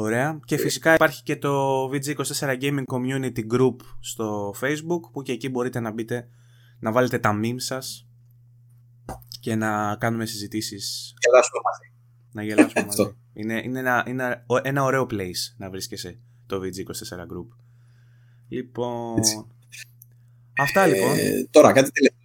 Ωραία. 0.00 0.40
Και 0.44 0.56
φυσικά 0.56 0.94
υπάρχει 0.94 1.22
και 1.22 1.36
το 1.36 1.84
VG24 1.84 2.60
Gaming 2.60 2.84
Community 2.86 3.40
Group 3.54 3.76
στο 4.00 4.54
Facebook 4.60 5.00
που 5.12 5.22
και 5.22 5.32
εκεί 5.32 5.48
μπορείτε 5.48 5.80
να 5.80 5.92
μπείτε 5.92 6.28
να 6.78 6.92
βάλετε 6.92 7.18
τα 7.18 7.40
memes 7.42 7.54
σας 7.56 8.06
και 9.40 9.54
να 9.54 9.96
κάνουμε 9.96 10.26
συζητήσεις. 10.26 11.14
Γελάσουμε 11.20 11.60
μαζί. 11.64 11.92
Να 12.32 12.42
γελάσουμε 12.42 12.84
μαζί. 12.86 13.16
Είναι, 13.32 13.60
είναι, 13.64 13.78
ένα, 13.78 14.04
είναι 14.06 14.44
ένα 14.62 14.82
ωραίο 14.82 15.06
place 15.10 15.54
να 15.56 15.70
βρίσκεσαι 15.70 16.18
το 16.46 16.56
VG24 16.56 17.18
Group. 17.18 17.56
Λοιπόν... 18.48 19.20
Αυτά 20.58 20.86
λοιπόν. 20.86 21.18
Ε, 21.18 21.48
τώρα 21.50 21.72
κάτι 21.72 21.90
τελευταίο. 21.90 22.18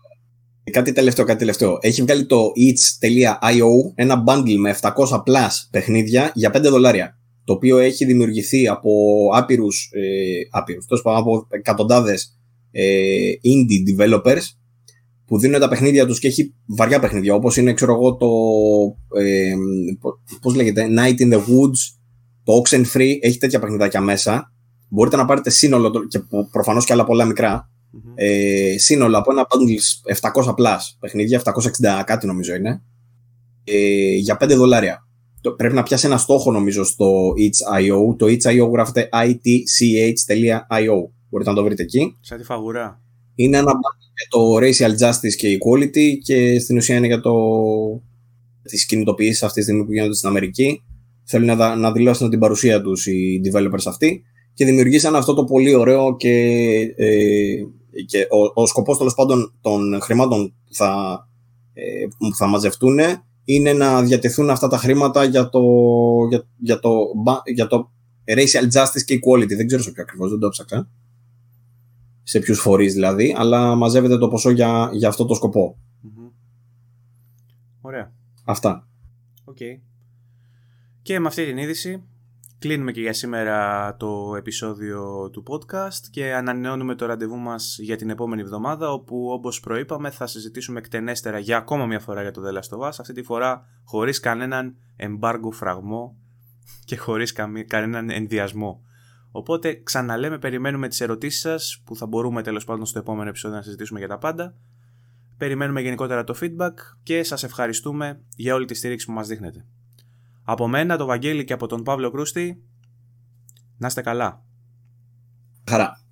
Κάτι 0.72 0.92
τελευταίο, 0.92 1.26
κάτι 1.26 1.40
τελευταίο. 1.40 1.78
Έχει 1.82 2.02
βγάλει 2.02 2.26
το 2.26 2.52
itch.io 2.56 3.92
ένα 3.96 4.24
bundle 4.28 4.56
με 4.58 4.78
700 4.82 4.92
plus 5.24 5.50
παιχνίδια 5.72 6.32
για 6.34 6.52
5 6.58 6.62
δολάρια. 6.62 7.18
Το 7.46 7.54
οποίο 7.54 7.78
έχει 7.78 8.06
δημιουργηθεί 8.06 8.68
από 8.68 8.92
άπειρους, 9.34 9.90
ε, 9.94 10.58
άπειρους 10.58 10.86
τόσο 10.86 11.04
από 11.06 11.48
εκατοντάδες 11.50 12.40
ε, 12.72 13.32
indie 13.44 14.00
developers 14.00 14.42
που 15.26 15.40
δίνουν 15.40 15.60
τα 15.60 15.68
παιχνίδια 15.68 16.06
τους 16.06 16.20
και 16.20 16.28
έχει 16.28 16.54
βαριά 16.66 17.00
παιχνίδια 17.00 17.34
όπως 17.34 17.58
είναι 17.58 17.74
ξέρω 17.74 17.94
εγώ 17.94 18.16
το 18.16 18.28
ε, 19.20 19.54
πώς 20.42 20.56
λέγεται 20.56 20.88
Night 20.98 21.20
in 21.20 21.34
the 21.34 21.38
Woods 21.38 21.98
το 22.44 22.62
Oxenfree 22.64 23.18
έχει 23.22 23.38
τέτοια 23.38 23.60
παιχνιδάκια 23.60 24.02
μέσα 24.02 24.54
μπορείτε 24.90 25.16
να 25.16 25.26
πάρετε 25.26 25.50
σύνολο 25.50 26.08
και 26.08 26.20
προφανώς 26.52 26.86
και 26.86 26.94
άλλα 26.94 27.04
πολλά 27.04 27.26
μικρά 27.26 27.70
mm-hmm. 27.94 28.12
ε, 28.16 28.76
σύνολο 28.78 29.18
από 29.18 29.32
ένα 29.32 29.48
bundle 29.50 30.44
700 30.44 30.50
plus 30.56 30.80
παιχνίδια 31.00 31.42
760 31.44 32.04
κάτι 32.06 32.28
νομίζω 32.28 32.56
είναι 32.56 32.84
ε, 33.64 34.14
για 34.16 34.38
5 34.44 34.50
δολάρια 34.56 35.05
πρέπει 35.52 35.74
να 35.74 35.84
πιάσει 35.84 36.06
ένα 36.06 36.18
στόχο 36.18 36.52
νομίζω 36.52 36.84
στο 36.84 37.34
itch.io 37.38 38.16
το 38.18 38.26
itch.io 38.26 38.72
γράφεται 38.72 39.10
itch.io 39.12 40.98
μπορείτε 41.30 41.50
να 41.50 41.56
το 41.56 41.64
βρείτε 41.64 41.84
εκεί. 41.84 42.18
Σαν 42.20 42.38
τη 42.38 42.44
φαγουρά 42.44 43.02
είναι 43.36 43.58
ένα 43.58 43.72
για 44.16 44.28
το 44.30 44.56
racial 44.56 45.08
justice 45.08 45.36
και 45.38 45.58
equality 45.58 46.18
και 46.24 46.60
στην 46.60 46.78
ουσία 46.78 46.96
είναι 46.96 47.08
για 47.08 47.20
το 47.20 47.34
τις 48.62 48.86
κινητοποιήσεις 48.86 49.44
αυτή 49.44 49.58
τη 49.58 49.64
στιγμή 49.64 49.86
που 49.86 49.92
γίνονται 49.92 50.14
στην 50.14 50.30
Αμερική. 50.30 50.84
Θέλουν 51.24 51.58
να, 51.58 51.76
να 51.76 51.92
δηλώσουν 51.92 52.30
την 52.30 52.40
παρουσία 52.40 52.82
τους 52.82 53.06
οι 53.06 53.42
developers 53.46 53.86
αυτοί 53.86 54.24
και 54.54 54.66
δημιουργήσαν 54.66 55.16
αυτό 55.16 55.34
το 55.34 55.44
πολύ 55.44 55.74
ωραίο 55.74 56.16
και, 56.16 56.32
ε, 56.96 57.56
και 58.06 58.28
ο, 58.30 58.62
ο 58.62 58.66
σκοπός 58.66 58.98
τέλος 58.98 59.14
πάντων 59.14 59.54
των 59.62 60.02
χρημάτων 60.02 60.54
θα, 60.72 61.20
ε, 61.74 62.06
που 62.18 62.36
θα 62.36 62.48
μαζευτούν 62.48 63.00
είναι 63.46 63.74
να 63.74 64.04
διατεθούν 64.04 64.50
αυτά 64.50 64.68
τα 64.68 64.78
χρήματα 64.78 65.24
για 65.24 65.50
το, 65.50 65.62
για, 66.30 66.48
για 66.58 66.80
το, 66.80 66.92
για 67.54 67.68
το 67.68 67.92
racial 68.26 68.72
justice 68.74 69.04
και 69.06 69.20
equality. 69.20 69.56
Δεν 69.56 69.68
ξέρω 69.68 69.82
σε 69.82 69.92
ποιο 69.92 70.04
ακριβώς, 70.04 70.30
δεν 70.30 70.40
το 70.40 70.46
έψαξα 70.46 70.90
σε 72.24 72.40
ποιους 72.40 72.60
φορείς 72.60 72.94
δηλαδή, 72.94 73.36
αλλά 73.38 73.76
μαζεύεται 73.76 74.18
το 74.18 74.28
ποσό 74.28 74.50
για, 74.50 74.90
για 74.94 75.08
αυτό 75.08 75.26
το 75.26 75.34
σκοπό 75.34 75.78
Ωραία. 77.82 78.12
Αυτά. 78.44 78.88
Οκ. 79.44 79.58
Okay. 79.60 79.80
Και 81.02 81.20
με 81.20 81.28
αυτή 81.28 81.46
την 81.46 81.58
είδηση 81.58 82.04
κλείνουμε 82.68 82.92
και 82.92 83.02
για 83.02 83.14
σήμερα 83.14 83.96
το 83.98 84.36
επεισόδιο 84.38 85.30
του 85.30 85.44
podcast 85.48 86.08
και 86.12 86.34
ανανεώνουμε 86.34 86.96
το 86.96 87.06
ραντεβού 87.06 87.38
μας 87.38 87.78
για 87.80 87.96
την 87.96 88.10
επόμενη 88.10 88.42
εβδομάδα 88.42 88.92
όπου 88.92 89.30
όπως 89.32 89.60
προείπαμε 89.60 90.10
θα 90.10 90.28
συζητήσουμε 90.28 90.80
εκτενέστερα 90.80 91.40
για 91.40 91.58
ακόμα 91.58 91.86
μια 91.86 92.00
φορά 92.00 92.22
για 92.22 92.32
το 92.32 92.42
The 92.46 92.54
Last 92.54 92.78
of 92.78 92.88
Us 92.88 92.92
αυτή 93.00 93.14
τη 93.14 93.24
φορά 93.24 93.66
χωρίς 93.84 94.20
κανέναν 94.20 94.76
embargo 94.96 95.52
φραγμό 95.52 96.18
και 96.86 96.98
χωρίς 96.98 97.34
κανέναν 97.68 98.10
ενδιασμό. 98.10 98.82
Οπότε 99.32 99.82
ξαναλέμε, 99.84 100.38
περιμένουμε 100.38 100.88
τις 100.88 101.02
ερωτήσεις 101.02 101.42
σας 101.42 101.82
που 101.86 101.96
θα 101.96 102.06
μπορούμε 102.06 102.42
τέλος 102.42 102.64
πάντων 102.64 102.86
στο 102.86 103.00
επόμενο 103.00 103.30
επεισόδιο 103.30 103.58
να 103.58 103.64
συζητήσουμε 103.64 104.00
για 104.00 104.08
τα 104.08 104.18
πάντα. 104.18 104.56
Περιμένουμε 105.38 105.82
γενικότερα 105.82 106.24
το 106.24 106.36
feedback 106.42 106.74
και 107.04 107.24
σας 107.24 107.44
ευχαριστούμε 107.44 108.22
για 108.36 108.56
όλη 108.56 108.66
τη 108.66 108.74
στήριξη 108.74 109.06
που 109.06 109.12
μας 109.12 109.28
δείχνετε. 109.28 109.66
Από 110.48 110.68
μένα, 110.68 110.98
τον 110.98 111.08
Βαγγέλη 111.08 111.44
και 111.44 111.54
από 111.54 111.68
τον 111.68 111.84
Παύλο 111.84 112.12
Κρούστη, 112.12 112.64
να 113.78 113.88
είστε 113.88 114.02
καλά. 114.02 114.44
Χαρά. 115.70 116.05